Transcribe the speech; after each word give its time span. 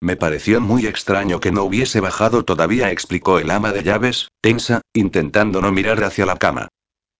Me 0.00 0.16
pareció 0.16 0.60
muy 0.60 0.86
extraño 0.86 1.40
que 1.40 1.52
no 1.52 1.64
hubiese 1.64 2.00
bajado 2.00 2.44
todavía, 2.44 2.90
explicó 2.90 3.38
el 3.38 3.50
ama 3.50 3.72
de 3.72 3.82
llaves, 3.82 4.28
tensa, 4.40 4.82
intentando 4.92 5.60
no 5.60 5.72
mirar 5.72 6.04
hacia 6.04 6.26
la 6.26 6.36
cama. 6.36 6.68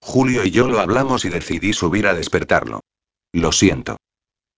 Julio 0.00 0.45
y 0.45 0.50
yo 0.50 0.68
lo 0.68 0.81
hablamos 0.81 1.25
y 1.25 1.31
decidí 1.31 1.73
subir 1.73 2.07
a 2.07 2.15
despertarlo. 2.15 2.81
Lo 3.33 3.52
siento. 3.52 3.97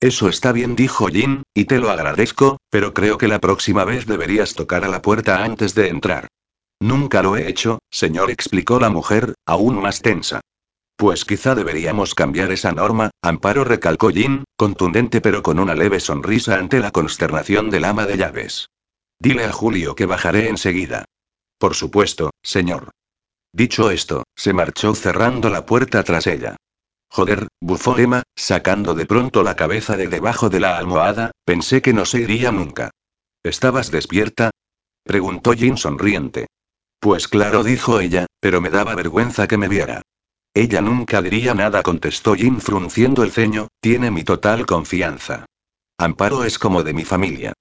Eso 0.00 0.28
está 0.28 0.52
bien, 0.52 0.76
dijo 0.76 1.08
Jin, 1.08 1.42
y 1.54 1.64
te 1.64 1.78
lo 1.78 1.90
agradezco, 1.90 2.58
pero 2.70 2.94
creo 2.94 3.18
que 3.18 3.28
la 3.28 3.40
próxima 3.40 3.84
vez 3.84 4.06
deberías 4.06 4.54
tocar 4.54 4.84
a 4.84 4.88
la 4.88 5.02
puerta 5.02 5.44
antes 5.44 5.74
de 5.74 5.88
entrar. 5.88 6.28
Nunca 6.80 7.22
lo 7.22 7.36
he 7.36 7.48
hecho, 7.48 7.80
señor, 7.90 8.30
explicó 8.30 8.78
la 8.78 8.90
mujer, 8.90 9.34
aún 9.46 9.80
más 9.80 10.00
tensa. 10.00 10.40
Pues 10.98 11.24
quizá 11.24 11.54
deberíamos 11.54 12.16
cambiar 12.16 12.50
esa 12.50 12.72
norma, 12.72 13.10
Amparo 13.22 13.62
recalcó 13.62 14.10
Jin, 14.10 14.42
contundente 14.56 15.20
pero 15.20 15.44
con 15.44 15.60
una 15.60 15.76
leve 15.76 16.00
sonrisa 16.00 16.58
ante 16.58 16.80
la 16.80 16.90
consternación 16.90 17.70
del 17.70 17.84
ama 17.84 18.04
de 18.04 18.16
llaves. 18.16 18.70
Dile 19.20 19.44
a 19.44 19.52
Julio 19.52 19.94
que 19.94 20.06
bajaré 20.06 20.48
enseguida. 20.48 21.04
Por 21.56 21.76
supuesto, 21.76 22.30
señor. 22.42 22.90
Dicho 23.52 23.92
esto, 23.92 24.24
se 24.34 24.52
marchó 24.52 24.92
cerrando 24.96 25.50
la 25.50 25.66
puerta 25.66 26.02
tras 26.02 26.26
ella. 26.26 26.56
Joder, 27.08 27.46
bufó 27.60 27.96
Emma, 27.96 28.24
sacando 28.34 28.96
de 28.96 29.06
pronto 29.06 29.44
la 29.44 29.54
cabeza 29.54 29.96
de 29.96 30.08
debajo 30.08 30.50
de 30.50 30.58
la 30.58 30.78
almohada, 30.78 31.30
pensé 31.44 31.80
que 31.80 31.92
no 31.92 32.06
se 32.06 32.22
iría 32.22 32.50
nunca. 32.50 32.90
¿Estabas 33.44 33.92
despierta? 33.92 34.50
preguntó 35.04 35.52
Jin 35.52 35.76
sonriente. 35.76 36.48
Pues 36.98 37.28
claro, 37.28 37.62
dijo 37.62 38.00
ella, 38.00 38.26
pero 38.40 38.60
me 38.60 38.70
daba 38.70 38.96
vergüenza 38.96 39.46
que 39.46 39.58
me 39.58 39.68
viera. 39.68 40.02
Ella 40.58 40.80
nunca 40.80 41.22
diría 41.22 41.54
nada, 41.54 41.84
contestó 41.84 42.34
Jin 42.34 42.60
frunciendo 42.60 43.22
el 43.22 43.30
ceño, 43.30 43.68
tiene 43.80 44.10
mi 44.10 44.24
total 44.24 44.66
confianza. 44.66 45.46
Amparo 45.96 46.42
es 46.42 46.58
como 46.58 46.82
de 46.82 46.92
mi 46.92 47.04
familia. 47.04 47.52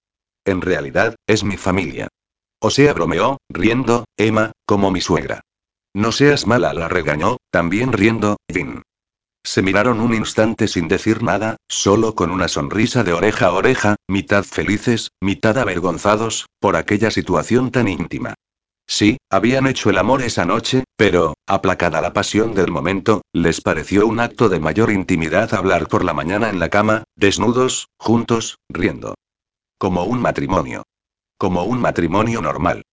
En 0.43 0.61
realidad, 0.61 1.15
es 1.27 1.43
mi 1.43 1.57
familia. 1.57 2.07
O 2.59 2.71
sea, 2.71 2.93
bromeó, 2.93 3.38
riendo, 3.49 4.05
Emma, 4.17 4.52
como 4.66 4.89
mi 4.89 4.99
suegra. 4.99 5.41
No 5.94 6.11
seas 6.11 6.47
mala, 6.47 6.73
la 6.73 6.88
regañó, 6.88 7.38
también 7.52 7.94
riendo, 7.94 8.38
Jin. 8.52 8.81
Se 9.45 9.61
miraron 9.61 10.00
un 10.00 10.16
instante 10.16 10.67
sin 10.67 10.88
decir 10.88 11.22
nada, 11.22 11.57
solo 11.69 12.16
con 12.16 12.31
una 12.31 12.47
sonrisa 12.47 13.03
de 13.03 13.13
oreja 13.13 13.45
a 13.45 13.52
oreja, 13.52 13.95
mitad 14.07 14.44
felices, 14.44 15.11
mitad 15.22 15.59
avergonzados, 15.59 16.47
por 16.59 16.75
aquella 16.75 17.11
situación 17.11 17.69
tan 17.69 17.89
íntima. 17.89 18.33
Sí, 18.89 19.17
habían 19.30 19.67
hecho 19.67 19.89
el 19.89 19.97
amor 19.97 20.21
esa 20.21 20.45
noche, 20.45 20.85
pero, 20.95 21.33
aplacada 21.45 22.02
la 22.02 22.13
pasión 22.13 22.53
del 22.55 22.71
momento, 22.71 23.21
les 23.33 23.59
pareció 23.59 24.07
un 24.07 24.21
acto 24.21 24.47
de 24.47 24.61
mayor 24.61 24.91
intimidad 24.91 25.53
hablar 25.53 25.89
por 25.89 26.05
la 26.05 26.13
mañana 26.13 26.49
en 26.49 26.59
la 26.59 26.69
cama, 26.69 27.03
desnudos, 27.17 27.89
juntos, 27.97 28.59
riendo. 28.69 29.16
Como 29.77 30.05
un 30.05 30.21
matrimonio. 30.21 30.83
Como 31.38 31.66
un 31.66 31.81
matrimonio 31.81 32.41
normal. 32.41 32.83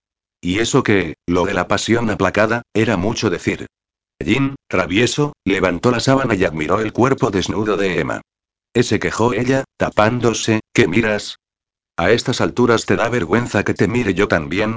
Y 0.41 0.59
eso 0.59 0.83
que, 0.83 1.15
lo 1.27 1.45
de 1.45 1.55
la 1.55 1.69
pasión 1.69 2.11
aplacada, 2.11 2.63
era 2.75 2.97
mucho 2.97 3.31
decir. 3.31 3.67
Jin, 4.23 4.57
travieso, 4.69 5.33
levantó 5.45 5.93
la 5.93 6.01
sábana 6.01 6.35
y 6.35 6.45
admiró 6.45 6.81
el 6.81 6.93
cuerpo 6.93 7.31
desnudo 7.31 7.77
de 7.77 8.01
Emma. 8.01 8.21
Ese 8.75 8.99
quejó 8.99 9.33
ella, 9.33 9.63
tapándose, 9.77 10.61
¿qué 10.73 10.89
miras? 10.89 11.37
A 11.97 12.11
estas 12.11 12.41
alturas 12.41 12.85
te 12.85 12.97
da 12.97 13.09
vergüenza 13.09 13.63
que 13.63 13.73
te 13.73 13.87
mire 13.87 14.15
yo 14.15 14.27
también, 14.27 14.77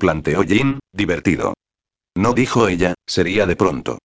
planteó 0.00 0.42
Jin, 0.42 0.80
divertido. 0.92 1.54
No 2.16 2.32
dijo 2.32 2.66
ella, 2.66 2.94
sería 3.06 3.46
de 3.46 3.54
pronto. 3.54 3.98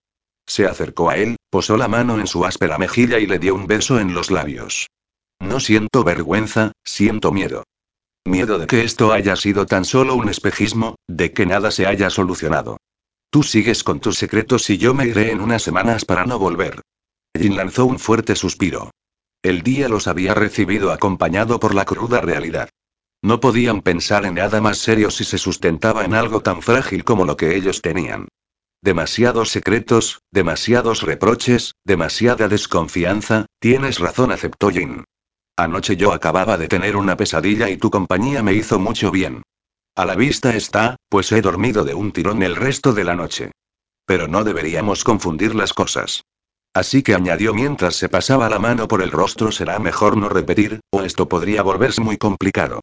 Se 0.47 0.67
acercó 0.67 1.09
a 1.09 1.17
él, 1.17 1.37
posó 1.49 1.75
la 1.75 1.87
mano 1.87 2.19
en 2.19 2.27
su 2.27 2.45
áspera 2.45 2.77
mejilla 2.77 3.17
y 3.17 3.25
le 3.25 3.39
dio 3.39 3.55
un 3.55 3.65
beso 3.65 3.99
en 3.99 4.13
los 4.13 4.29
labios. 4.29 4.87
No 5.39 5.59
siento 5.59 6.03
vergüenza, 6.03 6.71
siento 6.83 7.31
miedo. 7.31 7.63
Miedo 8.25 8.59
de 8.59 8.67
que 8.67 8.83
esto 8.83 9.11
haya 9.11 9.35
sido 9.35 9.65
tan 9.65 9.85
solo 9.85 10.15
un 10.15 10.29
espejismo, 10.29 10.95
de 11.07 11.33
que 11.33 11.47
nada 11.47 11.71
se 11.71 11.87
haya 11.87 12.11
solucionado. 12.11 12.77
Tú 13.31 13.41
sigues 13.41 13.83
con 13.83 13.99
tus 13.99 14.17
secretos 14.17 14.69
y 14.69 14.77
yo 14.77 14.93
me 14.93 15.07
iré 15.07 15.31
en 15.31 15.41
unas 15.41 15.63
semanas 15.63 16.05
para 16.05 16.25
no 16.25 16.37
volver. 16.37 16.81
Jin 17.35 17.55
lanzó 17.55 17.85
un 17.85 17.97
fuerte 17.97 18.35
suspiro. 18.35 18.91
El 19.43 19.61
día 19.61 19.89
los 19.89 20.07
había 20.07 20.33
recibido 20.33 20.91
acompañado 20.91 21.59
por 21.59 21.75
la 21.75 21.85
cruda 21.85 22.21
realidad. 22.21 22.69
No 23.25 23.39
podían 23.39 23.81
pensar 23.81 24.23
en 24.27 24.35
nada 24.35 24.61
más 24.61 24.77
serio 24.77 25.09
si 25.09 25.23
se 25.23 25.39
sustentaba 25.39 26.05
en 26.05 26.13
algo 26.13 26.41
tan 26.41 26.61
frágil 26.61 27.03
como 27.03 27.25
lo 27.25 27.35
que 27.35 27.55
ellos 27.55 27.81
tenían. 27.81 28.27
Demasiados 28.83 29.49
secretos, 29.49 30.21
demasiados 30.31 31.01
reproches, 31.01 31.73
demasiada 31.83 32.47
desconfianza, 32.47 33.47
tienes 33.59 33.97
razón, 33.97 34.31
aceptó 34.31 34.69
Jin. 34.69 35.05
Anoche 35.57 35.95
yo 35.95 36.13
acababa 36.13 36.59
de 36.59 36.67
tener 36.67 36.95
una 36.95 37.17
pesadilla 37.17 37.67
y 37.67 37.77
tu 37.77 37.89
compañía 37.89 38.43
me 38.43 38.53
hizo 38.53 38.77
mucho 38.77 39.09
bien. 39.09 39.41
A 39.95 40.05
la 40.05 40.13
vista 40.13 40.55
está, 40.55 40.95
pues 41.09 41.31
he 41.31 41.41
dormido 41.41 41.83
de 41.83 41.95
un 41.95 42.11
tirón 42.11 42.43
el 42.43 42.55
resto 42.55 42.93
de 42.93 43.05
la 43.05 43.15
noche. 43.15 43.53
Pero 44.05 44.27
no 44.27 44.43
deberíamos 44.43 45.03
confundir 45.03 45.55
las 45.55 45.73
cosas. 45.73 46.21
Así 46.75 47.01
que 47.01 47.15
añadió 47.15 47.55
mientras 47.55 47.95
se 47.95 48.07
pasaba 48.07 48.49
la 48.49 48.59
mano 48.59 48.87
por 48.87 49.01
el 49.01 49.09
rostro, 49.09 49.51
será 49.51 49.79
mejor 49.79 50.15
no 50.15 50.29
repetir, 50.29 50.81
o 50.91 51.01
esto 51.01 51.27
podría 51.27 51.63
volverse 51.63 52.01
muy 52.01 52.17
complicado. 52.17 52.81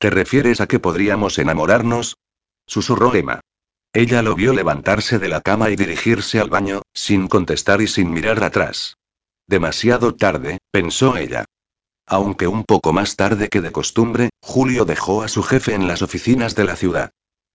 ¿Te 0.00 0.08
refieres 0.08 0.62
a 0.62 0.66
que 0.66 0.78
podríamos 0.78 1.38
enamorarnos? 1.38 2.16
Susurró 2.66 3.14
Emma. 3.14 3.40
Ella 3.92 4.22
lo 4.22 4.34
vio 4.34 4.54
levantarse 4.54 5.18
de 5.18 5.28
la 5.28 5.42
cama 5.42 5.68
y 5.68 5.76
dirigirse 5.76 6.40
al 6.40 6.48
baño, 6.48 6.80
sin 6.94 7.28
contestar 7.28 7.82
y 7.82 7.86
sin 7.86 8.10
mirar 8.10 8.42
atrás. 8.42 8.96
Demasiado 9.46 10.14
tarde, 10.14 10.56
pensó 10.70 11.18
ella. 11.18 11.44
Aunque 12.06 12.46
un 12.46 12.64
poco 12.64 12.94
más 12.94 13.16
tarde 13.16 13.50
que 13.50 13.60
de 13.60 13.72
costumbre, 13.72 14.30
Julio 14.40 14.86
dejó 14.86 15.22
a 15.22 15.28
su 15.28 15.42
jefe 15.42 15.74
en 15.74 15.86
las 15.86 16.00
oficinas 16.00 16.54
de 16.54 16.64
la 16.64 16.76
ciudad. 16.76 17.10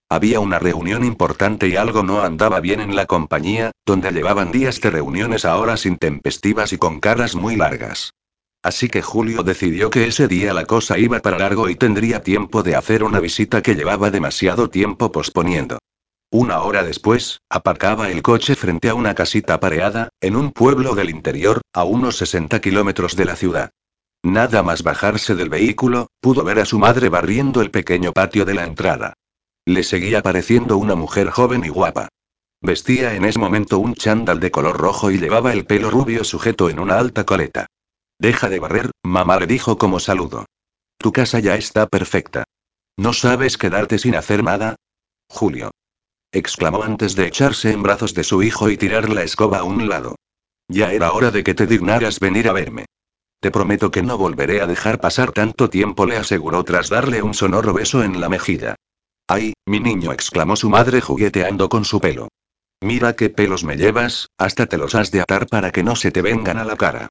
Había 0.08 0.38
una 0.38 0.60
reunión 0.60 1.04
importante 1.04 1.66
y 1.66 1.74
algo 1.74 2.04
no 2.04 2.22
andaba 2.22 2.60
bien 2.60 2.78
en 2.78 2.94
la 2.94 3.06
compañía, 3.06 3.72
donde 3.84 4.12
llevaban 4.12 4.52
días 4.52 4.80
de 4.80 4.90
reuniones 4.90 5.44
a 5.44 5.58
horas 5.58 5.84
intempestivas 5.84 6.72
y 6.72 6.78
con 6.78 7.00
caras 7.00 7.34
muy 7.34 7.56
largas. 7.56 8.12
Así 8.66 8.88
que 8.88 9.00
Julio 9.00 9.44
decidió 9.44 9.90
que 9.90 10.08
ese 10.08 10.26
día 10.26 10.52
la 10.52 10.64
cosa 10.64 10.98
iba 10.98 11.20
para 11.20 11.38
largo 11.38 11.68
y 11.68 11.76
tendría 11.76 12.24
tiempo 12.24 12.64
de 12.64 12.74
hacer 12.74 13.04
una 13.04 13.20
visita 13.20 13.62
que 13.62 13.76
llevaba 13.76 14.10
demasiado 14.10 14.70
tiempo 14.70 15.12
posponiendo. 15.12 15.78
Una 16.32 16.60
hora 16.62 16.82
después, 16.82 17.38
aparcaba 17.48 18.10
el 18.10 18.22
coche 18.22 18.56
frente 18.56 18.88
a 18.88 18.94
una 18.96 19.14
casita 19.14 19.60
pareada, 19.60 20.08
en 20.20 20.34
un 20.34 20.50
pueblo 20.50 20.96
del 20.96 21.10
interior, 21.10 21.60
a 21.72 21.84
unos 21.84 22.16
60 22.16 22.60
kilómetros 22.60 23.14
de 23.14 23.24
la 23.26 23.36
ciudad. 23.36 23.70
Nada 24.24 24.64
más 24.64 24.82
bajarse 24.82 25.36
del 25.36 25.48
vehículo, 25.48 26.08
pudo 26.20 26.42
ver 26.42 26.58
a 26.58 26.64
su 26.64 26.80
madre 26.80 27.08
barriendo 27.08 27.62
el 27.62 27.70
pequeño 27.70 28.10
patio 28.12 28.44
de 28.44 28.54
la 28.54 28.64
entrada. 28.64 29.12
Le 29.64 29.84
seguía 29.84 30.22
pareciendo 30.22 30.76
una 30.76 30.96
mujer 30.96 31.30
joven 31.30 31.64
y 31.64 31.68
guapa. 31.68 32.08
Vestía 32.60 33.14
en 33.14 33.26
ese 33.26 33.38
momento 33.38 33.78
un 33.78 33.94
chándal 33.94 34.40
de 34.40 34.50
color 34.50 34.76
rojo 34.76 35.12
y 35.12 35.18
llevaba 35.18 35.52
el 35.52 35.66
pelo 35.66 35.88
rubio 35.88 36.24
sujeto 36.24 36.68
en 36.68 36.80
una 36.80 36.98
alta 36.98 37.22
coleta. 37.22 37.68
Deja 38.18 38.48
de 38.48 38.58
barrer, 38.58 38.90
mamá 39.02 39.38
le 39.38 39.46
dijo 39.46 39.78
como 39.78 40.00
saludo. 40.00 40.46
Tu 40.98 41.12
casa 41.12 41.38
ya 41.40 41.54
está 41.56 41.86
perfecta. 41.86 42.44
¿No 42.96 43.12
sabes 43.12 43.58
quedarte 43.58 43.98
sin 43.98 44.14
hacer 44.16 44.42
nada? 44.42 44.76
Julio. 45.28 45.70
exclamó 46.32 46.82
antes 46.82 47.14
de 47.14 47.26
echarse 47.26 47.70
en 47.72 47.82
brazos 47.82 48.14
de 48.14 48.24
su 48.24 48.42
hijo 48.42 48.70
y 48.70 48.76
tirar 48.76 49.08
la 49.10 49.22
escoba 49.22 49.58
a 49.58 49.64
un 49.64 49.88
lado. 49.88 50.16
Ya 50.68 50.92
era 50.92 51.12
hora 51.12 51.30
de 51.30 51.44
que 51.44 51.54
te 51.54 51.66
dignaras 51.66 52.20
venir 52.20 52.48
a 52.48 52.52
verme. 52.52 52.86
Te 53.40 53.50
prometo 53.50 53.90
que 53.90 54.02
no 54.02 54.18
volveré 54.18 54.60
a 54.60 54.66
dejar 54.66 54.98
pasar 54.98 55.32
tanto 55.32 55.68
tiempo, 55.68 56.06
le 56.06 56.16
aseguró 56.16 56.64
tras 56.64 56.88
darle 56.88 57.22
un 57.22 57.34
sonoro 57.34 57.72
beso 57.72 58.02
en 58.02 58.20
la 58.20 58.28
mejilla. 58.28 58.74
Ay, 59.28 59.52
mi 59.66 59.78
niño, 59.80 60.12
exclamó 60.12 60.56
su 60.56 60.70
madre 60.70 61.00
jugueteando 61.00 61.68
con 61.68 61.84
su 61.84 62.00
pelo. 62.00 62.28
Mira 62.80 63.14
qué 63.14 63.30
pelos 63.30 63.64
me 63.64 63.76
llevas, 63.76 64.28
hasta 64.38 64.66
te 64.66 64.78
los 64.78 64.94
has 64.94 65.10
de 65.10 65.20
atar 65.20 65.46
para 65.46 65.70
que 65.70 65.82
no 65.82 65.96
se 65.96 66.10
te 66.10 66.22
vengan 66.22 66.58
a 66.58 66.64
la 66.64 66.76
cara. 66.76 67.08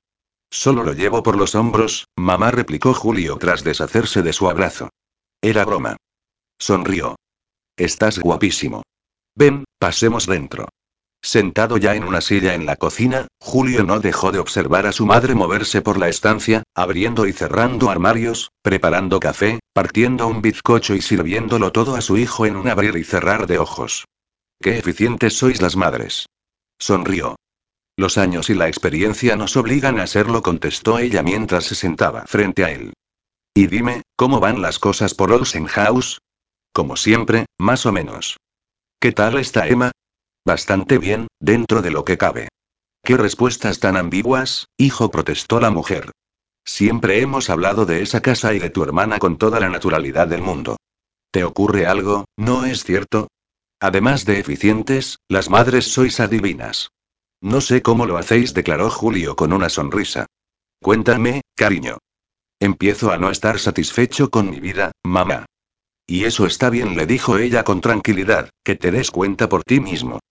Solo 0.49 0.83
lo 0.83 0.93
llevo 0.93 1.23
por 1.23 1.37
los 1.37 1.55
hombros, 1.55 2.07
mamá 2.15 2.51
replicó 2.51 2.93
Julio 2.93 3.37
tras 3.37 3.63
deshacerse 3.63 4.21
de 4.21 4.33
su 4.33 4.49
abrazo. 4.49 4.89
Era 5.41 5.65
broma. 5.65 5.97
Sonrió. 6.57 7.15
Estás 7.77 8.19
guapísimo. 8.19 8.83
Ven, 9.35 9.65
pasemos 9.79 10.27
dentro. 10.27 10.69
Sentado 11.21 11.77
ya 11.77 11.95
en 11.95 12.03
una 12.03 12.21
silla 12.21 12.53
en 12.53 12.67
la 12.67 12.75
cocina, 12.75 13.27
Julio 13.39 13.83
no 13.83 13.99
dejó 13.99 14.31
de 14.31 14.37
observar 14.37 14.85
a 14.85 14.91
su 14.91 15.07
madre 15.07 15.33
moverse 15.33 15.81
por 15.81 15.97
la 15.97 16.07
estancia, 16.07 16.61
abriendo 16.75 17.25
y 17.25 17.33
cerrando 17.33 17.89
armarios, 17.89 18.51
preparando 18.61 19.19
café, 19.19 19.59
partiendo 19.73 20.27
un 20.27 20.43
bizcocho 20.43 20.93
y 20.93 21.01
sirviéndolo 21.01 21.71
todo 21.71 21.95
a 21.95 22.01
su 22.01 22.17
hijo 22.17 22.45
en 22.45 22.55
un 22.55 22.67
abrir 22.67 22.95
y 22.95 23.03
cerrar 23.03 23.47
de 23.47 23.57
ojos. 23.57 24.05
Qué 24.61 24.77
eficientes 24.77 25.33
sois 25.37 25.61
las 25.61 25.75
madres. 25.75 26.27
Sonrió. 26.77 27.35
Los 27.97 28.17
años 28.17 28.49
y 28.49 28.53
la 28.55 28.67
experiencia 28.67 29.35
nos 29.35 29.55
obligan 29.55 29.99
a 29.99 30.03
hacerlo, 30.03 30.41
contestó 30.41 30.99
ella 30.99 31.23
mientras 31.23 31.63
se 31.63 31.75
sentaba 31.75 32.25
frente 32.25 32.65
a 32.65 32.71
él. 32.71 32.93
Y 33.53 33.67
dime, 33.67 34.01
¿cómo 34.17 34.41
van 34.41 34.61
las 34.61 34.79
cosas 34.79 35.13
por 35.13 35.31
Olsen 35.31 35.65
House? 35.65 36.19
Como 36.73 36.97
siempre, 36.97 37.45
más 37.57 37.85
o 37.85 37.93
menos. 37.93 38.37
¿Qué 38.99 39.13
tal 39.13 39.37
está 39.37 39.67
Emma? 39.67 39.91
Bastante 40.45 40.97
bien, 40.97 41.27
dentro 41.39 41.81
de 41.81 41.91
lo 41.91 42.03
que 42.03 42.17
cabe. 42.17 42.49
¿Qué 43.01 43.15
respuestas 43.15 43.79
tan 43.79 43.95
ambiguas, 43.95 44.67
hijo? 44.77 45.09
protestó 45.09 45.61
la 45.61 45.71
mujer. 45.71 46.11
Siempre 46.65 47.21
hemos 47.21 47.49
hablado 47.49 47.85
de 47.85 48.01
esa 48.01 48.21
casa 48.21 48.53
y 48.53 48.59
de 48.59 48.71
tu 48.71 48.83
hermana 48.83 49.19
con 49.19 49.37
toda 49.37 49.59
la 49.59 49.69
naturalidad 49.69 50.27
del 50.27 50.41
mundo. 50.41 50.75
¿Te 51.31 51.43
ocurre 51.43 51.85
algo, 51.85 52.25
no 52.35 52.65
es 52.65 52.83
cierto? 52.83 53.27
Además 53.79 54.25
de 54.25 54.39
eficientes, 54.39 55.19
las 55.29 55.49
madres 55.49 55.85
sois 55.93 56.19
adivinas. 56.19 56.89
No 57.45 57.61
sé 57.61 57.83
cómo 57.83 58.07
lo 58.07 58.17
hacéis, 58.17 58.55
declaró 58.55 58.89
Julio 58.89 59.35
con 59.35 59.53
una 59.53 59.69
sonrisa. 59.69 60.25
Cuéntame, 60.81 61.41
cariño. 61.55 61.99
Empiezo 62.59 63.11
a 63.11 63.19
no 63.19 63.29
estar 63.29 63.59
satisfecho 63.59 64.31
con 64.31 64.49
mi 64.49 64.59
vida, 64.59 64.93
mamá. 65.03 65.45
Y 66.07 66.23
eso 66.23 66.47
está 66.47 66.71
bien, 66.71 66.97
le 66.97 67.05
dijo 67.05 67.37
ella 67.37 67.63
con 67.63 67.81
tranquilidad, 67.81 68.49
que 68.63 68.73
te 68.73 68.89
des 68.89 69.11
cuenta 69.11 69.47
por 69.47 69.63
ti 69.63 69.79
mismo. 69.79 70.21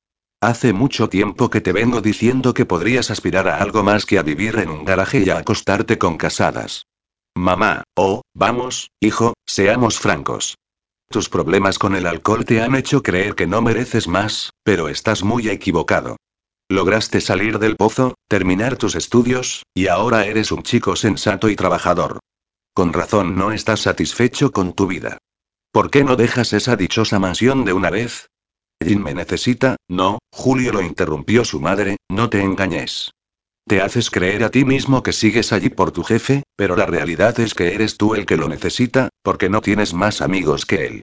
Hace 0.40 0.72
mucho 0.72 1.08
tiempo 1.08 1.50
que 1.50 1.60
te 1.60 1.72
vengo 1.72 2.00
diciendo 2.00 2.52
que 2.52 2.66
podrías 2.66 3.12
aspirar 3.12 3.46
a 3.46 3.58
algo 3.58 3.84
más 3.84 4.06
que 4.06 4.18
a 4.18 4.22
vivir 4.24 4.56
en 4.56 4.70
un 4.70 4.84
garaje 4.84 5.20
y 5.20 5.30
a 5.30 5.38
acostarte 5.38 5.98
con 5.98 6.16
casadas. 6.16 6.86
Mamá, 7.36 7.84
oh, 7.94 8.22
vamos, 8.34 8.90
hijo, 8.98 9.34
seamos 9.46 10.00
francos. 10.00 10.56
Tus 11.08 11.28
problemas 11.28 11.78
con 11.78 11.94
el 11.94 12.08
alcohol 12.08 12.44
te 12.44 12.60
han 12.60 12.74
hecho 12.74 13.04
creer 13.04 13.36
que 13.36 13.46
no 13.46 13.62
mereces 13.62 14.08
más, 14.08 14.50
pero 14.64 14.88
estás 14.88 15.22
muy 15.22 15.48
equivocado. 15.48 16.16
Lograste 16.70 17.20
salir 17.20 17.58
del 17.58 17.76
pozo, 17.76 18.14
terminar 18.26 18.78
tus 18.78 18.94
estudios, 18.94 19.64
y 19.74 19.88
ahora 19.88 20.24
eres 20.24 20.50
un 20.50 20.62
chico 20.62 20.96
sensato 20.96 21.50
y 21.50 21.56
trabajador. 21.56 22.20
Con 22.72 22.94
razón 22.94 23.36
no 23.36 23.52
estás 23.52 23.80
satisfecho 23.80 24.50
con 24.50 24.72
tu 24.72 24.86
vida. 24.86 25.18
¿Por 25.72 25.90
qué 25.90 26.04
no 26.04 26.16
dejas 26.16 26.54
esa 26.54 26.76
dichosa 26.76 27.18
mansión 27.18 27.66
de 27.66 27.74
una 27.74 27.90
vez? 27.90 28.30
Jin 28.82 29.02
me 29.02 29.12
necesita, 29.12 29.76
no, 29.88 30.20
Julio 30.32 30.72
lo 30.72 30.80
interrumpió 30.80 31.44
su 31.44 31.60
madre, 31.60 31.98
no 32.08 32.30
te 32.30 32.40
engañes. 32.40 33.10
Te 33.66 33.82
haces 33.82 34.10
creer 34.10 34.42
a 34.42 34.50
ti 34.50 34.64
mismo 34.64 35.02
que 35.02 35.12
sigues 35.12 35.52
allí 35.52 35.68
por 35.68 35.92
tu 35.92 36.02
jefe, 36.02 36.44
pero 36.56 36.76
la 36.76 36.86
realidad 36.86 37.38
es 37.40 37.54
que 37.54 37.74
eres 37.74 37.98
tú 37.98 38.14
el 38.14 38.24
que 38.24 38.38
lo 38.38 38.48
necesita, 38.48 39.10
porque 39.22 39.50
no 39.50 39.60
tienes 39.60 39.92
más 39.92 40.22
amigos 40.22 40.64
que 40.64 40.86
él. 40.86 41.02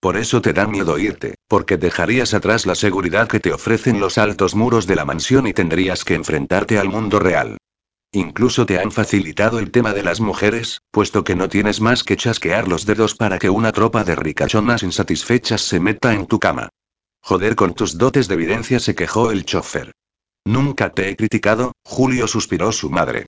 Por 0.00 0.18
eso 0.18 0.42
te 0.42 0.52
da 0.52 0.66
miedo 0.66 0.98
irte, 0.98 1.34
porque 1.48 1.78
dejarías 1.78 2.34
atrás 2.34 2.66
la 2.66 2.74
seguridad 2.74 3.26
que 3.26 3.40
te 3.40 3.52
ofrecen 3.52 3.98
los 3.98 4.18
altos 4.18 4.54
muros 4.54 4.86
de 4.86 4.96
la 4.96 5.04
mansión 5.04 5.46
y 5.46 5.54
tendrías 5.54 6.04
que 6.04 6.14
enfrentarte 6.14 6.78
al 6.78 6.88
mundo 6.88 7.18
real. 7.18 7.56
Incluso 8.12 8.64
te 8.64 8.78
han 8.78 8.90
facilitado 8.90 9.58
el 9.58 9.70
tema 9.70 9.92
de 9.92 10.02
las 10.02 10.20
mujeres, 10.20 10.80
puesto 10.90 11.24
que 11.24 11.34
no 11.34 11.48
tienes 11.48 11.80
más 11.80 12.04
que 12.04 12.16
chasquear 12.16 12.68
los 12.68 12.86
dedos 12.86 13.14
para 13.14 13.38
que 13.38 13.50
una 13.50 13.72
tropa 13.72 14.04
de 14.04 14.14
ricachonas 14.14 14.82
insatisfechas 14.82 15.62
se 15.62 15.80
meta 15.80 16.14
en 16.14 16.26
tu 16.26 16.38
cama. 16.38 16.68
Joder 17.20 17.56
con 17.56 17.74
tus 17.74 17.98
dotes 17.98 18.28
de 18.28 18.34
evidencia 18.34 18.80
se 18.80 18.94
quejó 18.94 19.30
el 19.30 19.44
chofer. 19.44 19.92
Nunca 20.46 20.90
te 20.90 21.10
he 21.10 21.16
criticado, 21.16 21.72
Julio 21.84 22.26
suspiró 22.28 22.72
su 22.72 22.88
madre. 22.88 23.26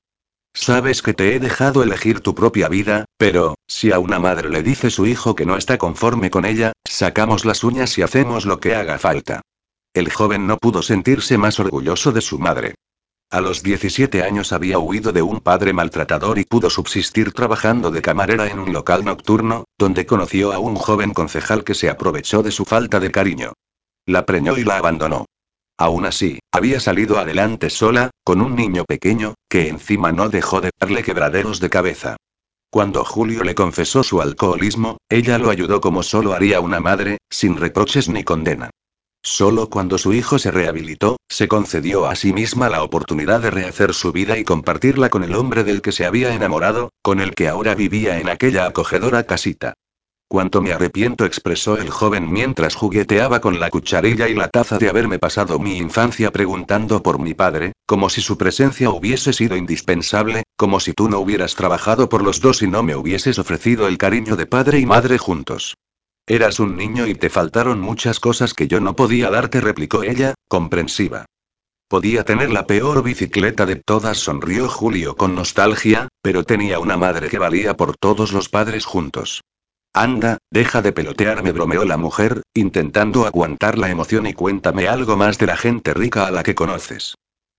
Sabes 0.52 1.02
que 1.02 1.14
te 1.14 1.34
he 1.34 1.40
dejado 1.40 1.82
elegir 1.82 2.20
tu 2.20 2.34
propia 2.34 2.68
vida, 2.68 3.04
pero, 3.16 3.56
si 3.66 3.92
a 3.92 3.98
una 3.98 4.18
madre 4.18 4.50
le 4.50 4.62
dice 4.62 4.90
su 4.90 5.06
hijo 5.06 5.34
que 5.34 5.46
no 5.46 5.56
está 5.56 5.78
conforme 5.78 6.30
con 6.30 6.44
ella, 6.44 6.72
sacamos 6.84 7.44
las 7.44 7.62
uñas 7.64 7.96
y 7.98 8.02
hacemos 8.02 8.46
lo 8.46 8.58
que 8.58 8.74
haga 8.74 8.98
falta. 8.98 9.42
El 9.94 10.10
joven 10.10 10.46
no 10.46 10.56
pudo 10.58 10.82
sentirse 10.82 11.38
más 11.38 11.58
orgulloso 11.60 12.12
de 12.12 12.20
su 12.20 12.38
madre. 12.38 12.74
A 13.30 13.40
los 13.40 13.62
17 13.62 14.24
años 14.24 14.52
había 14.52 14.80
huido 14.80 15.12
de 15.12 15.22
un 15.22 15.38
padre 15.38 15.72
maltratador 15.72 16.38
y 16.40 16.44
pudo 16.44 16.68
subsistir 16.68 17.32
trabajando 17.32 17.92
de 17.92 18.02
camarera 18.02 18.48
en 18.48 18.58
un 18.58 18.72
local 18.72 19.04
nocturno, 19.04 19.64
donde 19.78 20.04
conoció 20.04 20.52
a 20.52 20.58
un 20.58 20.74
joven 20.74 21.14
concejal 21.14 21.62
que 21.62 21.74
se 21.76 21.88
aprovechó 21.88 22.42
de 22.42 22.50
su 22.50 22.64
falta 22.64 22.98
de 22.98 23.12
cariño. 23.12 23.52
La 24.04 24.26
preñó 24.26 24.56
y 24.58 24.64
la 24.64 24.78
abandonó. 24.78 25.26
Aún 25.80 26.04
así, 26.04 26.40
había 26.52 26.78
salido 26.78 27.18
adelante 27.18 27.70
sola, 27.70 28.10
con 28.22 28.42
un 28.42 28.54
niño 28.54 28.84
pequeño, 28.84 29.32
que 29.48 29.68
encima 29.68 30.12
no 30.12 30.28
dejó 30.28 30.60
de 30.60 30.72
darle 30.78 31.02
quebraderos 31.02 31.58
de 31.58 31.70
cabeza. 31.70 32.16
Cuando 32.70 33.02
Julio 33.02 33.44
le 33.44 33.54
confesó 33.54 34.02
su 34.02 34.20
alcoholismo, 34.20 34.98
ella 35.08 35.38
lo 35.38 35.48
ayudó 35.48 35.80
como 35.80 36.02
solo 36.02 36.34
haría 36.34 36.60
una 36.60 36.80
madre, 36.80 37.16
sin 37.30 37.56
reproches 37.56 38.10
ni 38.10 38.24
condena. 38.24 38.68
Solo 39.22 39.70
cuando 39.70 39.96
su 39.96 40.12
hijo 40.12 40.38
se 40.38 40.50
rehabilitó, 40.50 41.16
se 41.30 41.48
concedió 41.48 42.04
a 42.04 42.14
sí 42.14 42.34
misma 42.34 42.68
la 42.68 42.82
oportunidad 42.82 43.40
de 43.40 43.50
rehacer 43.50 43.94
su 43.94 44.12
vida 44.12 44.36
y 44.36 44.44
compartirla 44.44 45.08
con 45.08 45.24
el 45.24 45.34
hombre 45.34 45.64
del 45.64 45.80
que 45.80 45.92
se 45.92 46.04
había 46.04 46.34
enamorado, 46.34 46.90
con 47.00 47.20
el 47.20 47.34
que 47.34 47.48
ahora 47.48 47.74
vivía 47.74 48.20
en 48.20 48.28
aquella 48.28 48.66
acogedora 48.66 49.22
casita. 49.22 49.72
Cuánto 50.32 50.62
me 50.62 50.72
arrepiento, 50.72 51.24
expresó 51.24 51.76
el 51.76 51.90
joven 51.90 52.30
mientras 52.30 52.76
jugueteaba 52.76 53.40
con 53.40 53.58
la 53.58 53.68
cucharilla 53.68 54.28
y 54.28 54.34
la 54.34 54.46
taza 54.46 54.78
de 54.78 54.88
haberme 54.88 55.18
pasado 55.18 55.58
mi 55.58 55.76
infancia 55.76 56.30
preguntando 56.30 57.02
por 57.02 57.18
mi 57.18 57.34
padre, 57.34 57.72
como 57.84 58.08
si 58.08 58.20
su 58.20 58.38
presencia 58.38 58.90
hubiese 58.90 59.32
sido 59.32 59.56
indispensable, 59.56 60.44
como 60.56 60.78
si 60.78 60.92
tú 60.92 61.08
no 61.08 61.18
hubieras 61.18 61.56
trabajado 61.56 62.08
por 62.08 62.22
los 62.22 62.40
dos 62.40 62.62
y 62.62 62.68
no 62.68 62.84
me 62.84 62.94
hubieses 62.94 63.40
ofrecido 63.40 63.88
el 63.88 63.98
cariño 63.98 64.36
de 64.36 64.46
padre 64.46 64.78
y 64.78 64.86
madre 64.86 65.18
juntos. 65.18 65.74
Eras 66.28 66.60
un 66.60 66.76
niño 66.76 67.08
y 67.08 67.16
te 67.16 67.28
faltaron 67.28 67.80
muchas 67.80 68.20
cosas 68.20 68.54
que 68.54 68.68
yo 68.68 68.78
no 68.78 68.94
podía 68.94 69.30
darte, 69.30 69.60
replicó 69.60 70.04
ella, 70.04 70.34
comprensiva. 70.46 71.26
Podía 71.88 72.22
tener 72.22 72.52
la 72.52 72.68
peor 72.68 73.02
bicicleta 73.02 73.66
de 73.66 73.74
todas, 73.74 74.18
sonrió 74.18 74.68
Julio 74.68 75.16
con 75.16 75.34
nostalgia, 75.34 76.06
pero 76.22 76.44
tenía 76.44 76.78
una 76.78 76.96
madre 76.96 77.28
que 77.28 77.40
valía 77.40 77.76
por 77.76 77.96
todos 77.96 78.32
los 78.32 78.48
padres 78.48 78.84
juntos. 78.84 79.40
Anda, 79.92 80.38
deja 80.50 80.82
de 80.82 80.92
pelotearme, 80.92 81.50
bromeó 81.50 81.84
la 81.84 81.96
mujer, 81.96 82.42
intentando 82.54 83.26
aguantar 83.26 83.76
la 83.76 83.90
emoción 83.90 84.26
y 84.26 84.34
cuéntame 84.34 84.86
algo 84.86 85.16
más 85.16 85.38
de 85.38 85.46
la 85.46 85.56
gente 85.56 85.94
rica 85.94 86.26
a 86.26 86.30
la 86.30 86.44
que 86.44 86.54
conoces. 86.54 87.16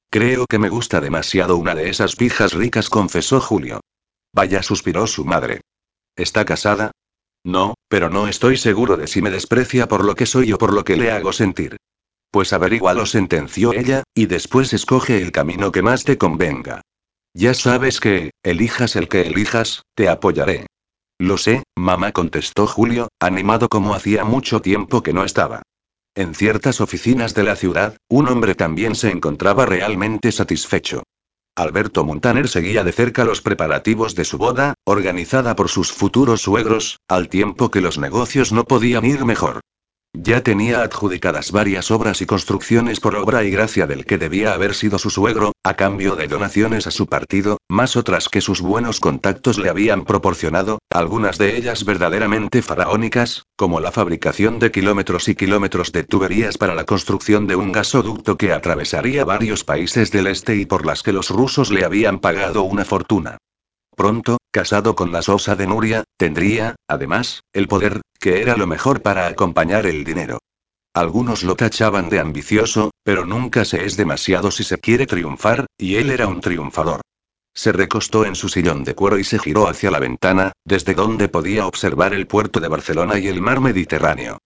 Creo 0.09 0.45
que 0.45 0.59
me 0.59 0.69
gusta 0.69 1.01
demasiado 1.01 1.57
una 1.57 1.75
de 1.75 1.89
esas 1.89 2.15
pijas 2.15 2.53
ricas, 2.53 2.89
confesó 2.89 3.41
Julio. 3.41 3.81
Vaya, 4.33 4.63
suspiró 4.63 5.07
su 5.07 5.25
madre. 5.25 5.61
¿Está 6.15 6.45
casada? 6.45 6.91
No, 7.43 7.73
pero 7.89 8.09
no 8.09 8.27
estoy 8.27 8.55
seguro 8.57 8.97
de 8.97 9.07
si 9.07 9.21
me 9.21 9.29
desprecia 9.29 9.87
por 9.87 10.05
lo 10.05 10.15
que 10.15 10.25
soy 10.25 10.53
o 10.53 10.57
por 10.57 10.73
lo 10.73 10.83
que 10.83 10.95
le 10.95 11.11
hago 11.11 11.33
sentir. 11.33 11.77
Pues 12.29 12.53
lo 12.53 13.05
sentenció 13.05 13.73
ella, 13.73 14.03
y 14.13 14.27
después 14.27 14.71
escoge 14.71 15.21
el 15.21 15.33
camino 15.33 15.71
que 15.71 15.81
más 15.81 16.05
te 16.05 16.17
convenga. 16.17 16.81
Ya 17.33 17.53
sabes 17.53 17.99
que, 17.99 18.31
elijas 18.43 18.95
el 18.95 19.09
que 19.09 19.21
elijas, 19.21 19.83
te 19.95 20.07
apoyaré. 20.07 20.67
Lo 21.21 21.37
sé, 21.37 21.61
mamá 21.77 22.13
contestó 22.13 22.65
Julio, 22.65 23.07
animado 23.19 23.69
como 23.69 23.93
hacía 23.93 24.23
mucho 24.23 24.59
tiempo 24.59 25.03
que 25.03 25.13
no 25.13 25.23
estaba. 25.23 25.61
En 26.15 26.33
ciertas 26.33 26.81
oficinas 26.81 27.35
de 27.35 27.43
la 27.43 27.55
ciudad, 27.55 27.95
un 28.09 28.27
hombre 28.27 28.55
también 28.55 28.95
se 28.95 29.11
encontraba 29.11 29.67
realmente 29.67 30.31
satisfecho. 30.31 31.03
Alberto 31.55 32.03
Montaner 32.03 32.47
seguía 32.47 32.83
de 32.83 32.91
cerca 32.91 33.23
los 33.23 33.41
preparativos 33.41 34.15
de 34.15 34.25
su 34.25 34.39
boda, 34.39 34.73
organizada 34.83 35.55
por 35.55 35.69
sus 35.69 35.91
futuros 35.91 36.41
suegros, 36.41 36.97
al 37.07 37.29
tiempo 37.29 37.69
que 37.69 37.81
los 37.81 37.99
negocios 37.99 38.51
no 38.51 38.63
podían 38.63 39.05
ir 39.05 39.23
mejor. 39.23 39.59
Ya 40.13 40.43
tenía 40.43 40.83
adjudicadas 40.83 41.51
varias 41.51 41.89
obras 41.89 42.21
y 42.21 42.25
construcciones 42.25 42.99
por 42.99 43.15
obra 43.15 43.45
y 43.45 43.49
gracia 43.49 43.87
del 43.87 44.05
que 44.05 44.17
debía 44.17 44.53
haber 44.53 44.75
sido 44.75 44.99
su 44.99 45.09
suegro, 45.09 45.53
a 45.63 45.75
cambio 45.75 46.17
de 46.17 46.27
donaciones 46.27 46.85
a 46.85 46.91
su 46.91 47.07
partido, 47.07 47.57
más 47.69 47.95
otras 47.95 48.27
que 48.27 48.41
sus 48.41 48.59
buenos 48.59 48.99
contactos 48.99 49.57
le 49.57 49.69
habían 49.69 50.03
proporcionado, 50.03 50.79
algunas 50.89 51.37
de 51.37 51.55
ellas 51.55 51.85
verdaderamente 51.85 52.61
faraónicas, 52.61 53.45
como 53.55 53.79
la 53.79 53.93
fabricación 53.93 54.59
de 54.59 54.71
kilómetros 54.71 55.29
y 55.29 55.35
kilómetros 55.35 55.93
de 55.93 56.03
tuberías 56.03 56.57
para 56.57 56.75
la 56.75 56.83
construcción 56.83 57.47
de 57.47 57.55
un 57.55 57.71
gasoducto 57.71 58.37
que 58.37 58.51
atravesaría 58.51 59.23
varios 59.23 59.63
países 59.63 60.11
del 60.11 60.27
este 60.27 60.57
y 60.57 60.65
por 60.65 60.85
las 60.85 61.03
que 61.03 61.13
los 61.13 61.29
rusos 61.29 61.71
le 61.71 61.85
habían 61.85 62.19
pagado 62.19 62.63
una 62.63 62.83
fortuna. 62.83 63.37
Pronto, 64.01 64.39
casado 64.49 64.95
con 64.95 65.11
la 65.11 65.21
sosa 65.21 65.55
de 65.55 65.67
Nuria, 65.67 66.03
tendría, 66.17 66.73
además, 66.87 67.43
el 67.53 67.67
poder, 67.67 68.01
que 68.19 68.41
era 68.41 68.57
lo 68.57 68.65
mejor 68.65 69.03
para 69.03 69.27
acompañar 69.27 69.85
el 69.85 70.03
dinero. 70.03 70.39
Algunos 70.91 71.43
lo 71.43 71.55
tachaban 71.55 72.09
de 72.09 72.19
ambicioso, 72.19 72.89
pero 73.03 73.27
nunca 73.27 73.63
se 73.63 73.85
es 73.85 73.97
demasiado 73.97 74.49
si 74.49 74.63
se 74.63 74.79
quiere 74.79 75.05
triunfar, 75.05 75.67
y 75.77 75.97
él 75.97 76.09
era 76.09 76.25
un 76.25 76.41
triunfador. 76.41 77.01
Se 77.53 77.71
recostó 77.71 78.25
en 78.25 78.33
su 78.33 78.49
sillón 78.49 78.83
de 78.83 78.95
cuero 78.95 79.19
y 79.19 79.23
se 79.23 79.37
giró 79.37 79.67
hacia 79.67 79.91
la 79.91 79.99
ventana, 79.99 80.51
desde 80.65 80.95
donde 80.95 81.29
podía 81.29 81.67
observar 81.67 82.15
el 82.15 82.25
puerto 82.25 82.59
de 82.59 82.69
Barcelona 82.69 83.19
y 83.19 83.27
el 83.27 83.39
mar 83.39 83.59
Mediterráneo. 83.59 84.39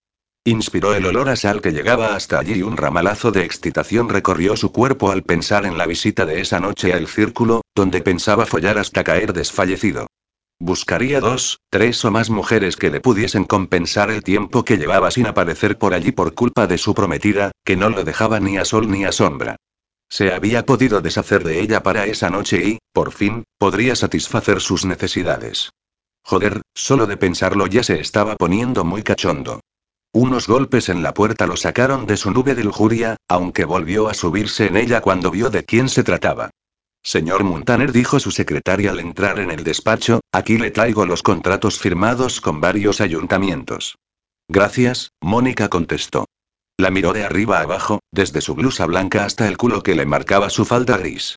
Inspiró 0.47 0.93
el 0.93 1.07
olor 1.07 1.29
a 1.29 1.35
sal 1.35 1.59
que 1.59 1.71
llegaba 1.71 2.15
hasta 2.15 2.37
allí 2.37 2.59
y 2.59 2.61
un 2.61 2.77
ramalazo 2.77 3.31
de 3.31 3.43
excitación 3.43 4.09
recorrió 4.09 4.55
su 4.55 4.71
cuerpo 4.71 5.09
al 5.09 5.23
pensar 5.23 5.65
en 5.65 5.75
la 5.75 5.87
visita 5.87 6.23
de 6.27 6.39
esa 6.39 6.59
noche 6.59 6.93
al 6.93 7.07
círculo, 7.07 7.61
donde 7.73 8.01
pensaba 8.01 8.45
follar 8.45 8.77
hasta 8.77 9.03
caer 9.03 9.33
desfallecido. 9.33 10.05
Buscaría 10.59 11.19
dos, 11.19 11.61
tres 11.71 12.05
o 12.05 12.11
más 12.11 12.29
mujeres 12.29 12.77
que 12.77 12.91
le 12.91 13.01
pudiesen 13.01 13.45
compensar 13.45 14.11
el 14.11 14.21
tiempo 14.21 14.63
que 14.63 14.77
llevaba 14.77 15.09
sin 15.09 15.25
aparecer 15.25 15.79
por 15.79 15.95
allí 15.95 16.11
por 16.11 16.35
culpa 16.35 16.67
de 16.67 16.77
su 16.77 16.93
prometida, 16.93 17.49
que 17.63 17.75
no 17.75 17.89
lo 17.89 18.03
dejaba 18.03 18.39
ni 18.39 18.59
a 18.59 18.65
sol 18.65 18.91
ni 18.91 19.03
a 19.03 19.11
sombra. 19.11 19.55
Se 20.09 20.31
había 20.31 20.63
podido 20.63 21.01
deshacer 21.01 21.43
de 21.43 21.59
ella 21.59 21.81
para 21.81 22.05
esa 22.05 22.29
noche 22.29 22.63
y, 22.63 22.77
por 22.93 23.13
fin, 23.13 23.45
podría 23.57 23.95
satisfacer 23.95 24.61
sus 24.61 24.85
necesidades. 24.85 25.71
Joder, 26.23 26.61
solo 26.75 27.07
de 27.07 27.17
pensarlo 27.17 27.65
ya 27.65 27.81
se 27.81 27.99
estaba 27.99 28.35
poniendo 28.35 28.85
muy 28.85 29.01
cachondo. 29.01 29.61
Unos 30.15 30.47
golpes 30.47 30.87
en 30.87 31.03
la 31.03 31.13
puerta 31.13 31.45
lo 31.45 31.57
sacaron 31.57 32.05
de 32.05 32.15
su 32.15 32.31
nube 32.31 32.55
de 32.55 32.63
lujuria, 32.63 33.17
aunque 33.27 33.65
volvió 33.65 34.07
a 34.07 34.13
subirse 34.13 34.67
en 34.67 34.77
ella 34.77 35.01
cuando 35.01 35.29
vio 35.29 35.49
de 35.49 35.65
quién 35.65 35.89
se 35.89 36.05
trataba. 36.05 36.51
Señor 37.03 37.43
Muntaner 37.43 37.91
dijo 37.91 38.21
su 38.21 38.31
secretaria 38.31 38.91
al 38.91 39.01
entrar 39.01 39.39
en 39.39 39.51
el 39.51 39.65
despacho, 39.65 40.21
aquí 40.31 40.57
le 40.57 40.71
traigo 40.71 41.05
los 41.05 41.21
contratos 41.21 41.79
firmados 41.79 42.39
con 42.39 42.61
varios 42.61 43.01
ayuntamientos. 43.01 43.97
Gracias, 44.47 45.11
Mónica 45.19 45.67
contestó. 45.67 46.23
La 46.77 46.91
miró 46.91 47.11
de 47.11 47.25
arriba 47.25 47.59
abajo, 47.59 47.99
desde 48.09 48.39
su 48.39 48.55
blusa 48.55 48.85
blanca 48.85 49.25
hasta 49.25 49.49
el 49.49 49.57
culo 49.57 49.83
que 49.83 49.95
le 49.95 50.05
marcaba 50.05 50.49
su 50.49 50.63
falda 50.63 50.95
gris. 50.95 51.35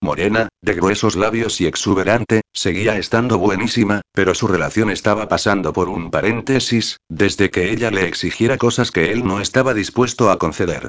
Morena, 0.00 0.48
de 0.62 0.74
gruesos 0.74 1.16
labios 1.16 1.60
y 1.60 1.66
exuberante, 1.66 2.42
seguía 2.52 2.96
estando 2.98 3.38
buenísima, 3.38 4.02
pero 4.12 4.34
su 4.34 4.46
relación 4.46 4.90
estaba 4.90 5.28
pasando 5.28 5.72
por 5.72 5.88
un 5.88 6.10
paréntesis, 6.10 6.98
desde 7.08 7.50
que 7.50 7.70
ella 7.72 7.90
le 7.90 8.06
exigiera 8.06 8.58
cosas 8.58 8.92
que 8.92 9.10
él 9.10 9.26
no 9.26 9.40
estaba 9.40 9.74
dispuesto 9.74 10.30
a 10.30 10.38
conceder. 10.38 10.88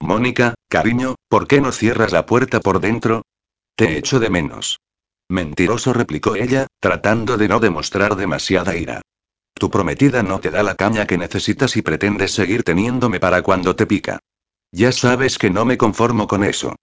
Mónica, 0.00 0.54
cariño, 0.68 1.16
¿por 1.28 1.46
qué 1.46 1.60
no 1.60 1.72
cierras 1.72 2.12
la 2.12 2.26
puerta 2.26 2.60
por 2.60 2.80
dentro? 2.80 3.22
Te 3.76 3.98
echo 3.98 4.20
de 4.20 4.30
menos. 4.30 4.80
Mentiroso 5.28 5.92
replicó 5.92 6.34
ella, 6.34 6.66
tratando 6.80 7.36
de 7.36 7.48
no 7.48 7.60
demostrar 7.60 8.16
demasiada 8.16 8.76
ira. 8.76 9.02
Tu 9.54 9.70
prometida 9.70 10.22
no 10.22 10.38
te 10.38 10.50
da 10.50 10.62
la 10.62 10.74
caña 10.74 11.06
que 11.06 11.18
necesitas 11.18 11.76
y 11.76 11.82
pretendes 11.82 12.32
seguir 12.32 12.62
teniéndome 12.62 13.20
para 13.20 13.42
cuando 13.42 13.74
te 13.74 13.86
pica. 13.86 14.18
Ya 14.72 14.92
sabes 14.92 15.38
que 15.38 15.50
no 15.50 15.64
me 15.64 15.78
conformo 15.78 16.26
con 16.26 16.44
eso. 16.44 16.74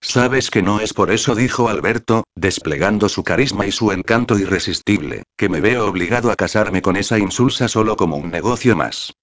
Sabes 0.00 0.50
que 0.50 0.62
no 0.62 0.80
es 0.80 0.94
por 0.94 1.10
eso, 1.10 1.34
dijo 1.34 1.68
Alberto, 1.68 2.24
desplegando 2.36 3.08
su 3.08 3.24
carisma 3.24 3.66
y 3.66 3.72
su 3.72 3.90
encanto 3.92 4.38
irresistible, 4.38 5.24
que 5.36 5.48
me 5.48 5.60
veo 5.60 5.86
obligado 5.86 6.30
a 6.30 6.36
casarme 6.36 6.82
con 6.82 6.96
esa 6.96 7.18
insulsa 7.18 7.68
solo 7.68 7.96
como 7.96 8.16
un 8.16 8.30
negocio 8.30 8.76
más. 8.76 9.14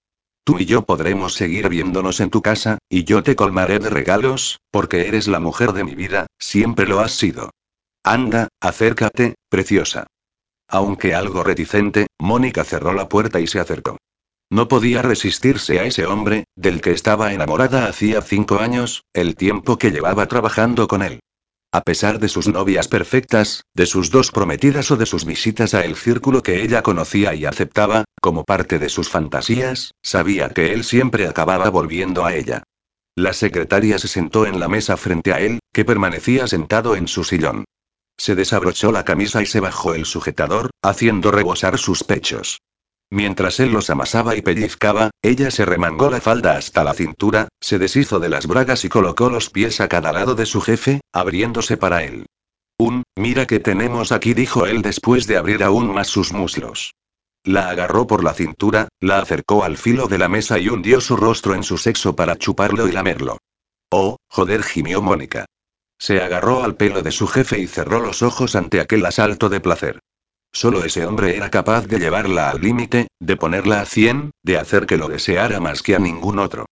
Tú 0.44 0.60
y 0.60 0.66
yo 0.66 0.82
podremos 0.82 1.34
seguir 1.34 1.68
viéndonos 1.68 2.20
en 2.20 2.30
tu 2.30 2.40
casa, 2.40 2.78
y 2.88 3.04
yo 3.04 3.22
te 3.22 3.34
colmaré 3.34 3.78
de 3.78 3.90
regalos, 3.90 4.60
porque 4.70 5.08
eres 5.08 5.26
la 5.26 5.40
mujer 5.40 5.72
de 5.72 5.82
mi 5.82 5.94
vida, 5.94 6.26
siempre 6.38 6.86
lo 6.86 7.00
has 7.00 7.12
sido. 7.12 7.50
Anda, 8.04 8.48
acércate, 8.60 9.34
preciosa. 9.48 10.06
Aunque 10.68 11.14
algo 11.14 11.42
reticente, 11.42 12.06
Mónica 12.20 12.62
cerró 12.62 12.92
la 12.92 13.08
puerta 13.08 13.40
y 13.40 13.46
se 13.48 13.58
acercó. 13.58 13.96
No 14.50 14.68
podía 14.68 15.02
resistirse 15.02 15.80
a 15.80 15.84
ese 15.84 16.06
hombre, 16.06 16.44
del 16.54 16.80
que 16.80 16.92
estaba 16.92 17.32
enamorada 17.32 17.88
hacía 17.88 18.22
cinco 18.22 18.60
años, 18.60 19.04
el 19.12 19.34
tiempo 19.34 19.76
que 19.76 19.90
llevaba 19.90 20.26
trabajando 20.26 20.86
con 20.86 21.02
él. 21.02 21.20
A 21.72 21.82
pesar 21.82 22.20
de 22.20 22.28
sus 22.28 22.46
novias 22.48 22.86
perfectas, 22.86 23.64
de 23.74 23.86
sus 23.86 24.10
dos 24.10 24.30
prometidas 24.30 24.90
o 24.92 24.96
de 24.96 25.04
sus 25.04 25.24
visitas 25.24 25.74
a 25.74 25.84
el 25.84 25.96
círculo 25.96 26.42
que 26.42 26.62
ella 26.62 26.82
conocía 26.82 27.34
y 27.34 27.44
aceptaba, 27.44 28.04
como 28.20 28.44
parte 28.44 28.78
de 28.78 28.88
sus 28.88 29.08
fantasías, 29.08 29.90
sabía 30.00 30.48
que 30.50 30.72
él 30.72 30.84
siempre 30.84 31.26
acababa 31.26 31.68
volviendo 31.68 32.24
a 32.24 32.34
ella. 32.34 32.62
La 33.16 33.32
secretaria 33.32 33.98
se 33.98 34.08
sentó 34.08 34.46
en 34.46 34.60
la 34.60 34.68
mesa 34.68 34.96
frente 34.96 35.32
a 35.32 35.40
él, 35.40 35.58
que 35.72 35.84
permanecía 35.84 36.46
sentado 36.46 36.94
en 36.94 37.08
su 37.08 37.24
sillón. 37.24 37.64
Se 38.16 38.34
desabrochó 38.34 38.92
la 38.92 39.04
camisa 39.04 39.42
y 39.42 39.46
se 39.46 39.60
bajó 39.60 39.94
el 39.94 40.06
sujetador, 40.06 40.70
haciendo 40.82 41.30
rebosar 41.30 41.78
sus 41.78 42.04
pechos. 42.04 42.58
Mientras 43.10 43.60
él 43.60 43.70
los 43.70 43.88
amasaba 43.90 44.36
y 44.36 44.42
pellizcaba, 44.42 45.10
ella 45.22 45.50
se 45.50 45.64
remangó 45.64 46.10
la 46.10 46.20
falda 46.20 46.56
hasta 46.56 46.82
la 46.82 46.92
cintura, 46.92 47.48
se 47.60 47.78
deshizo 47.78 48.18
de 48.18 48.28
las 48.28 48.46
bragas 48.46 48.84
y 48.84 48.88
colocó 48.88 49.30
los 49.30 49.50
pies 49.50 49.80
a 49.80 49.88
cada 49.88 50.12
lado 50.12 50.34
de 50.34 50.46
su 50.46 50.60
jefe, 50.60 51.00
abriéndose 51.12 51.76
para 51.76 52.02
él. 52.02 52.26
Un, 52.78 53.04
mira 53.16 53.46
que 53.46 53.60
tenemos 53.60 54.12
aquí, 54.12 54.34
dijo 54.34 54.66
él 54.66 54.82
después 54.82 55.26
de 55.26 55.36
abrir 55.36 55.62
aún 55.62 55.94
más 55.94 56.08
sus 56.08 56.32
muslos. 56.32 56.94
La 57.44 57.70
agarró 57.70 58.08
por 58.08 58.24
la 58.24 58.34
cintura, 58.34 58.88
la 59.00 59.20
acercó 59.20 59.62
al 59.62 59.76
filo 59.76 60.08
de 60.08 60.18
la 60.18 60.28
mesa 60.28 60.58
y 60.58 60.68
hundió 60.68 61.00
su 61.00 61.16
rostro 61.16 61.54
en 61.54 61.62
su 61.62 61.78
sexo 61.78 62.16
para 62.16 62.36
chuparlo 62.36 62.88
y 62.88 62.92
lamerlo. 62.92 63.38
Oh, 63.88 64.16
joder, 64.28 64.64
gimió 64.64 65.00
Mónica. 65.00 65.46
Se 65.98 66.20
agarró 66.20 66.64
al 66.64 66.74
pelo 66.74 67.02
de 67.02 67.12
su 67.12 67.28
jefe 67.28 67.60
y 67.60 67.68
cerró 67.68 68.00
los 68.00 68.22
ojos 68.22 68.56
ante 68.56 68.80
aquel 68.80 69.06
asalto 69.06 69.48
de 69.48 69.60
placer. 69.60 70.00
Solo 70.52 70.84
ese 70.84 71.04
hombre 71.06 71.36
era 71.36 71.50
capaz 71.50 71.86
de 71.86 71.98
llevarla 71.98 72.50
al 72.50 72.60
límite, 72.60 73.08
de 73.20 73.36
ponerla 73.36 73.80
a 73.80 73.84
cien, 73.84 74.30
de 74.42 74.58
hacer 74.58 74.86
que 74.86 74.96
lo 74.96 75.08
deseara 75.08 75.60
más 75.60 75.82
que 75.82 75.94
a 75.94 75.98
ningún 75.98 76.38
otro. 76.38 76.66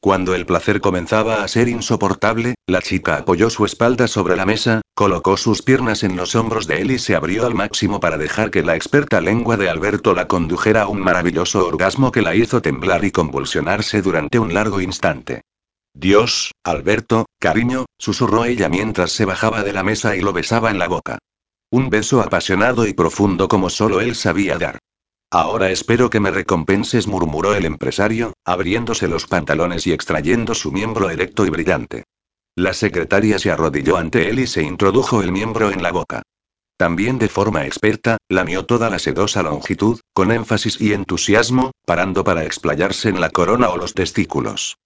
Cuando 0.00 0.34
el 0.34 0.46
placer 0.46 0.80
comenzaba 0.80 1.42
a 1.42 1.48
ser 1.48 1.68
insoportable, 1.68 2.54
la 2.68 2.80
chica 2.80 3.16
apoyó 3.16 3.50
su 3.50 3.64
espalda 3.64 4.06
sobre 4.06 4.36
la 4.36 4.46
mesa, 4.46 4.82
colocó 4.94 5.36
sus 5.36 5.62
piernas 5.62 6.04
en 6.04 6.16
los 6.16 6.36
hombros 6.36 6.66
de 6.66 6.80
él 6.80 6.92
y 6.92 6.98
se 6.98 7.16
abrió 7.16 7.44
al 7.44 7.54
máximo 7.54 7.98
para 7.98 8.16
dejar 8.16 8.50
que 8.50 8.62
la 8.62 8.76
experta 8.76 9.20
lengua 9.20 9.56
de 9.56 9.68
Alberto 9.68 10.14
la 10.14 10.28
condujera 10.28 10.82
a 10.82 10.88
un 10.88 11.00
maravilloso 11.00 11.66
orgasmo 11.66 12.12
que 12.12 12.22
la 12.22 12.36
hizo 12.36 12.62
temblar 12.62 13.04
y 13.04 13.10
convulsionarse 13.10 14.00
durante 14.00 14.38
un 14.38 14.54
largo 14.54 14.80
instante. 14.80 15.42
Dios, 15.92 16.52
Alberto, 16.62 17.26
cariño, 17.40 17.86
susurró 17.98 18.44
ella 18.44 18.68
mientras 18.68 19.10
se 19.12 19.24
bajaba 19.24 19.62
de 19.64 19.72
la 19.72 19.82
mesa 19.82 20.14
y 20.14 20.20
lo 20.20 20.32
besaba 20.32 20.70
en 20.70 20.78
la 20.78 20.88
boca. 20.88 21.18
Un 21.70 21.90
beso 21.90 22.20
apasionado 22.20 22.86
y 22.86 22.94
profundo 22.94 23.48
como 23.48 23.70
solo 23.70 24.00
él 24.00 24.14
sabía 24.14 24.56
dar. 24.56 24.78
Ahora 25.30 25.70
espero 25.70 26.08
que 26.10 26.20
me 26.20 26.30
recompenses, 26.30 27.08
murmuró 27.08 27.54
el 27.54 27.64
empresario, 27.64 28.34
abriéndose 28.44 29.08
los 29.08 29.26
pantalones 29.26 29.86
y 29.86 29.92
extrayendo 29.92 30.54
su 30.54 30.70
miembro 30.70 31.10
erecto 31.10 31.44
y 31.44 31.50
brillante. 31.50 32.04
La 32.54 32.72
secretaria 32.72 33.38
se 33.38 33.50
arrodilló 33.50 33.96
ante 33.96 34.30
él 34.30 34.38
y 34.38 34.46
se 34.46 34.62
introdujo 34.62 35.20
el 35.20 35.32
miembro 35.32 35.70
en 35.70 35.82
la 35.82 35.90
boca. 35.90 36.22
También 36.78 37.18
de 37.18 37.28
forma 37.28 37.66
experta, 37.66 38.18
lamió 38.28 38.64
toda 38.64 38.88
la 38.88 38.98
sedosa 38.98 39.42
longitud, 39.42 40.00
con 40.14 40.30
énfasis 40.30 40.80
y 40.80 40.92
entusiasmo, 40.92 41.72
parando 41.84 42.22
para 42.22 42.44
explayarse 42.44 43.08
en 43.08 43.20
la 43.20 43.30
corona 43.30 43.70
o 43.70 43.76
los 43.76 43.94
testículos. 43.94 44.76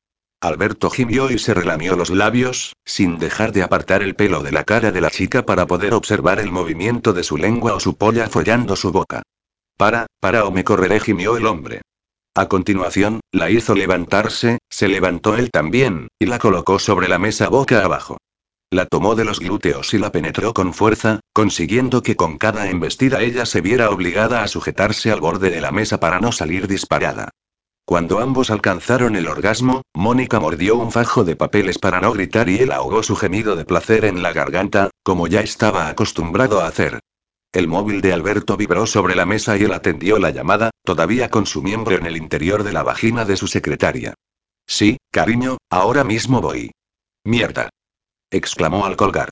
Alberto 0.43 0.89
gimió 0.89 1.31
y 1.31 1.39
se 1.39 1.53
relamió 1.53 1.97
los 1.97 2.09
labios, 2.09 2.75
sin 2.87 3.19
dejar 3.19 3.53
de 3.53 3.63
apartar 3.63 4.03
el 4.03 4.15
pelo 4.15 4.43
de 4.43 4.53
la 4.53 4.65
cara 4.65 4.91
de 4.91 5.03
la 5.03 5.11
chica 5.11 5.45
para 5.45 5.67
poder 5.67 5.93
observar 5.93 6.41
el 6.41 6.51
movimiento 6.51 7.13
de 7.13 7.23
su 7.23 7.37
lengua 7.37 7.75
o 7.75 7.81
su 7.81 7.97
polla 7.97 8.27
follando 8.27 8.75
su 8.75 8.91
boca. 8.91 9.23
Para, 9.77 10.07
para 10.19 10.47
o 10.47 10.51
me 10.51 10.65
correré, 10.65 10.99
gimió 10.99 11.37
el 11.37 11.45
hombre. 11.45 11.83
A 12.35 12.49
continuación, 12.49 13.21
la 13.33 13.51
hizo 13.51 13.75
levantarse, 13.75 14.61
se 14.71 14.89
levantó 14.89 15.37
él 15.37 15.51
también, 15.51 16.09
y 16.19 16.25
la 16.25 16.39
colocó 16.39 16.79
sobre 16.79 17.09
la 17.09 17.19
mesa 17.19 17.51
boca 17.51 17.85
abajo. 17.85 18.17
La 18.71 18.87
tomó 18.87 19.17
de 19.17 19.27
los 19.27 19.41
glúteos 19.41 19.93
y 19.93 19.99
la 19.99 20.11
penetró 20.11 20.55
con 20.55 20.73
fuerza, 20.73 21.21
consiguiendo 21.35 22.03
que 22.03 22.17
con 22.17 22.39
cada 22.39 22.71
embestida 22.71 23.21
ella 23.21 23.45
se 23.45 23.61
viera 23.61 23.91
obligada 23.91 24.43
a 24.43 24.49
sujetarse 24.49 25.11
al 25.11 25.21
borde 25.21 25.51
de 25.51 25.61
la 25.61 25.71
mesa 25.71 26.01
para 26.01 26.19
no 26.19 26.33
salir 26.33 26.67
disparada. 26.67 27.31
Cuando 27.85 28.21
ambos 28.21 28.51
alcanzaron 28.51 29.17
el 29.17 29.27
orgasmo, 29.27 29.83
Mónica 29.95 30.39
mordió 30.39 30.77
un 30.77 30.93
fajo 30.93 31.25
de 31.25 31.37
papeles 31.37 31.79
para 31.79 32.01
no 32.01 32.13
gritar 32.13 32.49
y 32.49 32.59
él 32.59 32.73
ahogó 32.73 33.03
su 33.03 33.17
gemido 33.17 33.57
de 33.57 33.65
placer 33.65 34.05
en 34.05 34.23
la 34.23 34.33
garganta, 34.33 34.91
como 35.03 35.27
ya 35.27 35.41
estaba 35.41 35.89
acostumbrado 35.89 36.61
a 36.61 36.69
hacer. 36.69 37.01
El 37.53 37.67
móvil 37.67 38.01
de 38.01 38.13
Alberto 38.13 38.57
vibró 38.57 38.87
sobre 38.87 39.17
la 39.17 39.27
mesa 39.27 39.57
y 39.57 39.65
él 39.65 39.73
atendió 39.73 40.19
la 40.19 40.31
llamada, 40.31 40.71
todavía 40.85 41.31
con 41.31 41.47
su 41.47 41.63
miembro 41.63 41.97
en 41.97 42.07
el 42.07 42.17
interior 42.17 42.63
de 42.63 42.73
la 42.73 42.85
vagina 42.85 43.25
de 43.25 43.37
su 43.37 43.49
secretaria. 43.49 44.15
Sí, 44.69 44.99
cariño, 45.11 45.59
ahora 45.69 46.05
mismo 46.05 46.41
voy. 46.41 46.71
Mierda. 47.25 47.71
exclamó 48.31 48.87
al 48.87 48.97
colgar. 48.97 49.31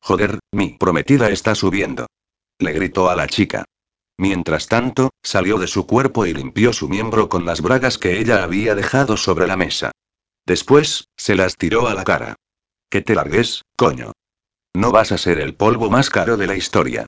Joder, 0.00 0.38
mi 0.50 0.78
prometida 0.78 1.28
está 1.28 1.54
subiendo. 1.54 2.06
Le 2.58 2.72
gritó 2.72 3.10
a 3.10 3.16
la 3.16 3.26
chica. 3.26 3.66
Mientras 4.18 4.66
tanto, 4.66 5.10
salió 5.22 5.58
de 5.58 5.68
su 5.68 5.86
cuerpo 5.86 6.26
y 6.26 6.34
limpió 6.34 6.72
su 6.72 6.88
miembro 6.88 7.28
con 7.28 7.46
las 7.46 7.60
bragas 7.62 7.98
que 7.98 8.18
ella 8.18 8.42
había 8.42 8.74
dejado 8.74 9.16
sobre 9.16 9.46
la 9.46 9.56
mesa. 9.56 9.92
Después, 10.44 11.08
se 11.16 11.36
las 11.36 11.56
tiró 11.56 11.86
a 11.86 11.94
la 11.94 12.02
cara. 12.02 12.34
Que 12.90 13.00
te 13.00 13.14
largues, 13.14 13.62
coño. 13.76 14.12
No 14.74 14.90
vas 14.90 15.12
a 15.12 15.18
ser 15.18 15.38
el 15.38 15.54
polvo 15.54 15.88
más 15.88 16.10
caro 16.10 16.36
de 16.36 16.46
la 16.48 16.56
historia. 16.56 17.06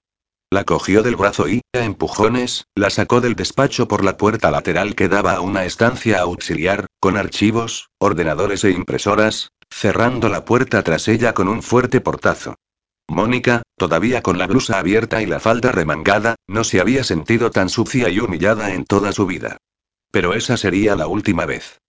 La 0.53 0.65
cogió 0.65 1.03
del 1.03 1.17
brazo 1.17 1.49
y, 1.49 1.63
a 1.73 1.85
empujones, 1.85 2.65
la 2.75 2.91
sacó 2.91 3.21
del 3.21 3.35
despacho 3.35 3.89
por 3.89 4.05
la 4.05 4.17
puerta 4.17 4.51
lateral 4.51 4.95
que 4.95 5.09
daba 5.09 5.35
a 5.35 5.41
una 5.41 5.65
estancia 5.65 6.21
auxiliar, 6.21 6.87
con 7.01 7.17
archivos, 7.17 7.89
ordenadores 7.99 8.65
e 8.65 8.71
impresoras, 8.71 9.51
cerrando 9.71 10.29
la 10.29 10.45
puerta 10.45 10.83
tras 10.83 11.09
ella 11.09 11.35
con 11.35 11.49
un 11.49 11.63
fuerte 11.63 12.01
portazo. 12.01 12.57
Mónica, 13.11 13.63
todavía 13.77 14.23
con 14.23 14.39
la 14.39 14.47
blusa 14.47 14.79
abierta 14.79 15.21
y 15.21 15.27
la 15.27 15.41
falda 15.41 15.73
remangada, 15.73 16.37
no 16.47 16.63
se 16.63 16.81
había 16.81 17.03
sentido 17.03 17.51
tan 17.51 17.69
sucia 17.69 18.09
y 18.09 18.21
humillada 18.21 18.73
en 18.73 18.85
toda 18.85 19.11
su 19.11 19.27
vida. 19.27 19.57
Pero 20.13 20.33
esa 20.33 20.57
sería 20.57 20.95
la 20.95 21.09
última 21.09 21.45
vez. 21.45 21.81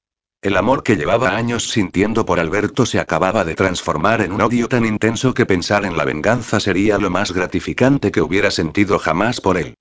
El 0.41 0.57
amor 0.57 0.81
que 0.81 0.95
llevaba 0.95 1.35
años 1.35 1.69
sintiendo 1.69 2.25
por 2.25 2.39
Alberto 2.39 2.87
se 2.87 2.99
acababa 2.99 3.45
de 3.45 3.53
transformar 3.53 4.21
en 4.21 4.31
un 4.31 4.41
odio 4.41 4.67
tan 4.67 4.83
intenso 4.83 5.35
que 5.35 5.45
pensar 5.45 5.85
en 5.85 5.95
la 5.95 6.05
venganza 6.05 6.59
sería 6.59 6.97
lo 6.97 7.11
más 7.11 7.31
gratificante 7.31 8.11
que 8.11 8.21
hubiera 8.21 8.49
sentido 8.49 8.97
jamás 8.97 9.41
por 9.41 9.59
él. 9.59 9.75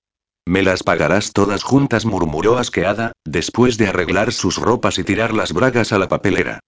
Me 0.47 0.63
las 0.63 0.83
pagarás 0.83 1.33
todas 1.33 1.63
juntas, 1.63 2.05
murmuró 2.05 2.59
asqueada, 2.59 3.13
después 3.25 3.79
de 3.79 3.89
arreglar 3.89 4.35
sus 4.35 4.59
ropas 4.59 4.99
y 4.99 5.05
tirar 5.05 5.33
las 5.33 5.55
bragas 5.55 5.95
a 5.95 5.99
la 5.99 6.09
papelera. 6.09 6.61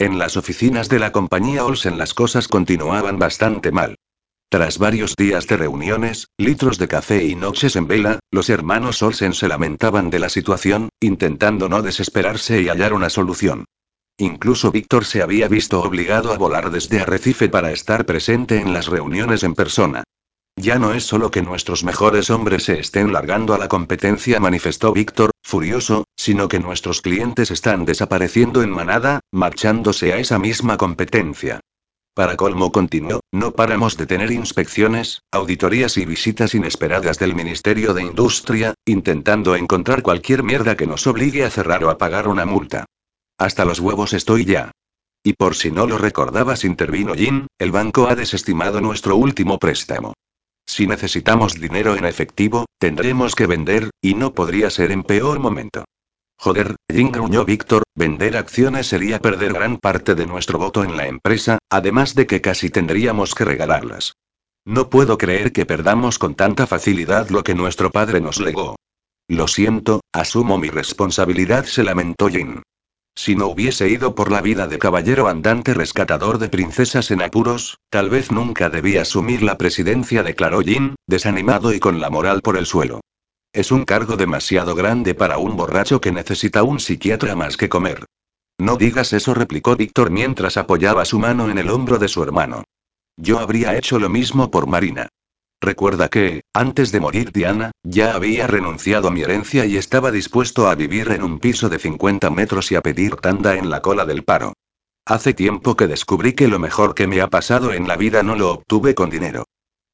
En 0.00 0.18
las 0.18 0.36
oficinas 0.36 0.88
de 0.88 0.98
la 0.98 1.12
compañía 1.12 1.64
Olsen 1.64 1.96
las 1.96 2.12
cosas 2.12 2.48
continuaban 2.48 3.20
bastante 3.20 3.70
mal. 3.70 3.94
Tras 4.48 4.78
varios 4.78 5.16
días 5.16 5.48
de 5.48 5.56
reuniones, 5.56 6.28
litros 6.38 6.78
de 6.78 6.86
café 6.86 7.24
y 7.24 7.34
noches 7.34 7.74
en 7.74 7.88
vela, 7.88 8.20
los 8.30 8.48
hermanos 8.48 9.02
Olsen 9.02 9.32
se 9.32 9.48
lamentaban 9.48 10.08
de 10.08 10.20
la 10.20 10.28
situación, 10.28 10.88
intentando 11.00 11.68
no 11.68 11.82
desesperarse 11.82 12.62
y 12.62 12.68
hallar 12.68 12.92
una 12.92 13.10
solución. 13.10 13.64
Incluso 14.18 14.70
Víctor 14.70 15.04
se 15.04 15.20
había 15.20 15.48
visto 15.48 15.82
obligado 15.82 16.32
a 16.32 16.38
volar 16.38 16.70
desde 16.70 17.00
Arrecife 17.00 17.48
para 17.48 17.72
estar 17.72 18.06
presente 18.06 18.60
en 18.60 18.72
las 18.72 18.86
reuniones 18.86 19.42
en 19.42 19.54
persona. 19.54 20.04
Ya 20.54 20.78
no 20.78 20.94
es 20.94 21.04
solo 21.04 21.30
que 21.32 21.42
nuestros 21.42 21.82
mejores 21.82 22.30
hombres 22.30 22.64
se 22.64 22.78
estén 22.78 23.12
largando 23.12 23.52
a 23.52 23.58
la 23.58 23.68
competencia, 23.68 24.38
manifestó 24.38 24.92
Víctor, 24.92 25.32
furioso, 25.42 26.04
sino 26.16 26.46
que 26.46 26.60
nuestros 26.60 27.02
clientes 27.02 27.50
están 27.50 27.84
desapareciendo 27.84 28.62
en 28.62 28.70
manada, 28.70 29.20
marchándose 29.32 30.12
a 30.12 30.18
esa 30.18 30.38
misma 30.38 30.76
competencia. 30.76 31.60
Para 32.16 32.34
colmo 32.34 32.72
continuó, 32.72 33.20
no 33.30 33.52
paramos 33.52 33.98
de 33.98 34.06
tener 34.06 34.30
inspecciones, 34.30 35.20
auditorías 35.30 35.98
y 35.98 36.06
visitas 36.06 36.54
inesperadas 36.54 37.18
del 37.18 37.34
Ministerio 37.34 37.92
de 37.92 38.04
Industria, 38.04 38.72
intentando 38.86 39.54
encontrar 39.54 40.00
cualquier 40.00 40.42
mierda 40.42 40.78
que 40.78 40.86
nos 40.86 41.06
obligue 41.06 41.44
a 41.44 41.50
cerrar 41.50 41.84
o 41.84 41.90
a 41.90 41.98
pagar 41.98 42.26
una 42.26 42.46
multa. 42.46 42.86
Hasta 43.36 43.66
los 43.66 43.80
huevos 43.80 44.14
estoy 44.14 44.46
ya. 44.46 44.70
Y 45.22 45.34
por 45.34 45.56
si 45.56 45.70
no 45.70 45.86
lo 45.86 45.98
recordabas, 45.98 46.64
intervino 46.64 47.12
Jin, 47.12 47.48
el 47.58 47.70
banco 47.70 48.08
ha 48.08 48.14
desestimado 48.14 48.80
nuestro 48.80 49.16
último 49.16 49.58
préstamo. 49.58 50.14
Si 50.64 50.86
necesitamos 50.86 51.60
dinero 51.60 51.96
en 51.96 52.06
efectivo, 52.06 52.64
tendremos 52.78 53.34
que 53.34 53.46
vender, 53.46 53.90
y 54.00 54.14
no 54.14 54.32
podría 54.32 54.70
ser 54.70 54.90
en 54.90 55.02
peor 55.02 55.38
momento. 55.38 55.84
Joder, 56.38 56.76
Jin 56.92 57.10
gruñó 57.10 57.44
Víctor, 57.44 57.82
vender 57.94 58.36
acciones 58.36 58.86
sería 58.86 59.20
perder 59.20 59.52
gran 59.52 59.78
parte 59.78 60.14
de 60.14 60.26
nuestro 60.26 60.58
voto 60.58 60.84
en 60.84 60.96
la 60.96 61.06
empresa, 61.06 61.58
además 61.70 62.14
de 62.14 62.26
que 62.26 62.40
casi 62.40 62.70
tendríamos 62.70 63.34
que 63.34 63.44
regalarlas. 63.44 64.14
No 64.64 64.90
puedo 64.90 65.16
creer 65.16 65.52
que 65.52 65.66
perdamos 65.66 66.18
con 66.18 66.34
tanta 66.34 66.66
facilidad 66.66 67.30
lo 67.30 67.42
que 67.42 67.54
nuestro 67.54 67.90
padre 67.90 68.20
nos 68.20 68.40
legó. 68.40 68.76
Lo 69.28 69.48
siento, 69.48 70.00
asumo 70.12 70.58
mi 70.58 70.70
responsabilidad, 70.70 71.64
se 71.64 71.82
lamentó 71.82 72.28
Jin. 72.28 72.62
Si 73.14 73.34
no 73.34 73.46
hubiese 73.46 73.88
ido 73.88 74.14
por 74.14 74.30
la 74.30 74.42
vida 74.42 74.68
de 74.68 74.78
caballero 74.78 75.28
andante 75.28 75.72
rescatador 75.72 76.38
de 76.38 76.48
princesas 76.48 77.10
en 77.10 77.22
apuros, 77.22 77.78
tal 77.90 78.10
vez 78.10 78.30
nunca 78.30 78.68
debía 78.68 79.02
asumir 79.02 79.42
la 79.42 79.56
presidencia, 79.56 80.22
declaró 80.22 80.60
Jin, 80.60 80.96
desanimado 81.06 81.72
y 81.72 81.80
con 81.80 81.98
la 82.00 82.10
moral 82.10 82.42
por 82.42 82.58
el 82.58 82.66
suelo. 82.66 83.00
Es 83.52 83.72
un 83.72 83.84
cargo 83.84 84.16
demasiado 84.16 84.74
grande 84.74 85.14
para 85.14 85.38
un 85.38 85.56
borracho 85.56 86.00
que 86.00 86.12
necesita 86.12 86.62
un 86.62 86.80
psiquiatra 86.80 87.34
más 87.34 87.56
que 87.56 87.68
comer. 87.68 88.04
No 88.58 88.76
digas 88.76 89.12
eso, 89.12 89.34
replicó 89.34 89.76
Víctor 89.76 90.10
mientras 90.10 90.56
apoyaba 90.56 91.04
su 91.04 91.18
mano 91.18 91.50
en 91.50 91.58
el 91.58 91.70
hombro 91.70 91.98
de 91.98 92.08
su 92.08 92.22
hermano. 92.22 92.64
Yo 93.16 93.38
habría 93.38 93.76
hecho 93.76 93.98
lo 93.98 94.08
mismo 94.08 94.50
por 94.50 94.66
Marina. 94.66 95.08
Recuerda 95.60 96.08
que, 96.08 96.42
antes 96.52 96.92
de 96.92 97.00
morir 97.00 97.32
Diana, 97.32 97.70
ya 97.82 98.14
había 98.14 98.46
renunciado 98.46 99.08
a 99.08 99.10
mi 99.10 99.22
herencia 99.22 99.64
y 99.64 99.76
estaba 99.76 100.10
dispuesto 100.10 100.68
a 100.68 100.74
vivir 100.74 101.10
en 101.10 101.22
un 101.22 101.38
piso 101.38 101.68
de 101.68 101.78
50 101.78 102.28
metros 102.30 102.70
y 102.72 102.76
a 102.76 102.82
pedir 102.82 103.16
tanda 103.16 103.56
en 103.56 103.70
la 103.70 103.80
cola 103.80 104.04
del 104.04 104.22
paro. 104.22 104.52
Hace 105.06 105.32
tiempo 105.34 105.76
que 105.76 105.86
descubrí 105.86 106.34
que 106.34 106.48
lo 106.48 106.58
mejor 106.58 106.94
que 106.94 107.06
me 107.06 107.20
ha 107.20 107.28
pasado 107.28 107.72
en 107.72 107.88
la 107.88 107.96
vida 107.96 108.22
no 108.22 108.36
lo 108.36 108.50
obtuve 108.50 108.94
con 108.94 109.08
dinero. 109.08 109.44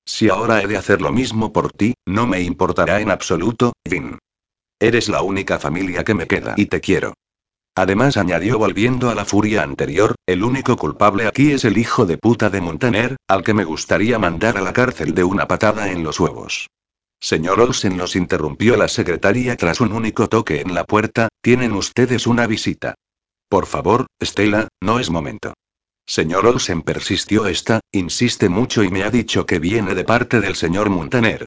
Si 0.05 0.29
ahora 0.29 0.63
he 0.63 0.67
de 0.67 0.77
hacer 0.77 1.01
lo 1.01 1.13
mismo 1.13 1.53
por 1.53 1.73
ti, 1.73 1.95
no 2.07 2.27
me 2.27 2.41
importará 2.41 3.01
en 3.01 3.11
absoluto, 3.11 3.73
Vin. 3.89 4.19
Eres 4.81 5.09
la 5.09 5.23
única 5.23 5.59
familia 5.59 6.03
que 6.05 6.15
me 6.15 6.27
queda 6.27 6.55
y 6.57 6.67
te 6.67 6.81
quiero. 6.81 7.15
Además 7.75 8.17
añadió 8.17 8.59
volviendo 8.59 9.09
a 9.09 9.15
la 9.15 9.25
furia 9.25 9.63
anterior, 9.63 10.15
el 10.27 10.43
único 10.43 10.77
culpable 10.77 11.27
aquí 11.27 11.53
es 11.53 11.65
el 11.65 11.79
hijo 11.79 12.05
de 12.05 12.19
puta 12.19 12.51
de 12.51 12.61
Montaner, 12.61 13.17
al 13.29 13.43
que 13.43 13.55
me 13.55 13.65
gustaría 13.65 14.19
mandar 14.19 14.59
a 14.59 14.61
la 14.61 14.75
cárcel 14.75 15.15
de 15.15 15.25
una 15.25 15.49
patada 15.49 15.91
en 15.91 16.03
los 16.03 16.21
huevos. 16.21 16.69
Señor 17.19 17.61
Olsen 17.61 17.97
los 17.97 18.17
interrumpió 18.17 18.77
la 18.77 18.89
secretaria 18.89 19.57
tras 19.57 19.81
un 19.81 19.93
único 19.93 20.29
toque 20.29 20.61
en 20.61 20.75
la 20.75 20.85
puerta, 20.85 21.29
tienen 21.41 21.73
ustedes 21.73 22.27
una 22.27 22.47
visita. 22.47 22.95
Por 23.49 23.67
favor, 23.67 24.07
Estela, 24.19 24.69
no 24.83 24.99
es 24.99 25.09
momento. 25.09 25.55
Señor 26.07 26.47
Olsen 26.47 26.83
persistió 26.83 27.47
esta, 27.47 27.81
insiste 27.93 28.49
mucho 28.49 28.83
y 28.83 28.91
me 28.91 29.05
ha 29.05 29.11
dicho 29.11 29.47
que 29.47 29.59
viene 29.59 29.95
de 29.95 30.05
parte 30.05 30.41
del 30.41 30.57
señor 30.57 30.91
Montaner. 30.91 31.47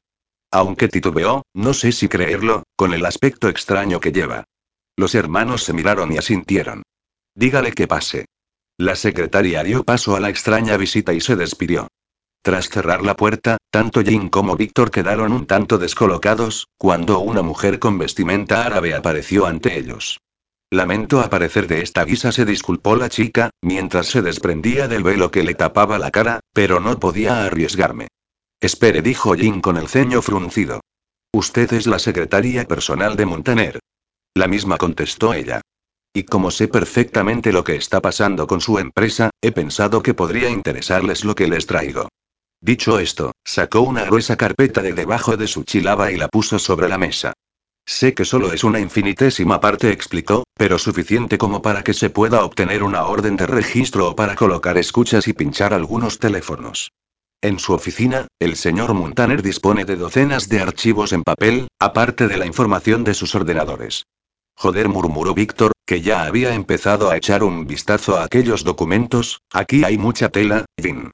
Aunque 0.52 0.88
titubeó, 0.88 1.44
no 1.54 1.74
sé 1.74 1.92
si 1.92 2.08
creerlo, 2.08 2.64
con 2.76 2.94
el 2.94 3.06
aspecto 3.06 3.50
extraño 3.50 4.00
que 4.00 4.12
lleva. 4.12 4.46
Los 4.98 5.14
hermanos 5.14 5.64
se 5.64 5.74
miraron 5.74 6.12
y 6.14 6.18
asintieron. 6.18 6.84
Dígale 7.36 7.74
que 7.74 7.88
pase. 7.88 8.26
La 8.78 8.96
secretaria 8.96 9.64
dio 9.64 9.84
paso 9.84 10.16
a 10.16 10.20
la 10.20 10.30
extraña 10.30 10.78
visita 10.78 11.14
y 11.14 11.20
se 11.20 11.36
despidió. 11.36 11.88
Tras 12.42 12.70
cerrar 12.70 13.02
la 13.02 13.16
puerta, 13.16 13.58
tanto 13.72 14.02
Jin 14.04 14.30
como 14.30 14.56
Víctor 14.56 14.92
quedaron 14.92 15.34
un 15.34 15.48
tanto 15.48 15.78
descolocados, 15.78 16.68
cuando 16.78 17.20
una 17.20 17.42
mujer 17.42 17.80
con 17.80 17.98
vestimenta 17.98 18.66
árabe 18.66 18.94
apareció 18.94 19.48
ante 19.48 19.78
ellos. 19.78 20.20
Lamento 20.72 21.20
aparecer 21.22 21.68
de 21.68 21.82
esta 21.82 22.04
guisa, 22.04 22.32
se 22.32 22.44
disculpó 22.44 22.96
la 22.96 23.10
chica, 23.10 23.52
mientras 23.62 24.08
se 24.08 24.22
desprendía 24.22 24.88
del 24.88 25.04
velo 25.04 25.32
que 25.32 25.44
le 25.44 25.54
tapaba 25.54 26.00
la 26.00 26.12
cara, 26.12 26.40
pero 26.54 26.80
no 26.80 27.00
podía 27.00 27.46
arriesgarme. 27.46 28.08
Espere, 28.60 29.02
dijo 29.02 29.36
Jin 29.36 29.62
con 29.62 29.78
el 29.78 29.88
ceño 29.88 30.22
fruncido. 30.22 30.82
Usted 31.32 31.72
es 31.74 31.86
la 31.86 32.00
secretaria 32.00 32.66
personal 32.66 33.16
de 33.16 33.26
Montaner. 33.26 33.80
La 34.34 34.48
misma 34.48 34.78
contestó 34.78 35.34
ella. 35.34 35.62
Y 36.14 36.24
como 36.24 36.50
sé 36.50 36.68
perfectamente 36.68 37.52
lo 37.52 37.64
que 37.64 37.76
está 37.76 38.02
pasando 38.02 38.48
con 38.48 38.62
su 38.62 38.80
empresa, 38.80 39.30
he 39.42 39.52
pensado 39.52 40.02
que 40.02 40.14
podría 40.14 40.50
interesarles 40.50 41.26
lo 41.26 41.36
que 41.36 41.48
les 41.48 41.68
traigo. 41.68 42.08
Dicho 42.62 43.00
esto, 43.00 43.34
sacó 43.44 43.82
una 43.82 44.06
gruesa 44.06 44.38
carpeta 44.38 44.82
de 44.82 44.94
debajo 44.94 45.38
de 45.38 45.48
su 45.48 45.64
chilaba 45.64 46.12
y 46.12 46.18
la 46.18 46.30
puso 46.30 46.58
sobre 46.58 46.90
la 46.90 46.98
mesa. 46.98 47.34
Sé 47.88 48.16
que 48.16 48.26
solo 48.26 48.52
es 48.52 48.64
una 48.64 48.80
infinitésima 48.80 49.62
parte, 49.62 49.92
explicó, 49.92 50.44
pero 50.56 50.80
suficiente 50.80 51.38
como 51.38 51.62
para 51.62 51.84
que 51.84 51.94
se 51.94 52.10
pueda 52.10 52.44
obtener 52.44 52.82
una 52.82 53.06
orden 53.06 53.36
de 53.38 53.46
registro 53.46 54.10
o 54.10 54.16
para 54.16 54.36
colocar 54.36 54.78
escuchas 54.78 55.28
y 55.28 55.34
pinchar 55.34 55.74
algunos 55.74 56.18
teléfonos. 56.18 56.92
En 57.42 57.60
su 57.60 57.74
oficina, 57.74 58.28
el 58.40 58.56
señor 58.56 58.96
Montaner 58.96 59.44
dispone 59.44 59.86
de 59.86 59.98
docenas 59.98 60.50
de 60.50 60.62
archivos 60.62 61.14
en 61.14 61.22
papel, 61.22 61.68
aparte 61.80 62.28
de 62.28 62.38
la 62.38 62.48
información 62.48 63.04
de 63.04 63.14
sus 63.14 63.36
ordenadores. 63.36 64.06
Joder, 64.58 64.90
murmuró 64.90 65.36
Víctor, 65.36 65.74
que 65.86 66.02
ya 66.02 66.24
había 66.24 66.56
empezado 66.56 67.12
a 67.12 67.18
echar 67.18 67.44
un 67.44 67.68
vistazo 67.68 68.18
a 68.18 68.24
aquellos 68.24 68.64
documentos, 68.64 69.42
aquí 69.52 69.84
hay 69.84 70.00
mucha 70.00 70.30
tela, 70.30 70.66
Vin. 70.82 71.12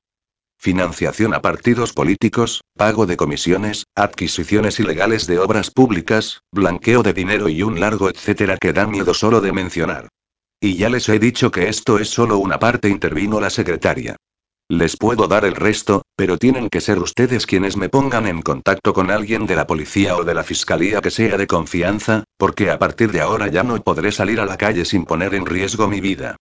Financiación 0.64 1.34
a 1.34 1.42
partidos 1.42 1.92
políticos, 1.92 2.62
pago 2.78 3.08
de 3.08 3.18
comisiones, 3.18 3.88
adquisiciones 3.96 4.80
ilegales 4.80 5.26
de 5.26 5.40
obras 5.40 5.72
públicas, 5.72 6.44
blanqueo 6.52 7.02
de 7.02 7.14
dinero 7.14 7.50
y 7.50 7.64
un 7.64 7.80
largo 7.80 8.12
etcétera 8.12 8.58
que 8.62 8.72
da 8.72 8.86
miedo 8.86 9.16
solo 9.16 9.42
de 9.42 9.54
mencionar. 9.54 10.10
Y 10.60 10.76
ya 10.76 10.90
les 10.90 11.10
he 11.10 11.18
dicho 11.18 11.50
que 11.50 11.68
esto 11.68 11.98
es 11.98 12.10
solo 12.10 12.38
una 12.38 12.60
parte, 12.60 12.90
intervino 12.90 13.40
la 13.40 13.50
secretaria. 13.50 14.18
Les 14.70 14.98
puedo 14.98 15.28
dar 15.28 15.46
el 15.46 15.56
resto, 15.56 16.04
pero 16.16 16.38
tienen 16.38 16.70
que 16.70 16.80
ser 16.80 17.00
ustedes 17.00 17.48
quienes 17.48 17.76
me 17.76 17.90
pongan 17.90 18.28
en 18.28 18.44
contacto 18.44 18.94
con 18.94 19.10
alguien 19.10 19.48
de 19.48 19.56
la 19.56 19.66
policía 19.66 20.16
o 20.16 20.24
de 20.24 20.36
la 20.36 20.44
fiscalía 20.44 21.02
que 21.02 21.10
sea 21.10 21.38
de 21.38 21.48
confianza, 21.48 22.24
porque 22.38 22.70
a 22.70 22.78
partir 22.78 23.12
de 23.12 23.22
ahora 23.22 23.48
ya 23.48 23.64
no 23.64 23.82
podré 23.82 24.12
salir 24.12 24.40
a 24.40 24.46
la 24.46 24.58
calle 24.58 24.86
sin 24.86 25.06
poner 25.06 25.34
en 25.34 25.48
riesgo 25.48 25.88
mi 25.88 26.02
vida. 26.02 26.36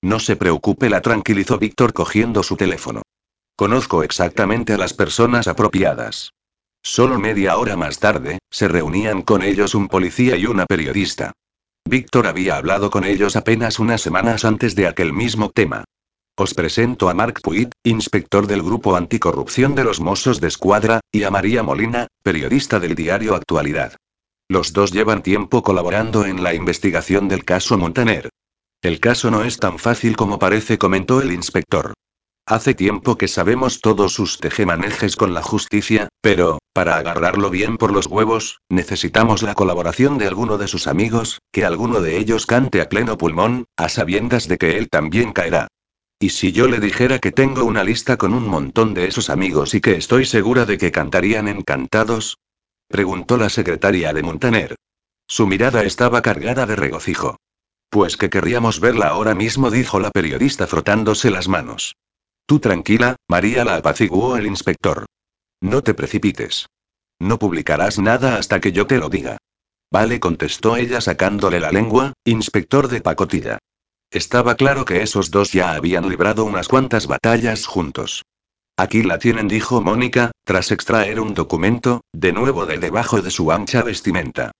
No 0.00 0.20
se 0.20 0.36
preocupe, 0.36 0.88
la 0.88 1.00
tranquilizó 1.00 1.58
Víctor 1.58 1.92
cogiendo 1.92 2.44
su 2.44 2.54
teléfono. 2.54 3.02
Conozco 3.56 4.02
exactamente 4.02 4.72
a 4.72 4.78
las 4.78 4.94
personas 4.94 5.46
apropiadas. 5.46 6.32
Solo 6.82 7.20
media 7.20 7.56
hora 7.56 7.76
más 7.76 8.00
tarde, 8.00 8.38
se 8.50 8.66
reunían 8.66 9.22
con 9.22 9.42
ellos 9.42 9.74
un 9.74 9.88
policía 9.88 10.36
y 10.36 10.46
una 10.46 10.66
periodista. 10.66 11.32
Víctor 11.88 12.26
había 12.26 12.56
hablado 12.56 12.90
con 12.90 13.04
ellos 13.04 13.36
apenas 13.36 13.78
unas 13.78 14.00
semanas 14.00 14.44
antes 14.44 14.74
de 14.74 14.88
aquel 14.88 15.12
mismo 15.12 15.50
tema. 15.50 15.84
Os 16.36 16.52
presento 16.52 17.08
a 17.08 17.14
Mark 17.14 17.40
Puig, 17.42 17.70
inspector 17.84 18.48
del 18.48 18.62
Grupo 18.62 18.96
Anticorrupción 18.96 19.76
de 19.76 19.84
los 19.84 20.00
Mossos 20.00 20.40
de 20.40 20.48
Escuadra, 20.48 20.98
y 21.12 21.22
a 21.22 21.30
María 21.30 21.62
Molina, 21.62 22.08
periodista 22.24 22.80
del 22.80 22.96
diario 22.96 23.36
Actualidad. 23.36 23.94
Los 24.48 24.72
dos 24.72 24.90
llevan 24.90 25.22
tiempo 25.22 25.62
colaborando 25.62 26.24
en 26.24 26.42
la 26.42 26.52
investigación 26.52 27.28
del 27.28 27.44
caso 27.44 27.78
Montaner. 27.78 28.30
El 28.82 28.98
caso 28.98 29.30
no 29.30 29.44
es 29.44 29.58
tan 29.58 29.78
fácil 29.78 30.16
como 30.16 30.40
parece, 30.40 30.76
comentó 30.76 31.22
el 31.22 31.32
inspector. 31.32 31.94
Hace 32.46 32.74
tiempo 32.74 33.16
que 33.16 33.26
sabemos 33.26 33.80
todos 33.80 34.12
sus 34.12 34.38
tejemanejes 34.38 35.16
con 35.16 35.32
la 35.32 35.42
justicia, 35.42 36.08
pero, 36.20 36.58
para 36.74 36.98
agarrarlo 36.98 37.48
bien 37.48 37.78
por 37.78 37.90
los 37.90 38.06
huevos, 38.06 38.60
necesitamos 38.68 39.42
la 39.42 39.54
colaboración 39.54 40.18
de 40.18 40.26
alguno 40.26 40.58
de 40.58 40.68
sus 40.68 40.86
amigos, 40.86 41.40
que 41.52 41.64
alguno 41.64 42.02
de 42.02 42.18
ellos 42.18 42.44
cante 42.44 42.82
a 42.82 42.90
pleno 42.90 43.16
pulmón, 43.16 43.64
a 43.78 43.88
sabiendas 43.88 44.46
de 44.46 44.58
que 44.58 44.76
él 44.76 44.90
también 44.90 45.32
caerá. 45.32 45.68
¿Y 46.20 46.30
si 46.30 46.52
yo 46.52 46.68
le 46.68 46.80
dijera 46.80 47.18
que 47.18 47.32
tengo 47.32 47.64
una 47.64 47.82
lista 47.82 48.18
con 48.18 48.34
un 48.34 48.46
montón 48.46 48.92
de 48.92 49.06
esos 49.06 49.30
amigos 49.30 49.72
y 49.72 49.80
que 49.80 49.96
estoy 49.96 50.26
segura 50.26 50.66
de 50.66 50.76
que 50.76 50.92
cantarían 50.92 51.48
encantados? 51.48 52.36
Preguntó 52.88 53.38
la 53.38 53.48
secretaria 53.48 54.12
de 54.12 54.22
Montaner. 54.22 54.76
Su 55.26 55.46
mirada 55.46 55.82
estaba 55.82 56.20
cargada 56.20 56.66
de 56.66 56.76
regocijo. 56.76 57.38
Pues 57.88 58.18
que 58.18 58.28
querríamos 58.28 58.80
verla 58.80 59.08
ahora 59.08 59.34
mismo, 59.34 59.70
dijo 59.70 59.98
la 59.98 60.10
periodista 60.10 60.66
frotándose 60.66 61.30
las 61.30 61.48
manos. 61.48 61.94
Tú 62.46 62.60
tranquila, 62.60 63.16
María 63.28 63.64
la 63.64 63.76
apaciguó 63.76 64.36
el 64.36 64.46
inspector. 64.46 65.06
No 65.62 65.82
te 65.82 65.94
precipites. 65.94 66.66
No 67.18 67.38
publicarás 67.38 67.98
nada 67.98 68.36
hasta 68.36 68.60
que 68.60 68.72
yo 68.72 68.86
te 68.86 68.98
lo 68.98 69.08
diga. 69.08 69.38
Vale, 69.90 70.20
contestó 70.20 70.76
ella 70.76 71.00
sacándole 71.00 71.60
la 71.60 71.70
lengua, 71.70 72.12
inspector 72.24 72.88
de 72.88 73.00
pacotilla. 73.00 73.58
Estaba 74.10 74.56
claro 74.56 74.84
que 74.84 75.02
esos 75.02 75.30
dos 75.30 75.52
ya 75.52 75.72
habían 75.72 76.08
librado 76.08 76.44
unas 76.44 76.68
cuantas 76.68 77.06
batallas 77.06 77.66
juntos. 77.66 78.24
Aquí 78.76 79.02
la 79.02 79.18
tienen, 79.18 79.48
dijo 79.48 79.80
Mónica, 79.80 80.32
tras 80.44 80.72
extraer 80.72 81.20
un 81.20 81.32
documento, 81.32 82.02
de 82.12 82.32
nuevo 82.32 82.66
de 82.66 82.78
debajo 82.78 83.22
de 83.22 83.30
su 83.30 83.52
ancha 83.52 83.82
vestimenta. 83.82 84.50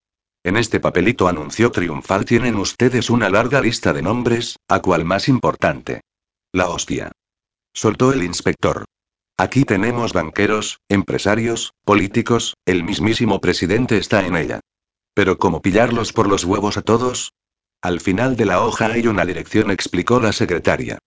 En 0.44 0.56
este 0.56 0.78
papelito 0.78 1.26
anunció 1.26 1.72
triunfal 1.72 2.24
tienen 2.24 2.56
ustedes 2.56 3.10
una 3.10 3.28
larga 3.28 3.60
lista 3.60 3.92
de 3.92 4.02
nombres, 4.02 4.56
¿a 4.68 4.80
cuál 4.80 5.04
más 5.04 5.28
importante? 5.28 6.02
La 6.52 6.68
hostia. 6.68 7.10
Soltó 7.74 8.12
el 8.12 8.22
inspector. 8.22 8.84
Aquí 9.36 9.64
tenemos 9.64 10.12
banqueros, 10.12 10.78
empresarios, 10.88 11.72
políticos, 11.84 12.54
el 12.64 12.84
mismísimo 12.84 13.40
presidente 13.40 13.98
está 13.98 14.24
en 14.24 14.36
ella. 14.36 14.60
Pero 15.12 15.38
¿cómo 15.38 15.60
pillarlos 15.60 16.12
por 16.12 16.28
los 16.28 16.44
huevos 16.44 16.76
a 16.76 16.82
todos? 16.82 17.32
Al 17.82 18.00
final 18.00 18.36
de 18.36 18.44
la 18.44 18.62
hoja 18.62 18.86
hay 18.86 19.08
una 19.08 19.26
dirección, 19.26 19.72
explicó 19.72 20.20
la 20.20 20.32
secretaria. 20.32 20.98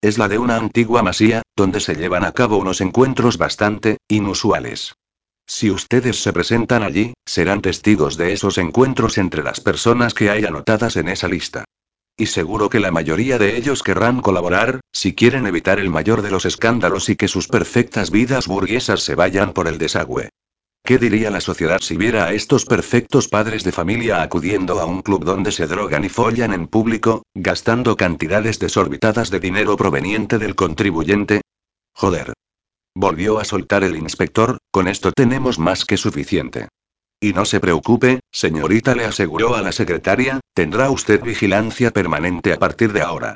Es 0.00 0.16
la 0.16 0.28
de 0.28 0.38
una 0.38 0.56
antigua 0.56 1.02
masía, 1.02 1.42
donde 1.56 1.80
se 1.80 1.94
llevan 1.94 2.24
a 2.24 2.32
cabo 2.32 2.56
unos 2.56 2.80
encuentros 2.80 3.36
bastante 3.36 3.98
inusuales. 4.08 4.94
Si 5.46 5.70
ustedes 5.70 6.22
se 6.22 6.32
presentan 6.32 6.82
allí, 6.82 7.12
serán 7.26 7.60
testigos 7.60 8.16
de 8.16 8.32
esos 8.32 8.56
encuentros 8.56 9.18
entre 9.18 9.42
las 9.42 9.60
personas 9.60 10.14
que 10.14 10.30
hay 10.30 10.46
anotadas 10.46 10.96
en 10.96 11.08
esa 11.08 11.28
lista. 11.28 11.64
Y 12.16 12.26
seguro 12.26 12.68
que 12.68 12.78
la 12.78 12.92
mayoría 12.92 13.38
de 13.38 13.56
ellos 13.56 13.82
querrán 13.82 14.20
colaborar, 14.20 14.80
si 14.92 15.14
quieren 15.14 15.46
evitar 15.46 15.80
el 15.80 15.90
mayor 15.90 16.22
de 16.22 16.30
los 16.30 16.44
escándalos 16.44 17.08
y 17.08 17.16
que 17.16 17.26
sus 17.26 17.48
perfectas 17.48 18.12
vidas 18.12 18.46
burguesas 18.46 19.02
se 19.02 19.16
vayan 19.16 19.52
por 19.52 19.66
el 19.66 19.78
desagüe. 19.78 20.30
¿Qué 20.84 20.98
diría 20.98 21.30
la 21.30 21.40
sociedad 21.40 21.80
si 21.80 21.96
viera 21.96 22.26
a 22.26 22.32
estos 22.32 22.66
perfectos 22.66 23.26
padres 23.26 23.64
de 23.64 23.72
familia 23.72 24.22
acudiendo 24.22 24.80
a 24.80 24.84
un 24.84 25.02
club 25.02 25.24
donde 25.24 25.50
se 25.50 25.66
drogan 25.66 26.04
y 26.04 26.08
follan 26.08 26.52
en 26.52 26.68
público, 26.68 27.22
gastando 27.34 27.96
cantidades 27.96 28.58
desorbitadas 28.60 29.30
de 29.30 29.40
dinero 29.40 29.76
proveniente 29.76 30.38
del 30.38 30.54
contribuyente? 30.54 31.40
Joder. 31.94 32.34
Volvió 32.94 33.40
a 33.40 33.44
soltar 33.44 33.82
el 33.82 33.96
inspector, 33.96 34.58
con 34.70 34.86
esto 34.86 35.10
tenemos 35.10 35.58
más 35.58 35.84
que 35.84 35.96
suficiente. 35.96 36.68
Y 37.20 37.32
no 37.32 37.44
se 37.44 37.60
preocupe, 37.60 38.20
señorita, 38.30 38.94
le 38.94 39.04
aseguró 39.04 39.54
a 39.54 39.62
la 39.62 39.72
secretaria, 39.72 40.40
tendrá 40.52 40.90
usted 40.90 41.22
vigilancia 41.22 41.90
permanente 41.90 42.52
a 42.52 42.58
partir 42.58 42.92
de 42.92 43.02
ahora. 43.02 43.34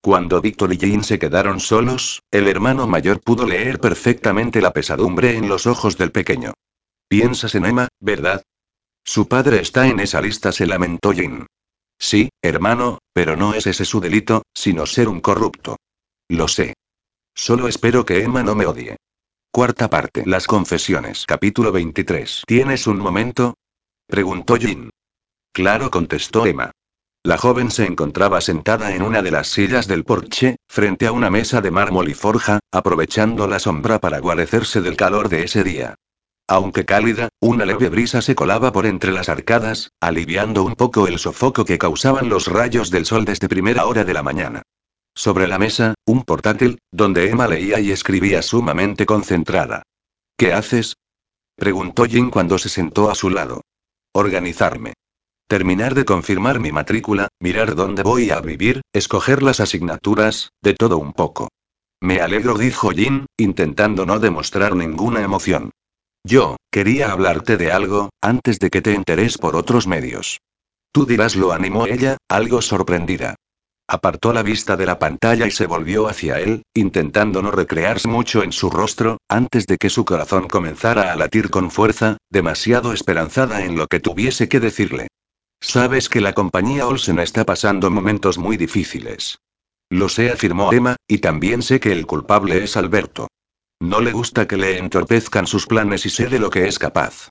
Cuando 0.00 0.40
Víctor 0.40 0.72
y 0.72 0.78
Jane 0.78 1.02
se 1.02 1.18
quedaron 1.18 1.60
solos, 1.60 2.22
el 2.30 2.48
hermano 2.48 2.86
mayor 2.86 3.20
pudo 3.20 3.46
leer 3.46 3.80
perfectamente 3.80 4.60
la 4.60 4.72
pesadumbre 4.72 5.36
en 5.36 5.48
los 5.48 5.66
ojos 5.66 5.98
del 5.98 6.12
pequeño. 6.12 6.52
Piensas 7.08 7.54
en 7.54 7.66
Emma, 7.66 7.88
¿verdad? 8.00 8.42
Su 9.04 9.26
padre 9.26 9.60
está 9.60 9.88
en 9.88 10.00
esa 10.00 10.20
lista, 10.20 10.52
se 10.52 10.66
lamentó 10.66 11.12
Jane. 11.14 11.46
Sí, 11.98 12.28
hermano, 12.42 12.98
pero 13.12 13.36
no 13.36 13.54
es 13.54 13.66
ese 13.66 13.84
su 13.84 14.00
delito, 14.00 14.42
sino 14.54 14.86
ser 14.86 15.08
un 15.08 15.20
corrupto. 15.20 15.76
Lo 16.28 16.46
sé. 16.46 16.74
Solo 17.34 17.68
espero 17.68 18.04
que 18.04 18.22
Emma 18.22 18.42
no 18.42 18.54
me 18.54 18.66
odie. 18.66 18.96
Cuarta 19.58 19.90
parte. 19.90 20.22
Las 20.24 20.46
confesiones. 20.46 21.24
Capítulo 21.26 21.72
23. 21.72 22.44
¿Tienes 22.46 22.86
un 22.86 22.98
momento? 22.98 23.54
Preguntó 24.06 24.54
Jin. 24.54 24.90
Claro, 25.52 25.90
contestó 25.90 26.46
Emma. 26.46 26.70
La 27.24 27.38
joven 27.38 27.72
se 27.72 27.84
encontraba 27.84 28.40
sentada 28.40 28.94
en 28.94 29.02
una 29.02 29.20
de 29.20 29.32
las 29.32 29.48
sillas 29.48 29.88
del 29.88 30.04
porche, 30.04 30.58
frente 30.68 31.08
a 31.08 31.12
una 31.12 31.28
mesa 31.28 31.60
de 31.60 31.72
mármol 31.72 32.08
y 32.08 32.14
forja, 32.14 32.60
aprovechando 32.70 33.48
la 33.48 33.58
sombra 33.58 33.98
para 33.98 34.20
guarecerse 34.20 34.80
del 34.80 34.96
calor 34.96 35.28
de 35.28 35.42
ese 35.42 35.64
día. 35.64 35.96
Aunque 36.46 36.84
cálida, 36.84 37.28
una 37.40 37.64
leve 37.64 37.88
brisa 37.88 38.22
se 38.22 38.36
colaba 38.36 38.70
por 38.70 38.86
entre 38.86 39.10
las 39.10 39.28
arcadas, 39.28 39.90
aliviando 40.00 40.62
un 40.62 40.76
poco 40.76 41.08
el 41.08 41.18
sofoco 41.18 41.64
que 41.64 41.78
causaban 41.78 42.28
los 42.28 42.46
rayos 42.46 42.92
del 42.92 43.06
sol 43.06 43.24
desde 43.24 43.48
primera 43.48 43.86
hora 43.86 44.04
de 44.04 44.14
la 44.14 44.22
mañana. 44.22 44.62
Sobre 45.18 45.48
la 45.48 45.58
mesa, 45.58 45.94
un 46.06 46.22
portátil, 46.22 46.78
donde 46.92 47.28
Emma 47.28 47.48
leía 47.48 47.80
y 47.80 47.90
escribía 47.90 48.40
sumamente 48.40 49.04
concentrada. 49.04 49.82
¿Qué 50.36 50.52
haces? 50.52 50.94
preguntó 51.56 52.04
Jin 52.04 52.30
cuando 52.30 52.56
se 52.56 52.68
sentó 52.68 53.10
a 53.10 53.16
su 53.16 53.28
lado. 53.28 53.62
Organizarme. 54.14 54.92
Terminar 55.48 55.96
de 55.96 56.04
confirmar 56.04 56.60
mi 56.60 56.70
matrícula, 56.70 57.26
mirar 57.40 57.74
dónde 57.74 58.04
voy 58.04 58.30
a 58.30 58.40
vivir, 58.40 58.82
escoger 58.92 59.42
las 59.42 59.58
asignaturas, 59.58 60.50
de 60.62 60.74
todo 60.74 60.98
un 60.98 61.12
poco. 61.12 61.48
Me 62.00 62.20
alegro, 62.20 62.56
dijo 62.56 62.90
Jin, 62.90 63.26
intentando 63.36 64.06
no 64.06 64.20
demostrar 64.20 64.76
ninguna 64.76 65.22
emoción. 65.22 65.72
Yo, 66.22 66.58
quería 66.70 67.10
hablarte 67.10 67.56
de 67.56 67.72
algo, 67.72 68.10
antes 68.22 68.60
de 68.60 68.70
que 68.70 68.82
te 68.82 68.94
enteres 68.94 69.36
por 69.36 69.56
otros 69.56 69.88
medios. 69.88 70.38
Tú 70.92 71.06
dirás, 71.06 71.34
lo 71.34 71.50
animó 71.50 71.86
ella, 71.86 72.18
algo 72.28 72.62
sorprendida. 72.62 73.34
Apartó 73.90 74.34
la 74.34 74.42
vista 74.42 74.76
de 74.76 74.84
la 74.84 74.98
pantalla 74.98 75.46
y 75.46 75.50
se 75.50 75.66
volvió 75.66 76.08
hacia 76.08 76.38
él, 76.40 76.62
intentando 76.74 77.40
no 77.40 77.50
recrearse 77.50 78.06
mucho 78.06 78.42
en 78.42 78.52
su 78.52 78.68
rostro, 78.68 79.16
antes 79.28 79.66
de 79.66 79.78
que 79.78 79.88
su 79.88 80.04
corazón 80.04 80.46
comenzara 80.46 81.10
a 81.10 81.16
latir 81.16 81.48
con 81.48 81.70
fuerza, 81.70 82.18
demasiado 82.28 82.92
esperanzada 82.92 83.64
en 83.64 83.78
lo 83.78 83.86
que 83.86 83.98
tuviese 83.98 84.46
que 84.46 84.60
decirle. 84.60 85.08
Sabes 85.60 86.10
que 86.10 86.20
la 86.20 86.34
compañía 86.34 86.86
Olsen 86.86 87.18
está 87.18 87.46
pasando 87.46 87.90
momentos 87.90 88.36
muy 88.36 88.58
difíciles. 88.58 89.38
Lo 89.88 90.10
sé, 90.10 90.30
afirmó 90.30 90.70
Emma, 90.70 90.96
y 91.08 91.18
también 91.18 91.62
sé 91.62 91.80
que 91.80 91.92
el 91.92 92.06
culpable 92.06 92.62
es 92.62 92.76
Alberto. 92.76 93.28
No 93.80 94.00
le 94.00 94.12
gusta 94.12 94.46
que 94.46 94.58
le 94.58 94.76
entorpezcan 94.76 95.46
sus 95.46 95.66
planes 95.66 96.04
y 96.04 96.10
sé 96.10 96.26
de 96.26 96.38
lo 96.38 96.50
que 96.50 96.68
es 96.68 96.78
capaz. 96.78 97.30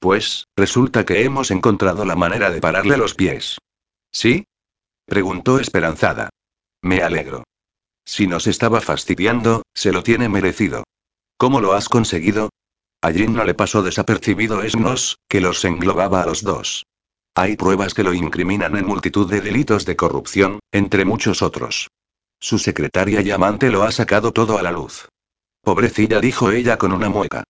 Pues, 0.00 0.48
resulta 0.54 1.06
que 1.06 1.24
hemos 1.24 1.50
encontrado 1.50 2.04
la 2.04 2.14
manera 2.14 2.50
de 2.50 2.60
pararle 2.60 2.98
los 2.98 3.14
pies. 3.14 3.56
¿Sí? 4.12 4.44
Preguntó 5.06 5.58
esperanzada. 5.58 6.30
Me 6.82 7.02
alegro. 7.02 7.44
Si 8.04 8.26
nos 8.26 8.46
estaba 8.46 8.80
fastidiando, 8.80 9.62
se 9.74 9.92
lo 9.92 10.02
tiene 10.02 10.28
merecido. 10.28 10.84
¿Cómo 11.36 11.60
lo 11.60 11.72
has 11.72 11.88
conseguido? 11.88 12.50
Allí 13.00 13.26
no 13.26 13.44
le 13.44 13.54
pasó 13.54 13.82
desapercibido 13.82 14.62
Esnos, 14.62 15.18
que 15.28 15.40
los 15.40 15.64
englobaba 15.64 16.22
a 16.22 16.26
los 16.26 16.42
dos. 16.42 16.84
Hay 17.34 17.56
pruebas 17.56 17.92
que 17.94 18.04
lo 18.04 18.14
incriminan 18.14 18.76
en 18.76 18.86
multitud 18.86 19.28
de 19.28 19.40
delitos 19.40 19.84
de 19.84 19.96
corrupción, 19.96 20.60
entre 20.72 21.04
muchos 21.04 21.42
otros. 21.42 21.88
Su 22.40 22.58
secretaria 22.58 23.20
y 23.20 23.30
amante 23.30 23.70
lo 23.70 23.82
ha 23.82 23.92
sacado 23.92 24.32
todo 24.32 24.56
a 24.58 24.62
la 24.62 24.70
luz. 24.70 25.08
Pobrecilla, 25.62 26.20
dijo 26.20 26.50
ella 26.50 26.78
con 26.78 26.92
una 26.92 27.08
mueca. 27.08 27.44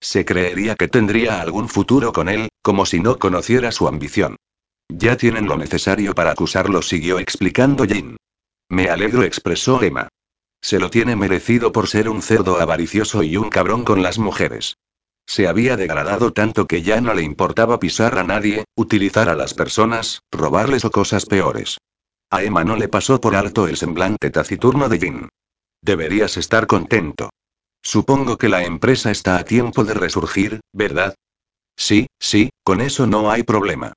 Se 0.00 0.24
creería 0.24 0.74
que 0.74 0.88
tendría 0.88 1.40
algún 1.40 1.68
futuro 1.68 2.12
con 2.12 2.28
él, 2.28 2.48
como 2.62 2.84
si 2.84 3.00
no 3.00 3.18
conociera 3.18 3.72
su 3.72 3.88
ambición. 3.88 4.36
Ya 4.88 5.16
tienen 5.16 5.46
lo 5.46 5.56
necesario 5.56 6.14
para 6.14 6.32
acusarlo, 6.32 6.82
siguió 6.82 7.18
explicando 7.18 7.84
Jin. 7.84 8.16
Me 8.68 8.88
alegro, 8.88 9.22
expresó 9.22 9.82
Emma. 9.82 10.08
Se 10.60 10.78
lo 10.78 10.90
tiene 10.90 11.14
merecido 11.14 11.72
por 11.72 11.88
ser 11.88 12.08
un 12.08 12.22
cerdo 12.22 12.60
avaricioso 12.60 13.22
y 13.22 13.36
un 13.36 13.48
cabrón 13.48 13.84
con 13.84 14.02
las 14.02 14.18
mujeres. 14.18 14.76
Se 15.26 15.46
había 15.46 15.76
degradado 15.76 16.32
tanto 16.32 16.66
que 16.66 16.82
ya 16.82 17.00
no 17.00 17.12
le 17.14 17.22
importaba 17.22 17.78
pisar 17.78 18.18
a 18.18 18.24
nadie, 18.24 18.64
utilizar 18.76 19.28
a 19.28 19.36
las 19.36 19.54
personas, 19.54 20.22
robarles 20.32 20.84
o 20.84 20.90
cosas 20.90 21.26
peores. 21.26 21.78
A 22.30 22.42
Emma 22.42 22.64
no 22.64 22.76
le 22.76 22.88
pasó 22.88 23.20
por 23.20 23.36
alto 23.36 23.68
el 23.68 23.76
semblante 23.76 24.30
taciturno 24.30 24.88
de 24.88 24.98
Jin. 24.98 25.28
Deberías 25.82 26.36
estar 26.38 26.66
contento. 26.66 27.30
Supongo 27.82 28.36
que 28.38 28.48
la 28.48 28.64
empresa 28.64 29.10
está 29.10 29.36
a 29.38 29.44
tiempo 29.44 29.84
de 29.84 29.94
resurgir, 29.94 30.60
¿verdad? 30.72 31.14
Sí, 31.76 32.06
sí, 32.18 32.50
con 32.64 32.80
eso 32.80 33.06
no 33.06 33.30
hay 33.30 33.44
problema. 33.44 33.92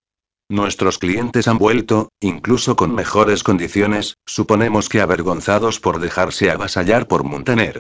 Nuestros 0.52 0.98
clientes 0.98 1.48
han 1.48 1.58
vuelto, 1.58 2.10
incluso 2.20 2.76
con 2.76 2.94
mejores 2.94 3.42
condiciones, 3.42 4.18
suponemos 4.26 4.90
que 4.90 5.00
avergonzados 5.00 5.80
por 5.80 6.02
dejarse 6.02 6.52
avasallar 6.52 7.08
por 7.08 7.24
Montaner. 7.24 7.80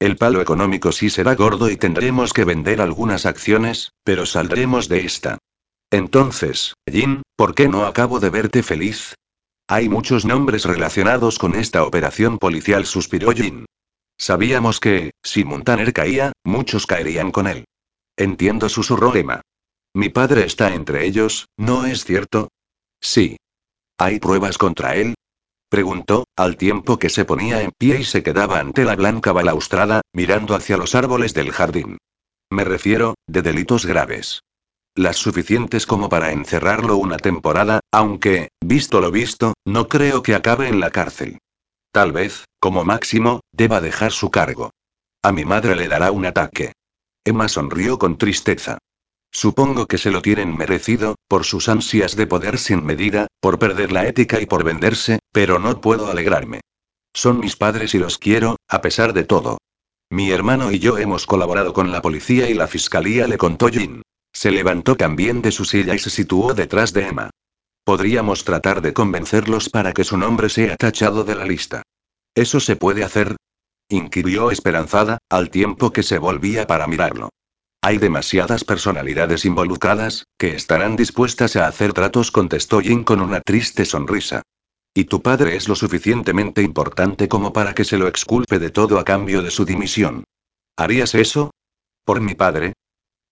El 0.00 0.16
palo 0.16 0.40
económico 0.40 0.90
sí 0.90 1.10
será 1.10 1.36
gordo 1.36 1.70
y 1.70 1.76
tendremos 1.76 2.32
que 2.32 2.42
vender 2.42 2.80
algunas 2.80 3.24
acciones, 3.24 3.92
pero 4.02 4.26
saldremos 4.26 4.88
de 4.88 5.04
esta. 5.04 5.38
Entonces, 5.92 6.74
Jin, 6.90 7.22
¿por 7.36 7.54
qué 7.54 7.68
no 7.68 7.86
acabo 7.86 8.18
de 8.18 8.30
verte 8.30 8.64
feliz? 8.64 9.14
Hay 9.68 9.88
muchos 9.88 10.24
nombres 10.24 10.64
relacionados 10.64 11.38
con 11.38 11.54
esta 11.54 11.84
operación 11.84 12.38
policial, 12.38 12.84
suspiró 12.84 13.30
Jin. 13.30 13.64
Sabíamos 14.18 14.80
que, 14.80 15.12
si 15.22 15.44
Montaner 15.44 15.92
caía, 15.92 16.32
muchos 16.42 16.84
caerían 16.84 17.30
con 17.30 17.46
él. 17.46 17.64
Entiendo, 18.16 18.68
susurró 18.68 19.14
Emma. 19.14 19.40
Mi 19.94 20.08
padre 20.10 20.44
está 20.44 20.74
entre 20.74 21.06
ellos, 21.06 21.48
¿no 21.56 21.86
es 21.86 22.04
cierto? 22.04 22.48
Sí. 23.00 23.36
¿Hay 23.98 24.20
pruebas 24.20 24.58
contra 24.58 24.94
él? 24.94 25.14
Preguntó, 25.68 26.24
al 26.36 26.56
tiempo 26.56 26.98
que 26.98 27.10
se 27.10 27.24
ponía 27.24 27.62
en 27.62 27.72
pie 27.76 28.00
y 28.00 28.04
se 28.04 28.22
quedaba 28.22 28.58
ante 28.58 28.84
la 28.84 28.96
blanca 28.96 29.32
balaustrada, 29.32 30.00
mirando 30.12 30.54
hacia 30.54 30.76
los 30.76 30.94
árboles 30.94 31.34
del 31.34 31.52
jardín. 31.52 31.98
Me 32.50 32.64
refiero, 32.64 33.14
de 33.26 33.42
delitos 33.42 33.84
graves. 33.84 34.40
Las 34.94 35.16
suficientes 35.16 35.86
como 35.86 36.08
para 36.08 36.32
encerrarlo 36.32 36.96
una 36.96 37.18
temporada, 37.18 37.80
aunque, 37.92 38.48
visto 38.64 39.00
lo 39.00 39.10
visto, 39.10 39.54
no 39.64 39.88
creo 39.88 40.22
que 40.22 40.34
acabe 40.34 40.68
en 40.68 40.80
la 40.80 40.90
cárcel. 40.90 41.38
Tal 41.92 42.12
vez, 42.12 42.46
como 42.58 42.84
máximo, 42.84 43.40
deba 43.52 43.80
dejar 43.80 44.12
su 44.12 44.30
cargo. 44.30 44.70
A 45.22 45.32
mi 45.32 45.44
madre 45.44 45.76
le 45.76 45.88
dará 45.88 46.10
un 46.12 46.26
ataque. 46.26 46.72
Emma 47.24 47.48
sonrió 47.48 47.98
con 47.98 48.16
tristeza. 48.16 48.78
Supongo 49.30 49.86
que 49.86 49.98
se 49.98 50.10
lo 50.10 50.22
tienen 50.22 50.56
merecido, 50.56 51.16
por 51.28 51.44
sus 51.44 51.68
ansias 51.68 52.16
de 52.16 52.26
poder 52.26 52.58
sin 52.58 52.84
medida, 52.84 53.26
Por 53.40 53.58
perder 53.58 53.92
la 53.92 54.06
ética 54.06 54.40
y 54.40 54.46
por 54.46 54.64
venderse, 54.64 55.20
pero 55.32 55.58
no 55.58 55.80
puedo 55.80 56.10
alegrarme. 56.10 56.60
Son 57.14 57.38
mis 57.38 57.56
padres 57.56 57.94
y 57.94 57.98
los 57.98 58.18
quiero, 58.18 58.56
a 58.68 58.80
pesar 58.80 59.12
de 59.12 59.24
todo. 59.24 59.58
Mi 60.10 60.30
hermano 60.30 60.72
y 60.72 60.78
yo 60.78 60.98
hemos 60.98 61.26
colaborado 61.26 61.72
con 61.72 61.92
la 61.92 62.02
policía 62.02 62.48
y 62.48 62.54
la 62.54 62.66
fiscalía, 62.66 63.28
le 63.28 63.38
contó 63.38 63.68
Jin. 63.68 64.02
Se 64.32 64.50
levantó 64.50 64.96
también 64.96 65.42
de 65.42 65.52
su 65.52 65.64
silla 65.64 65.94
y 65.94 65.98
se 65.98 66.10
situó 66.10 66.54
detrás 66.54 66.92
de 66.92 67.08
Emma. 67.08 67.30
Podríamos 67.84 68.44
tratar 68.44 68.82
de 68.82 68.92
convencerlos 68.92 69.68
para 69.68 69.92
que 69.92 70.04
su 70.04 70.16
nombre 70.16 70.48
sea 70.48 70.76
tachado 70.76 71.24
de 71.24 71.34
la 71.34 71.44
lista. 71.44 71.82
¿Eso 72.34 72.60
se 72.60 72.76
puede 72.76 73.04
hacer? 73.04 73.36
inquirió 73.88 74.50
esperanzada, 74.50 75.18
al 75.30 75.50
tiempo 75.50 75.92
que 75.92 76.02
se 76.02 76.18
volvía 76.18 76.66
para 76.66 76.86
mirarlo. 76.86 77.30
Hay 77.80 77.98
demasiadas 77.98 78.64
personalidades 78.64 79.44
involucradas, 79.44 80.26
que 80.36 80.54
estarán 80.54 80.96
dispuestas 80.96 81.54
a 81.56 81.68
hacer 81.68 81.92
tratos, 81.92 82.32
contestó 82.32 82.80
Jin 82.80 83.04
con 83.04 83.20
una 83.20 83.40
triste 83.40 83.84
sonrisa. 83.84 84.42
Y 84.94 85.04
tu 85.04 85.22
padre 85.22 85.54
es 85.54 85.68
lo 85.68 85.76
suficientemente 85.76 86.62
importante 86.62 87.28
como 87.28 87.52
para 87.52 87.74
que 87.74 87.84
se 87.84 87.96
lo 87.96 88.08
exculpe 88.08 88.58
de 88.58 88.70
todo 88.70 88.98
a 88.98 89.04
cambio 89.04 89.42
de 89.42 89.52
su 89.52 89.64
dimisión. 89.64 90.24
¿Harías 90.76 91.14
eso? 91.14 91.52
¿Por 92.04 92.20
mi 92.20 92.34
padre? 92.34 92.72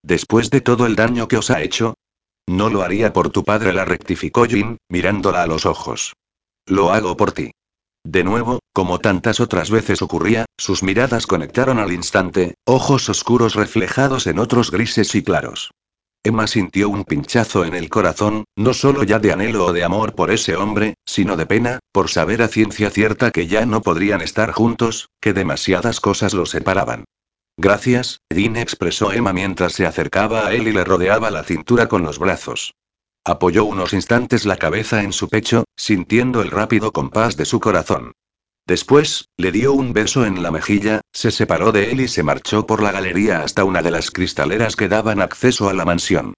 Después 0.02 0.50
de 0.50 0.60
todo 0.60 0.86
el 0.86 0.94
daño 0.94 1.26
que 1.26 1.38
os 1.38 1.50
ha 1.50 1.62
hecho. 1.62 1.94
No 2.46 2.70
lo 2.70 2.82
haría 2.82 3.12
por 3.12 3.30
tu 3.30 3.42
padre, 3.42 3.72
la 3.72 3.84
rectificó 3.84 4.44
Jin, 4.44 4.76
mirándola 4.88 5.42
a 5.42 5.46
los 5.48 5.66
ojos. 5.66 6.12
Lo 6.66 6.92
hago 6.92 7.16
por 7.16 7.32
ti. 7.32 7.50
De 8.06 8.22
nuevo, 8.22 8.60
como 8.72 9.00
tantas 9.00 9.40
otras 9.40 9.68
veces 9.68 10.00
ocurría, 10.00 10.46
sus 10.56 10.84
miradas 10.84 11.26
conectaron 11.26 11.80
al 11.80 11.92
instante, 11.92 12.54
ojos 12.64 13.08
oscuros 13.08 13.56
reflejados 13.56 14.28
en 14.28 14.38
otros 14.38 14.70
grises 14.70 15.16
y 15.16 15.24
claros. 15.24 15.72
Emma 16.22 16.46
sintió 16.46 16.88
un 16.88 17.02
pinchazo 17.02 17.64
en 17.64 17.74
el 17.74 17.88
corazón, 17.88 18.44
no 18.54 18.74
solo 18.74 19.02
ya 19.02 19.18
de 19.18 19.32
anhelo 19.32 19.66
o 19.66 19.72
de 19.72 19.82
amor 19.82 20.14
por 20.14 20.30
ese 20.30 20.54
hombre, 20.54 20.94
sino 21.04 21.36
de 21.36 21.46
pena, 21.46 21.80
por 21.90 22.08
saber 22.08 22.42
a 22.42 22.48
ciencia 22.48 22.90
cierta 22.90 23.32
que 23.32 23.48
ya 23.48 23.66
no 23.66 23.82
podrían 23.82 24.20
estar 24.20 24.52
juntos, 24.52 25.08
que 25.20 25.32
demasiadas 25.32 25.98
cosas 25.98 26.32
los 26.32 26.50
separaban. 26.50 27.06
Gracias, 27.56 28.20
Dean 28.30 28.56
expresó 28.56 29.10
Emma 29.10 29.32
mientras 29.32 29.72
se 29.72 29.84
acercaba 29.84 30.46
a 30.46 30.54
él 30.54 30.68
y 30.68 30.72
le 30.72 30.84
rodeaba 30.84 31.32
la 31.32 31.42
cintura 31.42 31.88
con 31.88 32.04
los 32.04 32.20
brazos. 32.20 32.72
Apoyó 33.28 33.64
unos 33.64 33.92
instantes 33.92 34.46
la 34.46 34.56
cabeza 34.56 35.02
en 35.02 35.12
su 35.12 35.28
pecho, 35.28 35.64
sintiendo 35.74 36.42
el 36.42 36.52
rápido 36.52 36.92
compás 36.92 37.36
de 37.36 37.44
su 37.44 37.58
corazón. 37.58 38.12
Después, 38.68 39.30
le 39.36 39.50
dio 39.50 39.72
un 39.72 39.92
beso 39.92 40.24
en 40.24 40.44
la 40.44 40.52
mejilla, 40.52 41.00
se 41.12 41.32
separó 41.32 41.72
de 41.72 41.90
él 41.90 42.00
y 42.00 42.06
se 42.06 42.22
marchó 42.22 42.68
por 42.68 42.80
la 42.80 42.92
galería 42.92 43.42
hasta 43.42 43.64
una 43.64 43.82
de 43.82 43.90
las 43.90 44.12
cristaleras 44.12 44.76
que 44.76 44.86
daban 44.86 45.20
acceso 45.20 45.68
a 45.68 45.74
la 45.74 45.84
mansión. 45.84 46.34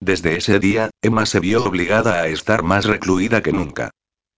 Desde 0.00 0.38
ese 0.38 0.58
día, 0.58 0.88
Emma 1.02 1.26
se 1.26 1.40
vio 1.40 1.62
obligada 1.62 2.22
a 2.22 2.28
estar 2.28 2.62
más 2.62 2.86
recluida 2.86 3.42
que 3.42 3.52
nunca. 3.52 3.90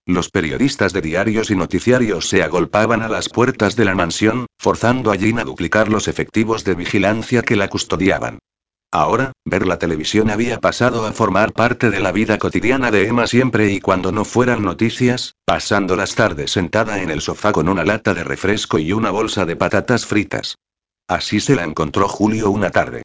Los 0.05 0.29
periodistas 0.29 0.91
de 0.91 0.99
diarios 0.99 1.51
y 1.51 1.55
noticiarios 1.55 2.27
se 2.27 2.43
agolpaban 2.43 3.01
a 3.01 3.07
las 3.07 3.29
puertas 3.29 3.77
de 3.77 3.85
la 3.85 3.95
mansión, 3.95 4.47
forzando 4.59 5.09
a 5.09 5.15
Jean 5.15 5.39
a 5.39 5.45
duplicar 5.45 5.87
los 5.87 6.09
efectivos 6.09 6.65
de 6.65 6.75
vigilancia 6.75 7.43
que 7.43 7.55
la 7.55 7.69
custodiaban. 7.69 8.39
Ahora, 8.95 9.31
ver 9.43 9.65
la 9.65 9.79
televisión 9.79 10.29
había 10.29 10.59
pasado 10.59 11.07
a 11.07 11.13
formar 11.13 11.51
parte 11.51 11.89
de 11.89 11.99
la 11.99 12.11
vida 12.11 12.37
cotidiana 12.37 12.91
de 12.91 13.07
Emma 13.07 13.25
siempre 13.25 13.71
y 13.71 13.79
cuando 13.79 14.11
no 14.11 14.23
fueran 14.23 14.61
noticias, 14.61 15.33
pasando 15.45 15.95
las 15.95 16.13
tardes 16.13 16.51
sentada 16.51 17.01
en 17.01 17.09
el 17.09 17.21
sofá 17.21 17.53
con 17.53 17.69
una 17.69 17.83
lata 17.83 18.13
de 18.13 18.23
refresco 18.23 18.77
y 18.77 18.93
una 18.93 19.09
bolsa 19.09 19.45
de 19.45 19.55
patatas 19.55 20.05
fritas. 20.05 20.59
Así 21.07 21.39
se 21.39 21.55
la 21.55 21.63
encontró 21.63 22.07
Julio 22.07 22.51
una 22.51 22.69
tarde. 22.69 23.01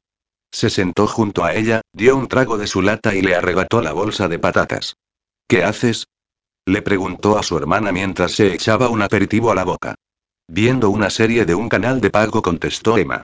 Se 0.51 0.69
sentó 0.69 1.07
junto 1.07 1.43
a 1.43 1.55
ella, 1.55 1.81
dio 1.91 2.15
un 2.17 2.27
trago 2.27 2.59
de 2.59 2.67
su 2.67 2.83
lata 2.83 3.15
y 3.15 3.23
le 3.23 3.33
arrebató 3.33 3.81
la 3.81 3.91
bolsa 3.91 4.27
de 4.27 4.37
patatas. 4.37 4.95
¿Qué 5.47 5.63
haces? 5.63 6.05
Le 6.67 6.83
preguntó 6.83 7.35
a 7.35 7.41
su 7.41 7.57
hermana 7.57 7.91
mientras 7.91 8.33
se 8.33 8.53
echaba 8.53 8.89
un 8.89 9.01
aperitivo 9.01 9.49
a 9.49 9.55
la 9.55 9.63
boca. 9.63 9.95
Viendo 10.47 10.91
una 10.91 11.09
serie 11.09 11.45
de 11.45 11.55
un 11.55 11.67
canal 11.67 11.99
de 11.99 12.11
pago 12.11 12.43
contestó 12.43 12.95
Emma. 12.99 13.23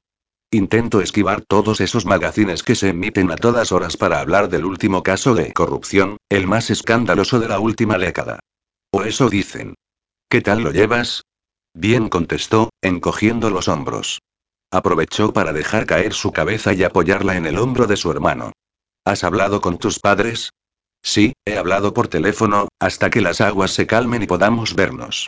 Intento 0.51 1.01
esquivar 1.01 1.41
todos 1.41 1.81
esos 1.81 2.05
magazines 2.05 2.63
que 2.63 2.75
se 2.75 2.89
emiten 2.89 3.31
a 3.31 3.35
todas 3.35 3.71
horas 3.71 3.97
para 3.97 4.19
hablar 4.19 4.49
del 4.49 4.65
último 4.65 5.03
caso 5.03 5.35
de 5.35 5.51
corrupción, 5.53 6.17
el 6.29 6.47
más 6.47 6.69
escandaloso 6.69 7.39
de 7.39 7.49
la 7.49 7.59
última 7.59 7.97
década. 7.97 8.39
O 8.91 9.03
eso 9.03 9.29
dicen. 9.29 9.75
¿Qué 10.29 10.41
tal 10.41 10.61
lo 10.61 10.71
llevas? 10.71 11.23
Bien 11.73 12.09
contestó, 12.09 12.69
encogiendo 12.81 13.49
los 13.49 13.67
hombros. 13.67 14.19
Aprovechó 14.71 15.33
para 15.33 15.51
dejar 15.51 15.85
caer 15.85 16.13
su 16.13 16.31
cabeza 16.31 16.73
y 16.73 16.83
apoyarla 16.83 17.35
en 17.35 17.45
el 17.45 17.57
hombro 17.57 17.87
de 17.87 17.97
su 17.97 18.11
hermano. 18.11 18.53
¿Has 19.03 19.23
hablado 19.23 19.61
con 19.61 19.77
tus 19.77 19.99
padres? 19.99 20.51
Sí, 21.03 21.33
he 21.45 21.57
hablado 21.57 21.93
por 21.93 22.07
teléfono, 22.07 22.69
hasta 22.79 23.09
que 23.09 23.21
las 23.21 23.41
aguas 23.41 23.71
se 23.71 23.85
calmen 23.85 24.23
y 24.23 24.27
podamos 24.27 24.73
vernos. 24.73 25.27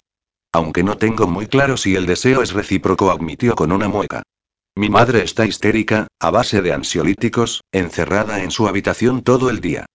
Aunque 0.54 0.84
no 0.84 0.98
tengo 0.98 1.28
muy 1.28 1.48
claro 1.48 1.78
si 1.78 1.96
el 1.96 2.06
deseo 2.06 2.42
es 2.42 2.54
recíproco, 2.54 3.12
admitió 3.12 3.56
con 3.56 3.72
una 3.72 3.88
mueca. 3.88 4.24
Mi 4.78 4.90
madre 4.90 5.24
está 5.24 5.48
histérica, 5.48 6.06
a 6.20 6.30
base 6.30 6.62
de 6.62 6.72
ansiolíticos, 6.72 7.62
encerrada 7.72 8.44
en 8.44 8.52
su 8.52 8.68
habitación 8.68 9.24
todo 9.24 9.50
el 9.50 9.60
día. 9.60 9.88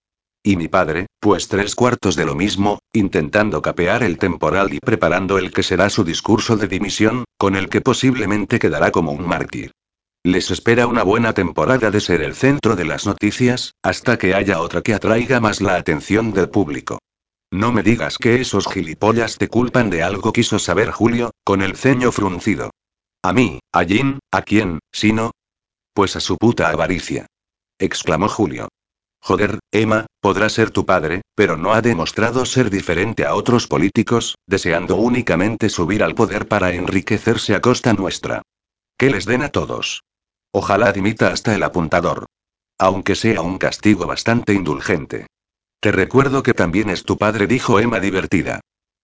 Y 0.43 0.57
mi 0.57 0.67
padre, 0.67 1.07
pues 1.21 1.47
tres 1.47 1.77
cuartos 1.77 2.17
de 2.17 2.25
lo 2.25 2.35
mismo, 2.35 2.81
intentando 2.93 3.63
capear 3.63 4.03
el 4.03 4.19
temporal 4.19 4.75
y 4.75 4.81
preparando 4.81 5.39
el 5.39 5.53
que 5.53 5.63
será 5.63 5.89
su 5.89 6.03
discurso 6.03 6.57
de 6.57 6.67
dimisión, 6.67 7.25
con 7.39 7.55
el 7.55 7.69
que 7.69 7.81
posiblemente 7.81 8.59
quedará 8.59 8.91
como 8.91 9.13
un 9.13 9.25
mártir. 9.25 9.71
Les 10.25 10.51
espera 10.51 10.89
una 10.89 11.05
buena 11.05 11.33
temporada 11.33 11.93
de 11.93 12.01
ser 12.01 12.21
el 12.21 12.35
centro 12.35 12.75
de 12.75 12.85
las 12.85 13.07
noticias, 13.07 13.75
hasta 13.85 14.19
que 14.19 14.35
haya 14.35 14.61
otra 14.61 14.83
que 14.83 14.95
atraiga 14.95 15.39
más 15.39 15.61
la 15.61 15.77
atención 15.77 16.33
del 16.33 16.49
público. 16.49 16.99
No 17.53 17.71
me 17.71 17.85
digas 17.85 18.19
que 18.19 18.41
esos 18.41 18.67
gilipollas 18.67 19.39
te 19.39 19.47
culpan 19.47 19.91
de 19.91 20.03
algo, 20.03 20.33
quiso 20.33 20.59
saber 20.59 20.91
Julio, 20.91 21.31
con 21.45 21.63
el 21.63 21.77
ceño 21.77 22.11
fruncido. 22.11 22.73
A 23.25 23.33
mí, 23.33 23.61
a 23.73 23.85
Jin, 23.85 24.19
¿a 24.33 24.43
quién, 24.43 24.81
si 24.91 25.13
no? 25.13 25.31
Pues 25.95 26.17
a 26.17 26.21
su 26.21 26.37
puta 26.37 26.71
avaricia. 26.71 27.27
exclamó 27.79 28.29
Julio. 28.29 28.69
Joder, 29.21 29.61
Emma, 29.71 30.07
podrá 30.21 30.49
ser 30.49 30.71
tu 30.71 30.85
padre, 30.85 31.23
pero 31.37 31.57
no 31.57 31.73
ha 31.73 31.81
demostrado 31.81 32.45
ser 32.45 32.69
diferente 32.71 33.25
a 33.25 33.37
otros 33.37 33.69
políticos, 33.69 34.35
deseando 34.49 34.97
únicamente 34.97 35.69
subir 35.69 36.03
al 36.03 36.17
poder 36.17 36.49
para 36.49 36.75
enriquecerse 36.75 37.55
a 37.55 37.61
costa 37.61 37.93
nuestra. 37.93 38.43
Que 38.99 39.11
les 39.11 39.25
den 39.25 39.43
a 39.43 39.51
todos. 39.51 40.03
Ojalá 40.51 40.91
dimita 40.91 41.29
hasta 41.29 41.55
el 41.55 41.63
apuntador. 41.63 42.27
Aunque 42.79 43.15
sea 43.15 43.41
un 43.43 43.59
castigo 43.59 44.07
bastante 44.07 44.55
indulgente. 44.55 45.29
Te 45.79 45.93
recuerdo 45.93 46.43
que 46.43 46.55
también 46.55 46.91
es 46.91 47.05
tu 47.05 47.17
padre, 47.17 47.47
dijo 47.47 47.79
Emma 47.79 48.01
divertida. 48.01 48.61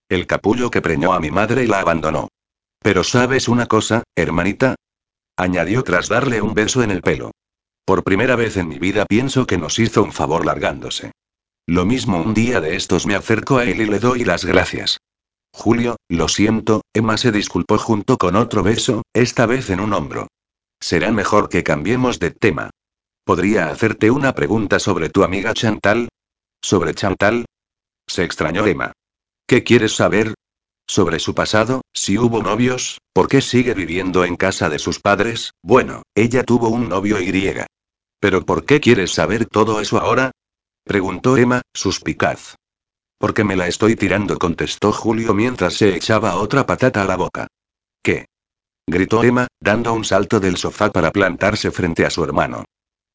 El 0.08 0.26
capullo 0.26 0.70
que 0.70 0.82
preñó 0.82 1.12
a 1.12 1.20
mi 1.20 1.30
madre 1.30 1.62
y 1.62 1.66
la 1.68 1.78
abandonó. 1.78 2.28
Pero 2.80 3.04
sabes 3.04 3.48
una 3.48 3.66
cosa, 3.66 4.02
hermanita, 4.16 4.76
añadió 5.36 5.84
tras 5.84 6.08
darle 6.08 6.42
un 6.42 6.54
beso 6.54 6.82
en 6.82 6.90
el 6.90 7.02
pelo. 7.02 7.30
Por 7.84 8.04
primera 8.04 8.36
vez 8.36 8.56
en 8.56 8.68
mi 8.68 8.78
vida 8.78 9.06
pienso 9.06 9.46
que 9.46 9.56
nos 9.56 9.78
hizo 9.78 10.02
un 10.02 10.12
favor 10.12 10.44
largándose. 10.44 11.12
Lo 11.66 11.84
mismo 11.84 12.20
un 12.20 12.34
día 12.34 12.60
de 12.60 12.76
estos 12.76 13.06
me 13.06 13.14
acerco 13.14 13.58
a 13.58 13.64
él 13.64 13.80
y 13.80 13.86
le 13.86 13.98
doy 13.98 14.24
las 14.24 14.44
gracias. 14.44 14.98
Julio, 15.52 15.96
lo 16.08 16.28
siento, 16.28 16.82
Emma 16.92 17.16
se 17.16 17.32
disculpó 17.32 17.78
junto 17.78 18.16
con 18.16 18.36
otro 18.36 18.62
beso, 18.62 19.02
esta 19.12 19.46
vez 19.46 19.70
en 19.70 19.80
un 19.80 19.92
hombro. 19.92 20.28
Será 20.80 21.10
mejor 21.12 21.48
que 21.48 21.64
cambiemos 21.64 22.18
de 22.18 22.30
tema. 22.30 22.70
¿Podría 23.24 23.68
hacerte 23.68 24.10
una 24.10 24.34
pregunta 24.34 24.78
sobre 24.78 25.08
tu 25.10 25.24
amiga 25.24 25.52
Chantal? 25.52 26.08
¿Sobre 26.62 26.94
Chantal? 26.94 27.44
Se 28.06 28.24
extrañó 28.24 28.66
Emma. 28.66 28.92
¿Qué 29.46 29.64
quieres 29.64 29.94
saber? 29.94 30.34
Sobre 30.90 31.18
su 31.18 31.34
pasado, 31.34 31.82
si 31.92 32.16
hubo 32.16 32.42
novios, 32.42 33.02
¿por 33.12 33.28
qué 33.28 33.42
sigue 33.42 33.74
viviendo 33.74 34.24
en 34.24 34.36
casa 34.36 34.70
de 34.70 34.78
sus 34.78 35.00
padres? 35.00 35.52
Bueno, 35.62 36.02
ella 36.14 36.44
tuvo 36.44 36.70
un 36.70 36.88
novio 36.88 37.20
y 37.20 37.26
griega. 37.26 37.66
¿Pero 38.20 38.46
por 38.46 38.64
qué 38.64 38.80
quieres 38.80 39.12
saber 39.12 39.44
todo 39.44 39.80
eso 39.82 40.00
ahora? 40.00 40.30
Preguntó 40.84 41.36
Emma, 41.36 41.60
suspicaz. 41.74 42.56
Porque 43.18 43.44
me 43.44 43.54
la 43.54 43.68
estoy 43.68 43.96
tirando, 43.96 44.38
contestó 44.38 44.90
Julio 44.90 45.34
mientras 45.34 45.74
se 45.74 45.94
echaba 45.94 46.36
otra 46.36 46.64
patata 46.64 47.02
a 47.02 47.04
la 47.04 47.16
boca. 47.16 47.48
¿Qué? 48.02 48.24
gritó 48.86 49.22
Emma, 49.22 49.46
dando 49.60 49.92
un 49.92 50.06
salto 50.06 50.40
del 50.40 50.56
sofá 50.56 50.90
para 50.90 51.10
plantarse 51.10 51.70
frente 51.70 52.06
a 52.06 52.10
su 52.10 52.24
hermano. 52.24 52.64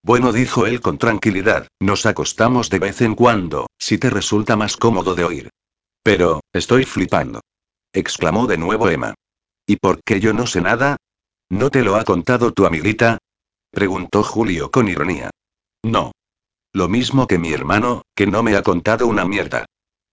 Bueno, 0.04 0.32
dijo 0.32 0.68
él 0.68 0.80
con 0.80 1.00
tranquilidad, 1.00 1.68
nos 1.82 2.06
acostamos 2.06 2.70
de 2.70 2.78
vez 2.78 3.02
en 3.02 3.16
cuando, 3.16 3.66
si 3.80 3.98
te 3.98 4.12
resulta 4.12 4.56
más 4.56 4.78
cómodo 4.78 5.16
de 5.16 5.24
oír. 5.24 5.50
Pero, 6.04 6.42
estoy 6.54 6.84
flipando 6.84 7.40
exclamó 7.94 8.48
de 8.48 8.58
nuevo 8.58 8.90
Emma. 8.90 9.14
¿Y 9.66 9.78
por 9.78 10.04
qué 10.04 10.20
yo 10.20 10.34
no 10.34 10.48
sé 10.48 10.62
nada? 10.62 10.98
¿No 11.50 11.70
te 11.70 11.84
lo 11.84 11.96
ha 11.96 12.04
contado 12.04 12.52
tu 12.52 12.66
amiguita? 12.66 13.20
preguntó 13.72 14.24
Julio 14.24 14.72
con 14.72 14.90
ironía. 14.90 15.30
No. 15.84 16.12
Lo 16.74 16.90
mismo 16.90 17.28
que 17.28 17.38
mi 17.38 17.54
hermano, 17.54 18.02
que 18.16 18.28
no 18.28 18.44
me 18.44 18.56
ha 18.56 18.64
contado 18.64 19.08
una 19.08 19.26
mierda. 19.26 19.66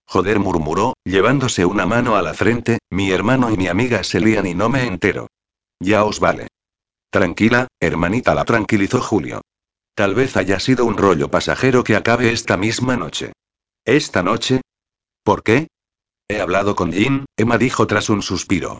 Joder, 0.05 0.39
murmuró, 0.39 0.93
llevándose 1.03 1.65
una 1.65 1.85
mano 1.85 2.15
a 2.15 2.21
la 2.21 2.33
frente, 2.33 2.79
mi 2.89 3.11
hermano 3.11 3.49
y 3.49 3.57
mi 3.57 3.67
amiga 3.67 4.03
se 4.03 4.19
lían 4.19 4.45
y 4.45 4.53
no 4.53 4.69
me 4.69 4.85
entero. 4.85 5.27
Ya 5.79 6.03
os 6.03 6.19
vale. 6.19 6.47
Tranquila, 7.09 7.67
hermanita, 7.79 8.35
la 8.35 8.45
tranquilizó 8.45 9.01
Julio. 9.01 9.41
Tal 9.95 10.15
vez 10.15 10.37
haya 10.37 10.59
sido 10.59 10.85
un 10.85 10.97
rollo 10.97 11.29
pasajero 11.29 11.83
que 11.83 11.95
acabe 11.95 12.31
esta 12.31 12.57
misma 12.57 12.95
noche. 12.95 13.33
¿Esta 13.85 14.21
noche? 14.21 14.61
¿Por 15.23 15.43
qué? 15.43 15.67
He 16.31 16.39
hablado 16.39 16.77
con 16.77 16.93
Jin, 16.93 17.25
Emma 17.35 17.57
dijo 17.57 17.85
tras 17.87 18.09
un 18.09 18.21
suspiro. 18.21 18.79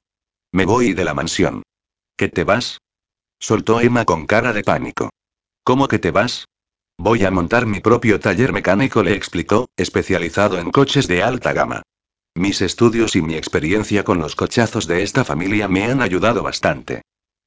Me 0.53 0.63
voy 0.63 0.93
de 0.93 1.03
la 1.03 1.13
mansión. 1.13 1.63
¿Qué 2.15 2.29
te 2.29 2.45
vas? 2.45 2.77
Soltó 3.41 3.81
Emma 3.81 4.05
con 4.05 4.25
cara 4.25 4.53
de 4.53 4.63
pánico. 4.63 5.09
¿Cómo 5.65 5.89
que 5.89 5.99
te 5.99 6.11
vas? 6.11 6.45
Voy 6.97 7.25
a 7.25 7.29
montar 7.29 7.65
mi 7.65 7.81
propio 7.81 8.21
taller 8.21 8.53
mecánico, 8.53 9.03
le 9.03 9.15
explicó, 9.15 9.67
especializado 9.75 10.59
en 10.59 10.71
coches 10.71 11.09
de 11.09 11.23
alta 11.23 11.51
gama. 11.51 11.81
Mis 12.35 12.61
estudios 12.61 13.17
y 13.17 13.21
mi 13.21 13.35
experiencia 13.35 14.05
con 14.05 14.19
los 14.19 14.37
cochazos 14.37 14.87
de 14.87 15.03
esta 15.03 15.25
familia 15.25 15.67
me 15.67 15.83
han 15.83 16.01
ayudado 16.01 16.43
bastante. 16.43 17.01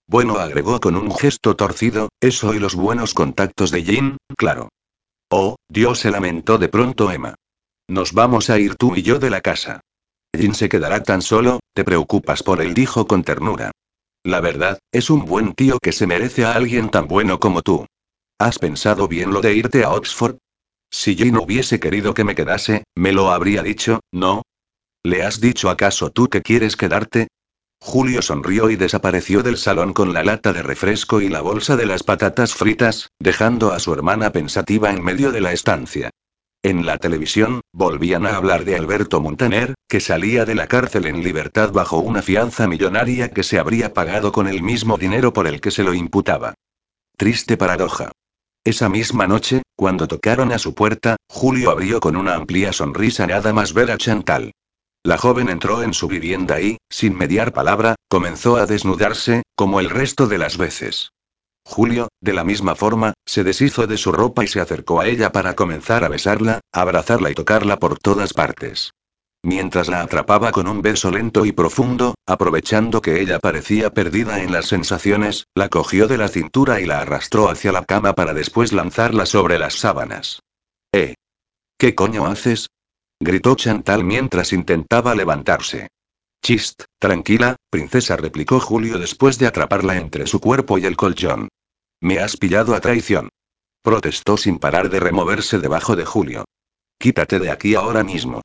Bueno, 0.07 0.37
agregó 0.37 0.81
con 0.81 0.97
un 0.97 1.17
gesto 1.17 1.57
torcido, 1.57 2.11
eso 2.21 2.53
y 2.53 2.59
los 2.59 2.75
buenos 2.75 3.15
contactos 3.15 3.71
de 3.71 3.83
Jin, 3.83 4.19
claro. 4.37 4.69
Oh, 5.31 5.57
Dios 5.67 6.01
se 6.01 6.11
lamentó 6.11 6.59
de 6.59 6.69
pronto 6.69 7.11
Emma. 7.11 7.37
Nos 7.89 8.13
vamos 8.13 8.51
a 8.51 8.59
ir 8.59 8.77
tú 8.77 8.95
y 8.97 9.03
yo 9.03 9.19
de 9.19 9.31
la 9.31 9.41
casa. 9.41 9.81
Jin 10.37 10.55
se 10.55 10.69
quedará 10.69 11.03
tan 11.03 11.23
solo, 11.23 11.61
te 11.75 11.85
preocupas 11.85 12.43
por 12.43 12.61
él, 12.61 12.75
dijo 12.75 13.07
con 13.07 13.25
ternura. 13.25 13.71
La 14.25 14.41
verdad, 14.41 14.79
es 14.93 15.11
un 15.11 15.25
buen 15.25 15.55
tío 15.55 15.79
que 15.83 15.93
se 15.93 16.07
merece 16.07 16.45
a 16.45 16.53
alguien 16.53 16.89
tan 16.89 17.07
bueno 17.07 17.41
como 17.41 17.63
tú. 17.63 17.87
¿Has 18.39 18.59
pensado 18.59 19.07
bien 19.07 19.33
lo 19.33 19.41
de 19.41 19.55
irte 19.55 19.85
a 19.85 19.91
Oxford? 19.91 20.37
Si 20.91 21.17
Jin 21.17 21.37
hubiese 21.37 21.81
querido 21.81 22.15
que 22.15 22.25
me 22.25 22.35
quedase, 22.35 22.85
me 22.95 23.13
lo 23.13 23.31
habría 23.31 23.63
dicho, 23.63 24.01
¿no? 24.13 24.43
¿Le 25.03 25.23
has 25.23 25.41
dicho 25.41 25.69
acaso 25.69 26.11
tú 26.11 26.29
que 26.29 26.41
quieres 26.41 26.77
quedarte? 26.77 27.29
Julio 27.81 28.23
sonrió 28.23 28.71
y 28.71 28.77
desapareció 28.77 29.43
del 29.43 29.59
salón 29.59 29.93
con 29.93 30.15
la 30.15 30.25
lata 30.25 30.55
de 30.55 30.63
refresco 30.63 31.21
y 31.21 31.29
la 31.29 31.43
bolsa 31.43 31.77
de 31.77 31.85
las 31.85 32.03
patatas 32.03 32.55
fritas, 32.55 33.11
dejando 33.21 33.73
a 33.73 33.79
su 33.79 33.93
hermana 33.93 34.33
pensativa 34.33 34.91
en 34.91 35.05
medio 35.05 35.33
de 35.33 35.43
la 35.43 35.53
estancia. 35.53 36.11
En 36.65 36.87
la 36.87 36.97
televisión, 36.97 37.61
volvían 37.75 38.25
a 38.25 38.37
hablar 38.37 38.65
de 38.65 38.75
Alberto 38.75 39.21
Montaner, 39.21 39.75
que 39.87 40.01
salía 40.01 40.47
de 40.47 40.55
la 40.55 40.67
cárcel 40.67 41.05
en 41.05 41.23
libertad 41.23 41.71
bajo 41.73 41.99
una 41.99 42.23
fianza 42.23 42.67
millonaria 42.67 43.33
que 43.33 43.43
se 43.43 43.59
habría 43.59 43.93
pagado 43.93 44.33
con 44.33 44.49
el 44.49 44.63
mismo 44.63 44.97
dinero 44.97 45.35
por 45.35 45.47
el 45.47 45.61
que 45.61 45.71
se 45.71 45.83
lo 45.83 45.93
imputaba. 45.93 46.55
Triste 47.19 47.59
paradoja. 47.59 48.13
Esa 48.65 48.89
misma 48.89 49.27
noche, 49.27 49.61
cuando 49.77 50.09
tocaron 50.09 50.53
a 50.53 50.59
su 50.59 50.75
puerta, 50.75 51.17
Julio 51.29 51.71
abrió 51.71 52.01
con 52.01 52.17
una 52.17 52.35
amplia 52.35 52.73
sonrisa 52.73 53.27
nada 53.27 53.53
más 53.53 53.75
ver 53.75 53.91
a 53.91 53.99
Chantal. 53.99 54.53
La 55.03 55.19
joven 55.19 55.51
entró 55.51 55.83
en 55.83 55.93
su 55.93 56.09
vivienda 56.09 56.63
y, 56.63 56.79
sin 56.89 57.15
mediar 57.15 57.53
palabra, 57.53 57.95
comenzó 58.09 58.57
a 58.57 58.65
desnudarse, 58.65 59.43
como 59.55 59.81
el 59.81 59.91
resto 59.91 60.29
de 60.29 60.39
las 60.39 60.57
veces. 60.57 61.11
Julio, 61.67 62.09
de 62.21 62.35
la 62.35 62.45
misma 62.45 62.75
forma, 62.75 63.15
se 63.27 63.43
deshizo 63.43 63.87
de 63.87 63.97
su 63.97 64.13
ropa 64.13 64.45
y 64.45 64.49
se 64.49 64.61
acercó 64.61 65.01
a 65.01 65.09
ella 65.09 65.33
para 65.33 65.55
comenzar 65.55 66.05
a 66.05 66.09
besarla, 66.09 66.61
abrazarla 66.73 67.31
y 67.31 67.35
tocarla 67.35 67.79
por 67.79 67.99
todas 67.99 68.35
partes. 68.35 68.93
Mientras 69.43 69.89
la 69.89 70.01
atrapaba 70.01 70.53
con 70.53 70.69
un 70.69 70.81
beso 70.81 71.11
lento 71.11 71.45
y 71.45 71.53
profundo, 71.53 72.15
aprovechando 72.27 73.03
que 73.03 73.21
ella 73.21 73.39
parecía 73.39 73.93
perdida 73.93 74.43
en 74.43 74.53
las 74.53 74.67
sensaciones, 74.67 75.45
la 75.55 75.69
cogió 75.69 76.09
de 76.09 76.17
la 76.17 76.29
cintura 76.29 76.81
y 76.81 76.87
la 76.87 77.01
arrastró 77.01 77.51
hacia 77.51 77.71
la 77.71 77.85
cama 77.85 78.15
para 78.15 78.33
después 78.33 78.73
lanzarla 78.73 79.27
sobre 79.27 79.59
las 79.59 79.75
sábanas. 79.75 80.41
¿Eh? 80.93 81.15
¿Qué 81.79 81.95
coño 81.95 82.27
haces? 82.27 82.69
gritó 83.21 83.55
Chantal 83.55 84.03
mientras 84.05 84.53
intentaba 84.53 85.15
levantarse. 85.15 85.89
Chist, 86.45 86.83
tranquila, 86.99 87.57
princesa, 87.71 88.19
replicó 88.19 88.61
Julio 88.61 88.99
después 88.99 89.39
de 89.39 89.47
atraparla 89.47 89.97
entre 89.97 90.27
su 90.27 90.41
cuerpo 90.41 90.77
y 90.77 90.85
el 90.85 90.95
colchón. 90.95 91.49
Me 92.03 92.19
has 92.19 92.37
pillado 92.37 92.75
a 92.75 92.83
traición. 92.83 93.31
Protestó 93.83 94.37
sin 94.37 94.59
parar 94.59 94.91
de 94.91 95.01
removerse 95.01 95.59
debajo 95.59 95.97
de 95.97 96.05
Julio. 96.05 96.45
Quítate 96.99 97.39
de 97.39 97.51
aquí 97.51 97.75
ahora 97.77 98.05
mismo. 98.05 98.43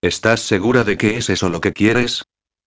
¿Estás 0.00 0.40
segura 0.40 0.82
de 0.82 0.96
que 0.96 1.18
es 1.18 1.28
eso 1.28 1.50
lo 1.50 1.60
que 1.60 1.74
quieres? 1.74 2.24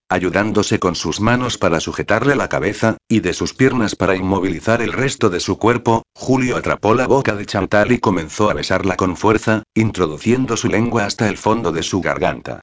ayudándose 0.07 0.77
con 0.77 0.93
sus 0.93 1.19
manos 1.19 1.57
para 1.57 1.79
sujetarle 1.79 2.35
la 2.35 2.47
cabeza, 2.47 2.97
y 3.09 3.21
de 3.21 3.33
sus 3.33 3.55
piernas 3.55 3.95
para 3.95 4.15
inmovilizar 4.15 4.83
el 4.83 4.93
resto 4.93 5.31
de 5.31 5.39
su 5.39 5.57
cuerpo, 5.57 6.03
Julio 6.13 6.57
atrapó 6.57 6.93
la 6.93 7.07
boca 7.07 7.35
de 7.35 7.47
Chantal 7.47 7.91
y 7.91 7.97
comenzó 7.97 8.51
a 8.51 8.53
besarla 8.53 8.97
con 8.97 9.17
fuerza, 9.17 9.63
introduciendo 9.73 10.55
su 10.57 10.67
lengua 10.67 11.05
hasta 11.05 11.27
el 11.27 11.39
fondo 11.39 11.71
de 11.71 11.81
su 11.81 12.01
garganta. 12.01 12.61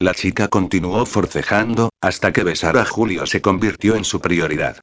La 0.00 0.14
chica 0.14 0.46
continuó 0.46 1.04
forcejando, 1.06 1.90
hasta 2.00 2.32
que 2.32 2.44
besar 2.44 2.78
a 2.78 2.84
Julio 2.84 3.26
se 3.26 3.42
convirtió 3.42 3.96
en 3.96 4.04
su 4.04 4.20
prioridad. 4.20 4.78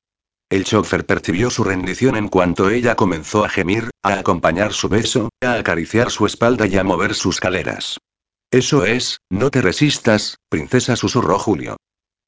El 0.49 0.65
chofer 0.65 1.05
percibió 1.05 1.49
su 1.49 1.63
rendición 1.63 2.17
en 2.17 2.27
cuanto 2.27 2.69
ella 2.69 2.95
comenzó 2.95 3.45
a 3.45 3.49
gemir, 3.49 3.91
a 4.03 4.19
acompañar 4.19 4.73
su 4.73 4.89
beso, 4.89 5.29
a 5.41 5.53
acariciar 5.53 6.11
su 6.11 6.25
espalda 6.25 6.67
y 6.67 6.77
a 6.77 6.83
mover 6.83 7.15
sus 7.15 7.39
caleras. 7.39 7.97
Eso 8.51 8.83
es, 8.83 9.19
no 9.29 9.51
te 9.51 9.61
resistas, 9.61 10.35
princesa, 10.49 10.97
susurró 10.97 11.39
Julio. 11.39 11.77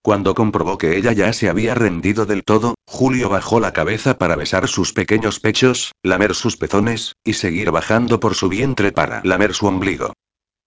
Cuando 0.02 0.34
comprobó 0.34 0.78
que 0.78 0.95
ella 0.95 1.12
ya 1.12 1.34
se 1.34 1.50
había 1.50 1.76
rendido 1.76 2.26
del 2.26 2.45
todo, 2.45 2.76
Julio 2.88 3.28
bajó 3.28 3.60
la 3.60 3.73
cabeza 3.73 4.17
para 4.17 4.38
besar 4.38 4.69
sus 4.69 4.93
pequeños 4.93 5.41
pechos, 5.41 5.91
lamer 6.04 6.34
sus 6.34 6.56
pezones, 6.56 7.15
y 7.26 7.34
seguir 7.34 7.71
bajando 7.71 8.21
por 8.21 8.34
su 8.34 8.47
vientre 8.47 8.93
para 8.93 9.21
lamer 9.26 9.54
su 9.54 9.67
ombligo. 9.67 10.13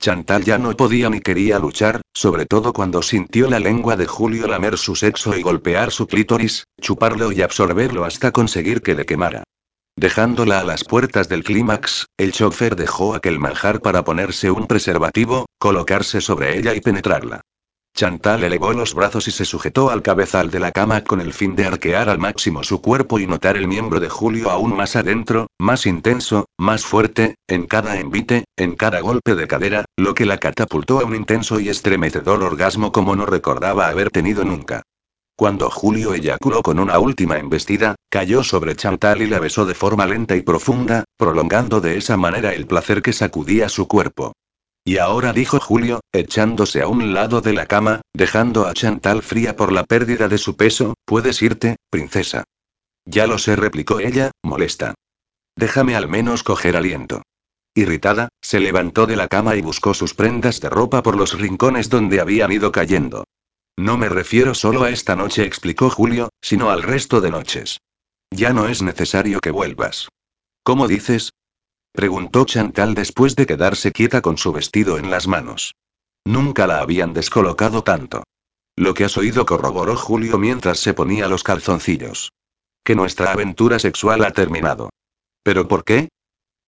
Chantal 0.00 0.44
ya 0.44 0.56
no 0.56 0.74
podía 0.74 1.10
ni 1.10 1.20
quería 1.20 1.58
luchar, 1.58 2.00
sobre 2.14 2.46
todo 2.46 2.72
cuando 2.72 3.02
sintió 3.02 3.50
la 3.50 3.60
lengua 3.60 3.96
de 3.96 4.06
Julio 4.06 4.46
lamer 4.46 4.78
su 4.78 4.96
sexo 4.96 5.36
y 5.36 5.42
golpear 5.42 5.92
su 5.92 6.06
clítoris, 6.06 6.64
chuparlo 6.80 7.32
y 7.32 7.42
absorberlo 7.42 8.06
hasta 8.06 8.32
conseguir 8.32 8.80
que 8.80 8.94
le 8.94 9.04
quemara. 9.04 9.44
Dejándola 9.96 10.60
a 10.60 10.64
las 10.64 10.84
puertas 10.84 11.28
del 11.28 11.44
clímax, 11.44 12.06
el 12.16 12.32
chofer 12.32 12.76
dejó 12.76 13.14
aquel 13.14 13.38
manjar 13.38 13.82
para 13.82 14.02
ponerse 14.02 14.50
un 14.50 14.66
preservativo, 14.66 15.44
colocarse 15.58 16.22
sobre 16.22 16.56
ella 16.56 16.74
y 16.74 16.80
penetrarla. 16.80 17.42
Chantal 17.94 18.44
elevó 18.44 18.72
los 18.72 18.94
brazos 18.94 19.28
y 19.28 19.30
se 19.30 19.44
sujetó 19.44 19.90
al 19.90 20.02
cabezal 20.02 20.50
de 20.50 20.60
la 20.60 20.72
cama 20.72 21.04
con 21.04 21.20
el 21.20 21.34
fin 21.34 21.54
de 21.54 21.66
arquear 21.66 22.08
al 22.08 22.18
máximo 22.18 22.62
su 22.62 22.80
cuerpo 22.80 23.18
y 23.18 23.26
notar 23.26 23.56
el 23.56 23.68
miembro 23.68 24.00
de 24.00 24.08
Julio 24.08 24.50
aún 24.50 24.74
más 24.74 24.96
adentro, 24.96 25.48
más 25.58 25.84
intenso, 25.86 26.46
más 26.56 26.84
fuerte, 26.86 27.34
en 27.46 27.66
cada 27.66 27.98
envite, 27.98 28.44
en 28.56 28.74
cada 28.74 29.00
golpe 29.00 29.34
de 29.34 29.46
cadera, 29.46 29.84
lo 29.96 30.14
que 30.14 30.24
la 30.24 30.38
catapultó 30.38 31.00
a 31.00 31.04
un 31.04 31.14
intenso 31.14 31.60
y 31.60 31.68
estremecedor 31.68 32.42
orgasmo 32.42 32.90
como 32.90 33.16
no 33.16 33.26
recordaba 33.26 33.88
haber 33.88 34.10
tenido 34.10 34.44
nunca. 34.44 34.82
Cuando 35.36 35.70
Julio 35.70 36.14
eyaculó 36.14 36.62
con 36.62 36.78
una 36.78 36.98
última 36.98 37.38
embestida, 37.38 37.96
cayó 38.10 38.44
sobre 38.44 38.76
Chantal 38.76 39.22
y 39.22 39.26
la 39.26 39.40
besó 39.40 39.66
de 39.66 39.74
forma 39.74 40.06
lenta 40.06 40.36
y 40.36 40.42
profunda, 40.42 41.04
prolongando 41.16 41.80
de 41.80 41.96
esa 41.96 42.16
manera 42.16 42.54
el 42.54 42.66
placer 42.66 43.02
que 43.02 43.12
sacudía 43.12 43.68
su 43.68 43.88
cuerpo. 43.88 44.32
Y 44.84 44.98
ahora 44.98 45.32
dijo 45.32 45.60
Julio, 45.60 46.00
echándose 46.12 46.82
a 46.82 46.88
un 46.88 47.12
lado 47.12 47.40
de 47.40 47.52
la 47.52 47.66
cama, 47.66 48.00
dejando 48.14 48.66
a 48.66 48.74
Chantal 48.74 49.22
fría 49.22 49.56
por 49.56 49.72
la 49.72 49.84
pérdida 49.84 50.28
de 50.28 50.38
su 50.38 50.56
peso, 50.56 50.94
puedes 51.04 51.42
irte, 51.42 51.76
princesa. 51.90 52.44
Ya 53.04 53.26
lo 53.26 53.38
sé, 53.38 53.56
replicó 53.56 54.00
ella, 54.00 54.30
molesta. 54.42 54.94
Déjame 55.56 55.96
al 55.96 56.08
menos 56.08 56.42
coger 56.42 56.76
aliento. 56.76 57.22
Irritada, 57.74 58.30
se 58.40 58.58
levantó 58.58 59.06
de 59.06 59.16
la 59.16 59.28
cama 59.28 59.54
y 59.56 59.62
buscó 59.62 59.94
sus 59.94 60.14
prendas 60.14 60.60
de 60.60 60.70
ropa 60.70 61.02
por 61.02 61.16
los 61.16 61.38
rincones 61.38 61.88
donde 61.88 62.20
habían 62.20 62.50
ido 62.50 62.72
cayendo. 62.72 63.24
No 63.78 63.96
me 63.96 64.08
refiero 64.08 64.54
solo 64.54 64.82
a 64.82 64.90
esta 64.90 65.14
noche, 65.14 65.44
explicó 65.44 65.88
Julio, 65.90 66.30
sino 66.42 66.70
al 66.70 66.82
resto 66.82 67.20
de 67.20 67.30
noches. 67.30 67.78
Ya 68.30 68.52
no 68.52 68.68
es 68.68 68.82
necesario 68.82 69.40
que 69.40 69.50
vuelvas. 69.50 70.08
¿Cómo 70.62 70.88
dices? 70.88 71.32
Preguntó 71.92 72.44
Chantal 72.44 72.94
después 72.94 73.34
de 73.36 73.46
quedarse 73.46 73.92
quieta 73.92 74.20
con 74.22 74.38
su 74.38 74.52
vestido 74.52 74.98
en 74.98 75.10
las 75.10 75.26
manos. 75.26 75.74
Nunca 76.24 76.66
la 76.66 76.80
habían 76.80 77.12
descolocado 77.12 77.82
tanto. 77.82 78.22
Lo 78.76 78.94
que 78.94 79.04
has 79.04 79.18
oído 79.18 79.44
corroboró 79.44 79.96
Julio 79.96 80.38
mientras 80.38 80.78
se 80.78 80.94
ponía 80.94 81.28
los 81.28 81.42
calzoncillos. 81.42 82.32
Que 82.84 82.94
nuestra 82.94 83.32
aventura 83.32 83.78
sexual 83.78 84.24
ha 84.24 84.30
terminado. 84.30 84.90
¿Pero 85.42 85.68
por 85.68 85.84
qué? 85.84 86.08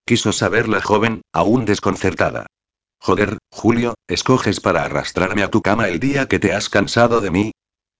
Quiso 0.05 0.33
saber 0.33 0.67
la 0.67 0.81
joven, 0.81 1.21
aún 1.31 1.65
desconcertada. 1.65 2.47
Joder, 2.99 3.37
Julio, 3.51 3.95
¿escoges 4.07 4.59
para 4.59 4.83
arrastrarme 4.83 5.43
a 5.43 5.49
tu 5.49 5.61
cama 5.61 5.87
el 5.87 5.99
día 5.99 6.27
que 6.27 6.39
te 6.39 6.53
has 6.53 6.69
cansado 6.69 7.21
de 7.21 7.31
mí? 7.31 7.51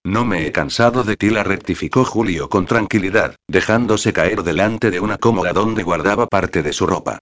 No 0.06 0.26
me 0.26 0.46
he 0.46 0.52
cansado 0.52 1.04
de 1.04 1.16
ti, 1.16 1.30
la 1.30 1.44
rectificó 1.44 2.04
Julio 2.04 2.50
con 2.50 2.66
tranquilidad, 2.66 3.36
dejándose 3.48 4.12
caer 4.12 4.44
delante 4.44 4.92
de 4.92 5.00
una 5.00 5.18
cómoda 5.18 5.54
donde 5.54 5.84
guardaba 5.84 6.28
parte 6.28 6.62
de 6.62 6.74
su 6.74 6.86
ropa. 6.86 7.20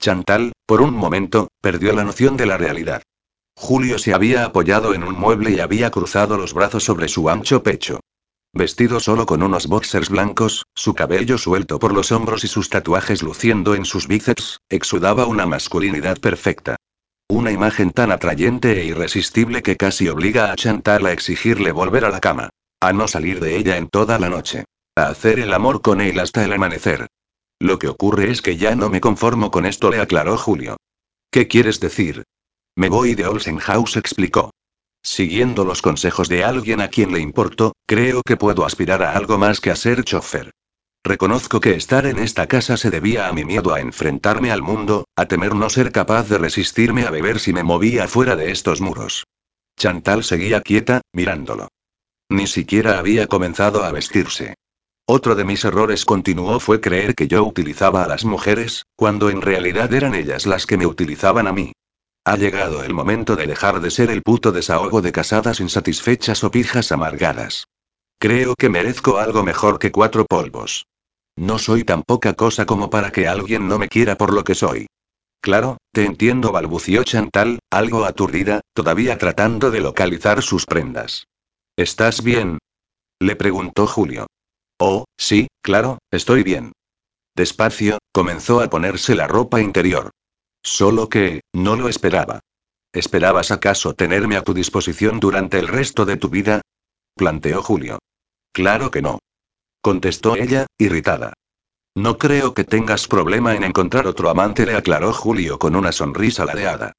Chantal, 0.00 0.52
por 0.64 0.80
un 0.80 0.94
momento, 0.94 1.48
perdió 1.60 1.92
la 1.92 2.04
noción 2.04 2.36
de 2.36 2.46
la 2.46 2.56
realidad. 2.56 3.02
Julio 3.56 3.98
se 3.98 4.14
había 4.14 4.44
apoyado 4.44 4.94
en 4.94 5.02
un 5.02 5.18
mueble 5.18 5.50
y 5.50 5.60
había 5.60 5.90
cruzado 5.90 6.38
los 6.38 6.54
brazos 6.54 6.84
sobre 6.84 7.08
su 7.08 7.28
ancho 7.28 7.64
pecho. 7.64 8.00
Vestido 8.52 9.00
solo 9.00 9.26
con 9.26 9.42
unos 9.42 9.66
boxers 9.66 10.08
blancos, 10.08 10.64
su 10.74 10.94
cabello 10.94 11.36
suelto 11.36 11.78
por 11.78 11.92
los 11.92 12.10
hombros 12.12 12.44
y 12.44 12.48
sus 12.48 12.70
tatuajes 12.70 13.22
luciendo 13.22 13.74
en 13.74 13.84
sus 13.84 14.06
bíceps, 14.06 14.58
exudaba 14.68 15.26
una 15.26 15.46
masculinidad 15.46 16.18
perfecta. 16.18 16.76
Una 17.30 17.52
imagen 17.52 17.92
tan 17.92 18.10
atrayente 18.10 18.80
e 18.80 18.84
irresistible 18.84 19.62
que 19.62 19.76
casi 19.76 20.08
obliga 20.08 20.50
a 20.50 20.56
Chantal 20.56 21.06
a 21.06 21.12
exigirle 21.12 21.70
volver 21.70 22.04
a 22.04 22.10
la 22.10 22.18
cama. 22.18 22.48
A 22.80 22.92
no 22.92 23.06
salir 23.06 23.38
de 23.38 23.56
ella 23.56 23.76
en 23.76 23.88
toda 23.88 24.18
la 24.18 24.28
noche. 24.28 24.64
A 24.96 25.06
hacer 25.06 25.38
el 25.38 25.54
amor 25.54 25.80
con 25.80 26.00
él 26.00 26.18
hasta 26.18 26.44
el 26.44 26.52
amanecer. 26.52 27.06
Lo 27.60 27.78
que 27.78 27.86
ocurre 27.86 28.32
es 28.32 28.42
que 28.42 28.56
ya 28.56 28.74
no 28.74 28.90
me 28.90 29.00
conformo 29.00 29.52
con 29.52 29.64
esto, 29.64 29.90
le 29.90 30.00
aclaró 30.00 30.36
Julio. 30.36 30.76
¿Qué 31.30 31.46
quieres 31.46 31.78
decir? 31.78 32.24
Me 32.74 32.88
voy 32.88 33.14
de 33.14 33.26
Olsen 33.26 33.58
House, 33.58 33.96
explicó. 33.96 34.50
Siguiendo 35.00 35.64
los 35.64 35.82
consejos 35.82 36.28
de 36.28 36.42
alguien 36.42 36.80
a 36.80 36.88
quien 36.88 37.12
le 37.12 37.20
importo, 37.20 37.74
creo 37.86 38.22
que 38.26 38.36
puedo 38.36 38.66
aspirar 38.66 39.04
a 39.04 39.16
algo 39.16 39.38
más 39.38 39.60
que 39.60 39.70
a 39.70 39.76
ser 39.76 40.02
chofer. 40.02 40.50
Reconozco 41.02 41.60
que 41.60 41.74
estar 41.74 42.04
en 42.06 42.18
esta 42.18 42.46
casa 42.46 42.76
se 42.76 42.90
debía 42.90 43.28
a 43.28 43.32
mi 43.32 43.44
miedo 43.44 43.72
a 43.72 43.80
enfrentarme 43.80 44.50
al 44.50 44.62
mundo, 44.62 45.06
a 45.16 45.26
temer 45.26 45.54
no 45.54 45.70
ser 45.70 45.92
capaz 45.92 46.28
de 46.28 46.38
resistirme 46.38 47.04
a 47.04 47.10
beber 47.10 47.40
si 47.40 47.52
me 47.52 47.62
movía 47.62 48.06
fuera 48.06 48.36
de 48.36 48.50
estos 48.50 48.80
muros. 48.80 49.24
Chantal 49.78 50.24
seguía 50.24 50.60
quieta, 50.60 51.00
mirándolo. 51.12 51.68
Ni 52.28 52.46
siquiera 52.46 52.98
había 52.98 53.26
comenzado 53.26 53.82
a 53.82 53.90
vestirse. 53.92 54.54
Otro 55.06 55.34
de 55.34 55.44
mis 55.44 55.64
errores 55.64 56.04
continuó 56.04 56.60
fue 56.60 56.80
creer 56.80 57.14
que 57.14 57.26
yo 57.26 57.44
utilizaba 57.44 58.04
a 58.04 58.08
las 58.08 58.24
mujeres, 58.24 58.84
cuando 58.94 59.30
en 59.30 59.40
realidad 59.40 59.92
eran 59.94 60.14
ellas 60.14 60.46
las 60.46 60.66
que 60.66 60.76
me 60.76 60.86
utilizaban 60.86 61.48
a 61.48 61.52
mí. 61.52 61.72
Ha 62.24 62.36
llegado 62.36 62.84
el 62.84 62.92
momento 62.92 63.34
de 63.34 63.46
dejar 63.46 63.80
de 63.80 63.90
ser 63.90 64.10
el 64.10 64.22
puto 64.22 64.52
desahogo 64.52 65.00
de 65.00 65.12
casadas 65.12 65.60
insatisfechas 65.60 66.44
o 66.44 66.50
pijas 66.50 66.92
amargadas. 66.92 67.64
Creo 68.20 68.54
que 68.54 68.68
merezco 68.68 69.16
algo 69.16 69.42
mejor 69.42 69.78
que 69.78 69.90
cuatro 69.90 70.26
polvos. 70.26 70.86
No 71.36 71.58
soy 71.58 71.84
tan 71.84 72.02
poca 72.02 72.34
cosa 72.34 72.66
como 72.66 72.90
para 72.90 73.12
que 73.12 73.26
alguien 73.26 73.66
no 73.66 73.78
me 73.78 73.88
quiera 73.88 74.18
por 74.18 74.34
lo 74.34 74.44
que 74.44 74.54
soy. 74.54 74.88
Claro, 75.40 75.78
te 75.90 76.04
entiendo, 76.04 76.52
balbució 76.52 77.02
Chantal, 77.02 77.60
algo 77.70 78.04
aturdida, 78.04 78.60
todavía 78.74 79.16
tratando 79.16 79.70
de 79.70 79.80
localizar 79.80 80.42
sus 80.42 80.66
prendas. 80.66 81.24
¿Estás 81.78 82.22
bien? 82.22 82.58
Le 83.20 83.36
preguntó 83.36 83.86
Julio. 83.86 84.26
Oh, 84.78 85.06
sí, 85.16 85.48
claro, 85.62 85.96
estoy 86.10 86.42
bien. 86.42 86.72
Despacio, 87.34 88.00
comenzó 88.12 88.60
a 88.60 88.68
ponerse 88.68 89.14
la 89.14 89.28
ropa 89.28 89.62
interior. 89.62 90.10
Solo 90.62 91.08
que, 91.08 91.40
no 91.54 91.74
lo 91.74 91.88
esperaba. 91.88 92.40
¿Esperabas 92.92 93.50
acaso 93.50 93.94
tenerme 93.94 94.36
a 94.36 94.42
tu 94.42 94.52
disposición 94.52 95.20
durante 95.20 95.58
el 95.58 95.68
resto 95.68 96.04
de 96.04 96.18
tu 96.18 96.28
vida? 96.28 96.60
planteó 97.16 97.62
Julio. 97.62 97.98
Claro 98.52 98.90
que 98.90 99.02
no. 99.02 99.18
Contestó 99.82 100.36
ella, 100.36 100.66
irritada. 100.78 101.32
No 101.96 102.18
creo 102.18 102.54
que 102.54 102.64
tengas 102.64 103.08
problema 103.08 103.54
en 103.54 103.64
encontrar 103.64 104.06
otro 104.06 104.30
amante, 104.30 104.66
le 104.66 104.76
aclaró 104.76 105.12
Julio 105.12 105.58
con 105.58 105.74
una 105.74 105.92
sonrisa 105.92 106.44
ladeada. 106.44 106.92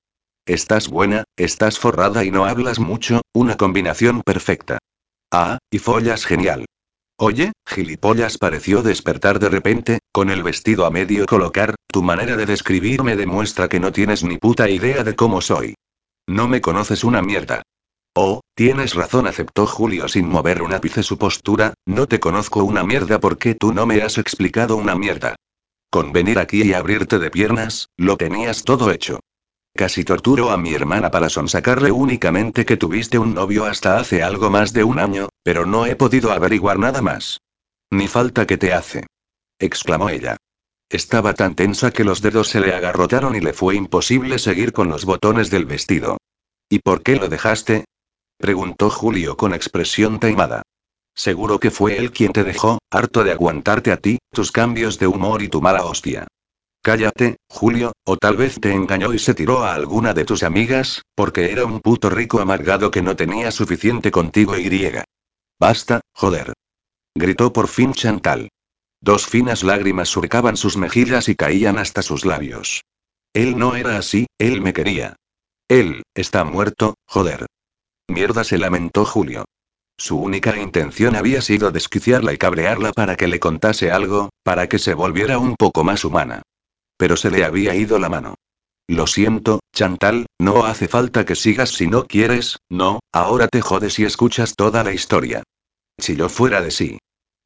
Estás 0.46 0.90
buena, 0.90 1.24
estás 1.38 1.80
forrada 1.80 2.26
y 2.26 2.32
no 2.32 2.46
hablas 2.46 2.80
mucho, 2.80 3.22
una 3.34 3.58
combinación 3.58 4.22
perfecta. 4.22 4.80
Ah, 5.32 5.60
y 5.70 5.80
follas 5.80 6.26
genial. 6.26 6.66
Oye, 7.18 7.52
gilipollas 7.68 8.38
pareció 8.40 8.82
despertar 8.82 9.40
de 9.40 9.50
repente, 9.50 10.00
con 10.12 10.32
el 10.32 10.42
vestido 10.42 10.86
a 10.86 10.90
medio 10.90 11.26
colocar, 11.28 11.76
tu 11.88 12.02
manera 12.02 12.36
de 12.36 12.48
describirme 12.48 13.16
demuestra 13.16 13.70
que 13.70 13.80
no 13.80 13.92
tienes 13.92 14.24
ni 14.24 14.38
puta 14.38 14.70
idea 14.70 15.04
de 15.04 15.16
cómo 15.16 15.40
soy. 15.40 15.76
No 16.28 16.48
me 16.48 16.62
conoces 16.62 17.04
una 17.04 17.22
mierda. 17.22 17.62
Oh, 18.14 18.42
tienes 18.56 18.94
razón, 18.94 19.26
aceptó 19.26 19.66
Julio 19.66 20.10
sin 20.10 20.28
mover 20.28 20.62
un 20.62 20.74
ápice 20.74 21.02
su 21.02 21.18
postura, 21.18 21.74
no 21.86 22.08
te 22.08 22.20
conozco 22.20 22.64
una 22.64 22.84
mierda 22.84 23.20
porque 23.20 23.56
tú 23.56 23.74
no 23.74 23.86
me 23.86 24.02
has 24.02 24.18
explicado 24.18 24.76
una 24.76 24.96
mierda. 24.96 25.36
Con 25.90 26.12
venir 26.12 26.38
aquí 26.38 26.62
y 26.64 26.74
abrirte 26.74 27.20
de 27.20 27.32
piernas, 27.32 27.88
lo 27.96 28.18
tenías 28.18 28.64
todo 28.64 28.92
hecho. 28.92 29.22
Casi 29.74 30.04
torturo 30.04 30.52
a 30.52 30.58
mi 30.58 30.74
hermana 30.74 31.10
para 31.10 31.30
sonsacarle 31.30 31.92
únicamente 31.92 32.66
que 32.66 32.76
tuviste 32.76 33.18
un 33.18 33.34
novio 33.34 33.64
hasta 33.64 33.98
hace 33.98 34.22
algo 34.22 34.50
más 34.50 34.74
de 34.74 34.84
un 34.84 35.00
año, 35.00 35.30
pero 35.44 35.66
no 35.66 35.86
he 35.86 35.96
podido 35.96 36.34
averiguar 36.34 36.80
nada 36.80 37.02
más. 37.02 37.40
Ni 37.90 38.10
falta 38.10 38.46
que 38.46 38.58
te 38.58 38.74
hace. 38.74 39.08
exclamó 39.58 40.10
ella. 40.10 40.36
Estaba 40.90 41.34
tan 41.34 41.56
tensa 41.56 41.92
que 41.92 42.04
los 42.04 42.22
dedos 42.22 42.50
se 42.50 42.60
le 42.60 42.74
agarrotaron 42.74 43.36
y 43.36 43.40
le 43.40 43.54
fue 43.54 43.76
imposible 43.76 44.40
seguir 44.40 44.74
con 44.74 44.90
los 44.90 45.06
botones 45.06 45.50
del 45.50 45.66
vestido. 45.66 46.18
¿Y 46.70 46.80
por 46.80 47.02
qué 47.04 47.16
lo 47.16 47.30
dejaste? 47.30 47.86
Preguntó 48.42 48.90
Julio 48.90 49.38
con 49.38 49.54
expresión 49.54 50.20
taimada. 50.20 50.64
Seguro 51.16 51.60
que 51.60 51.72
fue 51.72 51.98
él 51.98 52.12
quien 52.12 52.34
te 52.34 52.44
dejó, 52.44 52.80
harto 52.90 53.24
de 53.24 53.32
aguantarte 53.32 53.92
a 53.92 53.98
ti, 53.98 54.20
tus 54.32 54.52
cambios 54.52 55.00
de 55.00 55.08
humor 55.08 55.42
y 55.42 55.48
tu 55.48 55.62
mala 55.62 55.86
hostia. 55.86 56.28
Cállate, 56.84 57.38
Julio, 57.48 57.94
o 58.06 58.18
tal 58.18 58.38
vez 58.38 58.60
te 58.60 58.74
engañó 58.74 59.14
y 59.14 59.20
se 59.20 59.36
tiró 59.36 59.64
a 59.64 59.76
alguna 59.76 60.14
de 60.14 60.26
tus 60.26 60.42
amigas, 60.42 61.04
porque 61.16 61.52
era 61.52 61.64
un 61.64 61.80
puto 61.80 62.10
rico 62.10 62.40
amargado 62.40 62.90
que 62.90 63.04
no 63.04 63.16
tenía 63.16 63.52
suficiente 63.52 64.10
contigo 64.10 64.58
y 64.58 64.64
griega. 64.64 65.04
Basta, 65.60 66.02
joder. 66.14 66.54
Gritó 67.16 67.54
por 67.54 67.68
fin 67.68 67.94
Chantal. 67.94 68.50
Dos 69.00 69.28
finas 69.28 69.64
lágrimas 69.64 70.10
surcaban 70.10 70.58
sus 70.58 70.76
mejillas 70.76 71.30
y 71.30 71.36
caían 71.36 71.78
hasta 71.78 72.02
sus 72.02 72.26
labios. 72.26 72.82
Él 73.34 73.58
no 73.58 73.76
era 73.76 73.98
así, 73.98 74.26
él 74.40 74.62
me 74.62 74.74
quería. 74.74 75.16
Él, 75.68 76.04
está 76.16 76.44
muerto, 76.44 76.96
joder. 77.06 77.46
Mierda 78.12 78.44
se 78.44 78.58
lamentó 78.58 79.06
Julio. 79.06 79.46
Su 79.98 80.18
única 80.18 80.58
intención 80.58 81.16
había 81.16 81.42
sido 81.42 81.72
desquiciarla 81.72 82.34
y 82.34 82.38
cabrearla 82.38 82.92
para 82.92 83.16
que 83.16 83.28
le 83.28 83.40
contase 83.40 83.92
algo, 83.92 84.30
para 84.44 84.68
que 84.68 84.80
se 84.80 84.94
volviera 84.94 85.38
un 85.38 85.56
poco 85.56 85.84
más 85.84 86.04
humana. 86.04 86.42
Pero 86.98 87.18
se 87.18 87.32
le 87.32 87.46
había 87.46 87.76
ido 87.76 88.00
la 88.00 88.10
mano. 88.10 88.36
Lo 88.88 89.08
siento, 89.08 89.62
Chantal, 89.74 90.26
no 90.40 90.66
hace 90.66 90.88
falta 90.88 91.26
que 91.26 91.36
sigas 91.36 91.70
si 91.70 91.88
no 91.88 92.06
quieres, 92.06 92.58
no, 92.70 93.00
ahora 93.14 93.48
te 93.48 93.62
jodes 93.62 94.00
y 94.00 94.06
escuchas 94.06 94.56
toda 94.56 94.84
la 94.84 94.92
historia. 94.92 95.44
Si 95.98 96.16
yo 96.16 96.30
fuera 96.30 96.62
de 96.62 96.72
sí. 96.72 96.98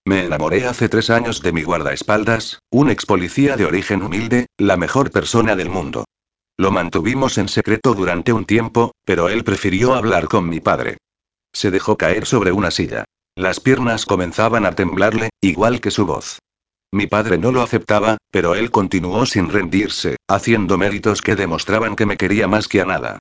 Me 0.08 0.26
enamoré 0.26 0.66
hace 0.66 0.88
tres 0.88 1.10
años 1.10 1.42
de 1.42 1.52
mi 1.52 1.64
guardaespaldas, 1.64 2.60
un 2.72 2.90
ex 2.90 3.06
policía 3.06 3.58
de 3.58 3.66
origen 3.66 4.02
humilde, 4.02 4.48
la 4.58 4.78
mejor 4.78 5.12
persona 5.12 5.56
del 5.56 5.70
mundo. 5.70 6.06
Lo 6.58 6.72
mantuvimos 6.72 7.38
en 7.38 7.50
secreto 7.50 7.94
durante 7.94 8.32
un 8.32 8.46
tiempo, 8.46 8.94
pero 9.04 9.28
él 9.28 9.44
prefirió 9.44 9.94
hablar 9.94 10.28
con 10.28 10.48
mi 10.48 10.62
padre. 10.62 10.98
Se 11.54 11.70
dejó 11.70 11.98
caer 11.98 12.26
sobre 12.26 12.52
una 12.52 12.72
silla. 12.72 13.06
Las 13.36 13.60
piernas 13.60 14.06
comenzaban 14.06 14.66
a 14.66 14.72
temblarle, 14.72 15.30
igual 15.42 15.82
que 15.82 15.92
su 15.92 16.06
voz. 16.06 16.40
Mi 16.94 17.08
padre 17.08 17.38
no 17.38 17.52
lo 17.52 17.62
aceptaba, 17.62 18.18
pero 18.32 18.56
él 18.56 18.72
continuó 18.72 19.26
sin 19.26 19.50
rendirse, 19.50 20.16
haciendo 20.30 20.78
méritos 20.78 21.22
que 21.22 21.36
demostraban 21.36 21.98
que 21.98 22.06
me 22.06 22.16
quería 22.16 22.48
más 22.48 22.70
que 22.70 22.80
a 22.80 22.86
nada. 22.86 23.20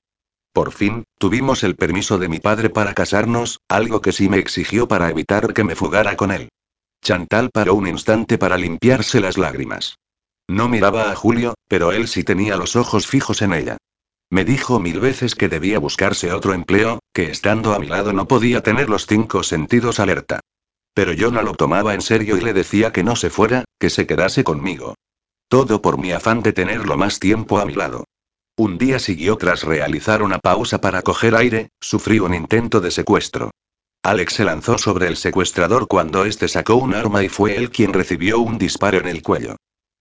Por 0.52 0.70
fin, 0.70 1.02
tuvimos 1.18 1.64
el 1.64 1.74
permiso 1.74 2.18
de 2.18 2.28
mi 2.28 2.38
padre 2.38 2.70
para 2.70 2.94
casarnos, 2.94 3.58
algo 3.68 4.00
que 4.00 4.12
sí 4.12 4.28
me 4.28 4.38
exigió 4.38 4.86
para 4.86 5.10
evitar 5.10 5.52
que 5.52 5.64
me 5.64 5.74
fugara 5.74 6.16
con 6.16 6.30
él. 6.30 6.50
Chantal 7.02 7.50
paró 7.52 7.74
un 7.74 7.88
instante 7.88 8.38
para 8.38 8.56
limpiarse 8.56 9.20
las 9.20 9.36
lágrimas. 9.36 9.96
No 10.48 10.68
miraba 10.68 11.10
a 11.10 11.16
Julio, 11.16 11.54
pero 11.68 11.92
él 11.92 12.06
sí 12.06 12.22
tenía 12.22 12.56
los 12.56 12.76
ojos 12.76 13.06
fijos 13.06 13.42
en 13.42 13.54
ella. 13.54 13.76
Me 14.30 14.44
dijo 14.44 14.80
mil 14.80 15.00
veces 15.00 15.34
que 15.34 15.48
debía 15.48 15.78
buscarse 15.78 16.32
otro 16.32 16.54
empleo, 16.54 16.98
que 17.12 17.30
estando 17.30 17.72
a 17.74 17.78
mi 17.78 17.86
lado 17.86 18.12
no 18.12 18.26
podía 18.26 18.62
tener 18.62 18.90
los 18.90 19.06
cinco 19.06 19.42
sentidos 19.42 20.00
alerta. 20.00 20.40
Pero 20.92 21.12
yo 21.12 21.30
no 21.30 21.42
lo 21.42 21.54
tomaba 21.54 21.94
en 21.94 22.02
serio 22.02 22.36
y 22.36 22.40
le 22.40 22.52
decía 22.52 22.92
que 22.92 23.04
no 23.04 23.16
se 23.16 23.30
fuera, 23.30 23.64
que 23.78 23.90
se 23.90 24.06
quedase 24.06 24.44
conmigo. 24.44 24.94
Todo 25.48 25.82
por 25.82 25.98
mi 25.98 26.12
afán 26.12 26.42
de 26.42 26.52
tenerlo 26.52 26.96
más 26.96 27.20
tiempo 27.20 27.58
a 27.58 27.64
mi 27.64 27.74
lado. 27.74 28.04
Un 28.56 28.78
día 28.78 28.98
siguió 28.98 29.36
tras 29.36 29.64
realizar 29.64 30.22
una 30.22 30.38
pausa 30.38 30.80
para 30.80 31.02
coger 31.02 31.34
aire, 31.34 31.70
sufrí 31.80 32.20
un 32.20 32.34
intento 32.34 32.80
de 32.80 32.90
secuestro. 32.90 33.50
Alex 34.02 34.34
se 34.34 34.44
lanzó 34.44 34.78
sobre 34.78 35.08
el 35.08 35.16
secuestrador 35.16 35.88
cuando 35.88 36.24
este 36.24 36.46
sacó 36.46 36.76
un 36.76 36.94
arma 36.94 37.24
y 37.24 37.28
fue 37.28 37.56
él 37.56 37.70
quien 37.70 37.92
recibió 37.92 38.38
un 38.38 38.58
disparo 38.58 38.98
en 38.98 39.08
el 39.08 39.22
cuello. 39.22 39.56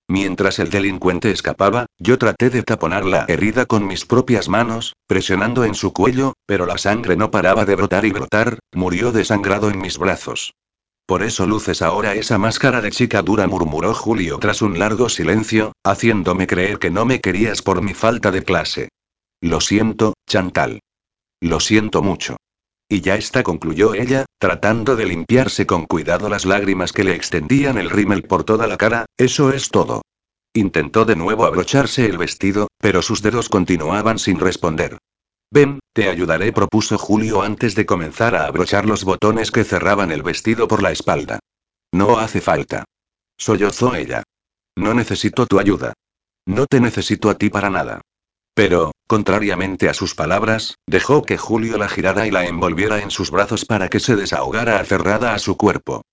Mientras 0.10 0.60
el 0.60 0.70
delincuente 0.70 1.32
escapaba, 1.32 1.86
yo 1.98 2.18
traté 2.18 2.50
de 2.50 2.64
taponar 2.64 3.06
la 3.06 3.26
herida 3.28 3.66
con 3.66 3.88
mis 3.88 4.06
propias 4.06 4.50
manos, 4.50 4.94
presionando 5.08 5.64
en 5.64 5.76
su 5.76 5.94
cuello, 5.94 6.34
pero 6.46 6.66
la 6.66 6.78
sangre 6.78 7.16
no 7.16 7.32
paraba 7.32 7.66
de 7.66 7.76
brotar 7.76 8.06
y 8.06 8.12
brotar, 8.12 8.60
murió 8.74 9.12
desangrado 9.12 9.70
en 9.70 9.80
mis 9.80 9.98
brazos. 9.98 10.54
Por 11.06 11.24
eso 11.24 11.46
luces 11.46 11.82
ahora 11.82 12.16
esa 12.16 12.38
máscara 12.38 12.82
de 12.82 12.92
chica 12.92 13.22
dura, 13.22 13.48
murmuró 13.48 13.94
Julio 13.94 14.40
tras 14.40 14.62
un 14.62 14.80
largo 14.80 15.10
silencio, 15.10 15.74
haciéndome 15.84 16.48
creer 16.48 16.80
que 16.80 16.90
no 16.90 17.06
me 17.06 17.20
querías 17.20 17.62
por 17.62 17.82
mi 17.82 17.94
falta 17.94 18.32
de 18.32 18.44
clase. 18.44 18.90
Lo 19.42 19.60
siento, 19.60 20.14
Chantal. 20.28 20.80
Lo 21.42 21.60
siento 21.60 22.02
mucho. 22.02 22.38
Y 22.90 23.02
ya 23.02 23.16
está, 23.16 23.44
concluyó 23.44 23.94
ella, 23.94 24.26
tratando 24.38 24.96
de 24.96 25.06
limpiarse 25.06 25.66
con 25.66 25.86
cuidado 25.86 26.30
las 26.30 26.46
lágrimas 26.46 26.94
que 26.94 27.04
le 27.04 27.16
extendían 27.16 27.78
el 27.78 27.90
rímel 27.90 28.24
por 28.24 28.44
toda 28.44 28.68
la 28.68 28.78
cara, 28.78 29.06
eso 29.18 29.52
es 29.52 29.70
todo. 29.70 30.02
Intentó 30.54 31.06
de 31.06 31.16
nuevo 31.16 31.46
abrocharse 31.46 32.06
el 32.06 32.18
vestido, 32.18 32.68
pero 32.78 33.02
sus 33.02 33.22
dedos 33.22 33.50
continuaban 33.50 34.20
sin 34.20 34.40
responder. 34.40 35.00
Ven, 35.50 35.80
te 35.94 36.10
ayudaré, 36.10 36.52
propuso 36.52 36.98
Julio 36.98 37.42
antes 37.42 37.76
de 37.76 37.86
comenzar 37.86 38.36
a 38.36 38.46
abrochar 38.46 38.86
los 38.86 39.04
botones 39.04 39.52
que 39.52 39.64
cerraban 39.64 40.12
el 40.12 40.24
vestido 40.24 40.68
por 40.68 40.82
la 40.82 40.92
espalda. 40.92 41.40
No 41.92 42.18
hace 42.18 42.42
falta. 42.42 42.86
Sollozó 43.38 43.96
ella. 43.96 44.24
No 44.76 44.94
necesito 44.94 45.46
tu 45.46 45.60
ayuda. 45.60 45.94
No 46.46 46.66
te 46.66 46.80
necesito 46.80 47.30
a 47.30 47.38
ti 47.38 47.50
para 47.50 47.70
nada. 47.70 48.02
Pero, 48.56 48.92
contrariamente 49.08 49.90
a 49.90 49.94
sus 49.94 50.14
palabras, 50.14 50.76
dejó 50.88 51.24
que 51.24 51.38
Julio 51.38 51.78
la 51.78 51.90
girara 51.90 52.28
y 52.28 52.32
la 52.32 52.46
envolviera 52.46 53.02
en 53.02 53.10
sus 53.10 53.32
brazos 53.32 53.66
para 53.66 53.90
que 53.90 54.00
se 54.00 54.16
desahogara 54.16 54.80
aferrada 54.80 55.34
a 55.34 55.40
su 55.40 55.58
cuerpo. 55.58 56.04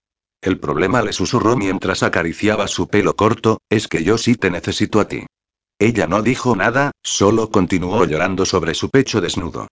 El 0.43 0.59
problema 0.59 1.03
le 1.03 1.13
susurró 1.13 1.57
mientras 1.57 2.03
acariciaba 2.03 2.67
su 2.67 2.89
pelo 2.89 3.15
corto, 3.15 3.59
es 3.69 3.89
que 3.89 4.05
yo 4.05 4.17
sí 4.17 4.37
te 4.37 4.51
necesito 4.51 5.01
a 5.01 5.09
ti. 5.09 5.27
Ella 5.79 6.07
no 6.07 6.23
dijo 6.23 6.57
nada, 6.57 6.93
solo 7.03 7.51
continuó 7.51 8.05
llorando 8.07 8.47
sobre 8.47 8.75
su 8.75 8.89
pecho 8.89 9.21
desnudo. 9.21 9.69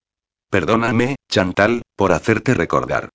Perdóname, 0.50 1.16
Chantal, 1.30 1.82
por 1.96 2.12
hacerte 2.12 2.54
recordar. 2.54 3.10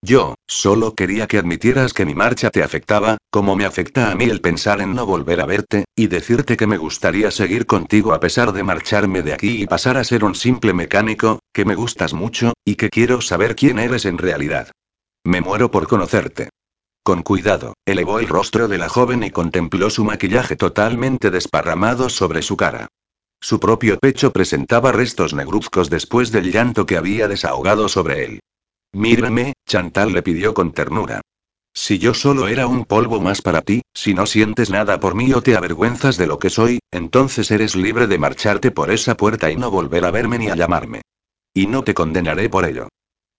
Yo, 0.00 0.36
solo 0.46 0.94
quería 0.94 1.26
que 1.26 1.38
admitieras 1.38 1.92
que 1.92 2.06
mi 2.06 2.14
marcha 2.14 2.50
te 2.50 2.62
afectaba, 2.62 3.18
como 3.30 3.56
me 3.56 3.64
afecta 3.64 4.12
a 4.12 4.14
mí 4.14 4.24
el 4.24 4.40
pensar 4.40 4.80
en 4.80 4.94
no 4.94 5.04
volver 5.06 5.40
a 5.40 5.46
verte, 5.46 5.86
y 5.96 6.06
decirte 6.06 6.56
que 6.56 6.68
me 6.68 6.78
gustaría 6.78 7.32
seguir 7.32 7.66
contigo 7.66 8.12
a 8.12 8.20
pesar 8.20 8.52
de 8.52 8.62
marcharme 8.62 9.22
de 9.22 9.32
aquí 9.32 9.62
y 9.62 9.66
pasar 9.66 9.96
a 9.96 10.04
ser 10.04 10.22
un 10.22 10.36
simple 10.36 10.72
mecánico, 10.72 11.40
que 11.52 11.64
me 11.64 11.74
gustas 11.74 12.14
mucho, 12.14 12.52
y 12.64 12.76
que 12.76 12.90
quiero 12.90 13.20
saber 13.20 13.56
quién 13.56 13.80
eres 13.80 14.04
en 14.04 14.18
realidad. 14.18 14.70
Me 15.24 15.40
muero 15.40 15.70
por 15.72 15.88
conocerte. 15.88 16.48
Con 17.02 17.22
cuidado, 17.22 17.74
elevó 17.84 18.20
el 18.20 18.28
rostro 18.28 18.68
de 18.68 18.78
la 18.78 18.88
joven 18.88 19.24
y 19.24 19.30
contempló 19.30 19.90
su 19.90 20.04
maquillaje 20.04 20.54
totalmente 20.54 21.30
desparramado 21.30 22.08
sobre 22.08 22.42
su 22.42 22.56
cara. 22.56 22.86
Su 23.40 23.58
propio 23.58 23.98
pecho 23.98 24.32
presentaba 24.32 24.92
restos 24.92 25.34
negruzcos 25.34 25.90
después 25.90 26.30
del 26.30 26.52
llanto 26.52 26.86
que 26.86 26.96
había 26.96 27.26
desahogado 27.26 27.88
sobre 27.88 28.24
él. 28.24 28.40
Mírame, 28.92 29.52
Chantal 29.66 30.12
le 30.12 30.22
pidió 30.22 30.54
con 30.54 30.72
ternura. 30.72 31.20
Si 31.74 31.98
yo 31.98 32.14
solo 32.14 32.48
era 32.48 32.66
un 32.66 32.84
polvo 32.84 33.20
más 33.20 33.42
para 33.42 33.62
ti, 33.62 33.82
si 33.94 34.14
no 34.14 34.26
sientes 34.26 34.70
nada 34.70 34.98
por 34.98 35.14
mí 35.14 35.32
o 35.32 35.42
te 35.42 35.56
avergüenzas 35.56 36.16
de 36.16 36.26
lo 36.26 36.38
que 36.38 36.50
soy, 36.50 36.80
entonces 36.90 37.50
eres 37.50 37.76
libre 37.76 38.06
de 38.06 38.18
marcharte 38.18 38.70
por 38.70 38.90
esa 38.90 39.16
puerta 39.16 39.50
y 39.50 39.56
no 39.56 39.70
volver 39.70 40.04
a 40.04 40.10
verme 40.10 40.38
ni 40.38 40.48
a 40.48 40.56
llamarme. 40.56 41.02
Y 41.54 41.66
no 41.66 41.84
te 41.84 41.94
condenaré 41.94 42.48
por 42.48 42.64
ello. 42.64 42.88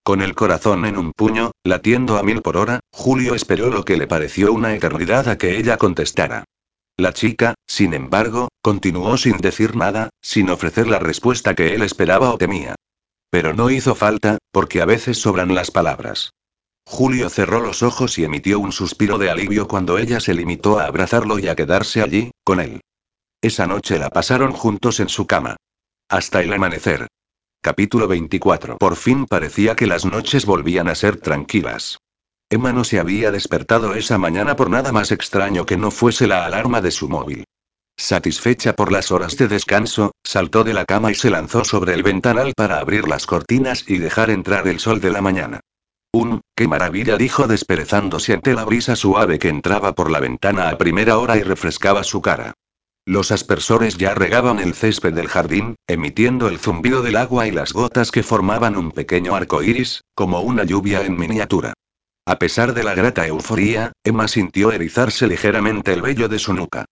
Con 0.04 0.22
el 0.22 0.36
corazón 0.36 0.86
en 0.86 0.98
un 0.98 1.12
puño, 1.12 1.52
latiendo 1.64 2.18
a 2.18 2.24
mil 2.24 2.42
por 2.42 2.58
hora, 2.58 2.80
Julio 2.92 3.36
esperó 3.36 3.70
lo 3.70 3.84
que 3.84 3.98
le 3.98 4.08
pareció 4.08 4.54
una 4.54 4.74
eternidad 4.74 5.28
a 5.28 5.38
que 5.38 5.58
ella 5.58 5.78
contestara. 5.78 6.46
La 6.98 7.14
chica, 7.14 7.56
sin 7.68 7.94
embargo, 7.94 8.50
continuó 8.62 9.18
sin 9.18 9.38
decir 9.38 9.76
nada, 9.76 10.10
sin 10.22 10.50
ofrecer 10.50 10.88
la 10.88 11.00
respuesta 11.00 11.56
que 11.56 11.76
él 11.76 11.82
esperaba 11.82 12.34
o 12.34 12.38
temía. 12.38 12.76
Pero 13.30 13.54
no 13.54 13.70
hizo 13.70 13.96
falta, 13.96 14.38
porque 14.52 14.82
a 14.82 14.86
veces 14.86 15.20
sobran 15.20 15.54
las 15.54 15.72
palabras. 15.72 16.32
Julio 16.86 17.30
cerró 17.30 17.60
los 17.60 17.84
ojos 17.84 18.18
y 18.18 18.24
emitió 18.24 18.60
un 18.60 18.72
suspiro 18.72 19.20
de 19.20 19.30
alivio 19.30 19.68
cuando 19.68 20.00
ella 20.00 20.20
se 20.20 20.34
limitó 20.34 20.80
a 20.80 20.86
abrazarlo 20.86 21.38
y 21.38 21.48
a 21.48 21.56
quedarse 21.56 22.02
allí, 22.02 22.32
con 22.44 22.60
él. 22.60 22.82
Esa 23.42 23.68
noche 23.68 24.00
la 24.00 24.10
pasaron 24.10 24.54
juntos 24.54 25.00
en 25.00 25.08
su 25.08 25.28
cama. 25.28 25.56
Hasta 26.10 26.42
el 26.42 26.52
amanecer. 26.52 27.08
Capítulo 27.62 28.08
24. 28.08 28.78
Por 28.78 28.96
fin 28.96 29.26
parecía 29.26 29.76
que 29.76 29.86
las 29.86 30.06
noches 30.06 30.46
volvían 30.46 30.88
a 30.88 30.96
ser 30.96 31.18
tranquilas. 31.18 32.00
Emma 32.50 32.74
no 32.74 32.84
se 32.84 33.00
había 33.00 33.32
despertado 33.32 33.94
esa 33.94 34.18
mañana 34.18 34.56
por 34.56 34.72
nada 34.72 34.92
más 34.92 35.12
extraño 35.12 35.68
que 35.68 35.78
no 35.78 35.92
fuese 35.92 36.26
la 36.26 36.46
alarma 36.46 36.82
de 36.82 36.90
su 36.90 37.08
móvil. 37.08 37.46
Satisfecha 38.00 38.78
por 38.78 38.94
las 38.94 39.12
horas 39.12 39.36
de 39.36 39.50
descanso, 39.50 40.14
saltó 40.24 40.64
de 40.64 40.74
la 40.74 40.86
cama 40.86 41.12
y 41.12 41.16
se 41.16 41.30
lanzó 41.30 41.66
sobre 41.66 41.94
el 41.94 42.02
ventanal 42.02 42.54
para 42.56 42.80
abrir 42.80 43.10
las 43.10 43.26
cortinas 43.26 43.84
y 43.90 43.98
dejar 43.98 44.30
entrar 44.30 44.70
el 44.70 44.80
sol 44.80 45.02
de 45.02 45.12
la 45.12 45.20
mañana. 45.20 45.60
¡Un, 46.14 46.40
qué 46.56 46.70
maravilla! 46.70 47.18
dijo 47.18 47.46
desperezándose 47.46 48.34
ante 48.34 48.54
la 48.54 48.64
brisa 48.64 48.96
suave 48.96 49.38
que 49.38 49.50
entraba 49.50 49.96
por 49.96 50.10
la 50.10 50.22
ventana 50.22 50.70
a 50.70 50.78
primera 50.78 51.18
hora 51.18 51.36
y 51.36 51.44
refrescaba 51.44 52.06
su 52.06 52.22
cara. 52.22 52.54
Los 53.06 53.34
aspersores 53.34 53.98
ya 53.98 54.16
regaban 54.16 54.60
el 54.60 54.76
césped 54.76 55.14
del 55.14 55.28
jardín, 55.28 55.76
emitiendo 55.86 56.48
el 56.48 56.58
zumbido 56.58 57.02
del 57.02 57.18
agua 57.18 57.48
y 57.48 57.52
las 57.52 57.74
gotas 57.74 58.12
que 58.12 58.24
formaban 58.24 58.78
un 58.78 58.94
pequeño 58.94 59.36
arco 59.36 59.62
iris, 59.62 60.06
como 60.16 60.40
una 60.40 60.64
lluvia 60.64 61.02
en 61.02 61.18
miniatura. 61.18 61.74
A 62.26 62.40
pesar 62.40 62.74
de 62.74 62.84
la 62.84 62.96
grata 62.96 63.28
euforía, 63.28 63.92
Emma 64.06 64.30
sintió 64.30 64.72
erizarse 64.72 65.28
ligeramente 65.28 65.92
el 65.92 66.02
vello 66.02 66.30
de 66.30 66.40
su 66.40 66.54
nuca. 66.54 66.86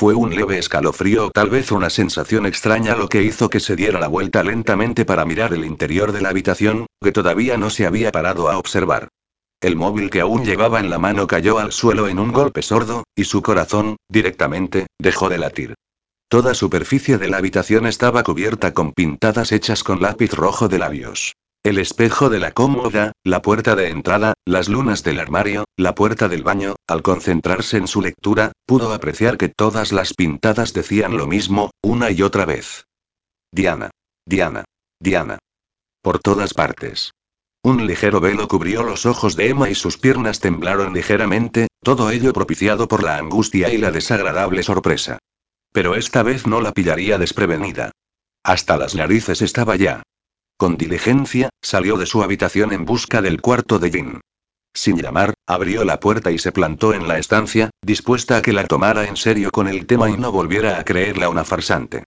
Fue 0.00 0.14
un 0.14 0.34
leve 0.34 0.56
escalofrío 0.56 1.26
o 1.26 1.30
tal 1.30 1.50
vez 1.50 1.70
una 1.72 1.90
sensación 1.90 2.46
extraña 2.46 2.96
lo 2.96 3.10
que 3.10 3.22
hizo 3.22 3.50
que 3.50 3.60
se 3.60 3.76
diera 3.76 4.00
la 4.00 4.08
vuelta 4.08 4.42
lentamente 4.42 5.04
para 5.04 5.26
mirar 5.26 5.52
el 5.52 5.62
interior 5.62 6.12
de 6.12 6.22
la 6.22 6.30
habitación, 6.30 6.86
que 7.02 7.12
todavía 7.12 7.58
no 7.58 7.68
se 7.68 7.84
había 7.84 8.10
parado 8.10 8.48
a 8.48 8.56
observar. 8.56 9.08
El 9.60 9.76
móvil 9.76 10.08
que 10.08 10.22
aún 10.22 10.46
llevaba 10.46 10.80
en 10.80 10.88
la 10.88 10.98
mano 10.98 11.26
cayó 11.26 11.58
al 11.58 11.72
suelo 11.72 12.08
en 12.08 12.18
un 12.18 12.32
golpe 12.32 12.62
sordo, 12.62 13.04
y 13.14 13.24
su 13.24 13.42
corazón, 13.42 13.98
directamente, 14.08 14.86
dejó 14.98 15.28
de 15.28 15.36
latir. 15.36 15.74
Toda 16.30 16.54
superficie 16.54 17.18
de 17.18 17.28
la 17.28 17.36
habitación 17.36 17.86
estaba 17.86 18.22
cubierta 18.22 18.72
con 18.72 18.94
pintadas 18.94 19.52
hechas 19.52 19.84
con 19.84 20.00
lápiz 20.00 20.32
rojo 20.32 20.68
de 20.68 20.78
labios. 20.78 21.34
El 21.62 21.76
espejo 21.76 22.30
de 22.30 22.38
la 22.38 22.52
cómoda, 22.52 23.12
la 23.22 23.42
puerta 23.42 23.76
de 23.76 23.90
entrada, 23.90 24.32
las 24.46 24.70
lunas 24.70 25.02
del 25.04 25.20
armario, 25.20 25.66
la 25.76 25.94
puerta 25.94 26.26
del 26.26 26.42
baño, 26.42 26.74
al 26.86 27.02
concentrarse 27.02 27.76
en 27.76 27.86
su 27.86 28.00
lectura, 28.00 28.52
pudo 28.64 28.94
apreciar 28.94 29.36
que 29.36 29.50
todas 29.50 29.92
las 29.92 30.14
pintadas 30.14 30.72
decían 30.72 31.18
lo 31.18 31.26
mismo, 31.26 31.70
una 31.82 32.10
y 32.10 32.22
otra 32.22 32.46
vez. 32.46 32.86
Diana. 33.52 33.90
Diana. 34.24 34.64
Diana. 34.98 35.38
Por 36.00 36.18
todas 36.18 36.54
partes. 36.54 37.10
Un 37.62 37.86
ligero 37.86 38.20
velo 38.20 38.48
cubrió 38.48 38.82
los 38.82 39.04
ojos 39.04 39.36
de 39.36 39.50
Emma 39.50 39.68
y 39.68 39.74
sus 39.74 39.98
piernas 39.98 40.40
temblaron 40.40 40.94
ligeramente, 40.94 41.68
todo 41.82 42.10
ello 42.10 42.32
propiciado 42.32 42.88
por 42.88 43.02
la 43.02 43.18
angustia 43.18 43.70
y 43.70 43.76
la 43.76 43.90
desagradable 43.90 44.62
sorpresa. 44.62 45.18
Pero 45.72 45.94
esta 45.94 46.22
vez 46.22 46.46
no 46.46 46.62
la 46.62 46.72
pillaría 46.72 47.18
desprevenida. 47.18 47.90
Hasta 48.42 48.78
las 48.78 48.94
narices 48.94 49.42
estaba 49.42 49.76
ya. 49.76 50.02
Con 50.60 50.76
diligencia, 50.76 51.48
salió 51.62 51.96
de 51.96 52.04
su 52.04 52.22
habitación 52.22 52.74
en 52.74 52.84
busca 52.84 53.22
del 53.22 53.40
cuarto 53.40 53.78
de 53.78 53.90
Jin. 53.90 54.20
Sin 54.74 54.98
llamar, 54.98 55.32
abrió 55.46 55.84
la 55.84 56.00
puerta 56.00 56.32
y 56.32 56.38
se 56.38 56.52
plantó 56.52 56.92
en 56.92 57.08
la 57.08 57.18
estancia, 57.18 57.70
dispuesta 57.80 58.36
a 58.36 58.42
que 58.42 58.52
la 58.52 58.66
tomara 58.66 59.06
en 59.06 59.16
serio 59.16 59.50
con 59.52 59.68
el 59.68 59.86
tema 59.86 60.10
y 60.10 60.18
no 60.18 60.30
volviera 60.32 60.78
a 60.78 60.84
creerla 60.84 61.30
una 61.30 61.46
farsante. 61.46 62.04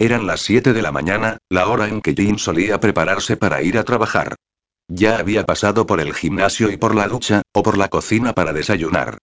Eran 0.00 0.26
las 0.26 0.40
7 0.40 0.72
de 0.72 0.82
la 0.82 0.90
mañana, 0.90 1.38
la 1.48 1.68
hora 1.68 1.86
en 1.86 2.00
que 2.00 2.12
Jin 2.12 2.40
solía 2.40 2.80
prepararse 2.80 3.36
para 3.36 3.62
ir 3.62 3.78
a 3.78 3.84
trabajar. 3.84 4.34
Ya 4.88 5.18
había 5.18 5.46
pasado 5.46 5.86
por 5.86 6.00
el 6.00 6.12
gimnasio 6.12 6.72
y 6.72 6.76
por 6.78 6.96
la 6.96 7.06
ducha, 7.06 7.42
o 7.52 7.62
por 7.62 7.78
la 7.78 7.86
cocina 7.86 8.32
para 8.32 8.52
desayunar. 8.52 9.18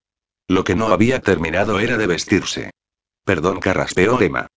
Lo 0.48 0.64
que 0.64 0.76
no 0.76 0.88
había 0.88 1.20
terminado 1.20 1.82
era 1.82 1.98
de 1.98 2.08
vestirse. 2.08 2.72
Perdón, 3.26 3.60
carraspeó 3.60 4.22
Emma. 4.22 4.48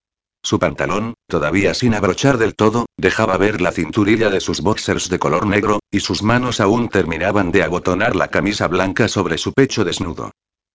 Su 0.45 0.59
pantalón, 0.59 1.15
todavía 1.29 1.73
sin 1.73 1.95
abrochar 1.95 2.37
del 2.37 2.57
todo, 2.57 2.87
dejaba 2.97 3.37
ver 3.37 3.61
la 3.61 3.71
cinturilla 3.71 4.29
de 4.29 4.41
sus 4.41 4.61
boxers 4.61 5.09
de 5.09 5.21
color 5.21 5.47
negro, 5.47 5.79
y 5.91 6.01
sus 6.01 6.23
manos 6.23 6.61
aún 6.61 6.89
terminaban 6.89 7.53
de 7.53 7.63
abotonar 7.63 8.17
la 8.17 8.29
camisa 8.29 8.67
blanca 8.67 9.07
sobre 9.07 9.39
su 9.39 9.53
pecho 9.53 9.85
desnudo. 9.85 10.33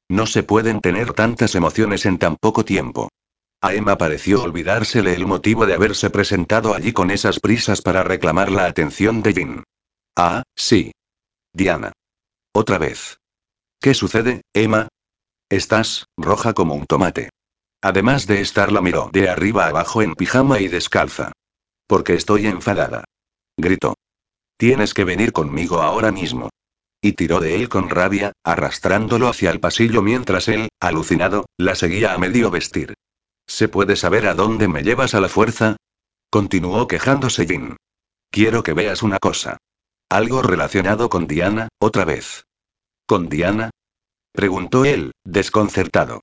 No 0.09 0.26
se 0.26 0.43
pueden 0.43 0.80
tener 0.80 1.11
tantas 1.13 1.53
emociones 1.55 2.05
en 2.05 2.18
tan 2.18 2.38
poco 2.38 2.63
tiempo. 2.63 3.09
A 3.59 3.74
Emma 3.74 3.97
pareció 3.97 4.43
olvidársele 4.43 5.13
el 5.13 5.26
motivo 5.26 5.65
de 5.65 5.74
haberse 5.74 6.09
presentado 6.09 6.74
allí 6.74 6.93
con 6.93 7.11
esas 7.11 7.39
prisas 7.39 7.82
para 7.82 8.03
reclamar 8.03 8.51
la 8.51 8.65
atención 8.65 9.22
de 9.22 9.34
Jin. 9.34 9.63
Ah, 10.15 10.43
sí. 10.55 10.91
Diana. 11.51 11.91
Otra 12.53 12.78
vez. 12.78 13.18
¿Qué 13.82 13.93
sucede, 13.93 14.41
Emma? 14.53 14.88
Estás, 15.49 16.05
roja 16.18 16.53
como 16.53 16.76
un 16.76 16.86
tomate. 16.86 17.30
Además 17.82 18.28
de 18.28 18.41
estar 18.41 18.71
la 18.71 18.82
miró 18.82 19.09
de 19.13 19.30
arriba 19.30 19.67
abajo 19.67 20.01
en 20.01 20.15
pijama 20.15 20.59
y 20.59 20.67
descalza. 20.67 21.32
Porque 21.88 22.15
estoy 22.15 22.47
enfadada. 22.47 23.05
Gritó. 23.57 23.95
Tienes 24.57 24.93
que 24.93 25.03
venir 25.03 25.32
conmigo 25.32 25.82
ahora 25.82 26.11
mismo. 26.11 26.49
Y 27.01 27.13
tiró 27.13 27.39
de 27.39 27.55
él 27.55 27.69
con 27.69 27.89
rabia, 27.89 28.34
arrastrándolo 28.43 29.28
hacia 29.28 29.51
el 29.51 29.59
pasillo 29.59 30.01
mientras 30.01 30.47
él, 30.47 30.69
alucinado, 30.80 31.45
la 31.57 31.75
seguía 31.75 32.13
a 32.13 32.17
medio 32.17 32.49
vestir. 32.49 32.95
¿Se 33.45 33.69
puede 33.69 33.95
saber 33.95 34.28
a 34.28 34.34
dónde 34.34 34.67
me 34.67 34.82
llevas 34.82 35.13
a 35.13 35.21
la 35.21 35.30
fuerza? 35.30 35.78
Continuó 36.30 36.88
quejándose 36.88 37.45
Jin. 37.45 37.78
Quiero 38.32 38.63
que 38.63 38.73
veas 38.73 39.03
una 39.03 39.19
cosa. 39.19 39.57
Algo 40.09 40.41
relacionado 40.41 41.09
con 41.09 41.28
Diana, 41.28 41.69
otra 41.80 42.03
vez. 42.03 42.43
¿Con 43.05 43.30
Diana? 43.30 43.69
Preguntó 44.34 44.84
él, 44.84 45.11
desconcertado. 45.23 46.21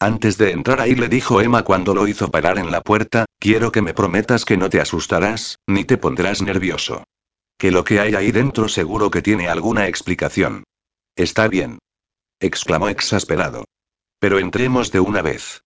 Antes 0.00 0.36
de 0.38 0.50
entrar 0.50 0.80
ahí 0.80 0.94
le 0.94 1.08
dijo 1.08 1.40
Emma 1.40 1.62
cuando 1.62 1.94
lo 1.94 2.06
hizo 2.06 2.30
parar 2.30 2.58
en 2.58 2.70
la 2.70 2.80
puerta, 2.80 3.26
quiero 3.38 3.72
que 3.72 3.82
me 3.82 3.94
prometas 3.94 4.44
que 4.44 4.56
no 4.56 4.68
te 4.68 4.80
asustarás, 4.80 5.58
ni 5.66 5.84
te 5.84 5.96
pondrás 5.96 6.42
nervioso. 6.42 7.04
Que 7.58 7.70
lo 7.70 7.84
que 7.84 8.00
hay 8.00 8.14
ahí 8.14 8.32
dentro 8.32 8.68
seguro 8.68 9.10
que 9.10 9.22
tiene 9.22 9.48
alguna 9.48 9.86
explicación. 9.86 10.64
Está 11.16 11.48
bien. 11.48 11.78
exclamó 12.40 12.88
exasperado. 12.88 13.64
Pero 14.18 14.38
entremos 14.38 14.90
de 14.90 15.00
una 15.00 15.22
vez. 15.22 15.62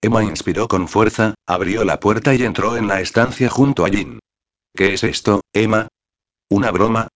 Emma 0.00 0.22
inspiró 0.24 0.68
con 0.68 0.88
fuerza, 0.88 1.34
abrió 1.46 1.84
la 1.84 2.00
puerta 2.00 2.34
y 2.34 2.42
entró 2.42 2.76
en 2.76 2.88
la 2.88 3.00
estancia 3.00 3.48
junto 3.48 3.84
a 3.84 3.88
Jin. 3.88 4.18
¿Qué 4.74 4.94
es 4.94 5.04
esto, 5.04 5.42
Emma? 5.52 5.88
¿Una 6.48 6.70
broma? 6.70 7.08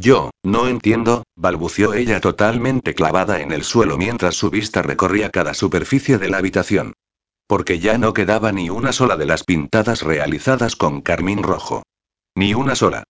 Yo, 0.00 0.30
no 0.42 0.66
entiendo, 0.66 1.24
balbució 1.36 1.92
ella 1.92 2.22
totalmente 2.22 2.94
clavada 2.94 3.42
en 3.42 3.52
el 3.52 3.64
suelo 3.64 3.98
mientras 3.98 4.34
su 4.34 4.48
vista 4.48 4.80
recorría 4.80 5.28
cada 5.28 5.52
superficie 5.52 6.16
de 6.16 6.30
la 6.30 6.38
habitación. 6.38 6.94
Porque 7.46 7.80
ya 7.80 7.98
no 7.98 8.14
quedaba 8.14 8.50
ni 8.50 8.70
una 8.70 8.92
sola 8.92 9.18
de 9.18 9.26
las 9.26 9.44
pintadas 9.44 10.00
realizadas 10.00 10.74
con 10.74 11.02
carmín 11.02 11.42
rojo. 11.42 11.82
Ni 12.34 12.54
una 12.54 12.76
sola. 12.76 13.04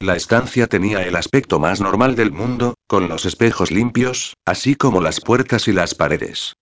La 0.00 0.16
estancia 0.16 0.66
tenía 0.66 1.06
el 1.06 1.14
aspecto 1.14 1.60
más 1.60 1.80
normal 1.80 2.16
del 2.16 2.32
mundo, 2.32 2.74
con 2.88 3.08
los 3.08 3.26
espejos 3.26 3.70
limpios, 3.70 4.34
así 4.44 4.74
como 4.74 5.00
las 5.00 5.20
puertas 5.20 5.68
y 5.68 5.72
las 5.72 5.94
paredes. 5.94 6.54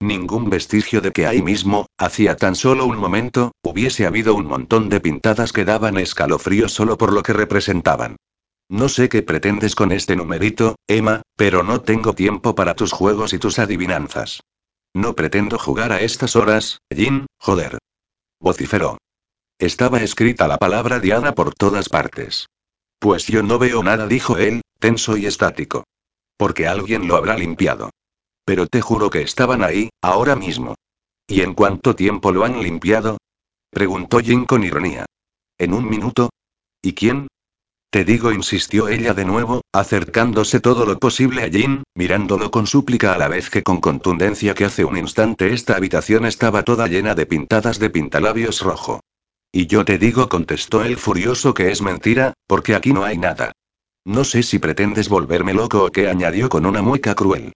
Ningún 0.00 0.48
vestigio 0.48 1.02
de 1.02 1.12
que 1.12 1.26
ahí 1.26 1.42
mismo, 1.42 1.84
hacía 1.98 2.34
tan 2.36 2.54
solo 2.54 2.86
un 2.86 2.96
momento, 2.96 3.52
hubiese 3.62 4.06
habido 4.06 4.34
un 4.34 4.46
montón 4.46 4.88
de 4.88 5.00
pintadas 5.00 5.52
que 5.52 5.66
daban 5.66 5.98
escalofríos 5.98 6.72
solo 6.72 6.96
por 6.96 7.12
lo 7.12 7.22
que 7.22 7.34
representaban. 7.34 8.16
No 8.70 8.90
sé 8.90 9.08
qué 9.08 9.22
pretendes 9.22 9.74
con 9.74 9.92
este 9.92 10.14
numerito, 10.14 10.76
Emma, 10.86 11.22
pero 11.36 11.62
no 11.62 11.80
tengo 11.80 12.12
tiempo 12.12 12.54
para 12.54 12.74
tus 12.74 12.92
juegos 12.92 13.32
y 13.32 13.38
tus 13.38 13.58
adivinanzas. 13.58 14.40
No 14.94 15.14
pretendo 15.14 15.58
jugar 15.58 15.92
a 15.92 16.00
estas 16.00 16.36
horas, 16.36 16.78
Jin, 16.94 17.26
joder. 17.38 17.78
Vociferó. 18.40 18.98
Estaba 19.58 20.02
escrita 20.02 20.46
la 20.46 20.58
palabra 20.58 21.00
Diana 21.00 21.34
por 21.34 21.54
todas 21.54 21.88
partes. 21.88 22.46
Pues 22.98 23.26
yo 23.26 23.42
no 23.42 23.58
veo 23.58 23.82
nada, 23.82 24.06
dijo 24.06 24.36
él, 24.36 24.60
tenso 24.78 25.16
y 25.16 25.26
estático. 25.26 25.84
Porque 26.36 26.66
alguien 26.66 27.08
lo 27.08 27.16
habrá 27.16 27.36
limpiado. 27.36 27.90
Pero 28.44 28.66
te 28.66 28.80
juro 28.80 29.08
que 29.08 29.22
estaban 29.22 29.62
ahí, 29.64 29.88
ahora 30.02 30.36
mismo. 30.36 30.74
¿Y 31.26 31.40
en 31.40 31.54
cuánto 31.54 31.96
tiempo 31.96 32.32
lo 32.32 32.44
han 32.44 32.62
limpiado? 32.62 33.18
Preguntó 33.70 34.20
Jin 34.20 34.44
con 34.44 34.62
ironía. 34.62 35.06
¿En 35.58 35.72
un 35.72 35.88
minuto? 35.88 36.30
¿Y 36.82 36.94
quién? 36.94 37.28
Te 37.90 38.04
digo, 38.04 38.32
insistió 38.32 38.88
ella 38.88 39.14
de 39.14 39.24
nuevo, 39.24 39.62
acercándose 39.72 40.60
todo 40.60 40.84
lo 40.84 40.98
posible 40.98 41.42
a 41.44 41.48
Jin, 41.48 41.84
mirándolo 41.94 42.50
con 42.50 42.66
súplica 42.66 43.14
a 43.14 43.18
la 43.18 43.28
vez 43.28 43.48
que 43.48 43.62
con 43.62 43.80
contundencia 43.80 44.54
que 44.54 44.66
hace 44.66 44.84
un 44.84 44.98
instante 44.98 45.54
esta 45.54 45.74
habitación 45.74 46.26
estaba 46.26 46.64
toda 46.64 46.86
llena 46.86 47.14
de 47.14 47.24
pintadas 47.24 47.78
de 47.78 47.88
pintalabios 47.88 48.60
rojo. 48.60 49.00
Y 49.50 49.68
yo 49.68 49.86
te 49.86 49.96
digo, 49.96 50.28
contestó 50.28 50.84
él 50.84 50.98
furioso 50.98 51.54
que 51.54 51.70
es 51.70 51.80
mentira, 51.80 52.34
porque 52.46 52.74
aquí 52.74 52.92
no 52.92 53.04
hay 53.04 53.16
nada. 53.16 53.52
No 54.04 54.24
sé 54.24 54.42
si 54.42 54.58
pretendes 54.58 55.08
volverme 55.08 55.54
loco 55.54 55.84
o 55.84 55.90
qué, 55.90 56.08
añadió 56.08 56.50
con 56.50 56.66
una 56.66 56.82
mueca 56.82 57.14
cruel. 57.14 57.52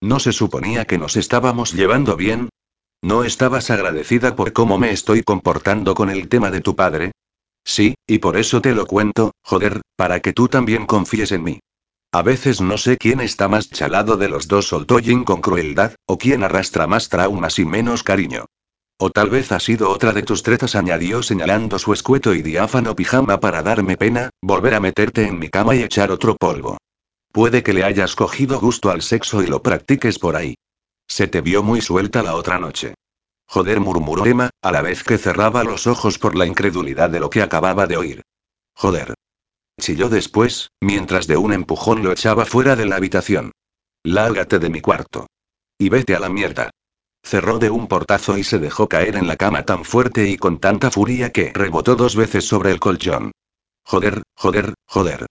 ¿No 0.00 0.18
se 0.18 0.32
suponía 0.32 0.86
que 0.86 0.96
nos 0.96 1.16
estábamos 1.16 1.74
llevando 1.74 2.16
bien? 2.16 2.48
¿No 3.02 3.22
estabas 3.22 3.70
agradecida 3.70 4.34
por 4.34 4.54
cómo 4.54 4.78
me 4.78 4.92
estoy 4.92 5.22
comportando 5.22 5.94
con 5.94 6.08
el 6.08 6.28
tema 6.28 6.50
de 6.50 6.62
tu 6.62 6.74
padre? 6.74 7.12
Sí, 7.64 7.94
y 8.06 8.18
por 8.18 8.36
eso 8.36 8.60
te 8.60 8.74
lo 8.74 8.86
cuento, 8.86 9.32
joder, 9.42 9.80
para 9.96 10.20
que 10.20 10.32
tú 10.32 10.48
también 10.48 10.86
confíes 10.86 11.32
en 11.32 11.42
mí. 11.42 11.60
A 12.12 12.22
veces 12.22 12.60
no 12.60 12.78
sé 12.78 12.96
quién 12.96 13.20
está 13.20 13.48
más 13.48 13.70
chalado 13.70 14.16
de 14.16 14.28
los 14.28 14.46
dos, 14.46 14.68
soltó 14.68 14.98
Jin 14.98 15.24
con 15.24 15.40
crueldad, 15.40 15.94
o 16.06 16.18
quién 16.18 16.44
arrastra 16.44 16.86
más 16.86 17.08
traumas 17.08 17.58
y 17.58 17.64
menos 17.64 18.04
cariño. 18.04 18.46
O 18.98 19.10
tal 19.10 19.30
vez 19.30 19.50
ha 19.50 19.58
sido 19.58 19.90
otra 19.90 20.12
de 20.12 20.22
tus 20.22 20.44
tretas, 20.44 20.76
añadió 20.76 21.22
señalando 21.22 21.78
su 21.80 21.92
escueto 21.92 22.32
y 22.32 22.42
diáfano 22.42 22.94
pijama 22.94 23.40
para 23.40 23.62
darme 23.62 23.96
pena, 23.96 24.30
volver 24.40 24.74
a 24.74 24.80
meterte 24.80 25.26
en 25.26 25.38
mi 25.40 25.48
cama 25.48 25.74
y 25.74 25.82
echar 25.82 26.12
otro 26.12 26.36
polvo. 26.36 26.78
Puede 27.32 27.64
que 27.64 27.72
le 27.72 27.82
hayas 27.82 28.14
cogido 28.14 28.60
gusto 28.60 28.90
al 28.90 29.02
sexo 29.02 29.42
y 29.42 29.48
lo 29.48 29.60
practiques 29.60 30.20
por 30.20 30.36
ahí. 30.36 30.54
Se 31.08 31.26
te 31.26 31.40
vio 31.40 31.64
muy 31.64 31.80
suelta 31.80 32.22
la 32.22 32.36
otra 32.36 32.60
noche. 32.60 32.94
Joder, 33.46 33.80
murmuró 33.80 34.26
Emma, 34.26 34.50
a 34.62 34.72
la 34.72 34.82
vez 34.82 35.04
que 35.04 35.18
cerraba 35.18 35.64
los 35.64 35.86
ojos 35.86 36.18
por 36.18 36.34
la 36.34 36.46
incredulidad 36.46 37.10
de 37.10 37.20
lo 37.20 37.30
que 37.30 37.42
acababa 37.42 37.86
de 37.86 37.96
oír. 37.96 38.22
Joder. 38.74 39.14
Chilló 39.80 40.08
después, 40.08 40.70
mientras 40.80 41.26
de 41.26 41.36
un 41.36 41.52
empujón 41.52 42.02
lo 42.02 42.12
echaba 42.12 42.44
fuera 42.44 42.76
de 42.76 42.86
la 42.86 42.96
habitación. 42.96 43.52
Lárgate 44.02 44.58
de 44.58 44.70
mi 44.70 44.80
cuarto. 44.80 45.26
Y 45.78 45.88
vete 45.88 46.14
a 46.14 46.20
la 46.20 46.28
mierda. 46.28 46.70
Cerró 47.22 47.58
de 47.58 47.70
un 47.70 47.88
portazo 47.88 48.38
y 48.38 48.44
se 48.44 48.58
dejó 48.58 48.88
caer 48.88 49.16
en 49.16 49.26
la 49.26 49.36
cama 49.36 49.64
tan 49.64 49.84
fuerte 49.84 50.28
y 50.28 50.36
con 50.36 50.58
tanta 50.58 50.90
furia 50.90 51.32
que 51.32 51.52
rebotó 51.52 51.96
dos 51.96 52.16
veces 52.16 52.46
sobre 52.46 52.70
el 52.70 52.80
colchón. 52.80 53.32
Joder, 53.84 54.22
joder, 54.36 54.74
joder 54.86 55.26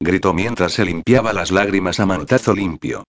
gritó 0.00 0.34
mientras 0.34 0.72
se 0.72 0.84
limpiaba 0.84 1.32
las 1.32 1.50
lágrimas 1.50 2.00
a 2.00 2.06
manotazo 2.06 2.54
limpio. 2.54 3.04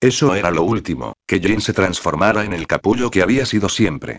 Eso 0.00 0.34
era 0.34 0.50
lo 0.50 0.62
último, 0.62 1.12
que 1.30 1.38
Jane 1.38 1.60
se 1.60 1.72
transformara 1.72 2.44
en 2.44 2.52
el 2.52 2.66
capullo 2.66 3.08
que 3.08 3.22
había 3.22 3.46
sido 3.46 3.68
siempre. 3.68 4.18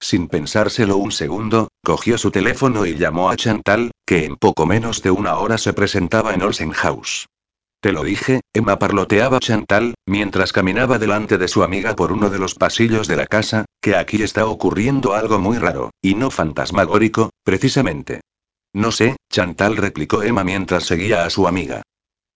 Sin 0.00 0.26
pensárselo 0.26 0.96
un 0.96 1.12
segundo, 1.12 1.68
cogió 1.84 2.18
su 2.18 2.32
teléfono 2.32 2.84
y 2.84 2.96
llamó 2.96 3.30
a 3.30 3.36
Chantal, 3.36 3.92
que 4.04 4.24
en 4.24 4.34
poco 4.34 4.66
menos 4.66 5.00
de 5.00 5.12
una 5.12 5.38
hora 5.38 5.56
se 5.56 5.72
presentaba 5.72 6.34
en 6.34 6.42
Olsen 6.42 6.72
House. 6.72 7.28
Te 7.80 7.92
lo 7.92 8.02
dije, 8.02 8.40
Emma 8.52 8.76
parloteaba 8.80 9.38
Chantal, 9.38 9.94
mientras 10.04 10.52
caminaba 10.52 10.98
delante 10.98 11.38
de 11.38 11.46
su 11.46 11.62
amiga 11.62 11.94
por 11.94 12.10
uno 12.10 12.28
de 12.28 12.40
los 12.40 12.56
pasillos 12.56 13.06
de 13.06 13.14
la 13.14 13.26
casa, 13.26 13.64
que 13.80 13.94
aquí 13.94 14.24
está 14.24 14.46
ocurriendo 14.46 15.14
algo 15.14 15.38
muy 15.38 15.58
raro, 15.58 15.92
y 16.02 16.16
no 16.16 16.28
fantasmagórico, 16.28 17.30
precisamente. 17.44 18.20
No 18.74 18.90
sé, 18.90 19.16
Chantal 19.30 19.76
replicó 19.76 20.24
Emma 20.24 20.42
mientras 20.42 20.86
seguía 20.86 21.24
a 21.24 21.30
su 21.30 21.46
amiga. 21.46 21.82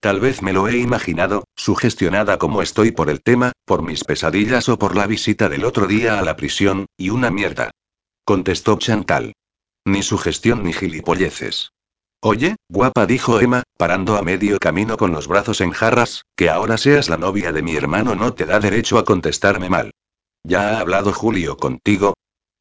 Tal 0.03 0.18
vez 0.18 0.42
me 0.42 0.53
lo 0.53 0.66
he 0.66 0.78
imaginado, 0.78 1.44
sugestionada 1.55 2.36
como 2.36 2.61
estoy 2.61 2.90
por 2.90 3.09
el 3.09 3.22
tema, 3.22 3.53
por 3.64 3.82
mis 3.82 4.03
pesadillas 4.03 4.68
o 4.68 4.76
por 4.76 4.96
la 4.96 5.07
visita 5.07 5.48
del 5.48 5.64
otro 5.64 5.86
día 5.86 6.18
a 6.18 6.22
la 6.22 6.34
prisión, 6.34 6.86
y 6.96 7.11
una 7.11 7.30
mierda. 7.30 7.70
Contestó 8.24 8.76
Chantal. 8.78 9.32
Ni 9.84 10.03
sugestión 10.03 10.64
ni 10.64 10.72
gilipolleces. 10.72 11.70
Oye, 12.20 12.57
guapa, 12.68 13.07
dijo 13.07 13.38
Emma, 13.38 13.62
parando 13.78 14.16
a 14.16 14.22
medio 14.22 14.59
camino 14.59 14.96
con 14.96 15.12
los 15.12 15.28
brazos 15.28 15.61
en 15.61 15.70
jarras, 15.70 16.24
que 16.34 16.50
ahora 16.50 16.78
seas 16.78 17.09
la 17.09 17.16
novia 17.16 17.53
de 17.53 17.62
mi 17.62 17.76
hermano 17.76 18.16
no 18.16 18.34
te 18.34 18.44
da 18.44 18.59
derecho 18.59 18.98
a 18.98 19.05
contestarme 19.05 19.70
mal. 19.70 19.92
¿Ya 20.42 20.70
ha 20.70 20.80
hablado 20.80 21.12
Julio 21.12 21.57
contigo? 21.57 22.14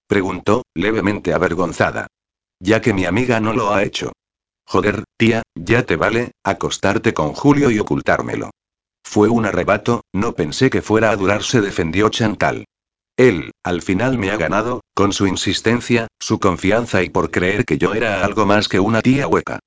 Preguntó, 0.06 0.62
levemente 0.76 1.34
avergonzada. 1.34 2.06
Ya 2.60 2.82
que 2.82 2.94
mi 2.94 3.06
amiga 3.06 3.40
no 3.40 3.54
lo 3.54 3.74
ha 3.74 3.82
hecho. 3.82 4.12
Joder, 4.72 5.04
tía, 5.22 5.44
ya 5.54 5.84
te 5.84 5.98
vale, 5.98 6.32
acostarte 6.44 7.14
con 7.14 7.34
Julio 7.34 7.70
y 7.70 7.78
ocultármelo. 7.78 8.50
Fue 9.04 9.30
un 9.30 9.46
arrebato, 9.46 10.02
no 10.12 10.34
pensé 10.34 10.72
que 10.72 10.82
fuera 10.82 11.12
a 11.12 11.16
durar, 11.16 11.44
se 11.44 11.62
defendió 11.62 12.10
Chantal. 12.10 12.66
Él, 13.18 13.52
al 13.64 13.84
final 13.84 14.18
me 14.18 14.32
ha 14.32 14.38
ganado, 14.38 14.82
con 14.96 15.14
su 15.14 15.28
insistencia, 15.28 16.08
su 16.20 16.40
confianza 16.40 17.04
y 17.04 17.10
por 17.10 17.30
creer 17.30 17.66
que 17.66 17.78
yo 17.78 17.94
era 17.94 18.26
algo 18.26 18.48
más 18.48 18.68
que 18.68 18.80
una 18.80 19.04
tía 19.04 19.28
hueca. 19.28 19.60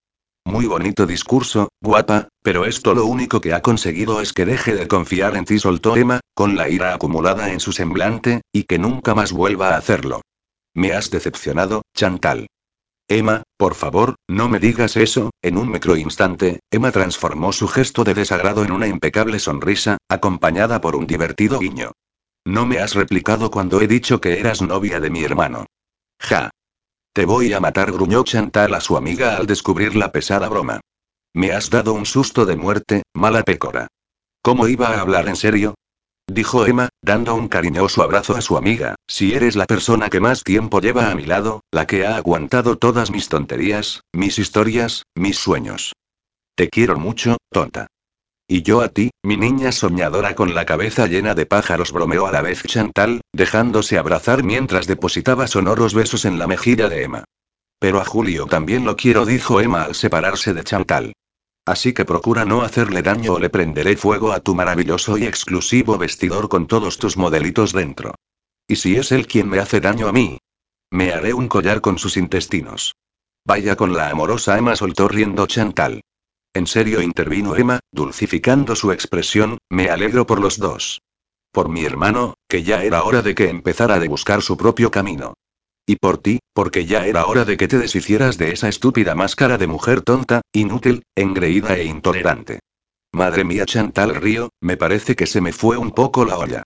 Muy 0.45 0.67
bonito 0.67 1.07
discurso, 1.07 1.69
guapa, 1.81 2.27
pero 2.43 2.65
esto 2.65 2.93
lo 2.93 3.07
único 3.07 3.41
que 3.41 3.55
ha 3.55 3.63
conseguido 3.63 4.21
es 4.21 4.33
que 4.33 4.47
deje 4.47 4.75
de 4.75 4.89
confiar 4.89 5.37
en 5.37 5.45
ti, 5.45 5.61
soltó 5.61 5.97
Emma, 5.97 6.19
con 6.35 6.57
la 6.57 6.69
ira 6.69 6.95
acumulada 6.95 7.53
en 7.53 7.61
su 7.61 7.71
semblante, 7.71 8.41
y 8.53 8.65
que 8.65 8.81
nunca 8.81 9.15
más 9.15 9.31
vuelva 9.31 9.69
a 9.69 9.77
hacerlo. 9.77 10.21
Me 10.75 10.95
has 10.95 11.13
decepcionado, 11.13 11.83
Chantal. 11.95 12.49
Emma, 13.09 13.43
por 13.59 13.75
favor, 13.75 14.17
no 14.29 14.49
me 14.49 14.59
digas 14.59 14.97
eso. 14.97 15.31
En 15.43 15.59
un 15.59 15.71
microinstante, 15.71 16.61
Emma 16.71 16.91
transformó 16.91 17.53
su 17.53 17.69
gesto 17.69 18.03
de 18.03 18.15
desagrado 18.15 18.65
en 18.65 18.73
una 18.73 18.87
impecable 18.87 19.39
sonrisa, 19.39 19.99
acompañada 20.09 20.81
por 20.81 20.97
un 20.97 21.07
divertido 21.07 21.59
guiño. 21.59 21.93
No 22.47 22.67
me 22.67 22.79
has 22.79 22.95
replicado 22.95 23.51
cuando 23.51 23.81
he 23.81 23.87
dicho 23.87 24.21
que 24.21 24.39
eras 24.41 24.63
novia 24.63 25.01
de 25.01 25.11
mi 25.11 25.23
hermano. 25.23 25.67
Ja. 26.19 26.51
Te 27.13 27.27
voy 27.27 27.53
a 27.53 27.61
matar, 27.61 27.93
gruñó 27.93 28.25
Chantal 28.25 28.75
a 28.75 28.81
su 28.81 28.97
amiga 28.97 29.37
al 29.37 29.47
descubrir 29.47 29.95
la 29.97 30.11
pesada 30.11 30.49
broma. 30.49 30.81
Me 31.35 31.53
has 31.53 31.71
dado 31.71 31.93
un 31.93 32.07
susto 32.07 32.47
de 32.47 32.57
muerte, 32.57 33.03
mala 33.15 33.43
pécora. 33.43 33.89
¿Cómo 34.43 34.67
iba 34.67 34.89
a 34.89 35.01
hablar 35.01 35.29
en 35.29 35.37
serio? 35.37 35.75
Dijo 36.27 36.67
Emma, 36.67 36.89
dando 37.03 37.35
un 37.35 37.49
cariñoso 37.49 38.03
abrazo 38.03 38.35
a 38.35 38.41
su 38.41 38.57
amiga, 38.57 38.95
si 39.07 39.35
eres 39.35 39.57
la 39.57 39.67
persona 39.67 40.09
que 40.09 40.21
más 40.21 40.43
tiempo 40.43 40.81
lleva 40.81 41.11
a 41.11 41.15
mi 41.15 41.27
lado, 41.27 41.61
la 41.71 41.87
que 41.87 42.07
ha 42.07 42.17
aguantado 42.17 42.77
todas 42.77 43.11
mis 43.11 43.29
tonterías, 43.29 44.01
mis 44.13 44.39
historias, 44.39 45.05
mis 45.15 45.37
sueños. 45.37 45.93
Te 46.57 46.71
quiero 46.71 46.99
mucho, 46.99 47.37
tonta. 47.51 47.89
Y 48.49 48.63
yo 48.63 48.81
a 48.81 48.89
ti, 48.89 49.11
mi 49.23 49.37
niña 49.37 49.73
soñadora 49.73 50.35
con 50.35 50.55
la 50.55 50.65
cabeza 50.65 51.07
llena 51.07 51.35
de 51.35 51.47
pájaros, 51.47 51.93
bromeó 51.93 52.27
a 52.27 52.33
la 52.33 52.43
vez 52.43 52.63
Chantal, 52.63 53.21
dejándose 53.33 53.99
abrazar 53.99 54.43
mientras 54.43 54.87
depositaba 54.87 55.47
sonoros 55.47 55.95
besos 55.95 56.25
en 56.25 56.39
la 56.39 56.47
mejilla 56.47 56.89
de 56.89 57.05
Emma. 57.05 57.25
Pero 57.79 58.01
a 58.01 58.05
Julio 58.05 58.47
también 58.47 58.85
lo 58.85 58.97
quiero, 58.97 59.27
dijo 59.27 59.61
Emma 59.61 59.83
al 59.83 59.95
separarse 59.95 60.55
de 60.55 60.65
Chantal. 60.65 61.13
Así 61.67 61.95
que 61.95 62.05
procura 62.05 62.45
no 62.45 62.63
hacerle 62.63 63.03
daño 63.03 63.35
o 63.35 63.39
le 63.39 63.49
prenderé 63.49 63.97
fuego 63.97 64.33
a 64.33 64.41
tu 64.41 64.55
maravilloso 64.55 65.17
y 65.17 65.25
exclusivo 65.25 65.97
vestidor 65.97 66.49
con 66.49 66.67
todos 66.67 66.99
tus 66.99 67.17
modelitos 67.17 67.73
dentro. 67.73 68.15
¿Y 68.69 68.77
si 68.77 68.97
es 68.97 69.13
él 69.13 69.27
quien 69.27 69.49
me 69.49 69.59
hace 69.59 69.81
daño 69.81 70.09
a 70.09 70.13
mí? 70.13 70.39
Me 70.91 71.13
haré 71.13 71.33
un 71.33 71.49
collar 71.49 71.81
con 71.81 71.99
sus 71.99 72.17
intestinos. 72.17 72.97
Vaya 73.47 73.77
con 73.77 73.95
la 73.95 74.11
amorosa 74.11 74.57
Emma 74.59 74.77
soltó 74.77 75.09
riendo 75.09 75.47
Chantal. 75.47 76.03
En 76.55 76.67
serio 76.67 77.03
intervino 77.03 77.57
Emma, 77.57 77.81
dulcificando 77.91 78.77
su 78.77 78.93
expresión, 78.93 79.59
me 79.69 79.91
alegro 79.91 80.27
por 80.27 80.41
los 80.41 80.59
dos. 80.59 81.03
Por 81.51 81.69
mi 81.69 81.85
hermano, 81.85 82.35
que 82.49 82.63
ya 82.63 82.85
era 82.85 83.05
hora 83.05 83.23
de 83.23 83.35
que 83.35 83.49
empezara 83.49 83.97
a 83.97 84.09
buscar 84.09 84.43
su 84.43 84.57
propio 84.57 84.91
camino. 84.91 85.34
Y 85.87 85.97
por 85.97 86.19
ti, 86.19 86.39
porque 86.55 86.87
ya 86.87 87.07
era 87.07 87.27
hora 87.27 87.45
de 87.45 87.57
que 87.57 87.69
te 87.69 87.79
deshicieras 87.79 88.39
de 88.39 88.53
esa 88.53 88.69
estúpida 88.69 89.15
máscara 89.15 89.59
de 89.59 89.67
mujer 89.67 90.01
tonta, 90.01 90.41
inútil, 90.53 91.03
engreída 91.15 91.77
e 91.77 91.85
intolerante. 91.85 92.61
Madre 93.13 93.45
mía, 93.45 93.67
Chantal 93.67 94.15
Río, 94.15 94.51
me 94.61 94.77
parece 94.77 95.15
que 95.15 95.27
se 95.27 95.41
me 95.41 95.53
fue 95.53 95.77
un 95.77 95.91
poco 95.93 96.25
la 96.25 96.39
olla. 96.39 96.63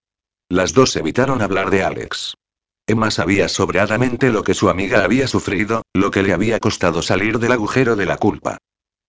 Las 0.48 0.72
dos 0.72 0.94
evitaron 0.96 1.42
hablar 1.42 1.70
de 1.70 1.82
Alex. 1.82 2.34
Emma 2.86 3.10
sabía 3.10 3.48
sobradamente 3.48 4.30
lo 4.30 4.42
que 4.42 4.54
su 4.54 4.70
amiga 4.70 5.04
había 5.04 5.26
sufrido, 5.26 5.82
lo 5.92 6.10
que 6.10 6.22
le 6.22 6.32
había 6.32 6.58
costado 6.58 7.02
salir 7.02 7.38
del 7.38 7.52
agujero 7.52 7.96
de 7.96 8.06
la 8.06 8.16
culpa. 8.16 8.56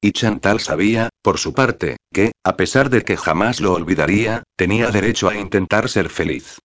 Y 0.02 0.12
Chantal 0.12 0.60
sabía, 0.60 1.10
por 1.22 1.38
su 1.38 1.54
parte, 1.54 1.98
que, 2.12 2.32
a 2.44 2.58
pesar 2.58 2.90
de 2.90 3.04
que 3.04 3.16
jamás 3.16 3.62
lo 3.62 3.74
olvidaría, 3.74 4.44
tenía 4.58 4.92
derecho 4.92 5.30
a 5.30 5.38
intentar 5.38 5.88
ser 5.88 6.10
feliz. 6.10 6.58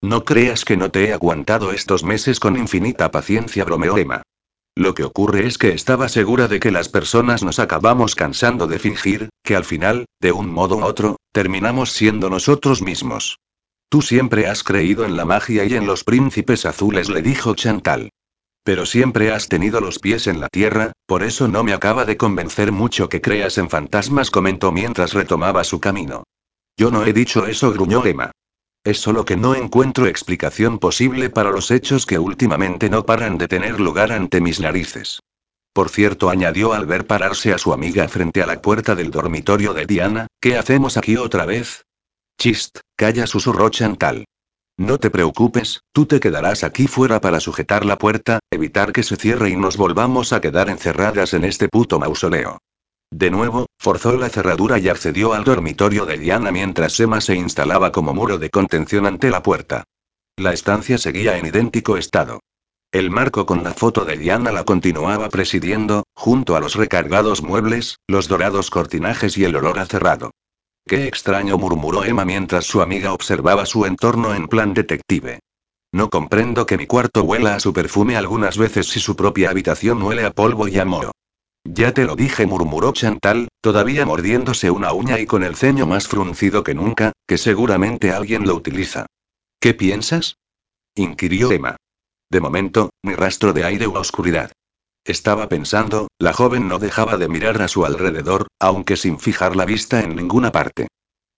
No 0.00 0.24
creas 0.24 0.64
que 0.64 0.76
no 0.76 0.90
te 0.90 1.06
he 1.06 1.12
aguantado 1.12 1.72
estos 1.72 2.04
meses 2.04 2.38
con 2.38 2.56
infinita 2.56 3.10
paciencia, 3.10 3.64
bromeó 3.64 3.98
Emma. 3.98 4.22
Lo 4.76 4.94
que 4.94 5.02
ocurre 5.02 5.44
es 5.44 5.58
que 5.58 5.70
estaba 5.72 6.08
segura 6.08 6.46
de 6.46 6.60
que 6.60 6.70
las 6.70 6.88
personas 6.88 7.42
nos 7.42 7.58
acabamos 7.58 8.14
cansando 8.14 8.68
de 8.68 8.78
fingir, 8.78 9.28
que 9.42 9.56
al 9.56 9.64
final, 9.64 10.04
de 10.20 10.30
un 10.30 10.50
modo 10.50 10.76
u 10.76 10.84
otro, 10.84 11.16
terminamos 11.32 11.90
siendo 11.90 12.30
nosotros 12.30 12.80
mismos. 12.80 13.40
Tú 13.88 14.00
siempre 14.00 14.46
has 14.46 14.62
creído 14.62 15.04
en 15.04 15.16
la 15.16 15.24
magia 15.24 15.64
y 15.64 15.74
en 15.74 15.86
los 15.86 16.04
príncipes 16.04 16.64
azules, 16.64 17.08
le 17.08 17.22
dijo 17.22 17.56
Chantal. 17.56 18.10
Pero 18.62 18.86
siempre 18.86 19.32
has 19.32 19.48
tenido 19.48 19.80
los 19.80 19.98
pies 19.98 20.28
en 20.28 20.40
la 20.40 20.48
tierra, 20.48 20.92
por 21.06 21.24
eso 21.24 21.48
no 21.48 21.64
me 21.64 21.72
acaba 21.72 22.04
de 22.04 22.16
convencer 22.16 22.70
mucho 22.70 23.08
que 23.08 23.20
creas 23.20 23.58
en 23.58 23.68
fantasmas, 23.68 24.30
comentó 24.30 24.70
mientras 24.70 25.12
retomaba 25.12 25.64
su 25.64 25.80
camino. 25.80 26.22
Yo 26.76 26.92
no 26.92 27.04
he 27.04 27.12
dicho 27.12 27.46
eso, 27.46 27.72
gruñó 27.72 28.06
Emma. 28.06 28.30
Es 28.88 29.00
solo 29.00 29.26
que 29.26 29.36
no 29.36 29.54
encuentro 29.54 30.06
explicación 30.06 30.78
posible 30.78 31.28
para 31.28 31.50
los 31.50 31.70
hechos 31.70 32.06
que 32.06 32.18
últimamente 32.18 32.88
no 32.88 33.04
paran 33.04 33.36
de 33.36 33.46
tener 33.46 33.80
lugar 33.80 34.12
ante 34.12 34.40
mis 34.40 34.60
narices. 34.60 35.20
Por 35.74 35.90
cierto, 35.90 36.30
añadió 36.30 36.72
al 36.72 36.86
ver 36.86 37.06
pararse 37.06 37.52
a 37.52 37.58
su 37.58 37.74
amiga 37.74 38.08
frente 38.08 38.42
a 38.42 38.46
la 38.46 38.62
puerta 38.62 38.94
del 38.94 39.10
dormitorio 39.10 39.74
de 39.74 39.84
Diana, 39.84 40.26
¿qué 40.40 40.56
hacemos 40.56 40.96
aquí 40.96 41.18
otra 41.18 41.44
vez? 41.44 41.84
Chist, 42.40 42.78
calla, 42.96 43.26
susurró 43.26 43.68
Chantal. 43.68 44.24
No 44.78 44.96
te 44.96 45.10
preocupes, 45.10 45.82
tú 45.92 46.06
te 46.06 46.18
quedarás 46.18 46.64
aquí 46.64 46.86
fuera 46.86 47.20
para 47.20 47.40
sujetar 47.40 47.84
la 47.84 47.98
puerta, 47.98 48.38
evitar 48.50 48.92
que 48.94 49.02
se 49.02 49.16
cierre 49.16 49.50
y 49.50 49.56
nos 49.56 49.76
volvamos 49.76 50.32
a 50.32 50.40
quedar 50.40 50.70
encerradas 50.70 51.34
en 51.34 51.44
este 51.44 51.68
puto 51.68 51.98
mausoleo. 51.98 52.62
De 53.10 53.30
nuevo, 53.30 53.66
forzó 53.78 54.12
la 54.16 54.28
cerradura 54.28 54.78
y 54.78 54.88
accedió 54.88 55.32
al 55.32 55.44
dormitorio 55.44 56.04
de 56.04 56.18
Diana 56.18 56.52
mientras 56.52 57.00
Emma 57.00 57.20
se 57.20 57.34
instalaba 57.34 57.90
como 57.90 58.12
muro 58.14 58.38
de 58.38 58.50
contención 58.50 59.06
ante 59.06 59.30
la 59.30 59.42
puerta. 59.42 59.84
La 60.36 60.52
estancia 60.52 60.98
seguía 60.98 61.38
en 61.38 61.46
idéntico 61.46 61.96
estado. 61.96 62.40
El 62.92 63.10
marco 63.10 63.44
con 63.44 63.64
la 63.64 63.74
foto 63.74 64.04
de 64.04 64.16
Diana 64.16 64.52
la 64.52 64.64
continuaba 64.64 65.28
presidiendo, 65.28 66.04
junto 66.14 66.56
a 66.56 66.60
los 66.60 66.74
recargados 66.74 67.42
muebles, 67.42 67.98
los 68.06 68.28
dorados 68.28 68.70
cortinajes 68.70 69.36
y 69.36 69.44
el 69.44 69.56
olor 69.56 69.78
a 69.78 69.86
cerrado. 69.86 70.30
Qué 70.86 71.06
extraño 71.06 71.58
murmuró 71.58 72.04
Emma 72.04 72.24
mientras 72.24 72.64
su 72.64 72.80
amiga 72.80 73.12
observaba 73.12 73.66
su 73.66 73.84
entorno 73.84 74.34
en 74.34 74.48
plan 74.48 74.72
detective. 74.72 75.40
No 75.92 76.08
comprendo 76.08 76.66
que 76.66 76.78
mi 76.78 76.86
cuarto 76.86 77.22
huela 77.24 77.54
a 77.54 77.60
su 77.60 77.72
perfume 77.72 78.16
algunas 78.16 78.56
veces 78.56 78.86
si 78.88 79.00
su 79.00 79.16
propia 79.16 79.50
habitación 79.50 80.02
huele 80.02 80.24
a 80.24 80.30
polvo 80.30 80.68
y 80.68 80.78
a 80.78 80.84
moho. 80.84 81.10
Ya 81.74 81.92
te 81.92 82.06
lo 82.06 82.16
dije, 82.16 82.46
murmuró 82.46 82.92
Chantal, 82.92 83.48
todavía 83.60 84.06
mordiéndose 84.06 84.70
una 84.70 84.94
uña 84.94 85.20
y 85.20 85.26
con 85.26 85.44
el 85.44 85.54
ceño 85.54 85.86
más 85.86 86.08
fruncido 86.08 86.64
que 86.64 86.74
nunca, 86.74 87.12
que 87.26 87.36
seguramente 87.36 88.10
alguien 88.10 88.46
lo 88.46 88.54
utiliza. 88.54 89.04
¿Qué 89.60 89.74
piensas? 89.74 90.36
inquirió 90.94 91.52
Emma. 91.52 91.76
De 92.30 92.40
momento, 92.40 92.90
ni 93.02 93.14
rastro 93.14 93.52
de 93.52 93.64
aire 93.64 93.86
u 93.86 93.96
oscuridad. 93.96 94.50
Estaba 95.04 95.48
pensando, 95.48 96.08
la 96.18 96.32
joven 96.32 96.68
no 96.68 96.78
dejaba 96.78 97.18
de 97.18 97.28
mirar 97.28 97.60
a 97.60 97.68
su 97.68 97.84
alrededor, 97.84 98.46
aunque 98.58 98.96
sin 98.96 99.18
fijar 99.18 99.54
la 99.54 99.66
vista 99.66 100.00
en 100.00 100.16
ninguna 100.16 100.50
parte. 100.50 100.88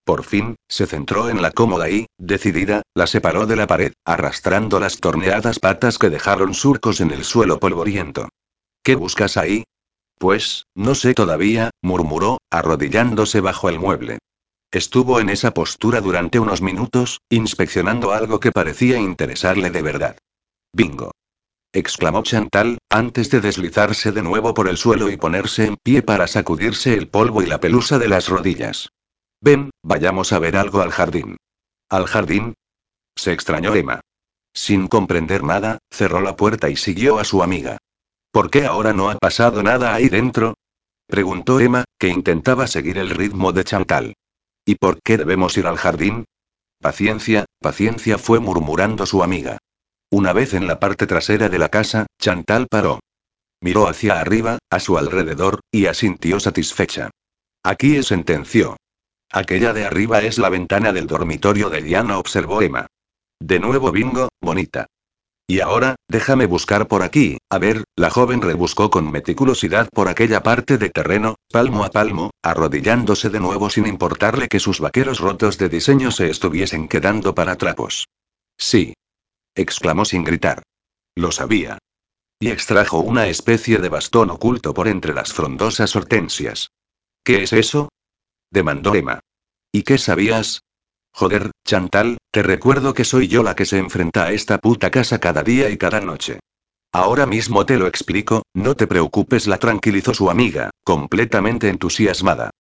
Por 0.04 0.24
fin, 0.24 0.54
se 0.68 0.86
centró 0.86 1.28
en 1.28 1.42
la 1.42 1.50
cómoda 1.50 1.90
y, 1.90 2.06
decidida, 2.18 2.82
la 2.94 3.08
separó 3.08 3.46
de 3.46 3.56
la 3.56 3.66
pared, 3.66 3.92
arrastrando 4.04 4.78
las 4.78 4.98
torneadas 4.98 5.58
patas 5.58 5.98
que 5.98 6.08
dejaron 6.08 6.54
surcos 6.54 7.00
en 7.00 7.10
el 7.10 7.24
suelo 7.24 7.58
polvoriento. 7.58 8.28
¿Qué 8.84 8.94
buscas 8.94 9.36
ahí? 9.36 9.64
Pues, 10.20 10.66
no 10.74 10.94
sé 10.94 11.14
todavía, 11.14 11.70
murmuró, 11.80 12.42
arrodillándose 12.50 13.40
bajo 13.40 13.70
el 13.70 13.78
mueble. 13.78 14.18
Estuvo 14.70 15.18
en 15.18 15.30
esa 15.30 15.54
postura 15.54 16.02
durante 16.02 16.38
unos 16.38 16.60
minutos, 16.60 17.22
inspeccionando 17.30 18.12
algo 18.12 18.38
que 18.38 18.52
parecía 18.52 18.98
interesarle 18.98 19.70
de 19.70 19.80
verdad. 19.80 20.18
Bingo. 20.74 21.12
exclamó 21.72 22.22
Chantal, 22.22 22.76
antes 22.90 23.30
de 23.30 23.40
deslizarse 23.40 24.12
de 24.12 24.20
nuevo 24.20 24.52
por 24.52 24.68
el 24.68 24.76
suelo 24.76 25.08
y 25.08 25.16
ponerse 25.16 25.64
en 25.64 25.78
pie 25.82 26.02
para 26.02 26.26
sacudirse 26.26 26.92
el 26.92 27.08
polvo 27.08 27.40
y 27.40 27.46
la 27.46 27.58
pelusa 27.58 27.98
de 27.98 28.08
las 28.08 28.28
rodillas. 28.28 28.90
Ven, 29.40 29.70
vayamos 29.82 30.34
a 30.34 30.38
ver 30.38 30.54
algo 30.58 30.82
al 30.82 30.90
jardín. 30.90 31.38
¿Al 31.88 32.04
jardín? 32.04 32.52
Se 33.16 33.32
extrañó 33.32 33.74
Emma. 33.74 34.02
Sin 34.52 34.86
comprender 34.86 35.44
nada, 35.44 35.78
cerró 35.90 36.20
la 36.20 36.36
puerta 36.36 36.68
y 36.68 36.76
siguió 36.76 37.18
a 37.18 37.24
su 37.24 37.42
amiga. 37.42 37.78
¿Por 38.32 38.50
qué 38.50 38.64
ahora 38.64 38.92
no 38.92 39.10
ha 39.10 39.16
pasado 39.16 39.62
nada 39.62 39.94
ahí 39.94 40.08
dentro? 40.08 40.54
preguntó 41.06 41.58
Emma, 41.58 41.84
que 41.98 42.08
intentaba 42.08 42.68
seguir 42.68 42.98
el 42.98 43.10
ritmo 43.10 43.52
de 43.52 43.64
Chantal. 43.64 44.14
¿Y 44.64 44.76
por 44.76 45.02
qué 45.02 45.16
debemos 45.16 45.56
ir 45.56 45.66
al 45.66 45.76
jardín? 45.76 46.24
Paciencia, 46.80 47.46
paciencia 47.60 48.18
fue 48.18 48.38
murmurando 48.38 49.04
su 49.06 49.22
amiga. 49.22 49.58
Una 50.10 50.32
vez 50.32 50.54
en 50.54 50.66
la 50.66 50.78
parte 50.78 51.06
trasera 51.06 51.48
de 51.48 51.58
la 51.58 51.68
casa, 51.68 52.06
Chantal 52.20 52.68
paró. 52.68 53.00
Miró 53.60 53.88
hacia 53.88 54.20
arriba, 54.20 54.58
a 54.70 54.80
su 54.80 54.96
alrededor, 54.96 55.60
y 55.72 55.86
asintió 55.86 56.38
satisfecha. 56.40 57.10
Aquí 57.64 57.96
es 57.96 58.06
sentenció. 58.06 58.76
Aquella 59.32 59.72
de 59.72 59.84
arriba 59.84 60.20
es 60.22 60.38
la 60.38 60.48
ventana 60.48 60.92
del 60.92 61.06
dormitorio 61.06 61.68
de 61.68 61.82
Diana, 61.82 62.18
observó 62.18 62.62
Emma. 62.62 62.86
De 63.40 63.58
nuevo 63.58 63.92
bingo, 63.92 64.28
bonita. 64.40 64.86
Y 65.50 65.58
ahora, 65.58 65.96
déjame 66.06 66.46
buscar 66.46 66.86
por 66.86 67.02
aquí, 67.02 67.38
a 67.50 67.58
ver, 67.58 67.82
la 67.96 68.08
joven 68.08 68.40
rebuscó 68.40 68.88
con 68.88 69.10
meticulosidad 69.10 69.88
por 69.92 70.06
aquella 70.06 70.44
parte 70.44 70.78
de 70.78 70.90
terreno, 70.90 71.34
palmo 71.50 71.82
a 71.82 71.90
palmo, 71.90 72.30
arrodillándose 72.40 73.30
de 73.30 73.40
nuevo 73.40 73.68
sin 73.68 73.88
importarle 73.88 74.46
que 74.46 74.60
sus 74.60 74.78
vaqueros 74.78 75.18
rotos 75.18 75.58
de 75.58 75.68
diseño 75.68 76.12
se 76.12 76.30
estuviesen 76.30 76.86
quedando 76.86 77.34
para 77.34 77.56
trapos. 77.56 78.06
Sí. 78.56 78.94
exclamó 79.56 80.04
sin 80.04 80.22
gritar. 80.22 80.62
Lo 81.16 81.32
sabía. 81.32 81.78
Y 82.38 82.50
extrajo 82.50 83.00
una 83.00 83.26
especie 83.26 83.78
de 83.78 83.88
bastón 83.88 84.30
oculto 84.30 84.72
por 84.72 84.86
entre 84.86 85.14
las 85.14 85.32
frondosas 85.32 85.96
hortensias. 85.96 86.70
¿Qué 87.24 87.42
es 87.42 87.52
eso? 87.52 87.88
demandó 88.52 88.94
Emma. 88.94 89.18
¿Y 89.72 89.82
qué 89.82 89.98
sabías? 89.98 90.60
Joder, 91.12 91.50
Chantal, 91.70 92.18
te 92.32 92.42
recuerdo 92.42 92.94
que 92.94 93.04
soy 93.04 93.28
yo 93.28 93.44
la 93.44 93.54
que 93.54 93.64
se 93.64 93.78
enfrenta 93.78 94.24
a 94.24 94.32
esta 94.32 94.58
puta 94.58 94.90
casa 94.90 95.20
cada 95.20 95.44
día 95.44 95.70
y 95.70 95.76
cada 95.78 96.00
noche. 96.00 96.40
Ahora 96.92 97.26
mismo 97.26 97.64
te 97.64 97.78
lo 97.78 97.86
explico, 97.86 98.42
no 98.54 98.74
te 98.74 98.88
preocupes, 98.88 99.46
la 99.46 99.56
tranquilizó 99.56 100.12
su 100.12 100.30
amiga, 100.30 100.70
completamente 100.82 101.68
entusiasmada. 101.68 102.50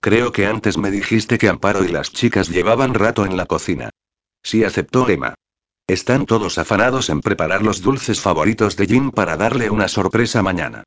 Creo 0.00 0.32
que 0.32 0.46
antes 0.46 0.78
me 0.78 0.90
dijiste 0.90 1.38
que 1.38 1.48
Amparo 1.48 1.84
y 1.84 1.88
las 1.90 2.10
chicas 2.10 2.48
llevaban 2.48 2.94
rato 2.94 3.24
en 3.24 3.36
la 3.36 3.46
cocina. 3.46 3.90
Sí 4.42 4.64
aceptó 4.64 5.08
Emma. 5.08 5.36
Están 5.86 6.26
todos 6.26 6.58
afanados 6.58 7.08
en 7.08 7.20
preparar 7.20 7.62
los 7.62 7.82
dulces 7.82 8.20
favoritos 8.20 8.76
de 8.76 8.86
Jim 8.86 9.12
para 9.12 9.36
darle 9.36 9.70
una 9.70 9.86
sorpresa 9.86 10.42
mañana. 10.42 10.82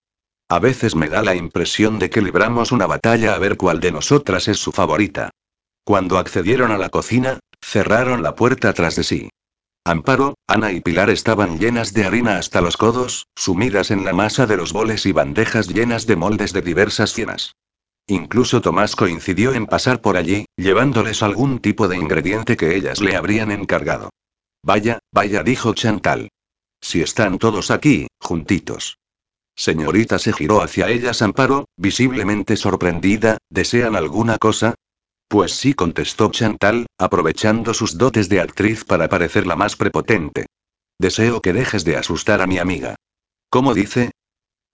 A 0.49 0.59
veces 0.59 0.95
me 0.95 1.07
da 1.07 1.21
la 1.21 1.33
impresión 1.33 1.97
de 1.97 2.09
que 2.09 2.21
libramos 2.21 2.73
una 2.73 2.87
batalla 2.87 3.35
a 3.35 3.39
ver 3.39 3.55
cuál 3.55 3.79
de 3.79 3.93
nosotras 3.93 4.49
es 4.49 4.57
su 4.57 4.73
favorita. 4.73 5.29
Cuando 5.85 6.17
accedieron 6.17 6.71
a 6.71 6.77
la 6.77 6.89
cocina, 6.89 7.39
cerraron 7.61 8.23
la 8.23 8.35
puerta 8.35 8.73
tras 8.73 8.95
de 8.95 9.03
sí. 9.03 9.29
Amparo, 9.85 10.35
Ana 10.45 10.71
y 10.71 10.81
Pilar 10.81 11.09
estaban 11.09 11.57
llenas 11.57 11.93
de 11.93 12.05
harina 12.05 12.37
hasta 12.37 12.61
los 12.61 12.77
codos, 12.77 13.27
sumidas 13.35 13.91
en 13.91 14.05
la 14.05 14.13
masa 14.13 14.45
de 14.45 14.57
los 14.57 14.73
boles 14.73 15.05
y 15.05 15.11
bandejas 15.11 15.67
llenas 15.67 16.05
de 16.05 16.15
moldes 16.15 16.53
de 16.53 16.61
diversas 16.61 17.13
cienas. 17.13 17.55
Incluso 18.07 18.61
Tomás 18.61 18.95
coincidió 18.95 19.53
en 19.53 19.67
pasar 19.67 20.01
por 20.01 20.17
allí, 20.17 20.45
llevándoles 20.57 21.21
algún 21.21 21.59
tipo 21.59 21.87
de 21.87 21.97
ingrediente 21.97 22.57
que 22.57 22.75
ellas 22.75 23.01
le 23.01 23.15
habrían 23.15 23.51
encargado. 23.51 24.09
Vaya, 24.63 24.99
vaya, 25.11 25.43
dijo 25.43 25.73
Chantal. 25.73 26.29
Si 26.81 27.01
están 27.01 27.37
todos 27.37 27.71
aquí, 27.71 28.07
juntitos. 28.19 28.97
Señorita 29.55 30.19
se 30.19 30.33
giró 30.33 30.61
hacia 30.61 30.89
ellas 30.89 31.21
Amparo, 31.21 31.65
visiblemente 31.77 32.55
sorprendida, 32.55 33.37
¿desean 33.49 33.95
alguna 33.95 34.37
cosa? 34.37 34.75
Pues 35.29 35.53
sí, 35.53 35.75
contestó 35.75 36.31
Chantal, 36.31 36.87
aprovechando 36.97 37.75
sus 37.75 37.99
dotes 37.99 38.29
de 38.29 38.41
actriz 38.41 38.83
para 38.83 39.07
parecer 39.09 39.45
la 39.45 39.55
más 39.55 39.75
prepotente. 39.75 40.47
Deseo 40.99 41.39
que 41.39 41.53
dejes 41.53 41.85
de 41.85 41.97
asustar 41.97 42.41
a 42.41 42.47
mi 42.47 42.57
amiga. 42.57 42.95
¿Cómo 43.51 43.75
dice? 43.75 44.09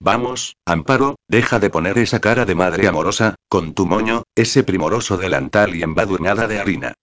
Vamos, 0.00 0.56
Amparo, 0.64 1.16
deja 1.28 1.58
de 1.58 1.68
poner 1.68 1.98
esa 1.98 2.20
cara 2.20 2.46
de 2.46 2.54
madre 2.54 2.88
amorosa, 2.88 3.34
con 3.48 3.74
tu 3.74 3.84
moño, 3.84 4.22
ese 4.34 4.64
primoroso 4.64 5.18
delantal 5.18 5.76
y 5.76 5.82
embadurnada 5.82 6.48
de 6.48 6.58
harina. 6.58 6.94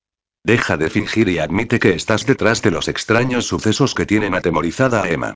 Deja 0.43 0.75
de 0.75 0.89
fingir 0.89 1.29
y 1.29 1.37
admite 1.37 1.79
que 1.79 1.93
estás 1.93 2.25
detrás 2.25 2.63
de 2.63 2.71
los 2.71 2.87
extraños 2.87 3.45
sucesos 3.45 3.93
que 3.93 4.07
tienen 4.07 4.33
atemorizada 4.33 5.03
a 5.03 5.09
Emma. 5.09 5.35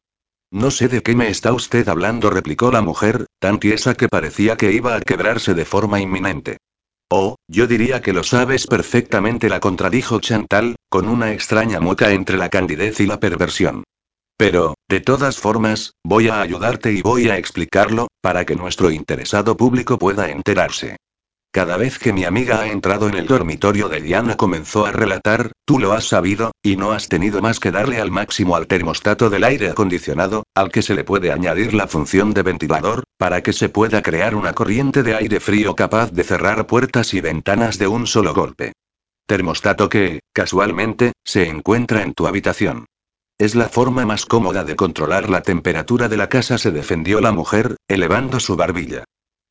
No 0.49 0.71
sé 0.71 0.87
de 0.87 1.03
qué 1.03 1.15
me 1.15 1.29
está 1.29 1.53
usted 1.53 1.87
hablando, 1.87 2.31
replicó 2.31 2.71
la 2.71 2.81
mujer, 2.81 3.27
tan 3.37 3.59
tiesa 3.59 3.93
que 3.93 4.09
parecía 4.09 4.57
que 4.57 4.71
iba 4.71 4.95
a 4.95 5.01
quebrarse 5.01 5.53
de 5.53 5.65
forma 5.65 5.99
inminente. 5.99 6.57
Oh, 7.09 7.37
yo 7.47 7.67
diría 7.67 8.01
que 8.01 8.11
lo 8.11 8.23
sabes 8.23 8.67
perfectamente, 8.67 9.47
la 9.47 9.61
contradijo 9.61 10.19
Chantal, 10.19 10.75
con 10.89 11.07
una 11.07 11.31
extraña 11.31 11.79
mueca 11.79 12.11
entre 12.11 12.37
la 12.37 12.49
candidez 12.49 12.99
y 12.99 13.07
la 13.07 13.19
perversión. 13.19 13.83
Pero, 14.37 14.75
de 14.89 14.99
todas 14.99 15.37
formas, 15.37 15.93
voy 16.03 16.27
a 16.27 16.41
ayudarte 16.41 16.91
y 16.91 17.01
voy 17.01 17.29
a 17.29 17.37
explicarlo, 17.37 18.07
para 18.21 18.45
que 18.45 18.55
nuestro 18.55 18.91
interesado 18.91 19.55
público 19.55 19.97
pueda 19.97 20.29
enterarse. 20.29 20.97
Cada 21.57 21.75
vez 21.75 21.97
que 21.97 22.13
mi 22.13 22.23
amiga 22.23 22.59
ha 22.59 22.67
entrado 22.67 23.07
en 23.07 23.15
el 23.15 23.25
dormitorio 23.25 23.89
de 23.89 23.99
Diana 23.99 24.37
comenzó 24.37 24.85
a 24.85 24.91
relatar, 24.91 25.53
tú 25.65 25.79
lo 25.79 25.93
has 25.93 26.07
sabido, 26.07 26.51
y 26.61 26.75
no 26.75 26.91
has 26.91 27.09
tenido 27.09 27.41
más 27.41 27.59
que 27.59 27.71
darle 27.71 27.99
al 27.99 28.11
máximo 28.11 28.55
al 28.55 28.67
termostato 28.67 29.31
del 29.31 29.43
aire 29.43 29.71
acondicionado, 29.71 30.43
al 30.53 30.71
que 30.71 30.83
se 30.83 30.93
le 30.93 31.03
puede 31.03 31.31
añadir 31.31 31.73
la 31.73 31.87
función 31.87 32.35
de 32.35 32.43
ventilador, 32.43 33.05
para 33.17 33.41
que 33.41 33.53
se 33.53 33.69
pueda 33.69 34.03
crear 34.03 34.35
una 34.35 34.53
corriente 34.53 35.01
de 35.01 35.15
aire 35.15 35.39
frío 35.39 35.75
capaz 35.75 36.11
de 36.11 36.23
cerrar 36.23 36.67
puertas 36.67 37.15
y 37.15 37.21
ventanas 37.21 37.79
de 37.79 37.87
un 37.87 38.05
solo 38.05 38.35
golpe. 38.35 38.73
Termostato 39.25 39.89
que, 39.89 40.19
casualmente, 40.33 41.13
se 41.23 41.49
encuentra 41.49 42.03
en 42.03 42.13
tu 42.13 42.27
habitación. 42.27 42.85
Es 43.39 43.55
la 43.55 43.67
forma 43.67 44.05
más 44.05 44.27
cómoda 44.27 44.63
de 44.63 44.75
controlar 44.75 45.27
la 45.27 45.41
temperatura 45.41 46.07
de 46.07 46.17
la 46.17 46.29
casa, 46.29 46.59
se 46.59 46.69
defendió 46.69 47.19
la 47.19 47.31
mujer, 47.31 47.77
elevando 47.87 48.39
su 48.39 48.55
barbilla. 48.55 49.05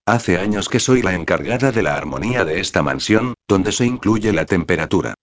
Hace 0.09 0.38
años 0.38 0.68
que 0.68 0.78
soy 0.78 1.02
la 1.02 1.14
encargada 1.14 1.72
de 1.72 1.82
la 1.82 1.96
armonía 1.96 2.44
de 2.44 2.61
esta 2.61 2.80
mansión, 2.80 3.34
donde 3.48 3.72
se 3.72 3.84
incluye 3.84 4.32
la 4.32 4.46
temperatura. 4.46 5.14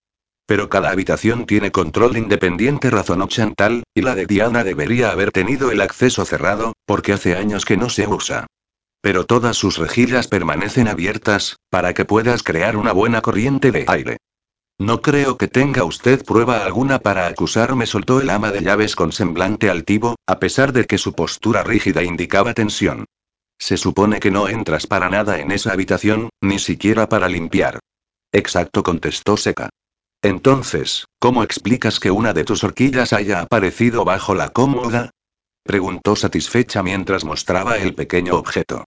Pero 0.46 0.68
cada 0.68 0.90
habitación 0.90 1.46
tiene 1.46 1.72
control 1.72 2.18
independiente, 2.18 2.90
razonó 2.90 3.26
Chantal, 3.26 3.84
y 3.94 4.02
la 4.02 4.14
de 4.14 4.26
Diana 4.26 4.62
debería 4.62 5.10
haber 5.10 5.32
tenido 5.32 5.70
el 5.70 5.80
acceso 5.80 6.26
cerrado, 6.26 6.74
porque 6.84 7.14
hace 7.14 7.34
años 7.34 7.64
que 7.64 7.78
no 7.78 7.88
se 7.88 8.06
usa. 8.06 8.46
Pero 9.00 9.24
todas 9.24 9.56
sus 9.56 9.78
rejillas 9.78 10.28
permanecen 10.28 10.86
abiertas, 10.86 11.56
para 11.70 11.94
que 11.94 12.04
puedas 12.04 12.42
crear 12.42 12.76
una 12.76 12.92
buena 12.92 13.22
corriente 13.22 13.72
de 13.72 13.86
aire. 13.88 14.18
No 14.78 15.00
creo 15.00 15.38
que 15.38 15.48
tenga 15.48 15.84
usted 15.84 16.22
prueba 16.26 16.62
alguna 16.62 16.98
para 16.98 17.26
acusarme, 17.26 17.86
soltó 17.86 18.20
el 18.20 18.28
ama 18.28 18.50
de 18.50 18.60
llaves 18.60 18.96
con 18.96 19.12
semblante 19.12 19.70
altivo, 19.70 20.16
a 20.26 20.38
pesar 20.38 20.74
de 20.74 20.84
que 20.84 20.98
su 20.98 21.14
postura 21.14 21.62
rígida 21.62 22.02
indicaba 22.02 22.52
tensión. 22.52 23.06
Se 23.58 23.76
supone 23.76 24.20
que 24.20 24.30
no 24.30 24.48
entras 24.48 24.86
para 24.86 25.08
nada 25.08 25.38
en 25.40 25.50
esa 25.52 25.72
habitación, 25.72 26.28
ni 26.40 26.58
siquiera 26.58 27.08
para 27.08 27.28
limpiar. 27.28 27.80
Exacto, 28.32 28.82
contestó 28.82 29.36
Seca. 29.36 29.70
Entonces, 30.22 31.06
¿cómo 31.18 31.42
explicas 31.42 32.00
que 32.00 32.10
una 32.10 32.32
de 32.32 32.44
tus 32.44 32.64
horquillas 32.64 33.12
haya 33.12 33.40
aparecido 33.40 34.04
bajo 34.04 34.34
la 34.34 34.48
cómoda? 34.48 35.10
preguntó 35.62 36.16
satisfecha 36.16 36.82
mientras 36.82 37.24
mostraba 37.24 37.78
el 37.78 37.94
pequeño 37.94 38.34
objeto. 38.36 38.84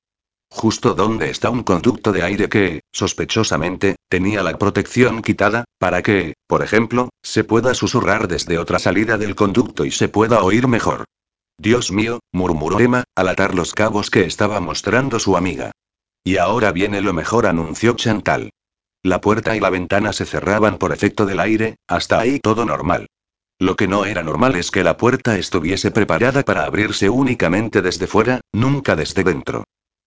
Justo 0.50 0.94
donde 0.94 1.30
está 1.30 1.50
un 1.50 1.64
conducto 1.64 2.12
de 2.12 2.24
aire 2.24 2.50
que, 2.50 2.82
sospechosamente, 2.92 3.96
tenía 4.10 4.44
la 4.44 4.58
protección 4.58 5.22
quitada, 5.22 5.66
para 5.78 6.02
que, 6.02 6.34
por 6.48 6.64
ejemplo, 6.64 7.10
se 7.22 7.44
pueda 7.44 7.74
susurrar 7.74 8.28
desde 8.28 8.58
otra 8.58 8.80
salida 8.80 9.18
del 9.18 9.36
conducto 9.36 9.86
y 9.86 9.92
se 9.92 10.08
pueda 10.08 10.42
oír 10.42 10.68
mejor. 10.68 11.06
Dios 11.60 11.92
mío, 11.92 12.20
murmuró 12.32 12.80
Emma, 12.80 13.04
al 13.16 13.30
atar 13.30 13.56
los 13.56 13.74
cabos 13.74 14.12
que 14.12 14.26
estaba 14.26 14.60
mostrando 14.60 15.20
su 15.20 15.36
amiga. 15.36 15.72
Y 16.24 16.38
ahora 16.38 16.72
viene 16.72 17.02
lo 17.02 17.14
mejor, 17.14 17.48
anunció 17.48 17.96
Chantal. 17.96 18.52
La 19.04 19.22
puerta 19.22 19.56
y 19.56 19.60
la 19.60 19.70
ventana 19.70 20.14
se 20.14 20.26
cerraban 20.26 20.78
por 20.78 20.94
efecto 20.94 21.26
del 21.26 21.40
aire, 21.40 21.78
hasta 21.88 22.20
ahí 22.20 22.40
todo 22.40 22.66
normal. 22.66 23.08
Lo 23.60 23.76
que 23.76 23.88
no 23.88 24.06
era 24.06 24.22
normal 24.22 24.56
es 24.56 24.70
que 24.70 24.84
la 24.84 24.98
puerta 24.98 25.38
estuviese 25.38 25.90
preparada 25.90 26.44
para 26.44 26.66
abrirse 26.66 27.10
únicamente 27.10 27.82
desde 27.82 28.06
fuera, 28.06 28.42
nunca 28.54 28.96
desde 28.96 29.24
dentro. 29.24 29.64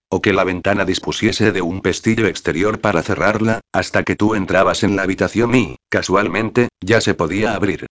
O 0.09 0.21
que 0.21 0.31
la 0.31 0.45
ventana 0.45 0.85
dispusiese 0.85 1.51
de 1.51 1.61
un 1.61 1.81
pestillo 1.81 2.27
exterior 2.27 2.79
para 2.79 3.03
cerrarla, 3.03 3.59
hasta 3.73 4.03
que 4.03 4.15
tú 4.15 4.35
entrabas 4.35 4.83
en 4.83 4.95
la 4.95 5.03
habitación 5.03 5.53
y, 5.55 5.75
casualmente, 5.89 6.69
ya 6.81 7.01
se 7.01 7.13
podía 7.13 7.55
abrir. 7.55 7.87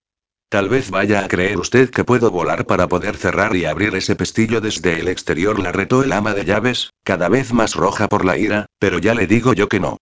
Tal 0.51 0.69
vez 0.69 0.91
vaya 0.91 1.25
a 1.25 1.29
creer 1.29 1.59
usted 1.59 1.91
que 1.91 2.03
puedo 2.03 2.33
volar 2.33 2.67
para 2.67 2.89
poder 2.89 3.17
cerrar 3.17 3.55
y 3.55 3.67
abrir 3.67 3.95
ese 3.95 4.17
pestillo 4.17 4.61
desde 4.61 4.99
el 4.99 5.07
exterior, 5.07 5.61
la 5.61 5.71
retó 5.71 6.03
el 6.03 6.11
ama 6.11 6.35
de 6.35 6.45
llaves, 6.45 6.91
cada 7.05 7.29
vez 7.29 7.53
más 7.53 7.77
roja 7.77 8.09
por 8.09 8.25
la 8.25 8.37
ira, 8.37 8.67
pero 8.81 8.99
ya 8.99 9.15
le 9.15 9.29
digo 9.29 9.53
yo 9.53 9.69
que 9.69 9.79
no. 9.79 9.99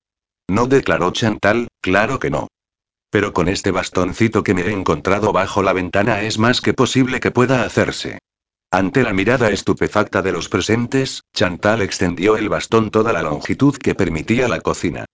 No 0.48 0.66
declaró 0.66 1.10
Chantal, 1.10 1.68
claro 1.82 2.18
que 2.18 2.30
no. 2.30 2.48
Pero 3.10 3.34
con 3.34 3.48
este 3.48 3.72
bastoncito 3.72 4.42
que 4.42 4.54
me 4.54 4.62
he 4.62 4.72
encontrado 4.72 5.32
bajo 5.32 5.62
la 5.62 5.74
ventana 5.74 6.22
es 6.22 6.38
más 6.38 6.62
que 6.62 6.72
posible 6.72 7.20
que 7.20 7.30
pueda 7.30 7.64
hacerse. 7.64 8.18
Ante 8.70 9.02
la 9.02 9.12
mirada 9.12 9.50
estupefacta 9.50 10.22
de 10.22 10.32
los 10.32 10.48
presentes, 10.48 11.24
Chantal 11.34 11.82
extendió 11.82 12.38
el 12.38 12.48
bastón 12.48 12.90
toda 12.90 13.12
la 13.12 13.22
longitud 13.22 13.76
que 13.76 13.94
permitía 13.94 14.48
la 14.48 14.62
cocina. 14.62 15.04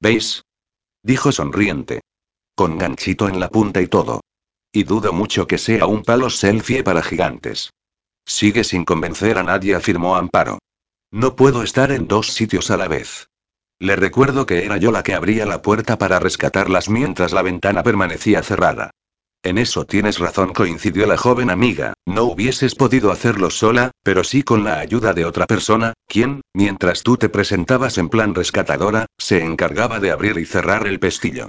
¿Veis? 0.00 0.42
dijo 1.04 1.30
sonriente. 1.30 2.00
Con 2.56 2.76
ganchito 2.76 3.28
en 3.28 3.38
la 3.38 3.48
punta 3.48 3.80
y 3.80 3.86
todo. 3.86 4.20
Y 4.72 4.84
dudo 4.84 5.12
mucho 5.12 5.46
que 5.46 5.58
sea 5.58 5.86
un 5.86 6.02
palo 6.02 6.30
selfie 6.30 6.84
para 6.84 7.02
gigantes. 7.02 7.72
Sigue 8.24 8.62
sin 8.62 8.84
convencer 8.84 9.38
a 9.38 9.42
nadie, 9.42 9.74
afirmó 9.74 10.14
Amparo. 10.14 10.58
No 11.10 11.34
puedo 11.34 11.64
estar 11.64 11.90
en 11.90 12.06
dos 12.06 12.28
sitios 12.28 12.70
a 12.70 12.76
la 12.76 12.86
vez. 12.86 13.28
Le 13.80 13.96
recuerdo 13.96 14.46
que 14.46 14.64
era 14.64 14.76
yo 14.76 14.92
la 14.92 15.02
que 15.02 15.14
abría 15.14 15.44
la 15.44 15.62
puerta 15.62 15.98
para 15.98 16.20
rescatarlas 16.20 16.88
mientras 16.88 17.32
la 17.32 17.42
ventana 17.42 17.82
permanecía 17.82 18.42
cerrada. 18.42 18.92
En 19.42 19.56
eso 19.56 19.86
tienes 19.86 20.18
razón, 20.18 20.52
coincidió 20.52 21.06
la 21.06 21.16
joven 21.16 21.50
amiga, 21.50 21.94
no 22.06 22.24
hubieses 22.24 22.74
podido 22.74 23.10
hacerlo 23.10 23.50
sola, 23.50 23.90
pero 24.04 24.22
sí 24.22 24.42
con 24.42 24.64
la 24.64 24.78
ayuda 24.78 25.14
de 25.14 25.24
otra 25.24 25.46
persona, 25.46 25.94
quien, 26.06 26.42
mientras 26.52 27.02
tú 27.02 27.16
te 27.16 27.30
presentabas 27.30 27.96
en 27.96 28.10
plan 28.10 28.34
rescatadora, 28.34 29.06
se 29.18 29.42
encargaba 29.42 29.98
de 29.98 30.10
abrir 30.10 30.36
y 30.38 30.44
cerrar 30.44 30.86
el 30.86 31.00
pestillo. 31.00 31.48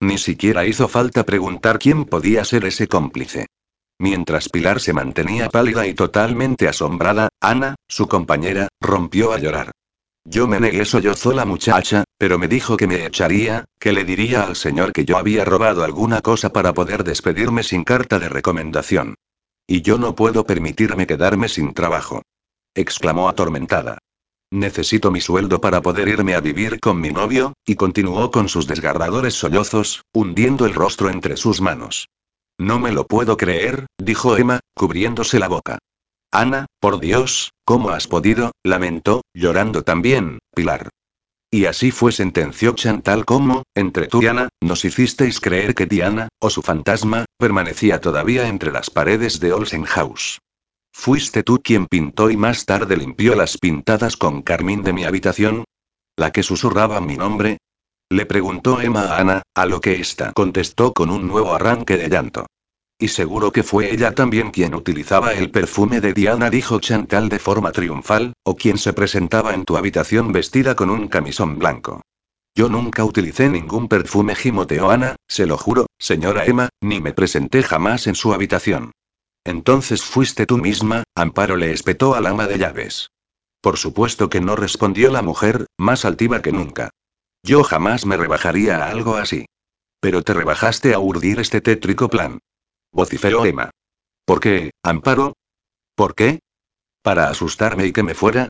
Ni 0.00 0.18
siquiera 0.18 0.66
hizo 0.66 0.88
falta 0.88 1.24
preguntar 1.24 1.78
quién 1.78 2.04
podía 2.04 2.44
ser 2.44 2.64
ese 2.64 2.86
cómplice. 2.86 3.46
Mientras 3.98 4.50
Pilar 4.50 4.80
se 4.80 4.92
mantenía 4.92 5.48
pálida 5.48 5.86
y 5.86 5.94
totalmente 5.94 6.68
asombrada, 6.68 7.30
Ana, 7.40 7.76
su 7.88 8.06
compañera, 8.06 8.68
rompió 8.80 9.32
a 9.32 9.38
llorar. 9.38 9.72
Yo 10.28 10.46
me 10.46 10.60
negué, 10.60 10.84
sollozó 10.84 11.32
la 11.32 11.44
muchacha, 11.44 12.04
pero 12.18 12.38
me 12.38 12.48
dijo 12.48 12.76
que 12.76 12.86
me 12.86 13.06
echaría, 13.06 13.64
que 13.78 13.92
le 13.92 14.04
diría 14.04 14.42
al 14.42 14.56
señor 14.56 14.92
que 14.92 15.04
yo 15.04 15.16
había 15.16 15.44
robado 15.44 15.84
alguna 15.84 16.20
cosa 16.20 16.52
para 16.52 16.74
poder 16.74 17.04
despedirme 17.04 17.62
sin 17.62 17.84
carta 17.84 18.18
de 18.18 18.28
recomendación. 18.28 19.14
Y 19.66 19.82
yo 19.82 19.98
no 19.98 20.14
puedo 20.14 20.44
permitirme 20.44 21.06
quedarme 21.06 21.48
sin 21.48 21.72
trabajo. 21.72 22.22
exclamó 22.74 23.28
atormentada. 23.28 23.98
Necesito 24.52 25.10
mi 25.10 25.20
sueldo 25.20 25.60
para 25.60 25.82
poder 25.82 26.08
irme 26.08 26.34
a 26.34 26.40
vivir 26.40 26.78
con 26.78 27.00
mi 27.00 27.10
novio, 27.10 27.54
y 27.66 27.74
continuó 27.74 28.30
con 28.30 28.48
sus 28.48 28.66
desgarradores 28.66 29.34
sollozos, 29.34 30.02
hundiendo 30.12 30.66
el 30.66 30.74
rostro 30.74 31.10
entre 31.10 31.36
sus 31.36 31.60
manos. 31.60 32.08
No 32.58 32.78
me 32.78 32.92
lo 32.92 33.06
puedo 33.06 33.36
creer, 33.36 33.86
dijo 33.98 34.36
Emma, 34.36 34.60
cubriéndose 34.74 35.38
la 35.38 35.48
boca. 35.48 35.78
Ana, 36.32 36.66
por 36.80 37.00
Dios, 37.00 37.50
¿cómo 37.64 37.90
has 37.90 38.06
podido? 38.06 38.52
lamentó, 38.64 39.22
llorando 39.34 39.82
también, 39.82 40.38
Pilar. 40.54 40.90
Y 41.50 41.66
así 41.66 41.90
fue, 41.90 42.12
sentenció 42.12 42.72
Chantal 42.74 43.24
como, 43.24 43.62
entre 43.74 44.08
tú 44.08 44.22
y 44.22 44.26
Ana, 44.26 44.48
nos 44.60 44.84
hicisteis 44.84 45.40
creer 45.40 45.74
que 45.74 45.86
Diana, 45.86 46.28
o 46.40 46.50
su 46.50 46.62
fantasma, 46.62 47.24
permanecía 47.38 48.00
todavía 48.00 48.48
entre 48.48 48.72
las 48.72 48.90
paredes 48.90 49.40
de 49.40 49.52
Olsen 49.52 49.84
House. 49.84 50.38
¿Fuiste 50.98 51.44
tú 51.44 51.60
quien 51.62 51.86
pintó 51.86 52.30
y 52.30 52.36
más 52.36 52.64
tarde 52.64 52.96
limpió 52.96 53.36
las 53.36 53.58
pintadas 53.58 54.16
con 54.16 54.42
carmín 54.42 54.82
de 54.82 54.92
mi 54.92 55.04
habitación? 55.04 55.64
¿La 56.16 56.32
que 56.32 56.42
susurraba 56.42 57.00
mi 57.00 57.16
nombre? 57.16 57.58
Le 58.10 58.26
preguntó 58.26 58.80
Emma 58.80 59.02
a 59.02 59.20
Ana, 59.20 59.42
a 59.54 59.66
lo 59.66 59.80
que 59.80 60.00
ésta 60.00 60.32
contestó 60.32 60.92
con 60.92 61.10
un 61.10 61.28
nuevo 61.28 61.54
arranque 61.54 61.96
de 61.96 62.08
llanto. 62.08 62.46
Y 62.98 63.08
seguro 63.08 63.52
que 63.52 63.62
fue 63.62 63.92
ella 63.92 64.16
también 64.16 64.50
quien 64.50 64.74
utilizaba 64.74 65.34
el 65.34 65.50
perfume 65.50 66.00
de 66.00 66.12
Diana, 66.12 66.50
dijo 66.50 66.80
Chantal 66.80 67.28
de 67.28 67.38
forma 67.38 67.70
triunfal, 67.70 68.32
o 68.42 68.56
quien 68.56 68.78
se 68.78 68.92
presentaba 68.92 69.54
en 69.54 69.64
tu 69.64 69.76
habitación 69.76 70.32
vestida 70.32 70.74
con 70.74 70.90
un 70.90 71.06
camisón 71.06 71.58
blanco. 71.58 72.00
Yo 72.56 72.68
nunca 72.68 73.04
utilicé 73.04 73.48
ningún 73.48 73.86
perfume, 73.86 74.34
gimoteó 74.34 74.90
Ana, 74.90 75.14
se 75.28 75.46
lo 75.46 75.56
juro, 75.56 75.86
señora 75.98 76.46
Emma, 76.46 76.70
ni 76.80 77.00
me 77.00 77.12
presenté 77.12 77.62
jamás 77.62 78.06
en 78.08 78.16
su 78.16 78.32
habitación. 78.32 78.92
Entonces 79.46 80.02
fuiste 80.02 80.44
tú 80.44 80.58
misma, 80.58 81.04
Amparo 81.14 81.56
le 81.56 81.70
espetó 81.70 82.16
al 82.16 82.26
ama 82.26 82.48
de 82.48 82.58
llaves. 82.58 83.10
Por 83.60 83.76
supuesto 83.76 84.28
que 84.28 84.40
no 84.40 84.56
respondió 84.56 85.08
la 85.12 85.22
mujer, 85.22 85.66
más 85.78 86.04
altiva 86.04 86.42
que 86.42 86.50
nunca. 86.50 86.90
Yo 87.44 87.62
jamás 87.62 88.06
me 88.06 88.16
rebajaría 88.16 88.78
a 88.78 88.90
algo 88.90 89.14
así. 89.14 89.46
Pero 90.00 90.22
te 90.22 90.34
rebajaste 90.34 90.94
a 90.94 90.98
urdir 90.98 91.38
este 91.38 91.60
tétrico 91.60 92.08
plan. 92.08 92.40
Vociferó 92.90 93.46
Emma. 93.46 93.70
¿Por 94.24 94.40
qué, 94.40 94.72
Amparo? 94.82 95.34
¿Por 95.94 96.16
qué? 96.16 96.40
¿Para 97.02 97.28
asustarme 97.28 97.86
y 97.86 97.92
que 97.92 98.02
me 98.02 98.14
fuera? 98.16 98.48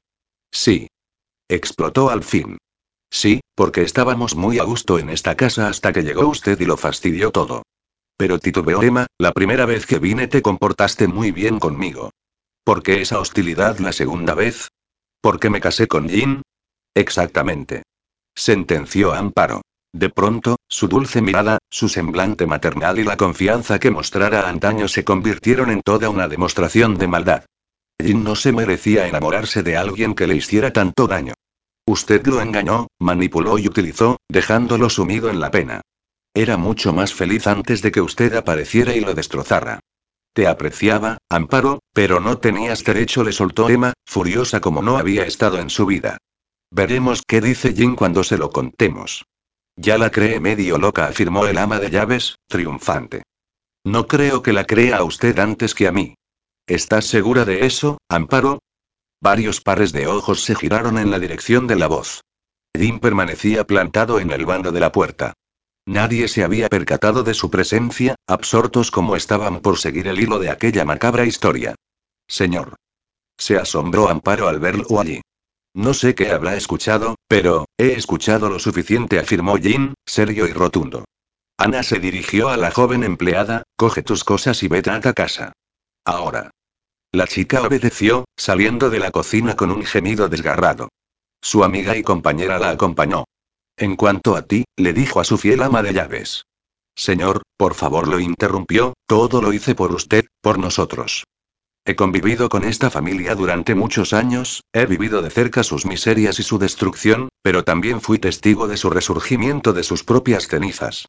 Sí. 0.51 0.89
Explotó 1.47 2.09
al 2.09 2.25
fin. 2.25 2.57
Sí, 3.11 3.41
porque 3.55 3.83
estábamos 3.83 4.35
muy 4.35 4.59
a 4.61 4.65
gusto 4.65 4.99
en 4.99 5.11
esta 5.11 5.37
casa 5.37 5.69
hasta 5.69 5.93
que 5.93 6.03
llegó 6.03 6.27
usted 6.27 6.59
y 6.59 6.65
lo 6.65 6.79
fastidió 6.79 7.33
todo. 7.33 7.65
Pero 8.17 8.39
titubeó 8.39 8.83
Emma, 8.83 9.07
la 9.19 9.33
primera 9.33 9.67
vez 9.67 9.87
que 9.87 9.99
vine 9.99 10.27
te 10.27 10.43
comportaste 10.43 11.07
muy 11.07 11.33
bien 11.33 11.59
conmigo. 11.59 12.11
¿Por 12.65 12.83
qué 12.83 13.03
esa 13.03 13.21
hostilidad 13.21 13.79
la 13.79 13.93
segunda 13.93 14.35
vez? 14.35 14.69
¿Por 15.21 15.39
qué 15.39 15.51
me 15.51 15.61
casé 15.61 15.87
con 15.87 16.09
Jin? 16.09 16.43
Exactamente. 16.95 17.83
Sentenció 18.35 19.13
Amparo. 19.13 19.63
De 19.93 20.11
pronto, 20.11 20.57
su 20.69 20.89
dulce 20.89 21.23
mirada, 21.23 21.59
su 21.71 21.89
semblante 21.89 22.47
maternal 22.47 22.99
y 22.99 23.05
la 23.05 23.17
confianza 23.17 23.79
que 23.79 23.91
mostrara 23.91 24.49
antaño 24.49 24.89
se 24.89 25.05
convirtieron 25.05 25.71
en 25.71 25.83
toda 25.83 26.11
una 26.11 26.29
demostración 26.29 26.99
de 26.99 27.07
maldad. 27.07 27.45
Jin 28.03 28.25
no 28.25 28.35
se 28.35 28.53
merecía 28.53 29.07
enamorarse 29.07 29.63
de 29.63 29.77
alguien 29.77 30.15
que 30.15 30.27
le 30.27 30.37
hiciera 30.37 30.73
tanto 30.73 31.07
daño. 31.07 31.35
Usted 31.87 32.27
lo 32.27 32.41
engañó, 32.41 32.89
manipuló 32.99 33.59
y 33.59 33.69
utilizó, 33.69 34.19
dejándolo 34.29 34.91
sumido 34.91 35.31
en 35.31 35.41
la 35.41 35.51
pena. 35.51 35.83
Era 36.37 36.59
mucho 36.59 36.93
más 36.93 37.15
feliz 37.15 37.47
antes 37.47 37.81
de 37.81 37.91
que 37.91 38.03
usted 38.03 38.35
apareciera 38.35 38.95
y 38.95 39.01
lo 39.01 39.15
destrozara. 39.15 39.81
Te 40.35 40.47
apreciaba, 40.47 41.17
Amparo, 41.31 41.79
pero 41.95 42.21
no 42.21 42.37
tenías 42.37 42.85
derecho, 42.85 43.25
le 43.25 43.33
soltó 43.33 43.71
Emma, 43.71 43.95
furiosa 44.05 44.61
como 44.61 44.83
no 44.83 44.99
había 44.99 45.25
estado 45.25 45.59
en 45.59 45.71
su 45.71 45.87
vida. 45.87 46.19
Veremos 46.71 47.23
qué 47.27 47.41
dice 47.41 47.73
Jin 47.73 47.97
cuando 47.97 48.23
se 48.23 48.37
lo 48.37 48.51
contemos. 48.51 49.25
Ya 49.77 49.97
la 49.97 50.11
cree 50.11 50.39
medio 50.39 50.77
loca, 50.77 51.07
afirmó 51.07 51.47
el 51.47 51.57
ama 51.57 51.79
de 51.79 51.89
llaves, 51.89 52.37
triunfante. 52.49 53.23
No 53.83 54.07
creo 54.07 54.43
que 54.43 54.53
la 54.53 54.67
crea 54.67 54.99
a 54.99 55.05
usted 55.05 55.39
antes 55.39 55.75
que 55.75 55.89
a 55.89 55.93
mí. 55.93 56.17
¿Estás 56.67 57.07
segura 57.07 57.47
de 57.47 57.65
eso, 57.65 57.97
Amparo? 58.11 58.59
Varios 59.23 59.63
pares 59.63 59.91
de 59.95 60.07
ojos 60.07 60.43
se 60.43 60.55
giraron 60.55 60.99
en 60.99 61.11
la 61.11 61.19
dirección 61.19 61.67
de 61.67 61.77
la 61.77 61.87
voz. 61.87 62.21
Jin 62.77 63.01
permanecía 63.01 63.65
plantado 63.67 64.21
en 64.21 64.33
el 64.33 64.45
bando 64.45 64.71
de 64.71 64.81
la 64.81 64.93
puerta. 64.93 65.33
Nadie 65.87 66.27
se 66.27 66.43
había 66.43 66.69
percatado 66.69 67.23
de 67.23 67.33
su 67.33 67.49
presencia, 67.49 68.17
absortos 68.27 68.91
como 68.91 69.15
estaban 69.15 69.61
por 69.61 69.79
seguir 69.79 70.09
el 70.09 70.21
hilo 70.21 70.41
de 70.41 70.51
aquella 70.51 70.85
macabra 70.85 71.25
historia. 71.25 71.77
Señor. 72.27 72.75
Se 73.39 73.57
asombró 73.57 74.09
Amparo 74.09 74.49
al 74.49 74.59
verlo 74.59 75.01
allí. 75.01 75.21
No 75.75 75.95
sé 75.95 76.15
qué 76.15 76.31
habrá 76.31 76.57
escuchado, 76.57 77.17
pero, 77.29 77.67
he 77.79 77.93
escuchado 77.93 78.49
lo 78.49 78.59
suficiente, 78.59 79.19
afirmó 79.19 79.57
Jin, 79.59 79.95
serio 80.05 80.49
y 80.49 80.53
rotundo. 80.53 81.05
Ana 81.59 81.83
se 81.83 82.01
dirigió 82.01 82.49
a 82.49 82.57
la 82.57 82.71
joven 82.71 83.05
empleada, 83.05 83.63
coge 83.77 84.03
tus 84.03 84.25
cosas 84.25 84.63
y 84.63 84.69
vete 84.69 84.91
a 84.91 85.01
casa. 85.13 85.53
Ahora. 86.05 86.51
La 87.13 87.27
chica 87.27 87.63
obedeció, 87.63 88.25
saliendo 88.37 88.91
de 88.91 88.99
la 88.99 89.11
cocina 89.11 89.55
con 89.55 89.71
un 89.71 89.85
gemido 89.85 90.29
desgarrado. 90.29 90.89
Su 91.41 91.63
amiga 91.63 91.97
y 91.97 92.03
compañera 92.03 92.59
la 92.59 92.71
acompañó. 92.71 93.25
En 93.79 93.97
cuanto 93.97 94.37
a 94.37 94.43
ti, 94.43 94.65
le 94.77 94.95
dijo 94.95 95.21
a 95.21 95.25
su 95.25 95.37
fiel 95.37 95.63
ama 95.63 95.83
de 95.83 95.93
llaves. 95.93 96.47
Señor, 96.95 97.43
por 97.59 97.75
favor 97.75 98.09
lo 98.09 98.19
interrumpió, 98.19 98.95
todo 99.07 99.43
lo 99.43 99.53
hice 99.53 99.75
por 99.75 99.93
usted, 99.93 100.25
por 100.41 100.59
nosotros. 100.59 101.25
He 101.85 101.95
convivido 101.95 102.49
con 102.49 102.65
esta 102.65 102.89
familia 102.91 103.35
durante 103.35 103.75
muchos 103.75 104.15
años, 104.15 104.63
he 104.73 104.87
vivido 104.87 105.21
de 105.21 105.31
cerca 105.31 105.63
sus 105.63 105.85
miserias 105.85 106.41
y 106.41 106.43
su 106.43 106.59
destrucción, 106.59 107.29
pero 107.43 107.65
también 107.65 108.01
fui 108.01 108.19
testigo 108.19 108.67
de 108.67 108.79
su 108.79 108.89
resurgimiento 108.89 109.75
de 109.75 109.83
sus 109.83 110.03
propias 110.03 110.49
cenizas. 110.49 111.07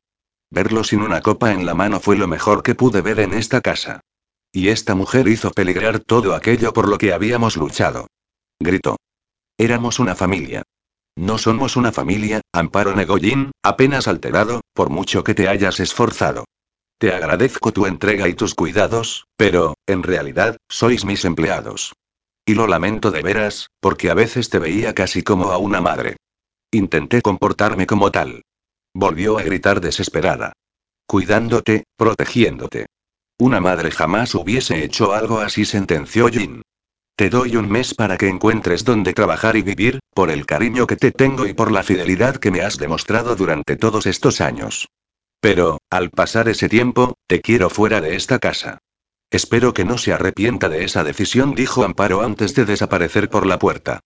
Verlo 0.52 0.84
sin 0.84 1.02
una 1.02 1.22
copa 1.22 1.54
en 1.54 1.66
la 1.66 1.74
mano 1.74 2.02
fue 2.02 2.18
lo 2.18 2.28
mejor 2.28 2.64
que 2.64 2.76
pude 2.76 3.02
ver 3.02 3.22
en 3.22 3.34
esta 3.34 3.62
casa. 3.62 4.02
Y 4.52 4.68
esta 4.70 4.94
mujer 4.94 5.28
hizo 5.30 5.52
peligrar 5.52 6.00
todo 6.00 6.36
aquello 6.36 6.74
por 6.74 6.88
lo 6.90 6.98
que 6.98 7.14
habíamos 7.14 7.56
luchado. 7.56 8.08
Gritó. 8.60 8.98
Éramos 9.58 10.00
una 10.00 10.16
familia. 10.16 10.64
No 11.18 11.40
somos 11.40 11.76
una 11.76 11.92
familia, 11.92 12.42
Amparo 12.54 12.96
Negoyin, 12.96 13.50
apenas 13.64 14.08
alterado, 14.08 14.62
por 14.74 14.92
mucho 14.92 15.24
que 15.24 15.34
te 15.34 15.50
hayas 15.50 15.80
esforzado. 15.80 16.46
Te 17.00 17.12
agradezco 17.12 17.74
tu 17.74 17.88
entrega 17.88 18.28
y 18.28 18.36
tus 18.36 18.54
cuidados, 18.54 19.26
pero, 19.36 19.74
en 19.88 20.04
realidad, 20.04 20.58
sois 20.70 21.06
mis 21.06 21.26
empleados. 21.26 21.94
Y 22.46 22.54
lo 22.54 22.68
lamento 22.68 23.10
de 23.10 23.24
veras, 23.24 23.72
porque 23.80 24.12
a 24.12 24.14
veces 24.14 24.52
te 24.52 24.60
veía 24.60 24.94
casi 24.94 25.24
como 25.24 25.50
a 25.52 25.58
una 25.58 25.82
madre. 25.82 26.18
Intenté 26.70 27.24
comportarme 27.24 27.88
como 27.88 28.12
tal. 28.12 28.44
Volvió 28.94 29.40
a 29.40 29.42
gritar 29.42 29.82
desesperada. 29.82 30.54
Cuidándote, 31.08 31.86
protegiéndote. 31.96 32.86
Una 33.40 33.60
madre 33.60 33.90
jamás 33.90 34.36
hubiese 34.36 34.84
hecho 34.84 35.14
algo 35.14 35.40
así, 35.40 35.66
sentenció 35.66 36.28
Jin. 36.28 36.62
Te 37.18 37.32
doy 37.32 37.56
un 37.56 37.68
mes 37.68 37.96
para 37.96 38.16
que 38.16 38.28
encuentres 38.28 38.86
dónde 38.86 39.12
trabajar 39.12 39.58
y 39.58 39.64
vivir, 39.64 40.02
por 40.14 40.30
el 40.30 40.46
cariño 40.46 40.86
que 40.86 40.98
te 40.98 41.12
tengo 41.12 41.48
y 41.48 41.56
por 41.56 41.72
la 41.72 41.82
fidelidad 41.82 42.38
que 42.38 42.52
me 42.52 42.62
has 42.62 42.78
demostrado 42.78 43.36
durante 43.36 43.76
todos 43.76 44.06
estos 44.06 44.40
años. 44.40 44.90
Pero, 45.40 45.80
al 45.90 46.12
pasar 46.12 46.48
ese 46.48 46.70
tiempo, 46.70 47.16
te 47.26 47.42
quiero 47.42 47.72
fuera 47.72 48.02
de 48.02 48.16
esta 48.16 48.38
casa. 48.38 48.78
Espero 49.32 49.74
que 49.74 49.84
no 49.84 49.98
se 49.98 50.14
arrepienta 50.14 50.70
de 50.70 50.84
esa 50.84 51.04
decisión, 51.04 51.56
dijo 51.56 51.84
Amparo 51.84 52.22
antes 52.22 52.54
de 52.54 52.66
desaparecer 52.66 53.32
por 53.32 53.48
la 53.48 53.58
puerta. 53.58 54.02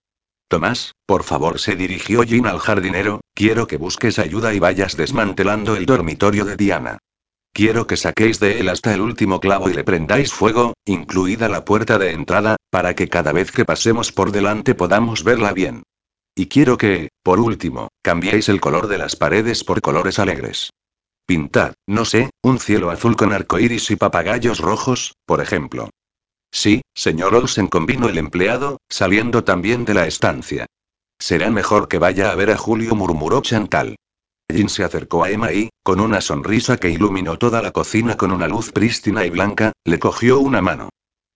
Tomás, 0.48 0.94
por 1.06 1.24
favor, 1.24 1.60
se 1.60 1.76
dirigió 1.76 2.24
Jin 2.24 2.48
al 2.48 2.60
jardinero, 2.60 3.20
quiero 3.34 3.68
que 3.68 3.76
busques 3.76 4.20
ayuda 4.20 4.54
y 4.54 4.60
vayas 4.60 4.96
desmantelando 4.96 5.76
el 5.76 5.86
dormitorio 5.86 6.46
de 6.46 6.56
Diana. 6.56 6.98
Quiero 7.54 7.86
que 7.86 7.98
saquéis 7.98 8.40
de 8.40 8.60
él 8.60 8.70
hasta 8.70 8.94
el 8.94 9.02
último 9.02 9.42
clavo 9.42 9.70
y 9.70 9.74
le 9.74 9.84
prendáis 9.84 10.32
fuego, 10.32 10.74
incluida 10.86 11.50
la 11.50 11.66
puerta 11.66 11.98
de 11.98 12.12
entrada, 12.12 12.56
para 12.70 12.96
que 12.96 13.10
cada 13.10 13.34
vez 13.34 13.52
que 13.52 13.66
pasemos 13.66 14.14
por 14.14 14.32
delante 14.32 14.74
podamos 14.74 15.24
verla 15.24 15.52
bien. 15.52 15.84
Y 16.34 16.48
quiero 16.48 16.78
que, 16.78 17.10
por 17.24 17.40
último, 17.42 17.90
cambiéis 18.02 18.48
el 18.48 18.62
color 18.62 18.88
de 18.88 18.98
las 18.98 19.18
paredes 19.18 19.66
por 19.66 19.82
colores 19.82 20.18
alegres. 20.18 20.70
Pintad, 21.26 21.74
no 21.88 22.06
sé, 22.06 22.30
un 22.42 22.58
cielo 22.58 22.90
azul 22.90 23.18
con 23.18 23.34
arcoíris 23.34 23.92
y 23.92 23.98
papagayos 23.98 24.60
rojos, 24.60 25.16
por 25.26 25.42
ejemplo. 25.42 25.90
Sí, 26.52 26.82
señor 26.94 27.36
Olsen 27.36 27.68
convino 27.68 28.08
el 28.08 28.18
empleado, 28.18 28.78
saliendo 28.90 29.44
también 29.44 29.84
de 29.84 29.94
la 29.94 30.08
estancia. 30.08 30.68
Será 31.20 31.50
mejor 31.52 31.88
que 31.88 32.00
vaya 32.00 32.32
a 32.32 32.36
ver 32.36 32.52
a 32.52 32.58
Julio, 32.58 32.96
murmuró 32.96 33.42
Chantal. 33.42 33.96
Jin 34.52 34.70
se 34.70 34.84
acercó 34.84 35.24
a 35.24 35.30
Emma 35.30 35.52
y, 35.52 35.70
con 35.84 36.00
una 36.00 36.22
sonrisa 36.22 36.78
que 36.78 36.90
iluminó 36.90 37.38
toda 37.38 37.62
la 37.62 37.72
cocina 37.72 38.18
con 38.18 38.32
una 38.32 38.48
luz 38.48 38.72
prístina 38.72 39.26
y 39.26 39.30
blanca, 39.30 39.72
le 39.86 40.00
cogió 40.00 40.40
una 40.40 40.62
mano. 40.62 40.90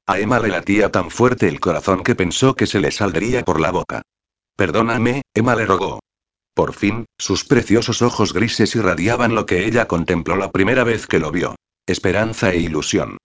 A 0.07 0.19
Emma 0.19 0.39
le 0.39 0.49
latía 0.49 0.91
tan 0.91 1.09
fuerte 1.09 1.47
el 1.47 1.59
corazón 1.59 2.03
que 2.03 2.15
pensó 2.15 2.55
que 2.55 2.67
se 2.67 2.79
le 2.79 2.91
saldría 2.91 3.43
por 3.43 3.59
la 3.59 3.71
boca. 3.71 4.01
Perdóname, 4.55 5.21
Emma 5.33 5.55
le 5.55 5.65
rogó. 5.65 5.99
Por 6.53 6.73
fin, 6.73 7.05
sus 7.17 7.43
preciosos 7.43 8.01
ojos 8.01 8.33
grises 8.33 8.75
irradiaban 8.75 9.35
lo 9.35 9.45
que 9.45 9.65
ella 9.65 9.87
contempló 9.87 10.35
la 10.35 10.51
primera 10.51 10.83
vez 10.83 11.07
que 11.07 11.19
lo 11.19 11.31
vio. 11.31 11.55
Esperanza 11.87 12.51
e 12.51 12.59
ilusión. 12.59 13.17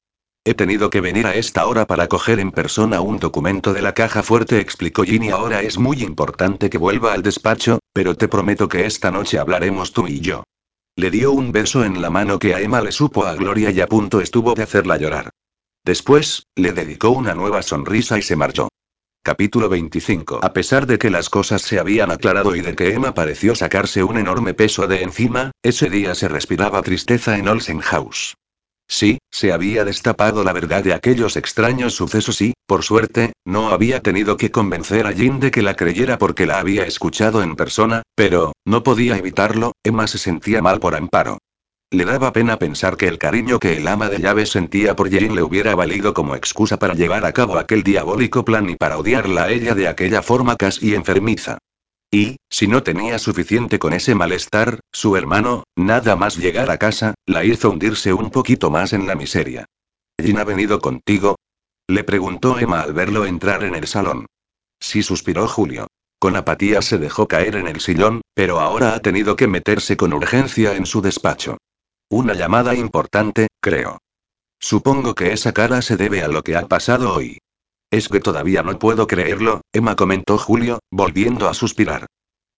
He 0.43 0.55
tenido 0.55 0.89
que 0.89 1.03
venir 1.03 1.27
a 1.27 1.35
esta 1.35 1.67
hora 1.67 1.87
para 1.87 2.09
coger 2.09 2.41
en 2.41 2.51
persona 2.51 3.03
un 3.03 3.19
documento 3.19 3.75
de 3.75 3.83
la 3.83 3.93
caja 3.93 4.23
fuerte, 4.23 4.59
explicó 4.59 5.05
Ginny. 5.05 5.29
Ahora 5.29 5.61
es 5.61 5.77
muy 5.77 6.03
importante 6.03 6.71
que 6.71 6.79
vuelva 6.79 7.13
al 7.13 7.23
despacho, 7.23 7.80
pero 7.93 8.15
te 8.17 8.29
prometo 8.29 8.69
que 8.69 8.87
esta 8.87 9.11
noche 9.11 9.39
hablaremos 9.39 9.93
tú 9.93 10.07
y 10.07 10.21
yo. 10.21 10.45
Le 10.97 11.11
dio 11.11 11.33
un 11.33 11.53
beso 11.53 11.85
en 11.85 12.03
la 12.03 12.11
mano 12.11 12.39
que 12.39 12.55
a 12.55 12.61
Emma 12.61 12.81
le 12.81 12.93
supo 12.93 13.25
a 13.25 13.35
Gloria 13.35 13.71
y 13.71 13.81
a 13.81 13.87
punto 13.87 14.21
estuvo 14.21 14.55
de 14.55 14.63
hacerla 14.63 14.97
llorar. 14.97 15.31
Después, 15.85 16.47
le 16.57 16.73
dedicó 16.73 17.11
una 17.11 17.35
nueva 17.35 17.63
sonrisa 17.63 18.19
y 18.19 18.23
se 18.23 18.37
marchó. 18.37 18.69
Capítulo 19.23 19.69
25. 19.69 20.41
A 20.43 20.53
pesar 20.53 20.87
de 20.87 20.99
que 20.99 21.11
las 21.11 21.29
cosas 21.29 21.63
se 21.63 21.79
habían 21.79 22.11
aclarado 22.11 22.57
y 22.57 22.63
de 22.63 22.75
que 22.75 22.95
Emma 22.95 23.13
pareció 23.13 23.55
sacarse 23.55 24.03
un 24.03 24.19
enorme 24.19 24.55
peso 24.55 24.87
de 24.87 25.03
encima, 25.03 25.53
ese 25.63 25.91
día 25.91 26.15
se 26.15 26.29
respiraba 26.29 26.83
tristeza 26.83 27.37
en 27.37 27.49
Olsen 27.49 27.81
House. 27.81 28.35
Sí, 28.93 29.21
se 29.31 29.53
había 29.53 29.85
destapado 29.85 30.43
la 30.43 30.53
verdad 30.53 30.83
de 30.83 30.93
aquellos 30.93 31.37
extraños 31.37 31.95
sucesos 31.95 32.43
y, 32.43 32.55
por 32.67 32.83
suerte, 32.83 33.33
no 33.45 33.69
había 33.69 34.01
tenido 34.01 34.37
que 34.37 34.51
convencer 34.51 35.07
a 35.07 35.13
Jin 35.13 35.39
de 35.39 35.53
que 35.53 35.63
la 35.63 35.77
creyera 35.77 36.19
porque 36.19 36.45
la 36.45 36.59
había 36.59 36.83
escuchado 36.83 37.45
en 37.45 37.55
persona, 37.55 38.03
pero, 38.17 38.53
no 38.67 38.83
podía 38.83 39.17
evitarlo, 39.17 39.75
Emma 39.85 40.09
se 40.09 40.19
sentía 40.19 40.61
mal 40.61 40.81
por 40.81 40.97
amparo. 40.97 41.39
Le 41.93 42.05
daba 42.05 42.33
pena 42.33 42.59
pensar 42.59 42.97
que 42.97 43.07
el 43.07 43.19
cariño 43.19 43.61
que 43.61 43.77
el 43.77 43.87
ama 43.87 44.09
de 44.09 44.19
llaves 44.19 44.51
sentía 44.51 44.97
por 44.97 45.09
Jin 45.09 45.37
le 45.37 45.45
hubiera 45.45 45.77
valido 45.77 46.13
como 46.13 46.35
excusa 46.35 46.77
para 46.77 46.95
llevar 46.95 47.25
a 47.25 47.33
cabo 47.33 47.59
aquel 47.59 47.85
diabólico 47.85 48.45
plan 48.45 48.69
y 48.69 48.75
para 48.75 48.99
odiarla 48.99 49.45
a 49.45 49.51
ella 49.53 49.77
de 49.77 49.87
aquella 49.87 50.21
forma 50.21 50.57
casi 50.57 50.97
enfermiza. 50.97 51.59
Y, 52.13 52.37
si 52.49 52.67
no 52.67 52.83
tenía 52.83 53.19
suficiente 53.19 53.79
con 53.79 53.93
ese 53.93 54.15
malestar, 54.15 54.81
su 54.93 55.17
hermano, 55.17 55.65
nada 55.77 56.17
más 56.17 56.37
llegar 56.37 56.71
a 56.71 56.79
casa, 56.79 57.15
la 57.25 57.45
hizo 57.45 57.71
hundirse 57.71 58.13
un 58.13 58.31
poquito 58.31 58.71
más 58.71 58.93
en 58.93 59.07
la 59.07 59.15
miseria. 59.15 59.67
¿Jin 60.21 60.39
ha 60.39 60.45
venido 60.45 60.81
contigo? 60.81 61.37
Le 61.87 62.03
preguntó 62.03 62.59
Emma 62.59 62.81
al 62.81 62.93
verlo 62.93 63.27
entrar 63.27 63.63
en 63.63 63.75
el 63.75 63.87
salón. 63.87 64.27
Sí 64.81 65.03
suspiró 65.03 65.47
Julio. 65.47 65.87
Con 66.19 66.37
apatía 66.37 66.83
se 66.83 66.99
dejó 66.99 67.29
caer 67.29 67.57
en 67.57 67.69
el 67.69 67.81
sillón, 67.81 68.23
pero 68.35 68.61
ahora 68.61 68.95
ha 68.95 69.01
tenido 69.01 69.37
que 69.37 69.47
meterse 69.47 69.97
con 69.97 70.13
urgencia 70.13 70.75
en 70.75 70.87
su 70.87 71.01
despacho. 71.01 71.59
Una 72.11 72.35
llamada 72.35 72.75
importante, 72.75 73.49
creo. 73.61 73.99
Supongo 74.59 75.15
que 75.15 75.33
esa 75.33 75.53
cara 75.53 75.81
se 75.81 75.97
debe 75.97 76.23
a 76.23 76.29
lo 76.29 76.43
que 76.43 76.57
ha 76.57 76.67
pasado 76.67 77.15
hoy. 77.15 77.39
Es 77.91 78.09
que 78.09 78.21
todavía 78.21 78.63
no 78.63 78.79
puedo 78.79 79.07
creerlo, 79.07 79.63
Emma 79.73 79.97
comentó 79.97 80.39
Julio, 80.39 80.79
volviendo 80.91 81.49
a 81.49 81.55
suspirar. 81.55 82.07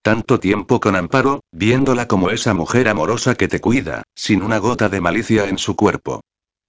Tanto 0.03 0.39
tiempo 0.39 0.80
con 0.80 0.95
Amparo, 0.95 1.41
viéndola 1.53 2.07
como 2.07 2.30
esa 2.30 2.55
mujer 2.55 2.89
amorosa 2.89 3.35
que 3.35 3.49
te 3.49 3.61
cuida, 3.61 4.03
sin 4.14 4.43
una 4.43 4.59
gota 4.59 4.89
de 4.89 5.01
malicia 5.01 5.49
en 5.49 5.59
su 5.59 5.74
cuerpo. 5.76 6.20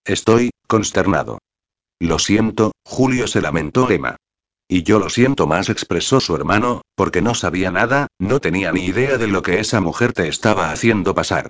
Estoy, 0.05 0.51
consternado. 0.67 1.39
Lo 1.99 2.19
siento, 2.19 2.71
Julio 2.85 3.27
se 3.27 3.41
lamentó 3.41 3.89
Emma. 3.89 4.15
Y 4.67 4.83
yo 4.83 4.99
lo 4.99 5.09
siento 5.09 5.45
más, 5.45 5.69
expresó 5.69 6.19
su 6.19 6.35
hermano, 6.35 6.83
porque 6.95 7.21
no 7.21 7.35
sabía 7.35 7.69
nada, 7.69 8.07
no 8.17 8.39
tenía 8.39 8.71
ni 8.71 8.85
idea 8.85 9.17
de 9.17 9.27
lo 9.27 9.41
que 9.41 9.59
esa 9.59 9.81
mujer 9.81 10.13
te 10.13 10.27
estaba 10.27 10.71
haciendo 10.71 11.13
pasar. 11.13 11.49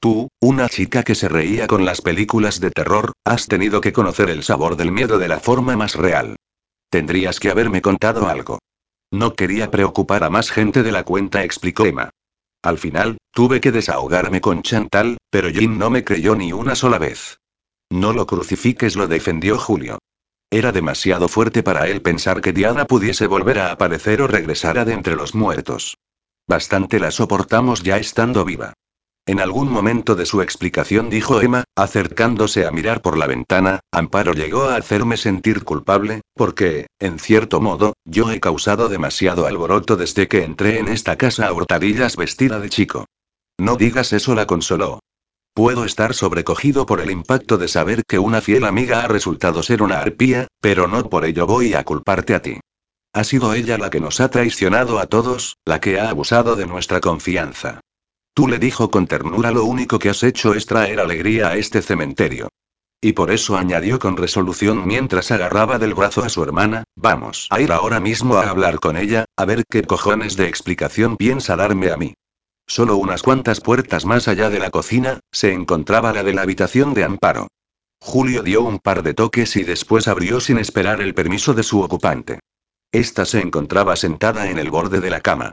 Tú, 0.00 0.28
una 0.40 0.68
chica 0.68 1.02
que 1.02 1.14
se 1.14 1.28
reía 1.28 1.66
con 1.66 1.84
las 1.84 2.00
películas 2.00 2.60
de 2.60 2.70
terror, 2.70 3.12
has 3.24 3.46
tenido 3.46 3.80
que 3.80 3.92
conocer 3.92 4.30
el 4.30 4.42
sabor 4.42 4.76
del 4.76 4.92
miedo 4.92 5.18
de 5.18 5.28
la 5.28 5.40
forma 5.40 5.76
más 5.76 5.94
real. 5.94 6.36
Tendrías 6.90 7.40
que 7.40 7.50
haberme 7.50 7.82
contado 7.82 8.28
algo. 8.28 8.58
No 9.10 9.34
quería 9.34 9.70
preocupar 9.70 10.24
a 10.24 10.30
más 10.30 10.50
gente 10.50 10.82
de 10.82 10.92
la 10.92 11.04
cuenta, 11.04 11.44
explicó 11.44 11.86
Emma. 11.86 12.10
Al 12.62 12.78
final, 12.78 13.18
tuve 13.32 13.60
que 13.60 13.72
desahogarme 13.72 14.40
con 14.40 14.62
Chantal, 14.62 15.18
pero 15.30 15.50
Jim 15.50 15.78
no 15.78 15.90
me 15.90 16.04
creyó 16.04 16.34
ni 16.34 16.52
una 16.52 16.74
sola 16.74 16.98
vez. 16.98 17.38
No 17.90 18.12
lo 18.12 18.26
crucifiques, 18.26 18.96
lo 18.96 19.06
defendió 19.06 19.58
Julio. 19.58 19.98
Era 20.50 20.72
demasiado 20.72 21.28
fuerte 21.28 21.62
para 21.62 21.88
él 21.88 22.02
pensar 22.02 22.40
que 22.40 22.52
Diana 22.52 22.86
pudiese 22.86 23.26
volver 23.26 23.58
a 23.58 23.70
aparecer 23.70 24.22
o 24.22 24.26
regresara 24.26 24.84
de 24.84 24.94
entre 24.94 25.14
los 25.14 25.34
muertos. 25.34 25.96
Bastante 26.46 26.98
la 26.98 27.10
soportamos 27.10 27.82
ya 27.82 27.98
estando 27.98 28.44
viva. 28.44 28.72
En 29.28 29.40
algún 29.40 29.70
momento 29.70 30.14
de 30.14 30.24
su 30.24 30.40
explicación 30.40 31.10
dijo 31.10 31.42
Emma, 31.42 31.64
acercándose 31.76 32.64
a 32.64 32.70
mirar 32.70 33.02
por 33.02 33.18
la 33.18 33.26
ventana, 33.26 33.80
Amparo 33.92 34.32
llegó 34.32 34.62
a 34.62 34.76
hacerme 34.76 35.18
sentir 35.18 35.64
culpable, 35.64 36.22
porque, 36.34 36.86
en 36.98 37.18
cierto 37.18 37.60
modo, 37.60 37.92
yo 38.06 38.30
he 38.30 38.40
causado 38.40 38.88
demasiado 38.88 39.46
alboroto 39.46 39.96
desde 39.96 40.28
que 40.28 40.44
entré 40.44 40.78
en 40.78 40.88
esta 40.88 41.16
casa 41.16 41.46
a 41.46 41.52
hurtadillas 41.52 42.16
vestida 42.16 42.58
de 42.58 42.70
chico. 42.70 43.04
No 43.58 43.76
digas 43.76 44.14
eso, 44.14 44.34
la 44.34 44.46
consoló. 44.46 45.00
Puedo 45.52 45.84
estar 45.84 46.14
sobrecogido 46.14 46.86
por 46.86 46.98
el 47.02 47.10
impacto 47.10 47.58
de 47.58 47.68
saber 47.68 48.04
que 48.08 48.18
una 48.18 48.40
fiel 48.40 48.64
amiga 48.64 49.02
ha 49.02 49.08
resultado 49.08 49.62
ser 49.62 49.82
una 49.82 50.00
arpía, 50.00 50.48
pero 50.62 50.88
no 50.88 51.06
por 51.10 51.26
ello 51.26 51.46
voy 51.46 51.74
a 51.74 51.84
culparte 51.84 52.34
a 52.34 52.40
ti. 52.40 52.60
Ha 53.12 53.24
sido 53.24 53.52
ella 53.52 53.76
la 53.76 53.90
que 53.90 54.00
nos 54.00 54.22
ha 54.22 54.30
traicionado 54.30 54.98
a 54.98 55.06
todos, 55.06 55.58
la 55.66 55.82
que 55.82 56.00
ha 56.00 56.08
abusado 56.08 56.56
de 56.56 56.64
nuestra 56.64 57.00
confianza. 57.02 57.82
Tú 58.38 58.46
le 58.46 58.60
dijo 58.60 58.88
con 58.88 59.08
ternura 59.08 59.50
lo 59.50 59.64
único 59.64 59.98
que 59.98 60.10
has 60.10 60.22
hecho 60.22 60.54
es 60.54 60.64
traer 60.64 61.00
alegría 61.00 61.48
a 61.48 61.56
este 61.56 61.82
cementerio. 61.82 62.46
Y 63.00 63.14
por 63.14 63.32
eso 63.32 63.56
añadió 63.56 63.98
con 63.98 64.16
resolución 64.16 64.86
mientras 64.86 65.32
agarraba 65.32 65.80
del 65.80 65.92
brazo 65.92 66.22
a 66.22 66.28
su 66.28 66.44
hermana, 66.44 66.84
vamos 66.94 67.48
a 67.50 67.60
ir 67.60 67.72
ahora 67.72 67.98
mismo 67.98 68.36
a 68.36 68.48
hablar 68.48 68.78
con 68.78 68.96
ella, 68.96 69.24
a 69.36 69.44
ver 69.44 69.64
qué 69.68 69.82
cojones 69.82 70.36
de 70.36 70.46
explicación 70.46 71.16
piensa 71.16 71.56
darme 71.56 71.90
a 71.90 71.96
mí. 71.96 72.14
Solo 72.64 72.96
unas 72.96 73.24
cuantas 73.24 73.60
puertas 73.60 74.04
más 74.04 74.28
allá 74.28 74.50
de 74.50 74.60
la 74.60 74.70
cocina, 74.70 75.18
se 75.32 75.52
encontraba 75.52 76.12
la 76.12 76.22
de 76.22 76.32
la 76.32 76.42
habitación 76.42 76.94
de 76.94 77.02
Amparo. 77.02 77.48
Julio 77.98 78.44
dio 78.44 78.62
un 78.62 78.78
par 78.78 79.02
de 79.02 79.14
toques 79.14 79.56
y 79.56 79.64
después 79.64 80.06
abrió 80.06 80.38
sin 80.38 80.58
esperar 80.58 81.00
el 81.00 81.12
permiso 81.12 81.54
de 81.54 81.64
su 81.64 81.80
ocupante. 81.80 82.38
Esta 82.92 83.24
se 83.24 83.40
encontraba 83.40 83.96
sentada 83.96 84.48
en 84.48 84.60
el 84.60 84.70
borde 84.70 85.00
de 85.00 85.10
la 85.10 85.22
cama. 85.22 85.50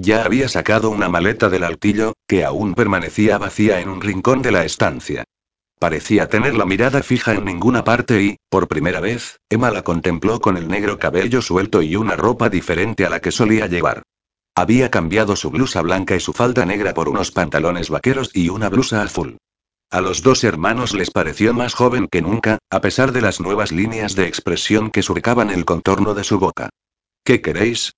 Ya 0.00 0.24
había 0.24 0.48
sacado 0.48 0.90
una 0.90 1.08
maleta 1.08 1.48
del 1.48 1.64
altillo, 1.64 2.12
que 2.28 2.44
aún 2.44 2.74
permanecía 2.74 3.36
vacía 3.36 3.80
en 3.80 3.88
un 3.88 4.00
rincón 4.00 4.42
de 4.42 4.52
la 4.52 4.64
estancia. 4.64 5.24
Parecía 5.80 6.28
tener 6.28 6.54
la 6.54 6.66
mirada 6.66 7.02
fija 7.02 7.34
en 7.34 7.44
ninguna 7.44 7.82
parte 7.82 8.22
y, 8.22 8.36
por 8.48 8.68
primera 8.68 9.00
vez, 9.00 9.40
Emma 9.50 9.72
la 9.72 9.82
contempló 9.82 10.38
con 10.38 10.56
el 10.56 10.68
negro 10.68 11.00
cabello 11.00 11.42
suelto 11.42 11.82
y 11.82 11.96
una 11.96 12.14
ropa 12.14 12.48
diferente 12.48 13.06
a 13.06 13.10
la 13.10 13.18
que 13.18 13.32
solía 13.32 13.66
llevar. 13.66 14.04
Había 14.54 14.88
cambiado 14.88 15.34
su 15.34 15.50
blusa 15.50 15.82
blanca 15.82 16.14
y 16.14 16.20
su 16.20 16.32
falda 16.32 16.64
negra 16.64 16.94
por 16.94 17.08
unos 17.08 17.32
pantalones 17.32 17.90
vaqueros 17.90 18.30
y 18.34 18.50
una 18.50 18.68
blusa 18.68 19.02
azul. 19.02 19.38
A 19.90 20.00
los 20.00 20.22
dos 20.22 20.44
hermanos 20.44 20.94
les 20.94 21.10
pareció 21.10 21.54
más 21.54 21.74
joven 21.74 22.06
que 22.06 22.22
nunca, 22.22 22.58
a 22.70 22.80
pesar 22.80 23.10
de 23.10 23.20
las 23.20 23.40
nuevas 23.40 23.72
líneas 23.72 24.14
de 24.14 24.28
expresión 24.28 24.92
que 24.92 25.02
surcaban 25.02 25.50
el 25.50 25.64
contorno 25.64 26.14
de 26.14 26.22
su 26.22 26.38
boca. 26.38 26.70
¿Qué 27.24 27.40
queréis? 27.40 27.94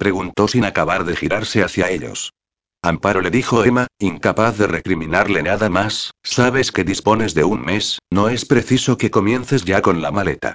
Preguntó 0.00 0.48
sin 0.48 0.64
acabar 0.64 1.04
de 1.04 1.14
girarse 1.14 1.62
hacia 1.62 1.90
ellos. 1.90 2.32
Amparo 2.80 3.20
le 3.20 3.30
dijo 3.30 3.64
Emma, 3.64 3.86
incapaz 3.98 4.56
de 4.56 4.66
recriminarle 4.66 5.42
nada 5.42 5.68
más, 5.68 6.12
sabes 6.22 6.72
que 6.72 6.84
dispones 6.84 7.34
de 7.34 7.44
un 7.44 7.60
mes, 7.60 7.98
no 8.10 8.30
es 8.30 8.46
preciso 8.46 8.96
que 8.96 9.10
comiences 9.10 9.66
ya 9.66 9.82
con 9.82 10.00
la 10.00 10.10
maleta. 10.10 10.54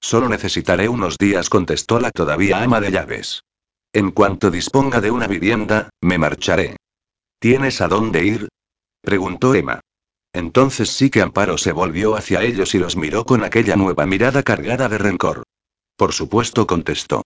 Solo 0.00 0.28
necesitaré 0.28 0.88
unos 0.88 1.18
días, 1.18 1.50
contestó 1.50 1.98
la 1.98 2.12
todavía 2.12 2.62
ama 2.62 2.80
de 2.80 2.92
llaves. 2.92 3.42
En 3.92 4.12
cuanto 4.12 4.52
disponga 4.52 5.00
de 5.00 5.10
una 5.10 5.26
vivienda, 5.26 5.90
me 6.00 6.16
marcharé. 6.16 6.76
¿Tienes 7.40 7.80
a 7.80 7.88
dónde 7.88 8.24
ir? 8.24 8.48
preguntó 9.00 9.56
Emma. 9.56 9.80
Entonces 10.32 10.90
sí 10.90 11.10
que 11.10 11.20
Amparo 11.20 11.58
se 11.58 11.72
volvió 11.72 12.14
hacia 12.14 12.42
ellos 12.42 12.76
y 12.76 12.78
los 12.78 12.94
miró 12.94 13.24
con 13.24 13.42
aquella 13.42 13.74
nueva 13.74 14.06
mirada 14.06 14.44
cargada 14.44 14.88
de 14.88 14.98
rencor. 14.98 15.42
Por 15.96 16.12
supuesto, 16.12 16.68
contestó. 16.68 17.23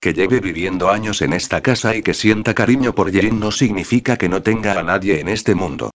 Que 0.00 0.12
lleve 0.12 0.40
viviendo 0.40 0.90
años 0.90 1.22
en 1.22 1.32
esta 1.32 1.60
casa 1.60 1.96
y 1.96 2.02
que 2.02 2.14
sienta 2.14 2.54
cariño 2.54 2.94
por 2.94 3.12
Jane 3.12 3.32
no 3.32 3.50
significa 3.50 4.16
que 4.16 4.28
no 4.28 4.42
tenga 4.42 4.78
a 4.78 4.82
nadie 4.82 5.20
en 5.20 5.28
este 5.28 5.54
mundo. 5.54 5.90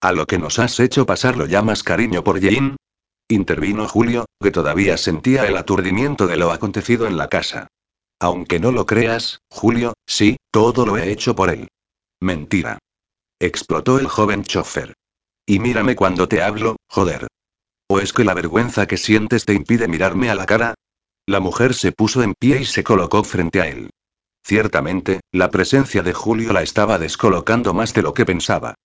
¿A 0.00 0.12
lo 0.12 0.26
que 0.26 0.38
nos 0.38 0.58
has 0.58 0.78
hecho 0.78 1.06
pasar 1.06 1.36
lo 1.36 1.46
llamas 1.46 1.82
cariño 1.82 2.22
por 2.22 2.40
Jane? 2.40 2.76
Intervino 3.28 3.88
Julio, 3.88 4.26
que 4.40 4.50
todavía 4.50 4.96
sentía 4.98 5.46
el 5.46 5.56
aturdimiento 5.56 6.26
de 6.26 6.36
lo 6.36 6.52
acontecido 6.52 7.06
en 7.06 7.16
la 7.16 7.28
casa. 7.28 7.68
Aunque 8.20 8.60
no 8.60 8.72
lo 8.72 8.86
creas, 8.86 9.40
Julio, 9.50 9.94
sí, 10.06 10.36
todo 10.50 10.86
lo 10.86 10.96
he 10.96 11.10
hecho 11.10 11.34
por 11.34 11.50
él. 11.50 11.68
Mentira. 12.20 12.78
Explotó 13.40 13.98
el 13.98 14.06
joven 14.06 14.44
chofer. 14.44 14.94
Y 15.46 15.58
mírame 15.58 15.96
cuando 15.96 16.28
te 16.28 16.42
hablo, 16.42 16.76
joder. 16.88 17.26
¿O 17.88 18.00
es 18.00 18.12
que 18.12 18.24
la 18.24 18.34
vergüenza 18.34 18.86
que 18.86 18.96
sientes 18.96 19.44
te 19.44 19.54
impide 19.54 19.88
mirarme 19.88 20.30
a 20.30 20.34
la 20.34 20.46
cara? 20.46 20.74
La 21.28 21.40
mujer 21.40 21.74
se 21.74 21.90
puso 21.90 22.22
en 22.22 22.34
pie 22.34 22.60
y 22.60 22.64
se 22.64 22.84
colocó 22.84 23.24
frente 23.24 23.60
a 23.60 23.66
él. 23.66 23.90
Ciertamente, 24.44 25.20
la 25.32 25.50
presencia 25.50 26.04
de 26.04 26.12
Julio 26.12 26.52
la 26.52 26.62
estaba 26.62 27.00
descolocando 27.00 27.74
más 27.74 27.92
de 27.94 28.02
lo 28.02 28.14
que 28.14 28.24
pensaba. 28.24 28.76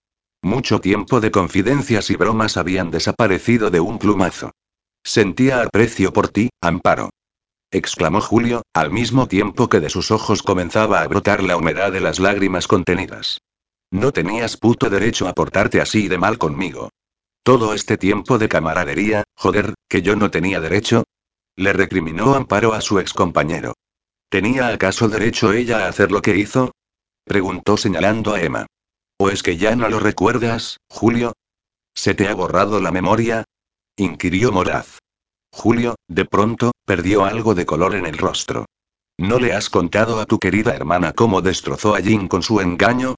Mucho 0.42 0.82
tiempo 0.82 1.22
de 1.22 1.30
confidencias 1.30 2.10
y 2.10 2.16
bromas 2.16 2.58
habían 2.58 2.90
desaparecido 2.90 3.70
de 3.70 3.80
un 3.80 4.00
plumazo. 4.00 4.54
Sentía 5.04 5.62
aprecio 5.62 6.14
por 6.14 6.30
ti, 6.30 6.50
Amparo. 6.62 7.12
exclamó 7.70 8.22
Julio, 8.22 8.64
al 8.74 8.90
mismo 8.90 9.28
tiempo 9.28 9.70
que 9.70 9.80
de 9.80 9.92
sus 9.92 10.10
ojos 10.10 10.42
comenzaba 10.42 11.02
a 11.02 11.08
brotar 11.08 11.44
la 11.44 11.58
humedad 11.58 11.92
de 11.92 12.02
las 12.02 12.20
lágrimas 12.20 12.68
contenidas. 12.68 13.38
No 13.92 14.12
tenías 14.12 14.58
puto 14.58 14.90
derecho 14.90 15.28
a 15.28 15.34
portarte 15.34 15.80
así 15.80 16.08
de 16.08 16.18
mal 16.18 16.40
conmigo. 16.40 16.90
Todo 17.44 17.76
este 17.76 17.98
tiempo 17.98 18.40
de 18.40 18.50
camaradería, 18.50 19.26
joder, 19.36 19.76
que 19.88 20.02
yo 20.02 20.16
no 20.16 20.32
tenía 20.32 20.60
derecho, 20.60 21.04
le 21.56 21.74
recriminó 21.74 22.36
Amparo 22.36 22.74
a 22.74 22.82
su 22.82 23.00
excompañero. 23.00 23.74
¿Tenía 24.30 24.70
acaso 24.70 25.10
derecho 25.10 25.52
ella 25.52 25.86
a 25.86 25.90
hacer 25.90 26.12
lo 26.12 26.22
que 26.22 26.38
hizo? 26.38 26.72
Preguntó 27.26 27.78
señalando 27.78 28.34
a 28.34 28.42
Emma. 28.42 28.66
¿O 29.18 29.30
es 29.30 29.44
que 29.44 29.58
ya 29.58 29.76
no 29.76 29.90
lo 29.90 30.00
recuerdas, 30.00 30.78
Julio? 30.90 31.34
¿Se 31.94 32.14
te 32.16 32.28
ha 32.28 32.34
borrado 32.34 32.80
la 32.80 32.92
memoria? 32.92 33.44
inquirió 33.98 34.52
Moraz. 34.52 35.00
Julio, 35.52 35.96
de 36.08 36.26
pronto, 36.26 36.72
perdió 36.86 37.26
algo 37.26 37.54
de 37.54 37.66
color 37.66 37.96
en 37.96 38.06
el 38.06 38.18
rostro. 38.18 38.66
¿No 39.18 39.38
le 39.38 39.54
has 39.54 39.70
contado 39.70 40.20
a 40.20 40.26
tu 40.26 40.40
querida 40.40 40.74
hermana 40.74 41.14
cómo 41.14 41.42
destrozó 41.42 41.94
a 41.94 42.02
Jin 42.02 42.28
con 42.28 42.42
su 42.42 42.62
engaño? 42.62 43.16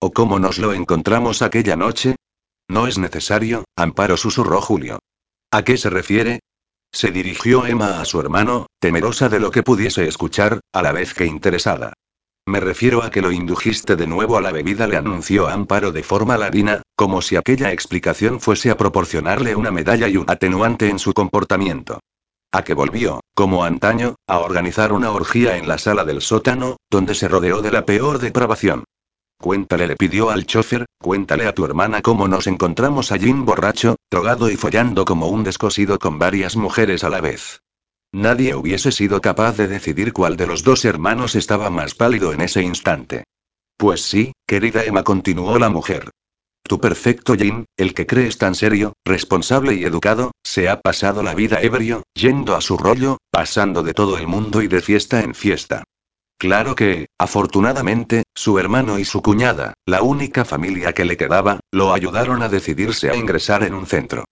¿O 0.00 0.12
cómo 0.12 0.38
nos 0.38 0.58
lo 0.58 0.72
encontramos 0.72 1.42
aquella 1.42 1.76
noche? 1.76 2.16
No 2.68 2.86
es 2.86 2.98
necesario, 2.98 3.64
Amparo 3.76 4.16
susurró 4.16 4.60
Julio. 4.60 4.98
¿A 5.50 5.62
qué 5.62 5.76
se 5.76 5.90
refiere? 5.90 6.40
Se 6.94 7.10
dirigió 7.10 7.66
Emma 7.66 8.00
a 8.00 8.04
su 8.04 8.20
hermano, 8.20 8.66
temerosa 8.78 9.28
de 9.28 9.40
lo 9.40 9.50
que 9.50 9.64
pudiese 9.64 10.06
escuchar, 10.06 10.60
a 10.72 10.80
la 10.80 10.92
vez 10.92 11.12
que 11.12 11.26
interesada. 11.26 11.92
Me 12.46 12.60
refiero 12.60 13.02
a 13.02 13.10
que 13.10 13.20
lo 13.20 13.32
indujiste 13.32 13.96
de 13.96 14.06
nuevo 14.06 14.36
a 14.36 14.40
la 14.40 14.52
bebida, 14.52 14.86
le 14.86 14.96
anunció 14.96 15.48
Amparo 15.48 15.90
de 15.90 16.04
forma 16.04 16.38
ladina, 16.38 16.82
como 16.94 17.20
si 17.20 17.34
aquella 17.34 17.72
explicación 17.72 18.38
fuese 18.38 18.70
a 18.70 18.76
proporcionarle 18.76 19.56
una 19.56 19.72
medalla 19.72 20.06
y 20.06 20.16
un 20.16 20.30
atenuante 20.30 20.88
en 20.88 21.00
su 21.00 21.12
comportamiento. 21.14 21.98
A 22.52 22.62
que 22.62 22.74
volvió, 22.74 23.18
como 23.34 23.64
antaño, 23.64 24.14
a 24.28 24.38
organizar 24.38 24.92
una 24.92 25.10
orgía 25.10 25.56
en 25.56 25.66
la 25.66 25.78
sala 25.78 26.04
del 26.04 26.20
sótano, 26.20 26.76
donde 26.88 27.16
se 27.16 27.26
rodeó 27.26 27.60
de 27.60 27.72
la 27.72 27.84
peor 27.84 28.20
depravación. 28.20 28.84
Cuéntale, 29.44 29.86
le 29.86 29.96
pidió 29.96 30.30
al 30.30 30.46
chofer, 30.46 30.86
cuéntale 30.98 31.46
a 31.46 31.52
tu 31.52 31.66
hermana 31.66 32.00
cómo 32.00 32.28
nos 32.28 32.46
encontramos 32.46 33.12
allí 33.12 33.30
borracho, 33.30 33.96
drogado 34.10 34.48
y 34.48 34.56
follando 34.56 35.04
como 35.04 35.28
un 35.28 35.44
descosido 35.44 35.98
con 35.98 36.18
varias 36.18 36.56
mujeres 36.56 37.04
a 37.04 37.10
la 37.10 37.20
vez. 37.20 37.60
Nadie 38.10 38.54
hubiese 38.54 38.90
sido 38.90 39.20
capaz 39.20 39.58
de 39.58 39.68
decidir 39.68 40.14
cuál 40.14 40.38
de 40.38 40.46
los 40.46 40.64
dos 40.64 40.86
hermanos 40.86 41.34
estaba 41.34 41.68
más 41.68 41.94
pálido 41.94 42.32
en 42.32 42.40
ese 42.40 42.62
instante. 42.62 43.24
Pues 43.76 44.00
sí, 44.00 44.32
querida 44.46 44.82
Emma, 44.82 45.02
continuó 45.04 45.58
la 45.58 45.68
mujer. 45.68 46.08
Tu 46.62 46.80
perfecto 46.80 47.34
Jim, 47.34 47.66
el 47.76 47.92
que 47.92 48.06
crees 48.06 48.38
tan 48.38 48.54
serio, 48.54 48.94
responsable 49.04 49.74
y 49.74 49.84
educado, 49.84 50.30
se 50.42 50.70
ha 50.70 50.80
pasado 50.80 51.22
la 51.22 51.34
vida 51.34 51.60
ebrio, 51.60 52.02
yendo 52.14 52.56
a 52.56 52.62
su 52.62 52.78
rollo, 52.78 53.18
pasando 53.30 53.82
de 53.82 53.92
todo 53.92 54.16
el 54.16 54.26
mundo 54.26 54.62
y 54.62 54.68
de 54.68 54.80
fiesta 54.80 55.20
en 55.20 55.34
fiesta. 55.34 55.84
Claro 56.38 56.74
que, 56.74 57.06
afortunadamente, 57.18 58.24
su 58.34 58.58
hermano 58.58 58.98
y 58.98 59.04
su 59.04 59.22
cuñada, 59.22 59.74
la 59.86 60.02
única 60.02 60.44
familia 60.44 60.92
que 60.92 61.04
le 61.04 61.16
quedaba, 61.16 61.60
lo 61.72 61.92
ayudaron 61.92 62.42
a 62.42 62.48
decidirse 62.48 63.10
a 63.10 63.16
ingresar 63.16 63.62
en 63.62 63.74
un 63.74 63.86
centro. 63.86 64.24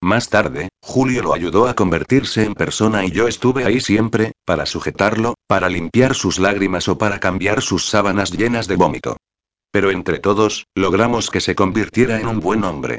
Más 0.00 0.28
tarde, 0.28 0.68
Julio 0.80 1.22
lo 1.22 1.34
ayudó 1.34 1.66
a 1.66 1.74
convertirse 1.74 2.44
en 2.44 2.54
persona 2.54 3.04
y 3.04 3.10
yo 3.10 3.26
estuve 3.26 3.64
ahí 3.64 3.80
siempre, 3.80 4.32
para 4.44 4.64
sujetarlo, 4.64 5.34
para 5.48 5.68
limpiar 5.68 6.14
sus 6.14 6.38
lágrimas 6.38 6.88
o 6.88 6.98
para 6.98 7.18
cambiar 7.18 7.62
sus 7.62 7.86
sábanas 7.86 8.30
llenas 8.30 8.68
de 8.68 8.76
vómito. 8.76 9.16
Pero 9.72 9.90
entre 9.90 10.20
todos, 10.20 10.66
logramos 10.76 11.30
que 11.30 11.40
se 11.40 11.56
convirtiera 11.56 12.20
en 12.20 12.28
un 12.28 12.38
buen 12.38 12.62
hombre. 12.62 12.98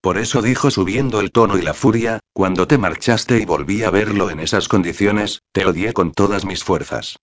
Por 0.00 0.18
eso 0.18 0.40
dijo 0.40 0.70
subiendo 0.70 1.18
el 1.20 1.32
tono 1.32 1.58
y 1.58 1.62
la 1.62 1.74
furia, 1.74 2.20
cuando 2.32 2.68
te 2.68 2.78
marchaste 2.78 3.40
y 3.40 3.44
volví 3.44 3.82
a 3.82 3.90
verlo 3.90 4.30
en 4.30 4.38
esas 4.38 4.68
condiciones, 4.68 5.40
te 5.52 5.66
odié 5.66 5.92
con 5.92 6.12
todas 6.12 6.44
mis 6.44 6.62
fuerzas. 6.62 7.16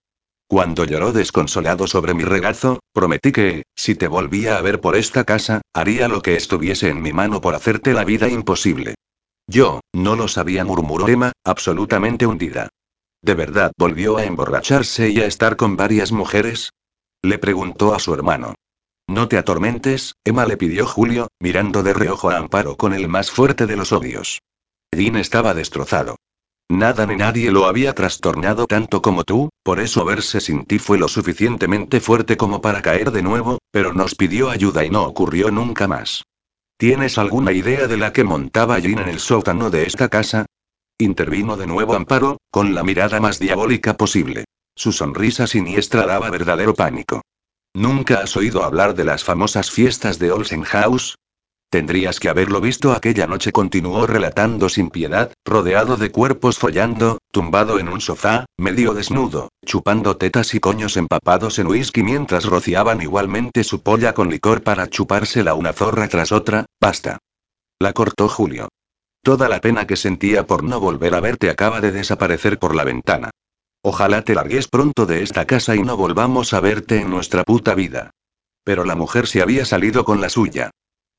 Cuando 0.53 0.85
lloró 0.85 1.11
desconsolado 1.11 1.88
sobre 1.88 2.13
mi 2.13 2.21
regazo, 2.21 2.80
prometí 2.93 3.31
que, 3.31 3.63
si 3.75 3.95
te 3.95 4.07
volvía 4.07 4.55
a 4.55 4.61
ver 4.61 4.81
por 4.81 4.95
esta 4.95 5.23
casa, 5.23 5.63
haría 5.73 6.07
lo 6.07 6.21
que 6.21 6.35
estuviese 6.35 6.89
en 6.89 7.01
mi 7.01 7.11
mano 7.11 7.41
por 7.41 7.55
hacerte 7.55 7.91
la 7.91 8.05
vida 8.05 8.30
imposible. 8.30 8.93
Yo, 9.47 9.80
no 9.93 10.15
lo 10.15 10.27
sabía, 10.27 10.63
murmuró 10.63 11.07
Emma, 11.07 11.31
absolutamente 11.43 12.27
hundida. 12.27 12.69
¿De 13.23 13.34
verdad 13.34 13.71
volvió 13.80 14.17
a 14.17 14.25
emborracharse 14.25 15.09
y 15.09 15.21
a 15.21 15.25
estar 15.25 15.55
con 15.55 15.75
varias 15.75 16.11
mujeres? 16.11 16.69
Le 17.23 17.39
preguntó 17.39 17.95
a 17.95 17.99
su 17.99 18.13
hermano. 18.13 18.53
No 19.07 19.27
te 19.27 19.39
atormentes, 19.39 20.13
Emma 20.23 20.45
le 20.45 20.55
pidió 20.55 20.85
Julio, 20.85 21.30
mirando 21.39 21.81
de 21.81 21.95
reojo 21.95 22.30
a 22.30 22.38
Amparo 22.38 22.77
con 22.77 22.93
el 22.93 23.07
más 23.07 23.31
fuerte 23.31 23.65
de 23.65 23.75
los 23.75 23.91
odios. 23.91 24.38
Jean 24.95 25.15
estaba 25.15 25.55
destrozado. 25.55 26.17
Nada 26.69 27.06
ni 27.06 27.15
nadie 27.15 27.52
lo 27.52 27.65
había 27.65 27.94
trastornado 27.94 28.65
tanto 28.65 29.02
como 29.02 29.23
tú, 29.23 29.49
por 29.64 29.80
eso 29.80 30.06
verse 30.06 30.41
sin 30.41 30.65
ti 30.65 30.80
fue 30.80 30.98
lo 30.98 31.07
suficientemente 31.07 31.99
fuerte 31.99 32.38
como 32.38 32.61
para 32.61 32.81
caer 32.81 33.11
de 33.11 33.22
nuevo, 33.22 33.60
pero 33.72 33.94
nos 33.94 34.15
pidió 34.15 34.49
ayuda 34.49 34.84
y 34.84 34.90
no 34.90 35.03
ocurrió 35.03 35.52
nunca 35.52 35.88
más. 35.88 36.23
¿Tienes 36.77 37.18
alguna 37.18 37.52
idea 37.52 37.88
de 37.88 37.98
la 37.98 38.11
que 38.11 38.23
montaba 38.23 38.80
Jean 38.80 38.99
en 38.99 39.10
el 39.10 39.19
sótano 39.19 39.69
de 39.69 39.84
esta 39.85 40.10
casa? 40.10 40.45
Intervino 40.98 41.57
de 41.57 41.68
nuevo 41.68 41.95
Amparo, 41.95 42.38
con 42.49 42.73
la 42.73 42.84
mirada 42.84 43.19
más 43.19 43.40
diabólica 43.40 43.95
posible. 43.95 44.45
Su 44.76 44.91
sonrisa 44.91 45.48
siniestra 45.48 46.06
daba 46.06 46.30
verdadero 46.30 46.73
pánico. 46.73 47.22
¿Nunca 47.76 48.19
has 48.19 48.35
oído 48.38 48.64
hablar 48.64 48.95
de 48.95 49.03
las 49.03 49.23
famosas 49.23 49.72
fiestas 49.72 50.19
de 50.19 50.31
Olsen 50.31 50.64
House? 50.64 51.15
Tendrías 51.74 52.20
que 52.20 52.30
haberlo 52.30 52.62
visto 52.62 52.91
aquella 52.91 53.26
noche, 53.26 53.52
continuó 53.52 54.06
relatando 54.06 54.70
sin 54.70 54.91
piedad, 54.91 55.34
rodeado 55.44 55.98
de 55.98 56.12
cuerpos 56.12 56.60
follando, 56.60 57.18
tumbado 57.32 57.80
en 57.80 57.90
un 57.90 58.00
sofá, 58.00 58.45
medio 58.60 58.94
desnudo, 58.94 59.50
chupando 59.66 60.16
tetas 60.16 60.54
y 60.54 60.60
coños 60.60 60.98
empapados 60.98 61.58
en 61.58 61.66
whisky 61.66 62.04
mientras 62.04 62.45
rociaban 62.45 63.02
igualmente 63.02 63.64
su 63.64 63.82
polla 63.82 64.14
con 64.14 64.30
licor 64.30 64.62
para 64.62 64.88
chupársela 64.88 65.56
una 65.56 65.74
zorra 65.74 66.08
tras 66.10 66.32
otra, 66.32 66.68
basta. 66.80 67.18
La 67.80 67.91
cortó 67.91 68.30
Julio. 68.30 68.70
Toda 69.24 69.50
la 69.50 69.60
pena 69.60 69.88
que 69.88 69.95
sentía 69.95 70.45
por 70.45 70.64
no 70.64 70.80
volver 70.80 71.16
a 71.16 71.22
verte 71.22 71.50
acaba 71.50 71.82
de 71.82 71.91
desaparecer 71.91 72.60
por 72.60 72.76
la 72.76 72.84
ventana. 72.84 73.32
Ojalá 73.82 74.22
te 74.22 74.36
largues 74.36 74.68
pronto 74.68 75.08
de 75.08 75.24
esta 75.24 75.45
casa 75.45 75.76
y 75.76 75.82
no 75.82 75.98
volvamos 75.98 76.54
a 76.54 76.60
verte 76.60 77.00
en 77.00 77.10
nuestra 77.10 77.44
puta 77.44 77.74
vida. 77.74 78.12
Pero 78.64 78.86
la 78.86 78.95
mujer 78.95 79.26
se 79.26 79.41
había 79.41 79.66
salido 79.66 80.06
con 80.06 80.22
la 80.22 80.30
suya. 80.30 80.70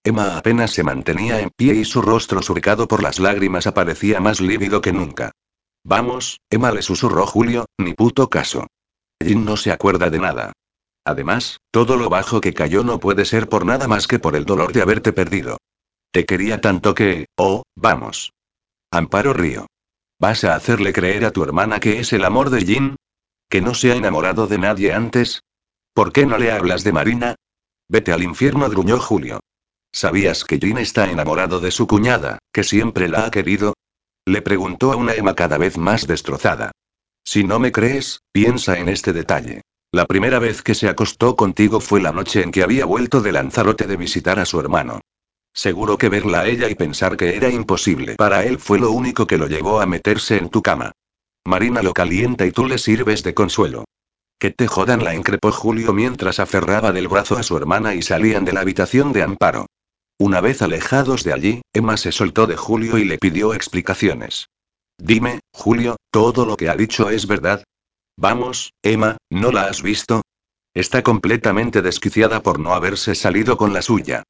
Emma 0.07 0.37
apenas 0.37 0.71
se 0.71 0.83
mantenía 0.83 1.41
en 1.41 1.49
pie 1.49 1.75
y 1.75 1.87
su 1.87 2.03
rostro 2.03 2.43
surcado 2.43 2.87
por 2.87 3.03
las 3.03 3.19
lágrimas 3.19 3.67
aparecía 3.67 4.21
más 4.21 4.43
lívido 4.43 4.83
que 4.83 4.93
nunca. 4.93 5.33
Vamos, 5.83 6.41
Emma 6.51 6.71
le 6.73 6.83
susurró 6.83 7.27
Julio, 7.27 7.65
ni 7.79 7.95
puto 7.95 8.29
caso. 8.29 8.67
Jin 9.23 9.47
no 9.47 9.57
se 9.57 9.73
acuerda 9.73 10.11
de 10.11 10.19
nada. 10.19 10.53
Además, 11.07 11.59
todo 11.71 11.97
lo 11.97 12.11
bajo 12.11 12.43
que 12.43 12.53
cayó 12.53 12.85
no 12.85 13.01
puede 13.01 13.25
ser 13.25 13.49
por 13.49 13.65
nada 13.65 13.89
más 13.89 14.07
que 14.07 14.19
por 14.19 14.37
el 14.37 14.45
dolor 14.45 14.75
de 14.75 14.83
haberte 14.83 15.15
perdido. 15.15 15.57
Te 16.11 16.27
quería 16.27 16.61
tanto 16.61 16.95
que, 16.95 17.27
oh, 17.37 17.63
vamos. 17.75 18.33
Amparo 18.91 19.33
Río. 19.33 19.67
¿Vas 20.21 20.45
a 20.45 20.55
hacerle 20.55 20.93
creer 20.93 21.25
a 21.25 21.31
tu 21.31 21.43
hermana 21.43 21.81
que 21.81 22.01
es 22.01 22.13
el 22.13 22.27
amor 22.27 22.51
de 22.51 22.61
Jin? 22.65 22.97
¿Que 23.49 23.63
no 23.63 23.75
se 23.75 23.93
ha 23.93 23.97
enamorado 23.97 24.47
de 24.47 24.59
nadie 24.59 24.93
antes? 24.93 25.41
¿Por 25.95 26.13
qué 26.13 26.27
no 26.27 26.37
le 26.37 26.53
hablas 26.53 26.85
de 26.85 26.93
Marina? 26.93 27.35
Vete 27.89 28.13
al 28.13 28.23
infierno, 28.23 28.69
gruñó 28.69 28.99
Julio. 28.99 29.41
¿Sabías 29.95 30.45
que 30.45 30.59
Jin 30.59 30.79
está 30.79 31.09
enamorado 31.09 31.61
de 31.61 31.71
su 31.71 31.87
cuñada, 31.87 32.41
que 32.53 32.65
siempre 32.65 33.09
la 33.09 33.27
ha 33.27 33.31
querido? 33.31 33.75
Le 34.27 34.43
preguntó 34.43 34.91
a 34.91 34.97
una 34.97 35.15
Emma 35.15 35.37
cada 35.37 35.57
vez 35.57 35.79
más 35.79 36.09
destrozada. 36.09 36.73
Si 37.25 37.45
no 37.45 37.61
me 37.61 37.71
crees, 37.71 38.19
piensa 38.33 38.77
en 38.77 38.89
este 38.89 39.13
detalle. 39.13 39.61
La 39.93 40.07
primera 40.07 40.41
vez 40.41 40.63
que 40.63 40.75
se 40.75 40.89
acostó 40.89 41.37
contigo 41.37 41.79
fue 41.79 42.03
la 42.03 42.11
noche 42.11 42.43
en 42.43 42.51
que 42.51 42.65
había 42.65 42.87
vuelto 42.87 43.21
de 43.21 43.31
Lanzarote 43.31 43.87
de 43.87 43.97
visitar 43.97 44.41
a 44.41 44.47
su 44.47 44.59
hermano. 44.59 45.01
Seguro 45.53 45.97
que 45.97 46.09
verla 46.09 46.41
a 46.41 46.49
ella 46.49 46.69
y 46.69 46.75
pensar 46.75 47.17
que 47.17 47.37
era 47.37 47.49
imposible 47.49 48.17
para 48.17 48.43
él 48.43 48.59
fue 48.59 48.81
lo 48.81 48.91
único 48.91 49.29
que 49.29 49.39
lo 49.39 49.47
llevó 49.47 49.81
a 49.81 49.87
meterse 49.87 50.39
en 50.39 50.49
tu 50.49 50.61
cama. 50.61 50.91
Marina 51.45 51.83
lo 51.83 51.93
calienta 51.93 52.45
y 52.45 52.51
tú 52.51 52.67
le 52.67 52.79
sirves 52.79 53.23
de 53.23 53.35
consuelo. 53.35 53.85
Que 54.41 54.51
te 54.51 54.67
jodan, 54.67 55.05
la 55.05 55.15
increpó 55.15 55.53
Julio 55.53 55.93
mientras 55.93 56.41
aferraba 56.41 56.91
del 56.91 57.07
brazo 57.07 57.37
a 57.37 57.45
su 57.45 57.57
hermana 57.57 57.95
y 57.95 58.03
salían 58.03 58.45
de 58.45 58.55
la 58.55 58.63
habitación 58.63 59.13
de 59.13 59.23
Amparo. 59.23 59.67
Una 60.19 60.41
vez 60.41 60.63
alejados 60.63 61.25
de 61.25 61.33
allí, 61.33 61.63
Emma 61.73 61.97
se 61.97 62.13
soltó 62.13 62.47
de 62.47 62.57
Julio 62.57 62.99
y 62.99 63.05
le 63.05 63.19
pidió 63.19 63.53
explicaciones. 63.53 64.47
Dime, 64.97 65.41
Julio, 65.53 65.97
¿todo 66.11 66.47
lo 66.47 66.57
que 66.57 66.69
ha 66.69 66.77
dicho 66.77 67.11
es 67.11 67.27
verdad? 67.27 67.65
Vamos, 68.17 68.73
Emma, 68.83 69.17
¿no 69.31 69.51
la 69.51 69.65
has 69.65 69.83
visto? 69.83 70.23
Está 70.73 71.03
completamente 71.03 71.83
desquiciada 71.83 72.43
por 72.43 72.61
no 72.61 72.75
haberse 72.75 73.15
salido 73.15 73.57
con 73.57 73.73
la 73.73 73.83
suya. 73.83 74.23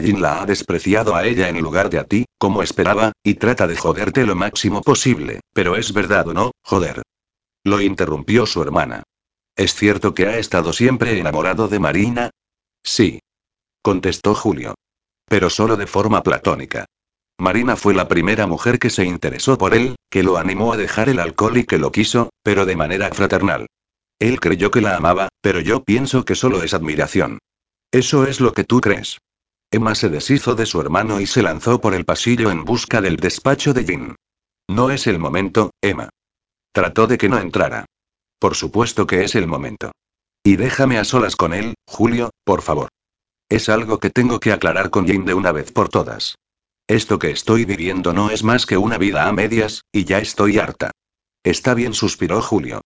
Jin 0.00 0.20
la 0.20 0.42
ha 0.42 0.46
despreciado 0.46 1.14
a 1.14 1.26
ella 1.26 1.48
en 1.48 1.60
lugar 1.60 1.90
de 1.90 1.98
a 1.98 2.04
ti, 2.04 2.24
como 2.38 2.62
esperaba, 2.62 3.12
y 3.22 3.34
trata 3.34 3.66
de 3.66 3.76
joderte 3.76 4.26
lo 4.26 4.34
máximo 4.34 4.82
posible, 4.82 5.40
pero 5.52 5.76
es 5.76 5.92
verdad 5.92 6.28
o 6.28 6.34
no, 6.34 6.52
joder. 6.62 7.02
Lo 7.64 7.80
interrumpió 7.80 8.46
su 8.46 8.62
hermana. 8.62 9.02
¿Es 9.56 9.74
cierto 9.74 10.14
que 10.14 10.26
ha 10.26 10.38
estado 10.38 10.72
siempre 10.72 11.18
enamorado 11.18 11.68
de 11.68 11.78
Marina? 11.78 12.30
Sí. 12.84 13.20
Contestó 13.82 14.34
Julio. 14.34 14.74
Pero 15.28 15.50
solo 15.50 15.76
de 15.76 15.86
forma 15.86 16.22
platónica. 16.22 16.86
Marina 17.38 17.76
fue 17.76 17.92
la 17.94 18.08
primera 18.08 18.46
mujer 18.46 18.78
que 18.78 18.90
se 18.90 19.04
interesó 19.04 19.58
por 19.58 19.74
él, 19.74 19.96
que 20.10 20.22
lo 20.22 20.38
animó 20.38 20.72
a 20.72 20.76
dejar 20.76 21.08
el 21.08 21.20
alcohol 21.20 21.58
y 21.58 21.64
que 21.64 21.78
lo 21.78 21.92
quiso, 21.92 22.30
pero 22.42 22.64
de 22.64 22.76
manera 22.76 23.10
fraternal. 23.10 23.66
Él 24.18 24.40
creyó 24.40 24.70
que 24.70 24.80
la 24.80 24.96
amaba, 24.96 25.28
pero 25.42 25.60
yo 25.60 25.84
pienso 25.84 26.24
que 26.24 26.34
solo 26.34 26.62
es 26.62 26.72
admiración. 26.72 27.38
Eso 27.92 28.26
es 28.26 28.40
lo 28.40 28.52
que 28.52 28.64
tú 28.64 28.80
crees. 28.80 29.18
Emma 29.70 29.94
se 29.94 30.08
deshizo 30.08 30.54
de 30.54 30.64
su 30.64 30.80
hermano 30.80 31.20
y 31.20 31.26
se 31.26 31.42
lanzó 31.42 31.80
por 31.80 31.92
el 31.92 32.04
pasillo 32.04 32.50
en 32.50 32.64
busca 32.64 33.00
del 33.00 33.16
despacho 33.16 33.74
de 33.74 33.84
Jin. 33.84 34.16
No 34.68 34.90
es 34.90 35.06
el 35.06 35.18
momento, 35.18 35.70
Emma. 35.82 36.08
Trató 36.72 37.06
de 37.06 37.18
que 37.18 37.28
no 37.28 37.38
entrara. 37.38 37.84
Por 38.38 38.54
supuesto 38.54 39.06
que 39.06 39.24
es 39.24 39.34
el 39.34 39.46
momento. 39.46 39.92
Y 40.44 40.56
déjame 40.56 40.98
a 40.98 41.04
solas 41.04 41.36
con 41.36 41.52
él, 41.52 41.74
Julio, 41.86 42.30
por 42.44 42.62
favor. 42.62 42.88
Es 43.48 43.68
algo 43.68 43.98
que 43.98 44.10
tengo 44.10 44.40
que 44.40 44.52
aclarar 44.52 44.90
con 44.90 45.06
Jane 45.06 45.24
de 45.24 45.34
una 45.34 45.52
vez 45.52 45.70
por 45.70 45.88
todas. 45.88 46.36
Esto 46.88 47.18
que 47.18 47.30
estoy 47.30 47.64
viviendo 47.64 48.12
no 48.12 48.30
es 48.30 48.42
más 48.42 48.66
que 48.66 48.76
una 48.76 48.98
vida 48.98 49.28
a 49.28 49.32
medias, 49.32 49.82
y 49.92 50.04
ya 50.04 50.18
estoy 50.18 50.58
harta. 50.58 50.90
Está 51.44 51.74
bien, 51.74 51.94
suspiró 51.94 52.42
Julio. 52.42 52.80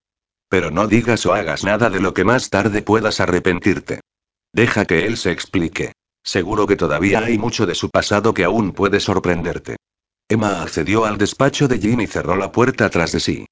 Pero 0.48 0.70
no 0.70 0.86
digas 0.86 1.24
o 1.26 1.32
hagas 1.32 1.64
nada 1.64 1.88
de 1.88 2.00
lo 2.00 2.12
que 2.12 2.24
más 2.24 2.50
tarde 2.50 2.82
puedas 2.82 3.20
arrepentirte. 3.20 4.00
Deja 4.52 4.84
que 4.84 5.06
él 5.06 5.16
se 5.16 5.32
explique. 5.32 5.92
Seguro 6.22 6.66
que 6.66 6.76
todavía 6.76 7.20
hay 7.20 7.38
mucho 7.38 7.64
de 7.64 7.74
su 7.74 7.88
pasado 7.88 8.34
que 8.34 8.44
aún 8.44 8.72
puede 8.72 9.00
sorprenderte. 9.00 9.76
Emma 10.28 10.60
accedió 10.62 11.06
al 11.06 11.16
despacho 11.16 11.68
de 11.68 11.78
Jean 11.78 12.00
y 12.00 12.06
cerró 12.06 12.36
la 12.36 12.52
puerta 12.52 12.90
tras 12.90 13.12
de 13.12 13.20
sí. 13.20 13.46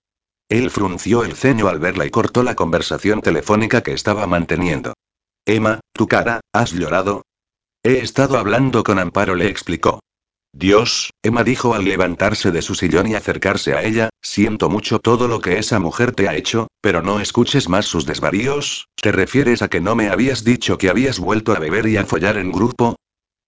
Él 0.49 0.71
frunció 0.71 1.25
el 1.25 1.35
ceño 1.35 1.69
al 1.69 1.79
verla 1.79 2.05
y 2.05 2.11
cortó 2.11 2.43
la 2.43 2.55
conversación 2.55 3.23
telefónica 3.23 3.83
que 3.83 3.93
estaba 3.93 4.27
manteniendo. 4.27 4.95
Emma, 5.49 5.81
tu 5.95 6.07
cara, 6.07 6.41
¿has 6.53 6.73
llorado? 6.73 7.23
He 7.83 8.01
estado 8.01 8.37
hablando 8.37 8.85
con 8.85 8.99
Amparo, 8.99 9.35
le 9.35 9.49
explicó. 9.49 10.01
Dios, 10.53 11.09
Emma 11.23 11.43
dijo 11.43 11.73
al 11.73 11.87
levantarse 11.87 12.51
de 12.51 12.61
su 12.61 12.75
sillón 12.75 13.07
y 13.07 13.15
acercarse 13.15 13.73
a 13.73 13.83
ella, 13.83 14.11
siento 14.21 14.69
mucho 14.69 14.99
todo 14.99 15.27
lo 15.27 15.41
que 15.41 15.59
esa 15.59 15.79
mujer 15.79 16.13
te 16.13 16.29
ha 16.29 16.37
hecho, 16.37 16.67
pero 16.83 17.01
no 17.01 17.19
escuches 17.19 17.71
más 17.71 17.87
sus 17.87 18.05
desvaríos, 18.05 18.89
¿te 19.01 19.11
refieres 19.11 19.63
a 19.63 19.69
que 19.69 19.81
no 19.81 19.95
me 19.95 20.11
habías 20.11 20.45
dicho 20.45 20.77
que 20.77 20.91
habías 20.91 21.19
vuelto 21.19 21.53
a 21.55 21.59
beber 21.59 21.87
y 21.87 21.97
a 21.97 22.05
follar 22.05 22.37
en 22.37 22.53
grupo? 22.53 22.97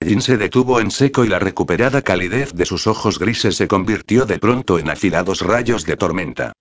Jin 0.02 0.22
se 0.22 0.39
detuvo 0.39 0.81
en 0.81 0.90
seco 0.90 1.27
y 1.27 1.28
la 1.28 1.39
recuperada 1.39 2.01
calidez 2.01 2.55
de 2.55 2.64
sus 2.64 2.86
ojos 2.86 3.18
grises 3.18 3.56
se 3.56 3.68
convirtió 3.68 4.24
de 4.24 4.39
pronto 4.39 4.78
en 4.78 4.89
afilados 4.89 5.43
rayos 5.43 5.85
de 5.85 5.98
tormenta. 5.98 6.55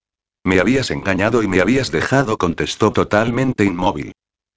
Me 0.44 0.60
habías 0.60 0.91
engañado 0.91 1.44
y 1.44 1.48
me 1.48 1.61
habías 1.61 1.91
dejado, 1.91 2.38
contestó 2.38 2.91
totalmente 2.91 3.64
inmóvil. 3.64 4.11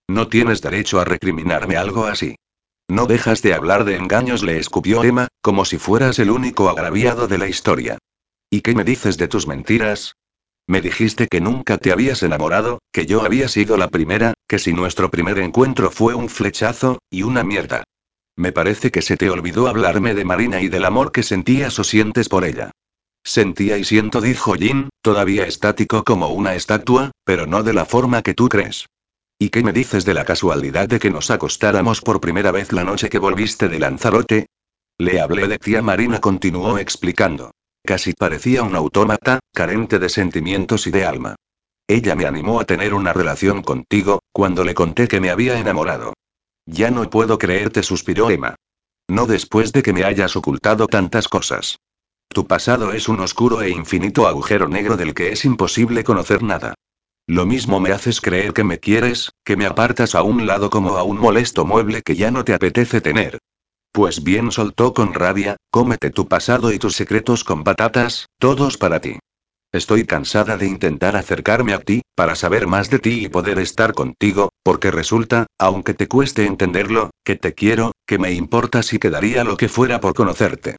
No 0.08 0.28
tienes 0.28 0.60
derecho 0.60 1.00
a 1.00 1.04
recriminarme 1.04 1.76
algo 1.76 2.06
así. 2.06 2.36
No 2.88 3.06
dejas 3.06 3.42
de 3.42 3.54
hablar 3.54 3.84
de 3.84 3.96
engaños, 3.96 4.42
le 4.42 4.58
escupió 4.58 5.02
Emma, 5.04 5.28
como 5.40 5.64
si 5.64 5.78
fueras 5.78 6.18
el 6.18 6.30
único 6.30 6.68
agraviado 6.68 7.28
de 7.28 7.38
la 7.38 7.48
historia. 7.48 7.98
¿Y 8.50 8.60
qué 8.60 8.74
me 8.74 8.84
dices 8.84 9.16
de 9.16 9.28
tus 9.28 9.46
mentiras? 9.46 10.14
Me 10.66 10.80
dijiste 10.80 11.26
que 11.26 11.40
nunca 11.40 11.78
te 11.78 11.92
habías 11.92 12.22
enamorado, 12.22 12.80
que 12.92 13.06
yo 13.06 13.24
había 13.24 13.48
sido 13.48 13.76
la 13.76 13.88
primera, 13.88 14.34
que 14.46 14.58
si 14.58 14.72
nuestro 14.72 15.10
primer 15.10 15.38
encuentro 15.38 15.90
fue 15.90 16.14
un 16.14 16.28
flechazo, 16.28 16.98
y 17.10 17.22
una 17.22 17.42
mierda. 17.42 17.84
Me 18.36 18.52
parece 18.52 18.90
que 18.90 19.02
se 19.02 19.16
te 19.16 19.30
olvidó 19.30 19.68
hablarme 19.68 20.14
de 20.14 20.24
Marina 20.24 20.60
y 20.60 20.68
del 20.68 20.84
amor 20.84 21.12
que 21.12 21.22
sentías 21.22 21.78
o 21.78 21.84
sientes 21.84 22.28
por 22.28 22.44
ella. 22.44 22.70
Sentía 23.24 23.78
y 23.78 23.84
siento, 23.84 24.20
dijo 24.20 24.54
Jin, 24.54 24.88
todavía 25.00 25.46
estático 25.46 26.04
como 26.04 26.28
una 26.28 26.54
estatua, 26.54 27.12
pero 27.24 27.46
no 27.46 27.62
de 27.62 27.72
la 27.72 27.84
forma 27.84 28.22
que 28.22 28.34
tú 28.34 28.48
crees. 28.48 28.86
¿Y 29.38 29.50
qué 29.50 29.62
me 29.62 29.72
dices 29.72 30.04
de 30.04 30.14
la 30.14 30.24
casualidad 30.24 30.88
de 30.88 31.00
que 31.00 31.10
nos 31.10 31.30
acostáramos 31.30 32.00
por 32.00 32.20
primera 32.20 32.52
vez 32.52 32.72
la 32.72 32.84
noche 32.84 33.08
que 33.10 33.18
volviste 33.18 33.68
de 33.68 33.78
Lanzarote? 33.78 34.46
Le 34.98 35.20
hablé 35.20 35.48
de 35.48 35.58
tía 35.58 35.82
Marina, 35.82 36.20
continuó 36.20 36.78
explicando. 36.78 37.52
Casi 37.84 38.12
parecía 38.12 38.62
un 38.62 38.76
autómata, 38.76 39.40
carente 39.52 39.98
de 39.98 40.08
sentimientos 40.08 40.86
y 40.86 40.90
de 40.92 41.04
alma. 41.04 41.34
Ella 41.88 42.14
me 42.14 42.26
animó 42.26 42.60
a 42.60 42.64
tener 42.64 42.94
una 42.94 43.12
relación 43.12 43.62
contigo, 43.62 44.20
cuando 44.32 44.64
le 44.64 44.74
conté 44.74 45.08
que 45.08 45.20
me 45.20 45.30
había 45.30 45.58
enamorado. 45.58 46.14
Ya 46.66 46.90
no 46.90 47.10
puedo 47.10 47.38
creerte, 47.38 47.82
suspiró 47.82 48.30
Emma. 48.30 48.54
No 49.08 49.26
después 49.26 49.72
de 49.72 49.82
que 49.82 49.92
me 49.92 50.04
hayas 50.04 50.36
ocultado 50.36 50.86
tantas 50.86 51.26
cosas. 51.26 51.78
Tu 52.28 52.46
pasado 52.46 52.92
es 52.92 53.08
un 53.08 53.20
oscuro 53.20 53.60
e 53.62 53.70
infinito 53.70 54.26
agujero 54.26 54.68
negro 54.68 54.96
del 54.96 55.12
que 55.12 55.32
es 55.32 55.44
imposible 55.44 56.04
conocer 56.04 56.42
nada. 56.42 56.74
Lo 57.26 57.46
mismo 57.46 57.78
me 57.78 57.92
haces 57.92 58.20
creer 58.20 58.52
que 58.52 58.64
me 58.64 58.78
quieres, 58.78 59.30
que 59.44 59.56
me 59.56 59.66
apartas 59.66 60.14
a 60.14 60.22
un 60.22 60.46
lado 60.46 60.70
como 60.70 60.96
a 60.96 61.04
un 61.04 61.18
molesto 61.18 61.64
mueble 61.64 62.02
que 62.02 62.16
ya 62.16 62.30
no 62.30 62.44
te 62.44 62.52
apetece 62.52 63.00
tener. 63.00 63.38
Pues 63.92 64.24
bien, 64.24 64.50
soltó 64.50 64.92
con 64.92 65.14
rabia, 65.14 65.56
cómete 65.70 66.10
tu 66.10 66.26
pasado 66.26 66.72
y 66.72 66.78
tus 66.78 66.96
secretos 66.96 67.44
con 67.44 67.62
patatas, 67.62 68.26
todos 68.38 68.76
para 68.76 69.00
ti. 69.00 69.18
Estoy 69.70 70.04
cansada 70.04 70.56
de 70.56 70.66
intentar 70.66 71.16
acercarme 71.16 71.72
a 71.72 71.78
ti, 71.78 72.02
para 72.14 72.34
saber 72.34 72.66
más 72.66 72.90
de 72.90 72.98
ti 72.98 73.24
y 73.24 73.28
poder 73.28 73.58
estar 73.58 73.94
contigo, 73.94 74.50
porque 74.62 74.90
resulta, 74.90 75.46
aunque 75.58 75.94
te 75.94 76.08
cueste 76.08 76.44
entenderlo, 76.44 77.10
que 77.24 77.36
te 77.36 77.54
quiero, 77.54 77.92
que 78.06 78.18
me 78.18 78.32
importas 78.32 78.92
y 78.92 78.98
que 78.98 79.10
daría 79.10 79.44
lo 79.44 79.56
que 79.56 79.68
fuera 79.68 80.00
por 80.00 80.14
conocerte. 80.14 80.76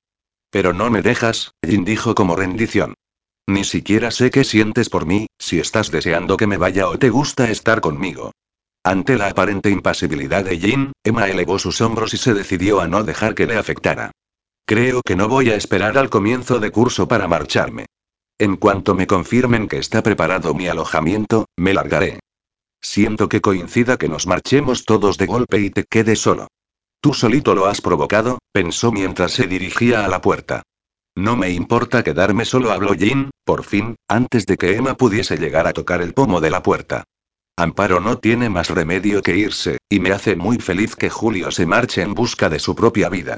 Pero 0.52 0.74
no 0.74 0.92
me 0.92 1.02
dejas, 1.02 1.52
Jin 1.66 1.86
dijo 1.86 2.14
como 2.14 2.36
rendición. 2.36 2.94
Ni 3.48 3.64
siquiera 3.64 4.12
sé 4.12 4.32
qué 4.32 4.44
sientes 4.44 4.90
por 4.90 5.06
mí, 5.06 5.28
si 5.38 5.60
estás 5.60 5.92
deseando 5.92 6.38
que 6.38 6.48
me 6.48 6.58
vaya 6.58 6.88
o 6.88 6.98
te 6.98 7.10
gusta 7.10 7.50
estar 7.50 7.82
conmigo. 7.82 8.32
Ante 8.86 9.18
la 9.18 9.28
aparente 9.28 9.70
impasibilidad 9.70 10.44
de 10.44 10.60
Jin, 10.60 10.92
Emma 11.04 11.28
elevó 11.28 11.60
sus 11.60 11.82
hombros 11.82 12.14
y 12.14 12.18
se 12.18 12.34
decidió 12.34 12.82
a 12.82 12.88
no 12.88 13.04
dejar 13.04 13.36
que 13.36 13.46
le 13.46 13.58
afectara. 13.58 14.12
Creo 14.66 15.02
que 15.02 15.16
no 15.16 15.28
voy 15.28 15.50
a 15.50 15.56
esperar 15.56 15.98
al 15.98 16.10
comienzo 16.10 16.60
de 16.60 16.72
curso 16.72 17.08
para 17.08 17.28
marcharme. 17.28 17.86
En 18.40 18.56
cuanto 18.56 18.96
me 18.96 19.08
confirmen 19.08 19.68
que 19.68 19.78
está 19.78 20.02
preparado 20.04 20.54
mi 20.54 20.68
alojamiento, 20.68 21.46
me 21.58 21.74
largaré. 21.74 22.20
Siento 22.82 23.30
que 23.30 23.42
coincida 23.42 23.98
que 23.98 24.10
nos 24.10 24.28
marchemos 24.28 24.84
todos 24.86 25.18
de 25.18 25.26
golpe 25.26 25.60
y 25.60 25.70
te 25.70 25.86
quede 25.86 26.16
solo. 26.16 26.48
Tú 27.00 27.14
solito 27.14 27.56
lo 27.56 27.66
has 27.68 27.82
provocado, 27.82 28.40
pensó 28.52 28.92
mientras 28.92 29.34
se 29.34 29.48
dirigía 29.48 30.06
a 30.06 30.08
la 30.08 30.22
puerta. 30.22 30.64
No 31.16 31.38
me 31.38 31.52
importa 31.52 32.04
quedarme 32.04 32.44
solo, 32.44 32.72
habló 32.72 32.94
Jin, 32.94 33.30
por 33.46 33.64
fin, 33.64 33.96
antes 34.08 34.46
de 34.46 34.58
que 34.58 34.76
Emma 34.76 34.96
pudiese 34.96 35.38
llegar 35.38 35.68
a 35.68 35.74
tocar 35.74 36.02
el 36.02 36.14
pomo 36.14 36.42
de 36.42 36.50
la 36.50 36.64
puerta. 36.64 37.04
Amparo 37.56 38.00
no 38.00 38.18
tiene 38.18 38.50
más 38.50 38.72
remedio 38.72 39.22
que 39.22 39.38
irse, 39.38 39.78
y 39.88 40.00
me 40.00 40.12
hace 40.12 40.36
muy 40.36 40.58
feliz 40.58 40.96
que 40.96 41.12
Julio 41.12 41.52
se 41.52 41.68
marche 41.68 42.02
en 42.02 42.16
busca 42.16 42.50
de 42.50 42.58
su 42.58 42.76
propia 42.76 43.10
vida. 43.10 43.38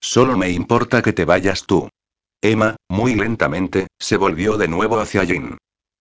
Solo 0.00 0.36
me 0.36 0.50
importa 0.50 1.00
que 1.00 1.12
te 1.12 1.24
vayas 1.24 1.64
tú. 1.64 1.88
Emma, 2.40 2.74
muy 2.88 3.14
lentamente, 3.14 3.86
se 4.00 4.16
volvió 4.16 4.56
de 4.56 4.66
nuevo 4.66 4.98
hacia 4.98 5.24
Jin. 5.24 5.58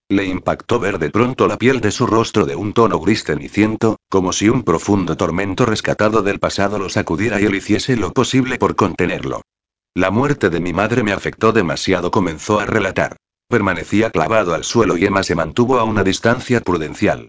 Le 0.10 0.26
impactó 0.26 0.80
ver 0.80 0.98
de 0.98 1.12
pronto 1.12 1.48
la 1.48 1.58
piel 1.58 1.82
de 1.82 1.92
su 1.92 2.08
rostro 2.08 2.46
de 2.46 2.56
un 2.56 2.74
tono 2.74 3.00
gris 3.00 3.24
ceniciento, 3.24 3.98
como 4.10 4.34
si 4.34 4.50
un 4.50 4.64
profundo 4.64 5.16
tormento 5.16 5.68
rescatado 5.68 6.24
del 6.24 6.40
pasado 6.40 6.80
lo 6.80 6.90
sacudiera 6.90 7.40
y 7.40 7.46
él 7.46 7.56
hiciese 7.56 7.96
lo 7.96 8.12
posible 8.12 8.58
por 8.58 8.76
contenerlo. 8.76 9.42
La 9.94 10.10
muerte 10.10 10.50
de 10.50 10.62
mi 10.62 10.72
madre 10.72 11.04
me 11.04 11.12
afectó 11.12 11.52
demasiado, 11.52 12.12
comenzó 12.12 12.62
a 12.62 12.66
relatar. 12.66 13.18
Permanecía 13.50 14.10
clavado 14.10 14.54
al 14.54 14.64
suelo 14.64 14.96
y 14.96 15.06
Emma 15.06 15.22
se 15.22 15.36
mantuvo 15.36 15.80
a 15.80 15.84
una 15.84 16.02
distancia 16.04 16.62
prudencial. 16.62 17.28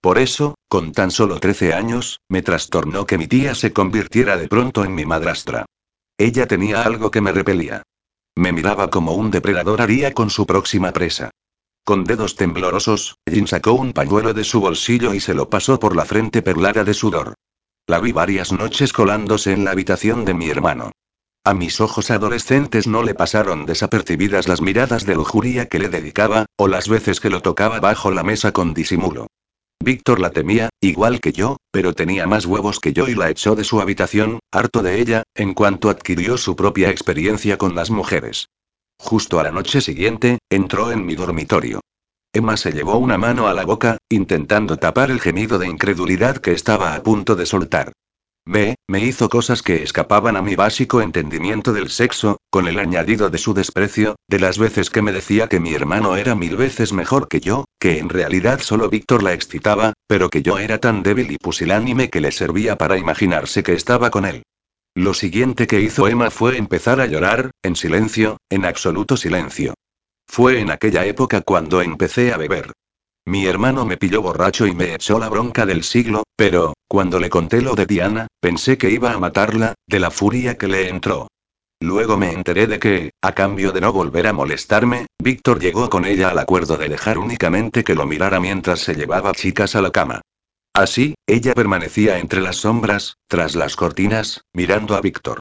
Por 0.00 0.18
eso, 0.18 0.56
con 0.68 0.90
tan 0.90 1.12
solo 1.12 1.38
13 1.38 1.72
años, 1.72 2.18
me 2.28 2.42
trastornó 2.42 3.06
que 3.06 3.16
mi 3.16 3.28
tía 3.28 3.54
se 3.54 3.72
convirtiera 3.72 4.36
de 4.36 4.48
pronto 4.48 4.84
en 4.84 4.94
mi 4.94 5.04
madrastra. 5.04 5.66
Ella 6.18 6.48
tenía 6.48 6.82
algo 6.82 7.12
que 7.12 7.20
me 7.20 7.30
repelía. 7.30 7.82
Me 8.34 8.52
miraba 8.52 8.90
como 8.90 9.12
un 9.12 9.30
depredador 9.30 9.80
haría 9.80 10.12
con 10.12 10.30
su 10.30 10.46
próxima 10.46 10.92
presa. 10.92 11.30
Con 11.84 12.02
dedos 12.02 12.34
temblorosos, 12.34 13.18
Jin 13.30 13.46
sacó 13.46 13.74
un 13.74 13.92
pañuelo 13.92 14.34
de 14.34 14.42
su 14.42 14.60
bolsillo 14.60 15.14
y 15.14 15.20
se 15.20 15.34
lo 15.34 15.48
pasó 15.48 15.78
por 15.78 15.94
la 15.94 16.04
frente 16.04 16.42
perlada 16.42 16.82
de 16.82 16.94
sudor. 16.94 17.34
La 17.86 18.00
vi 18.00 18.10
varias 18.10 18.50
noches 18.50 18.92
colándose 18.92 19.52
en 19.52 19.64
la 19.64 19.70
habitación 19.70 20.24
de 20.24 20.34
mi 20.34 20.50
hermano. 20.50 20.90
A 21.42 21.54
mis 21.54 21.80
ojos 21.80 22.10
adolescentes 22.10 22.86
no 22.86 23.02
le 23.02 23.14
pasaron 23.14 23.64
desapercibidas 23.64 24.46
las 24.46 24.60
miradas 24.60 25.06
de 25.06 25.14
lujuria 25.14 25.66
que 25.66 25.78
le 25.78 25.88
dedicaba, 25.88 26.44
o 26.56 26.68
las 26.68 26.86
veces 26.86 27.18
que 27.18 27.30
lo 27.30 27.40
tocaba 27.40 27.80
bajo 27.80 28.10
la 28.10 28.22
mesa 28.22 28.52
con 28.52 28.74
disimulo. 28.74 29.26
Víctor 29.82 30.20
la 30.20 30.32
temía, 30.32 30.68
igual 30.82 31.22
que 31.22 31.32
yo, 31.32 31.56
pero 31.70 31.94
tenía 31.94 32.26
más 32.26 32.44
huevos 32.44 32.78
que 32.78 32.92
yo 32.92 33.08
y 33.08 33.14
la 33.14 33.30
echó 33.30 33.56
de 33.56 33.64
su 33.64 33.80
habitación, 33.80 34.40
harto 34.52 34.82
de 34.82 35.00
ella, 35.00 35.22
en 35.34 35.54
cuanto 35.54 35.88
adquirió 35.88 36.36
su 36.36 36.56
propia 36.56 36.90
experiencia 36.90 37.56
con 37.56 37.74
las 37.74 37.90
mujeres. 37.90 38.50
Justo 38.98 39.40
a 39.40 39.42
la 39.42 39.50
noche 39.50 39.80
siguiente, 39.80 40.40
entró 40.50 40.92
en 40.92 41.06
mi 41.06 41.14
dormitorio. 41.14 41.80
Emma 42.34 42.58
se 42.58 42.72
llevó 42.72 42.98
una 42.98 43.16
mano 43.16 43.48
a 43.48 43.54
la 43.54 43.64
boca, 43.64 43.96
intentando 44.10 44.76
tapar 44.76 45.10
el 45.10 45.20
gemido 45.20 45.58
de 45.58 45.68
incredulidad 45.68 46.36
que 46.36 46.52
estaba 46.52 46.94
a 46.94 47.02
punto 47.02 47.34
de 47.34 47.46
soltar. 47.46 47.92
B. 48.46 48.74
Me 48.88 49.04
hizo 49.04 49.28
cosas 49.28 49.62
que 49.62 49.82
escapaban 49.82 50.36
a 50.36 50.42
mi 50.42 50.56
básico 50.56 51.02
entendimiento 51.02 51.72
del 51.72 51.90
sexo, 51.90 52.38
con 52.50 52.66
el 52.66 52.78
añadido 52.78 53.30
de 53.30 53.38
su 53.38 53.54
desprecio, 53.54 54.16
de 54.28 54.40
las 54.40 54.58
veces 54.58 54.90
que 54.90 55.02
me 55.02 55.12
decía 55.12 55.48
que 55.48 55.60
mi 55.60 55.72
hermano 55.72 56.16
era 56.16 56.34
mil 56.34 56.56
veces 56.56 56.92
mejor 56.92 57.28
que 57.28 57.40
yo, 57.40 57.64
que 57.78 57.98
en 57.98 58.08
realidad 58.08 58.60
solo 58.60 58.88
Víctor 58.88 59.22
la 59.22 59.34
excitaba, 59.34 59.92
pero 60.08 60.30
que 60.30 60.42
yo 60.42 60.58
era 60.58 60.78
tan 60.78 61.02
débil 61.02 61.30
y 61.30 61.38
pusilánime 61.38 62.10
que 62.10 62.20
le 62.20 62.32
servía 62.32 62.76
para 62.76 62.98
imaginarse 62.98 63.62
que 63.62 63.74
estaba 63.74 64.10
con 64.10 64.24
él. 64.24 64.42
Lo 64.96 65.14
siguiente 65.14 65.68
que 65.68 65.80
hizo 65.80 66.08
Emma 66.08 66.30
fue 66.30 66.58
empezar 66.58 67.00
a 67.00 67.06
llorar, 67.06 67.52
en 67.62 67.76
silencio, 67.76 68.38
en 68.50 68.64
absoluto 68.64 69.16
silencio. 69.16 69.74
Fue 70.26 70.58
en 70.60 70.70
aquella 70.70 71.04
época 71.04 71.42
cuando 71.42 71.82
empecé 71.82 72.32
a 72.32 72.36
beber. 72.36 72.72
Mi 73.26 73.46
hermano 73.46 73.84
me 73.84 73.96
pilló 73.96 74.22
borracho 74.22 74.66
y 74.66 74.74
me 74.74 74.94
echó 74.94 75.18
la 75.18 75.28
bronca 75.28 75.66
del 75.66 75.82
siglo, 75.84 76.24
pero, 76.36 76.74
cuando 76.88 77.18
le 77.18 77.28
conté 77.28 77.60
lo 77.60 77.74
de 77.74 77.86
Diana, 77.86 78.26
pensé 78.40 78.78
que 78.78 78.90
iba 78.90 79.12
a 79.12 79.18
matarla, 79.18 79.74
de 79.86 80.00
la 80.00 80.10
furia 80.10 80.56
que 80.56 80.68
le 80.68 80.88
entró. 80.88 81.28
Luego 81.82 82.18
me 82.18 82.32
enteré 82.32 82.66
de 82.66 82.78
que, 82.78 83.10
a 83.22 83.32
cambio 83.32 83.72
de 83.72 83.80
no 83.80 83.92
volver 83.92 84.26
a 84.26 84.32
molestarme, 84.32 85.06
Víctor 85.18 85.60
llegó 85.60 85.88
con 85.88 86.04
ella 86.04 86.28
al 86.28 86.38
acuerdo 86.38 86.76
de 86.76 86.88
dejar 86.88 87.18
únicamente 87.18 87.84
que 87.84 87.94
lo 87.94 88.06
mirara 88.06 88.38
mientras 88.38 88.80
se 88.80 88.94
llevaba 88.94 89.32
chicas 89.32 89.74
a 89.76 89.82
la 89.82 89.90
cama. 89.90 90.20
Así, 90.74 91.14
ella 91.26 91.52
permanecía 91.52 92.18
entre 92.18 92.40
las 92.40 92.56
sombras, 92.56 93.16
tras 93.28 93.54
las 93.54 93.76
cortinas, 93.76 94.42
mirando 94.54 94.94
a 94.94 95.00
Víctor. 95.00 95.39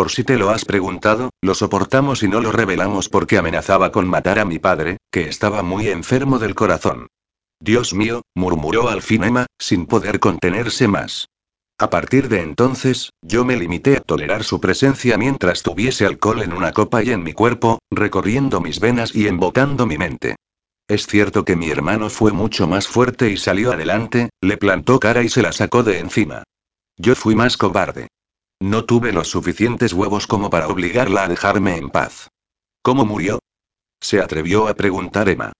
Por 0.00 0.10
si 0.10 0.24
te 0.24 0.38
lo 0.38 0.48
has 0.48 0.64
preguntado, 0.64 1.28
lo 1.42 1.54
soportamos 1.54 2.22
y 2.22 2.28
no 2.28 2.40
lo 2.40 2.52
revelamos 2.52 3.10
porque 3.10 3.36
amenazaba 3.36 3.92
con 3.92 4.08
matar 4.08 4.38
a 4.38 4.46
mi 4.46 4.58
padre, 4.58 4.96
que 5.12 5.28
estaba 5.28 5.62
muy 5.62 5.88
enfermo 5.88 6.38
del 6.38 6.54
corazón. 6.54 7.08
Dios 7.60 7.92
mío, 7.92 8.22
murmuró 8.34 8.88
al 8.88 9.02
fin 9.02 9.24
Emma, 9.24 9.44
sin 9.58 9.84
poder 9.84 10.18
contenerse 10.18 10.88
más. 10.88 11.28
A 11.78 11.90
partir 11.90 12.30
de 12.30 12.40
entonces, 12.40 13.10
yo 13.20 13.44
me 13.44 13.58
limité 13.58 13.98
a 13.98 14.00
tolerar 14.00 14.42
su 14.42 14.58
presencia 14.58 15.18
mientras 15.18 15.62
tuviese 15.62 16.06
alcohol 16.06 16.40
en 16.40 16.54
una 16.54 16.72
copa 16.72 17.02
y 17.02 17.10
en 17.10 17.22
mi 17.22 17.34
cuerpo, 17.34 17.78
recorriendo 17.90 18.62
mis 18.62 18.80
venas 18.80 19.14
y 19.14 19.28
embotando 19.28 19.84
mi 19.84 19.98
mente. 19.98 20.36
Es 20.88 21.06
cierto 21.06 21.44
que 21.44 21.56
mi 21.56 21.68
hermano 21.68 22.08
fue 22.08 22.32
mucho 22.32 22.66
más 22.66 22.88
fuerte 22.88 23.28
y 23.28 23.36
salió 23.36 23.70
adelante, 23.70 24.30
le 24.40 24.56
plantó 24.56 24.98
cara 24.98 25.22
y 25.22 25.28
se 25.28 25.42
la 25.42 25.52
sacó 25.52 25.82
de 25.82 25.98
encima. 25.98 26.44
Yo 26.96 27.14
fui 27.14 27.34
más 27.34 27.58
cobarde. 27.58 28.08
No 28.62 28.84
tuve 28.84 29.12
los 29.12 29.28
suficientes 29.28 29.94
huevos 29.94 30.26
como 30.26 30.50
para 30.50 30.68
obligarla 30.68 31.24
a 31.24 31.28
dejarme 31.28 31.76
en 31.76 31.88
paz. 31.88 32.28
¿Cómo 32.82 33.06
murió? 33.06 33.38
Se 34.00 34.20
atrevió 34.20 34.68
a 34.68 34.74
preguntar 34.74 35.30
Emma. 35.30 35.52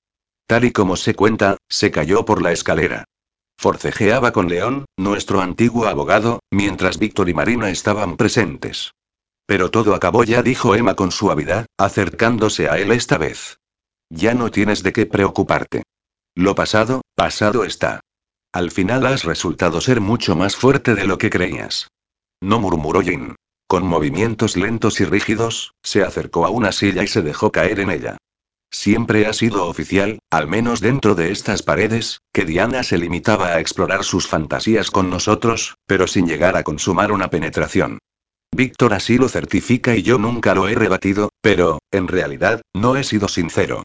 Tal 0.46 0.64
y 0.64 0.72
como 0.72 0.96
se 0.96 1.14
cuenta, 1.14 1.56
se 1.68 1.90
cayó 1.90 2.24
por 2.24 2.42
la 2.42 2.52
escalera. 2.52 3.04
Forcejeaba 3.58 4.32
con 4.32 4.48
León, 4.48 4.84
nuestro 4.96 5.40
antiguo 5.40 5.86
abogado, 5.86 6.40
mientras 6.50 6.98
Víctor 6.98 7.28
y 7.28 7.34
Marina 7.34 7.70
estaban 7.70 8.16
presentes. 8.16 8.92
Pero 9.46 9.70
todo 9.70 9.94
acabó 9.94 10.24
ya, 10.24 10.42
dijo 10.42 10.74
Emma 10.74 10.94
con 10.94 11.10
suavidad, 11.10 11.66
acercándose 11.78 12.68
a 12.68 12.78
él 12.78 12.92
esta 12.92 13.18
vez. 13.18 13.58
Ya 14.10 14.34
no 14.34 14.50
tienes 14.50 14.82
de 14.82 14.92
qué 14.92 15.06
preocuparte. 15.06 15.82
Lo 16.34 16.54
pasado, 16.54 17.02
pasado 17.14 17.64
está. 17.64 18.00
Al 18.52 18.70
final 18.70 19.06
has 19.06 19.24
resultado 19.24 19.80
ser 19.80 20.00
mucho 20.00 20.36
más 20.36 20.56
fuerte 20.56 20.94
de 20.94 21.06
lo 21.06 21.18
que 21.18 21.30
creías. 21.30 21.89
No 22.40 22.58
murmuró 22.58 23.02
Jin. 23.02 23.36
Con 23.66 23.86
movimientos 23.86 24.56
lentos 24.56 25.00
y 25.00 25.04
rígidos, 25.04 25.74
se 25.82 26.02
acercó 26.02 26.46
a 26.46 26.50
una 26.50 26.72
silla 26.72 27.02
y 27.02 27.06
se 27.06 27.22
dejó 27.22 27.52
caer 27.52 27.80
en 27.80 27.90
ella. 27.90 28.16
Siempre 28.72 29.26
ha 29.26 29.32
sido 29.32 29.66
oficial, 29.66 30.20
al 30.30 30.46
menos 30.46 30.80
dentro 30.80 31.14
de 31.14 31.32
estas 31.32 31.62
paredes, 31.62 32.20
que 32.32 32.44
Diana 32.44 32.82
se 32.82 32.98
limitaba 32.98 33.48
a 33.48 33.60
explorar 33.60 34.04
sus 34.04 34.26
fantasías 34.26 34.90
con 34.90 35.10
nosotros, 35.10 35.76
pero 35.86 36.06
sin 36.06 36.26
llegar 36.26 36.56
a 36.56 36.62
consumar 36.62 37.12
una 37.12 37.30
penetración. 37.30 37.98
Víctor 38.52 38.94
así 38.94 39.18
lo 39.18 39.28
certifica 39.28 39.96
y 39.96 40.02
yo 40.02 40.18
nunca 40.18 40.54
lo 40.54 40.68
he 40.68 40.74
rebatido, 40.74 41.30
pero, 41.40 41.80
en 41.90 42.08
realidad, 42.08 42.62
no 42.74 42.96
he 42.96 43.04
sido 43.04 43.28
sincero. 43.28 43.82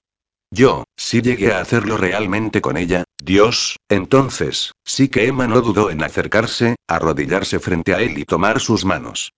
Yo, 0.52 0.86
si 0.96 1.22
llegué 1.22 1.52
a 1.52 1.60
hacerlo 1.60 1.98
realmente 1.98 2.62
con 2.62 2.78
ella, 2.78 3.04
Dios, 3.22 3.78
entonces, 3.90 4.72
sí 4.86 5.10
que 5.10 5.28
Emma 5.28 5.48
no 5.48 5.62
dudó 5.62 5.90
en 5.90 6.04
acercarse, 6.04 6.76
arrodillarse 6.88 7.60
frente 7.60 7.94
a 7.94 8.02
él 8.02 8.18
y 8.18 8.26
tomar 8.26 8.60
sus 8.60 8.86
manos. 8.86 9.34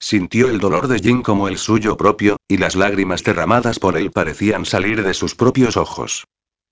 Sintió 0.00 0.48
el 0.48 0.58
dolor 0.58 0.88
de 0.88 0.98
Jin 0.98 1.22
como 1.22 1.48
el 1.48 1.58
suyo 1.58 1.96
propio, 1.96 2.36
y 2.48 2.56
las 2.56 2.74
lágrimas 2.74 3.22
derramadas 3.22 3.78
por 3.78 3.96
él 3.96 4.10
parecían 4.10 4.64
salir 4.64 5.02
de 5.02 5.14
sus 5.14 5.34
propios 5.34 5.76
ojos. 5.76 6.24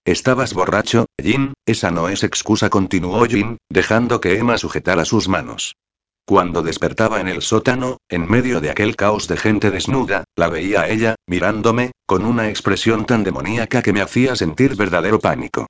Estabas 0.05 0.55
borracho, 0.55 1.07
Jin, 1.23 1.53
esa 1.67 1.91
no 1.91 2.09
es 2.09 2.25
excusa, 2.25 2.71
continuó 2.71 3.27
Jin, 3.27 3.59
dejando 3.69 4.21
que 4.21 4.39
Emma 4.39 4.57
sujetara 4.57 5.05
sus 5.05 5.29
manos. 5.29 5.77
Cuando 6.25 6.63
despertaba 6.63 7.21
en 7.21 7.29
el 7.29 7.43
sótano, 7.43 7.99
en 8.09 8.29
medio 8.29 8.61
de 8.61 8.71
aquel 8.71 8.97
caos 8.97 9.29
de 9.29 9.37
gente 9.37 9.71
desnuda, 9.71 10.25
la 10.37 10.49
veía 10.49 10.83
a 10.83 10.89
ella, 10.89 11.17
mirándome, 11.27 11.93
con 12.07 12.25
una 12.25 12.49
expresión 12.49 13.05
tan 13.05 13.25
demoníaca 13.25 13.83
que 13.83 13.93
me 13.93 14.01
hacía 14.01 14.37
sentir 14.37 14.77
verdadero 14.77 15.19
pánico. 15.19 15.67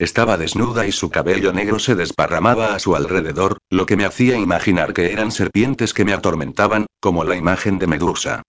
Estaba 0.00 0.38
desnuda 0.38 0.86
y 0.86 0.92
su 0.92 1.10
cabello 1.10 1.52
negro 1.52 1.78
se 1.78 1.94
desparramaba 1.94 2.74
a 2.74 2.78
su 2.78 2.96
alrededor, 2.96 3.58
lo 3.68 3.84
que 3.84 3.98
me 3.98 4.06
hacía 4.06 4.38
imaginar 4.38 4.94
que 4.94 5.12
eran 5.12 5.30
serpientes 5.30 5.92
que 5.92 6.06
me 6.06 6.14
atormentaban, 6.14 6.86
como 7.00 7.22
la 7.22 7.36
imagen 7.36 7.78
de 7.78 7.86
Medusa. 7.86 8.40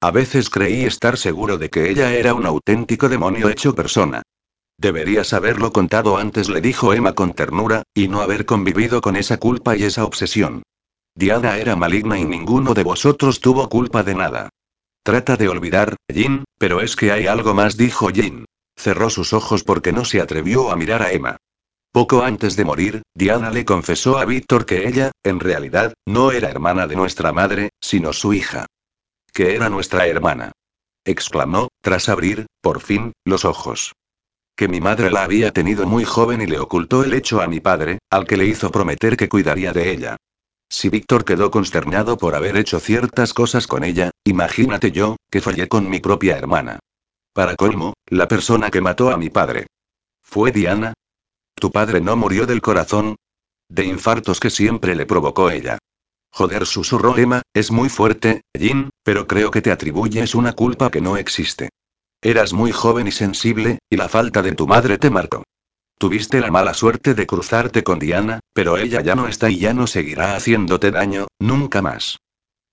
A 0.00 0.10
veces 0.10 0.50
creí 0.50 0.84
estar 0.84 1.16
seguro 1.16 1.58
de 1.58 1.70
que 1.70 1.90
ella 1.90 2.12
era 2.12 2.34
un 2.34 2.44
auténtico 2.44 3.08
demonio 3.08 3.48
hecho 3.48 3.72
persona. 3.72 4.22
Deberías 4.78 5.32
haberlo 5.32 5.72
contado 5.72 6.16
antes, 6.16 6.48
le 6.48 6.60
dijo 6.60 6.92
Emma 6.92 7.12
con 7.12 7.34
ternura, 7.34 7.84
y 7.94 8.08
no 8.08 8.20
haber 8.20 8.44
convivido 8.44 9.00
con 9.00 9.14
esa 9.14 9.36
culpa 9.36 9.76
y 9.76 9.84
esa 9.84 10.04
obsesión. 10.04 10.64
Diana 11.14 11.58
era 11.58 11.76
maligna 11.76 12.18
y 12.18 12.24
ninguno 12.24 12.74
de 12.74 12.82
vosotros 12.82 13.38
tuvo 13.38 13.68
culpa 13.68 14.02
de 14.02 14.16
nada. 14.16 14.48
Trata 15.04 15.36
de 15.36 15.48
olvidar, 15.48 15.94
Jin, 16.12 16.42
pero 16.58 16.80
es 16.80 16.96
que 16.96 17.12
hay 17.12 17.28
algo 17.28 17.54
más, 17.54 17.76
dijo 17.76 18.08
Jin. 18.08 18.44
Cerró 18.76 19.10
sus 19.10 19.32
ojos 19.32 19.64
porque 19.64 19.92
no 19.92 20.04
se 20.04 20.20
atrevió 20.20 20.70
a 20.70 20.76
mirar 20.76 21.02
a 21.02 21.12
Emma. 21.12 21.38
Poco 21.92 22.22
antes 22.22 22.56
de 22.56 22.64
morir, 22.64 23.02
Diana 23.14 23.50
le 23.50 23.64
confesó 23.64 24.18
a 24.18 24.26
Víctor 24.26 24.66
que 24.66 24.86
ella, 24.86 25.12
en 25.22 25.40
realidad, 25.40 25.94
no 26.06 26.30
era 26.30 26.50
hermana 26.50 26.86
de 26.86 26.94
nuestra 26.94 27.32
madre, 27.32 27.70
sino 27.80 28.12
su 28.12 28.34
hija. 28.34 28.66
Que 29.32 29.54
era 29.54 29.70
nuestra 29.70 30.06
hermana. 30.06 30.52
Exclamó, 31.06 31.68
tras 31.80 32.08
abrir, 32.08 32.46
por 32.60 32.80
fin, 32.80 33.12
los 33.24 33.44
ojos. 33.44 33.94
Que 34.56 34.68
mi 34.68 34.80
madre 34.80 35.10
la 35.10 35.22
había 35.22 35.52
tenido 35.52 35.86
muy 35.86 36.04
joven 36.04 36.42
y 36.42 36.46
le 36.46 36.58
ocultó 36.58 37.04
el 37.04 37.14
hecho 37.14 37.40
a 37.40 37.46
mi 37.46 37.60
padre, 37.60 37.98
al 38.10 38.26
que 38.26 38.36
le 38.36 38.46
hizo 38.46 38.70
prometer 38.70 39.16
que 39.16 39.28
cuidaría 39.28 39.72
de 39.72 39.90
ella. 39.90 40.16
Si 40.68 40.88
Víctor 40.88 41.24
quedó 41.24 41.50
consternado 41.50 42.18
por 42.18 42.34
haber 42.34 42.56
hecho 42.56 42.80
ciertas 42.80 43.32
cosas 43.32 43.66
con 43.66 43.84
ella, 43.84 44.10
imagínate 44.24 44.90
yo, 44.90 45.16
que 45.30 45.40
fallé 45.40 45.68
con 45.68 45.88
mi 45.88 46.00
propia 46.00 46.36
hermana. 46.36 46.80
Para 47.36 47.54
colmo, 47.54 47.92
la 48.06 48.28
persona 48.28 48.70
que 48.70 48.80
mató 48.80 49.10
a 49.10 49.18
mi 49.18 49.28
padre. 49.28 49.66
¿Fue 50.22 50.52
Diana? 50.52 50.94
¿Tu 51.54 51.70
padre 51.70 52.00
no 52.00 52.16
murió 52.16 52.46
del 52.46 52.62
corazón? 52.62 53.16
De 53.68 53.84
infartos 53.84 54.40
que 54.40 54.48
siempre 54.48 54.94
le 54.96 55.04
provocó 55.04 55.50
ella. 55.50 55.76
Joder, 56.30 56.64
susurró 56.64 57.18
Emma, 57.18 57.42
es 57.52 57.70
muy 57.70 57.90
fuerte, 57.90 58.40
Jin, 58.58 58.88
pero 59.02 59.26
creo 59.26 59.50
que 59.50 59.60
te 59.60 59.70
atribuyes 59.70 60.34
una 60.34 60.54
culpa 60.54 60.90
que 60.90 61.02
no 61.02 61.18
existe. 61.18 61.68
Eras 62.22 62.54
muy 62.54 62.72
joven 62.72 63.06
y 63.06 63.12
sensible, 63.12 63.80
y 63.90 63.96
la 63.98 64.08
falta 64.08 64.40
de 64.40 64.52
tu 64.52 64.66
madre 64.66 64.96
te 64.96 65.10
marcó. 65.10 65.42
Tuviste 65.98 66.40
la 66.40 66.50
mala 66.50 66.72
suerte 66.72 67.12
de 67.12 67.26
cruzarte 67.26 67.84
con 67.84 67.98
Diana, 67.98 68.40
pero 68.54 68.78
ella 68.78 69.02
ya 69.02 69.14
no 69.14 69.28
está 69.28 69.50
y 69.50 69.58
ya 69.58 69.74
no 69.74 69.86
seguirá 69.86 70.36
haciéndote 70.36 70.90
daño, 70.90 71.26
nunca 71.38 71.82
más. 71.82 72.16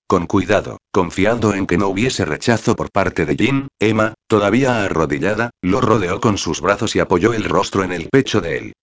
Con 0.07 0.27
cuidado, 0.27 0.77
confiando 0.91 1.53
en 1.53 1.65
que 1.65 1.77
no 1.77 1.87
hubiese 1.87 2.25
rechazo 2.25 2.75
por 2.75 2.91
parte 2.91 3.25
de 3.25 3.35
Jin, 3.35 3.67
Emma, 3.79 4.13
todavía 4.27 4.83
arrodillada, 4.83 5.51
lo 5.61 5.81
rodeó 5.81 6.19
con 6.19 6.37
sus 6.37 6.61
brazos 6.61 6.95
y 6.95 6.99
apoyó 6.99 7.33
el 7.33 7.45
rostro 7.45 7.83
en 7.83 7.93
el 7.93 8.09
pecho 8.09 8.41
de 8.41 8.57
él. 8.57 8.73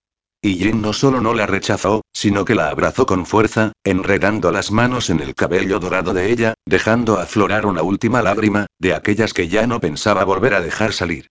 Y 0.42 0.54
Jin 0.54 0.80
no 0.80 0.94
solo 0.94 1.20
no 1.20 1.34
la 1.34 1.46
rechazó, 1.46 2.00
sino 2.14 2.46
que 2.46 2.54
la 2.54 2.70
abrazó 2.70 3.04
con 3.04 3.26
fuerza, 3.26 3.72
enredando 3.84 4.50
las 4.50 4.70
manos 4.70 5.10
en 5.10 5.20
el 5.20 5.34
cabello 5.34 5.78
dorado 5.78 6.14
de 6.14 6.32
ella, 6.32 6.54
dejando 6.66 7.18
aflorar 7.18 7.66
una 7.66 7.82
última 7.82 8.22
lágrima, 8.22 8.66
de 8.78 8.94
aquellas 8.94 9.34
que 9.34 9.48
ya 9.48 9.66
no 9.66 9.80
pensaba 9.80 10.24
volver 10.24 10.54
a 10.54 10.62
dejar 10.62 10.94
salir. 10.94 11.26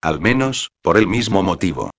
Al 0.00 0.20
menos, 0.20 0.70
por 0.80 0.96
el 0.96 1.08
mismo 1.08 1.42
motivo. 1.42 1.90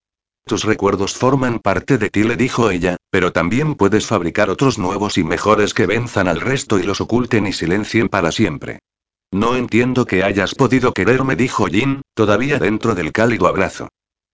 Tus 0.45 0.65
recuerdos 0.65 1.13
forman 1.13 1.59
parte 1.59 1.97
de 1.97 2.09
ti, 2.09 2.23
le 2.23 2.35
dijo 2.35 2.69
ella, 2.69 2.97
pero 3.09 3.31
también 3.31 3.75
puedes 3.75 4.05
fabricar 4.05 4.49
otros 4.49 4.77
nuevos 4.77 5.17
y 5.17 5.23
mejores 5.23 5.73
que 5.73 5.85
venzan 5.85 6.27
al 6.27 6.41
resto 6.41 6.79
y 6.79 6.83
los 6.83 6.99
oculten 6.99 7.47
y 7.47 7.53
silencien 7.53 8.09
para 8.09 8.31
siempre. 8.31 8.79
No 9.31 9.55
entiendo 9.55 10.05
que 10.05 10.23
hayas 10.23 10.53
podido 10.53 10.93
quererme, 10.93 11.35
dijo 11.35 11.65
Jin, 11.65 12.01
todavía 12.13 12.59
dentro 12.59 12.93
del 12.93 13.11
cálido 13.11 13.47
abrazo. 13.47 13.87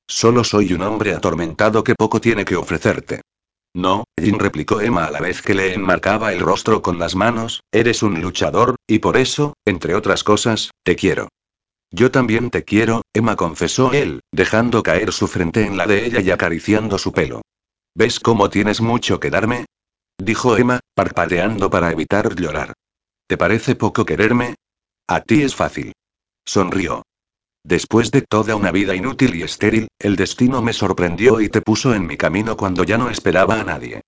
Solo 0.07 0.43
soy 0.43 0.73
un 0.73 0.81
hombre 0.81 1.13
atormentado 1.13 1.83
que 1.83 1.95
poco 1.95 2.19
tiene 2.19 2.43
que 2.43 2.55
ofrecerte. 2.55 3.21
No, 3.73 4.03
Jin 4.19 4.39
replicó 4.39 4.81
Emma 4.81 5.05
a 5.05 5.11
la 5.11 5.19
vez 5.19 5.43
que 5.43 5.53
le 5.53 5.75
enmarcaba 5.75 6.33
el 6.33 6.39
rostro 6.39 6.81
con 6.81 6.97
las 6.97 7.15
manos, 7.15 7.61
eres 7.71 8.01
un 8.01 8.19
luchador, 8.19 8.75
y 8.87 8.99
por 8.99 9.15
eso, 9.15 9.53
entre 9.65 9.93
otras 9.93 10.23
cosas, 10.23 10.71
te 10.83 10.95
quiero. 10.95 11.29
Yo 11.91 12.11
también 12.11 12.51
te 12.51 12.63
quiero, 12.63 13.01
Emma 13.13 13.35
confesó 13.35 13.93
él, 13.93 14.21
dejando 14.31 14.83
caer 14.83 15.11
su 15.11 15.27
frente 15.27 15.65
en 15.65 15.75
la 15.75 15.87
de 15.87 16.05
ella 16.05 16.21
y 16.21 16.29
acariciando 16.29 16.97
su 16.97 17.11
pelo. 17.11 17.41
¿Ves 17.95 18.19
cómo 18.19 18.49
tienes 18.49 18.81
mucho 18.81 19.19
que 19.19 19.31
darme? 19.31 19.65
Dijo 20.17 20.57
Emma, 20.57 20.79
parpadeando 20.93 21.69
para 21.69 21.91
evitar 21.91 22.35
llorar. 22.35 22.73
¿Te 23.27 23.37
parece 23.37 23.75
poco 23.75 24.05
quererme? 24.05 24.55
A 25.07 25.21
ti 25.21 25.41
es 25.41 25.55
fácil. 25.55 25.93
Sonrió. 26.45 27.03
Después 27.63 28.11
de 28.11 28.21
toda 28.21 28.55
una 28.55 28.71
vida 28.71 28.95
inútil 28.95 29.35
y 29.35 29.43
estéril, 29.43 29.87
el 29.99 30.15
destino 30.15 30.61
me 30.61 30.73
sorprendió 30.73 31.41
y 31.41 31.49
te 31.49 31.61
puso 31.61 31.93
en 31.93 32.05
mi 32.05 32.17
camino 32.17 32.55
cuando 32.55 32.83
ya 32.83 32.97
no 32.97 33.09
esperaba 33.09 33.59
a 33.59 33.63
nadie. 33.63 34.01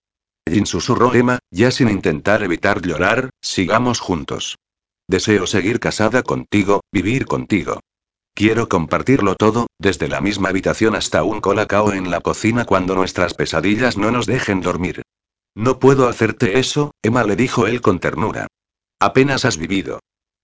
Jin 0.50 0.66
susurró 0.66 1.14
Emma, 1.14 1.40
ya 1.52 1.72
sin 1.72 1.90
intentar 1.90 2.44
evitar 2.44 2.82
llorar, 2.82 3.30
sigamos 3.42 4.00
juntos. 4.00 4.58
Deseo 5.12 5.46
seguir 5.46 5.82
casada 5.82 6.24
contigo, 6.24 6.80
vivir 6.90 7.26
contigo. 7.26 7.82
Quiero 8.34 8.70
compartirlo 8.70 9.36
todo, 9.36 9.68
desde 9.78 10.08
la 10.08 10.22
misma 10.22 10.48
habitación 10.48 10.96
hasta 10.96 11.24
un 11.24 11.42
colacao 11.42 11.92
en 11.92 12.10
la 12.10 12.22
cocina 12.22 12.64
cuando 12.64 12.96
nuestras 12.96 13.34
pesadillas 13.34 13.98
no 13.98 14.10
nos 14.10 14.26
dejen 14.26 14.62
dormir. 14.62 15.02
No 15.54 15.80
puedo 15.80 16.08
hacerte 16.08 16.60
eso, 16.60 16.92
Emma 17.02 17.26
le 17.26 17.36
dijo 17.36 17.68
él 17.68 17.82
con 17.82 18.00
ternura. 18.00 18.48
Apenas 19.02 19.44
has 19.44 19.58
vivido. 19.58 20.00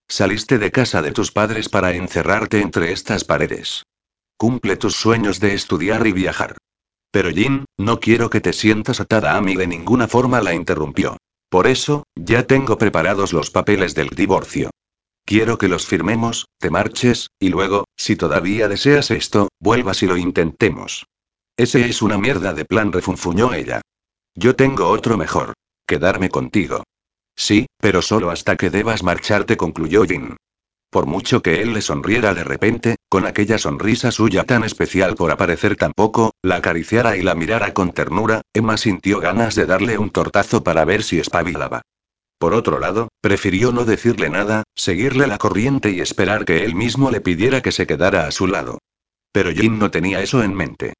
Saliste 0.09 0.57
de 0.57 0.69
casa 0.69 1.01
de 1.01 1.13
tus 1.13 1.31
padres 1.31 1.69
para 1.69 1.93
encerrarte 1.93 2.59
entre 2.59 2.91
estas 2.91 3.23
paredes. 3.23 3.83
Cumple 4.35 4.75
tus 4.75 4.97
sueños 4.97 5.39
de 5.39 5.53
estudiar 5.53 6.05
y 6.07 6.11
viajar. 6.11 6.57
Pero 7.09 7.29
Jin, 7.29 7.63
no 7.77 8.01
quiero 8.01 8.29
que 8.29 8.41
te 8.41 8.51
sientas 8.51 8.99
atada 8.99 9.37
a 9.37 9.41
mí 9.41 9.55
de 9.55 9.65
ninguna 9.65 10.09
forma, 10.09 10.41
la 10.41 10.53
interrumpió. 10.53 11.15
Por 11.49 11.67
eso, 11.67 12.03
ya 12.15 12.43
tengo 12.45 12.77
preparados 12.77 13.33
los 13.33 13.51
papeles 13.51 13.95
del 13.95 14.09
divorcio. 14.09 14.69
Quiero 15.25 15.57
que 15.57 15.67
los 15.67 15.85
firmemos, 15.85 16.45
te 16.57 16.69
marches, 16.69 17.29
y 17.39 17.49
luego, 17.49 17.85
si 17.95 18.15
todavía 18.15 18.67
deseas 18.67 19.11
esto, 19.11 19.49
vuelvas 19.59 20.03
y 20.03 20.07
lo 20.07 20.17
intentemos. 20.17 21.05
Ese 21.57 21.85
es 21.85 22.01
una 22.01 22.17
mierda 22.17 22.53
de 22.53 22.65
plan, 22.65 22.91
refunfuñó 22.91 23.53
ella. 23.53 23.81
Yo 24.35 24.55
tengo 24.55 24.87
otro 24.89 25.17
mejor. 25.17 25.53
Quedarme 25.87 26.29
contigo. 26.29 26.83
Sí, 27.35 27.65
pero 27.79 28.01
solo 28.01 28.29
hasta 28.29 28.55
que 28.55 28.69
debas 28.69 29.03
marcharte, 29.03 29.57
concluyó 29.57 30.03
Jin. 30.05 30.37
Por 30.89 31.05
mucho 31.05 31.41
que 31.41 31.61
él 31.61 31.73
le 31.73 31.81
sonriera 31.81 32.33
de 32.33 32.43
repente, 32.43 32.95
con 33.09 33.25
aquella 33.25 33.57
sonrisa 33.57 34.11
suya 34.11 34.45
tan 34.45 34.63
especial 34.63 35.15
por 35.15 35.31
aparecer 35.31 35.75
tan 35.75 35.91
poco, 35.93 36.33
la 36.41 36.57
acariciara 36.57 37.17
y 37.17 37.23
la 37.23 37.35
mirara 37.35 37.73
con 37.73 37.91
ternura, 37.91 38.41
Emma 38.53 38.77
sintió 38.77 39.19
ganas 39.19 39.55
de 39.55 39.65
darle 39.65 39.97
un 39.97 40.09
tortazo 40.09 40.63
para 40.63 40.85
ver 40.85 41.03
si 41.03 41.19
espabilaba. 41.19 41.81
Por 42.39 42.53
otro 42.53 42.79
lado, 42.79 43.09
prefirió 43.19 43.71
no 43.71 43.83
decirle 43.83 44.29
nada, 44.29 44.63
seguirle 44.75 45.27
la 45.27 45.37
corriente 45.37 45.89
y 45.89 45.99
esperar 45.99 46.45
que 46.45 46.63
él 46.63 46.75
mismo 46.75 47.11
le 47.11 47.19
pidiera 47.19 47.61
que 47.61 47.71
se 47.71 47.87
quedara 47.87 48.27
a 48.27 48.31
su 48.31 48.47
lado. 48.47 48.79
Pero 49.31 49.51
Jin 49.51 49.79
no 49.79 49.91
tenía 49.91 50.21
eso 50.21 50.43
en 50.43 50.53
mente. 50.53 50.93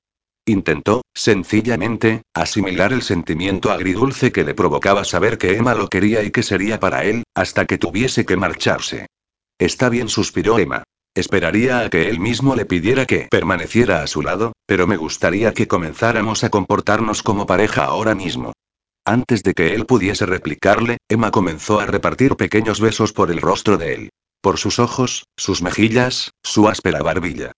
Intentó, 0.46 1.02
sencillamente, 1.14 2.24
asimilar 2.34 2.92
el 2.92 3.04
sentimiento 3.04 3.72
agridulce 3.72 4.32
que 4.32 4.44
le 4.44 4.54
provocaba 4.54 5.04
saber 5.04 5.38
que 5.38 5.56
Emma 5.56 5.76
lo 5.76 5.88
quería 5.88 6.24
y 6.24 6.32
que 6.32 6.44
sería 6.44 6.80
para 6.80 7.04
él, 7.04 7.24
hasta 7.36 7.66
que 7.66 7.78
tuviese 7.78 8.26
que 8.26 8.38
marcharse. 8.38 9.08
Está 9.60 9.90
bien, 9.90 10.10
suspiró 10.10 10.60
Emma. 10.60 10.84
Esperaría 11.16 11.80
a 11.80 11.90
que 11.90 12.10
él 12.10 12.20
mismo 12.20 12.56
le 12.56 12.66
pidiera 12.66 13.08
que 13.08 13.28
permaneciera 13.32 14.04
a 14.04 14.08
su 14.08 14.22
lado, 14.22 14.54
pero 14.68 14.86
me 14.86 14.98
gustaría 14.98 15.54
que 15.54 15.68
comenzáramos 15.68 16.44
a 16.44 16.50
comportarnos 16.50 17.24
como 17.24 17.48
pareja 17.48 17.86
ahora 17.86 18.14
mismo. 18.14 18.54
Antes 19.04 19.42
de 19.42 19.54
que 19.54 19.74
él 19.74 19.86
pudiese 19.86 20.28
replicarle, 20.28 20.98
Emma 21.10 21.32
comenzó 21.32 21.80
a 21.80 21.88
repartir 21.88 22.36
pequeños 22.36 22.80
besos 22.80 23.14
por 23.14 23.32
el 23.32 23.42
rostro 23.42 23.78
de 23.78 23.94
él. 23.96 24.10
Por 24.42 24.60
sus 24.60 24.78
ojos, 24.78 25.24
sus 25.38 25.64
mejillas, 25.64 26.32
su 26.44 26.68
áspera 26.68 27.02
barbilla. 27.02 27.52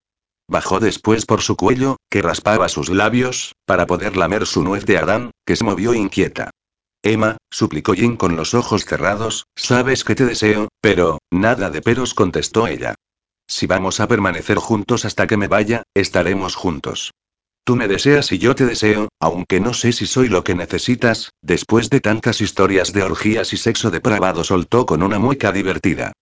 Bajó 0.48 0.80
después 0.80 1.26
por 1.26 1.42
su 1.42 1.56
cuello, 1.56 1.96
que 2.10 2.22
raspaba 2.22 2.68
sus 2.68 2.88
labios, 2.88 3.52
para 3.66 3.86
poder 3.86 4.16
lamer 4.16 4.46
su 4.46 4.62
nuez 4.62 4.86
de 4.86 4.96
Adán, 4.96 5.32
que 5.44 5.54
se 5.54 5.64
movió 5.64 5.92
inquieta. 5.92 6.50
Emma, 7.02 7.38
suplicó 7.50 7.94
Jin 7.94 8.16
con 8.16 8.36
los 8.36 8.52
ojos 8.52 8.84
cerrados, 8.84 9.46
sabes 9.56 10.04
que 10.04 10.14
te 10.14 10.26
deseo, 10.26 10.68
pero, 10.80 11.18
nada 11.30 11.70
de 11.70 11.80
peros 11.80 12.12
contestó 12.12 12.66
ella. 12.66 12.94
Si 13.46 13.66
vamos 13.66 14.00
a 14.00 14.06
permanecer 14.06 14.58
juntos 14.58 15.04
hasta 15.04 15.26
que 15.26 15.36
me 15.36 15.48
vaya, 15.48 15.82
estaremos 15.94 16.54
juntos. 16.54 17.12
Tú 17.64 17.76
me 17.76 17.88
deseas 17.88 18.32
y 18.32 18.38
yo 18.38 18.54
te 18.54 18.66
deseo, 18.66 19.08
aunque 19.18 19.60
no 19.60 19.74
sé 19.74 19.92
si 19.92 20.06
soy 20.06 20.28
lo 20.28 20.44
que 20.44 20.54
necesitas, 20.54 21.30
después 21.42 21.88
de 21.88 22.00
tantas 22.00 22.40
historias 22.40 22.92
de 22.92 23.02
orgías 23.02 23.52
y 23.52 23.56
sexo 23.56 23.90
depravado 23.90 24.44
soltó 24.44 24.86
con 24.86 25.02
una 25.02 25.18
mueca 25.18 25.52
divertida. 25.52 26.12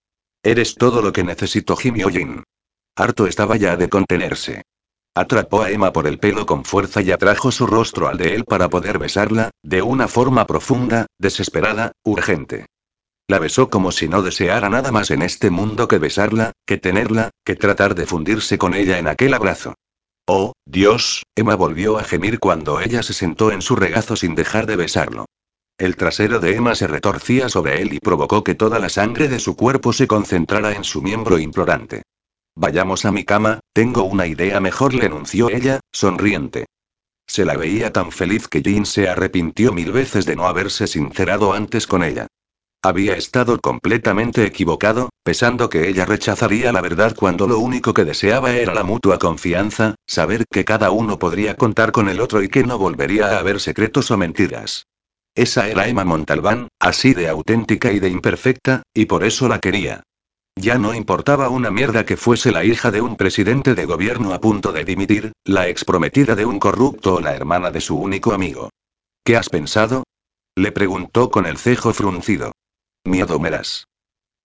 Eres 0.43 0.75
todo 0.77 1.03
lo 1.03 1.13
que 1.13 1.25
necesito, 1.25 1.77
gimió 1.77 2.09
Jin. 2.09 2.45
Harto 2.97 3.27
estaba 3.27 3.57
ya 3.57 3.77
de 3.77 3.89
contenerse. 3.89 4.63
Atrapó 5.15 5.63
a 5.63 5.71
Emma 5.71 5.93
por 5.93 6.07
el 6.07 6.19
pelo 6.19 6.47
con 6.47 6.65
fuerza 6.65 7.03
y 7.03 7.11
atrajo 7.11 7.51
su 7.51 7.67
rostro 7.67 8.09
al 8.09 8.19
de 8.19 8.35
él 8.35 8.45
para 8.45 8.69
poder 8.69 8.99
besarla, 8.99 9.51
de 9.63 9.83
una 9.83 10.09
forma 10.09 10.47
profunda, 10.47 11.07
desesperada, 11.19 11.93
urgente. 12.05 12.67
La 13.29 13.39
besó 13.39 13.69
como 13.69 13.93
si 13.93 14.09
no 14.09 14.23
deseara 14.23 14.71
nada 14.71 14.91
más 14.91 15.11
en 15.11 15.23
este 15.23 15.51
mundo 15.51 15.87
que 15.87 15.99
besarla, 15.99 16.53
que 16.67 16.79
tenerla, 16.79 17.31
que 17.45 17.57
tratar 17.57 17.95
de 17.95 18.07
fundirse 18.07 18.57
con 18.57 18.75
ella 18.75 18.99
en 18.99 19.07
aquel 19.07 19.35
abrazo. 19.35 19.75
Oh, 20.27 20.53
Dios, 20.65 21.25
Emma 21.35 21.55
volvió 21.55 21.99
a 21.99 22.05
gemir 22.05 22.39
cuando 22.39 22.81
ella 22.81 23.03
se 23.03 23.13
sentó 23.13 23.51
en 23.51 23.61
su 23.61 23.77
regazo 23.77 24.17
sin 24.17 24.35
dejar 24.35 24.67
de 24.67 24.77
besarlo. 24.77 25.27
El 25.79 25.97
trasero 25.97 26.41
de 26.41 26.57
Emma 26.57 26.75
se 26.75 26.87
retorcía 26.87 27.49
sobre 27.49 27.83
él 27.83 27.93
y 27.93 28.01
provocó 28.01 28.43
que 28.43 28.55
toda 28.55 28.79
la 28.79 28.89
sangre 28.89 29.29
de 29.29 29.41
su 29.41 29.57
cuerpo 29.57 29.93
se 29.93 30.07
concentrara 30.07 30.73
en 30.73 30.85
su 30.85 31.03
miembro 31.03 31.39
implorante. 31.39 32.03
Vayamos 32.61 33.05
a 33.05 33.13
mi 33.13 33.23
cama, 33.23 33.61
tengo 33.73 34.03
una 34.03 34.27
idea 34.27 34.59
mejor, 34.59 34.93
le 34.93 35.07
anunció 35.07 35.49
ella, 35.49 35.79
sonriente. 35.93 36.67
Se 37.25 37.45
la 37.45 37.57
veía 37.57 37.93
tan 37.93 38.11
feliz 38.11 38.49
que 38.49 38.63
Jean 38.63 38.85
se 38.85 39.09
arrepintió 39.09 39.73
mil 39.73 39.93
veces 39.93 40.27
de 40.27 40.35
no 40.35 40.49
haberse 40.49 40.89
sincerado 40.89 41.53
antes 41.53 41.87
con 41.87 42.03
ella. 42.03 42.27
Había 42.83 43.15
estado 43.15 43.61
completamente 43.61 44.45
equivocado, 44.45 45.11
pensando 45.23 45.71
que 45.71 45.89
ella 45.89 46.05
rechazaría 46.05 46.73
la 46.73 46.81
verdad 46.81 47.15
cuando 47.15 47.47
lo 47.47 47.61
único 47.61 47.95
que 47.95 48.05
deseaba 48.05 48.51
era 48.51 48.75
la 48.75 48.83
mutua 48.83 49.21
confianza, 49.21 49.95
saber 50.05 50.45
que 50.51 50.65
cada 50.65 50.91
uno 50.91 51.17
podría 51.17 51.55
contar 51.55 51.93
con 51.93 52.09
el 52.09 52.21
otro 52.21 52.43
y 52.43 52.49
que 52.49 52.65
no 52.65 52.77
volvería 52.77 53.37
a 53.37 53.39
haber 53.39 53.61
secretos 53.61 54.11
o 54.11 54.17
mentiras. 54.17 54.85
Esa 55.37 55.69
era 55.69 55.87
Emma 55.87 56.05
Montalbán, 56.05 56.67
así 56.81 57.15
de 57.15 57.29
auténtica 57.29 57.93
y 57.93 58.01
de 58.01 58.09
imperfecta, 58.09 58.83
y 58.93 59.05
por 59.05 59.23
eso 59.23 59.47
la 59.47 59.61
quería. 59.61 60.03
Ya 60.61 60.77
no 60.77 60.93
importaba 60.93 61.51
una 61.51 61.71
mierda 61.71 62.05
que 62.05 62.17
fuese 62.17 62.51
la 62.51 62.65
hija 62.65 62.91
de 62.91 63.01
un 63.01 63.15
presidente 63.15 63.77
de 63.77 63.85
gobierno 63.85 64.35
a 64.35 64.41
punto 64.41 64.73
de 64.73 64.85
dimitir, 64.85 65.33
la 65.45 65.69
exprometida 65.69 66.35
de 66.35 66.47
un 66.47 66.59
corrupto 66.59 67.15
o 67.15 67.21
la 67.21 67.33
hermana 67.33 67.71
de 67.71 67.81
su 67.81 67.97
único 67.97 68.33
amigo. 68.33 68.71
¿Qué 69.25 69.37
has 69.37 69.51
pensado? 69.51 70.03
Le 70.57 70.73
preguntó 70.73 71.31
con 71.31 71.47
el 71.47 71.59
cejo 71.59 71.95
fruncido. 71.95 72.51
Miedo 73.05 73.39
meras. 73.39 73.87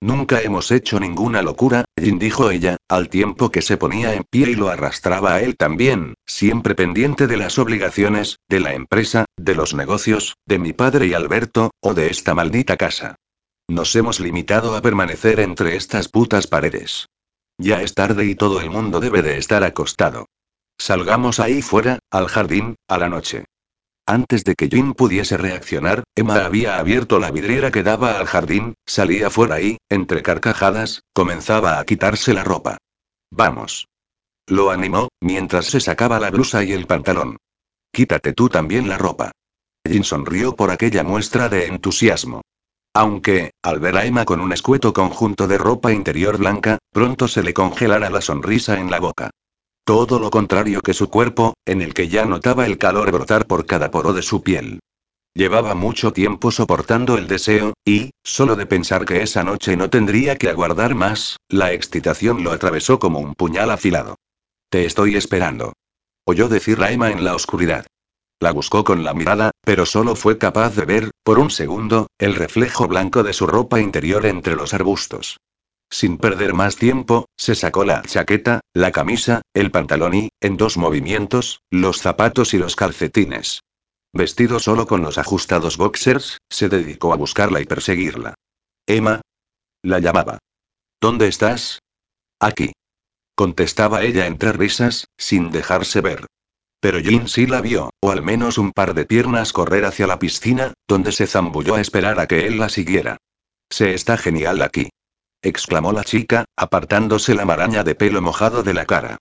Nunca 0.01 0.41
hemos 0.41 0.69
hecho 0.69 0.99
ninguna 0.99 1.41
locura, 1.41 1.85
Jin 1.99 2.19
dijo 2.19 2.51
ella, 2.51 2.77
al 2.87 3.09
tiempo 3.09 3.49
que 3.49 3.63
se 3.63 3.77
ponía 3.77 4.13
en 4.13 4.23
pie 4.29 4.51
y 4.51 4.55
lo 4.55 4.69
arrastraba 4.69 5.33
a 5.33 5.41
él 5.41 5.57
también, 5.57 6.13
siempre 6.27 6.75
pendiente 6.75 7.25
de 7.25 7.37
las 7.37 7.57
obligaciones, 7.57 8.37
de 8.47 8.59
la 8.59 8.75
empresa, 8.75 9.25
de 9.35 9.55
los 9.55 9.73
negocios, 9.73 10.35
de 10.45 10.59
mi 10.59 10.73
padre 10.73 11.07
y 11.07 11.15
Alberto, 11.15 11.71
o 11.81 11.95
de 11.95 12.11
esta 12.11 12.35
maldita 12.35 12.77
casa. 12.77 13.15
Nos 13.69 13.95
hemos 13.95 14.19
limitado 14.19 14.75
a 14.75 14.81
permanecer 14.81 15.39
entre 15.39 15.77
estas 15.77 16.09
putas 16.09 16.47
paredes. 16.47 17.07
Ya 17.57 17.81
es 17.81 17.93
tarde 17.93 18.25
y 18.25 18.35
todo 18.35 18.59
el 18.59 18.69
mundo 18.69 18.99
debe 18.99 19.21
de 19.21 19.37
estar 19.37 19.63
acostado. 19.63 20.25
Salgamos 20.77 21.39
ahí 21.39 21.61
fuera, 21.61 21.99
al 22.11 22.27
jardín, 22.27 22.75
a 22.87 22.97
la 22.97 23.09
noche. 23.09 23.45
Antes 24.05 24.43
de 24.43 24.55
que 24.55 24.67
Jin 24.67 24.93
pudiese 24.93 25.37
reaccionar, 25.37 26.03
Emma 26.13 26.43
había 26.43 26.77
abierto 26.77 27.19
la 27.19 27.31
vidriera 27.31 27.71
que 27.71 27.83
daba 27.83 28.19
al 28.19 28.25
jardín, 28.25 28.73
salía 28.85 29.29
fuera 29.29 29.61
y, 29.61 29.77
entre 29.89 30.21
carcajadas, 30.21 31.03
comenzaba 31.13 31.79
a 31.79 31.85
quitarse 31.85 32.33
la 32.33 32.43
ropa. 32.43 32.77
Vamos. 33.31 33.87
Lo 34.45 34.71
animó, 34.71 35.07
mientras 35.21 35.67
se 35.67 35.79
sacaba 35.79 36.19
la 36.19 36.31
blusa 36.31 36.65
y 36.65 36.73
el 36.73 36.85
pantalón. 36.85 37.37
Quítate 37.93 38.33
tú 38.33 38.49
también 38.49 38.89
la 38.89 38.97
ropa. 38.97 39.31
Jin 39.87 40.03
sonrió 40.03 40.55
por 40.55 40.69
aquella 40.69 41.03
muestra 41.03 41.47
de 41.47 41.67
entusiasmo. 41.67 42.41
Aunque, 42.95 43.51
al 43.63 43.79
ver 43.79 43.97
a 43.97 44.05
Emma 44.05 44.23
con 44.23 44.39
un 44.39 44.53
escueto 44.53 44.93
conjunto 44.93 45.47
de 45.47 45.57
ropa 45.57 45.91
interior 45.91 46.37
blanca, 46.37 46.77
pronto 46.91 47.27
se 47.27 47.41
le 47.41 47.53
congelara 47.53 48.11
la 48.11 48.21
sonrisa 48.21 48.79
en 48.79 48.91
la 48.91 48.99
boca. 48.99 49.31
Todo 49.83 50.19
lo 50.19 50.29
contrario 50.29 50.81
que 50.81 50.93
su 50.93 51.09
cuerpo, 51.09 51.55
en 51.65 51.81
el 51.81 51.93
que 51.93 52.07
ya 52.07 52.25
notaba 52.25 52.67
el 52.67 52.77
calor 52.77 53.11
brotar 53.11 53.47
por 53.47 53.65
cada 53.65 53.89
poro 53.89 54.13
de 54.13 54.21
su 54.21 54.43
piel. 54.43 54.79
Llevaba 55.35 55.73
mucho 55.73 56.13
tiempo 56.13 56.51
soportando 56.51 57.17
el 57.17 57.27
deseo, 57.27 57.73
y, 57.83 58.11
solo 58.23 58.55
de 58.55 58.67
pensar 58.67 59.05
que 59.05 59.23
esa 59.23 59.43
noche 59.43 59.75
no 59.75 59.89
tendría 59.89 60.37
que 60.37 60.49
aguardar 60.49 60.93
más, 60.93 61.37
la 61.49 61.73
excitación 61.73 62.43
lo 62.43 62.51
atravesó 62.51 62.99
como 62.99 63.19
un 63.19 63.33
puñal 63.33 63.71
afilado. 63.71 64.15
Te 64.69 64.85
estoy 64.85 65.15
esperando. 65.15 65.73
Oyó 66.25 66.47
decir 66.47 66.81
a 66.83 66.91
Emma 66.91 67.09
en 67.09 67.23
la 67.23 67.33
oscuridad. 67.35 67.87
La 68.39 68.51
buscó 68.51 68.83
con 68.83 69.03
la 69.03 69.13
mirada, 69.13 69.51
pero 69.63 69.85
solo 69.85 70.15
fue 70.15 70.37
capaz 70.37 70.75
de 70.75 70.85
ver, 70.85 71.11
por 71.23 71.39
un 71.39 71.49
segundo, 71.49 72.07
el 72.17 72.35
reflejo 72.35 72.87
blanco 72.87 73.23
de 73.23 73.33
su 73.33 73.47
ropa 73.47 73.79
interior 73.79 74.25
entre 74.25 74.55
los 74.55 74.73
arbustos. 74.73 75.37
Sin 75.89 76.17
perder 76.17 76.53
más 76.53 76.75
tiempo, 76.75 77.27
se 77.37 77.53
sacó 77.55 77.85
la 77.85 78.01
chaqueta, 78.01 78.61
la 78.73 78.91
camisa, 78.91 79.43
el 79.53 79.69
pantalón 79.69 80.15
y, 80.15 80.29
en 80.41 80.57
dos 80.57 80.75
movimientos, 80.75 81.61
los 81.69 81.99
zapatos 81.99 82.53
y 82.53 82.57
los 82.57 82.75
calcetines. 82.75 83.61
Vestido 84.11 84.59
solo 84.59 84.87
con 84.87 85.01
los 85.01 85.17
ajustados 85.17 85.77
boxers, 85.77 86.39
se 86.49 86.69
dedicó 86.69 87.13
a 87.13 87.15
buscarla 87.15 87.61
y 87.61 87.65
perseguirla. 87.65 88.35
Emma. 88.87 89.21
La 89.83 89.99
llamaba. 89.99 90.39
¿Dónde 90.99 91.27
estás? 91.27 91.79
Aquí. 92.39 92.73
Contestaba 93.35 94.03
ella 94.03 94.27
entre 94.27 94.51
risas, 94.51 95.05
sin 95.17 95.51
dejarse 95.51 96.01
ver. 96.01 96.25
Pero 96.83 96.99
Jin 96.99 97.29
sí 97.29 97.47
la 97.47 97.61
vio, 97.61 97.91
o 98.01 98.11
al 98.11 98.23
menos 98.23 98.57
un 98.57 98.73
par 98.73 98.93
de 98.93 99.05
piernas 99.05 99.53
correr 99.53 99.85
hacia 99.85 100.05
la 100.05 100.19
piscina, 100.19 100.73
donde 100.85 101.13
se 101.13 101.27
zambulló 101.27 101.75
a 101.75 101.79
esperar 101.79 102.19
a 102.19 102.27
que 102.27 102.45
él 102.45 102.57
la 102.57 102.67
siguiera. 102.67 103.15
Se 103.71 103.93
está 103.93 104.17
genial 104.17 104.61
aquí. 104.61 104.89
exclamó 105.41 105.93
la 105.93 106.03
chica, 106.03 106.43
apartándose 106.57 107.35
la 107.35 107.45
maraña 107.45 107.85
de 107.85 107.95
pelo 107.95 108.21
mojado 108.21 108.63
de 108.63 108.73
la 108.73 108.85
cara. 108.85 109.17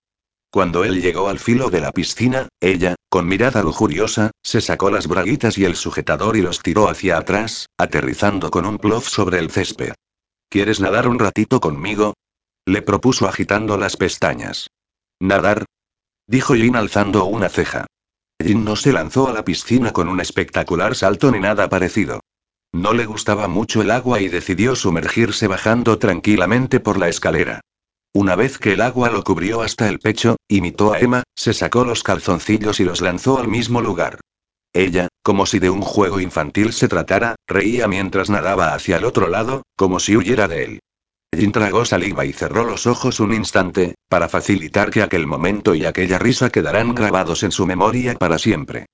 Cuando 0.51 0.83
él 0.83 1.01
llegó 1.01 1.29
al 1.29 1.39
filo 1.39 1.71
de 1.71 1.81
la 1.81 1.93
piscina, 1.93 2.49
ella, 2.61 2.97
con 3.09 3.29
mirada 3.29 3.63
lujuriosa, 3.63 4.33
se 4.43 4.61
sacó 4.61 4.91
las 4.91 5.07
braguitas 5.07 5.57
y 5.57 5.65
el 5.65 5.77
sujetador 5.77 6.37
y 6.37 6.43
los 6.43 6.59
tiró 6.63 6.89
hacia 6.89 7.17
atrás, 7.17 7.67
aterrizando 7.79 8.51
con 8.51 8.67
un 8.67 8.79
plof 8.79 9.07
sobre 9.07 9.39
el 9.39 9.53
césped. 9.53 9.95
¿Quieres 10.49 10.81
nadar 10.81 11.07
un 11.07 11.21
ratito 11.21 11.61
conmigo? 11.61 12.15
Le 12.67 12.83
propuso 12.83 13.29
agitando 13.29 13.79
las 13.79 13.97
pestañas. 13.97 14.67
¿Nadar? 15.21 15.65
Dijo 16.27 16.55
Jin 16.55 16.77
alzando 16.77 17.25
una 17.25 17.49
ceja. 17.49 17.87
Jin 18.43 18.65
no 18.65 18.77
se 18.77 18.93
lanzó 18.93 19.29
a 19.29 19.33
la 19.33 19.45
piscina 19.45 19.93
con 19.93 20.09
un 20.09 20.21
espectacular 20.21 20.95
salto 20.95 21.31
ni 21.31 21.41
nada 21.41 21.69
parecido. 21.69 22.21
No 22.73 22.93
le 22.95 23.05
gustaba 23.05 23.49
mucho 23.49 23.83
el 23.83 23.91
agua 23.91 24.21
y 24.21 24.29
decidió 24.29 24.75
sumergirse 24.75 25.47
bajando 25.47 25.99
tranquilamente 25.99 26.81
por 26.81 26.99
la 26.99 27.09
escalera. 27.09 27.61
Una 28.15 28.35
vez 28.35 28.59
que 28.59 28.73
el 28.73 28.81
agua 28.81 29.11
lo 29.11 29.25
cubrió 29.25 29.63
hasta 29.63 29.89
el 29.89 29.99
pecho, 29.99 30.37
imitó 30.49 30.93
a 30.93 30.99
Emma, 30.99 31.23
se 31.35 31.55
sacó 31.55 31.85
los 31.85 32.03
calzoncillos 32.03 32.81
y 32.81 32.85
los 32.85 33.01
lanzó 33.01 33.39
al 33.39 33.49
mismo 33.49 33.81
lugar. 33.81 34.21
Ella, 34.75 35.09
como 35.23 35.45
si 35.45 35.59
de 35.59 35.71
un 35.71 35.83
juego 35.83 36.21
infantil 36.21 36.73
se 36.73 36.89
tratara, 36.89 37.37
reía 37.47 37.89
mientras 37.89 38.31
nadaba 38.31 38.75
hacia 38.75 38.97
el 38.97 39.05
otro 39.05 39.29
lado, 39.29 39.63
como 39.77 40.01
si 40.01 40.17
huyera 40.17 40.49
de 40.49 40.65
él. 40.65 40.81
Jin 41.35 41.51
tragó 41.51 41.85
saliva 41.85 42.27
y 42.27 42.33
cerró 42.33 42.65
los 42.65 42.87
ojos 42.87 43.19
un 43.19 43.33
instante, 43.33 43.95
para 44.09 44.29
facilitar 44.29 44.91
que 44.91 45.03
aquel 45.03 45.27
momento 45.27 45.75
y 45.75 45.87
aquella 45.87 46.19
risa 46.19 46.51
quedaran 46.51 46.95
grabados 46.95 47.43
en 47.43 47.53
su 47.53 47.67
memoria 47.67 48.15
para 48.15 48.39
siempre. 48.39 48.87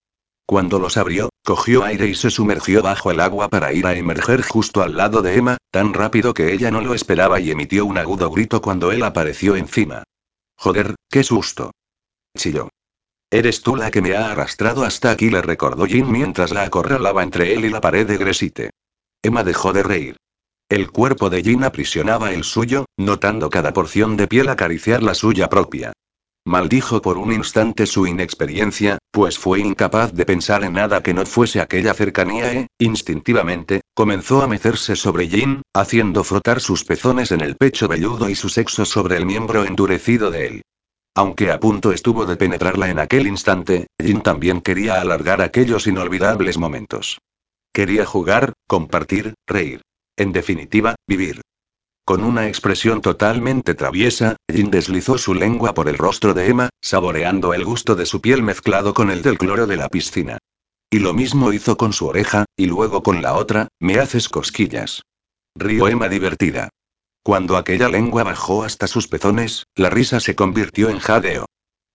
Cuando 0.47 0.78
los 0.78 0.97
abrió, 0.97 1.31
cogió 1.44 1.85
aire 1.85 2.06
y 2.06 2.15
se 2.15 2.31
sumergió 2.31 2.81
bajo 2.81 3.10
el 3.10 3.20
agua 3.20 3.48
para 3.48 3.73
ir 3.73 3.86
a 3.86 3.94
emerger 3.94 4.43
justo 4.43 4.82
al 4.82 4.97
lado 4.97 5.20
de 5.20 5.35
Emma, 5.35 5.59
tan 5.70 5.93
rápido 5.93 6.32
que 6.32 6.52
ella 6.52 6.70
no 6.70 6.81
lo 6.81 6.94
esperaba 6.94 7.40
y 7.40 7.51
emitió 7.51 7.85
un 7.85 7.98
agudo 7.98 8.31
grito 8.31 8.62
cuando 8.62 8.93
él 8.93 9.02
apareció 9.02 9.56
encima. 9.56 10.05
Joder, 10.56 10.94
qué 11.10 11.24
susto. 11.24 11.73
Chilló. 12.36 12.70
Eres 13.31 13.60
tú 13.62 13.77
la 13.77 13.90
que 13.90 14.01
me 14.01 14.16
ha 14.16 14.31
arrastrado 14.31 14.85
hasta 14.85 15.10
aquí, 15.10 15.28
le 15.28 15.43
recordó 15.43 15.86
Jin 15.86 16.10
mientras 16.10 16.52
la 16.52 16.62
acorralaba 16.62 17.23
entre 17.23 17.52
él 17.52 17.65
y 17.65 17.69
la 17.69 17.81
pared 17.81 18.06
de 18.06 18.16
Gresite. 18.16 18.70
Emma 19.23 19.44
dejó 19.44 19.73
de 19.73 19.82
reír. 19.82 20.16
El 20.70 20.90
cuerpo 20.90 21.31
de 21.31 21.43
Jin 21.43 21.65
aprisionaba 21.65 22.32
el 22.35 22.45
suyo, 22.45 22.85
notando 22.99 23.49
cada 23.49 23.73
porción 23.73 24.19
de 24.19 24.28
piel 24.28 24.51
acariciar 24.51 25.03
la 25.03 25.15
suya 25.15 25.49
propia. 25.49 25.95
Maldijo 26.45 27.01
por 27.01 27.16
un 27.16 27.32
instante 27.32 27.86
su 27.86 28.07
inexperiencia, 28.07 28.99
pues 29.11 29.39
fue 29.39 29.61
incapaz 29.61 30.12
de 30.12 30.27
pensar 30.27 30.65
en 30.65 30.74
nada 30.74 31.03
que 31.03 31.15
no 31.15 31.24
fuese 31.24 31.62
aquella 31.62 31.95
cercanía 31.95 32.53
e, 32.53 32.66
instintivamente, 32.78 33.81
comenzó 33.95 34.43
a 34.43 34.47
mecerse 34.47 34.95
sobre 34.95 35.27
Jin, 35.28 35.62
haciendo 35.74 36.23
frotar 36.23 36.61
sus 36.61 36.85
pezones 36.85 37.32
en 37.32 37.40
el 37.40 37.57
pecho 37.57 37.89
velludo 37.89 38.28
y 38.28 38.35
su 38.35 38.51
sexo 38.51 38.85
sobre 38.85 39.16
el 39.16 39.24
miembro 39.24 39.65
endurecido 39.65 40.31
de 40.31 40.47
él. 40.49 40.62
Aunque 41.15 41.51
a 41.51 41.61
punto 41.61 41.93
estuvo 41.93 42.27
de 42.27 42.36
penetrarla 42.36 42.90
en 42.90 42.99
aquel 42.99 43.27
instante, 43.27 43.86
Jin 43.99 44.20
también 44.20 44.61
quería 44.61 45.01
alargar 45.01 45.40
aquellos 45.40 45.86
inolvidables 45.86 46.59
momentos. 46.59 47.20
Quería 47.73 48.05
jugar, 48.05 48.53
compartir, 48.66 49.32
reír. 49.47 49.81
En 50.19 50.32
definitiva, 50.32 50.97
vivir. 51.07 51.43
Con 52.05 52.24
una 52.24 52.49
expresión 52.49 53.03
totalmente 53.03 53.74
traviesa, 53.74 54.36
Jin 54.53 54.69
deslizó 54.69 55.16
su 55.16 55.32
lengua 55.32 55.74
por 55.74 55.89
el 55.89 55.97
rostro 55.97 56.35
de 56.35 56.49
Emma, 56.49 56.70
saboreando 56.82 57.55
el 57.55 57.65
gusto 57.65 57.95
de 57.95 58.05
su 58.05 58.20
piel 58.20 58.43
mezclado 58.43 58.95
con 58.95 59.12
el 59.12 59.23
del 59.23 59.39
cloro 59.39 59.69
de 59.69 59.77
la 59.77 59.89
piscina. 59.89 60.39
Y 60.90 60.99
lo 60.99 61.15
mismo 61.15 61.53
hizo 61.53 61.77
con 61.77 61.93
su 61.93 62.09
oreja, 62.09 62.47
y 62.57 62.66
luego 62.66 63.05
con 63.05 63.23
la 63.23 63.35
otra, 63.35 63.69
me 63.78 64.01
haces 64.01 64.28
cosquillas. 64.28 65.03
Río 65.55 65.86
Emma 65.86 66.09
divertida. 66.09 66.69
Cuando 67.23 67.57
aquella 67.57 67.89
lengua 67.89 68.24
bajó 68.24 68.65
hasta 68.65 68.89
sus 68.89 69.07
pezones, 69.07 69.66
la 69.77 69.89
risa 69.89 70.19
se 70.19 70.35
convirtió 70.35 70.89
en 70.89 70.99
jadeo. 70.99 71.47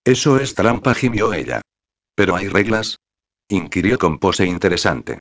Eso 0.02 0.38
es 0.38 0.54
trampa, 0.54 0.94
gimió 0.94 1.34
ella. 1.34 1.60
¿Pero 2.14 2.36
hay 2.36 2.48
reglas? 2.48 2.96
inquirió 3.48 3.98
con 3.98 4.18
pose 4.18 4.46
interesante. 4.46 5.18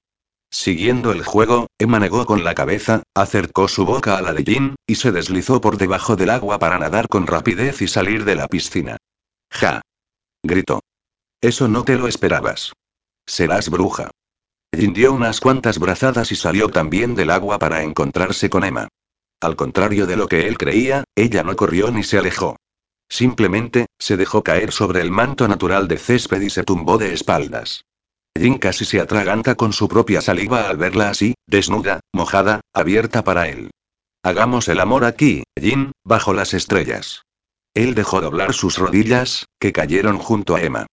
Siguiendo 0.53 1.11
el 1.11 1.23
juego, 1.23 1.65
Emma 1.79 1.99
negó 1.99 2.27
con 2.27 2.43
la 2.43 2.53
cabeza, 2.53 3.01
acercó 3.15 3.67
su 3.67 3.85
boca 3.85 4.17
a 4.17 4.21
la 4.21 4.33
de 4.33 4.43
Jin, 4.43 4.75
y 4.85 4.93
se 4.93 5.11
deslizó 5.11 5.59
por 5.59 5.77
debajo 5.77 6.15
del 6.15 6.29
agua 6.29 6.59
para 6.59 6.77
nadar 6.77 7.07
con 7.07 7.25
rapidez 7.25 7.81
y 7.81 7.87
salir 7.87 8.23
de 8.23 8.35
la 8.35 8.47
piscina. 8.47 8.97
¡Ja! 9.51 9.81
gritó. 10.43 10.81
Eso 11.41 11.67
no 11.67 11.83
te 11.83 11.97
lo 11.97 12.07
esperabas. 12.07 12.71
Serás 13.25 13.71
bruja. 13.71 14.11
Jin 14.77 14.93
dio 14.93 15.13
unas 15.13 15.39
cuantas 15.39 15.79
brazadas 15.79 16.31
y 16.31 16.35
salió 16.35 16.69
también 16.69 17.15
del 17.15 17.31
agua 17.31 17.57
para 17.57 17.81
encontrarse 17.81 18.51
con 18.51 18.63
Emma. 18.63 18.89
Al 19.41 19.55
contrario 19.55 20.05
de 20.05 20.17
lo 20.17 20.27
que 20.27 20.47
él 20.47 20.59
creía, 20.59 21.03
ella 21.15 21.41
no 21.41 21.55
corrió 21.55 21.89
ni 21.89 22.03
se 22.03 22.19
alejó. 22.19 22.57
Simplemente, 23.09 23.87
se 23.97 24.17
dejó 24.17 24.43
caer 24.43 24.71
sobre 24.71 25.01
el 25.01 25.09
manto 25.09 25.47
natural 25.47 25.87
de 25.87 25.97
césped 25.97 26.41
y 26.41 26.51
se 26.51 26.63
tumbó 26.63 26.99
de 26.99 27.11
espaldas. 27.11 27.85
Jin 28.37 28.57
casi 28.57 28.85
se 28.85 28.99
atraganta 28.99 29.55
con 29.55 29.73
su 29.73 29.87
propia 29.87 30.21
saliva 30.21 30.67
al 30.67 30.77
verla 30.77 31.09
así, 31.09 31.35
desnuda, 31.47 31.99
mojada, 32.13 32.61
abierta 32.73 33.23
para 33.23 33.47
él. 33.47 33.71
Hagamos 34.23 34.67
el 34.69 34.79
amor 34.79 35.05
aquí, 35.05 35.43
Jin, 35.59 35.91
bajo 36.03 36.33
las 36.33 36.53
estrellas. 36.53 37.23
Él 37.73 37.95
dejó 37.95 38.21
doblar 38.21 38.53
sus 38.53 38.77
rodillas, 38.77 39.45
que 39.59 39.71
cayeron 39.71 40.17
junto 40.17 40.55
a 40.55 40.61
Emma. 40.61 40.87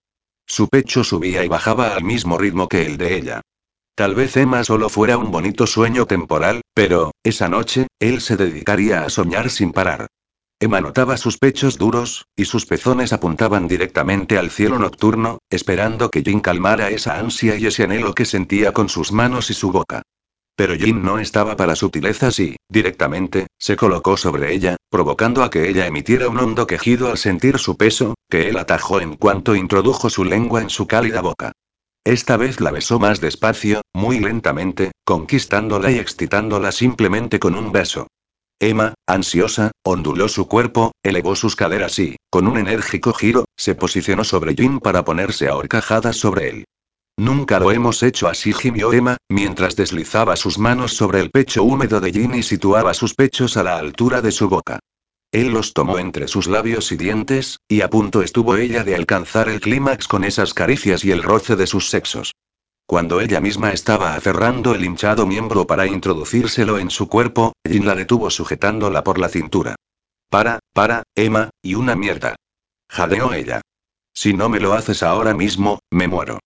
Su 0.46 0.68
pecho 0.68 1.04
subía 1.04 1.44
y 1.44 1.48
bajaba 1.48 1.94
al 1.94 2.04
mismo 2.04 2.38
ritmo 2.38 2.68
que 2.68 2.86
el 2.86 2.96
de 2.96 3.16
ella. 3.16 3.40
Tal 3.94 4.14
vez 4.14 4.36
Emma 4.36 4.64
solo 4.64 4.88
fuera 4.88 5.18
un 5.18 5.30
bonito 5.30 5.66
sueño 5.66 6.06
temporal, 6.06 6.62
pero, 6.74 7.12
esa 7.22 7.48
noche, 7.48 7.86
él 7.98 8.20
se 8.20 8.36
dedicaría 8.36 9.04
a 9.04 9.10
soñar 9.10 9.50
sin 9.50 9.72
parar. 9.72 10.08
Emma 10.62 10.82
notaba 10.82 11.16
sus 11.16 11.38
pechos 11.38 11.78
duros, 11.78 12.26
y 12.36 12.44
sus 12.44 12.66
pezones 12.66 13.14
apuntaban 13.14 13.66
directamente 13.66 14.36
al 14.36 14.50
cielo 14.50 14.78
nocturno, 14.78 15.38
esperando 15.48 16.10
que 16.10 16.22
Jin 16.22 16.40
calmara 16.40 16.90
esa 16.90 17.18
ansia 17.18 17.56
y 17.56 17.64
ese 17.64 17.84
anhelo 17.84 18.14
que 18.14 18.26
sentía 18.26 18.72
con 18.72 18.90
sus 18.90 19.10
manos 19.10 19.48
y 19.48 19.54
su 19.54 19.72
boca. 19.72 20.02
Pero 20.56 20.74
Jin 20.74 21.02
no 21.02 21.18
estaba 21.18 21.56
para 21.56 21.76
sutilezas 21.76 22.38
y, 22.40 22.56
directamente, 22.68 23.46
se 23.58 23.74
colocó 23.74 24.18
sobre 24.18 24.52
ella, 24.52 24.76
provocando 24.90 25.42
a 25.42 25.48
que 25.48 25.66
ella 25.66 25.86
emitiera 25.86 26.28
un 26.28 26.38
hondo 26.38 26.66
quejido 26.66 27.10
al 27.10 27.16
sentir 27.16 27.58
su 27.58 27.78
peso, 27.78 28.12
que 28.28 28.50
él 28.50 28.58
atajó 28.58 29.00
en 29.00 29.16
cuanto 29.16 29.54
introdujo 29.54 30.10
su 30.10 30.26
lengua 30.26 30.60
en 30.60 30.68
su 30.68 30.86
cálida 30.86 31.22
boca. 31.22 31.52
Esta 32.04 32.36
vez 32.36 32.60
la 32.60 32.70
besó 32.70 32.98
más 32.98 33.22
despacio, 33.22 33.80
muy 33.94 34.20
lentamente, 34.20 34.92
conquistándola 35.06 35.90
y 35.90 35.98
excitándola 35.98 36.70
simplemente 36.70 37.40
con 37.40 37.54
un 37.54 37.72
beso. 37.72 38.08
Emma, 38.62 38.92
ansiosa, 39.06 39.70
onduló 39.82 40.28
su 40.28 40.46
cuerpo, 40.46 40.92
elevó 41.02 41.34
sus 41.34 41.56
caderas 41.56 41.98
y, 41.98 42.16
con 42.28 42.46
un 42.46 42.58
enérgico 42.58 43.14
giro, 43.14 43.46
se 43.56 43.74
posicionó 43.74 44.22
sobre 44.22 44.54
Jin 44.54 44.80
para 44.80 45.02
ponerse 45.02 45.48
a 45.48 45.56
horcajadas 45.56 46.16
sobre 46.16 46.50
él. 46.50 46.64
Nunca 47.18 47.58
lo 47.58 47.72
hemos 47.72 48.02
hecho 48.02 48.28
así, 48.28 48.52
gimió 48.52 48.92
Emma, 48.92 49.16
mientras 49.30 49.76
deslizaba 49.76 50.36
sus 50.36 50.58
manos 50.58 50.92
sobre 50.92 51.20
el 51.20 51.30
pecho 51.30 51.64
húmedo 51.64 52.00
de 52.00 52.12
Jin 52.12 52.34
y 52.34 52.42
situaba 52.42 52.92
sus 52.92 53.14
pechos 53.14 53.56
a 53.56 53.62
la 53.62 53.78
altura 53.78 54.20
de 54.20 54.30
su 54.30 54.50
boca. 54.50 54.78
Él 55.32 55.52
los 55.52 55.72
tomó 55.72 55.98
entre 55.98 56.28
sus 56.28 56.46
labios 56.46 56.92
y 56.92 56.98
dientes, 56.98 57.60
y 57.66 57.80
a 57.80 57.88
punto 57.88 58.20
estuvo 58.20 58.56
ella 58.56 58.84
de 58.84 58.94
alcanzar 58.94 59.48
el 59.48 59.60
clímax 59.60 60.06
con 60.06 60.22
esas 60.22 60.52
caricias 60.52 61.02
y 61.04 61.12
el 61.12 61.22
roce 61.22 61.56
de 61.56 61.66
sus 61.66 61.88
sexos. 61.88 62.32
Cuando 62.90 63.20
ella 63.20 63.40
misma 63.40 63.70
estaba 63.70 64.16
aferrando 64.16 64.74
el 64.74 64.84
hinchado 64.84 65.24
miembro 65.24 65.64
para 65.64 65.86
introducírselo 65.86 66.76
en 66.76 66.90
su 66.90 67.08
cuerpo, 67.08 67.52
Jin 67.64 67.86
la 67.86 67.94
detuvo 67.94 68.30
sujetándola 68.30 69.04
por 69.04 69.20
la 69.20 69.28
cintura. 69.28 69.76
Para, 70.28 70.58
para, 70.74 71.04
Emma, 71.14 71.50
y 71.62 71.76
una 71.76 71.94
mierda. 71.94 72.34
Jadeó 72.88 73.32
ella. 73.32 73.60
Si 74.12 74.34
no 74.34 74.48
me 74.48 74.58
lo 74.58 74.72
haces 74.72 75.04
ahora 75.04 75.34
mismo, 75.34 75.78
me 75.92 76.08
muero. 76.08 76.40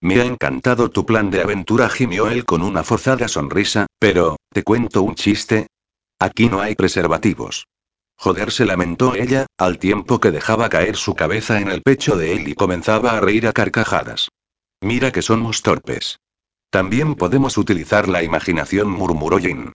Me 0.00 0.20
ha 0.20 0.24
encantado 0.24 0.92
tu 0.92 1.04
plan 1.04 1.28
de 1.28 1.42
aventura, 1.42 1.88
gimió 1.88 2.30
él 2.30 2.44
con 2.44 2.62
una 2.62 2.84
forzada 2.84 3.26
sonrisa, 3.26 3.86
pero, 3.98 4.36
¿te 4.52 4.62
cuento 4.62 5.02
un 5.02 5.16
chiste? 5.16 5.66
Aquí 6.20 6.48
no 6.48 6.60
hay 6.60 6.76
preservativos. 6.76 7.66
Joder, 8.14 8.52
se 8.52 8.64
lamentó 8.64 9.16
ella, 9.16 9.46
al 9.58 9.80
tiempo 9.80 10.20
que 10.20 10.30
dejaba 10.30 10.68
caer 10.68 10.94
su 10.94 11.16
cabeza 11.16 11.60
en 11.60 11.68
el 11.68 11.82
pecho 11.82 12.16
de 12.16 12.34
él 12.34 12.46
y 12.46 12.54
comenzaba 12.54 13.16
a 13.16 13.20
reír 13.20 13.48
a 13.48 13.52
carcajadas. 13.52 14.28
Mira 14.82 15.12
que 15.12 15.22
somos 15.22 15.62
torpes. 15.62 16.18
También 16.70 17.14
podemos 17.14 17.58
utilizar 17.58 18.08
la 18.08 18.22
imaginación, 18.22 18.90
murmuró 18.90 19.38
Jin. 19.38 19.72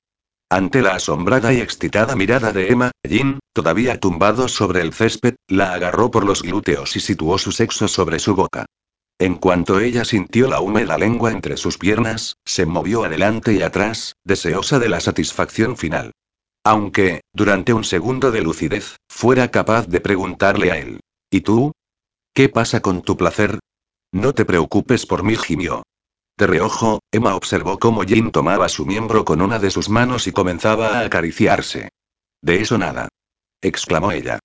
Ante 0.49 0.81
la 0.81 0.95
asombrada 0.95 1.53
y 1.53 1.59
excitada 1.59 2.15
mirada 2.15 2.51
de 2.51 2.71
Emma, 2.71 2.91
Jin, 3.07 3.39
todavía 3.53 3.99
tumbado 3.99 4.47
sobre 4.47 4.81
el 4.81 4.93
césped, 4.93 5.35
la 5.47 5.73
agarró 5.73 6.09
por 6.11 6.25
los 6.25 6.41
glúteos 6.41 6.95
y 6.95 6.99
situó 6.99 7.37
su 7.37 7.51
sexo 7.51 7.87
sobre 7.87 8.19
su 8.19 8.35
boca. 8.35 8.65
En 9.19 9.35
cuanto 9.35 9.79
ella 9.79 10.05
sintió 10.05 10.47
la 10.47 10.59
húmeda 10.59 10.97
lengua 10.97 11.31
entre 11.31 11.57
sus 11.57 11.77
piernas, 11.77 12.37
se 12.43 12.65
movió 12.65 13.05
adelante 13.05 13.53
y 13.53 13.61
atrás, 13.61 14.15
deseosa 14.23 14.79
de 14.79 14.89
la 14.89 14.99
satisfacción 14.99 15.77
final. 15.77 16.11
Aunque, 16.63 17.21
durante 17.31 17.73
un 17.73 17.83
segundo 17.83 18.31
de 18.31 18.41
lucidez, 18.41 18.97
fuera 19.07 19.51
capaz 19.51 19.87
de 19.87 20.01
preguntarle 20.01 20.71
a 20.71 20.77
él. 20.77 20.99
¿Y 21.29 21.41
tú? 21.41 21.71
¿Qué 22.33 22.49
pasa 22.49 22.81
con 22.81 23.03
tu 23.03 23.15
placer? 23.15 23.59
No 24.15 24.31
te 24.31 24.45
preocupes 24.45 25.05
por 25.05 25.23
mí, 25.23 25.35
gimió. 25.35 25.83
De 26.37 26.47
reojo, 26.47 27.01
Emma 27.11 27.35
observó 27.35 27.77
cómo 27.77 28.03
Jin 28.03 28.31
tomaba 28.31 28.69
su 28.69 28.85
miembro 28.85 29.25
con 29.25 29.41
una 29.41 29.59
de 29.59 29.69
sus 29.69 29.89
manos 29.89 30.25
y 30.25 30.31
comenzaba 30.31 30.87
a 30.87 31.01
acariciarse. 31.01 31.89
De 32.41 32.61
eso 32.61 32.77
nada. 32.77 33.09
exclamó 33.61 34.13
ella. 34.13 34.39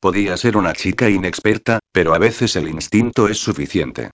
Podía 0.00 0.36
ser 0.36 0.56
una 0.56 0.72
chica 0.72 1.08
inexperta, 1.08 1.78
pero 1.92 2.14
a 2.14 2.18
veces 2.18 2.56
el 2.56 2.66
instinto 2.66 3.28
es 3.28 3.38
suficiente. 3.38 4.10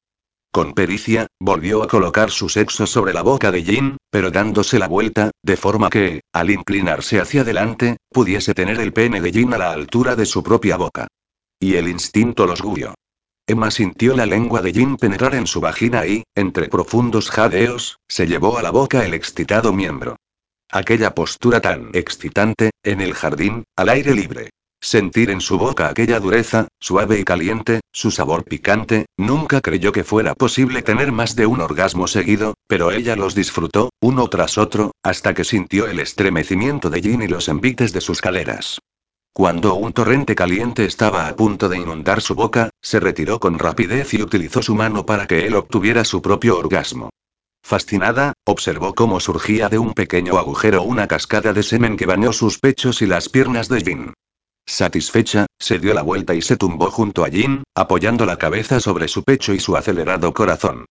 Con 0.52 0.74
pericia, 0.74 1.26
volvió 1.40 1.82
a 1.82 1.88
colocar 1.88 2.30
su 2.30 2.50
sexo 2.50 2.86
sobre 2.86 3.14
la 3.14 3.22
boca 3.22 3.50
de 3.50 3.62
Jin, 3.62 3.96
pero 4.10 4.30
dándose 4.30 4.78
la 4.78 4.88
vuelta, 4.88 5.30
de 5.42 5.56
forma 5.56 5.88
que, 5.88 6.20
al 6.34 6.50
inclinarse 6.50 7.18
hacia 7.18 7.40
adelante, 7.40 7.96
pudiese 8.10 8.52
tener 8.52 8.78
el 8.78 8.92
pene 8.92 9.22
de 9.22 9.32
Jin 9.32 9.54
a 9.54 9.58
la 9.58 9.72
altura 9.72 10.16
de 10.16 10.26
su 10.26 10.42
propia 10.42 10.76
boca. 10.76 11.06
Y 11.58 11.76
el 11.76 11.88
instinto 11.88 12.46
los 12.46 12.60
guió. 12.60 12.92
Emma 13.48 13.70
sintió 13.70 14.14
la 14.14 14.26
lengua 14.26 14.60
de 14.60 14.74
Jin 14.74 14.98
penetrar 14.98 15.34
en 15.34 15.46
su 15.46 15.62
vagina 15.62 16.06
y, 16.06 16.22
entre 16.34 16.68
profundos 16.68 17.30
jadeos, 17.30 17.98
se 18.06 18.26
llevó 18.26 18.58
a 18.58 18.62
la 18.62 18.70
boca 18.70 19.06
el 19.06 19.14
excitado 19.14 19.72
miembro. 19.72 20.16
Aquella 20.70 21.14
postura 21.14 21.62
tan 21.62 21.88
excitante, 21.94 22.72
en 22.82 23.00
el 23.00 23.14
jardín, 23.14 23.64
al 23.74 23.88
aire 23.88 24.14
libre. 24.14 24.50
Sentir 24.82 25.30
en 25.30 25.40
su 25.40 25.56
boca 25.56 25.88
aquella 25.88 26.20
dureza, 26.20 26.68
suave 26.78 27.20
y 27.20 27.24
caliente, 27.24 27.80
su 27.90 28.10
sabor 28.10 28.44
picante, 28.44 29.06
nunca 29.16 29.62
creyó 29.62 29.92
que 29.92 30.04
fuera 30.04 30.34
posible 30.34 30.82
tener 30.82 31.10
más 31.10 31.34
de 31.34 31.46
un 31.46 31.62
orgasmo 31.62 32.06
seguido, 32.06 32.52
pero 32.66 32.92
ella 32.92 33.16
los 33.16 33.34
disfrutó, 33.34 33.88
uno 34.02 34.28
tras 34.28 34.58
otro, 34.58 34.92
hasta 35.02 35.32
que 35.32 35.44
sintió 35.44 35.86
el 35.86 36.00
estremecimiento 36.00 36.90
de 36.90 37.00
Jin 37.00 37.22
y 37.22 37.28
los 37.28 37.48
envites 37.48 37.94
de 37.94 38.02
sus 38.02 38.20
caderas. 38.20 38.78
Cuando 39.38 39.76
un 39.76 39.92
torrente 39.92 40.34
caliente 40.34 40.84
estaba 40.84 41.28
a 41.28 41.36
punto 41.36 41.68
de 41.68 41.78
inundar 41.78 42.20
su 42.20 42.34
boca, 42.34 42.70
se 42.82 42.98
retiró 42.98 43.38
con 43.38 43.56
rapidez 43.56 44.12
y 44.12 44.20
utilizó 44.20 44.62
su 44.62 44.74
mano 44.74 45.06
para 45.06 45.28
que 45.28 45.46
él 45.46 45.54
obtuviera 45.54 46.04
su 46.04 46.20
propio 46.20 46.58
orgasmo. 46.58 47.10
Fascinada, 47.62 48.32
observó 48.44 48.96
cómo 48.96 49.20
surgía 49.20 49.68
de 49.68 49.78
un 49.78 49.94
pequeño 49.94 50.38
agujero 50.38 50.82
una 50.82 51.06
cascada 51.06 51.52
de 51.52 51.62
semen 51.62 51.96
que 51.96 52.04
bañó 52.04 52.32
sus 52.32 52.58
pechos 52.58 53.00
y 53.00 53.06
las 53.06 53.28
piernas 53.28 53.68
de 53.68 53.80
Jin. 53.80 54.14
Satisfecha, 54.66 55.46
se 55.56 55.78
dio 55.78 55.94
la 55.94 56.02
vuelta 56.02 56.34
y 56.34 56.42
se 56.42 56.56
tumbó 56.56 56.90
junto 56.90 57.24
a 57.24 57.28
Jin, 57.28 57.62
apoyando 57.76 58.26
la 58.26 58.38
cabeza 58.38 58.80
sobre 58.80 59.06
su 59.06 59.22
pecho 59.22 59.54
y 59.54 59.60
su 59.60 59.76
acelerado 59.76 60.34
corazón. 60.34 60.84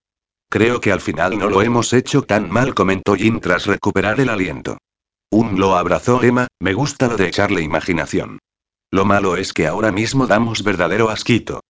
Creo 0.50 0.80
que 0.80 0.94
al 0.94 1.02
final 1.02 1.38
no 1.38 1.50
lo 1.50 1.64
hemos 1.64 1.92
hecho 1.92 2.22
tan 2.22 2.50
mal, 2.50 2.74
comentó 2.74 3.16
Jin 3.16 3.42
tras 3.42 3.66
recuperar 3.66 4.22
el 4.22 4.30
aliento. 4.30 4.78
Un 5.30 5.60
lo 5.60 5.76
abrazó 5.76 6.24
Emma, 6.24 6.48
me 6.60 6.74
gusta 6.74 7.08
lo 7.08 7.18
de 7.18 7.28
echarle 7.28 7.62
imaginación. 7.62 8.40
Lo 8.92 9.04
malo 9.04 9.36
es 9.36 9.52
que 9.52 9.68
ahora 9.68 9.92
mismo 9.92 10.28
damos 10.28 10.64
verdadero 10.64 11.10
asquito. 11.10 11.62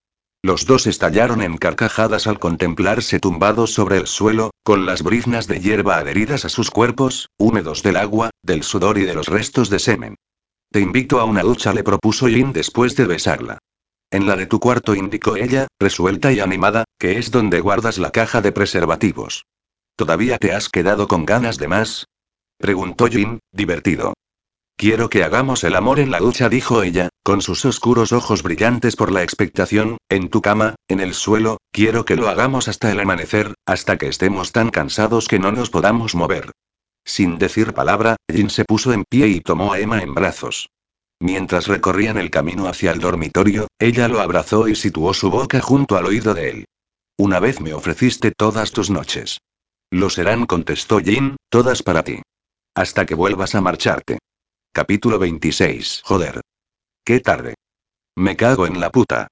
Los 0.43 0.65
dos 0.65 0.85
estallaron 0.85 1.41
en 1.41 1.57
carcajadas 1.57 2.27
al 2.27 2.39
contemplarse 2.39 3.19
tumbados 3.19 3.73
sobre 3.73 3.97
el 3.97 4.07
suelo, 4.07 4.51
con 4.63 4.85
las 4.85 5.01
briznas 5.01 5.47
de 5.47 5.59
hierba 5.59 5.97
adheridas 5.97 6.45
a 6.45 6.49
sus 6.49 6.69
cuerpos, 6.69 7.29
húmedos 7.37 7.81
del 7.81 7.97
agua, 7.97 8.29
del 8.43 8.63
sudor 8.63 8.99
y 8.99 9.03
de 9.03 9.15
los 9.15 9.27
restos 9.27 9.69
de 9.69 9.79
semen. 9.79 10.15
Te 10.71 10.79
invito 10.79 11.19
a 11.19 11.25
una 11.25 11.41
ducha, 11.41 11.73
le 11.73 11.83
propuso 11.83 12.27
Jin 12.27 12.53
después 12.53 12.95
de 12.95 13.05
besarla. 13.05 13.57
En 14.11 14.27
la 14.27 14.35
de 14.35 14.45
tu 14.45 14.59
cuarto 14.59 14.95
indicó 14.95 15.35
ella, 15.35 15.67
resuelta 15.79 16.31
y 16.31 16.39
animada, 16.39 16.85
que 16.99 17.17
es 17.17 17.31
donde 17.31 17.59
guardas 17.59 17.97
la 17.97 18.11
caja 18.11 18.41
de 18.41 18.51
preservativos. 18.51 19.45
¿Todavía 19.95 20.37
te 20.37 20.53
has 20.53 20.69
quedado 20.69 21.07
con 21.07 21.25
ganas 21.25 21.57
de 21.57 21.67
más? 21.67 22.05
Preguntó 22.57 23.07
Jin, 23.07 23.39
divertido. 23.51 24.13
Quiero 24.75 25.09
que 25.09 25.23
hagamos 25.23 25.63
el 25.63 25.75
amor 25.75 25.99
en 25.99 26.11
la 26.11 26.19
ducha, 26.19 26.49
dijo 26.49 26.83
ella, 26.83 27.09
con 27.23 27.41
sus 27.41 27.65
oscuros 27.65 28.11
ojos 28.11 28.43
brillantes 28.43 28.95
por 28.95 29.11
la 29.11 29.23
expectación, 29.23 29.97
en 30.07 30.29
tu 30.29 30.41
cama, 30.41 30.75
en 30.87 30.99
el 30.99 31.13
suelo, 31.13 31.57
quiero 31.71 32.05
que 32.05 32.15
lo 32.15 32.29
hagamos 32.29 32.67
hasta 32.67 32.91
el 32.91 32.99
amanecer, 32.99 33.55
hasta 33.65 33.97
que 33.97 34.07
estemos 34.07 34.51
tan 34.51 34.69
cansados 34.69 35.27
que 35.27 35.39
no 35.39 35.51
nos 35.51 35.71
podamos 35.71 36.13
mover. 36.13 36.51
Sin 37.03 37.37
decir 37.37 37.73
palabra, 37.73 38.17
Jin 38.31 38.49
se 38.49 38.65
puso 38.65 38.93
en 38.93 39.03
pie 39.03 39.27
y 39.27 39.41
tomó 39.41 39.73
a 39.73 39.79
Emma 39.79 40.01
en 40.01 40.13
brazos. 40.13 40.69
Mientras 41.19 41.67
recorrían 41.67 42.17
el 42.17 42.29
camino 42.29 42.67
hacia 42.67 42.91
el 42.91 42.99
dormitorio, 42.99 43.67
ella 43.79 44.07
lo 44.07 44.19
abrazó 44.19 44.67
y 44.67 44.75
situó 44.75 45.13
su 45.13 45.31
boca 45.31 45.59
junto 45.59 45.97
al 45.97 46.05
oído 46.05 46.33
de 46.33 46.49
él. 46.49 46.65
Una 47.17 47.39
vez 47.39 47.61
me 47.61 47.73
ofreciste 47.73 48.31
todas 48.31 48.71
tus 48.71 48.91
noches. 48.91 49.39
Lo 49.89 50.09
serán, 50.11 50.45
contestó 50.45 50.99
Jin, 50.99 51.37
todas 51.49 51.81
para 51.81 52.03
ti. 52.03 52.21
Hasta 52.77 53.07
que 53.07 53.15
vuelvas 53.15 53.55
a 53.55 53.61
marcharte. 53.61 54.19
Capítulo 54.71 55.17
26. 55.17 56.03
Joder. 56.05 56.41
Qué 57.03 57.19
tarde. 57.21 57.55
Me 58.15 58.35
cago 58.35 58.67
en 58.67 58.79
la 58.79 58.91
puta. 58.91 59.29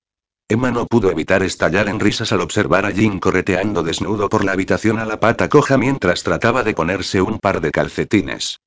Emma 0.49 0.71
no 0.71 0.87
pudo 0.87 1.11
evitar 1.11 1.43
estallar 1.43 1.87
en 1.87 1.99
risas 1.99 2.31
al 2.31 2.41
observar 2.41 2.87
a 2.87 2.91
Jin 2.91 3.19
correteando 3.19 3.83
desnudo 3.83 4.29
por 4.29 4.43
la 4.43 4.53
habitación 4.53 4.97
a 4.97 5.05
la 5.05 5.19
pata 5.19 5.47
coja 5.47 5.77
mientras 5.77 6.23
trataba 6.23 6.63
de 6.63 6.73
ponerse 6.73 7.21
un 7.21 7.37
par 7.37 7.61
de 7.61 7.69
calcetines. 7.69 8.57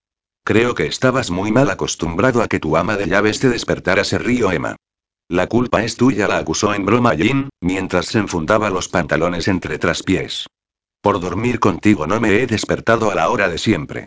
Creo 0.45 0.77
que 0.77 0.87
estabas 0.87 1.33
muy 1.33 1.51
mal 1.51 1.69
acostumbrado 1.71 2.41
a 2.41 2.47
que 2.47 2.61
tu 2.61 2.77
ama 2.77 2.97
de 2.97 3.09
llaves 3.09 3.41
te 3.41 3.49
despertara, 3.49 4.05
se 4.05 4.19
rió 4.19 4.53
Emma. 4.53 4.77
La 5.27 5.49
culpa 5.49 5.83
es 5.83 5.97
tuya, 5.97 6.29
la 6.29 6.39
acusó 6.39 6.73
en 6.73 6.87
broma 6.87 7.17
Jin, 7.17 7.49
mientras 7.61 8.07
se 8.07 8.21
enfundaba 8.21 8.71
los 8.71 8.89
pantalones 8.89 9.49
entre 9.49 9.77
traspiés. 9.81 10.47
Por 11.01 11.19
dormir 11.19 11.59
contigo 11.59 12.07
no 12.07 12.21
me 12.21 12.41
he 12.41 12.47
despertado 12.47 13.11
a 13.11 13.17
la 13.17 13.29
hora 13.29 13.49
de 13.49 13.59
siempre. 13.59 14.07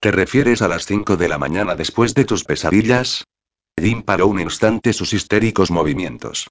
¿Te 0.00 0.12
refieres 0.12 0.62
a 0.62 0.68
las 0.68 0.86
5 0.86 1.16
de 1.16 1.28
la 1.28 1.38
mañana 1.38 1.74
después 1.74 2.14
de 2.14 2.24
tus 2.24 2.44
pesadillas? 2.44 3.24
Jin 3.76 4.02
paró 4.02 4.28
un 4.28 4.38
instante 4.38 4.92
sus 4.92 5.12
histéricos 5.12 5.72
movimientos. 5.72 6.46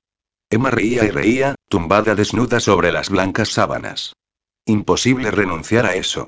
Emma 0.50 0.70
reía 0.70 1.06
y 1.06 1.12
reía, 1.12 1.56
tumbada 1.70 2.14
desnuda 2.14 2.60
sobre 2.60 2.92
las 2.92 3.10
blancas 3.10 3.48
sábanas. 3.48 4.18
Imposible 4.66 5.32
renunciar 5.32 5.86
a 5.86 5.96
eso. 5.96 6.28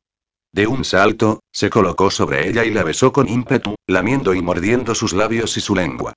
De 0.53 0.65
un 0.67 0.85
salto, 0.85 1.41
se 1.51 1.69
colocó 1.69 2.09
sobre 2.09 2.47
ella 2.47 2.63
y 2.63 2.71
la 2.71 2.83
besó 2.83 3.11
con 3.11 3.27
ímpetu, 3.27 3.75
lamiendo 3.85 4.33
y 4.33 4.41
mordiendo 4.41 4.95
sus 4.95 5.11
labios 5.11 5.57
y 5.57 5.61
su 5.61 5.75
lengua. 5.75 6.13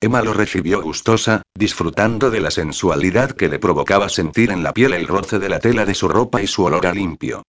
Emma 0.00 0.22
lo 0.22 0.34
recibió 0.34 0.80
gustosa, 0.82 1.42
disfrutando 1.52 2.30
de 2.30 2.38
la 2.38 2.52
sensualidad 2.52 3.32
que 3.32 3.48
le 3.48 3.58
provocaba 3.58 4.08
sentir 4.08 4.52
en 4.52 4.62
la 4.62 4.72
piel 4.72 4.92
el 4.92 5.08
roce 5.08 5.40
de 5.40 5.48
la 5.48 5.58
tela 5.58 5.84
de 5.84 5.94
su 5.94 6.06
ropa 6.06 6.42
y 6.42 6.46
su 6.46 6.62
olor 6.62 6.86
a 6.86 6.92
limpio. 6.92 7.42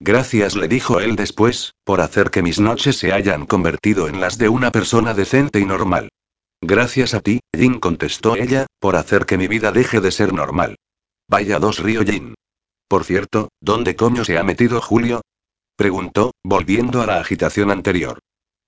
Gracias, 0.00 0.54
le 0.54 0.68
dijo 0.68 1.00
él 1.00 1.16
después, 1.16 1.74
por 1.84 2.00
hacer 2.00 2.30
que 2.30 2.42
mis 2.42 2.60
noches 2.60 2.96
se 2.98 3.12
hayan 3.12 3.46
convertido 3.46 4.08
en 4.08 4.20
las 4.20 4.38
de 4.38 4.48
una 4.48 4.70
persona 4.70 5.12
decente 5.12 5.58
y 5.58 5.64
normal. 5.64 6.10
Gracias 6.60 7.14
a 7.14 7.20
ti, 7.20 7.40
Jin 7.56 7.80
contestó 7.80 8.36
ella, 8.36 8.66
por 8.80 8.96
hacer 8.96 9.26
que 9.26 9.38
mi 9.38 9.48
vida 9.48 9.72
deje 9.72 10.00
de 10.00 10.10
ser 10.10 10.32
normal. 10.32 10.76
Vaya 11.28 11.58
dos 11.58 11.80
río 11.80 12.02
Jin. 12.04 12.34
Por 12.88 13.04
cierto, 13.04 13.48
¿dónde 13.60 13.96
coño 13.96 14.24
se 14.24 14.38
ha 14.38 14.44
metido 14.44 14.80
Julio? 14.80 15.20
Preguntó, 15.76 16.32
volviendo 16.42 17.02
a 17.02 17.06
la 17.06 17.20
agitación 17.20 17.70
anterior. 17.70 18.18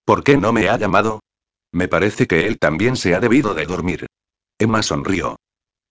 ¿Por 0.05 0.24
qué 0.24 0.36
no 0.36 0.52
me 0.52 0.69
ha 0.69 0.77
llamado? 0.77 1.20
Me 1.73 1.89
parece 1.89 2.27
que 2.27 2.47
él 2.47 2.59
también 2.59 2.97
se 2.97 3.15
ha 3.15 3.20
debido 3.20 3.55
de 3.55 3.66
dormir. 3.66 4.07
Emma 4.59 4.82
sonrió. 4.82 5.36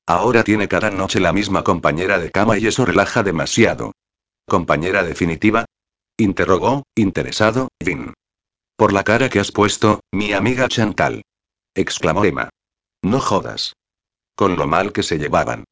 Ahora 0.05 0.43
tiene 0.43 0.67
cada 0.67 0.91
noche 0.91 1.19
la 1.19 1.33
misma 1.33 1.63
compañera 1.63 2.19
de 2.19 2.31
cama 2.31 2.57
y 2.57 2.67
eso 2.67 2.85
relaja 2.85 3.23
demasiado. 3.23 3.93
¿Compañera 4.49 5.03
definitiva? 5.03 5.65
Interrogó, 6.17 6.83
interesado, 6.95 7.69
Jin. 7.81 8.13
Por 8.75 8.91
la 8.91 9.03
cara 9.03 9.29
que 9.29 9.39
has 9.39 9.51
puesto, 9.51 10.01
mi 10.11 10.33
amiga 10.33 10.67
Chantal. 10.67 11.21
Exclamó 11.75 12.25
Emma. 12.25 12.49
No 13.01 13.21
jodas. 13.21 13.73
Con 14.35 14.57
lo 14.57 14.67
mal 14.67 14.91
que 14.91 15.03
se 15.03 15.19
llevaban. 15.19 15.63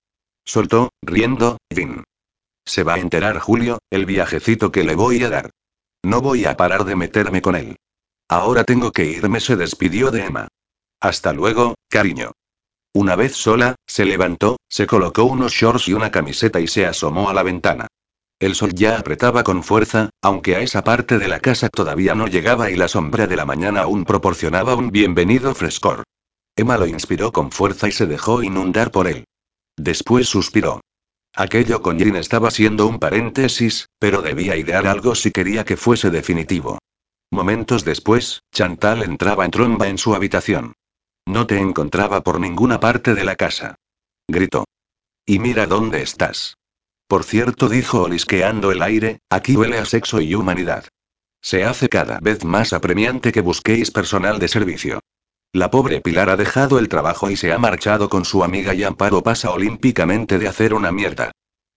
Soltó, 0.45 0.91
riendo, 1.01 1.57
Jin. 1.73 2.03
Se 2.65 2.83
va 2.83 2.93
a 2.93 2.99
enterar 2.99 3.39
Julio, 3.39 3.79
el 3.89 4.05
viajecito 4.05 4.71
que 4.71 4.83
le 4.83 4.95
voy 4.95 5.23
a 5.23 5.29
dar. 5.29 5.49
No 6.03 6.21
voy 6.21 6.45
a 6.45 6.55
parar 6.55 6.85
de 6.85 6.95
meterme 6.95 7.41
con 7.41 7.55
él. 7.55 7.77
Ahora 8.29 8.63
tengo 8.63 8.91
que 8.91 9.05
irme, 9.05 9.39
se 9.39 9.55
despidió 9.55 10.11
de 10.11 10.25
Emma. 10.25 10.47
Hasta 11.01 11.33
luego, 11.33 11.75
cariño. 11.89 12.31
Una 12.93 13.15
vez 13.15 13.35
sola, 13.35 13.75
se 13.87 14.05
levantó, 14.05 14.57
se 14.69 14.85
colocó 14.85 15.23
unos 15.23 15.51
shorts 15.51 15.87
y 15.87 15.93
una 15.93 16.11
camiseta 16.11 16.59
y 16.59 16.67
se 16.67 16.85
asomó 16.85 17.29
a 17.29 17.33
la 17.33 17.43
ventana. 17.43 17.87
El 18.39 18.53
sol 18.53 18.73
ya 18.75 18.99
apretaba 18.99 19.43
con 19.43 19.63
fuerza, 19.63 20.11
aunque 20.21 20.55
a 20.55 20.59
esa 20.59 20.83
parte 20.83 21.17
de 21.17 21.27
la 21.27 21.39
casa 21.39 21.69
todavía 21.69 22.13
no 22.13 22.27
llegaba 22.27 22.69
y 22.69 22.75
la 22.75 22.87
sombra 22.87 23.25
de 23.25 23.35
la 23.35 23.45
mañana 23.45 23.81
aún 23.81 24.05
proporcionaba 24.05 24.75
un 24.75 24.91
bienvenido 24.91 25.55
frescor. 25.55 26.03
Emma 26.55 26.77
lo 26.77 26.85
inspiró 26.85 27.31
con 27.31 27.51
fuerza 27.51 27.87
y 27.87 27.91
se 27.91 28.05
dejó 28.05 28.43
inundar 28.43 28.91
por 28.91 29.07
él. 29.07 29.25
Después 29.75 30.27
suspiró. 30.27 30.81
Aquello 31.35 31.81
con 31.81 31.97
Jin 31.97 32.15
estaba 32.15 32.51
siendo 32.51 32.85
un 32.85 32.99
paréntesis, 32.99 33.87
pero 33.97 34.21
debía 34.21 34.55
idear 34.55 34.85
algo 34.85 35.15
si 35.15 35.31
quería 35.31 35.65
que 35.65 35.77
fuese 35.77 36.11
definitivo. 36.11 36.77
Momentos 37.31 37.85
después, 37.85 38.41
Chantal 38.53 39.01
entraba 39.01 39.45
en 39.45 39.51
tromba 39.51 39.87
en 39.87 39.97
su 39.97 40.13
habitación. 40.13 40.73
No 41.27 41.47
te 41.47 41.57
encontraba 41.57 42.21
por 42.21 42.39
ninguna 42.39 42.79
parte 42.79 43.15
de 43.15 43.23
la 43.23 43.35
casa. 43.35 43.75
Gritó. 44.27 44.65
Y 45.25 45.39
mira 45.39 45.65
dónde 45.65 46.03
estás. 46.03 46.55
Por 47.07 47.23
cierto, 47.23 47.69
dijo 47.69 48.03
olisqueando 48.03 48.71
el 48.71 48.81
aire, 48.81 49.19
aquí 49.29 49.55
huele 49.55 49.77
a 49.77 49.85
sexo 49.85 50.19
y 50.19 50.35
humanidad. 50.35 50.85
Se 51.41 51.63
hace 51.63 51.87
cada 51.87 52.19
vez 52.19 52.43
más 52.43 52.73
apremiante 52.73 53.31
que 53.31 53.41
busquéis 53.41 53.91
personal 53.91 54.39
de 54.39 54.47
servicio. 54.47 54.99
La 55.53 55.71
pobre 55.71 56.01
Pilar 56.01 56.29
ha 56.29 56.35
dejado 56.35 56.77
el 56.77 56.89
trabajo 56.89 57.29
y 57.29 57.37
se 57.37 57.53
ha 57.53 57.57
marchado 57.57 58.09
con 58.09 58.25
su 58.25 58.43
amiga 58.43 58.73
y 58.73 58.83
Amparo 58.83 59.23
pasa 59.23 59.51
olímpicamente 59.51 60.37
de 60.37 60.47
hacer 60.49 60.73
una 60.73 60.91
mierda. 60.91 61.31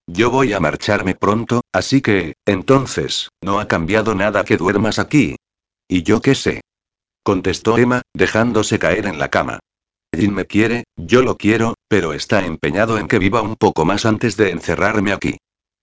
Yo 0.09 0.31
voy 0.31 0.52
a 0.52 0.61
marcharme 0.61 1.15
pronto, 1.15 1.61
así 1.73 2.01
que, 2.01 2.35
entonces, 2.44 3.28
no 3.40 3.61
ha 3.61 3.69
cambiado 3.69 4.16
nada 4.16 4.44
que 4.44 4.57
duermas 4.57 4.98
aquí. 4.98 5.36
¿Y 5.86 6.02
yo 6.02 6.20
qué 6.20 6.35
sé? 6.35 6.62
Contestó 7.23 7.78
Emma, 7.78 8.02
dejándose 8.12 8.81
caer 8.81 9.07
en 9.07 9.20
la 9.20 9.28
cama. 9.28 9.61
Jin 10.12 10.35
me 10.35 10.45
quiere, 10.45 10.85
yo 10.97 11.23
lo 11.23 11.37
quiero, 11.37 11.74
pero 11.89 12.12
está 12.12 12.45
empeñado 12.45 12.99
en 12.99 13.09
que 13.09 13.19
viva 13.19 13.43
un 13.43 13.57
poco 13.57 13.85
más 13.85 14.05
antes 14.05 14.37
de 14.37 14.51
encerrarme 14.51 15.12
aquí. 15.12 15.39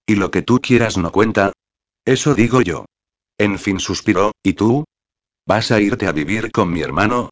¿Y 0.05 0.15
lo 0.15 0.31
que 0.31 0.41
tú 0.41 0.59
quieras 0.59 0.97
no 0.97 1.11
cuenta? 1.11 1.53
Eso 2.05 2.35
digo 2.35 2.61
yo. 2.61 2.85
En 3.37 3.57
fin 3.59 3.79
suspiró, 3.79 4.31
¿y 4.43 4.53
tú? 4.53 4.85
¿Vas 5.45 5.71
a 5.71 5.79
irte 5.79 6.07
a 6.07 6.11
vivir 6.11 6.51
con 6.51 6.71
mi 6.71 6.81
hermano? 6.81 7.29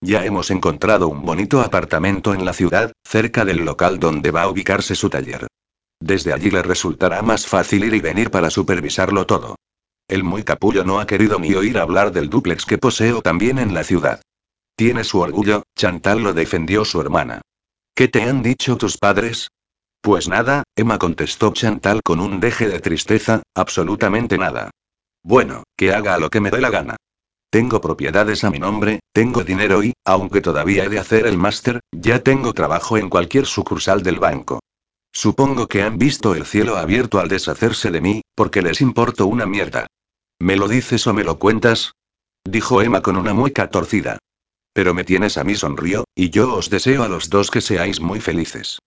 Ya 0.00 0.24
hemos 0.24 0.50
encontrado 0.50 1.08
un 1.08 1.22
bonito 1.22 1.60
apartamento 1.62 2.34
en 2.34 2.44
la 2.44 2.52
ciudad, 2.52 2.92
cerca 3.04 3.44
del 3.44 3.64
local 3.64 3.98
donde 3.98 4.30
va 4.30 4.42
a 4.42 4.48
ubicarse 4.48 4.94
su 4.94 5.10
taller. 5.10 5.46
Desde 6.00 6.32
allí 6.32 6.50
le 6.50 6.62
resultará 6.62 7.22
más 7.22 7.46
fácil 7.46 7.84
ir 7.84 7.94
y 7.94 8.00
venir 8.00 8.30
para 8.30 8.50
supervisarlo 8.50 9.26
todo. 9.26 9.56
El 10.08 10.22
muy 10.22 10.44
capullo 10.44 10.84
no 10.84 11.00
ha 11.00 11.06
querido 11.06 11.38
ni 11.40 11.54
oír 11.54 11.78
hablar 11.78 12.12
del 12.12 12.30
dúplex 12.30 12.66
que 12.66 12.78
poseo 12.78 13.22
también 13.22 13.58
en 13.58 13.74
la 13.74 13.82
ciudad. 13.82 14.20
Tiene 14.76 15.04
su 15.04 15.20
orgullo, 15.20 15.62
Chantal 15.74 16.22
lo 16.22 16.34
defendió 16.34 16.84
su 16.84 17.00
hermana. 17.00 17.40
¿Qué 17.94 18.08
te 18.08 18.22
han 18.22 18.42
dicho 18.42 18.76
tus 18.76 18.98
padres? 18.98 19.48
Pues 20.02 20.28
nada, 20.28 20.64
Emma 20.76 20.98
contestó 20.98 21.50
Chantal 21.54 22.02
con 22.02 22.20
un 22.20 22.40
deje 22.40 22.68
de 22.68 22.80
tristeza, 22.80 23.42
absolutamente 23.54 24.36
nada. 24.36 24.70
Bueno, 25.24 25.62
que 25.78 25.94
haga 25.94 26.18
lo 26.18 26.28
que 26.28 26.40
me 26.40 26.50
dé 26.50 26.60
la 26.60 26.68
gana. 26.68 26.96
Tengo 27.50 27.80
propiedades 27.80 28.44
a 28.44 28.50
mi 28.50 28.58
nombre, 28.58 29.00
tengo 29.14 29.44
dinero 29.44 29.82
y, 29.82 29.94
aunque 30.04 30.42
todavía 30.42 30.84
he 30.84 30.88
de 30.90 30.98
hacer 30.98 31.26
el 31.26 31.38
máster, 31.38 31.80
ya 31.90 32.22
tengo 32.22 32.52
trabajo 32.52 32.98
en 32.98 33.08
cualquier 33.08 33.46
sucursal 33.46 34.02
del 34.02 34.18
banco. 34.18 34.60
Supongo 35.10 35.68
que 35.68 35.82
han 35.82 35.96
visto 35.96 36.34
el 36.34 36.44
cielo 36.44 36.76
abierto 36.76 37.18
al 37.18 37.28
deshacerse 37.28 37.90
de 37.90 38.02
mí, 38.02 38.20
porque 38.34 38.60
les 38.60 38.82
importo 38.82 39.26
una 39.26 39.46
mierda. 39.46 39.86
¿Me 40.38 40.56
lo 40.56 40.68
dices 40.68 41.06
o 41.06 41.14
me 41.14 41.24
lo 41.24 41.38
cuentas? 41.38 41.92
Dijo 42.44 42.82
Emma 42.82 43.00
con 43.00 43.16
una 43.16 43.32
mueca 43.32 43.70
torcida. 43.70 44.18
Pero 44.76 44.92
me 44.92 45.04
tienes 45.04 45.38
a 45.38 45.42
mí 45.42 45.54
sonrió, 45.54 46.04
y 46.14 46.28
yo 46.28 46.52
os 46.52 46.68
deseo 46.68 47.02
a 47.02 47.08
los 47.08 47.30
dos 47.30 47.50
que 47.50 47.62
seáis 47.62 47.98
muy 47.98 48.20
felices. 48.20 48.78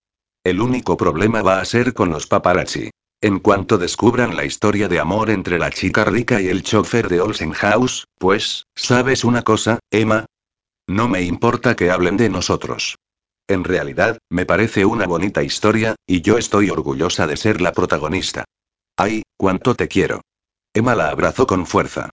El 0.43 0.61
único 0.61 0.95
problema 0.97 1.41
va 1.41 1.59
a 1.59 1.65
ser 1.65 1.95
con 1.95 2.11
los 2.11 2.27
paparazzi. 2.27 2.91
En 3.21 3.39
cuanto 3.39 3.79
descubran 3.79 4.37
la 4.37 4.45
historia 4.45 4.87
de 4.87 4.99
amor 4.99 5.31
entre 5.31 5.57
la 5.57 5.71
chica 5.71 6.05
rica 6.05 6.41
y 6.41 6.47
el 6.47 6.61
chofer 6.61 7.09
de 7.09 7.21
Olsen 7.21 7.53
House, 7.53 8.05
pues, 8.19 8.65
¿sabes 8.75 9.23
una 9.23 9.41
cosa, 9.41 9.79
Emma? 9.89 10.27
No 10.87 11.07
me 11.07 11.23
importa 11.23 11.75
que 11.75 11.89
hablen 11.89 12.17
de 12.17 12.29
nosotros. 12.29 12.99
En 13.47 13.63
realidad, 13.63 14.19
me 14.29 14.45
parece 14.45 14.85
una 14.85 15.07
bonita 15.07 15.41
historia, 15.41 15.95
y 16.05 16.21
yo 16.21 16.37
estoy 16.37 16.69
orgullosa 16.69 17.25
de 17.25 17.35
ser 17.35 17.61
la 17.61 17.71
protagonista. 17.71 18.45
¡Ay, 18.95 19.23
cuánto 19.37 19.73
te 19.73 19.87
quiero! 19.87 20.21
Emma 20.71 20.93
la 20.93 21.09
abrazó 21.09 21.47
con 21.47 21.65
fuerza. 21.65 22.11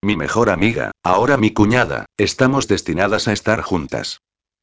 Mi 0.00 0.16
mejor 0.16 0.48
amiga, 0.48 0.92
ahora 1.02 1.36
mi 1.36 1.52
cuñada, 1.52 2.06
estamos 2.16 2.68
destinadas 2.68 3.26
a 3.26 3.32
estar 3.32 3.62
juntas. 3.62 4.20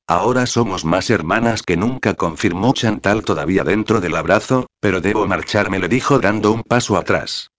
Ahora 0.07 0.45
somos 0.45 0.85
más 0.85 1.09
hermanas 1.09 1.61
que 1.61 1.75
nunca, 1.75 2.13
confirmó 2.13 2.73
Chantal 2.73 3.25
todavía 3.25 3.65
dentro 3.65 3.99
del 3.99 4.15
abrazo, 4.15 4.67
pero 4.79 5.01
debo 5.01 5.27
marcharme, 5.27 5.79
le 5.79 5.89
dijo 5.89 6.19
dando 6.19 6.53
un 6.53 6.63
paso 6.63 6.95
atrás. 6.95 7.49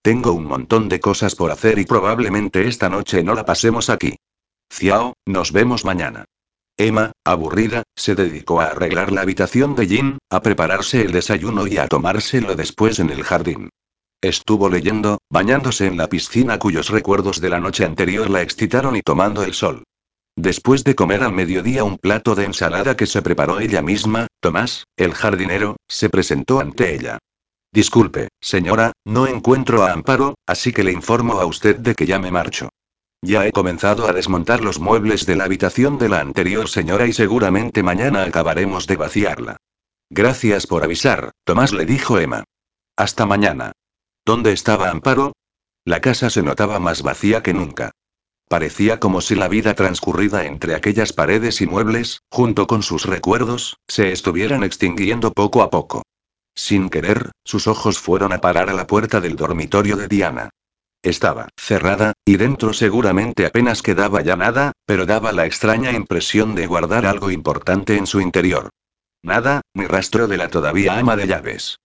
Tengo 0.00 0.32
un 0.32 0.44
montón 0.44 0.88
de 0.88 0.98
cosas 0.98 1.34
por 1.34 1.50
hacer 1.50 1.78
y 1.78 1.84
probablemente 1.84 2.66
esta 2.68 2.88
noche 2.88 3.22
no 3.22 3.34
la 3.34 3.44
pasemos 3.44 3.90
aquí. 3.90 4.16
Ciao, 4.70 5.12
nos 5.26 5.52
vemos 5.52 5.84
mañana. 5.84 6.24
Emma, 6.78 7.12
aburrida, 7.22 7.82
se 7.94 8.14
dedicó 8.14 8.62
a 8.62 8.68
arreglar 8.68 9.12
la 9.12 9.20
habitación 9.20 9.74
de 9.74 9.86
Jin, 9.86 10.18
a 10.30 10.40
prepararse 10.40 11.02
el 11.02 11.12
desayuno 11.12 11.66
y 11.66 11.76
a 11.76 11.86
tomárselo 11.86 12.54
después 12.54 12.98
en 12.98 13.10
el 13.10 13.24
jardín. 13.24 13.68
Estuvo 14.22 14.68
leyendo, 14.68 15.18
bañándose 15.30 15.86
en 15.86 15.96
la 15.96 16.08
piscina 16.08 16.58
cuyos 16.58 16.88
recuerdos 16.88 17.40
de 17.40 17.50
la 17.50 17.60
noche 17.60 17.84
anterior 17.84 18.30
la 18.30 18.42
excitaron 18.42 18.96
y 18.96 19.02
tomando 19.02 19.42
el 19.42 19.54
sol. 19.54 19.84
Después 20.36 20.84
de 20.84 20.94
comer 20.94 21.22
al 21.22 21.32
mediodía 21.32 21.84
un 21.84 21.96
plato 21.96 22.34
de 22.34 22.44
ensalada 22.44 22.96
que 22.96 23.06
se 23.06 23.22
preparó 23.22 23.58
ella 23.58 23.82
misma, 23.82 24.26
Tomás, 24.40 24.84
el 24.96 25.14
jardinero, 25.14 25.76
se 25.88 26.10
presentó 26.10 26.60
ante 26.60 26.94
ella. 26.94 27.18
Disculpe, 27.72 28.28
señora, 28.40 28.92
no 29.04 29.26
encuentro 29.26 29.82
a 29.82 29.92
Amparo, 29.92 30.34
así 30.46 30.72
que 30.72 30.84
le 30.84 30.92
informo 30.92 31.40
a 31.40 31.46
usted 31.46 31.76
de 31.76 31.94
que 31.94 32.06
ya 32.06 32.18
me 32.18 32.30
marcho. 32.30 32.68
Ya 33.22 33.46
he 33.46 33.52
comenzado 33.52 34.06
a 34.08 34.12
desmontar 34.12 34.62
los 34.62 34.78
muebles 34.78 35.26
de 35.26 35.36
la 35.36 35.44
habitación 35.44 35.98
de 35.98 36.08
la 36.08 36.20
anterior 36.20 36.68
señora 36.68 37.06
y 37.06 37.12
seguramente 37.12 37.82
mañana 37.82 38.22
acabaremos 38.24 38.86
de 38.86 38.96
vaciarla. 38.96 39.56
Gracias 40.10 40.66
por 40.66 40.84
avisar, 40.84 41.32
Tomás 41.44 41.72
le 41.72 41.86
dijo 41.86 42.18
Emma. 42.18 42.44
Hasta 42.96 43.26
mañana. 43.26 43.72
¿Dónde 44.26 44.52
estaba 44.52 44.90
Amparo? 44.90 45.34
La 45.84 46.00
casa 46.00 46.30
se 46.30 46.42
notaba 46.42 46.80
más 46.80 47.02
vacía 47.02 47.44
que 47.44 47.54
nunca. 47.54 47.92
Parecía 48.48 48.98
como 48.98 49.20
si 49.20 49.36
la 49.36 49.46
vida 49.46 49.74
transcurrida 49.74 50.46
entre 50.46 50.74
aquellas 50.74 51.12
paredes 51.12 51.60
y 51.60 51.68
muebles, 51.68 52.22
junto 52.28 52.66
con 52.66 52.82
sus 52.82 53.04
recuerdos, 53.04 53.76
se 53.86 54.10
estuvieran 54.10 54.64
extinguiendo 54.64 55.32
poco 55.32 55.62
a 55.62 55.70
poco. 55.70 56.02
Sin 56.56 56.90
querer, 56.90 57.30
sus 57.44 57.68
ojos 57.68 58.00
fueron 58.00 58.32
a 58.32 58.40
parar 58.40 58.68
a 58.68 58.74
la 58.74 58.88
puerta 58.88 59.20
del 59.20 59.36
dormitorio 59.36 59.96
de 59.96 60.08
Diana. 60.08 60.50
Estaba 61.02 61.48
cerrada, 61.56 62.12
y 62.24 62.36
dentro 62.36 62.72
seguramente 62.72 63.46
apenas 63.46 63.80
quedaba 63.80 64.22
ya 64.22 64.34
nada, 64.34 64.72
pero 64.86 65.06
daba 65.06 65.30
la 65.30 65.46
extraña 65.46 65.92
impresión 65.92 66.56
de 66.56 66.66
guardar 66.66 67.06
algo 67.06 67.30
importante 67.30 67.96
en 67.96 68.08
su 68.08 68.20
interior. 68.20 68.70
Nada, 69.22 69.60
ni 69.72 69.86
rastro 69.86 70.26
de 70.26 70.36
la 70.36 70.48
todavía 70.48 70.98
ama 70.98 71.14
de 71.14 71.28
llaves. 71.28 71.76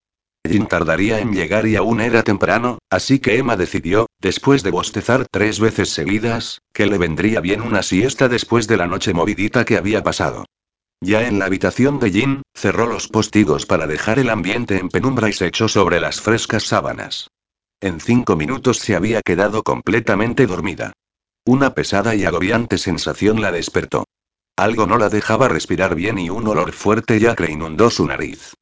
Jin 0.48 0.66
tardaría 0.66 1.20
en 1.20 1.34
llegar 1.34 1.68
y 1.68 1.76
aún 1.76 2.02
era 2.02 2.24
temprano, 2.24 2.80
así 2.90 3.20
que 3.20 3.38
Emma 3.38 3.56
decidió, 3.56 4.08
después 4.20 4.64
de 4.64 4.72
bostezar 4.72 5.28
tres 5.32 5.60
veces 5.60 5.90
seguidas, 5.90 6.62
que 6.74 6.88
le 6.88 6.98
vendría 6.98 7.40
bien 7.40 7.62
una 7.62 7.84
siesta 7.84 8.28
después 8.28 8.68
de 8.68 8.78
la 8.78 8.88
noche 8.88 9.14
movidita 9.14 9.64
que 9.66 9.78
había 9.78 10.04
pasado. 10.04 10.46
Ya 11.00 11.28
en 11.28 11.40
la 11.40 11.46
habitación 11.46 12.00
de 12.00 12.12
Jin, 12.12 12.42
cerró 12.54 12.86
los 12.86 13.08
postigos 13.08 13.66
para 13.66 13.88
dejar 13.88 14.20
el 14.20 14.30
ambiente 14.30 14.78
en 14.78 14.90
penumbra 14.90 15.30
y 15.30 15.34
se 15.34 15.48
echó 15.48 15.68
sobre 15.68 16.00
las 16.00 16.22
frescas 16.22 16.64
sábanas. 16.64 17.30
En 17.80 18.00
cinco 18.00 18.36
minutos 18.36 18.78
se 18.78 18.96
había 18.96 19.22
quedado 19.22 19.64
completamente 19.64 20.46
dormida. 20.46 20.94
Una 21.46 21.74
pesada 21.74 22.14
y 22.14 22.26
agobiante 22.26 22.78
sensación 22.78 23.42
la 23.42 23.52
despertó. 23.52 24.06
Algo 24.56 24.86
no 24.86 24.98
la 24.98 25.10
dejaba 25.10 25.48
respirar 25.48 25.96
bien 25.96 26.20
y 26.20 26.30
un 26.30 26.48
olor 26.48 26.72
fuerte 26.72 27.18
y 27.18 27.26
acre 27.26 27.52
inundó 27.52 27.90
su 27.90 28.06
nariz. 28.06 28.54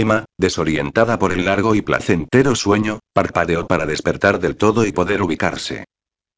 Emma, 0.00 0.24
desorientada 0.36 1.20
por 1.20 1.32
el 1.32 1.44
largo 1.44 1.76
y 1.76 1.82
placentero 1.82 2.56
sueño, 2.56 2.98
parpadeó 3.12 3.66
para 3.68 3.86
despertar 3.86 4.40
del 4.40 4.56
todo 4.56 4.84
y 4.84 4.92
poder 4.92 5.22
ubicarse. 5.22 5.84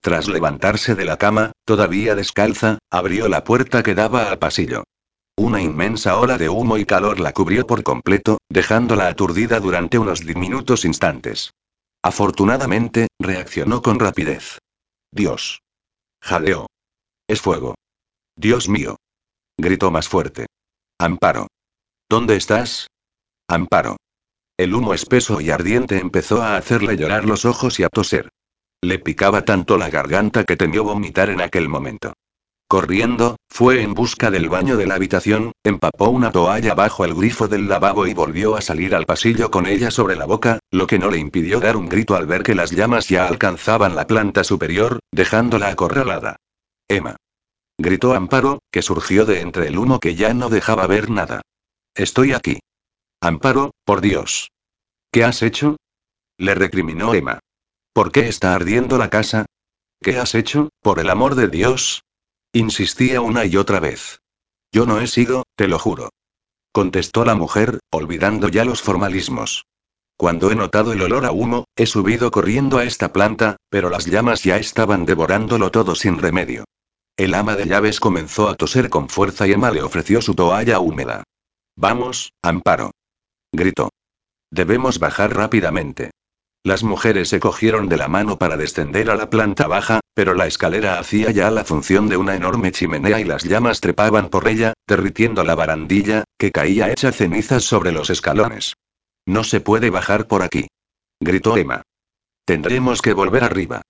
Tras 0.02 0.28
levantarse 0.28 0.94
de 0.94 1.06
la 1.06 1.16
cama, 1.16 1.52
todavía 1.64 2.14
descalza, 2.14 2.78
abrió 2.90 3.28
la 3.28 3.44
puerta 3.44 3.82
que 3.82 3.94
daba 3.94 4.30
al 4.30 4.38
pasillo. 4.38 4.84
Una 5.38 5.62
inmensa 5.62 6.18
ola 6.18 6.36
de 6.36 6.50
humo 6.50 6.76
y 6.76 6.84
calor 6.84 7.18
la 7.18 7.32
cubrió 7.32 7.66
por 7.66 7.82
completo, 7.82 8.38
dejándola 8.50 9.08
aturdida 9.08 9.58
durante 9.58 9.98
unos 9.98 10.20
diminutos 10.20 10.84
instantes. 10.84 11.52
Afortunadamente, 12.02 13.08
reaccionó 13.18 13.80
con 13.80 13.98
rapidez. 13.98 14.58
Dios. 15.10 15.62
Jadeó. 16.22 16.66
Es 17.26 17.40
fuego. 17.40 17.74
Dios 18.36 18.68
mío. 18.68 18.96
Gritó 19.58 19.90
más 19.90 20.08
fuerte. 20.08 20.46
Amparo. 20.98 21.48
¿Dónde 22.08 22.36
estás? 22.36 22.86
Amparo. 23.48 23.96
El 24.58 24.74
humo 24.74 24.92
espeso 24.92 25.40
y 25.40 25.50
ardiente 25.50 25.98
empezó 25.98 26.42
a 26.42 26.56
hacerle 26.56 26.96
llorar 26.96 27.24
los 27.24 27.44
ojos 27.44 27.78
y 27.78 27.84
a 27.84 27.88
toser. 27.88 28.28
Le 28.82 28.98
picaba 28.98 29.44
tanto 29.44 29.78
la 29.78 29.88
garganta 29.88 30.42
que 30.42 30.56
temió 30.56 30.82
vomitar 30.82 31.30
en 31.30 31.40
aquel 31.40 31.68
momento. 31.68 32.14
Corriendo, 32.68 33.36
fue 33.48 33.82
en 33.82 33.94
busca 33.94 34.32
del 34.32 34.48
baño 34.48 34.76
de 34.76 34.86
la 34.86 34.96
habitación, 34.96 35.52
empapó 35.62 36.08
una 36.08 36.32
toalla 36.32 36.74
bajo 36.74 37.04
el 37.04 37.14
grifo 37.14 37.46
del 37.46 37.68
lavabo 37.68 38.08
y 38.08 38.14
volvió 38.14 38.56
a 38.56 38.60
salir 38.60 38.96
al 38.96 39.06
pasillo 39.06 39.52
con 39.52 39.66
ella 39.66 39.92
sobre 39.92 40.16
la 40.16 40.24
boca, 40.24 40.58
lo 40.72 40.88
que 40.88 40.98
no 40.98 41.08
le 41.08 41.18
impidió 41.18 41.60
dar 41.60 41.76
un 41.76 41.88
grito 41.88 42.16
al 42.16 42.26
ver 42.26 42.42
que 42.42 42.56
las 42.56 42.72
llamas 42.72 43.08
ya 43.08 43.28
alcanzaban 43.28 43.94
la 43.94 44.08
planta 44.08 44.42
superior, 44.42 44.98
dejándola 45.12 45.68
acorralada. 45.68 46.36
Emma. 46.88 47.14
Gritó 47.78 48.14
Amparo, 48.14 48.58
que 48.72 48.82
surgió 48.82 49.24
de 49.24 49.40
entre 49.40 49.68
el 49.68 49.78
humo 49.78 50.00
que 50.00 50.16
ya 50.16 50.34
no 50.34 50.48
dejaba 50.48 50.88
ver 50.88 51.10
nada. 51.10 51.42
Estoy 51.94 52.32
aquí. 52.32 52.58
Amparo, 53.26 53.72
por 53.84 54.02
Dios. 54.02 54.52
¿Qué 55.10 55.24
has 55.24 55.42
hecho? 55.42 55.78
Le 56.38 56.54
recriminó 56.54 57.12
Emma. 57.12 57.40
¿Por 57.92 58.12
qué 58.12 58.28
está 58.28 58.54
ardiendo 58.54 58.98
la 58.98 59.10
casa? 59.10 59.46
¿Qué 60.00 60.16
has 60.16 60.36
hecho, 60.36 60.68
por 60.80 61.00
el 61.00 61.10
amor 61.10 61.34
de 61.34 61.48
Dios? 61.48 62.04
Insistía 62.52 63.20
una 63.20 63.44
y 63.44 63.56
otra 63.56 63.80
vez. 63.80 64.20
Yo 64.70 64.86
no 64.86 65.00
he 65.00 65.08
sido, 65.08 65.42
te 65.56 65.66
lo 65.66 65.80
juro. 65.80 66.10
Contestó 66.70 67.24
la 67.24 67.34
mujer, 67.34 67.80
olvidando 67.90 68.46
ya 68.46 68.64
los 68.64 68.80
formalismos. 68.80 69.64
Cuando 70.16 70.52
he 70.52 70.54
notado 70.54 70.92
el 70.92 71.02
olor 71.02 71.26
a 71.26 71.32
humo, 71.32 71.64
he 71.74 71.86
subido 71.86 72.30
corriendo 72.30 72.78
a 72.78 72.84
esta 72.84 73.12
planta, 73.12 73.56
pero 73.70 73.90
las 73.90 74.06
llamas 74.06 74.44
ya 74.44 74.56
estaban 74.56 75.04
devorándolo 75.04 75.72
todo 75.72 75.96
sin 75.96 76.18
remedio. 76.18 76.64
El 77.16 77.34
ama 77.34 77.56
de 77.56 77.66
llaves 77.66 77.98
comenzó 77.98 78.48
a 78.48 78.54
toser 78.54 78.88
con 78.88 79.08
fuerza 79.08 79.48
y 79.48 79.52
Emma 79.52 79.72
le 79.72 79.82
ofreció 79.82 80.22
su 80.22 80.36
toalla 80.36 80.78
húmeda. 80.78 81.24
Vamos, 81.74 82.32
Amparo. 82.40 82.92
Gritó. 83.56 83.88
Debemos 84.50 84.98
bajar 84.98 85.34
rápidamente. 85.34 86.10
Las 86.62 86.82
mujeres 86.82 87.30
se 87.30 87.40
cogieron 87.40 87.88
de 87.88 87.96
la 87.96 88.06
mano 88.06 88.38
para 88.38 88.58
descender 88.58 89.08
a 89.08 89.16
la 89.16 89.30
planta 89.30 89.66
baja, 89.66 90.00
pero 90.14 90.34
la 90.34 90.46
escalera 90.46 90.98
hacía 90.98 91.30
ya 91.30 91.50
la 91.50 91.64
función 91.64 92.08
de 92.08 92.18
una 92.18 92.36
enorme 92.36 92.70
chimenea 92.70 93.18
y 93.18 93.24
las 93.24 93.44
llamas 93.44 93.80
trepaban 93.80 94.28
por 94.28 94.46
ella, 94.46 94.74
derritiendo 94.86 95.42
la 95.42 95.54
barandilla, 95.54 96.24
que 96.38 96.52
caía 96.52 96.90
hecha 96.90 97.12
cenizas 97.12 97.64
sobre 97.64 97.92
los 97.92 98.10
escalones. 98.10 98.74
No 99.24 99.42
se 99.42 99.60
puede 99.60 99.88
bajar 99.88 100.26
por 100.26 100.42
aquí. 100.42 100.66
Gritó 101.18 101.56
Emma. 101.56 101.82
Tendremos 102.44 103.00
que 103.00 103.14
volver 103.14 103.42
arriba. 103.42 103.80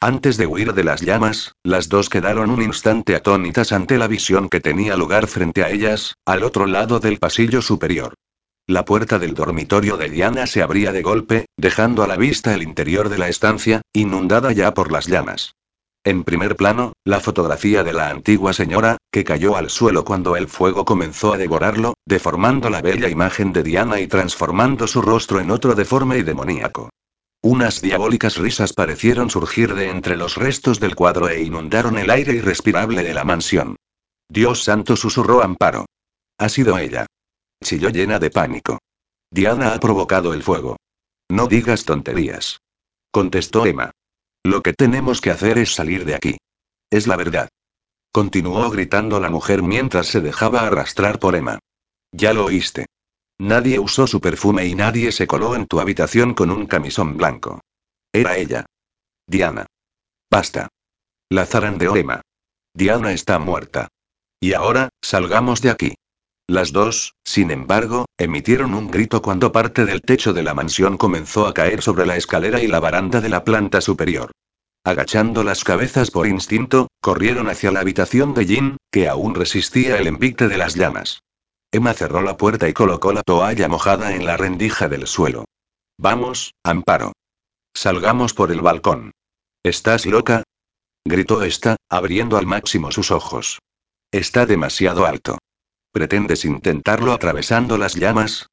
Antes 0.00 0.36
de 0.36 0.48
huir 0.48 0.72
de 0.72 0.82
las 0.82 1.00
llamas, 1.00 1.52
las 1.62 1.88
dos 1.88 2.08
quedaron 2.08 2.50
un 2.50 2.60
instante 2.60 3.14
atónitas 3.14 3.70
ante 3.70 3.98
la 3.98 4.08
visión 4.08 4.48
que 4.48 4.60
tenía 4.60 4.96
lugar 4.96 5.28
frente 5.28 5.62
a 5.62 5.70
ellas, 5.70 6.14
al 6.26 6.42
otro 6.42 6.66
lado 6.66 6.98
del 6.98 7.18
pasillo 7.18 7.62
superior. 7.62 8.14
La 8.68 8.84
puerta 8.84 9.18
del 9.18 9.34
dormitorio 9.34 9.96
de 9.96 10.08
Diana 10.08 10.46
se 10.46 10.62
abría 10.62 10.92
de 10.92 11.02
golpe, 11.02 11.46
dejando 11.56 12.04
a 12.04 12.06
la 12.06 12.16
vista 12.16 12.54
el 12.54 12.62
interior 12.62 13.08
de 13.08 13.18
la 13.18 13.28
estancia, 13.28 13.82
inundada 13.92 14.52
ya 14.52 14.72
por 14.72 14.92
las 14.92 15.06
llamas. 15.06 15.54
En 16.04 16.24
primer 16.24 16.56
plano, 16.56 16.92
la 17.04 17.20
fotografía 17.20 17.84
de 17.84 17.92
la 17.92 18.08
antigua 18.08 18.52
señora, 18.52 18.98
que 19.10 19.24
cayó 19.24 19.56
al 19.56 19.70
suelo 19.70 20.04
cuando 20.04 20.36
el 20.36 20.48
fuego 20.48 20.84
comenzó 20.84 21.32
a 21.32 21.38
devorarlo, 21.38 21.94
deformando 22.06 22.70
la 22.70 22.82
bella 22.82 23.08
imagen 23.08 23.52
de 23.52 23.62
Diana 23.62 24.00
y 24.00 24.06
transformando 24.06 24.86
su 24.86 25.02
rostro 25.02 25.40
en 25.40 25.50
otro 25.50 25.74
deforme 25.74 26.18
y 26.18 26.22
demoníaco. 26.22 26.90
Unas 27.40 27.82
diabólicas 27.82 28.36
risas 28.36 28.72
parecieron 28.72 29.28
surgir 29.28 29.74
de 29.74 29.90
entre 29.90 30.16
los 30.16 30.36
restos 30.36 30.78
del 30.78 30.94
cuadro 30.94 31.28
e 31.28 31.42
inundaron 31.42 31.98
el 31.98 32.10
aire 32.10 32.34
irrespirable 32.34 33.02
de 33.02 33.14
la 33.14 33.24
mansión. 33.24 33.76
Dios 34.28 34.62
santo 34.62 34.96
susurró 34.96 35.42
Amparo. 35.42 35.86
Ha 36.38 36.48
sido 36.48 36.78
ella. 36.78 37.06
Chilló 37.62 37.88
llena 37.88 38.18
de 38.18 38.30
pánico. 38.30 38.78
Diana 39.30 39.74
ha 39.74 39.80
provocado 39.80 40.34
el 40.34 40.42
fuego. 40.42 40.76
No 41.30 41.46
digas 41.46 41.84
tonterías. 41.84 42.60
Contestó 43.10 43.64
Emma. 43.64 43.92
Lo 44.44 44.60
que 44.62 44.72
tenemos 44.72 45.20
que 45.20 45.30
hacer 45.30 45.58
es 45.58 45.74
salir 45.74 46.04
de 46.04 46.14
aquí. 46.14 46.36
Es 46.90 47.06
la 47.06 47.16
verdad. 47.16 47.48
Continuó 48.12 48.68
gritando 48.70 49.20
la 49.20 49.30
mujer 49.30 49.62
mientras 49.62 50.08
se 50.08 50.20
dejaba 50.20 50.66
arrastrar 50.66 51.18
por 51.18 51.34
Emma. 51.34 51.58
Ya 52.12 52.34
lo 52.34 52.44
oíste. 52.44 52.86
Nadie 53.38 53.78
usó 53.78 54.06
su 54.06 54.20
perfume 54.20 54.66
y 54.66 54.74
nadie 54.74 55.10
se 55.12 55.26
coló 55.26 55.56
en 55.56 55.66
tu 55.66 55.80
habitación 55.80 56.34
con 56.34 56.50
un 56.50 56.66
camisón 56.66 57.16
blanco. 57.16 57.60
Era 58.12 58.36
ella. 58.36 58.66
Diana. 59.26 59.66
Basta. 60.30 60.68
La 61.30 61.46
zarandeó 61.46 61.96
Emma. 61.96 62.20
Diana 62.74 63.12
está 63.12 63.38
muerta. 63.38 63.88
Y 64.40 64.52
ahora, 64.52 64.90
salgamos 65.02 65.62
de 65.62 65.70
aquí. 65.70 65.94
Las 66.48 66.72
dos, 66.72 67.14
sin 67.24 67.50
embargo, 67.50 68.06
emitieron 68.18 68.74
un 68.74 68.90
grito 68.90 69.22
cuando 69.22 69.52
parte 69.52 69.84
del 69.84 70.02
techo 70.02 70.32
de 70.32 70.42
la 70.42 70.54
mansión 70.54 70.96
comenzó 70.96 71.46
a 71.46 71.54
caer 71.54 71.82
sobre 71.82 72.06
la 72.06 72.16
escalera 72.16 72.62
y 72.62 72.66
la 72.66 72.80
baranda 72.80 73.20
de 73.20 73.28
la 73.28 73.44
planta 73.44 73.80
superior. 73.80 74.32
Agachando 74.84 75.44
las 75.44 75.62
cabezas 75.62 76.10
por 76.10 76.26
instinto, 76.26 76.88
corrieron 77.00 77.48
hacia 77.48 77.70
la 77.70 77.80
habitación 77.80 78.34
de 78.34 78.44
Jin, 78.46 78.76
que 78.90 79.08
aún 79.08 79.34
resistía 79.34 79.98
el 79.98 80.08
envite 80.08 80.48
de 80.48 80.58
las 80.58 80.74
llamas. 80.74 81.20
Emma 81.70 81.94
cerró 81.94 82.20
la 82.20 82.36
puerta 82.36 82.68
y 82.68 82.72
colocó 82.72 83.12
la 83.12 83.22
toalla 83.22 83.68
mojada 83.68 84.14
en 84.14 84.26
la 84.26 84.36
rendija 84.36 84.88
del 84.88 85.06
suelo. 85.06 85.44
Vamos, 85.98 86.52
Amparo. 86.64 87.12
Salgamos 87.74 88.34
por 88.34 88.50
el 88.50 88.60
balcón. 88.60 89.12
¿Estás 89.62 90.04
loca? 90.04 90.42
gritó 91.04 91.42
esta, 91.42 91.76
abriendo 91.88 92.36
al 92.36 92.46
máximo 92.46 92.90
sus 92.90 93.10
ojos. 93.10 93.60
Está 94.10 94.46
demasiado 94.46 95.06
alto. 95.06 95.38
¿Pretendes 95.92 96.46
intentarlo 96.46 97.12
atravesando 97.12 97.76
las 97.76 97.94
llamas? 97.94 98.46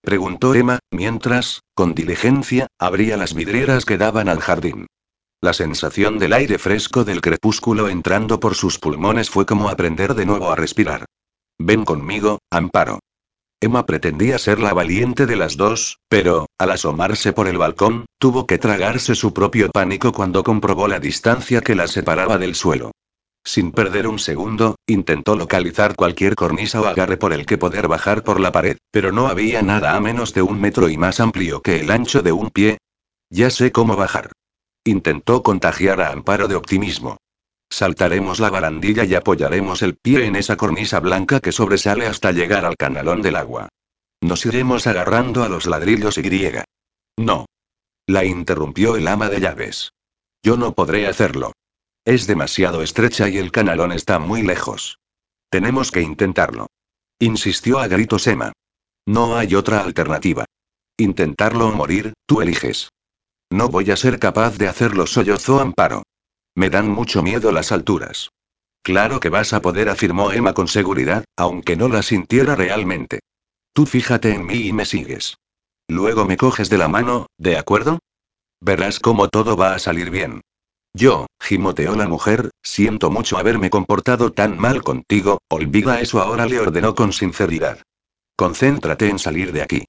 Preguntó 0.00 0.54
Emma, 0.54 0.78
mientras, 0.92 1.60
con 1.74 1.94
diligencia, 1.94 2.68
abría 2.78 3.16
las 3.16 3.34
vidrieras 3.34 3.84
que 3.84 3.98
daban 3.98 4.28
al 4.28 4.40
jardín. 4.40 4.86
La 5.40 5.52
sensación 5.52 6.18
del 6.18 6.32
aire 6.32 6.58
fresco 6.58 7.04
del 7.04 7.20
crepúsculo 7.20 7.88
entrando 7.88 8.38
por 8.38 8.54
sus 8.54 8.78
pulmones 8.78 9.28
fue 9.28 9.44
como 9.44 9.68
aprender 9.68 10.14
de 10.14 10.24
nuevo 10.24 10.50
a 10.50 10.56
respirar. 10.56 11.04
Ven 11.58 11.84
conmigo, 11.84 12.38
Amparo. 12.50 13.00
Emma 13.60 13.86
pretendía 13.86 14.38
ser 14.38 14.60
la 14.60 14.72
valiente 14.72 15.26
de 15.26 15.36
las 15.36 15.56
dos, 15.56 15.98
pero, 16.08 16.46
al 16.58 16.70
asomarse 16.70 17.32
por 17.32 17.48
el 17.48 17.58
balcón, 17.58 18.06
tuvo 18.18 18.46
que 18.46 18.58
tragarse 18.58 19.14
su 19.14 19.34
propio 19.34 19.70
pánico 19.70 20.12
cuando 20.12 20.44
comprobó 20.44 20.86
la 20.86 21.00
distancia 21.00 21.60
que 21.60 21.74
la 21.74 21.88
separaba 21.88 22.38
del 22.38 22.54
suelo. 22.54 22.92
Sin 23.44 23.72
perder 23.72 24.08
un 24.08 24.18
segundo, 24.18 24.76
intentó 24.86 25.36
localizar 25.36 25.96
cualquier 25.96 26.34
cornisa 26.34 26.80
o 26.80 26.86
agarre 26.86 27.18
por 27.18 27.34
el 27.34 27.44
que 27.44 27.58
poder 27.58 27.88
bajar 27.88 28.24
por 28.24 28.40
la 28.40 28.52
pared, 28.52 28.78
pero 28.90 29.12
no 29.12 29.26
había 29.28 29.60
nada 29.60 29.94
a 29.94 30.00
menos 30.00 30.32
de 30.32 30.40
un 30.40 30.60
metro 30.60 30.88
y 30.88 30.96
más 30.96 31.20
amplio 31.20 31.60
que 31.60 31.80
el 31.80 31.90
ancho 31.90 32.22
de 32.22 32.32
un 32.32 32.50
pie. 32.50 32.78
Ya 33.28 33.50
sé 33.50 33.70
cómo 33.70 33.96
bajar. 33.96 34.32
Intentó 34.84 35.42
contagiar 35.42 36.00
a 36.00 36.10
Amparo 36.10 36.48
de 36.48 36.56
optimismo. 36.56 37.18
Saltaremos 37.70 38.40
la 38.40 38.50
barandilla 38.50 39.04
y 39.04 39.14
apoyaremos 39.14 39.82
el 39.82 39.96
pie 39.96 40.24
en 40.24 40.36
esa 40.36 40.56
cornisa 40.56 41.00
blanca 41.00 41.40
que 41.40 41.52
sobresale 41.52 42.06
hasta 42.06 42.32
llegar 42.32 42.64
al 42.64 42.76
canalón 42.76 43.20
del 43.20 43.36
agua. 43.36 43.68
Nos 44.22 44.46
iremos 44.46 44.86
agarrando 44.86 45.42
a 45.42 45.48
los 45.48 45.66
ladrillos 45.66 46.16
y 46.16 46.22
griega. 46.22 46.64
No. 47.18 47.46
La 48.06 48.24
interrumpió 48.24 48.96
el 48.96 49.06
ama 49.08 49.28
de 49.28 49.40
llaves. 49.40 49.90
Yo 50.42 50.56
no 50.56 50.72
podré 50.74 51.06
hacerlo. 51.06 51.52
Es 52.04 52.26
demasiado 52.26 52.82
estrecha 52.82 53.28
y 53.30 53.38
el 53.38 53.50
canalón 53.50 53.90
está 53.92 54.18
muy 54.18 54.42
lejos. 54.42 54.98
Tenemos 55.48 55.90
que 55.90 56.02
intentarlo. 56.02 56.66
Insistió 57.18 57.78
a 57.78 57.88
gritos 57.88 58.26
Emma. 58.26 58.52
No 59.06 59.36
hay 59.36 59.54
otra 59.54 59.80
alternativa. 59.80 60.44
Intentarlo 60.98 61.68
o 61.68 61.72
morir, 61.72 62.12
tú 62.26 62.42
eliges. 62.42 62.90
No 63.50 63.68
voy 63.68 63.90
a 63.90 63.96
ser 63.96 64.18
capaz 64.18 64.58
de 64.58 64.68
hacerlo, 64.68 65.06
sollozó 65.06 65.60
Amparo. 65.60 66.02
Me 66.54 66.70
dan 66.70 66.90
mucho 66.90 67.22
miedo 67.22 67.52
las 67.52 67.72
alturas. 67.72 68.28
Claro 68.82 69.18
que 69.18 69.30
vas 69.30 69.54
a 69.54 69.62
poder, 69.62 69.88
afirmó 69.88 70.30
Emma 70.30 70.52
con 70.52 70.68
seguridad, 70.68 71.24
aunque 71.36 71.74
no 71.74 71.88
la 71.88 72.02
sintiera 72.02 72.54
realmente. 72.54 73.20
Tú 73.72 73.86
fíjate 73.86 74.34
en 74.34 74.44
mí 74.44 74.66
y 74.66 74.72
me 74.72 74.84
sigues. 74.84 75.36
Luego 75.88 76.26
me 76.26 76.36
coges 76.36 76.68
de 76.68 76.78
la 76.78 76.88
mano, 76.88 77.26
¿de 77.38 77.56
acuerdo? 77.56 77.98
Verás 78.60 79.00
cómo 79.00 79.28
todo 79.28 79.56
va 79.56 79.74
a 79.74 79.78
salir 79.78 80.10
bien. 80.10 80.42
Yo, 80.96 81.26
gimoteó 81.40 81.96
la 81.96 82.06
mujer, 82.06 82.50
siento 82.62 83.10
mucho 83.10 83.36
haberme 83.36 83.68
comportado 83.68 84.30
tan 84.32 84.56
mal 84.56 84.84
contigo, 84.84 85.40
olvida 85.50 86.00
eso 86.00 86.22
ahora, 86.22 86.46
le 86.46 86.60
ordenó 86.60 86.94
con 86.94 87.12
sinceridad. 87.12 87.82
Concéntrate 88.36 89.08
en 89.08 89.18
salir 89.18 89.52
de 89.52 89.62
aquí. 89.62 89.84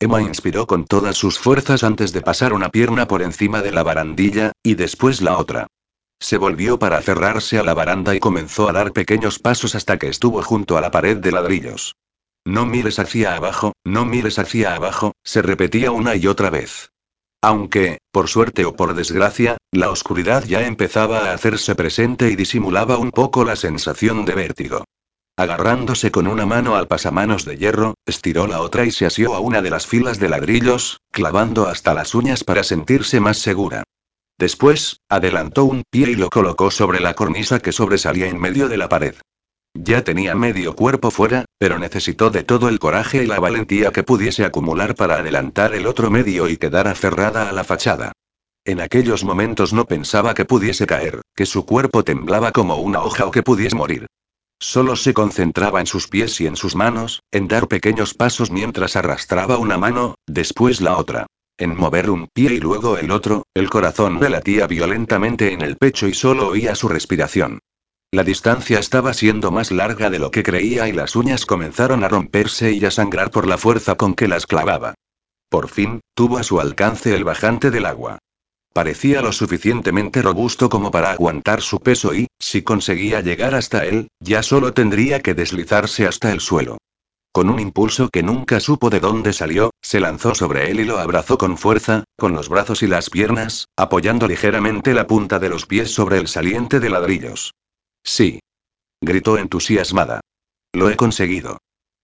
Emma 0.00 0.22
inspiró 0.22 0.66
con 0.66 0.86
todas 0.86 1.16
sus 1.16 1.38
fuerzas 1.38 1.84
antes 1.84 2.12
de 2.14 2.22
pasar 2.22 2.54
una 2.54 2.70
pierna 2.70 3.06
por 3.06 3.20
encima 3.20 3.60
de 3.60 3.72
la 3.72 3.82
barandilla, 3.82 4.52
y 4.62 4.74
después 4.74 5.20
la 5.20 5.36
otra. 5.36 5.66
Se 6.18 6.38
volvió 6.38 6.78
para 6.78 6.98
aferrarse 6.98 7.58
a 7.58 7.62
la 7.62 7.74
baranda 7.74 8.14
y 8.14 8.20
comenzó 8.20 8.68
a 8.70 8.72
dar 8.72 8.92
pequeños 8.92 9.38
pasos 9.38 9.74
hasta 9.74 9.98
que 9.98 10.08
estuvo 10.08 10.42
junto 10.42 10.78
a 10.78 10.80
la 10.80 10.90
pared 10.90 11.18
de 11.18 11.32
ladrillos. 11.32 11.96
No 12.46 12.64
mires 12.64 12.98
hacia 12.98 13.36
abajo, 13.36 13.72
no 13.84 14.06
mires 14.06 14.38
hacia 14.38 14.74
abajo, 14.74 15.12
se 15.22 15.42
repetía 15.42 15.90
una 15.90 16.14
y 16.16 16.26
otra 16.26 16.48
vez. 16.48 16.90
Aunque, 17.42 17.98
por 18.10 18.28
suerte 18.28 18.64
o 18.64 18.74
por 18.74 18.94
desgracia, 18.94 19.56
la 19.72 19.90
oscuridad 19.90 20.44
ya 20.44 20.66
empezaba 20.66 21.18
a 21.20 21.32
hacerse 21.32 21.74
presente 21.74 22.30
y 22.30 22.36
disimulaba 22.36 22.98
un 22.98 23.10
poco 23.10 23.44
la 23.44 23.56
sensación 23.56 24.24
de 24.24 24.34
vértigo. 24.34 24.84
Agarrándose 25.38 26.10
con 26.10 26.26
una 26.28 26.46
mano 26.46 26.76
al 26.76 26.88
pasamanos 26.88 27.44
de 27.44 27.58
hierro, 27.58 27.94
estiró 28.06 28.46
la 28.46 28.62
otra 28.62 28.86
y 28.86 28.90
se 28.90 29.04
asió 29.04 29.34
a 29.34 29.40
una 29.40 29.60
de 29.60 29.68
las 29.68 29.86
filas 29.86 30.18
de 30.18 30.30
ladrillos, 30.30 31.00
clavando 31.12 31.66
hasta 31.68 31.92
las 31.92 32.14
uñas 32.14 32.42
para 32.42 32.62
sentirse 32.62 33.20
más 33.20 33.36
segura. 33.38 33.84
Después, 34.38 35.00
adelantó 35.10 35.64
un 35.64 35.82
pie 35.90 36.10
y 36.10 36.14
lo 36.14 36.30
colocó 36.30 36.70
sobre 36.70 37.00
la 37.00 37.14
cornisa 37.14 37.60
que 37.60 37.72
sobresalía 37.72 38.28
en 38.28 38.40
medio 38.40 38.68
de 38.68 38.78
la 38.78 38.88
pared. 38.88 39.14
Ya 39.78 40.02
tenía 40.02 40.34
medio 40.34 40.74
cuerpo 40.74 41.10
fuera, 41.10 41.44
pero 41.58 41.78
necesitó 41.78 42.30
de 42.30 42.42
todo 42.42 42.68
el 42.68 42.78
coraje 42.78 43.24
y 43.24 43.26
la 43.26 43.40
valentía 43.40 43.92
que 43.92 44.02
pudiese 44.02 44.44
acumular 44.44 44.94
para 44.94 45.16
adelantar 45.16 45.74
el 45.74 45.86
otro 45.86 46.10
medio 46.10 46.48
y 46.48 46.56
quedar 46.56 46.88
aferrada 46.88 47.48
a 47.48 47.52
la 47.52 47.64
fachada. 47.64 48.12
En 48.64 48.80
aquellos 48.80 49.22
momentos 49.22 49.72
no 49.72 49.84
pensaba 49.84 50.34
que 50.34 50.44
pudiese 50.44 50.86
caer, 50.86 51.20
que 51.34 51.46
su 51.46 51.66
cuerpo 51.66 52.04
temblaba 52.04 52.52
como 52.52 52.76
una 52.76 53.02
hoja 53.02 53.26
o 53.26 53.30
que 53.30 53.42
pudiese 53.42 53.76
morir. 53.76 54.06
Solo 54.58 54.96
se 54.96 55.12
concentraba 55.12 55.80
en 55.80 55.86
sus 55.86 56.08
pies 56.08 56.40
y 56.40 56.46
en 56.46 56.56
sus 56.56 56.74
manos, 56.74 57.22
en 57.30 57.46
dar 57.46 57.68
pequeños 57.68 58.14
pasos 58.14 58.50
mientras 58.50 58.96
arrastraba 58.96 59.58
una 59.58 59.76
mano, 59.76 60.14
después 60.26 60.80
la 60.80 60.96
otra. 60.96 61.26
En 61.58 61.76
mover 61.76 62.10
un 62.10 62.28
pie 62.32 62.54
y 62.54 62.60
luego 62.60 62.96
el 62.98 63.10
otro, 63.10 63.44
el 63.54 63.70
corazón 63.70 64.18
le 64.20 64.30
latía 64.30 64.66
violentamente 64.66 65.52
en 65.52 65.62
el 65.62 65.76
pecho 65.76 66.08
y 66.08 66.14
solo 66.14 66.48
oía 66.48 66.74
su 66.74 66.88
respiración. 66.88 67.60
La 68.16 68.24
distancia 68.24 68.78
estaba 68.78 69.12
siendo 69.12 69.50
más 69.50 69.70
larga 69.70 70.08
de 70.08 70.18
lo 70.18 70.30
que 70.30 70.42
creía 70.42 70.88
y 70.88 70.92
las 70.92 71.16
uñas 71.16 71.44
comenzaron 71.44 72.02
a 72.02 72.08
romperse 72.08 72.72
y 72.72 72.82
a 72.86 72.90
sangrar 72.90 73.30
por 73.30 73.46
la 73.46 73.58
fuerza 73.58 73.96
con 73.96 74.14
que 74.14 74.26
las 74.26 74.46
clavaba. 74.46 74.94
Por 75.50 75.68
fin, 75.68 76.00
tuvo 76.14 76.38
a 76.38 76.42
su 76.42 76.58
alcance 76.58 77.14
el 77.14 77.24
bajante 77.24 77.70
del 77.70 77.84
agua. 77.84 78.16
Parecía 78.72 79.20
lo 79.20 79.32
suficientemente 79.32 80.22
robusto 80.22 80.70
como 80.70 80.90
para 80.90 81.10
aguantar 81.10 81.60
su 81.60 81.78
peso 81.78 82.14
y, 82.14 82.26
si 82.38 82.62
conseguía 82.62 83.20
llegar 83.20 83.54
hasta 83.54 83.84
él, 83.84 84.08
ya 84.18 84.42
solo 84.42 84.72
tendría 84.72 85.20
que 85.20 85.34
deslizarse 85.34 86.06
hasta 86.06 86.32
el 86.32 86.40
suelo. 86.40 86.78
Con 87.32 87.50
un 87.50 87.60
impulso 87.60 88.08
que 88.08 88.22
nunca 88.22 88.60
supo 88.60 88.88
de 88.88 89.00
dónde 89.00 89.34
salió, 89.34 89.72
se 89.82 90.00
lanzó 90.00 90.34
sobre 90.34 90.70
él 90.70 90.80
y 90.80 90.86
lo 90.86 90.98
abrazó 90.98 91.36
con 91.36 91.58
fuerza, 91.58 92.04
con 92.16 92.32
los 92.32 92.48
brazos 92.48 92.82
y 92.82 92.86
las 92.86 93.10
piernas, 93.10 93.66
apoyando 93.76 94.26
ligeramente 94.26 94.94
la 94.94 95.06
punta 95.06 95.38
de 95.38 95.50
los 95.50 95.66
pies 95.66 95.92
sobre 95.92 96.16
el 96.16 96.28
saliente 96.28 96.80
de 96.80 96.88
ladrillos. 96.88 97.52
Sí. 98.06 98.40
Gritó 99.02 99.36
entusiasmada. 99.36 100.20
Lo 100.72 100.88
he 100.88 100.96
conseguido. 100.96 101.58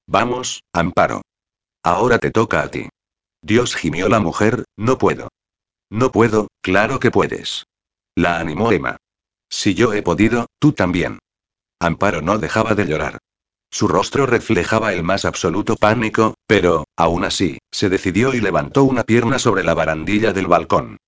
Vamos, 0.07 0.63
Amparo. 0.75 1.23
Ahora 1.83 2.19
te 2.19 2.31
toca 2.31 2.63
a 2.63 2.71
ti. 2.71 2.89
Dios 3.41 3.75
gimió 3.75 4.09
la 4.09 4.21
mujer, 4.21 4.65
no 4.77 4.99
puedo. 4.99 5.29
No 5.91 6.13
puedo, 6.13 6.49
claro 6.61 7.01
que 7.01 7.11
puedes. 7.11 7.65
La 8.15 8.39
animó 8.39 8.73
Emma. 8.73 8.99
Si 9.49 9.75
yo 9.75 9.93
he 9.93 10.03
podido, 10.03 10.47
tú 10.59 10.73
también. 10.73 11.19
Amparo 11.81 12.21
no 12.21 12.39
dejaba 12.39 12.75
de 12.75 12.87
llorar. 12.87 13.19
Su 13.71 13.89
rostro 13.89 14.27
reflejaba 14.27 14.93
el 14.93 15.03
más 15.03 15.25
absoluto 15.25 15.77
pánico, 15.77 16.35
pero, 16.47 16.85
aún 16.97 17.25
así, 17.25 17.59
se 17.71 17.89
decidió 17.89 18.35
y 18.35 18.41
levantó 18.41 18.85
una 18.85 19.03
pierna 19.03 19.39
sobre 19.39 19.65
la 19.65 19.75
barandilla 19.75 20.33
del 20.33 20.47
balcón. 20.47 20.99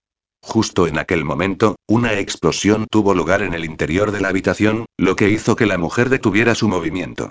Justo 0.46 0.86
en 0.86 0.98
aquel 0.98 1.24
momento, 1.24 1.76
una 1.88 2.12
explosión 2.18 2.86
tuvo 2.90 3.14
lugar 3.14 3.42
en 3.42 3.54
el 3.54 3.64
interior 3.64 4.12
de 4.12 4.20
la 4.20 4.28
habitación, 4.28 4.84
lo 4.98 5.16
que 5.16 5.30
hizo 5.30 5.56
que 5.56 5.64
la 5.64 5.78
mujer 5.78 6.10
detuviera 6.10 6.54
su 6.54 6.68
movimiento. 6.68 7.30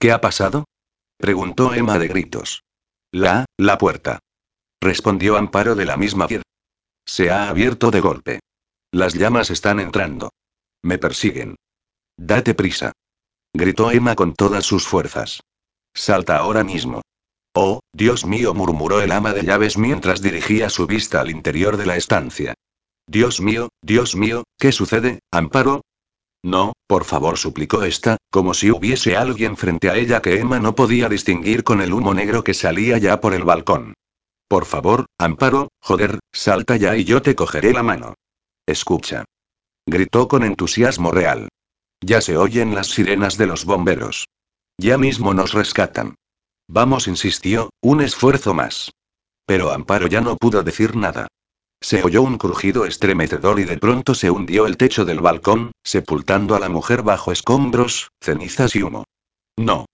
¿Qué 0.00 0.10
ha 0.10 0.20
pasado? 0.20 0.64
preguntó 1.16 1.72
Emma 1.72 1.98
de 2.00 2.08
gritos. 2.08 2.64
La, 3.12 3.46
la 3.56 3.78
puerta. 3.78 4.18
Respondió 4.80 5.36
Amparo 5.36 5.76
de 5.76 5.86
la 5.86 5.96
misma 5.96 6.26
piedra. 6.26 6.42
Se 7.06 7.30
ha 7.30 7.48
abierto 7.48 7.92
de 7.92 8.00
golpe. 8.00 8.40
Las 8.92 9.14
llamas 9.14 9.50
están 9.50 9.78
entrando. 9.78 10.30
Me 10.82 10.98
persiguen. 10.98 11.54
Date 12.16 12.54
prisa. 12.54 12.92
Gritó 13.54 13.92
Emma 13.92 14.16
con 14.16 14.34
todas 14.34 14.66
sus 14.66 14.86
fuerzas. 14.86 15.40
Salta 15.94 16.36
ahora 16.36 16.64
mismo. 16.64 17.02
Oh, 17.54 17.80
Dios 17.92 18.24
mío, 18.26 18.54
murmuró 18.54 19.00
el 19.00 19.12
ama 19.12 19.32
de 19.32 19.42
llaves 19.42 19.78
mientras 19.78 20.22
dirigía 20.22 20.70
su 20.70 20.86
vista 20.86 21.20
al 21.20 21.30
interior 21.30 21.76
de 21.76 21.86
la 21.86 21.96
estancia. 21.96 22.54
Dios 23.06 23.40
mío, 23.40 23.70
Dios 23.82 24.14
mío, 24.16 24.44
¿qué 24.58 24.70
sucede, 24.70 25.20
Amparo? 25.30 25.82
No, 26.44 26.72
por 26.86 27.04
favor, 27.04 27.36
suplicó 27.36 27.82
esta, 27.82 28.16
como 28.30 28.54
si 28.54 28.70
hubiese 28.70 29.16
alguien 29.16 29.56
frente 29.56 29.90
a 29.90 29.96
ella 29.96 30.22
que 30.22 30.38
Emma 30.38 30.60
no 30.60 30.74
podía 30.74 31.08
distinguir 31.08 31.64
con 31.64 31.80
el 31.80 31.92
humo 31.92 32.14
negro 32.14 32.44
que 32.44 32.54
salía 32.54 32.98
ya 32.98 33.20
por 33.20 33.34
el 33.34 33.44
balcón. 33.44 33.94
Por 34.46 34.64
favor, 34.64 35.06
Amparo, 35.18 35.68
joder, 35.80 36.20
salta 36.32 36.76
ya 36.76 36.96
y 36.96 37.04
yo 37.04 37.22
te 37.22 37.34
cogeré 37.34 37.72
la 37.72 37.82
mano. 37.82 38.14
Escucha. 38.66 39.24
Gritó 39.86 40.28
con 40.28 40.44
entusiasmo 40.44 41.10
real. 41.10 41.48
Ya 42.00 42.20
se 42.20 42.36
oyen 42.36 42.74
las 42.74 42.88
sirenas 42.88 43.36
de 43.36 43.46
los 43.46 43.64
bomberos. 43.64 44.26
Ya 44.78 44.96
mismo 44.96 45.34
nos 45.34 45.52
rescatan. 45.52 46.14
Vamos, 46.68 47.08
insistió, 47.08 47.70
un 47.82 48.02
esfuerzo 48.02 48.52
más. 48.54 48.90
Pero 49.46 49.72
Amparo 49.72 50.06
ya 50.06 50.20
no 50.20 50.36
pudo 50.36 50.62
decir 50.62 50.94
nada. 50.94 51.26
Se 51.80 52.02
oyó 52.02 52.22
un 52.22 52.38
crujido 52.38 52.84
estremecedor 52.84 53.60
y 53.60 53.64
de 53.64 53.78
pronto 53.78 54.14
se 54.14 54.30
hundió 54.30 54.66
el 54.66 54.76
techo 54.76 55.04
del 55.04 55.20
balcón, 55.20 55.72
sepultando 55.82 56.54
a 56.54 56.60
la 56.60 56.68
mujer 56.68 57.02
bajo 57.02 57.32
escombros, 57.32 58.10
cenizas 58.20 58.76
y 58.76 58.82
humo. 58.82 59.04
No. 59.56 59.86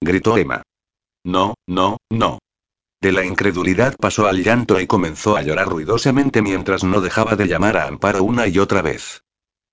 Gritó 0.00 0.36
Emma. 0.36 0.62
No, 1.24 1.54
no, 1.66 1.96
no. 2.10 2.38
De 3.00 3.10
la 3.10 3.24
incredulidad 3.24 3.96
pasó 3.96 4.28
al 4.28 4.44
llanto 4.44 4.80
y 4.80 4.86
comenzó 4.86 5.36
a 5.36 5.42
llorar 5.42 5.68
ruidosamente 5.68 6.40
mientras 6.40 6.84
no 6.84 7.00
dejaba 7.00 7.34
de 7.34 7.48
llamar 7.48 7.76
a 7.76 7.88
Amparo 7.88 8.22
una 8.22 8.46
y 8.46 8.58
otra 8.58 8.82
vez. 8.82 9.22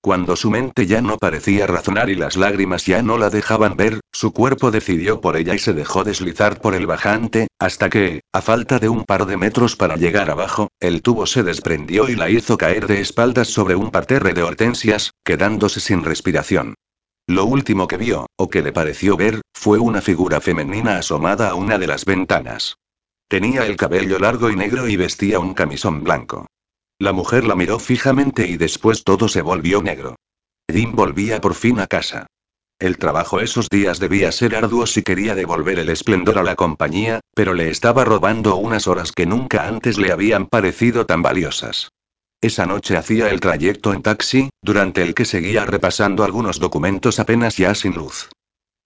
Cuando 0.02 0.34
su 0.34 0.50
mente 0.50 0.86
ya 0.86 1.02
no 1.02 1.18
parecía 1.18 1.66
razonar 1.66 2.08
y 2.08 2.14
las 2.14 2.38
lágrimas 2.38 2.86
ya 2.86 3.02
no 3.02 3.18
la 3.18 3.28
dejaban 3.28 3.76
ver, 3.76 4.00
su 4.12 4.32
cuerpo 4.32 4.70
decidió 4.70 5.20
por 5.20 5.36
ella 5.36 5.54
y 5.54 5.58
se 5.58 5.74
dejó 5.74 6.04
deslizar 6.04 6.58
por 6.58 6.74
el 6.74 6.86
bajante, 6.86 7.48
hasta 7.58 7.90
que, 7.90 8.22
a 8.32 8.40
falta 8.40 8.78
de 8.78 8.88
un 8.88 9.04
par 9.04 9.26
de 9.26 9.36
metros 9.36 9.76
para 9.76 9.96
llegar 9.96 10.30
abajo, 10.30 10.68
el 10.80 11.02
tubo 11.02 11.26
se 11.26 11.42
desprendió 11.42 12.08
y 12.08 12.16
la 12.16 12.30
hizo 12.30 12.56
caer 12.56 12.86
de 12.86 13.02
espaldas 13.02 13.48
sobre 13.48 13.74
un 13.74 13.90
parterre 13.90 14.32
de 14.32 14.42
hortensias, 14.42 15.12
quedándose 15.22 15.80
sin 15.80 16.02
respiración. 16.02 16.76
Lo 17.26 17.44
último 17.44 17.86
que 17.86 17.98
vio, 17.98 18.26
o 18.36 18.48
que 18.48 18.62
le 18.62 18.72
pareció 18.72 19.18
ver, 19.18 19.42
fue 19.52 19.78
una 19.78 20.00
figura 20.00 20.40
femenina 20.40 20.96
asomada 20.96 21.50
a 21.50 21.54
una 21.54 21.76
de 21.76 21.86
las 21.86 22.06
ventanas. 22.06 22.76
Tenía 23.28 23.66
el 23.66 23.76
cabello 23.76 24.18
largo 24.18 24.50
y 24.50 24.56
negro 24.56 24.88
y 24.88 24.96
vestía 24.96 25.38
un 25.40 25.52
camisón 25.52 26.02
blanco. 26.02 26.46
La 27.00 27.14
mujer 27.14 27.44
la 27.44 27.54
miró 27.56 27.78
fijamente 27.78 28.46
y 28.46 28.58
después 28.58 29.04
todo 29.04 29.26
se 29.26 29.40
volvió 29.40 29.82
negro. 29.82 30.16
Jim 30.70 30.94
volvía 30.94 31.40
por 31.40 31.54
fin 31.54 31.80
a 31.80 31.86
casa. 31.86 32.26
El 32.78 32.98
trabajo 32.98 33.40
esos 33.40 33.70
días 33.70 34.00
debía 34.00 34.30
ser 34.32 34.54
arduo 34.54 34.86
si 34.86 35.02
quería 35.02 35.34
devolver 35.34 35.78
el 35.78 35.88
esplendor 35.88 36.36
a 36.36 36.42
la 36.42 36.56
compañía, 36.56 37.20
pero 37.34 37.54
le 37.54 37.70
estaba 37.70 38.04
robando 38.04 38.56
unas 38.56 38.86
horas 38.86 39.12
que 39.12 39.24
nunca 39.24 39.66
antes 39.66 39.96
le 39.96 40.12
habían 40.12 40.46
parecido 40.46 41.06
tan 41.06 41.22
valiosas. 41.22 41.88
Esa 42.42 42.66
noche 42.66 42.98
hacía 42.98 43.30
el 43.30 43.40
trayecto 43.40 43.94
en 43.94 44.02
taxi, 44.02 44.50
durante 44.60 45.00
el 45.00 45.14
que 45.14 45.24
seguía 45.24 45.64
repasando 45.64 46.22
algunos 46.22 46.60
documentos 46.60 47.18
apenas 47.18 47.56
ya 47.56 47.74
sin 47.74 47.94
luz. 47.94 48.28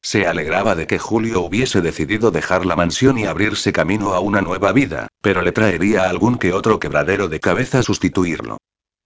Se 0.04 0.26
alegraba 0.26 0.74
de 0.74 0.86
que 0.86 0.98
Julio 0.98 1.40
hubiese 1.40 1.80
decidido 1.80 2.30
dejar 2.30 2.66
la 2.66 2.76
mansión 2.76 3.16
y 3.16 3.24
abrirse 3.24 3.72
camino 3.72 4.12
a 4.12 4.20
una 4.20 4.42
nueva 4.42 4.70
vida, 4.72 5.08
pero 5.22 5.40
le 5.40 5.50
traería 5.50 6.10
algún 6.10 6.36
que 6.36 6.52
otro 6.52 6.78
quebradero 6.78 7.28
de 7.28 7.40
cabeza 7.40 7.82
sustituirlo. 7.82 8.58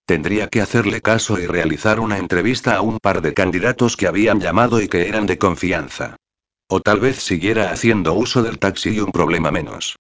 Tendría 0.07 0.49
que 0.49 0.61
hacerle 0.61 1.01
caso 1.01 1.39
y 1.39 1.47
realizar 1.47 2.01
una 2.01 2.19
entrevista 2.19 2.75
a 2.75 2.81
un 2.81 2.99
par 2.99 3.23
de 3.23 3.33
candidatos 3.33 3.97
que 3.97 4.09
habían 4.09 4.41
llamado 4.41 4.81
y 4.81 4.89
que 4.89 5.09
eran 5.09 5.27
de 5.27 5.39
confianza. 5.39 6.17
O 6.69 6.81
tal 6.81 6.99
vez 6.99 7.23
siguiera 7.23 7.71
haciendo 7.71 8.15
uso 8.15 8.43
del 8.43 8.59
taxi 8.59 8.97
y 8.97 8.99
un 8.99 9.13
problema 9.13 9.53
menos. 9.53 9.95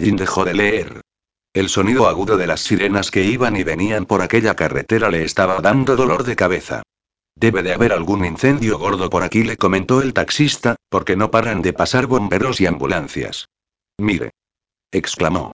Jin 0.00 0.14
dejó 0.14 0.44
de 0.44 0.54
leer. 0.54 1.00
El 1.54 1.68
sonido 1.68 2.06
agudo 2.06 2.36
de 2.36 2.46
las 2.46 2.60
sirenas 2.60 3.10
que 3.10 3.24
iban 3.24 3.56
y 3.56 3.64
venían 3.64 4.06
por 4.06 4.22
aquella 4.22 4.54
carretera 4.54 5.10
le 5.10 5.24
estaba 5.24 5.60
dando 5.60 5.96
dolor 5.96 6.22
de 6.22 6.36
cabeza. 6.36 6.82
Debe 7.38 7.62
de 7.62 7.74
haber 7.74 7.92
algún 7.92 8.24
incendio 8.24 8.78
gordo 8.78 9.10
por 9.10 9.22
aquí, 9.22 9.44
le 9.44 9.58
comentó 9.58 10.00
el 10.00 10.14
taxista, 10.14 10.76
porque 10.88 11.16
no 11.16 11.30
paran 11.30 11.60
de 11.60 11.74
pasar 11.74 12.06
bomberos 12.06 12.62
y 12.62 12.66
ambulancias. 12.66 13.48
Mire. 13.98 14.30
exclamó. 14.90 15.52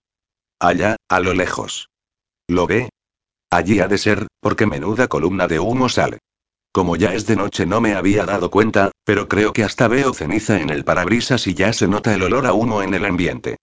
Allá, 0.61 0.97
a 1.09 1.19
lo 1.19 1.35
lejos. 1.35 1.89
¿Lo 2.47 2.69
ve? 2.69 2.89
Allí 3.51 3.81
ha 3.81 3.89
de 3.89 3.99
ser, 3.99 4.29
porque 4.41 4.65
menuda 4.67 5.09
columna 5.09 5.49
de 5.49 5.59
humo 5.59 5.89
sale. 5.89 6.19
Como 6.71 6.95
ya 6.95 7.15
es 7.15 7.27
de 7.27 7.37
noche 7.37 7.67
no 7.67 7.81
me 7.81 7.95
había 7.95 8.25
dado 8.25 8.51
cuenta, 8.51 8.93
pero 9.05 9.29
creo 9.29 9.53
que 9.53 9.65
hasta 9.65 9.89
veo 9.89 10.15
ceniza 10.15 10.61
en 10.61 10.71
el 10.71 10.85
parabrisas 10.85 11.47
y 11.49 11.55
ya 11.55 11.73
se 11.73 11.89
nota 11.89 12.15
el 12.15 12.23
olor 12.23 12.47
a 12.47 12.53
humo 12.53 12.83
en 12.83 12.95
el 12.95 13.05
ambiente. 13.05 13.57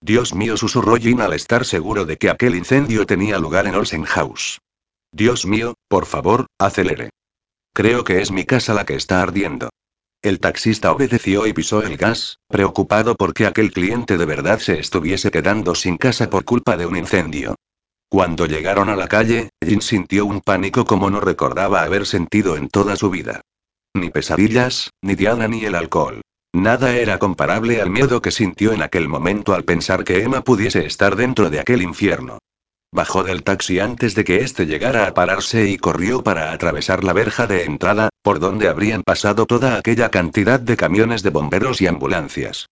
Dios 0.00 0.32
mío, 0.32 0.56
susurró 0.56 0.96
Jin 0.96 1.20
al 1.20 1.32
estar 1.32 1.64
seguro 1.64 2.04
de 2.04 2.18
que 2.18 2.30
aquel 2.30 2.54
incendio 2.54 3.04
tenía 3.04 3.38
lugar 3.38 3.66
en 3.66 3.74
Olsen 3.74 4.04
House. 4.04 4.60
Dios 5.12 5.44
mío, 5.44 5.74
por 5.88 6.06
favor, 6.06 6.46
acelere. 6.58 7.10
Creo 7.74 8.04
que 8.04 8.22
es 8.22 8.30
mi 8.30 8.44
casa 8.44 8.72
la 8.72 8.86
que 8.86 8.94
está 8.94 9.20
ardiendo. 9.20 9.68
El 10.22 10.38
taxista 10.38 10.92
obedeció 10.92 11.44
y 11.48 11.52
pisó 11.52 11.82
el 11.82 11.96
gas, 11.96 12.38
preocupado 12.46 13.16
porque 13.16 13.46
aquel 13.46 13.72
cliente 13.72 14.16
de 14.16 14.24
verdad 14.24 14.60
se 14.60 14.78
estuviese 14.78 15.32
quedando 15.32 15.74
sin 15.74 15.96
casa 15.96 16.30
por 16.30 16.44
culpa 16.44 16.76
de 16.76 16.86
un 16.86 16.96
incendio. 16.96 17.56
Cuando 18.08 18.46
llegaron 18.46 18.88
a 18.90 18.96
la 18.96 19.08
calle, 19.08 19.50
Jin 19.60 19.82
sintió 19.82 20.24
un 20.24 20.40
pánico 20.40 20.84
como 20.84 21.10
no 21.10 21.18
recordaba 21.18 21.82
haber 21.82 22.06
sentido 22.06 22.56
en 22.56 22.68
toda 22.68 22.94
su 22.94 23.10
vida. 23.10 23.40
Ni 23.92 24.08
pesadillas, 24.08 24.90
ni 25.02 25.16
Diana 25.16 25.48
ni 25.48 25.64
el 25.64 25.74
alcohol. 25.74 26.20
Nada 26.52 26.96
era 26.96 27.18
comparable 27.18 27.82
al 27.82 27.90
miedo 27.90 28.22
que 28.22 28.30
sintió 28.30 28.72
en 28.72 28.82
aquel 28.82 29.08
momento 29.08 29.52
al 29.52 29.64
pensar 29.64 30.04
que 30.04 30.22
Emma 30.22 30.42
pudiese 30.42 30.86
estar 30.86 31.16
dentro 31.16 31.50
de 31.50 31.58
aquel 31.58 31.82
infierno. 31.82 32.38
Bajó 32.94 33.24
del 33.24 33.42
taxi 33.42 33.80
antes 33.80 34.14
de 34.14 34.22
que 34.22 34.36
éste 34.36 34.66
llegara 34.66 35.08
a 35.08 35.14
pararse 35.14 35.68
y 35.68 35.78
corrió 35.78 36.22
para 36.22 36.52
atravesar 36.52 37.02
la 37.02 37.12
verja 37.12 37.48
de 37.48 37.64
entrada, 37.64 38.10
por 38.22 38.38
donde 38.38 38.68
habrían 38.68 39.02
pasado 39.02 39.46
toda 39.46 39.76
aquella 39.76 40.12
cantidad 40.12 40.60
de 40.60 40.76
camiones 40.76 41.24
de 41.24 41.30
bomberos 41.30 41.82
y 41.82 41.88
ambulancias. 41.88 42.68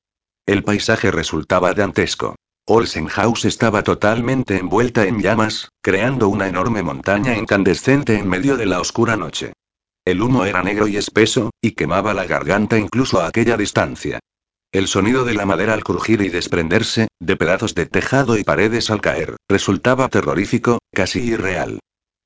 El 0.47 0.63
paisaje 0.63 1.11
resultaba 1.11 1.75
dantesco. 1.75 2.37
Olsen 2.69 3.09
House 3.09 3.47
estaba 3.47 3.83
totalmente 3.83 4.59
envuelta 4.59 5.07
en 5.07 5.21
llamas, 5.21 5.71
creando 5.83 6.29
una 6.29 6.47
enorme 6.47 6.85
montaña 6.85 7.37
incandescente 7.37 8.17
en 8.17 8.29
medio 8.29 8.57
de 8.57 8.67
la 8.67 8.81
oscura 8.81 9.17
noche. 9.17 9.55
El 10.05 10.23
humo 10.23 10.45
era 10.45 10.63
negro 10.63 10.87
y 10.87 10.99
espeso, 10.99 11.51
y 11.61 11.73
quemaba 11.73 12.15
la 12.15 12.27
garganta 12.27 12.79
incluso 12.79 13.21
a 13.21 13.27
aquella 13.27 13.57
distancia. 13.57 14.21
El 14.73 14.89
sonido 14.89 15.27
de 15.27 15.35
la 15.35 15.45
madera 15.45 15.75
al 15.75 15.85
crujir 15.85 16.23
y 16.23 16.31
desprenderse, 16.31 17.09
de 17.21 17.37
pedazos 17.37 17.75
de 17.75 17.85
tejado 17.85 18.39
y 18.39 18.43
paredes 18.43 18.91
al 18.91 19.03
caer, 19.03 19.37
resultaba 19.47 20.09
terrorífico, 20.09 20.79
casi 20.95 21.21
irreal. 21.21 21.81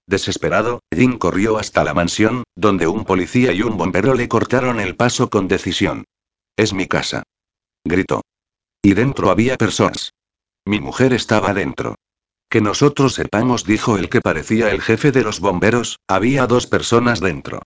Desesperado, 0.07 0.79
Jim 0.95 1.19
corrió 1.19 1.59
hasta 1.59 1.83
la 1.83 1.93
mansión, 1.93 2.45
donde 2.55 2.87
un 2.87 3.05
policía 3.05 3.53
y 3.53 3.63
un 3.63 3.77
bombero 3.77 4.15
le 4.15 4.29
cortaron 4.29 4.79
el 4.79 4.95
paso 4.95 5.29
con 5.29 5.49
decisión. 5.49 6.05
Es 6.57 6.73
mi 6.73 6.87
casa. 6.87 7.25
Gritó. 7.85 8.23
Y 8.81 8.95
dentro 8.95 9.31
había 9.31 9.57
personas. 9.57 10.13
Mi 10.65 10.81
mujer 10.81 11.15
estaba 11.15 11.53
dentro. 11.53 11.97
Que 12.49 12.61
nosotros 12.61 13.15
sepamos, 13.15 13.65
dijo 13.65 13.99
el 13.99 14.09
que 14.09 14.21
parecía 14.21 14.71
el 14.71 14.83
jefe 14.83 15.11
de 15.11 15.25
los 15.25 15.41
bomberos, 15.41 15.99
había 16.07 16.47
dos 16.47 16.69
personas 16.69 17.19
dentro. 17.19 17.63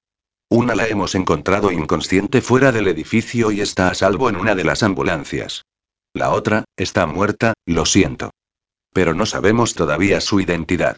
Una 0.52 0.74
la 0.74 0.88
hemos 0.88 1.14
encontrado 1.14 1.70
inconsciente 1.70 2.42
fuera 2.42 2.72
del 2.72 2.88
edificio 2.88 3.52
y 3.52 3.60
está 3.60 3.88
a 3.88 3.94
salvo 3.94 4.28
en 4.28 4.34
una 4.34 4.56
de 4.56 4.64
las 4.64 4.82
ambulancias. 4.82 5.62
La 6.12 6.30
otra, 6.30 6.64
está 6.76 7.06
muerta, 7.06 7.54
lo 7.66 7.86
siento. 7.86 8.30
Pero 8.92 9.14
no 9.14 9.26
sabemos 9.26 9.74
todavía 9.74 10.20
su 10.20 10.40
identidad. 10.40 10.96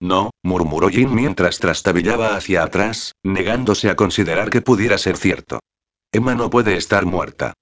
No, 0.00 0.30
murmuró 0.42 0.88
Jim 0.88 1.14
mientras 1.14 1.60
trastabillaba 1.60 2.34
hacia 2.34 2.64
atrás, 2.64 3.12
negándose 3.22 3.88
a 3.88 3.94
considerar 3.94 4.50
que 4.50 4.62
pudiera 4.62 4.98
ser 4.98 5.16
cierto. 5.16 5.60
Emma 6.10 6.34
no 6.34 6.50
puede 6.50 6.76
estar 6.76 7.06
muerta. 7.06 7.54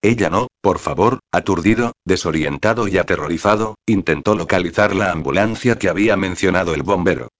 Ella 0.00 0.30
no, 0.30 0.46
por 0.60 0.78
favor, 0.78 1.18
aturdido, 1.32 1.94
desorientado 2.04 2.86
y 2.86 2.98
aterrorizado, 2.98 3.74
intentó 3.84 4.36
localizar 4.36 4.94
la 4.94 5.10
ambulancia 5.10 5.76
que 5.76 5.88
había 5.88 6.16
mencionado 6.16 6.72
el 6.72 6.84
bombero. 6.84 7.30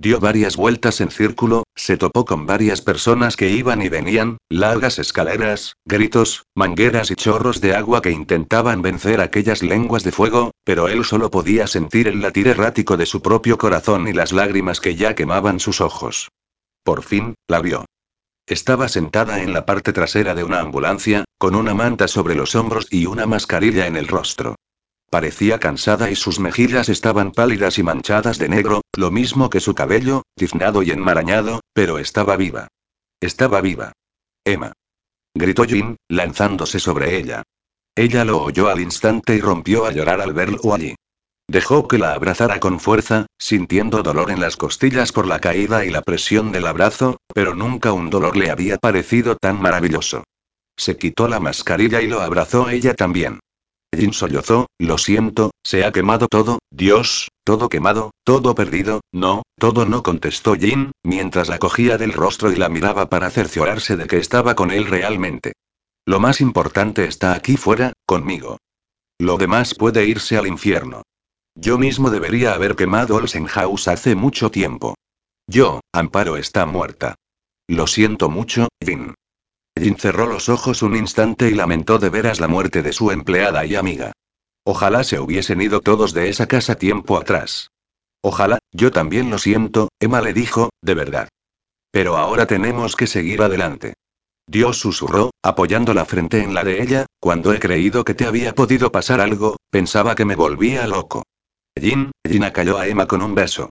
Dio 0.00 0.18
varias 0.18 0.56
vueltas 0.56 1.02
en 1.02 1.10
círculo, 1.10 1.64
se 1.76 1.98
topó 1.98 2.24
con 2.24 2.46
varias 2.46 2.80
personas 2.80 3.36
que 3.36 3.50
iban 3.50 3.82
y 3.82 3.90
venían, 3.90 4.38
largas 4.48 4.98
escaleras, 4.98 5.74
gritos, 5.84 6.44
mangueras 6.54 7.10
y 7.10 7.16
chorros 7.16 7.60
de 7.60 7.74
agua 7.74 8.00
que 8.00 8.10
intentaban 8.10 8.80
vencer 8.80 9.20
aquellas 9.20 9.62
lenguas 9.62 10.02
de 10.02 10.10
fuego, 10.10 10.52
pero 10.64 10.88
él 10.88 11.04
solo 11.04 11.30
podía 11.30 11.66
sentir 11.66 12.08
el 12.08 12.22
latir 12.22 12.48
errático 12.48 12.96
de 12.96 13.04
su 13.04 13.20
propio 13.20 13.58
corazón 13.58 14.08
y 14.08 14.14
las 14.14 14.32
lágrimas 14.32 14.80
que 14.80 14.96
ya 14.96 15.14
quemaban 15.14 15.60
sus 15.60 15.82
ojos. 15.82 16.30
Por 16.82 17.02
fin, 17.02 17.34
la 17.46 17.60
vio. 17.60 17.84
Estaba 18.46 18.88
sentada 18.88 19.42
en 19.42 19.52
la 19.52 19.66
parte 19.66 19.92
trasera 19.92 20.34
de 20.34 20.44
una 20.44 20.60
ambulancia, 20.60 21.24
con 21.36 21.54
una 21.54 21.74
manta 21.74 22.08
sobre 22.08 22.34
los 22.34 22.54
hombros 22.54 22.86
y 22.90 23.04
una 23.04 23.26
mascarilla 23.26 23.86
en 23.86 23.96
el 23.96 24.08
rostro. 24.08 24.56
Parecía 25.10 25.58
cansada 25.58 26.08
y 26.08 26.14
sus 26.14 26.38
mejillas 26.38 26.88
estaban 26.88 27.32
pálidas 27.32 27.78
y 27.78 27.82
manchadas 27.82 28.38
de 28.38 28.48
negro, 28.48 28.82
lo 28.96 29.10
mismo 29.10 29.50
que 29.50 29.58
su 29.58 29.74
cabello, 29.74 30.22
tiznado 30.36 30.84
y 30.84 30.92
enmarañado, 30.92 31.60
pero 31.72 31.98
estaba 31.98 32.36
viva. 32.36 32.68
Estaba 33.20 33.60
viva. 33.60 33.92
Emma. 34.44 34.72
Gritó 35.34 35.64
Jin, 35.64 35.96
lanzándose 36.08 36.78
sobre 36.78 37.18
ella. 37.18 37.42
Ella 37.96 38.24
lo 38.24 38.40
oyó 38.40 38.68
al 38.68 38.80
instante 38.80 39.34
y 39.34 39.40
rompió 39.40 39.84
a 39.84 39.90
llorar 39.90 40.20
al 40.20 40.32
verlo 40.32 40.72
allí. 40.72 40.94
Dejó 41.48 41.88
que 41.88 41.98
la 41.98 42.12
abrazara 42.12 42.60
con 42.60 42.78
fuerza, 42.78 43.26
sintiendo 43.36 44.04
dolor 44.04 44.30
en 44.30 44.40
las 44.40 44.56
costillas 44.56 45.10
por 45.10 45.26
la 45.26 45.40
caída 45.40 45.84
y 45.84 45.90
la 45.90 46.02
presión 46.02 46.52
del 46.52 46.68
abrazo, 46.68 47.16
pero 47.34 47.56
nunca 47.56 47.92
un 47.92 48.10
dolor 48.10 48.36
le 48.36 48.52
había 48.52 48.78
parecido 48.78 49.34
tan 49.34 49.60
maravilloso. 49.60 50.22
Se 50.76 50.96
quitó 50.96 51.26
la 51.26 51.40
mascarilla 51.40 52.00
y 52.00 52.06
lo 52.06 52.20
abrazó 52.20 52.70
ella 52.70 52.94
también. 52.94 53.40
Jin 53.94 54.12
sollozó, 54.12 54.66
lo 54.78 54.98
siento, 54.98 55.50
se 55.64 55.84
ha 55.84 55.92
quemado 55.92 56.28
todo, 56.28 56.60
Dios, 56.70 57.28
todo 57.44 57.68
quemado, 57.68 58.12
todo 58.24 58.54
perdido, 58.54 59.00
no, 59.12 59.42
todo 59.58 59.84
no 59.84 60.02
contestó 60.02 60.54
Jin, 60.54 60.92
mientras 61.04 61.48
la 61.48 61.58
cogía 61.58 61.98
del 61.98 62.12
rostro 62.12 62.52
y 62.52 62.56
la 62.56 62.68
miraba 62.68 63.10
para 63.10 63.30
cerciorarse 63.30 63.96
de 63.96 64.06
que 64.06 64.18
estaba 64.18 64.54
con 64.54 64.70
él 64.70 64.86
realmente. 64.86 65.52
Lo 66.06 66.20
más 66.20 66.40
importante 66.40 67.04
está 67.04 67.34
aquí 67.34 67.56
fuera, 67.56 67.92
conmigo. 68.06 68.58
Lo 69.18 69.36
demás 69.36 69.74
puede 69.74 70.06
irse 70.06 70.38
al 70.38 70.46
infierno. 70.46 71.02
Yo 71.54 71.76
mismo 71.76 72.10
debería 72.10 72.54
haber 72.54 72.76
quemado 72.76 73.16
Olsenhaus 73.16 73.88
hace 73.88 74.14
mucho 74.14 74.50
tiempo. 74.50 74.94
Yo, 75.46 75.80
Amparo 75.92 76.36
está 76.36 76.64
muerta. 76.64 77.16
Lo 77.68 77.86
siento 77.86 78.30
mucho, 78.30 78.68
Jin. 78.84 79.14
Jin 79.80 79.96
cerró 79.96 80.26
los 80.26 80.50
ojos 80.50 80.82
un 80.82 80.94
instante 80.94 81.48
y 81.48 81.54
lamentó 81.54 81.98
de 81.98 82.10
veras 82.10 82.38
la 82.38 82.48
muerte 82.48 82.82
de 82.82 82.92
su 82.92 83.10
empleada 83.10 83.64
y 83.64 83.76
amiga. 83.76 84.12
Ojalá 84.62 85.04
se 85.04 85.18
hubiesen 85.18 85.62
ido 85.62 85.80
todos 85.80 86.12
de 86.12 86.28
esa 86.28 86.46
casa 86.46 86.74
tiempo 86.74 87.16
atrás. 87.16 87.70
Ojalá, 88.20 88.58
yo 88.72 88.90
también 88.90 89.30
lo 89.30 89.38
siento, 89.38 89.88
Emma 89.98 90.20
le 90.20 90.34
dijo, 90.34 90.68
de 90.82 90.94
verdad. 90.94 91.28
Pero 91.90 92.18
ahora 92.18 92.46
tenemos 92.46 92.94
que 92.94 93.06
seguir 93.06 93.40
adelante. 93.40 93.94
Dios 94.46 94.78
susurró, 94.78 95.30
apoyando 95.42 95.94
la 95.94 96.04
frente 96.04 96.42
en 96.42 96.52
la 96.52 96.62
de 96.62 96.82
ella, 96.82 97.06
cuando 97.18 97.54
he 97.54 97.58
creído 97.58 98.04
que 98.04 98.14
te 98.14 98.26
había 98.26 98.54
podido 98.54 98.92
pasar 98.92 99.20
algo, 99.20 99.56
pensaba 99.70 100.14
que 100.14 100.26
me 100.26 100.36
volvía 100.36 100.86
loco. 100.86 101.22
Jin, 101.80 102.10
Jin 102.28 102.44
acalló 102.44 102.76
a 102.76 102.86
Emma 102.86 103.06
con 103.06 103.22
un 103.22 103.34
beso. 103.34 103.70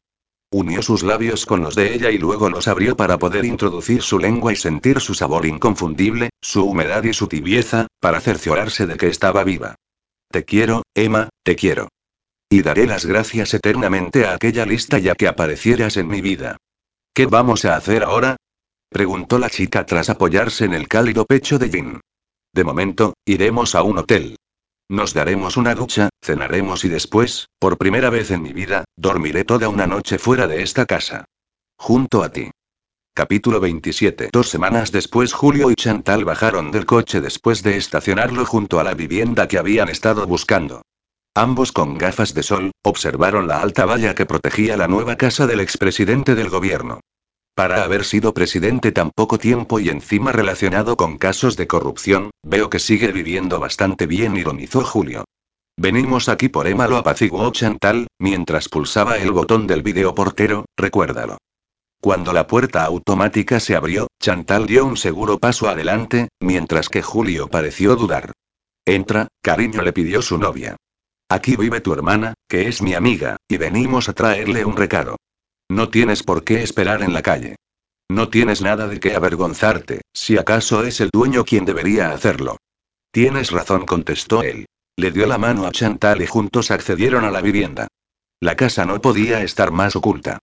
Unió 0.51 0.81
sus 0.81 1.03
labios 1.03 1.45
con 1.45 1.61
los 1.61 1.75
de 1.75 1.93
ella 1.93 2.09
y 2.09 2.17
luego 2.17 2.49
los 2.49 2.67
abrió 2.67 2.97
para 2.97 3.19
poder 3.19 3.45
introducir 3.45 4.01
su 4.01 4.17
lengua 4.17 4.51
y 4.51 4.55
sentir 4.55 4.99
su 4.99 5.13
sabor 5.13 5.45
inconfundible, 5.45 6.31
su 6.41 6.65
humedad 6.65 7.03
y 7.03 7.13
su 7.13 7.27
tibieza, 7.27 7.85
para 7.99 8.19
cerciorarse 8.19 8.87
de 8.87 8.97
que 8.97 9.07
estaba 9.07 9.43
viva. 9.43 9.75
Te 10.31 10.45
quiero, 10.45 10.81
Emma, 10.95 11.29
te 11.43 11.55
quiero. 11.55 11.89
Y 12.49 12.63
daré 12.63 12.87
las 12.87 13.05
gracias 13.05 13.53
eternamente 13.53 14.25
a 14.25 14.33
aquella 14.33 14.65
lista 14.65 14.97
ya 14.97 15.13
que 15.13 15.27
aparecieras 15.27 15.97
en 15.97 16.07
mi 16.07 16.21
vida. 16.21 16.57
¿Qué 17.13 17.27
vamos 17.27 17.65
a 17.65 17.75
hacer 17.75 18.03
ahora? 18.03 18.37
preguntó 18.89 19.37
la 19.37 19.51
chica 19.51 19.85
tras 19.85 20.09
apoyarse 20.09 20.65
en 20.65 20.73
el 20.73 20.87
cálido 20.87 21.25
pecho 21.25 21.59
de 21.59 21.69
Jin. 21.69 22.01
De 22.53 22.63
momento, 22.63 23.13
iremos 23.23 23.75
a 23.75 23.83
un 23.83 23.99
hotel. 23.99 24.35
Nos 24.91 25.13
daremos 25.13 25.55
una 25.55 25.75
ducha, 25.75 26.09
cenaremos 26.19 26.83
y 26.83 26.89
después, 26.89 27.47
por 27.59 27.77
primera 27.77 28.09
vez 28.09 28.31
en 28.31 28.41
mi 28.41 28.53
vida, 28.53 28.85
dormiré 28.97 29.43
toda 29.43 29.69
una 29.69 29.85
noche 29.85 30.17
fuera 30.17 30.47
de 30.47 30.63
esta 30.63 30.87
casa. 30.87 31.25
Junto 31.77 32.23
a 32.23 32.31
ti. 32.31 32.49
Capítulo 33.13 33.59
27. 33.59 34.29
Dos 34.33 34.49
semanas 34.49 34.91
después 34.91 35.31
Julio 35.31 35.69
y 35.69 35.75
Chantal 35.75 36.25
bajaron 36.25 36.71
del 36.71 36.87
coche 36.87 37.21
después 37.21 37.61
de 37.61 37.77
estacionarlo 37.77 38.47
junto 38.47 38.79
a 38.79 38.83
la 38.83 38.95
vivienda 38.95 39.47
que 39.47 39.59
habían 39.59 39.89
estado 39.89 40.25
buscando. 40.25 40.81
Ambos 41.35 41.71
con 41.71 41.99
gafas 41.99 42.33
de 42.33 42.41
sol, 42.41 42.71
observaron 42.81 43.47
la 43.47 43.61
alta 43.61 43.85
valla 43.85 44.15
que 44.15 44.25
protegía 44.25 44.75
la 44.75 44.87
nueva 44.87 45.17
casa 45.17 45.45
del 45.45 45.59
expresidente 45.59 46.33
del 46.33 46.49
gobierno. 46.49 46.99
Para 47.59 47.83
haber 47.83 48.05
sido 48.05 48.33
presidente 48.33 48.93
tan 48.93 49.11
poco 49.11 49.37
tiempo 49.37 49.81
y 49.81 49.89
encima 49.89 50.31
relacionado 50.31 50.95
con 50.95 51.17
casos 51.17 51.57
de 51.57 51.67
corrupción, 51.67 52.31
veo 52.41 52.69
que 52.69 52.79
sigue 52.79 53.11
viviendo 53.11 53.59
bastante 53.59 54.07
bien, 54.07 54.37
ironizó 54.37 54.85
Julio. 54.85 55.25
Venimos 55.75 56.29
aquí 56.29 56.47
por 56.47 56.67
Emma, 56.67 56.87
lo 56.87 56.95
apaciguó 56.95 57.51
Chantal, 57.51 58.07
mientras 58.17 58.69
pulsaba 58.69 59.17
el 59.17 59.33
botón 59.33 59.67
del 59.67 59.83
videoportero, 59.83 60.67
recuérdalo. 60.77 61.37
Cuando 62.01 62.31
la 62.31 62.47
puerta 62.47 62.85
automática 62.85 63.59
se 63.59 63.75
abrió, 63.75 64.07
Chantal 64.21 64.65
dio 64.65 64.85
un 64.85 64.95
seguro 64.95 65.37
paso 65.37 65.67
adelante, 65.67 66.29
mientras 66.39 66.87
que 66.87 67.01
Julio 67.01 67.49
pareció 67.49 67.97
dudar. 67.97 68.31
Entra, 68.85 69.27
cariño, 69.41 69.81
le 69.81 69.91
pidió 69.91 70.21
su 70.21 70.37
novia. 70.37 70.77
Aquí 71.27 71.57
vive 71.57 71.81
tu 71.81 71.91
hermana, 71.91 72.35
que 72.47 72.69
es 72.69 72.81
mi 72.81 72.93
amiga, 72.93 73.35
y 73.49 73.57
venimos 73.57 74.07
a 74.07 74.13
traerle 74.13 74.63
un 74.63 74.77
recado. 74.77 75.17
No 75.69 75.89
tienes 75.89 76.23
por 76.23 76.43
qué 76.43 76.63
esperar 76.63 77.03
en 77.03 77.13
la 77.13 77.21
calle. 77.21 77.55
No 78.09 78.29
tienes 78.29 78.61
nada 78.61 78.87
de 78.87 78.99
qué 78.99 79.13
avergonzarte, 79.13 80.01
si 80.13 80.37
acaso 80.37 80.83
es 80.83 80.99
el 80.99 81.11
dueño 81.13 81.45
quien 81.45 81.65
debería 81.65 82.11
hacerlo. 82.11 82.57
Tienes 83.11 83.51
razón, 83.51 83.85
contestó 83.85 84.41
él. 84.41 84.65
Le 84.97 85.11
dio 85.11 85.27
la 85.27 85.37
mano 85.37 85.67
a 85.67 85.71
Chantal 85.71 86.21
y 86.21 86.25
juntos 86.25 86.71
accedieron 86.71 87.23
a 87.23 87.31
la 87.31 87.41
vivienda. 87.41 87.87
La 88.41 88.55
casa 88.55 88.85
no 88.85 88.99
podía 88.99 89.43
estar 89.43 89.71
más 89.71 89.95
oculta. 89.95 90.39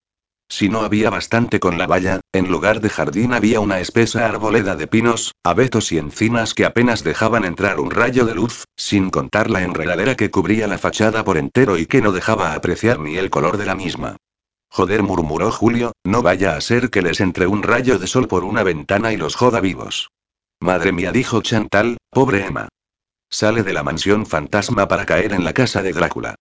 Si 0.49 0.69
no 0.69 0.83
había 0.83 1.11
bastante 1.11 1.59
con 1.59 1.77
la 1.77 1.89
valla, 1.89 2.21
en 2.33 2.49
lugar 2.49 2.81
de 2.81 2.89
jardín 2.89 3.33
había 3.33 3.59
una 3.59 3.81
espesa 3.81 4.27
arboleda 4.27 4.77
de 4.77 4.87
pinos, 4.87 5.33
abetos 5.43 5.91
y 5.91 5.99
encinas 5.99 6.55
que 6.55 6.65
apenas 6.65 7.03
dejaban 7.03 7.45
entrar 7.45 7.81
un 7.81 7.91
rayo 7.91 8.27
de 8.27 8.35
luz, 8.37 8.65
sin 8.77 9.11
contar 9.11 9.51
la 9.51 9.63
enredadera 9.63 10.15
que 10.15 10.31
cubría 10.31 10.69
la 10.69 10.79
fachada 10.79 11.25
por 11.25 11.37
entero 11.37 11.79
y 11.79 11.87
que 11.87 12.01
no 12.01 12.13
dejaba 12.13 12.55
apreciar 12.55 13.01
ni 13.01 13.17
el 13.17 13.29
color 13.29 13.57
de 13.57 13.67
la 13.67 13.75
misma. 13.75 14.17
Joder, 14.69 15.03
murmuró 15.03 15.51
Julio, 15.51 15.93
no 16.05 16.23
vaya 16.23 16.57
a 16.57 16.61
ser 16.61 16.91
que 16.91 17.03
les 17.03 17.21
entre 17.21 17.47
un 17.47 17.63
rayo 17.63 17.99
de 17.99 18.07
sol 18.07 18.29
por 18.29 18.45
una 18.45 18.63
ventana 18.63 19.13
y 19.13 19.17
los 19.17 19.35
joda 19.35 19.61
vivos. 19.61 20.11
Madre 20.61 20.93
mía, 20.93 21.13
dijo 21.13 21.43
Chantal, 21.43 21.97
pobre 22.11 22.47
Emma. 22.47 22.69
Sale 23.31 23.63
de 23.63 23.73
la 23.73 23.83
mansión 23.83 24.27
fantasma 24.27 24.89
para 24.89 25.07
caer 25.07 25.33
en 25.33 25.45
la 25.45 25.53
casa 25.53 25.83
de 25.83 25.93
Drácula. 25.93 26.35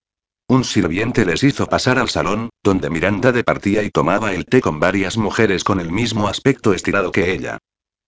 Un 0.48 0.64
sirviente 0.64 1.26
les 1.26 1.42
hizo 1.42 1.66
pasar 1.66 1.98
al 1.98 2.08
salón, 2.08 2.50
donde 2.62 2.88
Miranda 2.88 3.32
departía 3.32 3.82
y 3.82 3.90
tomaba 3.90 4.32
el 4.32 4.46
té 4.46 4.60
con 4.60 4.78
varias 4.78 5.16
mujeres 5.16 5.64
con 5.64 5.80
el 5.80 5.90
mismo 5.90 6.28
aspecto 6.28 6.72
estirado 6.72 7.10
que 7.10 7.32
ella. 7.32 7.58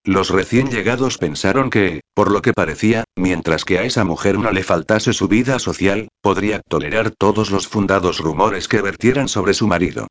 Los 0.05 0.29
recién 0.29 0.71
llegados 0.71 1.17
pensaron 1.17 1.69
que, 1.69 2.01
por 2.13 2.31
lo 2.31 2.41
que 2.41 2.53
parecía, 2.53 3.03
mientras 3.15 3.65
que 3.65 3.79
a 3.79 3.83
esa 3.83 4.05
mujer 4.05 4.39
no 4.39 4.51
le 4.51 4.63
faltase 4.63 5.13
su 5.13 5.27
vida 5.27 5.59
social, 5.59 6.07
podría 6.21 6.61
tolerar 6.61 7.11
todos 7.11 7.51
los 7.51 7.67
fundados 7.67 8.19
rumores 8.19 8.67
que 8.67 8.81
vertieran 8.81 9.27
sobre 9.27 9.53
su 9.53 9.67
marido. 9.67 10.07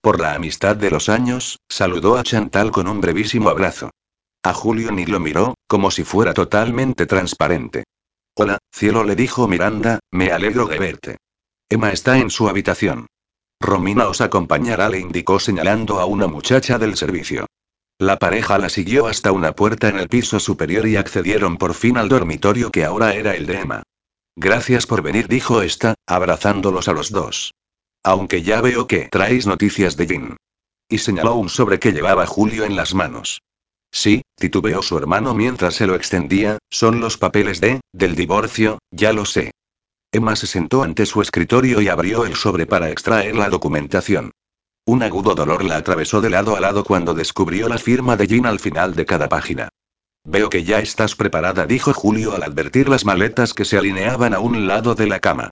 Por 0.00 0.20
la 0.20 0.34
amistad 0.34 0.76
de 0.76 0.90
los 0.90 1.08
años, 1.08 1.58
saludó 1.68 2.16
a 2.16 2.24
Chantal 2.24 2.72
con 2.72 2.88
un 2.88 3.00
brevísimo 3.00 3.48
abrazo. 3.48 3.90
A 4.42 4.54
Julio 4.54 4.90
ni 4.92 5.06
lo 5.06 5.20
miró, 5.20 5.54
como 5.66 5.90
si 5.90 6.04
fuera 6.04 6.34
totalmente 6.34 7.06
transparente. 7.06 7.84
Hola, 8.36 8.58
cielo 8.72 9.04
le 9.04 9.16
dijo 9.16 9.48
Miranda, 9.48 10.00
me 10.10 10.30
alegro 10.30 10.66
de 10.66 10.78
verte. 10.78 11.16
Emma 11.68 11.90
está 11.90 12.18
en 12.18 12.30
su 12.30 12.48
habitación. 12.48 13.06
Romina 13.60 14.08
os 14.08 14.20
acompañará, 14.20 14.88
le 14.88 15.00
indicó 15.00 15.40
señalando 15.40 16.00
a 16.00 16.06
una 16.06 16.28
muchacha 16.28 16.78
del 16.78 16.96
servicio. 16.96 17.46
La 18.00 18.20
pareja 18.20 18.58
la 18.58 18.68
siguió 18.68 19.08
hasta 19.08 19.32
una 19.32 19.52
puerta 19.52 19.88
en 19.88 19.98
el 19.98 20.08
piso 20.08 20.38
superior 20.38 20.86
y 20.86 20.94
accedieron 20.94 21.56
por 21.56 21.74
fin 21.74 21.98
al 21.98 22.08
dormitorio 22.08 22.70
que 22.70 22.84
ahora 22.84 23.14
era 23.14 23.34
el 23.34 23.46
de 23.46 23.60
Emma. 23.60 23.82
Gracias 24.36 24.86
por 24.86 25.02
venir, 25.02 25.26
dijo 25.26 25.62
esta, 25.62 25.94
abrazándolos 26.06 26.86
a 26.86 26.92
los 26.92 27.10
dos. 27.10 27.54
Aunque 28.04 28.42
ya 28.42 28.60
veo 28.60 28.86
que 28.86 29.08
traéis 29.08 29.48
noticias 29.48 29.96
de 29.96 30.06
Jin. 30.06 30.36
Y 30.88 30.98
señaló 30.98 31.34
un 31.34 31.48
sobre 31.48 31.80
que 31.80 31.92
llevaba 31.92 32.24
Julio 32.24 32.64
en 32.64 32.76
las 32.76 32.94
manos. 32.94 33.42
Sí, 33.90 34.22
titubeó 34.36 34.80
su 34.80 34.96
hermano 34.96 35.34
mientras 35.34 35.74
se 35.74 35.88
lo 35.88 35.96
extendía, 35.96 36.58
son 36.70 37.00
los 37.00 37.18
papeles 37.18 37.60
de, 37.60 37.80
del 37.92 38.14
divorcio, 38.14 38.78
ya 38.92 39.12
lo 39.12 39.24
sé. 39.24 39.50
Emma 40.12 40.36
se 40.36 40.46
sentó 40.46 40.84
ante 40.84 41.04
su 41.04 41.20
escritorio 41.20 41.80
y 41.80 41.88
abrió 41.88 42.24
el 42.24 42.36
sobre 42.36 42.64
para 42.64 42.90
extraer 42.90 43.34
la 43.34 43.50
documentación. 43.50 44.30
Un 44.88 45.02
agudo 45.02 45.34
dolor 45.34 45.66
la 45.66 45.76
atravesó 45.76 46.22
de 46.22 46.30
lado 46.30 46.56
a 46.56 46.60
lado 46.60 46.82
cuando 46.82 47.12
descubrió 47.12 47.68
la 47.68 47.76
firma 47.76 48.16
de 48.16 48.26
Jean 48.26 48.46
al 48.46 48.58
final 48.58 48.94
de 48.94 49.04
cada 49.04 49.28
página. 49.28 49.68
Veo 50.24 50.48
que 50.48 50.64
ya 50.64 50.78
estás 50.78 51.14
preparada, 51.14 51.66
dijo 51.66 51.92
Julio 51.92 52.34
al 52.34 52.42
advertir 52.42 52.88
las 52.88 53.04
maletas 53.04 53.52
que 53.52 53.66
se 53.66 53.76
alineaban 53.76 54.32
a 54.32 54.40
un 54.40 54.66
lado 54.66 54.94
de 54.94 55.06
la 55.06 55.20
cama. 55.20 55.50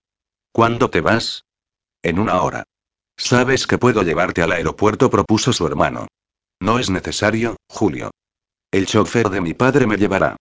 ¿Cuándo 0.52 0.88
te 0.88 1.02
vas? 1.02 1.44
En 2.02 2.18
una 2.18 2.40
hora. 2.40 2.64
Sabes 3.18 3.66
que 3.66 3.76
puedo 3.76 4.02
llevarte 4.02 4.40
al 4.40 4.52
aeropuerto, 4.52 5.10
propuso 5.10 5.52
su 5.52 5.66
hermano. 5.66 6.06
No 6.58 6.78
es 6.78 6.88
necesario, 6.88 7.56
Julio. 7.68 8.12
El 8.70 8.86
chofer 8.86 9.28
de 9.28 9.42
mi 9.42 9.52
padre 9.52 9.86
me 9.86 9.98
llevará. 9.98 10.36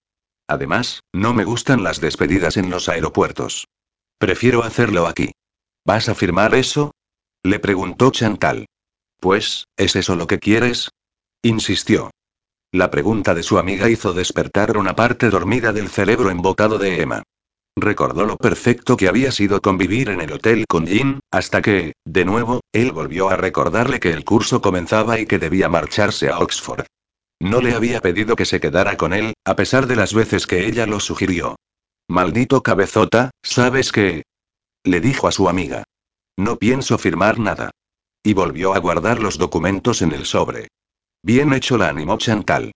Además, 0.48 1.02
no 1.12 1.34
me 1.34 1.44
gustan 1.44 1.84
las 1.84 2.00
despedidas 2.00 2.56
en 2.56 2.70
los 2.70 2.88
aeropuertos. 2.88 3.68
Prefiero 4.20 4.64
hacerlo 4.64 5.06
aquí. 5.06 5.34
¿Vas 5.86 6.08
a 6.08 6.16
firmar 6.16 6.56
eso? 6.56 6.92
Le 7.44 7.60
preguntó 7.60 8.10
Chantal. 8.12 8.68
Pues, 9.20 9.66
¿es 9.78 9.96
eso 9.96 10.16
lo 10.16 10.28
que 10.28 10.40
quieres? 10.40 10.90
Insistió. 11.42 12.12
La 12.72 12.92
pregunta 12.92 13.34
de 13.34 13.44
su 13.44 13.58
amiga 13.58 13.90
hizo 13.90 14.14
despertar 14.14 14.78
una 14.78 14.96
parte 14.96 15.30
dormida 15.30 15.72
del 15.72 15.90
cerebro 15.90 16.30
embotado 16.30 16.78
de 16.78 17.02
Emma. 17.02 17.24
Recordó 17.78 18.26
lo 18.26 18.38
perfecto 18.38 18.96
que 18.96 19.08
había 19.08 19.32
sido 19.32 19.62
convivir 19.62 20.10
en 20.10 20.22
el 20.22 20.32
hotel 20.32 20.66
con 20.68 20.88
Jin, 20.88 21.20
hasta 21.32 21.62
que, 21.62 21.94
de 22.06 22.24
nuevo, 22.24 22.62
él 22.72 22.92
volvió 22.92 23.30
a 23.30 23.36
recordarle 23.36 24.00
que 24.00 24.12
el 24.12 24.24
curso 24.24 24.62
comenzaba 24.62 25.20
y 25.20 25.26
que 25.26 25.40
debía 25.40 25.68
marcharse 25.68 26.30
a 26.30 26.40
Oxford. 26.40 26.86
No 27.42 27.62
le 27.62 27.74
había 27.74 28.00
pedido 28.00 28.36
que 28.36 28.46
se 28.46 28.62
quedara 28.62 28.96
con 28.96 29.14
él, 29.14 29.34
a 29.46 29.56
pesar 29.56 29.88
de 29.88 29.98
las 29.98 30.14
veces 30.14 30.48
que 30.48 30.68
ella 30.68 30.86
lo 30.86 31.02
sugirió. 31.02 31.58
Maldito 32.08 32.64
cabezota, 32.64 33.32
¿sabes 33.44 33.92
qué? 33.92 34.24
Le 34.84 35.02
dijo 35.02 35.28
a 35.28 35.32
su 35.32 35.50
amiga. 35.50 35.84
No 36.38 36.58
pienso 36.58 36.98
firmar 36.98 37.40
nada. 37.40 37.72
Y 38.26 38.34
volvió 38.34 38.74
a 38.74 38.80
guardar 38.80 39.22
los 39.22 39.38
documentos 39.38 40.02
en 40.02 40.12
el 40.12 40.26
sobre. 40.26 40.68
Bien 41.22 41.54
hecho 41.54 41.78
la 41.78 41.90
animó 41.90 42.18
Chantal. 42.18 42.72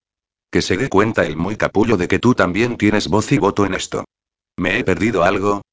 Que 0.51 0.61
se 0.61 0.77
dé 0.77 0.89
cuenta 0.89 1.26
el 1.26 1.38
muy 1.38 1.55
capullo 1.55 1.97
de 1.97 2.07
que 2.07 2.19
tú 2.19 2.35
también 2.35 2.77
tienes 2.77 3.07
voz 3.07 3.31
y 3.31 3.39
voto 3.39 3.65
en 3.65 3.73
esto. 3.73 4.05
¿Me 4.57 4.77
he 4.77 4.84
perdido 4.84 5.23
algo? 5.23 5.63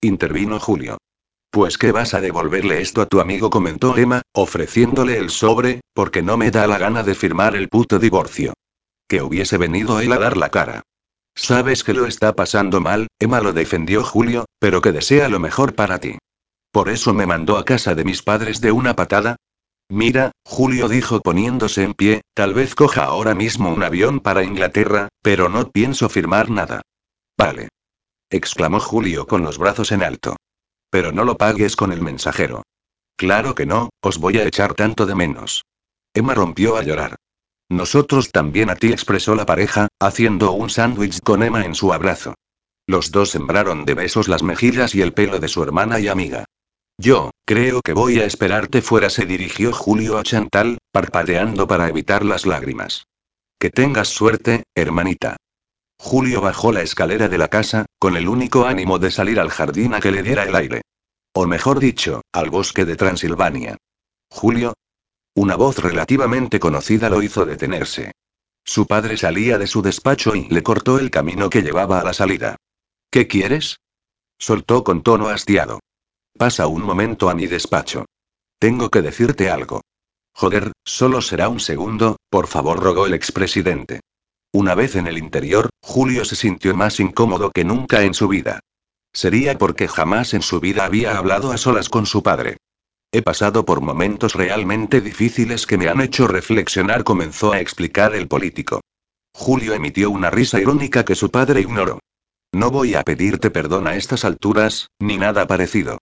Intervino 0.00 0.58
Julio. 0.58 0.96
Pues 1.50 1.76
que 1.76 1.92
vas 1.92 2.14
a 2.14 2.22
devolverle 2.22 2.80
esto 2.80 3.02
a 3.02 3.06
tu 3.06 3.20
amigo, 3.20 3.50
comentó 3.50 3.98
Emma, 3.98 4.22
ofreciéndole 4.32 5.18
el 5.18 5.28
sobre, 5.28 5.82
porque 5.92 6.22
no 6.22 6.38
me 6.38 6.50
da 6.50 6.66
la 6.66 6.78
gana 6.78 7.02
de 7.02 7.14
firmar 7.14 7.56
el 7.56 7.68
puto 7.68 7.98
divorcio. 7.98 8.54
Que 9.06 9.20
hubiese 9.20 9.58
venido 9.58 10.00
él 10.00 10.12
a 10.12 10.18
dar 10.18 10.38
la 10.38 10.48
cara. 10.48 10.80
Sabes 11.34 11.84
que 11.84 11.92
lo 11.92 12.06
está 12.06 12.34
pasando 12.34 12.80
mal, 12.80 13.08
Emma 13.18 13.42
lo 13.42 13.52
defendió 13.52 14.02
Julio, 14.02 14.46
pero 14.58 14.80
que 14.80 14.92
desea 14.92 15.28
lo 15.28 15.40
mejor 15.40 15.74
para 15.74 15.98
ti. 15.98 16.16
¿Por 16.76 16.90
eso 16.90 17.14
me 17.14 17.24
mandó 17.24 17.56
a 17.56 17.64
casa 17.64 17.94
de 17.94 18.04
mis 18.04 18.20
padres 18.22 18.60
de 18.60 18.70
una 18.70 18.94
patada? 18.94 19.36
Mira, 19.88 20.32
Julio 20.44 20.90
dijo 20.90 21.22
poniéndose 21.22 21.82
en 21.82 21.94
pie, 21.94 22.20
tal 22.34 22.52
vez 22.52 22.74
coja 22.74 23.04
ahora 23.04 23.34
mismo 23.34 23.72
un 23.72 23.82
avión 23.82 24.20
para 24.20 24.44
Inglaterra, 24.44 25.08
pero 25.22 25.48
no 25.48 25.70
pienso 25.70 26.10
firmar 26.10 26.50
nada. 26.50 26.82
Vale. 27.38 27.70
exclamó 28.28 28.78
Julio 28.78 29.26
con 29.26 29.42
los 29.42 29.56
brazos 29.56 29.90
en 29.90 30.02
alto. 30.02 30.36
Pero 30.90 31.12
no 31.12 31.24
lo 31.24 31.38
pagues 31.38 31.76
con 31.76 31.92
el 31.92 32.02
mensajero. 32.02 32.62
Claro 33.16 33.54
que 33.54 33.64
no, 33.64 33.88
os 34.02 34.18
voy 34.18 34.36
a 34.36 34.44
echar 34.44 34.74
tanto 34.74 35.06
de 35.06 35.14
menos. 35.14 35.64
Emma 36.12 36.34
rompió 36.34 36.76
a 36.76 36.82
llorar. 36.82 37.16
Nosotros 37.70 38.32
también 38.32 38.68
a 38.68 38.76
ti, 38.76 38.92
expresó 38.92 39.34
la 39.34 39.46
pareja, 39.46 39.88
haciendo 39.98 40.52
un 40.52 40.68
sándwich 40.68 41.22
con 41.22 41.42
Emma 41.42 41.64
en 41.64 41.74
su 41.74 41.94
abrazo. 41.94 42.34
Los 42.86 43.12
dos 43.12 43.30
sembraron 43.30 43.86
de 43.86 43.94
besos 43.94 44.28
las 44.28 44.42
mejillas 44.42 44.94
y 44.94 45.00
el 45.00 45.14
pelo 45.14 45.38
de 45.38 45.48
su 45.48 45.62
hermana 45.62 46.00
y 46.00 46.08
amiga. 46.08 46.44
Yo, 46.98 47.30
creo 47.44 47.82
que 47.82 47.92
voy 47.92 48.20
a 48.20 48.24
esperarte 48.24 48.80
fuera, 48.80 49.10
se 49.10 49.26
dirigió 49.26 49.72
Julio 49.72 50.16
a 50.16 50.22
Chantal, 50.22 50.78
parpadeando 50.92 51.66
para 51.66 51.88
evitar 51.88 52.24
las 52.24 52.46
lágrimas. 52.46 53.06
Que 53.58 53.70
tengas 53.70 54.08
suerte, 54.08 54.64
hermanita. 54.74 55.36
Julio 55.98 56.40
bajó 56.40 56.72
la 56.72 56.82
escalera 56.82 57.28
de 57.28 57.38
la 57.38 57.48
casa, 57.48 57.86
con 57.98 58.16
el 58.16 58.28
único 58.28 58.64
ánimo 58.64 58.98
de 58.98 59.10
salir 59.10 59.40
al 59.40 59.50
jardín 59.50 59.94
a 59.94 60.00
que 60.00 60.10
le 60.10 60.22
diera 60.22 60.44
el 60.44 60.54
aire. 60.54 60.82
O 61.34 61.46
mejor 61.46 61.80
dicho, 61.80 62.22
al 62.32 62.50
bosque 62.50 62.84
de 62.84 62.96
Transilvania. 62.96 63.76
Julio. 64.30 64.74
Una 65.34 65.56
voz 65.56 65.78
relativamente 65.78 66.58
conocida 66.58 67.10
lo 67.10 67.22
hizo 67.22 67.44
detenerse. 67.44 68.12
Su 68.64 68.86
padre 68.86 69.18
salía 69.18 69.58
de 69.58 69.66
su 69.66 69.82
despacho 69.82 70.34
y 70.34 70.48
le 70.48 70.62
cortó 70.62 70.98
el 70.98 71.10
camino 71.10 71.50
que 71.50 71.62
llevaba 71.62 72.00
a 72.00 72.04
la 72.04 72.14
salida. 72.14 72.56
¿Qué 73.10 73.26
quieres? 73.26 73.80
Soltó 74.38 74.82
con 74.82 75.02
tono 75.02 75.28
hastiado. 75.28 75.80
Pasa 76.36 76.66
un 76.66 76.82
momento 76.82 77.30
a 77.30 77.34
mi 77.34 77.46
despacho. 77.46 78.04
Tengo 78.58 78.90
que 78.90 79.00
decirte 79.00 79.48
algo. 79.48 79.80
Joder, 80.34 80.72
solo 80.84 81.22
será 81.22 81.48
un 81.48 81.60
segundo, 81.60 82.16
por 82.28 82.46
favor, 82.46 82.82
rogó 82.82 83.06
el 83.06 83.14
expresidente. 83.14 84.00
Una 84.52 84.74
vez 84.74 84.96
en 84.96 85.06
el 85.06 85.16
interior, 85.16 85.70
Julio 85.80 86.26
se 86.26 86.36
sintió 86.36 86.74
más 86.76 87.00
incómodo 87.00 87.50
que 87.50 87.64
nunca 87.64 88.02
en 88.02 88.12
su 88.12 88.28
vida. 88.28 88.60
Sería 89.14 89.56
porque 89.56 89.88
jamás 89.88 90.34
en 90.34 90.42
su 90.42 90.60
vida 90.60 90.84
había 90.84 91.16
hablado 91.16 91.52
a 91.52 91.56
solas 91.56 91.88
con 91.88 92.04
su 92.04 92.22
padre. 92.22 92.58
He 93.12 93.22
pasado 93.22 93.64
por 93.64 93.80
momentos 93.80 94.34
realmente 94.34 95.00
difíciles 95.00 95.66
que 95.66 95.78
me 95.78 95.88
han 95.88 96.02
hecho 96.02 96.28
reflexionar, 96.28 97.02
comenzó 97.02 97.52
a 97.52 97.60
explicar 97.60 98.14
el 98.14 98.28
político. 98.28 98.82
Julio 99.32 99.72
emitió 99.72 100.10
una 100.10 100.30
risa 100.30 100.60
irónica 100.60 101.02
que 101.02 101.14
su 101.14 101.30
padre 101.30 101.62
ignoró. 101.62 101.98
No 102.52 102.70
voy 102.70 102.94
a 102.94 103.02
pedirte 103.04 103.50
perdón 103.50 103.86
a 103.86 103.96
estas 103.96 104.26
alturas, 104.26 104.88
ni 104.98 105.16
nada 105.16 105.46
parecido. 105.46 105.98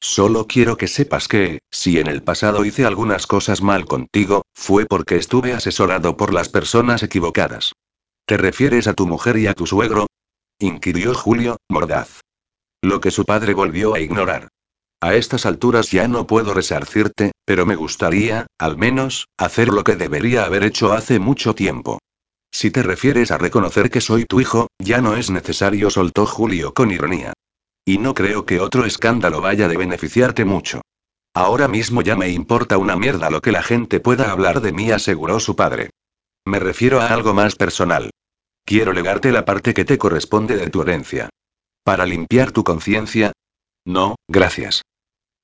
Solo 0.00 0.46
quiero 0.46 0.76
que 0.76 0.88
sepas 0.88 1.26
que, 1.26 1.60
si 1.70 1.98
en 1.98 2.06
el 2.06 2.22
pasado 2.22 2.64
hice 2.64 2.84
algunas 2.84 3.26
cosas 3.26 3.62
mal 3.62 3.86
contigo, 3.86 4.42
fue 4.54 4.86
porque 4.86 5.16
estuve 5.16 5.52
asesorado 5.52 6.16
por 6.16 6.34
las 6.34 6.48
personas 6.48 7.02
equivocadas. 7.02 7.72
¿Te 8.26 8.36
refieres 8.36 8.86
a 8.88 8.94
tu 8.94 9.06
mujer 9.06 9.36
y 9.38 9.46
a 9.46 9.54
tu 9.54 9.66
suegro? 9.66 10.06
inquirió 10.58 11.14
Julio, 11.14 11.56
mordaz. 11.68 12.20
Lo 12.82 13.00
que 13.00 13.10
su 13.10 13.24
padre 13.24 13.54
volvió 13.54 13.94
a 13.94 14.00
ignorar. 14.00 14.48
A 15.00 15.14
estas 15.14 15.46
alturas 15.46 15.90
ya 15.90 16.08
no 16.08 16.26
puedo 16.26 16.54
resarcirte, 16.54 17.32
pero 17.44 17.66
me 17.66 17.76
gustaría, 17.76 18.46
al 18.58 18.78
menos, 18.78 19.28
hacer 19.36 19.68
lo 19.68 19.84
que 19.84 19.96
debería 19.96 20.44
haber 20.44 20.64
hecho 20.64 20.92
hace 20.92 21.18
mucho 21.18 21.54
tiempo. 21.54 21.98
Si 22.50 22.70
te 22.70 22.82
refieres 22.82 23.30
a 23.30 23.38
reconocer 23.38 23.90
que 23.90 24.00
soy 24.00 24.24
tu 24.24 24.40
hijo, 24.40 24.68
ya 24.78 25.00
no 25.00 25.16
es 25.16 25.30
necesario, 25.30 25.90
soltó 25.90 26.26
Julio 26.26 26.72
con 26.72 26.90
ironía. 26.90 27.34
Y 27.88 27.98
no 27.98 28.14
creo 28.14 28.44
que 28.44 28.58
otro 28.58 28.84
escándalo 28.84 29.40
vaya 29.40 29.68
de 29.68 29.76
beneficiarte 29.76 30.44
mucho. 30.44 30.82
Ahora 31.32 31.68
mismo 31.68 32.02
ya 32.02 32.16
me 32.16 32.30
importa 32.30 32.78
una 32.78 32.96
mierda 32.96 33.30
lo 33.30 33.40
que 33.40 33.52
la 33.52 33.62
gente 33.62 34.00
pueda 34.00 34.32
hablar 34.32 34.60
de 34.60 34.72
mí, 34.72 34.90
aseguró 34.90 35.38
su 35.38 35.54
padre. 35.54 35.90
Me 36.44 36.58
refiero 36.58 37.00
a 37.00 37.06
algo 37.08 37.32
más 37.32 37.54
personal. 37.54 38.10
Quiero 38.64 38.92
legarte 38.92 39.30
la 39.30 39.44
parte 39.44 39.72
que 39.72 39.84
te 39.84 39.98
corresponde 39.98 40.56
de 40.56 40.68
tu 40.68 40.82
herencia. 40.82 41.28
¿Para 41.84 42.06
limpiar 42.06 42.50
tu 42.50 42.64
conciencia? 42.64 43.30
No, 43.84 44.16
gracias. 44.26 44.82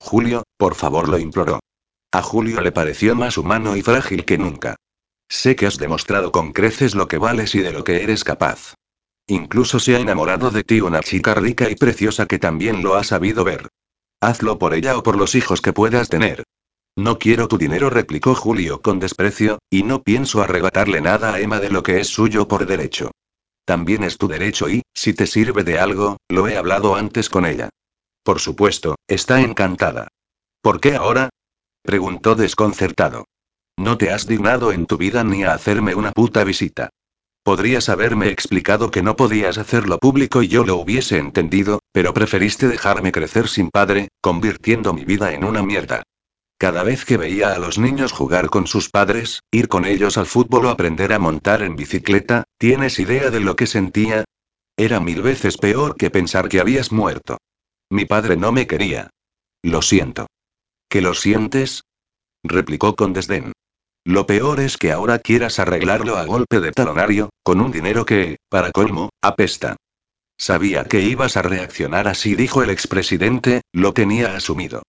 Julio, 0.01 0.43
por 0.57 0.75
favor, 0.75 1.09
lo 1.09 1.19
imploró. 1.19 1.61
A 2.11 2.23
Julio 2.23 2.61
le 2.61 2.73
pareció 2.73 3.15
más 3.15 3.39
humano 3.39 3.77
y 3.77 3.83
frágil 3.83 4.25
que 4.25 4.37
nunca. 4.37 4.75
Sé 5.29 5.55
que 5.55 5.67
has 5.67 5.79
demostrado 5.79 6.33
con 6.33 6.53
creces 6.53 6.97
lo 6.97 7.07
que 7.07 7.19
vales 7.19 7.55
y 7.55 7.61
de 7.61 7.73
lo 7.73 7.85
que 7.85 8.03
eres 8.03 8.25
capaz. 8.25 8.75
Incluso 9.27 9.79
se 9.79 9.97
ha 9.97 10.01
enamorado 10.01 10.51
de 10.51 10.65
ti 10.65 10.81
una 10.81 11.01
chica 11.01 11.35
rica 11.35 11.71
y 11.71 11.77
preciosa 11.77 12.27
que 12.27 12.39
también 12.39 12.83
lo 12.83 12.97
ha 12.97 13.05
sabido 13.05 13.45
ver. 13.45 13.69
Hazlo 14.21 14.59
por 14.59 14.75
ella 14.75 14.97
o 14.97 15.03
por 15.03 15.17
los 15.17 15.35
hijos 15.35 15.61
que 15.61 15.73
puedas 15.73 16.09
tener. 16.09 16.45
No 16.97 17.19
quiero 17.19 17.49
tu 17.49 17.57
dinero, 17.57 17.89
replicó 17.89 18.35
Julio 18.35 18.83
con 18.83 18.99
desprecio, 18.99 19.59
y 19.71 19.83
no 19.83 20.03
pienso 20.03 20.43
arrebatarle 20.43 21.01
nada 21.01 21.35
a 21.35 21.41
Emma 21.41 21.59
de 21.59 21.71
lo 21.71 21.83
que 21.83 22.01
es 22.01 22.09
suyo 22.09 22.47
por 22.49 22.67
derecho. 22.67 23.11
También 23.65 24.03
es 24.03 24.19
tu 24.19 24.29
derecho 24.29 24.69
y, 24.69 24.83
si 24.93 25.15
te 25.15 25.27
sirve 25.27 25.65
de 25.65 25.79
algo, 25.79 26.19
lo 26.29 26.49
he 26.49 26.57
hablado 26.57 26.97
antes 26.97 27.31
con 27.31 27.47
ella. 27.47 27.71
Por 28.23 28.41
supuesto, 28.41 28.97
está 29.09 29.41
encantada. 29.41 30.09
¿Por 30.61 30.81
qué 30.81 30.97
ahora? 30.97 31.31
preguntó 31.83 32.35
desconcertado. 32.35 33.25
No 33.77 33.97
te 33.97 34.13
has 34.13 34.27
dignado 34.27 34.73
en 34.73 34.87
tu 34.87 34.99
vida 34.99 35.25
ni 35.25 35.45
a 35.45 35.55
hacerme 35.55 35.95
una 35.95 36.13
puta 36.13 36.45
visita. 36.45 36.91
Podrías 37.45 37.89
haberme 37.89 38.29
explicado 38.29 38.93
que 38.93 39.03
no 39.03 39.17
podías 39.17 39.59
hacerlo 39.59 39.99
público 39.99 40.43
y 40.43 40.49
yo 40.49 40.65
lo 40.65 40.77
hubiese 40.77 41.19
entendido, 41.19 41.81
pero 41.91 42.15
preferiste 42.15 42.69
dejarme 42.69 43.11
crecer 43.11 43.49
sin 43.49 43.71
padre, 43.71 44.09
convirtiendo 44.21 44.93
mi 44.93 45.05
vida 45.05 45.33
en 45.33 45.43
una 45.43 45.63
mierda. 45.63 46.05
Cada 46.57 46.85
vez 46.85 47.05
que 47.05 47.17
veía 47.17 47.53
a 47.53 47.59
los 47.59 47.79
niños 47.79 48.13
jugar 48.13 48.49
con 48.49 48.69
sus 48.69 48.89
padres, 48.89 49.41
ir 49.51 49.67
con 49.67 49.85
ellos 49.85 50.17
al 50.17 50.27
fútbol 50.27 50.67
o 50.67 50.69
aprender 50.69 51.13
a 51.13 51.19
montar 51.19 51.63
en 51.63 51.75
bicicleta, 51.75 52.45
¿tienes 52.59 53.01
idea 53.01 53.31
de 53.31 53.41
lo 53.41 53.57
que 53.57 53.67
sentía? 53.67 54.25
Era 54.77 55.01
mil 55.01 55.23
veces 55.23 55.59
peor 55.59 55.97
que 55.97 56.11
pensar 56.11 56.49
que 56.49 56.61
habías 56.61 56.93
muerto. 56.93 57.39
Mi 57.91 58.05
padre 58.05 58.37
no 58.37 58.53
me 58.53 58.69
quería. 58.69 59.11
Lo 59.65 59.83
siento. 59.83 60.29
¿Que 60.89 61.01
lo 61.01 61.15
sientes? 61.15 61.83
replicó 62.45 62.95
con 62.95 63.13
desdén. 63.13 63.53
Lo 64.05 64.27
peor 64.27 64.59
es 64.61 64.79
que 64.79 64.91
ahora 64.91 65.21
quieras 65.21 65.59
arreglarlo 65.59 66.17
a 66.17 66.25
golpe 66.25 66.61
de 66.61 66.73
talonario, 66.73 67.31
con 67.45 67.61
un 67.61 67.71
dinero 67.71 68.05
que, 68.05 68.39
para 68.49 68.73
colmo, 68.73 69.11
apesta. 69.23 69.77
Sabía 70.37 70.85
que 70.85 71.01
ibas 71.01 71.37
a 71.37 71.43
reaccionar 71.43 72.09
así, 72.09 72.35
dijo 72.35 72.63
el 72.65 72.71
expresidente, 72.71 73.63
lo 73.73 73.93
tenía 73.93 74.35
asumido. 74.35 74.83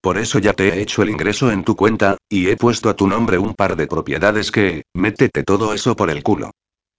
Por 0.00 0.18
eso 0.18 0.40
ya 0.40 0.52
te 0.52 0.68
he 0.68 0.82
hecho 0.82 1.02
el 1.02 1.10
ingreso 1.10 1.50
en 1.52 1.64
tu 1.64 1.76
cuenta, 1.76 2.16
y 2.28 2.48
he 2.48 2.56
puesto 2.56 2.88
a 2.88 2.96
tu 2.96 3.06
nombre 3.06 3.38
un 3.38 3.54
par 3.54 3.76
de 3.76 3.86
propiedades 3.86 4.50
que, 4.50 4.82
métete 4.94 5.44
todo 5.44 5.72
eso 5.72 5.94
por 5.94 6.10
el 6.10 6.24
culo. 6.24 6.50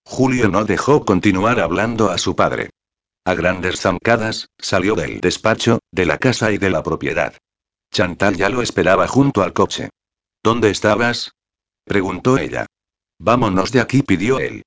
Julio 0.06 0.48
no 0.48 0.64
dejó 0.64 1.03
continuar 1.03 1.60
hablando 1.60 2.10
a 2.10 2.18
su 2.18 2.35
padre. 2.35 2.69
A 3.26 3.34
grandes 3.34 3.81
zancadas, 3.81 4.48
salió 4.57 4.95
del 4.95 5.19
despacho, 5.19 5.80
de 5.91 6.06
la 6.06 6.18
casa 6.18 6.53
y 6.53 6.57
de 6.57 6.69
la 6.69 6.81
propiedad. 6.81 7.34
Chantal 7.91 8.38
ya 8.38 8.48
lo 8.48 8.61
esperaba 8.61 9.06
junto 9.07 9.41
al 9.41 9.52
coche. 9.52 9.89
¿Dónde 10.44 10.69
estabas? 10.69 11.34
Preguntó 11.88 12.38
ella. 12.38 12.65
Vámonos 13.19 13.72
de 13.72 13.81
aquí, 13.81 14.03
pidió 14.03 14.39
él. 14.39 14.64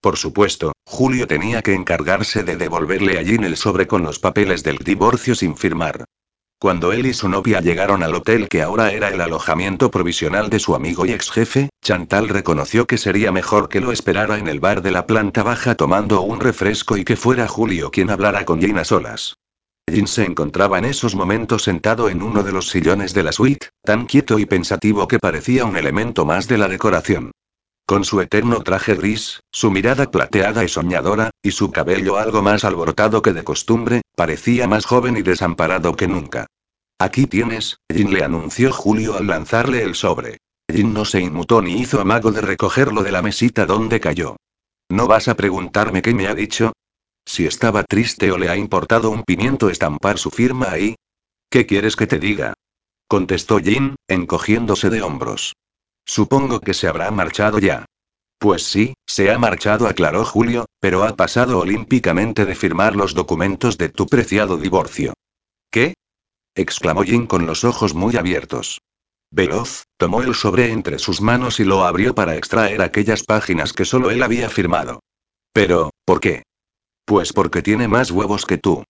Por 0.00 0.16
supuesto, 0.16 0.72
Julio 0.84 1.28
tenía 1.28 1.62
que 1.62 1.74
encargarse 1.74 2.42
de 2.42 2.56
devolverle 2.56 3.18
a 3.18 3.22
Jean 3.22 3.44
el 3.44 3.56
sobre 3.56 3.86
con 3.86 4.02
los 4.02 4.18
papeles 4.18 4.64
del 4.64 4.78
divorcio 4.78 5.36
sin 5.36 5.56
firmar. 5.56 6.04
Cuando 6.58 6.92
él 6.92 7.06
y 7.06 7.12
su 7.12 7.28
novia 7.28 7.60
llegaron 7.60 8.02
al 8.02 8.14
hotel 8.14 8.48
que 8.48 8.62
ahora 8.62 8.92
era 8.92 9.08
el 9.08 9.20
alojamiento 9.20 9.90
provisional 9.90 10.48
de 10.48 10.60
su 10.60 10.74
amigo 10.74 11.06
y 11.06 11.12
ex 11.12 11.30
jefe, 11.30 11.70
Chantal 11.82 12.28
reconoció 12.28 12.86
que 12.86 12.98
sería 12.98 13.32
mejor 13.32 13.68
que 13.68 13.80
lo 13.80 13.90
esperara 13.90 14.38
en 14.38 14.48
el 14.48 14.60
bar 14.60 14.82
de 14.82 14.92
la 14.92 15.06
planta 15.06 15.42
baja 15.42 15.74
tomando 15.74 16.20
un 16.22 16.40
refresco 16.40 16.96
y 16.96 17.04
que 17.04 17.16
fuera 17.16 17.48
Julio 17.48 17.90
quien 17.90 18.10
hablara 18.10 18.44
con 18.44 18.60
Jean 18.60 18.78
a 18.78 18.84
solas. 18.84 19.34
Jean 19.92 20.06
se 20.06 20.24
encontraba 20.24 20.78
en 20.78 20.84
esos 20.84 21.14
momentos 21.14 21.64
sentado 21.64 22.08
en 22.08 22.22
uno 22.22 22.42
de 22.42 22.52
los 22.52 22.68
sillones 22.68 23.14
de 23.14 23.22
la 23.22 23.32
suite, 23.32 23.68
tan 23.84 24.06
quieto 24.06 24.38
y 24.38 24.46
pensativo 24.46 25.08
que 25.08 25.18
parecía 25.18 25.64
un 25.64 25.76
elemento 25.76 26.24
más 26.24 26.48
de 26.48 26.56
la 26.56 26.68
decoración. 26.68 27.32
Con 27.84 28.04
su 28.04 28.20
eterno 28.20 28.62
traje 28.62 28.94
gris, 28.94 29.40
su 29.50 29.70
mirada 29.70 30.10
plateada 30.10 30.64
y 30.64 30.68
soñadora, 30.68 31.30
y 31.42 31.50
su 31.50 31.72
cabello 31.72 32.16
algo 32.16 32.42
más 32.42 32.64
alborotado 32.64 33.20
que 33.22 33.32
de 33.32 33.44
costumbre, 33.44 34.02
parecía 34.16 34.68
más 34.68 34.86
joven 34.86 35.16
y 35.16 35.22
desamparado 35.22 35.94
que 35.94 36.06
nunca. 36.06 36.46
Aquí 36.98 37.26
tienes, 37.26 37.78
Jin 37.92 38.12
le 38.12 38.22
anunció 38.22 38.72
Julio 38.72 39.16
al 39.16 39.26
lanzarle 39.26 39.82
el 39.82 39.96
sobre. 39.96 40.38
Jin 40.72 40.94
no 40.94 41.04
se 41.04 41.20
inmutó 41.20 41.60
ni 41.60 41.80
hizo 41.80 42.00
amago 42.00 42.30
de 42.30 42.40
recogerlo 42.40 43.02
de 43.02 43.12
la 43.12 43.20
mesita 43.20 43.66
donde 43.66 43.98
cayó. 44.00 44.36
¿No 44.88 45.08
vas 45.08 45.26
a 45.26 45.34
preguntarme 45.34 46.02
qué 46.02 46.14
me 46.14 46.28
ha 46.28 46.34
dicho? 46.34 46.72
Si 47.24 47.46
estaba 47.46 47.84
triste 47.84 48.30
o 48.32 48.38
le 48.38 48.48
ha 48.48 48.56
importado 48.56 49.10
un 49.10 49.22
pimiento 49.22 49.70
estampar 49.70 50.18
su 50.18 50.30
firma 50.30 50.70
ahí. 50.70 50.96
¿Qué 51.50 51.66
quieres 51.66 51.96
que 51.96 52.06
te 52.06 52.18
diga? 52.18 52.54
Contestó 53.08 53.58
Jin, 53.58 53.96
encogiéndose 54.08 54.90
de 54.90 55.02
hombros. 55.02 55.54
Supongo 56.04 56.60
que 56.60 56.74
se 56.74 56.88
habrá 56.88 57.10
marchado 57.10 57.58
ya. 57.58 57.84
Pues 58.38 58.64
sí, 58.64 58.94
se 59.06 59.30
ha 59.30 59.38
marchado, 59.38 59.86
aclaró 59.86 60.24
Julio, 60.24 60.66
pero 60.80 61.04
ha 61.04 61.14
pasado 61.14 61.60
olímpicamente 61.60 62.44
de 62.44 62.54
firmar 62.54 62.96
los 62.96 63.14
documentos 63.14 63.78
de 63.78 63.88
tu 63.88 64.06
preciado 64.06 64.56
divorcio. 64.56 65.14
¿Qué? 65.70 65.94
exclamó 66.54 67.02
Jin 67.04 67.26
con 67.26 67.46
los 67.46 67.64
ojos 67.64 67.94
muy 67.94 68.16
abiertos. 68.16 68.80
Veloz, 69.30 69.84
tomó 69.96 70.22
el 70.22 70.34
sobre 70.34 70.72
entre 70.72 70.98
sus 70.98 71.20
manos 71.20 71.60
y 71.60 71.64
lo 71.64 71.84
abrió 71.84 72.14
para 72.14 72.36
extraer 72.36 72.82
aquellas 72.82 73.22
páginas 73.22 73.72
que 73.72 73.84
solo 73.84 74.10
él 74.10 74.22
había 74.22 74.50
firmado. 74.50 75.00
Pero, 75.54 75.90
¿por 76.04 76.20
qué? 76.20 76.42
Pues 77.12 77.34
porque 77.34 77.60
tiene 77.60 77.88
más 77.88 78.10
huevos 78.10 78.46
que 78.46 78.56
tú. 78.56 78.84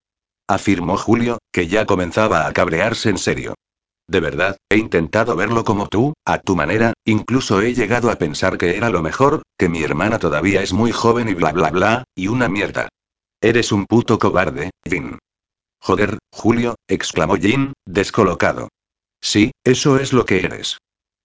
Afirmó 0.47 0.95
Julio, 0.95 1.39
que 1.51 1.67
ya 1.67 1.85
comenzaba 1.85 2.47
a 2.47 2.53
cabrearse 2.53 3.09
en 3.09 3.17
serio. 3.17 3.53
De 4.07 4.21
verdad, 4.21 4.55
he 4.69 4.77
intentado 4.77 5.35
verlo 5.35 5.65
como 5.65 5.89
tú, 5.89 6.13
a 6.25 6.37
tu 6.39 6.55
manera, 6.55 6.93
incluso 7.03 7.59
he 7.59 7.73
llegado 7.73 8.09
a 8.09 8.15
pensar 8.15 8.57
que 8.57 8.77
era 8.77 8.89
lo 8.89 9.01
mejor, 9.01 9.41
que 9.57 9.67
mi 9.67 9.83
hermana 9.83 10.19
todavía 10.19 10.63
es 10.63 10.71
muy 10.71 10.93
joven 10.93 11.27
y 11.27 11.33
bla 11.33 11.51
bla 11.51 11.69
bla, 11.69 12.05
y 12.15 12.29
una 12.29 12.47
mierda. 12.47 12.87
Eres 13.41 13.73
un 13.73 13.87
puto 13.87 14.17
cobarde, 14.17 14.69
Jin. 14.89 15.19
Joder, 15.81 16.17
Julio, 16.31 16.75
exclamó 16.87 17.35
Jin, 17.35 17.73
descolocado. 17.85 18.69
Sí, 19.19 19.51
eso 19.65 19.99
es 19.99 20.13
lo 20.13 20.25
que 20.25 20.39
eres. 20.45 20.77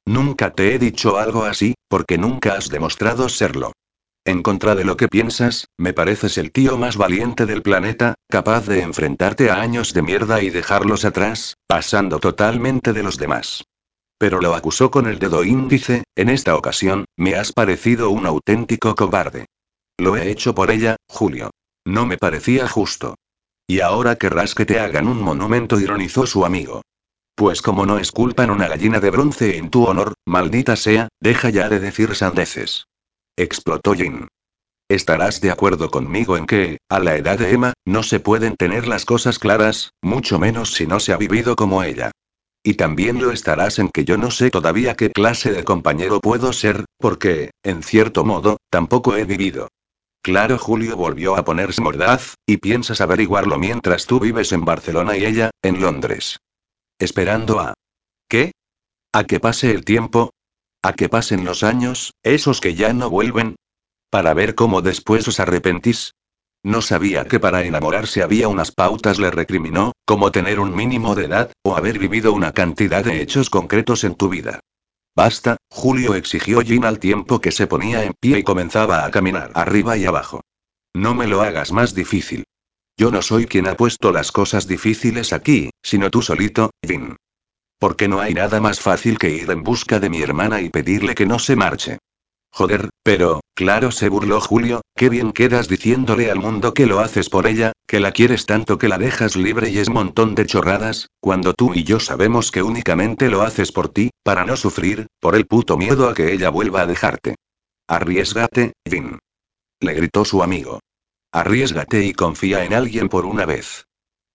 Nunca 0.04 0.52
te 0.52 0.74
he 0.74 0.80
dicho 0.80 1.16
algo 1.16 1.44
así, 1.44 1.74
porque 1.88 2.18
nunca 2.18 2.54
has 2.54 2.68
demostrado 2.70 3.28
serlo. 3.28 3.70
En 4.24 4.43
contra 4.43 4.74
de 4.74 4.85
lo 4.85 4.97
que 4.97 5.09
piensas, 5.09 5.69
me 5.78 5.93
pareces 5.93 6.36
el 6.39 6.53
tío 6.53 6.77
más 6.77 6.97
valiente 6.97 7.47
del 7.47 7.62
planeta, 7.62 8.15
capaz 8.28 8.66
de 8.66 8.82
enfrentarte 8.82 9.51
a 9.51 9.61
años 9.61 9.95
de 9.95 10.03
mierda 10.03 10.43
y 10.43 10.51
dejarlos 10.51 11.05
atrás, 11.05 11.57
pasando 11.66 12.19
totalmente 12.19 12.93
de 12.93 13.03
los 13.03 13.16
demás. 13.16 13.65
Pero 14.19 14.40
lo 14.40 14.55
acusó 14.55 14.90
con 14.90 15.07
el 15.07 15.19
dedo 15.19 15.45
índice, 15.45 16.05
en 16.16 16.28
esta 16.28 16.57
ocasión, 16.57 17.05
me 17.16 17.36
has 17.36 17.53
parecido 17.53 18.11
un 18.11 18.27
auténtico 18.27 18.95
cobarde. 18.95 19.47
Lo 19.97 20.16
he 20.16 20.31
hecho 20.31 20.55
por 20.55 20.70
ella, 20.70 20.97
Julio. 21.09 21.51
No 21.86 22.05
me 22.05 22.19
parecía 22.19 22.69
justo. 22.69 23.15
Y 23.66 23.81
ahora 23.81 24.16
querrás 24.16 24.55
que 24.55 24.66
te 24.66 24.81
hagan 24.81 25.09
un 25.09 25.23
monumento, 25.23 25.78
ironizó 25.78 26.27
su 26.27 26.45
amigo. 26.45 26.82
Pues 27.35 27.62
como 27.62 27.86
no 27.86 27.99
esculpan 27.99 28.51
una 28.51 28.66
gallina 28.66 28.99
de 28.99 29.11
bronce 29.11 29.57
en 29.57 29.70
tu 29.70 29.85
honor, 29.85 30.15
maldita 30.27 30.74
sea, 30.74 31.09
deja 31.20 31.51
ya 31.51 31.69
de 31.69 31.78
decir 31.78 32.15
sandeces. 32.16 32.86
Explotó 33.39 33.94
Jin. 33.94 34.27
Estarás 34.90 35.40
de 35.40 35.52
acuerdo 35.52 35.93
conmigo 35.93 36.36
en 36.36 36.44
que, 36.44 36.78
a 36.89 36.98
la 36.98 37.15
edad 37.15 37.39
de 37.39 37.52
Emma, 37.52 37.73
no 37.86 38.02
se 38.02 38.19
pueden 38.19 38.56
tener 38.56 38.89
las 38.89 39.05
cosas 39.05 39.39
claras, 39.39 39.93
mucho 40.02 40.40
menos 40.40 40.73
si 40.73 40.89
no 40.89 40.98
se 40.98 41.12
ha 41.12 41.16
vivido 41.16 41.55
como 41.55 41.85
ella. 41.85 42.10
Y 42.65 42.74
también 42.74 43.20
lo 43.20 43.31
estarás 43.31 43.78
en 43.78 43.90
que 43.90 44.05
yo 44.05 44.16
no 44.16 44.32
sé 44.32 44.51
todavía 44.51 44.97
qué 44.97 45.12
clase 45.12 45.52
de 45.52 45.62
compañero 45.62 46.20
puedo 46.20 46.52
ser, 46.52 46.85
porque, 46.98 47.52
en 47.62 47.85
cierto 47.85 48.24
modo, 48.24 48.56
tampoco 48.70 49.15
he 49.15 49.24
vivido. 49.24 49.69
Claro, 50.20 50.59
Julio 50.59 50.97
volvió 50.97 51.36
a 51.36 51.44
ponerse 51.44 51.81
mordaz, 51.81 52.35
y 52.44 52.56
piensas 52.56 53.01
averiguarlo 53.01 53.56
mientras 53.56 54.06
tú 54.06 54.19
vives 54.19 54.51
en 54.51 54.65
Barcelona 54.65 55.16
y 55.16 55.24
ella, 55.24 55.51
en 55.62 55.81
Londres. 55.81 56.39
Esperando 56.98 57.60
a... 57.60 57.74
¿Qué? 58.28 58.51
¿A 59.12 59.23
que 59.23 59.39
pase 59.39 59.70
el 59.70 59.85
tiempo? 59.85 60.32
¿A 60.82 60.92
que 60.92 61.09
pasen 61.09 61.44
los 61.44 61.64
años, 61.64 62.12
esos 62.22 62.60
que 62.60 62.74
ya 62.74 62.92
no 62.92 63.10
vuelven? 63.10 63.56
¿Para 64.10 64.32
ver 64.32 64.55
cómo 64.55 64.80
después 64.80 65.26
os 65.26 65.40
arrepentís? 65.40 66.14
No 66.62 66.82
sabía 66.82 67.26
que 67.26 67.40
para 67.40 67.64
enamorarse 67.64 68.22
había 68.22 68.48
unas 68.48 68.72
pautas, 68.72 69.18
le 69.18 69.30
recriminó, 69.30 69.92
como 70.05 70.30
tener 70.30 70.60
un 70.60 70.74
mínimo 70.74 71.14
de 71.14 71.26
edad, 71.26 71.52
o 71.62 71.76
haber 71.76 71.98
vivido 71.98 72.32
una 72.32 72.52
cantidad 72.52 73.05
de 73.05 73.22
hechos 73.22 73.50
concretos 73.50 74.05
en 74.05 74.14
tu 74.14 74.28
vida. 74.28 74.60
Basta, 75.16 75.56
Julio 75.68 76.14
exigió 76.14 76.60
Jin 76.60 76.84
al 76.84 77.00
tiempo 77.00 77.40
que 77.40 77.50
se 77.50 77.66
ponía 77.66 78.05
en 78.05 78.14
pie 78.20 78.38
y 78.38 78.42
comenzaba 78.44 79.05
a 79.05 79.10
caminar 79.10 79.50
arriba 79.55 79.96
y 79.96 80.05
abajo. 80.05 80.42
No 80.94 81.14
me 81.14 81.26
lo 81.26 81.42
hagas 81.42 81.72
más 81.72 81.94
difícil. 81.94 82.44
Yo 82.96 83.10
no 83.10 83.22
soy 83.22 83.46
quien 83.46 83.66
ha 83.66 83.76
puesto 83.76 84.12
las 84.12 84.30
cosas 84.30 84.68
difíciles 84.68 85.32
aquí, 85.32 85.70
sino 85.82 86.10
tú 86.10 86.22
solito, 86.22 86.70
Jin. 86.86 87.16
Porque 87.78 88.09
no 88.09 88.20
hay 88.20 88.34
nada 88.34 88.60
más 88.60 88.80
fácil 88.80 89.18
que 89.18 89.30
ir 89.30 89.50
en 89.50 89.62
busca 89.62 90.00
de 90.00 90.10
mi 90.10 90.20
hermana 90.20 90.60
y 90.60 90.68
pedirle 90.68 91.14
que 91.14 91.26
no 91.26 91.38
se 91.38 91.56
marche. 91.56 91.98
Joder, 92.50 92.88
pero, 93.02 93.40
claro, 93.55 93.90
se 93.90 94.09
burló 94.09 94.40
Julio, 94.40 94.80
qué 94.96 95.09
bien 95.09 95.32
quedas 95.32 95.68
diciéndole 95.68 96.30
al 96.30 96.38
mundo 96.38 96.74
que 96.74 96.86
lo 96.86 97.00
haces 97.00 97.28
por 97.28 97.46
ella, 97.46 97.72
que 97.86 98.00
la 98.00 98.12
quieres 98.12 98.46
tanto 98.46 98.78
que 98.78 98.88
la 98.88 98.98
dejas 98.98 99.36
libre 99.36 99.70
y 99.70 99.78
es 99.78 99.90
montón 99.90 100.34
de 100.34 100.46
chorradas, 100.46 101.09
cuando 101.20 101.55
tú 101.55 101.72
y 101.74 101.84
yo 101.84 102.00
sabemos 102.00 102.50
que 102.50 102.62
únicamente 102.62 103.28
lo 103.28 103.42
haces 103.42 103.70
por 103.70 103.90
ti, 103.90 104.10
para 104.24 104.44
no 104.44 104.56
sufrir, 104.56 105.06
por 105.20 105.36
el 105.36 105.46
puto 105.46 105.76
miedo 105.76 106.09
a 106.09 106.14
que 106.14 106.32
ella 106.32 106.50
vuelva 106.50 106.82
a 106.82 106.86
dejarte. 106.86 107.36
Arriesgate, 107.86 108.72
Jin. 108.88 109.18
Le 109.80 109.94
gritó 109.94 110.24
su 110.24 110.42
amigo. 110.42 110.80
Arriesgate 111.32 112.05
y 112.05 112.12
confía 112.12 112.64
en 112.64 112.74
alguien 112.74 113.09
por 113.09 113.24
una 113.24 113.46
vez. 113.46 113.88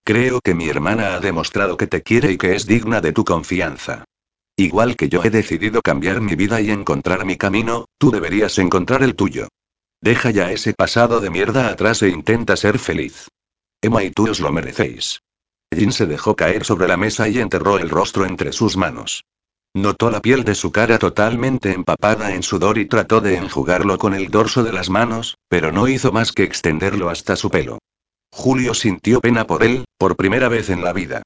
Creo 0.06 0.42
que 0.42 0.54
mi 0.54 0.68
hermana 0.68 1.16
ha 1.16 1.20
demostrado 1.22 1.78
que 1.78 1.88
te 1.88 2.04
quiere 2.04 2.32
y 2.34 2.38
que 2.38 2.56
es 2.56 2.66
digna 2.66 3.00
de 3.00 3.14
tu 3.14 3.24
confianza. 3.24 4.04
Igual 4.58 4.98
que 4.98 5.08
yo 5.08 5.24
he 5.24 5.30
decidido 5.30 5.82
cambiar 5.82 6.20
mi 6.20 6.36
vida 6.36 6.60
y 6.60 6.72
encontrar 6.72 7.26
mi 7.26 7.38
camino, 7.38 7.86
tú 7.98 8.12
deberías 8.12 8.60
encontrar 8.60 9.02
el 9.02 9.16
tuyo. 9.16 9.48
Deja 10.02 10.32
ya 10.32 10.52
ese 10.52 10.74
pasado 10.74 11.22
de 11.22 11.30
mierda 11.30 11.70
atrás 11.70 12.04
e 12.04 12.10
intenta 12.10 12.58
ser 12.58 12.80
feliz. 12.80 13.30
Emma 13.82 14.04
y 14.04 14.12
tú 14.12 14.30
os 14.30 14.42
lo 14.42 14.52
merecéis. 14.52 15.22
Jin 15.74 15.94
se 15.94 16.06
dejó 16.06 16.36
caer 16.36 16.66
sobre 16.66 16.90
la 16.90 16.98
mesa 16.98 17.30
y 17.30 17.40
enterró 17.40 17.80
el 17.80 17.90
rostro 17.90 18.26
entre 18.26 18.52
sus 18.52 18.76
manos. 18.76 19.24
Notó 19.74 20.12
la 20.12 20.22
piel 20.22 20.44
de 20.44 20.54
su 20.54 20.72
cara 20.74 21.00
totalmente 21.00 21.72
empapada 21.72 22.36
en 22.36 22.44
sudor 22.44 22.78
y 22.78 22.86
trató 22.86 23.22
de 23.22 23.38
enjugarlo 23.38 23.98
con 23.98 24.14
el 24.14 24.30
dorso 24.30 24.64
de 24.64 24.74
las 24.74 24.90
manos, 24.90 25.38
pero 25.48 25.72
no 25.72 25.88
hizo 25.88 26.12
más 26.12 26.34
que 26.34 26.44
extenderlo 26.44 27.10
hasta 27.10 27.38
su 27.38 27.50
pelo. 27.50 27.80
Julio 28.36 28.74
sintió 28.74 29.22
pena 29.22 29.46
por 29.46 29.64
él, 29.64 29.86
por 30.00 30.16
primera 30.16 30.50
vez 30.50 30.72
en 30.72 30.84
la 30.84 30.92
vida. 30.92 31.22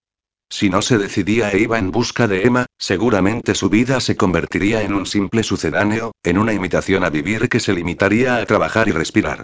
Si 0.50 0.70
no 0.70 0.82
se 0.82 0.98
decidía 0.98 1.50
e 1.52 1.60
iba 1.60 1.80
en 1.80 1.90
busca 1.90 2.28
de 2.28 2.44
Emma, 2.44 2.66
seguramente 2.78 3.56
su 3.56 3.70
vida 3.70 4.02
se 4.02 4.18
convertiría 4.18 4.82
en 4.82 4.94
un 4.94 5.06
simple 5.06 5.44
sucedáneo, 5.44 6.12
en 6.22 6.38
una 6.38 6.52
imitación 6.52 7.06
a 7.06 7.10
vivir 7.10 7.48
que 7.48 7.62
se 7.62 7.72
limitaría 7.72 8.36
a 8.36 8.46
trabajar 8.46 8.90
y 8.90 8.92
respirar. 8.92 9.44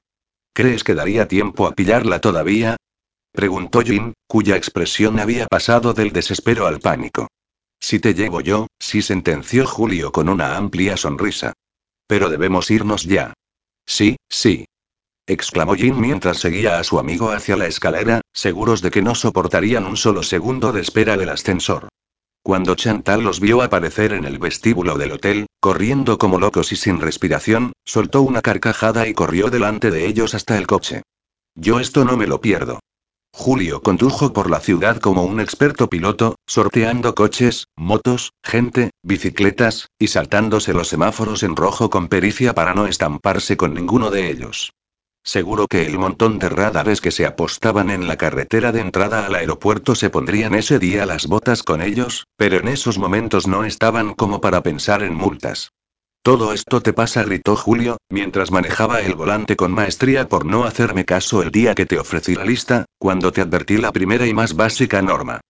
¿Crees 0.53 0.83
que 0.83 0.93
daría 0.93 1.29
tiempo 1.29 1.65
a 1.65 1.73
pillarla 1.73 2.19
todavía? 2.19 2.75
Preguntó 3.31 3.81
Jim, 3.81 4.11
cuya 4.27 4.57
expresión 4.57 5.19
había 5.21 5.47
pasado 5.47 5.93
del 5.93 6.11
desespero 6.11 6.67
al 6.67 6.81
pánico. 6.81 7.29
Si 7.79 7.99
te 7.99 8.13
llevo 8.13 8.41
yo, 8.41 8.67
sí 8.77 9.01
sentenció 9.01 9.65
Julio 9.65 10.11
con 10.11 10.27
una 10.27 10.57
amplia 10.57 10.97
sonrisa. 10.97 11.53
Pero 12.07 12.29
debemos 12.29 12.69
irnos 12.69 13.03
ya. 13.03 13.33
Sí, 13.85 14.17
sí. 14.29 14.65
Exclamó 15.27 15.75
Jin 15.75 15.99
mientras 15.99 16.37
seguía 16.37 16.79
a 16.79 16.83
su 16.83 16.99
amigo 16.99 17.31
hacia 17.31 17.55
la 17.57 17.67
escalera, 17.67 18.21
seguros 18.33 18.81
de 18.81 18.91
que 18.91 19.01
no 19.01 19.15
soportarían 19.15 19.85
un 19.85 19.97
solo 19.97 20.23
segundo 20.23 20.71
de 20.71 20.81
espera 20.81 21.17
del 21.17 21.29
ascensor. 21.29 21.89
Cuando 22.43 22.75
Chantal 22.75 23.23
los 23.23 23.39
vio 23.39 23.61
aparecer 23.61 24.11
en 24.11 24.25
el 24.25 24.37
vestíbulo 24.37 24.97
del 24.97 25.13
hotel, 25.13 25.45
corriendo 25.61 26.17
como 26.17 26.39
locos 26.39 26.73
y 26.73 26.75
sin 26.75 26.99
respiración, 26.99 27.71
soltó 27.85 28.21
una 28.21 28.41
carcajada 28.41 29.07
y 29.07 29.13
corrió 29.13 29.49
delante 29.49 29.91
de 29.91 30.07
ellos 30.07 30.35
hasta 30.35 30.57
el 30.57 30.67
coche. 30.67 31.03
Yo 31.55 31.79
esto 31.79 32.03
no 32.03 32.17
me 32.17 32.27
lo 32.27 32.41
pierdo. 32.41 32.79
Julio 33.31 33.81
condujo 33.81 34.33
por 34.33 34.49
la 34.49 34.59
ciudad 34.59 34.97
como 34.97 35.23
un 35.23 35.39
experto 35.39 35.89
piloto, 35.89 36.35
sorteando 36.45 37.15
coches, 37.15 37.65
motos, 37.77 38.31
gente, 38.43 38.91
bicicletas, 39.01 39.87
y 39.97 40.07
saltándose 40.07 40.73
los 40.73 40.89
semáforos 40.89 41.43
en 41.43 41.55
rojo 41.55 41.89
con 41.89 42.09
pericia 42.09 42.53
para 42.53 42.73
no 42.73 42.87
estamparse 42.87 43.55
con 43.55 43.73
ninguno 43.73 44.11
de 44.11 44.29
ellos. 44.29 44.73
Seguro 45.25 45.67
que 45.67 45.85
el 45.85 45.97
montón 45.97 46.37
de 46.37 46.49
radares 46.49 46.99
que 46.99 47.11
se 47.11 47.25
apostaban 47.25 47.89
en 47.89 48.07
la 48.07 48.17
carretera 48.17 48.73
de 48.73 48.81
entrada 48.81 49.25
al 49.25 49.35
aeropuerto 49.35 49.95
se 49.95 50.09
pondrían 50.09 50.53
ese 50.53 50.79
día 50.79 51.05
las 51.05 51.27
botas 51.27 51.63
con 51.63 51.81
ellos, 51.81 52.27
pero 52.35 52.57
en 52.57 52.67
esos 52.67 52.97
momentos 52.97 53.47
no 53.47 53.63
estaban 53.63 54.13
como 54.15 54.41
para 54.41 54.61
pensar 54.61 55.01
en 55.01 55.15
multas. 55.15 55.71
Todo 56.23 56.53
esto 56.53 56.81
te 56.81 56.93
pasa, 56.93 57.23
gritó 57.23 57.55
Julio, 57.55 57.97
mientras 58.09 58.51
manejaba 58.51 59.01
el 59.01 59.15
volante 59.15 59.55
con 59.55 59.71
maestría 59.71 60.27
por 60.27 60.45
no 60.45 60.65
hacerme 60.65 61.05
caso 61.05 61.41
el 61.41 61.51
día 61.51 61.73
que 61.73 61.85
te 61.85 61.99
ofrecí 61.99 62.35
la 62.35 62.45
lista, 62.45 62.85
cuando 62.97 63.31
te 63.31 63.41
advertí 63.41 63.77
la 63.77 63.91
primera 63.91 64.25
y 64.25 64.33
más 64.33 64.55
básica 64.55 65.01
norma. 65.01 65.41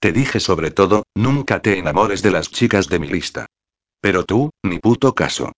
Te 0.00 0.12
dije 0.12 0.40
sobre 0.40 0.70
todo, 0.70 1.04
nunca 1.14 1.60
te 1.60 1.78
enamores 1.78 2.22
de 2.22 2.30
las 2.30 2.50
chicas 2.50 2.88
de 2.88 2.98
mi 2.98 3.08
lista. 3.08 3.46
Pero 4.00 4.24
tú, 4.24 4.50
ni 4.62 4.78
puto 4.78 5.14
caso. 5.14 5.52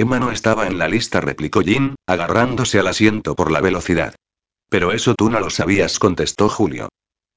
Emma 0.00 0.18
no 0.18 0.30
estaba 0.30 0.66
en 0.66 0.78
la 0.78 0.88
lista, 0.88 1.20
replicó 1.20 1.60
Jin, 1.60 1.94
agarrándose 2.06 2.78
al 2.78 2.86
asiento 2.86 3.36
por 3.36 3.52
la 3.52 3.60
velocidad. 3.60 4.14
Pero 4.70 4.92
eso 4.92 5.14
tú 5.14 5.28
no 5.28 5.40
lo 5.40 5.50
sabías, 5.50 5.98
contestó 5.98 6.48
Julio. 6.48 6.88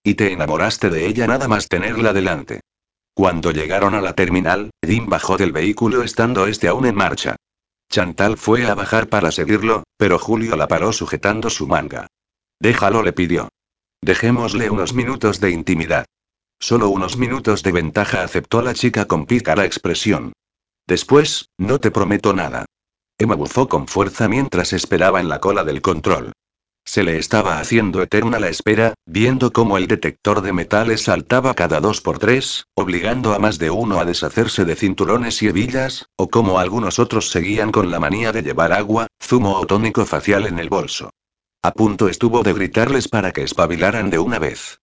Y 0.02 0.14
te 0.14 0.32
enamoraste 0.32 0.90
de 0.90 1.06
ella 1.08 1.28
nada 1.28 1.50
más 1.50 1.68
tenerla 1.68 2.14
delante. 2.14 2.62
Cuando 3.14 3.52
llegaron 3.52 3.96
a 3.96 4.02
la 4.02 4.16
terminal, 4.16 4.70
Jim 4.82 5.08
bajó 5.10 5.36
del 5.36 5.52
vehículo 5.52 6.04
estando 6.04 6.48
este 6.48 6.70
aún 6.70 6.86
en 6.86 6.96
marcha. 6.96 7.36
Chantal 7.92 8.38
fue 8.38 8.66
a 8.66 8.76
bajar 8.76 9.10
para 9.10 9.34
seguirlo, 9.34 9.84
pero 9.98 10.18
Julio 10.18 10.56
la 10.56 10.70
paró 10.70 10.94
sujetando 10.94 11.50
su 11.50 11.68
manga. 11.68 12.08
Déjalo, 12.62 13.04
le 13.04 13.12
pidió. 13.12 13.50
Dejémosle 14.02 14.70
unos 14.70 14.94
minutos 14.94 15.42
de 15.42 15.52
intimidad. 15.52 16.06
Solo 16.62 16.88
unos 16.88 17.18
minutos 17.18 17.62
de 17.62 17.74
ventaja, 17.74 18.24
aceptó 18.24 18.62
la 18.62 18.74
chica 18.74 19.06
con 19.06 19.26
pícara 19.26 19.66
expresión. 19.66 20.32
Después, 20.88 21.50
no 21.58 21.80
te 21.80 21.92
prometo 21.92 22.34
nada. 22.34 22.66
Emma 23.18 23.36
bufó 23.36 23.68
con 23.70 23.88
fuerza 23.88 24.28
mientras 24.28 24.74
esperaba 24.74 25.20
en 25.20 25.30
la 25.30 25.40
cola 25.40 25.64
del 25.64 25.82
control. 25.82 26.34
Se 26.86 27.04
le 27.04 27.18
estaba 27.18 27.60
haciendo 27.60 28.02
eterna 28.02 28.40
la 28.40 28.50
espera, 28.50 28.94
viendo 29.06 29.54
cómo 29.54 29.78
el 29.78 29.88
detector 29.88 30.42
de 30.42 30.52
metales 30.52 31.04
saltaba 31.04 31.54
cada 31.54 31.80
dos 31.80 32.02
por 32.02 32.20
tres, 32.20 32.66
obligando 32.76 33.34
a 33.34 33.40
más 33.40 33.58
de 33.58 33.70
uno 33.70 34.00
a 34.00 34.06
deshacerse 34.06 34.66
de 34.66 34.76
cinturones 34.76 35.42
y 35.42 35.48
hebillas, 35.48 36.08
o 36.18 36.30
como 36.30 36.60
algunos 36.60 37.00
otros 37.00 37.30
seguían 37.30 37.72
con 37.72 37.90
la 37.90 38.02
manía 38.02 38.34
de 38.34 38.44
llevar 38.44 38.74
agua, 38.74 39.08
zumo 39.24 39.58
o 39.58 39.66
tónico 39.66 40.06
facial 40.06 40.46
en 40.46 40.60
el 40.60 40.68
bolso. 40.68 41.12
A 41.62 41.72
punto 41.72 42.10
estuvo 42.10 42.44
de 42.44 42.52
gritarles 42.52 43.08
para 43.08 43.32
que 43.32 43.44
espabilaran 43.44 44.10
de 44.10 44.20
una 44.20 44.38
vez. 44.38 44.82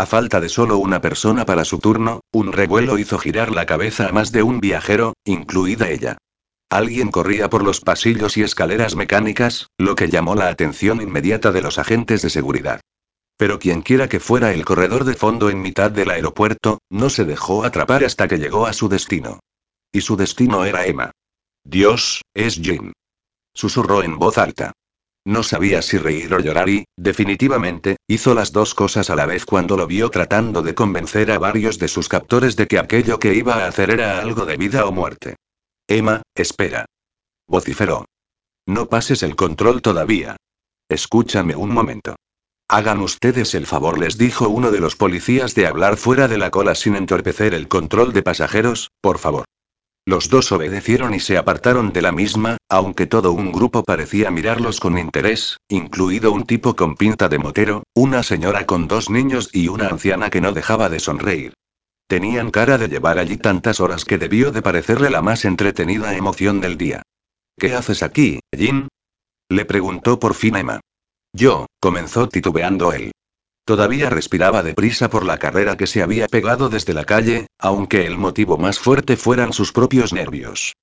A 0.00 0.06
falta 0.06 0.40
de 0.40 0.48
solo 0.48 0.78
una 0.78 1.02
persona 1.02 1.44
para 1.44 1.66
su 1.66 1.78
turno, 1.78 2.22
un 2.32 2.54
revuelo 2.54 2.96
hizo 2.96 3.18
girar 3.18 3.52
la 3.52 3.66
cabeza 3.66 4.08
a 4.08 4.12
más 4.12 4.32
de 4.32 4.42
un 4.42 4.58
viajero, 4.58 5.12
incluida 5.26 5.90
ella. 5.90 6.16
Alguien 6.70 7.10
corría 7.10 7.50
por 7.50 7.62
los 7.62 7.82
pasillos 7.82 8.38
y 8.38 8.42
escaleras 8.42 8.96
mecánicas, 8.96 9.66
lo 9.76 9.96
que 9.96 10.08
llamó 10.08 10.34
la 10.36 10.48
atención 10.48 11.02
inmediata 11.02 11.52
de 11.52 11.60
los 11.60 11.78
agentes 11.78 12.22
de 12.22 12.30
seguridad. 12.30 12.80
Pero 13.36 13.58
quienquiera 13.58 14.08
que 14.08 14.20
fuera 14.20 14.54
el 14.54 14.64
corredor 14.64 15.04
de 15.04 15.12
fondo 15.12 15.50
en 15.50 15.60
mitad 15.60 15.90
del 15.90 16.12
aeropuerto, 16.12 16.78
no 16.88 17.10
se 17.10 17.26
dejó 17.26 17.64
atrapar 17.64 18.02
hasta 18.02 18.26
que 18.26 18.38
llegó 18.38 18.66
a 18.66 18.72
su 18.72 18.88
destino. 18.88 19.40
Y 19.92 20.00
su 20.00 20.16
destino 20.16 20.64
era 20.64 20.86
Emma. 20.86 21.10
Dios, 21.62 22.22
es 22.32 22.54
Jim. 22.54 22.92
Susurró 23.52 24.02
en 24.02 24.18
voz 24.18 24.38
alta. 24.38 24.72
No 25.24 25.42
sabía 25.42 25.82
si 25.82 25.98
reír 25.98 26.32
o 26.32 26.40
llorar 26.40 26.68
y, 26.68 26.86
definitivamente, 26.96 27.96
hizo 28.06 28.34
las 28.34 28.52
dos 28.52 28.74
cosas 28.74 29.10
a 29.10 29.16
la 29.16 29.26
vez 29.26 29.44
cuando 29.44 29.76
lo 29.76 29.86
vio 29.86 30.08
tratando 30.08 30.62
de 30.62 30.74
convencer 30.74 31.30
a 31.30 31.38
varios 31.38 31.78
de 31.78 31.88
sus 31.88 32.08
captores 32.08 32.56
de 32.56 32.66
que 32.66 32.78
aquello 32.78 33.18
que 33.18 33.34
iba 33.34 33.54
a 33.54 33.66
hacer 33.66 33.90
era 33.90 34.20
algo 34.20 34.46
de 34.46 34.56
vida 34.56 34.86
o 34.86 34.92
muerte. 34.92 35.36
Emma, 35.86 36.22
espera. 36.34 36.86
Vociferó. 37.46 38.06
No 38.66 38.88
pases 38.88 39.22
el 39.22 39.36
control 39.36 39.82
todavía. 39.82 40.36
Escúchame 40.88 41.54
un 41.54 41.70
momento. 41.70 42.16
Hagan 42.68 43.00
ustedes 43.00 43.54
el 43.54 43.66
favor, 43.66 43.98
les 43.98 44.16
dijo 44.16 44.48
uno 44.48 44.70
de 44.70 44.80
los 44.80 44.94
policías 44.94 45.54
de 45.54 45.66
hablar 45.66 45.96
fuera 45.96 46.28
de 46.28 46.38
la 46.38 46.50
cola 46.50 46.74
sin 46.74 46.94
entorpecer 46.94 47.52
el 47.52 47.68
control 47.68 48.12
de 48.12 48.22
pasajeros, 48.22 48.90
por 49.00 49.18
favor. 49.18 49.44
Los 50.06 50.28
dos 50.28 50.50
obedecieron 50.50 51.14
y 51.14 51.20
se 51.20 51.36
apartaron 51.36 51.92
de 51.92 52.02
la 52.02 52.12
misma, 52.12 52.56
aunque 52.68 53.06
todo 53.06 53.32
un 53.32 53.52
grupo 53.52 53.84
parecía 53.84 54.30
mirarlos 54.30 54.80
con 54.80 54.98
interés, 54.98 55.58
incluido 55.68 56.32
un 56.32 56.44
tipo 56.46 56.74
con 56.74 56.96
pinta 56.96 57.28
de 57.28 57.38
motero, 57.38 57.82
una 57.94 58.22
señora 58.22 58.66
con 58.66 58.88
dos 58.88 59.10
niños 59.10 59.50
y 59.52 59.68
una 59.68 59.88
anciana 59.88 60.30
que 60.30 60.40
no 60.40 60.52
dejaba 60.52 60.88
de 60.88 61.00
sonreír. 61.00 61.54
Tenían 62.08 62.50
cara 62.50 62.76
de 62.76 62.88
llevar 62.88 63.18
allí 63.18 63.36
tantas 63.36 63.78
horas 63.78 64.04
que 64.04 64.18
debió 64.18 64.50
de 64.50 64.62
parecerle 64.62 65.10
la 65.10 65.22
más 65.22 65.44
entretenida 65.44 66.16
emoción 66.16 66.60
del 66.60 66.76
día. 66.76 67.02
¿Qué 67.56 67.74
haces 67.74 68.02
aquí, 68.02 68.40
Jin? 68.56 68.88
Le 69.48 69.64
preguntó 69.64 70.18
por 70.18 70.34
fin 70.34 70.56
Emma. 70.56 70.80
Yo, 71.32 71.66
comenzó 71.80 72.28
titubeando 72.28 72.92
él. 72.92 73.12
Todavía 73.70 74.10
respiraba 74.10 74.64
deprisa 74.64 75.10
por 75.10 75.24
la 75.24 75.38
carrera 75.38 75.76
que 75.76 75.86
se 75.86 76.02
había 76.02 76.26
pegado 76.26 76.70
desde 76.70 76.92
la 76.92 77.04
calle, 77.04 77.46
aunque 77.56 78.04
el 78.04 78.18
motivo 78.18 78.58
más 78.58 78.80
fuerte 78.80 79.16
fueran 79.16 79.52
sus 79.52 79.70
propios 79.70 80.12
nervios. 80.12 80.74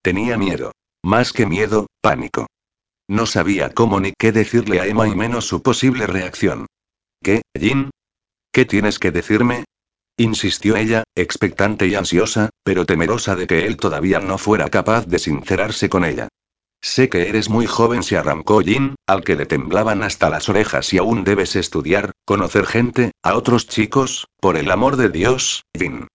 Tenía 0.00 0.38
miedo. 0.38 0.70
Más 1.02 1.32
que 1.32 1.44
miedo, 1.44 1.88
pánico. 2.00 2.46
No 3.08 3.26
sabía 3.26 3.74
cómo 3.74 3.98
ni 3.98 4.12
qué 4.16 4.30
decirle 4.30 4.78
a 4.78 4.86
Emma 4.86 5.08
y 5.08 5.16
menos 5.16 5.48
su 5.48 5.60
posible 5.60 6.06
reacción. 6.06 6.66
¿Qué, 7.20 7.42
Jin? 7.58 7.90
¿Qué 8.52 8.64
tienes 8.64 9.00
que 9.00 9.10
decirme? 9.10 9.64
Insistió 10.16 10.76
ella, 10.76 11.02
expectante 11.16 11.88
y 11.88 11.96
ansiosa, 11.96 12.50
pero 12.62 12.86
temerosa 12.86 13.34
de 13.34 13.48
que 13.48 13.66
él 13.66 13.76
todavía 13.76 14.20
no 14.20 14.38
fuera 14.38 14.68
capaz 14.68 15.04
de 15.08 15.18
sincerarse 15.18 15.88
con 15.88 16.04
ella. 16.04 16.28
Sé 16.80 17.08
que 17.08 17.28
eres 17.28 17.48
muy 17.48 17.66
joven, 17.66 18.02
se 18.02 18.16
arrancó 18.16 18.60
Jin, 18.60 18.94
al 19.06 19.24
que 19.24 19.36
le 19.36 19.46
temblaban 19.46 20.02
hasta 20.02 20.30
las 20.30 20.48
orejas 20.48 20.92
y 20.92 20.98
aún 20.98 21.24
debes 21.24 21.56
estudiar, 21.56 22.12
conocer 22.24 22.66
gente, 22.66 23.12
a 23.22 23.34
otros 23.36 23.66
chicos, 23.66 24.26
por 24.40 24.56
el 24.56 24.70
amor 24.70 24.96
de 24.96 25.08
Dios, 25.08 25.64
Jin. 25.76 26.06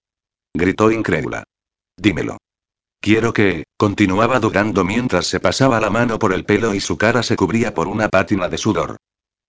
Gritó 0.53 0.91
incrédula. 0.91 1.43
Dímelo. 1.97 2.37
Quiero 3.01 3.33
que, 3.33 3.63
continuaba 3.77 4.39
dudando 4.39 4.83
mientras 4.83 5.25
se 5.25 5.39
pasaba 5.39 5.81
la 5.81 5.89
mano 5.89 6.19
por 6.19 6.33
el 6.33 6.45
pelo 6.45 6.75
y 6.75 6.79
su 6.79 6.97
cara 6.97 7.23
se 7.23 7.35
cubría 7.35 7.73
por 7.73 7.87
una 7.87 8.09
pátina 8.09 8.47
de 8.47 8.57
sudor. 8.57 8.97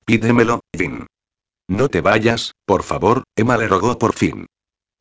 Pídemelo, 0.06 0.60
Jin. 0.76 1.06
No 1.68 1.88
te 1.88 2.00
vayas, 2.00 2.52
por 2.64 2.82
favor, 2.82 3.24
Emma 3.36 3.56
le 3.56 3.68
rogó 3.68 3.98
por 3.98 4.14
fin. 4.14 4.46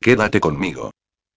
Quédate 0.00 0.40
conmigo. 0.40 0.90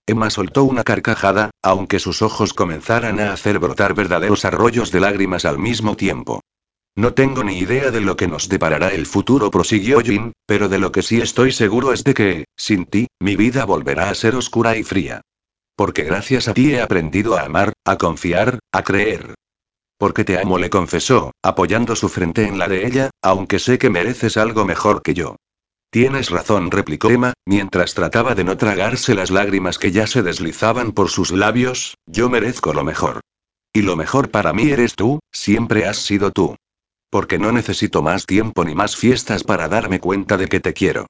Emma 0.08 0.30
soltó 0.30 0.64
una 0.66 0.84
carcajada, 0.84 1.50
aunque 1.64 2.00
sus 2.00 2.22
ojos 2.22 2.54
comenzaran 2.54 3.20
a 3.20 3.34
hacer 3.34 3.58
brotar 3.58 3.96
verdaderos 3.96 4.46
arroyos 4.46 4.92
de 4.92 5.00
lágrimas 5.00 5.46
al 5.46 5.58
mismo 5.58 5.98
tiempo. 5.98 6.42
No 6.96 7.14
tengo 7.14 7.44
ni 7.44 7.58
idea 7.58 7.90
de 7.90 8.02
lo 8.02 8.16
que 8.16 8.28
nos 8.28 8.48
deparará 8.48 8.90
el 8.90 9.08
futuro, 9.08 9.50
prosiguió 9.50 10.02
Jin, 10.02 10.34
pero 10.46 10.70
de 10.70 10.80
lo 10.80 10.92
que 10.92 11.02
sí 11.02 11.20
estoy 11.20 11.52
seguro 11.52 11.92
es 11.92 12.04
de 12.04 12.14
que, 12.14 12.46
sin 12.56 12.86
ti, 12.86 13.08
mi 13.20 13.36
vida 13.36 13.66
volverá 13.66 14.10
a 14.10 14.16
ser 14.16 14.36
oscura 14.36 14.78
y 14.78 14.84
fría. 14.84 15.22
Porque 15.76 16.04
gracias 16.04 16.48
a 16.48 16.54
ti 16.54 16.74
he 16.74 16.82
aprendido 16.82 17.36
a 17.36 17.42
amar, 17.42 17.74
a 17.84 17.98
confiar, 17.98 18.60
a 18.72 18.84
creer. 18.84 19.34
Porque 19.98 20.24
te 20.24 20.40
amo, 20.40 20.58
le 20.58 20.70
confesó, 20.70 21.32
apoyando 21.42 21.96
su 21.96 22.10
frente 22.10 22.48
en 22.48 22.60
la 22.60 22.68
de 22.68 22.86
ella, 22.86 23.10
aunque 23.22 23.60
sé 23.60 23.78
que 23.78 23.90
mereces 23.90 24.38
algo 24.38 24.66
mejor 24.66 25.02
que 25.02 25.14
yo. 25.16 25.36
Tienes 25.96 26.30
razón, 26.30 26.72
replicó 26.72 27.10
Emma, 27.10 27.32
mientras 27.46 27.94
trataba 27.94 28.36
de 28.36 28.44
no 28.44 28.58
tragarse 28.58 29.16
las 29.16 29.32
lágrimas 29.32 29.80
que 29.80 29.94
ya 29.94 30.08
se 30.08 30.24
deslizaban 30.24 30.92
por 30.92 31.10
sus 31.10 31.32
labios, 31.32 31.96
yo 32.06 32.30
merezco 32.30 32.74
lo 32.74 32.84
mejor. 32.84 33.22
Y 33.72 33.82
lo 33.82 33.96
mejor 33.96 34.30
para 34.30 34.52
mí 34.52 34.70
eres 34.70 34.96
tú, 34.96 35.20
siempre 35.32 35.88
has 35.88 35.96
sido 35.96 36.32
tú. 36.32 36.58
Porque 37.10 37.40
no 37.40 37.54
necesito 37.54 38.02
más 38.02 38.26
tiempo 38.26 38.66
ni 38.66 38.76
más 38.76 38.98
fiestas 38.98 39.46
para 39.46 39.70
darme 39.70 40.02
cuenta 40.02 40.36
de 40.36 40.50
que 40.50 40.60
te 40.60 40.74
quiero. 40.74 41.08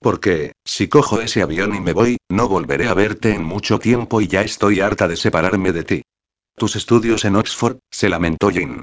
Porque, 0.00 0.50
si 0.64 0.88
cojo 0.88 1.20
ese 1.20 1.40
avión 1.40 1.72
y 1.72 1.78
me 1.78 1.92
voy, 1.92 2.16
no 2.28 2.48
volveré 2.48 2.88
a 2.88 2.94
verte 2.94 3.32
en 3.34 3.44
mucho 3.44 3.78
tiempo 3.78 4.20
y 4.20 4.26
ya 4.26 4.42
estoy 4.42 4.80
harta 4.80 5.06
de 5.06 5.14
separarme 5.14 5.70
de 5.70 5.84
ti. 5.84 6.02
Tus 6.56 6.74
estudios 6.74 7.24
en 7.24 7.36
Oxford, 7.36 7.78
se 7.88 8.08
lamentó 8.08 8.50
Jane. 8.52 8.82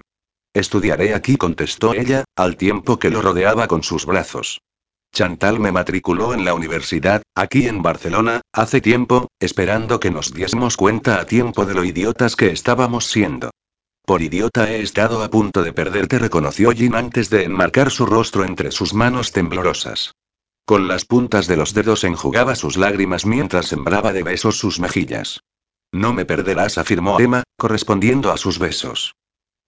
Estudiaré 0.53 1.13
aquí, 1.13 1.35
contestó 1.35 1.93
ella, 1.93 2.23
al 2.37 2.55
tiempo 2.55 2.99
que 2.99 3.09
lo 3.09 3.21
rodeaba 3.21 3.67
con 3.67 3.83
sus 3.83 4.05
brazos. 4.05 4.61
Chantal 5.13 5.59
me 5.59 5.73
matriculó 5.73 6.33
en 6.33 6.45
la 6.45 6.53
universidad, 6.53 7.21
aquí 7.35 7.67
en 7.67 7.81
Barcelona, 7.81 8.41
hace 8.53 8.79
tiempo, 8.79 9.27
esperando 9.39 9.99
que 9.99 10.09
nos 10.09 10.33
diésemos 10.33 10.77
cuenta 10.77 11.19
a 11.19 11.25
tiempo 11.25 11.65
de 11.65 11.73
lo 11.73 11.83
idiotas 11.83 12.37
que 12.37 12.51
estábamos 12.51 13.05
siendo. 13.05 13.51
Por 14.05 14.21
idiota 14.21 14.71
he 14.71 14.81
estado 14.81 15.21
a 15.21 15.29
punto 15.29 15.63
de 15.63 15.73
perderte, 15.73 16.17
reconoció 16.17 16.71
Jin 16.71 16.95
antes 16.95 17.29
de 17.29 17.43
enmarcar 17.43 17.91
su 17.91 18.05
rostro 18.05 18.45
entre 18.45 18.71
sus 18.71 18.93
manos 18.93 19.31
temblorosas. 19.31 20.13
Con 20.65 20.87
las 20.87 21.05
puntas 21.05 21.47
de 21.47 21.57
los 21.57 21.73
dedos 21.73 22.03
enjugaba 22.05 22.55
sus 22.55 22.77
lágrimas 22.77 23.25
mientras 23.25 23.67
sembraba 23.67 24.13
de 24.13 24.23
besos 24.23 24.57
sus 24.57 24.79
mejillas. 24.79 25.41
No 25.91 26.13
me 26.13 26.23
perderás, 26.23 26.77
afirmó 26.77 27.19
Emma, 27.19 27.43
correspondiendo 27.57 28.31
a 28.31 28.37
sus 28.37 28.59
besos. 28.59 29.15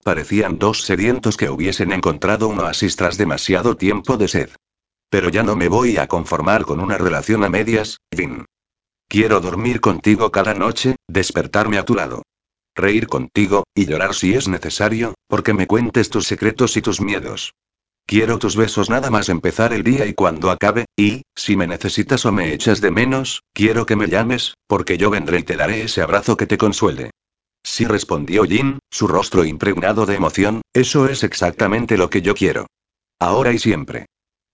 Parecían 0.04 0.58
dos 0.58 0.84
sedientos 0.84 1.36
que 1.36 1.50
hubiesen 1.50 1.92
encontrado 1.92 2.48
un 2.48 2.60
oasis 2.60 2.96
tras 2.96 3.18
demasiado 3.18 3.76
tiempo 3.76 4.18
de 4.18 4.28
sed. 4.30 4.50
Pero 5.14 5.30
ya 5.30 5.44
no 5.44 5.56
me 5.56 5.68
voy 5.68 5.98
a 5.98 6.08
conformar 6.08 6.66
con 6.66 6.80
una 6.80 6.98
relación 6.98 7.44
a 7.44 7.50
medias, 7.50 8.00
Vin. 8.10 8.46
Quiero 9.08 9.42
dormir 9.42 9.80
contigo 9.80 10.32
cada 10.32 10.56
noche, 10.56 10.96
despertarme 11.08 11.78
a 11.78 11.86
tu 11.86 11.94
lado. 11.94 12.24
Reír 12.74 13.06
contigo, 13.06 13.64
y 13.76 13.86
llorar 13.86 14.16
si 14.16 14.34
es 14.34 14.48
necesario, 14.48 15.14
porque 15.28 15.54
me 15.54 15.68
cuentes 15.68 16.10
tus 16.10 16.26
secretos 16.26 16.78
y 16.78 16.82
tus 16.82 17.00
miedos. 17.00 17.54
Quiero 18.08 18.40
tus 18.40 18.56
besos 18.56 18.90
nada 18.90 19.12
más 19.12 19.30
empezar 19.30 19.72
el 19.72 19.84
día 19.84 20.08
y 20.08 20.16
cuando 20.16 20.50
acabe, 20.50 20.86
y, 20.98 21.22
si 21.36 21.56
me 21.56 21.68
necesitas 21.68 22.26
o 22.26 22.32
me 22.32 22.52
echas 22.52 22.82
de 22.82 22.90
menos, 22.90 23.44
quiero 23.54 23.86
que 23.86 23.96
me 23.96 24.08
llames, 24.08 24.56
porque 24.66 24.98
yo 24.98 25.12
vendré 25.12 25.42
y 25.42 25.44
te 25.44 25.58
daré 25.58 25.84
ese 25.84 26.02
abrazo 26.02 26.38
que 26.38 26.48
te 26.48 26.58
consuele. 26.58 27.12
Sí 27.64 27.86
respondió 27.86 28.46
Jin, 28.46 28.80
su 28.90 29.08
rostro 29.08 29.46
impregnado 29.46 30.08
de 30.08 30.16
emoción, 30.16 30.64
eso 30.74 31.08
es 31.08 31.24
exactamente 31.24 31.98
lo 31.98 32.10
que 32.10 32.24
yo 32.24 32.34
quiero. 32.34 32.66
Ahora 33.20 33.54
y 33.54 33.60
siempre. 33.60 34.08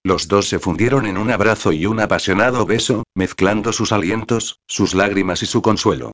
Los 0.09 0.27
dos 0.27 0.49
se 0.49 0.57
fundieron 0.57 1.05
en 1.05 1.19
un 1.19 1.29
abrazo 1.29 1.71
y 1.71 1.85
un 1.85 1.99
apasionado 1.99 2.65
beso, 2.65 3.03
mezclando 3.13 3.71
sus 3.71 3.91
alientos, 3.91 4.59
sus 4.67 4.95
lágrimas 4.95 5.43
y 5.43 5.45
su 5.45 5.61
consuelo. 5.61 6.13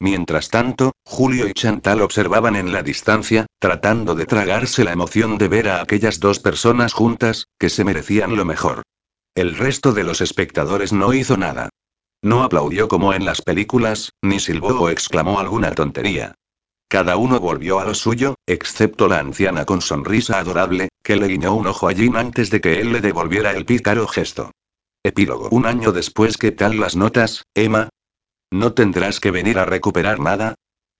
Mientras 0.00 0.48
tanto, 0.48 0.92
Julio 1.04 1.46
y 1.46 1.52
Chantal 1.52 2.00
observaban 2.00 2.56
en 2.56 2.72
la 2.72 2.82
distancia, 2.82 3.44
tratando 3.58 4.14
de 4.14 4.24
tragarse 4.24 4.82
la 4.82 4.92
emoción 4.92 5.36
de 5.36 5.48
ver 5.48 5.68
a 5.68 5.82
aquellas 5.82 6.20
dos 6.20 6.38
personas 6.38 6.94
juntas, 6.94 7.48
que 7.58 7.68
se 7.68 7.84
merecían 7.84 8.34
lo 8.34 8.46
mejor. 8.46 8.80
El 9.34 9.58
resto 9.58 9.92
de 9.92 10.04
los 10.04 10.22
espectadores 10.22 10.94
no 10.94 11.12
hizo 11.12 11.36
nada. 11.36 11.68
No 12.22 12.44
aplaudió 12.44 12.88
como 12.88 13.12
en 13.12 13.26
las 13.26 13.42
películas, 13.42 14.12
ni 14.22 14.40
silbó 14.40 14.68
o 14.68 14.88
exclamó 14.88 15.38
alguna 15.38 15.72
tontería. 15.72 16.34
Cada 16.88 17.16
uno 17.16 17.40
volvió 17.40 17.80
a 17.80 17.84
lo 17.84 17.94
suyo, 17.94 18.36
excepto 18.46 19.08
la 19.08 19.18
anciana 19.18 19.64
con 19.64 19.80
sonrisa 19.80 20.38
adorable, 20.38 20.88
que 21.02 21.16
le 21.16 21.26
guiñó 21.26 21.54
un 21.54 21.66
ojo 21.66 21.88
a 21.88 21.94
Jim 21.94 22.16
antes 22.16 22.50
de 22.50 22.60
que 22.60 22.80
él 22.80 22.92
le 22.92 23.00
devolviera 23.00 23.50
el 23.52 23.64
pícaro 23.64 24.06
gesto. 24.06 24.52
Epílogo. 25.02 25.48
Un 25.50 25.66
año 25.66 25.92
después, 25.92 26.38
¿qué 26.38 26.52
tal 26.52 26.78
las 26.78 26.96
notas, 26.96 27.44
Emma? 27.54 27.88
¿No 28.50 28.72
tendrás 28.72 29.20
que 29.20 29.30
venir 29.30 29.58
a 29.58 29.64
recuperar 29.64 30.20
nada? 30.20 30.54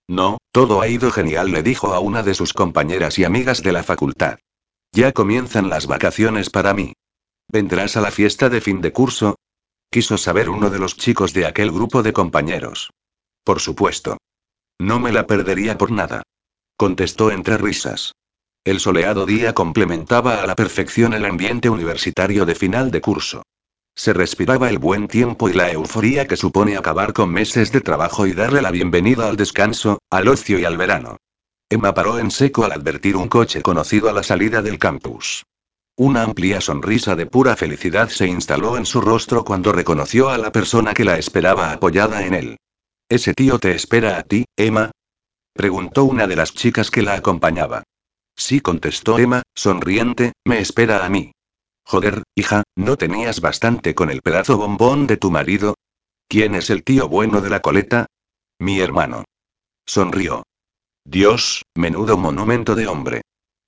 No, 0.08 0.38
todo 0.52 0.80
ha 0.80 0.88
ido 0.88 1.10
genial, 1.10 1.52
le 1.52 1.62
dijo 1.62 1.94
a 1.94 2.00
una 2.00 2.22
de 2.22 2.34
sus 2.34 2.52
compañeras 2.52 3.18
y 3.18 3.24
amigas 3.24 3.62
de 3.62 3.72
la 3.72 3.82
facultad. 3.82 4.38
Ya 4.92 5.12
comienzan 5.12 5.70
las 5.70 5.86
vacaciones 5.86 6.50
para 6.50 6.74
mí. 6.74 6.92
¿Vendrás 7.48 7.96
a 7.96 8.00
la 8.00 8.10
fiesta 8.10 8.48
de 8.48 8.60
fin 8.60 8.80
de 8.80 8.92
curso? 8.92 9.36
Quiso 9.90 10.18
saber 10.18 10.50
uno 10.50 10.70
de 10.70 10.78
los 10.78 10.96
chicos 10.96 11.32
de 11.32 11.46
aquel 11.46 11.70
grupo 11.70 12.02
de 12.02 12.12
compañeros. 12.12 12.90
Por 13.44 13.60
supuesto. 13.60 14.18
No 14.80 14.98
me 15.00 15.12
la 15.12 15.26
perdería 15.26 15.78
por 15.78 15.90
nada. 15.90 16.22
Contestó 16.76 17.30
entre 17.30 17.56
risas. 17.58 18.12
El 18.64 18.80
soleado 18.80 19.26
día 19.26 19.54
complementaba 19.54 20.42
a 20.42 20.46
la 20.46 20.56
perfección 20.56 21.14
el 21.14 21.24
ambiente 21.24 21.68
universitario 21.68 22.46
de 22.46 22.54
final 22.54 22.90
de 22.90 23.00
curso. 23.00 23.42
Se 23.94 24.12
respiraba 24.12 24.70
el 24.70 24.78
buen 24.78 25.06
tiempo 25.06 25.48
y 25.48 25.52
la 25.52 25.70
euforía 25.70 26.26
que 26.26 26.36
supone 26.36 26.76
acabar 26.76 27.12
con 27.12 27.30
meses 27.30 27.70
de 27.70 27.80
trabajo 27.80 28.26
y 28.26 28.32
darle 28.32 28.60
la 28.60 28.72
bienvenida 28.72 29.28
al 29.28 29.36
descanso, 29.36 29.98
al 30.10 30.26
ocio 30.28 30.58
y 30.58 30.64
al 30.64 30.76
verano. 30.76 31.18
Emma 31.68 31.94
paró 31.94 32.18
en 32.18 32.30
seco 32.30 32.64
al 32.64 32.72
advertir 32.72 33.16
un 33.16 33.28
coche 33.28 33.62
conocido 33.62 34.08
a 34.08 34.12
la 34.12 34.22
salida 34.22 34.62
del 34.62 34.78
campus. 34.78 35.44
Una 35.96 36.22
amplia 36.22 36.60
sonrisa 36.60 37.14
de 37.14 37.26
pura 37.26 37.54
felicidad 37.54 38.08
se 38.08 38.26
instaló 38.26 38.76
en 38.76 38.84
su 38.84 39.00
rostro 39.00 39.44
cuando 39.44 39.70
reconoció 39.70 40.28
a 40.28 40.38
la 40.38 40.50
persona 40.50 40.92
que 40.92 41.04
la 41.04 41.18
esperaba 41.18 41.70
apoyada 41.70 42.26
en 42.26 42.34
él. 42.34 42.56
¿Ese 43.14 43.32
tío 43.32 43.60
te 43.60 43.70
espera 43.70 44.18
a 44.18 44.24
ti, 44.24 44.44
Emma? 44.56 44.90
preguntó 45.52 46.02
una 46.02 46.26
de 46.26 46.34
las 46.34 46.52
chicas 46.52 46.90
que 46.90 47.02
la 47.02 47.14
acompañaba. 47.14 47.84
Sí, 48.34 48.60
contestó 48.60 49.20
Emma, 49.20 49.44
sonriente, 49.54 50.32
me 50.44 50.58
espera 50.58 51.06
a 51.06 51.08
mí. 51.08 51.30
Joder, 51.86 52.24
hija, 52.34 52.64
¿no 52.74 52.96
tenías 52.96 53.40
bastante 53.40 53.94
con 53.94 54.10
el 54.10 54.20
pedazo 54.20 54.56
bombón 54.58 55.06
de 55.06 55.16
tu 55.16 55.30
marido? 55.30 55.76
¿Quién 56.26 56.56
es 56.56 56.70
el 56.70 56.82
tío 56.82 57.08
bueno 57.08 57.40
de 57.40 57.50
la 57.50 57.60
coleta? 57.60 58.06
Mi 58.58 58.80
hermano. 58.80 59.22
Sonrió. 59.86 60.42
Dios, 61.04 61.62
menudo 61.76 62.16
monumento 62.16 62.74
de 62.74 62.88
hombre. 62.88 63.22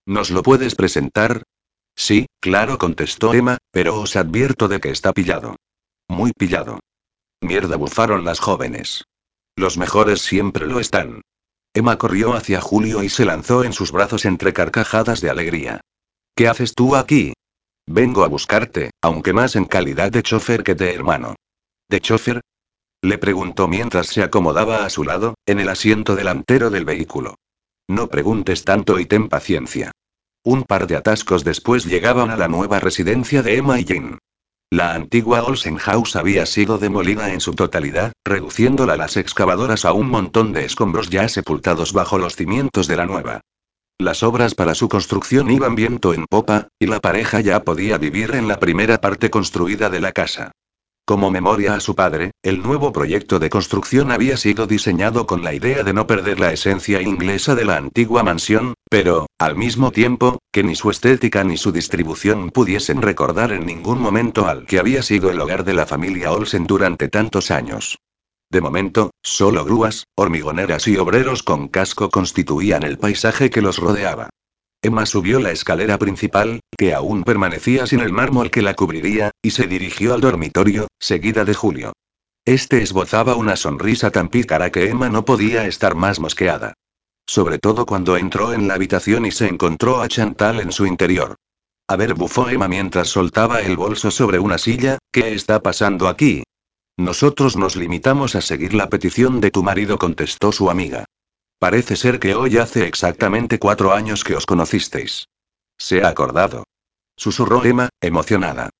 ¿Nos 0.07 0.33
lo 0.33 0.43
puedes 0.43 0.75
presentar? 0.75 1.45
Sí, 1.95 2.27
claro, 2.41 2.79
contestó 2.79 3.33
Emma, 3.33 3.59
pero 3.71 4.01
os 4.01 4.17
advierto 4.17 4.67
de 4.67 4.81
que 4.81 4.91
está 4.91 5.13
pillado. 5.13 5.55
Muy 6.09 6.33
pillado. 6.33 6.81
Mierda, 7.41 7.77
bufaron 7.77 8.25
las 8.25 8.41
jóvenes. 8.41 9.05
Los 9.57 9.79
mejores 9.79 10.21
siempre 10.21 10.67
lo 10.67 10.81
están. 10.81 11.23
Emma 11.75 11.97
corrió 11.97 12.35
hacia 12.35 12.61
Julio 12.61 13.03
y 13.03 13.09
se 13.09 13.25
lanzó 13.25 13.65
en 13.65 13.73
sus 13.73 13.91
brazos 13.91 14.27
entre 14.27 14.53
carcajadas 14.53 15.21
de 15.21 15.31
alegría. 15.31 15.81
¿Qué 16.35 16.47
haces 16.49 16.75
tú 16.75 16.95
aquí? 16.95 17.33
Vengo 17.87 18.25
a 18.25 18.29
buscarte, 18.29 18.91
aunque 19.01 19.33
más 19.33 19.57
en 19.57 19.65
calidad 19.65 20.13
de 20.13 20.23
chofer 20.23 20.63
que 20.63 20.75
de 20.75 20.95
hermano. 20.95 21.37
¿De 21.89 22.01
chofer? 22.01 22.43
Le 23.03 23.17
preguntó 23.17 23.69
mientras 23.69 24.09
se 24.09 24.23
acomodaba 24.23 24.85
a 24.85 24.91
su 24.91 25.05
lado, 25.05 25.35
en 25.47 25.61
el 25.61 25.69
asiento 25.69 26.17
delantero 26.17 26.71
del 26.71 26.85
vehículo. 26.85 27.37
No 27.89 28.09
preguntes 28.09 28.65
tanto 28.65 28.99
y 28.99 29.07
ten 29.07 29.29
paciencia. 29.29 29.93
Un 30.45 30.65
par 30.65 30.87
de 30.87 30.97
atascos 30.97 31.45
después 31.45 31.85
llegaban 31.85 32.31
a 32.31 32.37
la 32.37 32.49
nueva 32.49 32.81
residencia 32.81 33.43
de 33.43 33.57
Emma 33.57 33.81
y 33.81 33.85
Jean. 33.85 34.19
La 34.71 34.95
antigua 34.95 35.45
Olsen 35.45 35.77
House 35.77 36.17
había 36.17 36.45
sido 36.45 36.79
demolida 36.79 37.33
en 37.33 37.41
su 37.41 37.55
totalidad, 37.55 38.13
reduciéndola 38.25 38.97
las 38.97 39.17
excavadoras 39.17 39.85
a 39.85 39.93
un 39.93 40.11
montón 40.11 40.53
de 40.53 40.65
escombros 40.65 41.09
ya 41.09 41.29
sepultados 41.29 41.93
bajo 41.93 42.19
los 42.19 42.35
cimientos 42.35 42.89
de 42.89 42.97
la 42.97 43.07
nueva. 43.07 43.43
Las 43.99 44.25
obras 44.25 44.57
para 44.57 44.75
su 44.75 44.89
construcción 44.89 45.53
iban 45.53 45.77
viento 45.77 46.13
en 46.13 46.27
popa, 46.29 46.67
y 46.81 46.87
la 46.87 46.99
pareja 46.99 47.41
ya 47.41 47.63
podía 47.63 47.97
vivir 47.97 48.35
en 48.35 48.49
la 48.49 48.59
primera 48.59 49.01
parte 49.01 49.31
construida 49.31 49.89
de 49.89 50.01
la 50.01 50.11
casa. 50.11 50.51
Como 51.09 51.31
memoria 51.31 51.75
a 51.75 51.81
su 51.81 51.95
padre, 51.95 52.33
el 52.43 52.65
nuevo 52.65 52.93
proyecto 52.93 53.39
de 53.39 53.49
construcción 53.49 54.11
había 54.11 54.37
sido 54.37 54.67
diseñado 54.67 55.25
con 55.25 55.45
la 55.45 55.55
idea 55.55 55.85
de 55.85 55.93
no 55.93 56.09
perder 56.09 56.41
la 56.41 56.53
esencia 56.53 57.01
inglesa 57.01 57.55
de 57.55 57.65
la 57.65 57.77
antigua 57.77 58.25
mansión, 58.25 58.75
pero, 58.91 59.27
al 59.39 59.55
mismo 59.55 59.93
tiempo, 59.93 60.41
que 60.51 60.65
ni 60.65 60.75
su 60.75 60.91
estética 60.91 61.45
ni 61.45 61.59
su 61.59 61.71
distribución 61.71 62.51
pudiesen 62.51 63.03
recordar 63.03 63.53
en 63.53 63.67
ningún 63.67 64.01
momento 64.01 64.49
al 64.49 64.67
que 64.67 64.81
había 64.81 65.01
sido 65.01 65.31
el 65.31 65.41
hogar 65.41 65.63
de 65.63 65.75
la 65.75 65.87
familia 65.87 66.33
Olsen 66.33 66.67
durante 66.67 67.07
tantos 67.07 67.53
años. 67.53 67.99
De 68.51 68.61
momento, 68.61 69.13
solo 69.23 69.65
grúas, 69.65 70.09
hormigoneras 70.17 70.89
y 70.89 70.97
obreros 70.97 71.45
con 71.45 71.69
casco 71.69 72.11
constituían 72.11 72.83
el 72.83 72.99
paisaje 72.99 73.49
que 73.49 73.63
los 73.63 73.79
rodeaba. 73.79 74.31
Emma 74.83 75.07
subió 75.07 75.41
la 75.41 75.51
escalera 75.51 75.99
principal, 75.99 76.61
que 76.77 76.95
aún 76.95 77.25
permanecía 77.25 77.87
sin 77.87 78.01
el 78.01 78.13
mármol 78.13 78.51
que 78.51 78.63
la 78.63 78.75
cubriría, 78.75 79.31
y 79.43 79.51
se 79.51 79.67
dirigió 79.67 80.15
al 80.15 80.21
dormitorio, 80.21 80.89
seguida 81.01 81.45
de 81.45 81.55
Julio. 81.55 81.93
Este 82.45 82.83
esbozaba 82.83 83.35
una 83.35 83.57
sonrisa 83.57 84.11
tan 84.11 84.29
pícara 84.29 84.71
que 84.71 84.89
Emma 84.89 85.09
no 85.09 85.25
podía 85.25 85.67
estar 85.67 85.97
más 85.97 86.21
mosqueada. 86.21 86.75
Sobre 87.27 87.59
todo 87.59 87.87
cuando 87.87 88.17
entró 88.17 88.53
en 88.53 88.69
la 88.69 88.75
habitación 88.75 89.27
y 89.27 89.33
se 89.33 89.49
encontró 89.49 90.01
a 90.01 90.07
Chantal 90.07 90.61
en 90.61 90.71
su 90.71 90.87
interior. 90.87 91.35
A 91.89 91.97
ver, 91.97 92.15
bufó 92.15 92.49
Emma 92.49 92.69
mientras 92.69 93.09
soltaba 93.09 93.61
el 93.61 93.77
bolso 93.77 94.13
sobre 94.13 94.39
una 94.39 94.59
silla, 94.59 94.99
¿qué 95.11 95.35
está 95.35 95.61
pasando 95.61 96.07
aquí? 96.07 96.45
Nosotros 96.97 97.57
nos 97.57 97.77
limitamos 97.77 98.37
a 98.37 98.41
seguir 98.41 98.75
la 98.75 98.89
petición 98.89 99.41
de 99.41 99.51
tu 99.51 99.63
marido, 99.63 99.99
contestó 99.99 100.53
su 100.53 100.71
amiga. 100.71 101.05
Parece 101.59 101.97
ser 101.97 102.19
que 102.19 102.35
hoy 102.35 102.59
hace 102.59 102.87
exactamente 102.87 103.59
cuatro 103.59 103.95
años 103.95 104.25
que 104.25 104.37
os 104.37 104.45
conocisteis. 104.45 105.29
Se 105.79 106.03
ha 106.03 106.09
acordado. 106.09 106.65
Susurró 107.17 107.65
Emma, 107.65 107.89
emocionada. 108.01 108.71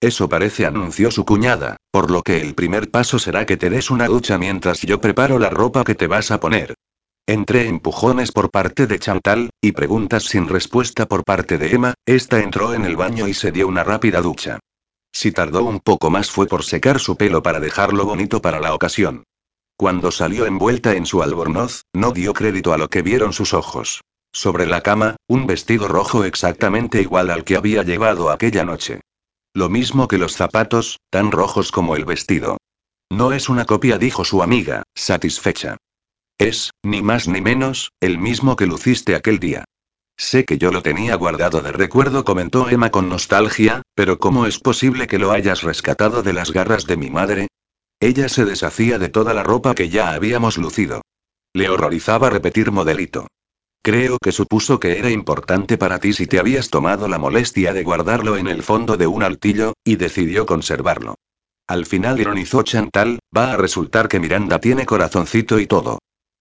Eso 0.00 0.28
parece, 0.28 0.66
anunció 0.66 1.10
su 1.10 1.24
cuñada, 1.24 1.76
por 1.90 2.10
lo 2.10 2.22
que 2.22 2.40
el 2.40 2.54
primer 2.54 2.90
paso 2.90 3.18
será 3.18 3.46
que 3.46 3.56
te 3.56 3.70
des 3.70 3.90
una 3.90 4.06
ducha 4.06 4.36
mientras 4.36 4.82
yo 4.82 5.00
preparo 5.00 5.38
la 5.38 5.48
ropa 5.48 5.84
que 5.84 5.94
te 5.94 6.08
vas 6.08 6.30
a 6.30 6.40
poner. 6.40 6.74
Entre 7.26 7.68
empujones 7.68 8.32
por 8.32 8.50
parte 8.50 8.86
de 8.86 8.98
Chantal, 8.98 9.50
y 9.62 9.72
preguntas 9.72 10.24
sin 10.24 10.48
respuesta 10.48 11.06
por 11.06 11.24
parte 11.24 11.56
de 11.56 11.74
Emma, 11.74 11.94
esta 12.04 12.40
entró 12.40 12.74
en 12.74 12.84
el 12.84 12.96
baño 12.96 13.28
y 13.28 13.34
se 13.34 13.50
dio 13.50 13.66
una 13.66 13.82
rápida 13.82 14.20
ducha. 14.20 14.58
Si 15.10 15.32
tardó 15.32 15.64
un 15.64 15.80
poco 15.80 16.10
más 16.10 16.30
fue 16.30 16.46
por 16.46 16.64
secar 16.64 16.98
su 16.98 17.16
pelo 17.16 17.42
para 17.42 17.60
dejarlo 17.60 18.04
bonito 18.04 18.42
para 18.42 18.60
la 18.60 18.74
ocasión. 18.74 19.24
Cuando 19.76 20.10
salió 20.12 20.46
envuelta 20.46 20.94
en 20.94 21.04
su 21.04 21.22
albornoz, 21.22 21.82
no 21.92 22.12
dio 22.12 22.32
crédito 22.32 22.72
a 22.72 22.78
lo 22.78 22.88
que 22.88 23.02
vieron 23.02 23.32
sus 23.32 23.54
ojos. 23.54 24.02
Sobre 24.32 24.66
la 24.66 24.82
cama, 24.82 25.16
un 25.28 25.46
vestido 25.46 25.88
rojo 25.88 26.24
exactamente 26.24 27.00
igual 27.00 27.30
al 27.30 27.44
que 27.44 27.56
había 27.56 27.82
llevado 27.82 28.30
aquella 28.30 28.64
noche. 28.64 29.00
Lo 29.52 29.68
mismo 29.68 30.08
que 30.08 30.18
los 30.18 30.34
zapatos, 30.34 30.98
tan 31.10 31.30
rojos 31.30 31.72
como 31.72 31.96
el 31.96 32.04
vestido. 32.04 32.58
No 33.10 33.32
es 33.32 33.48
una 33.48 33.64
copia, 33.64 33.98
dijo 33.98 34.24
su 34.24 34.42
amiga, 34.42 34.82
satisfecha. 34.94 35.76
Es, 36.38 36.70
ni 36.82 37.02
más 37.02 37.28
ni 37.28 37.40
menos, 37.40 37.92
el 38.00 38.18
mismo 38.18 38.56
que 38.56 38.66
luciste 38.66 39.14
aquel 39.14 39.38
día. 39.38 39.64
Sé 40.16 40.44
que 40.44 40.58
yo 40.58 40.70
lo 40.70 40.82
tenía 40.82 41.14
guardado 41.16 41.60
de 41.60 41.72
recuerdo, 41.72 42.24
comentó 42.24 42.68
Emma 42.68 42.90
con 42.90 43.08
nostalgia, 43.08 43.82
pero 43.94 44.18
¿cómo 44.18 44.46
es 44.46 44.58
posible 44.58 45.06
que 45.06 45.18
lo 45.18 45.32
hayas 45.32 45.62
rescatado 45.62 46.22
de 46.22 46.32
las 46.32 46.52
garras 46.52 46.86
de 46.86 46.96
mi 46.96 47.10
madre? 47.10 47.48
Ella 48.00 48.28
se 48.28 48.44
deshacía 48.44 48.98
de 48.98 49.08
toda 49.08 49.34
la 49.34 49.42
ropa 49.42 49.74
que 49.74 49.88
ya 49.88 50.12
habíamos 50.12 50.58
lucido. 50.58 51.02
Le 51.52 51.68
horrorizaba 51.68 52.30
repetir 52.30 52.72
modelito. 52.72 53.26
Creo 53.82 54.18
que 54.18 54.32
supuso 54.32 54.80
que 54.80 54.98
era 54.98 55.10
importante 55.10 55.76
para 55.76 55.98
ti 55.98 56.14
si 56.14 56.26
te 56.26 56.38
habías 56.38 56.70
tomado 56.70 57.06
la 57.06 57.18
molestia 57.18 57.72
de 57.72 57.82
guardarlo 57.82 58.36
en 58.36 58.48
el 58.48 58.62
fondo 58.62 58.96
de 58.96 59.06
un 59.06 59.22
altillo, 59.22 59.74
y 59.84 59.96
decidió 59.96 60.46
conservarlo. 60.46 61.16
Al 61.66 61.86
final 61.86 62.18
ironizó 62.20 62.62
Chantal, 62.62 63.18
va 63.36 63.52
a 63.52 63.56
resultar 63.56 64.08
que 64.08 64.20
Miranda 64.20 64.58
tiene 64.58 64.86
corazoncito 64.86 65.58
y 65.58 65.66
todo. 65.66 65.98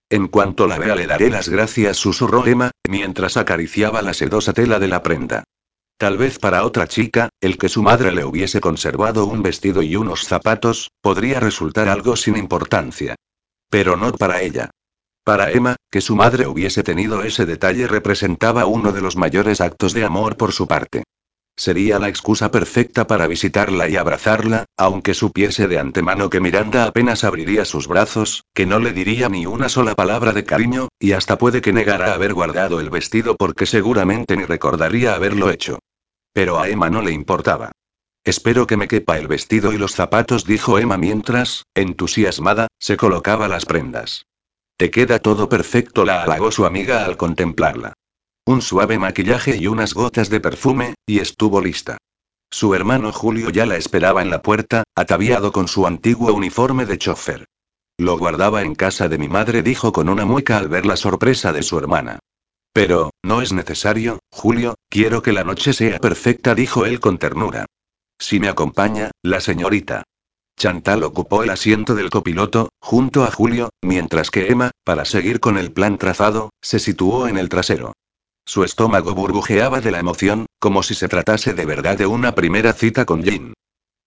En 0.10 0.28
cuanto 0.28 0.68
la 0.68 0.78
vea 0.78 0.96
le 0.96 1.08
daré 1.08 1.30
las 1.30 1.50
gracias, 1.50 1.98
susurró 1.98 2.46
Emma, 2.46 2.72
mientras 2.90 3.38
acariciaba 3.38 4.02
la 4.02 4.14
sedosa 4.14 4.54
tela 4.54 4.80
de 4.80 4.88
la 4.88 5.02
prenda. 5.02 5.44
Tal 5.98 6.18
vez 6.18 6.40
para 6.40 6.66
otra 6.66 6.88
chica, 6.88 7.30
el 7.40 7.58
que 7.58 7.70
su 7.70 7.82
madre 7.82 8.12
le 8.12 8.26
hubiese 8.26 8.60
conservado 8.60 9.26
un 9.26 9.42
vestido 9.42 9.82
y 9.82 9.96
unos 9.96 10.26
zapatos, 10.26 10.90
podría 11.02 11.40
resultar 11.40 11.88
algo 11.88 12.16
sin 12.16 12.36
importancia. 12.36 13.16
Pero 13.70 13.96
no 13.96 14.12
para 14.12 14.42
ella. 14.42 14.70
Para 15.24 15.52
Emma, 15.52 15.78
que 15.90 16.02
su 16.02 16.16
madre 16.16 16.48
hubiese 16.48 16.84
tenido 16.84 17.24
ese 17.24 17.46
detalle 17.46 17.88
representaba 17.88 18.66
uno 18.66 18.92
de 18.92 19.02
los 19.02 19.16
mayores 19.16 19.62
actos 19.62 19.94
de 19.94 20.04
amor 20.04 20.36
por 20.36 20.52
su 20.52 20.68
parte. 20.68 21.04
Sería 21.56 22.00
la 22.00 22.10
excusa 22.10 22.50
perfecta 22.50 23.06
para 23.06 23.28
visitarla 23.28 23.88
y 23.88 23.96
abrazarla, 23.96 24.66
aunque 24.76 25.14
supiese 25.14 25.68
de 25.68 25.78
antemano 25.78 26.30
que 26.30 26.40
Miranda 26.40 26.86
apenas 26.86 27.24
abriría 27.24 27.64
sus 27.64 27.88
brazos, 27.88 28.46
que 28.56 28.66
no 28.66 28.80
le 28.80 28.92
diría 28.92 29.30
ni 29.30 29.46
una 29.46 29.70
sola 29.70 29.94
palabra 29.94 30.34
de 30.34 30.46
cariño, 30.46 30.90
y 31.00 31.12
hasta 31.12 31.38
puede 31.38 31.62
que 31.62 31.72
negara 31.72 32.14
haber 32.14 32.34
guardado 32.34 32.80
el 32.80 32.90
vestido 32.90 33.36
porque 33.36 33.68
seguramente 33.68 34.36
ni 34.36 34.46
recordaría 34.46 35.14
haberlo 35.14 35.52
hecho. 35.52 35.78
Pero 36.34 36.60
a 36.60 36.70
Emma 36.70 36.90
no 36.90 37.04
le 37.04 37.12
importaba. 37.12 37.72
Espero 38.24 38.66
que 38.66 38.78
me 38.78 38.88
quepa 38.88 39.20
el 39.20 39.28
vestido 39.28 39.74
y 39.74 39.78
los 39.78 39.94
zapatos, 39.94 40.46
dijo 40.46 40.80
Emma 40.80 40.98
mientras, 40.98 41.66
entusiasmada, 41.76 42.68
se 42.80 42.98
colocaba 42.98 43.48
las 43.48 43.66
prendas. 43.66 44.26
Te 44.78 44.90
queda 44.90 45.20
todo 45.20 45.50
perfecto, 45.50 46.04
la 46.04 46.24
halagó 46.24 46.52
su 46.52 46.66
amiga 46.66 47.06
al 47.06 47.16
contemplarla. 47.16 47.94
Un 48.46 48.62
suave 48.62 49.00
maquillaje 49.00 49.56
y 49.56 49.68
unas 49.68 49.94
gotas 49.94 50.30
de 50.30 50.42
perfume, 50.42 50.96
y 51.06 51.20
estuvo 51.20 51.62
lista. 51.62 51.98
Su 52.52 52.76
hermano 52.76 53.14
Julio 53.14 53.50
ya 53.50 53.66
la 53.66 53.78
esperaba 53.78 54.22
en 54.22 54.30
la 54.30 54.42
puerta, 54.42 54.84
ataviado 54.96 55.54
con 55.54 55.70
su 55.70 55.88
antiguo 55.88 56.34
uniforme 56.34 56.86
de 56.86 56.98
chofer. 56.98 57.46
Lo 57.98 58.18
guardaba 58.18 58.62
en 58.64 58.76
casa 58.76 59.08
de 59.08 59.18
mi 59.18 59.30
madre, 59.30 59.64
dijo 59.64 59.94
con 59.94 60.10
una 60.10 60.26
mueca 60.26 60.58
al 60.58 60.68
ver 60.68 60.86
la 60.86 60.98
sorpresa 60.98 61.54
de 61.54 61.64
su 61.64 61.78
hermana. 61.78 62.20
Pero, 62.74 63.12
no 63.24 63.42
es 63.42 63.54
necesario, 63.54 64.20
Julio, 64.30 64.76
quiero 64.90 65.22
que 65.22 65.32
la 65.32 65.46
noche 65.46 65.72
sea 65.72 66.00
perfecta, 66.00 66.54
dijo 66.54 66.86
él 66.86 67.00
con 67.00 67.20
ternura. 67.20 67.66
Si 68.20 68.42
me 68.42 68.50
acompaña, 68.50 69.12
la 69.24 69.40
señorita. 69.40 70.04
Chantal 70.60 71.04
ocupó 71.04 71.44
el 71.44 71.50
asiento 71.50 71.96
del 71.96 72.10
copiloto, 72.10 72.70
junto 72.82 73.24
a 73.24 73.32
Julio, 73.32 73.70
mientras 73.82 74.32
que 74.32 74.48
Emma, 74.48 74.72
para 74.84 75.06
seguir 75.06 75.40
con 75.40 75.58
el 75.58 75.72
plan 75.72 75.98
trazado, 75.98 76.50
se 76.62 76.80
situó 76.80 77.28
en 77.30 77.38
el 77.38 77.48
trasero. 77.48 77.94
Su 78.46 78.64
estómago 78.64 79.14
burbujeaba 79.14 79.80
de 79.82 79.92
la 79.92 80.00
emoción, 80.00 80.46
como 80.60 80.84
si 80.84 80.96
se 80.96 81.08
tratase 81.08 81.54
de 81.54 81.66
verdad 81.66 81.98
de 81.98 82.06
una 82.06 82.36
primera 82.36 82.74
cita 82.74 83.06
con 83.06 83.24
Jean. 83.24 83.54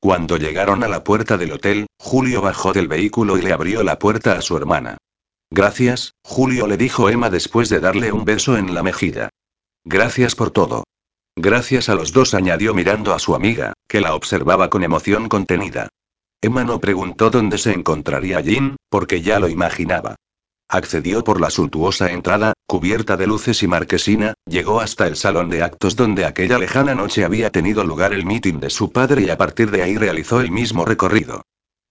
Cuando 0.01 0.37
llegaron 0.37 0.85
a 0.85 0.89
la 0.89 1.03
puerta 1.03 1.37
del 1.37 1.53
hotel, 1.53 1.87
Julio 1.99 2.43
bajó 2.43 2.73
del 2.73 2.87
vehículo 2.87 3.39
y 3.39 3.43
le 3.43 3.53
abrió 3.53 3.83
la 3.83 3.99
puerta 3.99 4.33
a 4.33 4.43
su 4.43 4.57
hermana. 4.57 4.99
Gracias, 5.51 6.13
Julio 6.23 6.67
le 6.67 6.77
dijo 6.77 7.09
Emma 7.09 7.31
después 7.31 7.69
de 7.69 7.81
darle 7.81 8.13
un 8.13 8.25
beso 8.25 8.57
en 8.57 8.75
la 8.75 8.83
mejilla. 8.83 9.31
Gracias 9.85 10.35
por 10.35 10.51
todo. 10.51 10.85
Gracias 11.35 11.89
a 11.89 11.95
los 11.95 12.13
dos, 12.13 12.35
añadió 12.35 12.75
mirando 12.75 13.15
a 13.15 13.19
su 13.19 13.35
amiga, 13.35 13.73
que 13.89 14.01
la 14.01 14.15
observaba 14.15 14.71
con 14.71 14.83
emoción 14.83 15.29
contenida. 15.29 15.89
Emma 16.43 16.65
no 16.65 16.81
preguntó 16.81 17.31
dónde 17.31 17.59
se 17.59 17.73
encontraría 17.73 18.41
Jean, 18.41 18.77
porque 18.91 19.23
ya 19.23 19.39
lo 19.41 19.49
imaginaba. 19.49 20.17
Accedió 20.69 21.23
por 21.23 21.41
la 21.41 21.51
suntuosa 21.51 22.11
entrada, 22.11 22.53
cubierta 22.67 23.17
de 23.17 23.29
luces 23.29 23.63
y 23.63 23.69
marquesina, 23.69 24.35
llegó 24.47 24.81
hasta 24.81 25.07
el 25.07 25.15
salón 25.15 25.49
de 25.49 25.63
actos 25.63 25.95
donde 25.95 26.25
aquella 26.25 26.59
lejana 26.59 26.95
noche 26.95 27.25
había 27.25 27.51
tenido 27.51 27.85
lugar 27.85 28.13
el 28.13 28.27
mitin 28.27 28.59
de 28.59 28.71
su 28.71 28.91
padre 28.91 29.23
y 29.23 29.31
a 29.31 29.39
partir 29.39 29.71
de 29.71 29.83
ahí 29.83 29.97
realizó 29.97 30.41
el 30.41 30.51
mismo 30.51 30.85
recorrido. 30.85 31.43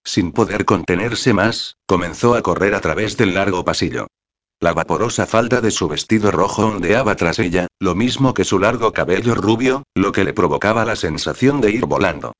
Sin 0.03 0.33
poder 0.33 0.65
contenerse 0.65 1.33
más, 1.33 1.77
comenzó 1.87 2.35
a 2.35 2.41
correr 2.41 2.75
a 2.75 2.81
través 2.81 3.15
del 3.15 3.33
largo 3.33 3.63
pasillo. 3.63 4.07
La 4.59 4.73
vaporosa 4.73 5.25
falda 5.25 5.61
de 5.61 5.71
su 5.71 5.87
vestido 5.87 6.31
rojo 6.31 6.65
ondeaba 6.65 7.15
tras 7.15 7.39
ella, 7.39 7.67
lo 7.79 7.95
mismo 7.95 8.33
que 8.33 8.43
su 8.43 8.59
largo 8.59 8.91
cabello 8.91 9.35
rubio, 9.35 9.83
lo 9.95 10.11
que 10.11 10.23
le 10.23 10.33
provocaba 10.33 10.85
la 10.85 10.95
sensación 10.95 11.61
de 11.61 11.71
ir 11.71 11.85
volando. 11.85 12.33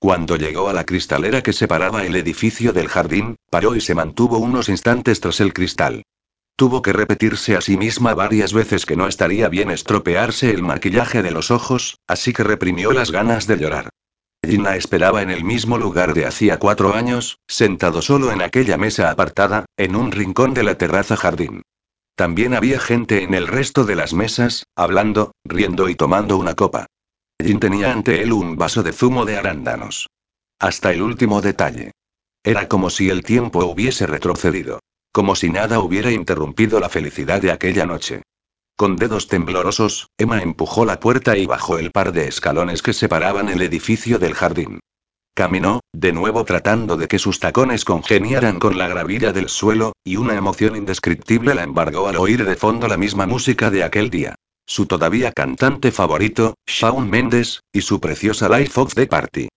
Cuando 0.00 0.36
llegó 0.36 0.68
a 0.68 0.72
la 0.72 0.84
cristalera 0.84 1.42
que 1.42 1.52
separaba 1.52 2.04
el 2.04 2.14
edificio 2.14 2.72
del 2.72 2.88
jardín, 2.88 3.36
paró 3.50 3.74
y 3.74 3.80
se 3.80 3.96
mantuvo 3.96 4.38
unos 4.38 4.68
instantes 4.68 5.20
tras 5.20 5.40
el 5.40 5.52
cristal. 5.52 6.04
Tuvo 6.54 6.82
que 6.82 6.92
repetirse 6.92 7.56
a 7.56 7.60
sí 7.60 7.76
misma 7.76 8.14
varias 8.14 8.52
veces 8.52 8.86
que 8.86 8.96
no 8.96 9.08
estaría 9.08 9.48
bien 9.48 9.70
estropearse 9.70 10.50
el 10.50 10.62
maquillaje 10.62 11.22
de 11.22 11.32
los 11.32 11.50
ojos, 11.50 11.98
así 12.06 12.32
que 12.32 12.44
reprimió 12.44 12.92
las 12.92 13.10
ganas 13.10 13.46
de 13.46 13.58
llorar. 13.58 13.90
Gina 14.44 14.76
esperaba 14.76 15.22
en 15.22 15.30
el 15.30 15.44
mismo 15.44 15.78
lugar 15.78 16.14
de 16.14 16.26
hacía 16.26 16.60
cuatro 16.60 16.94
años, 16.94 17.38
sentado 17.48 18.02
solo 18.02 18.30
en 18.30 18.40
aquella 18.40 18.76
mesa 18.76 19.10
apartada, 19.10 19.66
en 19.76 19.96
un 19.96 20.12
rincón 20.12 20.54
de 20.54 20.62
la 20.62 20.76
terraza 20.76 21.16
jardín. 21.16 21.62
También 22.14 22.54
había 22.54 22.78
gente 22.78 23.24
en 23.24 23.34
el 23.34 23.48
resto 23.48 23.84
de 23.84 23.96
las 23.96 24.12
mesas, 24.12 24.64
hablando, 24.76 25.32
riendo 25.44 25.88
y 25.88 25.96
tomando 25.96 26.36
una 26.36 26.54
copa. 26.54 26.86
Jin 27.40 27.60
tenía 27.60 27.92
ante 27.92 28.20
él 28.20 28.32
un 28.32 28.56
vaso 28.56 28.82
de 28.82 28.92
zumo 28.92 29.24
de 29.24 29.36
arándanos. 29.36 30.08
Hasta 30.58 30.92
el 30.92 31.02
último 31.02 31.40
detalle. 31.40 31.92
Era 32.42 32.66
como 32.66 32.90
si 32.90 33.10
el 33.10 33.22
tiempo 33.22 33.64
hubiese 33.64 34.08
retrocedido. 34.08 34.80
Como 35.12 35.36
si 35.36 35.48
nada 35.48 35.78
hubiera 35.78 36.10
interrumpido 36.10 36.80
la 36.80 36.88
felicidad 36.88 37.40
de 37.40 37.52
aquella 37.52 37.86
noche. 37.86 38.22
Con 38.76 38.96
dedos 38.96 39.28
temblorosos, 39.28 40.08
Emma 40.18 40.42
empujó 40.42 40.84
la 40.84 40.98
puerta 40.98 41.36
y 41.36 41.46
bajó 41.46 41.78
el 41.78 41.92
par 41.92 42.10
de 42.12 42.26
escalones 42.26 42.82
que 42.82 42.92
separaban 42.92 43.48
el 43.48 43.62
edificio 43.62 44.18
del 44.18 44.34
jardín. 44.34 44.80
Caminó, 45.34 45.80
de 45.92 46.12
nuevo 46.12 46.44
tratando 46.44 46.96
de 46.96 47.06
que 47.06 47.20
sus 47.20 47.38
tacones 47.38 47.84
congeniaran 47.84 48.58
con 48.58 48.76
la 48.76 48.88
gravilla 48.88 49.32
del 49.32 49.48
suelo, 49.48 49.92
y 50.02 50.16
una 50.16 50.34
emoción 50.34 50.74
indescriptible 50.74 51.54
la 51.54 51.62
embargó 51.62 52.08
al 52.08 52.16
oír 52.16 52.44
de 52.44 52.56
fondo 52.56 52.88
la 52.88 52.96
misma 52.96 53.26
música 53.26 53.70
de 53.70 53.84
aquel 53.84 54.10
día 54.10 54.34
su 54.68 54.86
todavía 54.86 55.32
cantante 55.32 55.90
favorito, 55.90 56.54
Shawn 56.66 57.08
Mendes, 57.08 57.62
y 57.72 57.80
su 57.80 58.00
preciosa 58.00 58.48
Life 58.48 58.78
of 58.78 58.94
the 58.94 59.06
Party. 59.06 59.48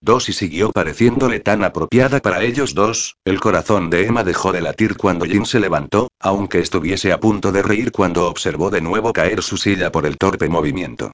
Dos 0.00 0.28
y 0.28 0.32
siguió 0.32 0.70
pareciéndole 0.70 1.40
tan 1.40 1.64
apropiada 1.64 2.20
para 2.20 2.44
ellos 2.44 2.74
dos, 2.74 3.16
el 3.24 3.40
corazón 3.40 3.90
de 3.90 4.06
Emma 4.06 4.22
dejó 4.22 4.52
de 4.52 4.60
latir 4.60 4.96
cuando 4.96 5.24
Jin 5.24 5.46
se 5.46 5.58
levantó, 5.58 6.08
aunque 6.20 6.60
estuviese 6.60 7.12
a 7.12 7.18
punto 7.18 7.50
de 7.50 7.62
reír 7.62 7.90
cuando 7.90 8.28
observó 8.28 8.70
de 8.70 8.82
nuevo 8.82 9.12
caer 9.12 9.42
su 9.42 9.56
silla 9.56 9.90
por 9.90 10.06
el 10.06 10.18
torpe 10.18 10.48
movimiento. 10.48 11.10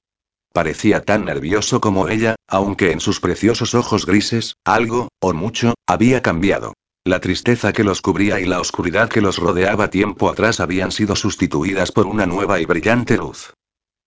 Parecía 0.52 1.00
tan 1.00 1.24
nervioso 1.24 1.80
como 1.80 2.08
ella, 2.08 2.36
aunque 2.46 2.92
en 2.92 3.00
sus 3.00 3.20
preciosos 3.20 3.74
ojos 3.74 4.04
grises, 4.04 4.56
algo, 4.64 5.08
o 5.20 5.32
mucho, 5.32 5.74
había 5.86 6.22
cambiado. 6.22 6.74
La 7.06 7.20
tristeza 7.20 7.74
que 7.74 7.84
los 7.84 8.00
cubría 8.00 8.40
y 8.40 8.46
la 8.46 8.60
oscuridad 8.60 9.10
que 9.10 9.20
los 9.20 9.36
rodeaba 9.36 9.90
tiempo 9.90 10.30
atrás 10.30 10.58
habían 10.58 10.90
sido 10.90 11.14
sustituidas 11.14 11.92
por 11.92 12.06
una 12.06 12.24
nueva 12.24 12.60
y 12.60 12.64
brillante 12.64 13.18
luz. 13.18 13.52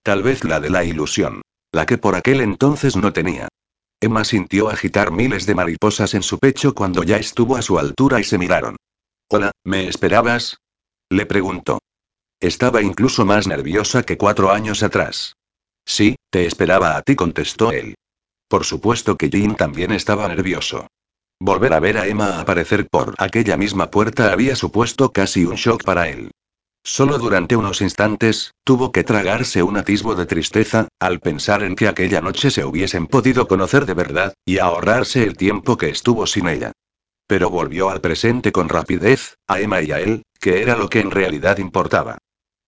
Tal 0.01 0.23
vez 0.23 0.43
la 0.43 0.59
de 0.59 0.71
la 0.71 0.83
ilusión. 0.83 1.43
La 1.71 1.85
que 1.85 1.99
por 1.99 2.15
aquel 2.15 2.41
entonces 2.41 2.95
no 2.95 3.13
tenía. 3.13 3.49
Emma 4.01 4.23
sintió 4.23 4.69
agitar 4.69 5.11
miles 5.11 5.45
de 5.45 5.53
mariposas 5.53 6.15
en 6.15 6.23
su 6.23 6.39
pecho 6.39 6.73
cuando 6.73 7.03
ya 7.03 7.17
estuvo 7.17 7.55
a 7.55 7.61
su 7.61 7.77
altura 7.77 8.19
y 8.19 8.23
se 8.23 8.39
miraron. 8.39 8.77
Hola, 9.29 9.51
¿me 9.63 9.87
esperabas? 9.87 10.57
Le 11.11 11.27
preguntó. 11.27 11.79
Estaba 12.39 12.81
incluso 12.81 13.25
más 13.25 13.45
nerviosa 13.45 14.01
que 14.01 14.17
cuatro 14.17 14.51
años 14.51 14.81
atrás. 14.81 15.35
Sí, 15.85 16.15
te 16.31 16.47
esperaba 16.47 16.97
a 16.97 17.03
ti, 17.03 17.15
contestó 17.15 17.71
él. 17.71 17.93
Por 18.47 18.65
supuesto 18.65 19.17
que 19.17 19.29
Jean 19.29 19.55
también 19.55 19.91
estaba 19.91 20.27
nervioso. 20.27 20.87
Volver 21.39 21.73
a 21.73 21.79
ver 21.79 21.97
a 21.97 22.07
Emma 22.07 22.39
aparecer 22.39 22.87
por 22.87 23.13
aquella 23.19 23.57
misma 23.57 23.91
puerta 23.91 24.31
había 24.31 24.55
supuesto 24.55 25.11
casi 25.11 25.45
un 25.45 25.55
shock 25.55 25.83
para 25.83 26.09
él. 26.09 26.31
Solo 26.83 27.19
durante 27.19 27.55
unos 27.55 27.81
instantes, 27.81 28.53
tuvo 28.63 28.91
que 28.91 29.03
tragarse 29.03 29.61
un 29.61 29.77
atisbo 29.77 30.15
de 30.15 30.25
tristeza, 30.25 30.87
al 30.99 31.19
pensar 31.19 31.61
en 31.63 31.75
que 31.75 31.87
aquella 31.87 32.21
noche 32.21 32.49
se 32.49 32.65
hubiesen 32.65 33.07
podido 33.07 33.47
conocer 33.47 33.85
de 33.85 33.93
verdad, 33.93 34.33
y 34.45 34.57
ahorrarse 34.57 35.23
el 35.23 35.35
tiempo 35.37 35.77
que 35.77 35.89
estuvo 35.89 36.25
sin 36.25 36.47
ella. 36.47 36.71
Pero 37.27 37.49
volvió 37.49 37.89
al 37.89 38.01
presente 38.01 38.51
con 38.51 38.69
rapidez, 38.69 39.35
a 39.47 39.59
Emma 39.59 39.81
y 39.81 39.91
a 39.91 39.99
él, 39.99 40.23
que 40.39 40.61
era 40.61 40.75
lo 40.75 40.89
que 40.89 41.01
en 41.01 41.11
realidad 41.11 41.57
importaba. 41.57 42.17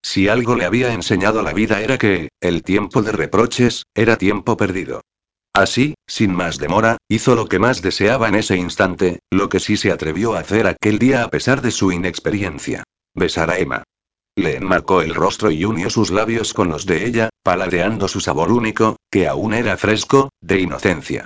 Si 0.01 0.27
algo 0.27 0.56
le 0.56 0.65
había 0.65 0.93
enseñado 0.93 1.41
la 1.41 1.53
vida 1.53 1.81
era 1.81 1.98
que, 1.98 2.30
el 2.39 2.61
tiempo 2.61 3.01
de 3.01 3.14
reproches, 3.14 3.83
era 3.95 4.17
tiempo 4.17 4.57
perdido. 4.57 5.01
Así, 5.59 5.95
sin 6.07 6.33
más 6.33 6.57
demora, 6.57 6.95
hizo 7.09 7.35
lo 7.35 7.49
que 7.49 7.59
más 7.59 7.81
deseaba 7.81 8.29
en 8.29 8.35
ese 8.35 8.55
instante, 8.55 9.19
lo 9.29 9.49
que 9.49 9.59
sí 9.59 9.75
se 9.75 9.91
atrevió 9.91 10.33
a 10.35 10.39
hacer 10.39 10.67
aquel 10.67 10.99
día 10.99 11.21
a 11.21 11.29
pesar 11.29 11.61
de 11.61 11.71
su 11.71 11.91
inexperiencia. 11.91 12.85
Besar 13.13 13.51
a 13.51 13.57
Emma. 13.57 13.83
Le 14.38 14.55
enmarcó 14.55 15.01
el 15.01 15.13
rostro 15.13 15.51
y 15.51 15.65
unió 15.65 15.89
sus 15.89 16.11
labios 16.11 16.53
con 16.53 16.69
los 16.69 16.85
de 16.85 17.05
ella, 17.05 17.27
paladeando 17.43 18.07
su 18.07 18.21
sabor 18.21 18.53
único, 18.53 18.95
que 19.11 19.27
aún 19.27 19.53
era 19.53 19.75
fresco, 19.75 20.29
de 20.39 20.61
inocencia. 20.61 21.25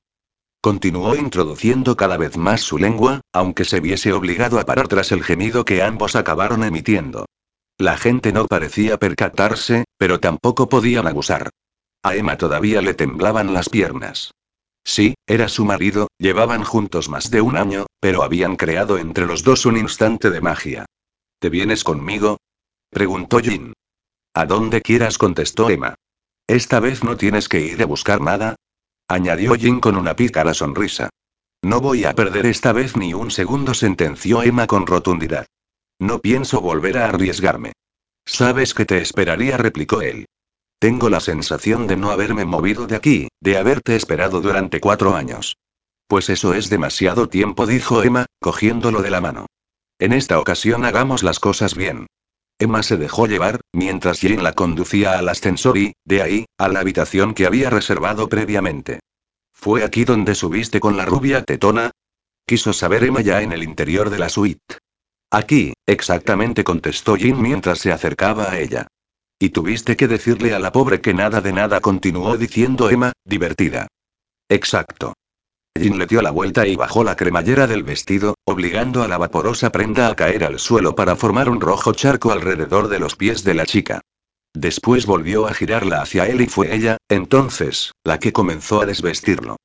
Continuó 0.61 1.15
introduciendo 1.15 1.95
cada 1.95 2.17
vez 2.17 2.35
más 2.35 2.61
su 2.61 2.79
lengua, 2.79 3.21
aunque 3.33 3.65
se 3.65 3.81
viese 3.81 4.13
obligado 4.13 4.59
a 4.59 4.65
parar 4.65 4.87
tras 4.87 5.11
el 5.11 5.23
gemido 5.23 5.63
que 5.63 5.83
ambos 5.83 6.15
acabaron 6.15 6.63
emitiendo. 6.63 7.27
La 7.77 7.97
gente 7.97 8.33
no 8.33 8.47
parecía 8.47 8.97
percatarse, 8.97 9.85
pero 9.99 10.19
tampoco 10.19 10.69
podían 10.69 11.05
abusar. 11.05 11.51
A 12.03 12.15
Emma 12.15 12.37
todavía 12.37 12.81
le 12.81 12.93
temblaban 12.93 13.53
las 13.53 13.69
piernas. 13.69 14.33
Sí, 14.83 15.15
era 15.25 15.47
su 15.47 15.63
marido, 15.63 16.09
llevaban 16.17 16.65
juntos 16.65 17.07
más 17.07 17.31
de 17.31 17.39
un 17.39 17.55
año, 17.55 17.85
pero 18.01 18.23
habían 18.23 18.57
creado 18.57 18.97
entre 18.97 19.25
los 19.25 19.43
dos 19.43 19.65
un 19.65 19.77
instante 19.77 20.29
de 20.29 20.41
magia. 20.41 20.85
¿Te 21.39 21.49
vienes 21.49 21.85
conmigo? 21.85 22.37
preguntó 22.89 23.39
Jin. 23.39 23.73
A 24.33 24.45
donde 24.45 24.81
quieras, 24.81 25.17
contestó 25.17 25.69
Emma. 25.69 25.95
Esta 26.47 26.81
vez 26.81 27.05
no 27.05 27.15
tienes 27.15 27.47
que 27.47 27.61
ir 27.61 27.81
a 27.81 27.85
buscar 27.85 28.19
nada. 28.19 28.55
Añadió 29.07 29.55
Jin 29.55 29.79
con 29.79 29.95
una 29.95 30.15
pícara 30.15 30.53
sonrisa. 30.53 31.09
No 31.61 31.79
voy 31.79 32.03
a 32.03 32.13
perder 32.13 32.47
esta 32.47 32.73
vez 32.73 32.97
ni 32.97 33.13
un 33.13 33.31
segundo, 33.31 33.73
sentenció 33.73 34.43
Emma 34.43 34.67
con 34.67 34.85
rotundidad. 34.85 35.45
No 35.99 36.19
pienso 36.19 36.59
volver 36.59 36.97
a 36.97 37.05
arriesgarme. 37.05 37.71
Sabes 38.25 38.73
que 38.73 38.85
te 38.85 38.97
esperaría, 38.97 39.55
replicó 39.55 40.01
él. 40.01 40.25
Tengo 40.83 41.09
la 41.09 41.21
sensación 41.21 41.87
de 41.87 41.95
no 41.95 42.11
haberme 42.11 42.43
movido 42.43 42.87
de 42.87 42.97
aquí, 42.97 43.29
de 43.39 43.55
haberte 43.55 43.95
esperado 43.95 44.41
durante 44.41 44.81
cuatro 44.81 45.15
años. 45.15 45.55
Pues 46.07 46.29
eso 46.29 46.53
es 46.53 46.69
demasiado 46.69 47.29
tiempo, 47.29 47.65
dijo 47.65 48.03
Emma, 48.03 48.25
cogiéndolo 48.41 49.01
de 49.01 49.09
la 49.09 49.21
mano. 49.21 49.45
En 49.97 50.11
esta 50.11 50.41
ocasión 50.41 50.83
hagamos 50.83 51.23
las 51.23 51.39
cosas 51.39 51.73
bien. 51.73 52.07
Emma 52.59 52.83
se 52.83 52.97
dejó 52.97 53.27
llevar, 53.27 53.61
mientras 53.71 54.19
Jane 54.19 54.41
la 54.41 54.51
conducía 54.51 55.17
al 55.17 55.29
ascensor 55.29 55.77
y, 55.77 55.93
de 56.03 56.21
ahí, 56.21 56.45
a 56.57 56.67
la 56.67 56.81
habitación 56.81 57.33
que 57.33 57.45
había 57.45 57.69
reservado 57.69 58.27
previamente. 58.27 58.99
¿Fue 59.53 59.85
aquí 59.85 60.03
donde 60.03 60.35
subiste 60.35 60.81
con 60.81 60.97
la 60.97 61.05
rubia 61.05 61.45
tetona? 61.45 61.91
Quiso 62.45 62.73
saber 62.73 63.05
Emma 63.05 63.21
ya 63.21 63.41
en 63.41 63.53
el 63.53 63.63
interior 63.63 64.09
de 64.09 64.19
la 64.19 64.27
suite. 64.27 64.79
Aquí, 65.31 65.75
exactamente 65.85 66.65
contestó 66.65 67.15
Jin 67.15 67.41
mientras 67.41 67.79
se 67.79 67.93
acercaba 67.93 68.51
a 68.51 68.59
ella. 68.59 68.87
Y 69.43 69.49
tuviste 69.49 69.97
que 69.97 70.07
decirle 70.07 70.53
a 70.53 70.59
la 70.59 70.71
pobre 70.71 71.01
que 71.01 71.13
nada 71.13 71.41
de 71.41 71.51
nada 71.51 71.81
continuó 71.81 72.37
diciendo 72.37 72.89
Emma, 72.89 73.11
divertida. 73.25 73.87
Exacto. 74.47 75.15
Jin 75.77 75.99
le 75.99 76.05
dio 76.05 76.21
la 76.21 76.31
vuelta 76.31 76.65
y 76.65 76.77
bajó 76.77 77.03
la 77.03 77.17
cremallera 77.17 77.67
del 77.67 77.83
vestido, 77.83 78.35
obligando 78.45 79.03
a 79.03 79.09
la 79.09 79.17
vaporosa 79.17 79.69
prenda 79.69 80.07
a 80.07 80.15
caer 80.15 80.45
al 80.45 80.59
suelo 80.59 80.95
para 80.95 81.17
formar 81.17 81.49
un 81.49 81.59
rojo 81.59 81.91
charco 81.91 82.31
alrededor 82.31 82.87
de 82.87 82.99
los 82.99 83.17
pies 83.17 83.43
de 83.43 83.53
la 83.53 83.65
chica. 83.65 83.99
Después 84.53 85.05
volvió 85.05 85.45
a 85.45 85.53
girarla 85.53 86.01
hacia 86.01 86.25
él 86.25 86.39
y 86.39 86.47
fue 86.47 86.73
ella, 86.73 86.95
entonces, 87.09 87.91
la 88.05 88.19
que 88.19 88.31
comenzó 88.31 88.79
a 88.79 88.85
desvestirlo. 88.85 89.57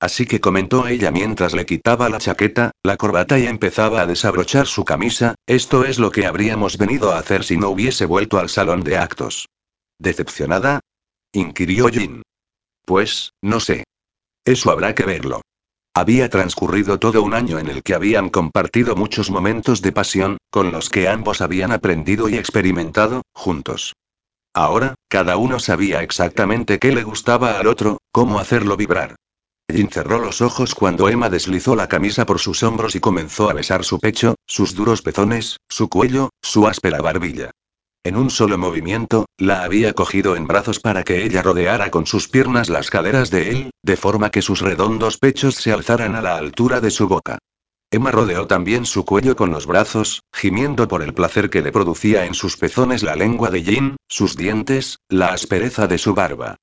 Así 0.00 0.26
que 0.26 0.40
comentó 0.40 0.86
ella 0.86 1.10
mientras 1.10 1.54
le 1.54 1.66
quitaba 1.66 2.08
la 2.08 2.18
chaqueta, 2.18 2.72
la 2.82 2.96
corbata 2.96 3.38
y 3.38 3.46
empezaba 3.46 4.02
a 4.02 4.06
desabrochar 4.06 4.66
su 4.66 4.84
camisa, 4.84 5.34
esto 5.46 5.84
es 5.84 5.98
lo 5.98 6.10
que 6.10 6.26
habríamos 6.26 6.76
venido 6.76 7.12
a 7.12 7.18
hacer 7.18 7.44
si 7.44 7.56
no 7.56 7.70
hubiese 7.70 8.04
vuelto 8.04 8.38
al 8.38 8.48
salón 8.48 8.82
de 8.82 8.98
actos. 8.98 9.48
¿Decepcionada? 9.98 10.80
inquirió 11.32 11.88
Jin. 11.88 12.22
Pues, 12.84 13.30
no 13.42 13.60
sé. 13.60 13.84
Eso 14.44 14.70
habrá 14.70 14.94
que 14.94 15.04
verlo. 15.04 15.40
Había 15.96 16.28
transcurrido 16.28 16.98
todo 16.98 17.22
un 17.22 17.34
año 17.34 17.58
en 17.58 17.68
el 17.68 17.82
que 17.82 17.94
habían 17.94 18.28
compartido 18.28 18.96
muchos 18.96 19.30
momentos 19.30 19.80
de 19.80 19.92
pasión, 19.92 20.38
con 20.50 20.72
los 20.72 20.90
que 20.90 21.08
ambos 21.08 21.40
habían 21.40 21.70
aprendido 21.70 22.28
y 22.28 22.36
experimentado, 22.36 23.22
juntos. 23.32 23.94
Ahora, 24.52 24.96
cada 25.08 25.36
uno 25.36 25.60
sabía 25.60 26.02
exactamente 26.02 26.78
qué 26.78 26.92
le 26.92 27.04
gustaba 27.04 27.58
al 27.58 27.68
otro, 27.68 27.98
cómo 28.12 28.40
hacerlo 28.40 28.76
vibrar. 28.76 29.14
Jin 29.72 29.88
cerró 29.90 30.18
los 30.18 30.42
ojos 30.42 30.74
cuando 30.74 31.08
Emma 31.08 31.30
deslizó 31.30 31.74
la 31.74 31.88
camisa 31.88 32.26
por 32.26 32.38
sus 32.38 32.62
hombros 32.62 32.94
y 32.94 33.00
comenzó 33.00 33.48
a 33.48 33.54
besar 33.54 33.84
su 33.84 33.98
pecho, 33.98 34.34
sus 34.46 34.74
duros 34.74 35.00
pezones, 35.00 35.56
su 35.68 35.88
cuello, 35.88 36.30
su 36.42 36.66
áspera 36.66 37.00
barbilla. 37.00 37.50
En 38.04 38.16
un 38.16 38.28
solo 38.28 38.58
movimiento, 38.58 39.24
la 39.38 39.64
había 39.64 39.94
cogido 39.94 40.36
en 40.36 40.46
brazos 40.46 40.78
para 40.78 41.02
que 41.02 41.24
ella 41.24 41.40
rodeara 41.40 41.90
con 41.90 42.06
sus 42.06 42.28
piernas 42.28 42.68
las 42.68 42.90
caderas 42.90 43.30
de 43.30 43.50
él, 43.50 43.70
de 43.82 43.96
forma 43.96 44.30
que 44.30 44.42
sus 44.42 44.60
redondos 44.60 45.16
pechos 45.16 45.54
se 45.54 45.72
alzaran 45.72 46.14
a 46.14 46.20
la 46.20 46.36
altura 46.36 46.82
de 46.82 46.90
su 46.90 47.08
boca. 47.08 47.38
Emma 47.90 48.10
rodeó 48.10 48.46
también 48.46 48.84
su 48.84 49.06
cuello 49.06 49.34
con 49.34 49.50
los 49.50 49.66
brazos, 49.66 50.20
gimiendo 50.34 50.88
por 50.88 51.02
el 51.02 51.14
placer 51.14 51.48
que 51.48 51.62
le 51.62 51.72
producía 51.72 52.26
en 52.26 52.34
sus 52.34 52.58
pezones 52.58 53.02
la 53.02 53.16
lengua 53.16 53.48
de 53.48 53.62
Jin, 53.62 53.96
sus 54.08 54.36
dientes, 54.36 54.98
la 55.08 55.28
aspereza 55.28 55.86
de 55.86 55.96
su 55.96 56.12
barba. 56.12 56.56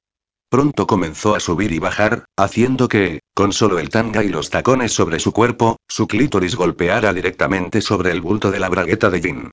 Pronto 0.51 0.85
comenzó 0.85 1.33
a 1.33 1.39
subir 1.39 1.71
y 1.71 1.80
bajar, 1.80 2.25
haciendo 2.38 2.89
que, 2.89 3.21
con 3.33 3.53
solo 3.53 3.80
el 3.80 3.88
tanga 3.88 4.21
y 4.21 4.27
los 4.27 4.49
tacones 4.49 4.91
sobre 4.91 5.21
su 5.21 5.31
cuerpo, 5.31 5.77
su 5.88 6.07
clítoris 6.07 6.57
golpeara 6.57 7.13
directamente 7.13 7.80
sobre 7.80 8.11
el 8.11 8.19
bulto 8.19 8.51
de 8.51 8.59
la 8.59 8.67
bragueta 8.67 9.09
de 9.09 9.21
Jin. 9.21 9.51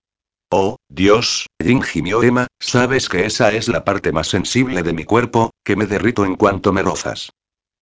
Oh, 0.50 0.78
Dios, 0.88 1.46
Jin 1.62 1.82
gimió 1.82 2.24
Emma, 2.24 2.48
sabes 2.58 3.08
que 3.08 3.26
esa 3.26 3.52
es 3.52 3.68
la 3.68 3.84
parte 3.84 4.10
más 4.10 4.26
sensible 4.26 4.82
de 4.82 4.92
mi 4.92 5.04
cuerpo, 5.04 5.52
que 5.64 5.76
me 5.76 5.86
derrito 5.86 6.24
en 6.24 6.34
cuanto 6.34 6.72
me 6.72 6.82
rozas. 6.82 7.30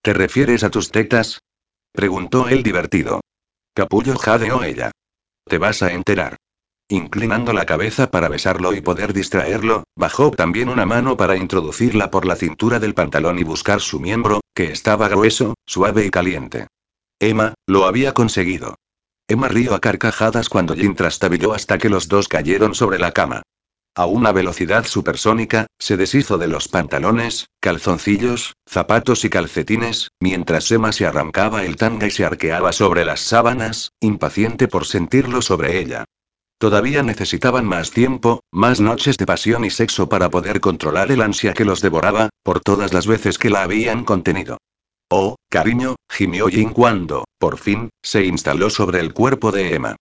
¿Te 0.03 0.13
refieres 0.13 0.63
a 0.63 0.71
tus 0.71 0.91
tetas? 0.91 1.39
Preguntó 1.93 2.49
él 2.49 2.63
divertido. 2.63 3.23
Capullo 3.75 4.19
jadeó 4.19 4.63
ella. 4.63 4.91
Te 5.47 5.57
vas 5.57 5.83
a 5.83 5.91
enterar. 5.91 6.37
Inclinando 6.89 7.53
la 7.53 7.67
cabeza 7.67 8.13
para 8.13 8.29
besarlo 8.29 8.73
y 8.73 8.81
poder 8.81 9.13
distraerlo, 9.13 9.83
bajó 9.97 10.31
también 10.31 10.69
una 10.69 10.87
mano 10.87 11.17
para 11.17 11.37
introducirla 11.37 12.13
por 12.13 12.25
la 12.25 12.37
cintura 12.37 12.79
del 12.79 12.95
pantalón 12.95 13.41
y 13.41 13.43
buscar 13.43 13.81
su 13.81 13.99
miembro, 13.99 14.41
que 14.55 14.71
estaba 14.71 15.09
grueso, 15.09 15.55
suave 15.67 16.07
y 16.07 16.11
caliente. 16.11 16.69
Emma, 17.19 17.55
lo 17.67 17.87
había 17.87 18.15
conseguido. 18.15 18.77
Emma 19.27 19.49
rió 19.49 19.75
a 19.75 19.81
carcajadas 19.81 20.49
cuando 20.49 20.77
Jin 20.77 20.95
trastabilló 20.95 21.55
hasta 21.55 21.79
que 21.79 21.89
los 21.89 22.07
dos 22.07 22.29
cayeron 22.29 22.77
sobre 22.77 23.01
la 23.01 23.11
cama. 23.11 23.43
A 23.97 24.07
una 24.07 24.31
velocidad 24.31 24.87
supersónica, 24.87 25.67
se 25.81 25.97
deshizo 25.97 26.39
de 26.39 26.47
los 26.47 26.69
pantalones, 26.69 27.49
calzoncillos, 27.59 28.55
zapatos 28.65 29.25
y 29.25 29.31
calcetines, 29.31 30.11
mientras 30.21 30.71
Emma 30.71 30.93
se 30.93 31.07
arrancaba 31.07 31.65
el 31.65 31.75
tanga 31.75 32.07
y 32.07 32.13
se 32.13 32.25
arqueaba 32.25 32.73
sobre 32.73 33.05
las 33.05 33.21
sábanas, 33.21 33.91
impaciente 33.99 34.69
por 34.69 34.87
sentirlo 34.87 35.43
sobre 35.43 35.81
ella. 35.81 36.05
Todavía 36.59 37.03
necesitaban 37.03 37.67
más 37.67 37.91
tiempo, 37.91 38.41
más 38.51 38.81
noches 38.81 39.19
de 39.19 39.27
pasión 39.27 39.67
y 39.67 39.71
sexo 39.71 40.09
para 40.09 40.31
poder 40.31 40.61
controlar 40.61 41.13
el 41.13 41.21
ansia 41.21 41.53
que 41.53 41.67
los 41.67 41.83
devoraba, 41.83 42.31
por 42.43 42.61
todas 42.61 42.95
las 42.95 43.07
veces 43.07 43.39
que 43.39 43.51
la 43.51 43.63
habían 43.63 44.05
contenido. 44.05 44.57
Oh, 45.11 45.37
cariño, 45.51 45.97
gimió 46.11 46.49
Jin 46.49 46.71
cuando, 46.71 47.25
por 47.39 47.59
fin, 47.59 47.91
se 48.03 48.25
instaló 48.25 48.71
sobre 48.71 49.01
el 49.01 49.13
cuerpo 49.13 49.53
de 49.53 49.75
Emma. 49.75 49.97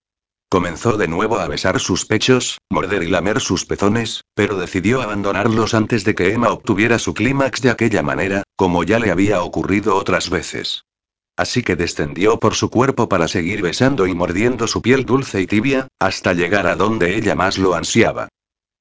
Comenzó 0.50 0.95
de 0.95 1.09
nuevo 1.09 1.40
a 1.40 1.48
besar 1.50 1.82
sus 1.82 2.06
pechos, 2.06 2.59
morder 2.72 3.03
y 3.03 3.09
lamer 3.09 3.42
sus 3.42 3.66
pezones, 3.66 4.22
pero 4.34 4.58
decidió 4.58 5.01
abandonarlos 5.01 5.74
antes 5.74 6.06
de 6.06 6.16
que 6.16 6.32
Emma 6.32 6.53
obtuviera 6.53 7.00
su 7.00 7.14
clímax 7.14 7.61
de 7.61 7.72
aquella 7.72 8.01
manera, 8.01 8.43
como 8.56 8.84
ya 8.84 9.00
le 9.00 9.11
había 9.11 9.43
ocurrido 9.43 9.98
otras 9.98 10.30
veces. 10.30 10.85
Así 11.38 11.64
que 11.64 11.75
descendió 11.75 12.39
por 12.39 12.55
su 12.55 12.69
cuerpo 12.69 13.09
para 13.09 13.27
seguir 13.27 13.61
besando 13.61 14.07
y 14.07 14.15
mordiendo 14.15 14.67
su 14.67 14.81
piel 14.81 15.05
dulce 15.05 15.41
y 15.41 15.47
tibia, 15.47 15.88
hasta 15.99 16.33
llegar 16.33 16.65
a 16.67 16.75
donde 16.75 17.17
ella 17.17 17.35
más 17.35 17.57
lo 17.57 17.75
ansiaba. 17.75 18.30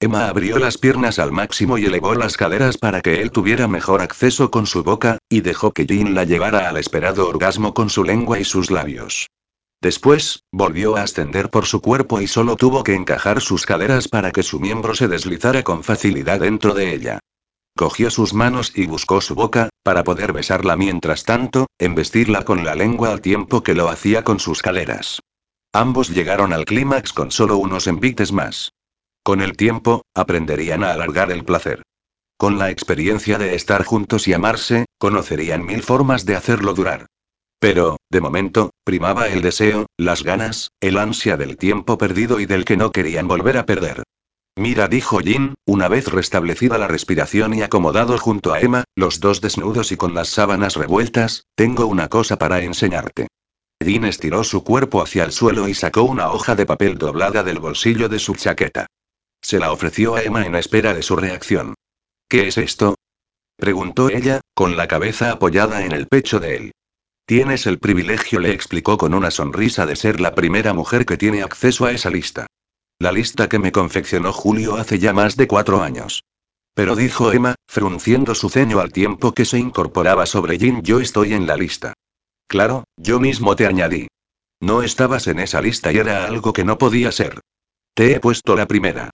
Emma 0.01 0.29
abrió 0.29 0.59
las 0.59 0.77
piernas 0.77 1.19
al 1.19 1.33
máximo 1.33 1.79
y 1.79 1.87
elevó 1.87 2.15
las 2.15 2.37
caderas 2.37 2.77
para 2.79 3.01
que 3.01 3.23
él 3.23 3.31
tuviera 3.31 3.67
mejor 3.69 4.03
acceso 4.03 4.51
con 4.51 4.67
su 4.67 4.83
boca, 4.83 5.19
y 5.29 5.41
dejó 5.41 5.73
que 5.73 5.87
Jean 5.87 6.15
la 6.15 6.25
llevara 6.25 6.69
al 6.69 6.77
esperado 6.77 7.29
orgasmo 7.29 7.75
con 7.75 7.91
su 7.91 8.05
lengua 8.05 8.39
y 8.39 8.45
sus 8.45 8.71
labios. 8.71 9.29
Después, 9.81 10.45
volvió 10.53 10.97
a 10.97 11.03
ascender 11.03 11.51
por 11.51 11.67
su 11.67 11.81
cuerpo 11.81 12.21
y 12.21 12.27
solo 12.27 12.57
tuvo 12.57 12.85
que 12.85 12.95
encajar 12.95 13.41
sus 13.41 13.67
caderas 13.67 14.09
para 14.09 14.31
que 14.31 14.43
su 14.43 14.61
miembro 14.61 14.95
se 14.95 15.09
deslizara 15.09 15.63
con 15.63 15.83
facilidad 15.83 16.41
dentro 16.41 16.75
de 16.75 16.95
ella. 16.95 17.19
Cogió 17.77 18.09
sus 18.11 18.35
manos 18.35 18.73
y 18.77 18.87
buscó 18.87 19.21
su 19.21 19.35
boca, 19.35 19.69
para 19.83 20.05
poder 20.05 20.33
besarla 20.33 20.77
mientras 20.77 21.25
tanto, 21.25 21.67
embestirla 21.79 22.45
con 22.45 22.65
la 22.65 22.77
lengua 22.77 23.11
al 23.11 23.21
tiempo 23.21 23.65
que 23.65 23.75
lo 23.75 23.89
hacía 23.89 24.23
con 24.23 24.39
sus 24.39 24.63
caderas. 24.63 25.21
Ambos 25.73 26.11
llegaron 26.11 26.53
al 26.53 26.67
clímax 26.67 27.13
con 27.13 27.33
solo 27.33 27.57
unos 27.57 27.89
envites 27.89 28.31
más. 28.31 28.71
Con 29.25 29.43
el 29.43 29.57
tiempo, 29.57 30.03
aprenderían 30.15 30.85
a 30.85 30.93
alargar 30.93 31.33
el 31.33 31.45
placer. 31.45 31.83
Con 32.37 32.59
la 32.59 32.71
experiencia 32.71 33.39
de 33.39 33.57
estar 33.57 33.85
juntos 33.85 34.29
y 34.29 34.35
amarse, 34.35 34.85
conocerían 34.99 35.67
mil 35.67 35.83
formas 35.83 36.25
de 36.27 36.37
hacerlo 36.37 36.75
durar. 36.75 37.07
Pero, 37.59 37.97
de 38.09 38.21
momento, 38.21 38.71
primaba 38.85 39.27
el 39.27 39.43
deseo, 39.43 39.87
las 39.97 40.23
ganas, 40.23 40.69
el 40.81 40.97
ansia 40.97 41.37
del 41.37 41.57
tiempo 41.57 41.99
perdido 41.99 42.39
y 42.39 42.47
del 42.47 42.65
que 42.65 42.77
no 42.77 42.93
querían 42.93 43.27
volver 43.27 43.59
a 43.59 43.67
perder. 43.67 44.05
Mira, 44.57 44.87
dijo 44.87 45.19
Jin, 45.19 45.55
una 45.67 45.89
vez 45.89 46.07
restablecida 46.07 46.79
la 46.79 46.87
respiración 46.87 47.55
y 47.55 47.63
acomodado 47.63 48.17
junto 48.19 48.53
a 48.53 48.61
Emma, 48.61 48.85
los 48.95 49.19
dos 49.19 49.41
desnudos 49.41 49.91
y 49.91 49.97
con 49.97 50.15
las 50.15 50.29
sábanas 50.29 50.77
revueltas, 50.77 51.47
tengo 51.57 51.87
una 51.87 52.09
cosa 52.09 52.39
para 52.39 52.63
enseñarte. 52.63 53.27
Jin 53.83 54.05
estiró 54.05 54.45
su 54.45 54.63
cuerpo 54.63 55.03
hacia 55.03 55.25
el 55.25 55.33
suelo 55.33 55.69
y 55.69 55.75
sacó 55.75 56.05
una 56.05 56.31
hoja 56.31 56.55
de 56.55 56.67
papel 56.67 56.99
doblada 56.99 57.43
del 57.43 57.59
bolsillo 57.59 58.09
de 58.09 58.21
su 58.21 58.37
chaqueta. 58.37 58.87
Se 59.43 59.59
la 59.59 59.73
ofreció 59.73 60.15
a 60.15 60.23
Emma 60.23 60.47
en 60.47 60.55
espera 60.55 60.95
de 60.95 61.03
su 61.03 61.17
reacción. 61.17 61.75
¿Qué 62.29 62.47
es 62.47 62.57
esto? 62.57 62.95
preguntó 63.57 64.09
ella, 64.09 64.41
con 64.55 64.77
la 64.77 64.87
cabeza 64.87 65.33
apoyada 65.33 65.85
en 65.85 65.93
el 65.93 66.07
pecho 66.07 66.39
de 66.39 66.57
él. 66.57 66.73
Tienes 67.27 67.67
el 67.67 67.79
privilegio, 67.79 68.39
le 68.39 68.53
explicó 68.53 68.99
con 68.99 69.15
una 69.15 69.31
sonrisa 69.31 69.85
de 69.85 69.97
ser 69.97 70.21
la 70.21 70.35
primera 70.35 70.75
mujer 70.75 71.07
que 71.07 71.17
tiene 71.17 71.43
acceso 71.43 71.87
a 71.87 71.93
esa 71.93 72.11
lista. 72.11 72.47
La 73.05 73.13
lista 73.13 73.51
que 73.51 73.59
me 73.59 73.71
confeccionó 73.71 74.33
Julio 74.33 74.77
hace 74.77 74.99
ya 74.99 75.13
más 75.13 75.37
de 75.37 75.47
cuatro 75.47 75.83
años. 75.83 76.25
Pero 76.73 76.97
dijo 76.97 77.33
Emma, 77.33 77.55
frunciendo 77.69 78.35
su 78.35 78.49
ceño 78.49 78.81
al 78.81 78.95
tiempo 78.95 79.33
que 79.33 79.45
se 79.45 79.59
incorporaba 79.59 80.25
sobre 80.25 80.59
Jim, 80.59 80.81
yo 80.81 81.01
estoy 81.01 81.35
en 81.35 81.47
la 81.47 81.55
lista. 81.55 81.93
Claro, 82.49 82.85
yo 82.97 83.21
mismo 83.21 83.57
te 83.57 83.67
añadí. 83.67 84.09
No 84.59 84.81
estabas 84.81 85.27
en 85.27 85.39
esa 85.39 85.61
lista 85.61 85.93
y 85.93 85.99
era 85.99 86.25
algo 86.25 86.55
que 86.55 86.65
no 86.65 86.79
podía 86.79 87.13
ser. 87.13 87.41
Te 87.93 88.15
he 88.15 88.21
puesto 88.21 88.57
la 88.57 88.67
primera. 88.67 89.11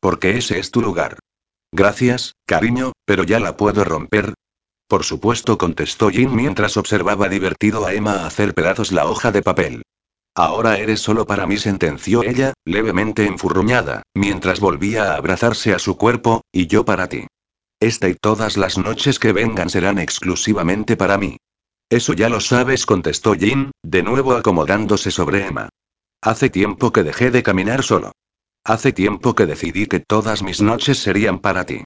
Porque 0.00 0.36
ese 0.36 0.58
es 0.58 0.70
tu 0.70 0.82
lugar. 0.82 1.18
Gracias, 1.72 2.34
cariño, 2.44 2.92
pero 3.06 3.24
ya 3.24 3.40
la 3.40 3.56
puedo 3.56 3.84
romper. 3.84 4.34
Por 4.86 5.02
supuesto, 5.02 5.56
contestó 5.56 6.10
Jin 6.10 6.36
mientras 6.36 6.76
observaba 6.76 7.30
divertido 7.30 7.86
a 7.86 7.94
Emma 7.94 8.26
hacer 8.26 8.52
pedazos 8.52 8.92
la 8.92 9.06
hoja 9.06 9.32
de 9.32 9.40
papel. 9.40 9.82
Ahora 10.34 10.78
eres 10.78 11.00
solo 11.00 11.26
para 11.26 11.46
mí, 11.46 11.56
sentenció 11.56 12.22
ella, 12.22 12.54
levemente 12.64 13.26
enfurruñada, 13.26 14.02
mientras 14.14 14.60
volvía 14.60 15.12
a 15.12 15.16
abrazarse 15.16 15.74
a 15.74 15.78
su 15.78 15.96
cuerpo, 15.96 16.42
y 16.52 16.66
yo 16.66 16.84
para 16.84 17.08
ti. 17.08 17.26
Esta 17.80 18.08
y 18.08 18.14
todas 18.14 18.56
las 18.56 18.78
noches 18.78 19.18
que 19.18 19.32
vengan 19.32 19.70
serán 19.70 19.98
exclusivamente 19.98 20.96
para 20.96 21.18
mí. 21.18 21.38
Eso 21.90 22.12
ya 22.12 22.28
lo 22.28 22.40
sabes, 22.40 22.86
contestó 22.86 23.34
Jin, 23.34 23.72
de 23.82 24.02
nuevo 24.02 24.34
acomodándose 24.34 25.10
sobre 25.10 25.46
Emma. 25.46 25.70
Hace 26.22 26.50
tiempo 26.50 26.92
que 26.92 27.02
dejé 27.02 27.30
de 27.30 27.42
caminar 27.42 27.82
solo. 27.82 28.12
Hace 28.64 28.92
tiempo 28.92 29.34
que 29.34 29.46
decidí 29.46 29.86
que 29.86 30.00
todas 30.00 30.42
mis 30.42 30.60
noches 30.60 30.98
serían 30.98 31.40
para 31.40 31.64
ti. 31.64 31.82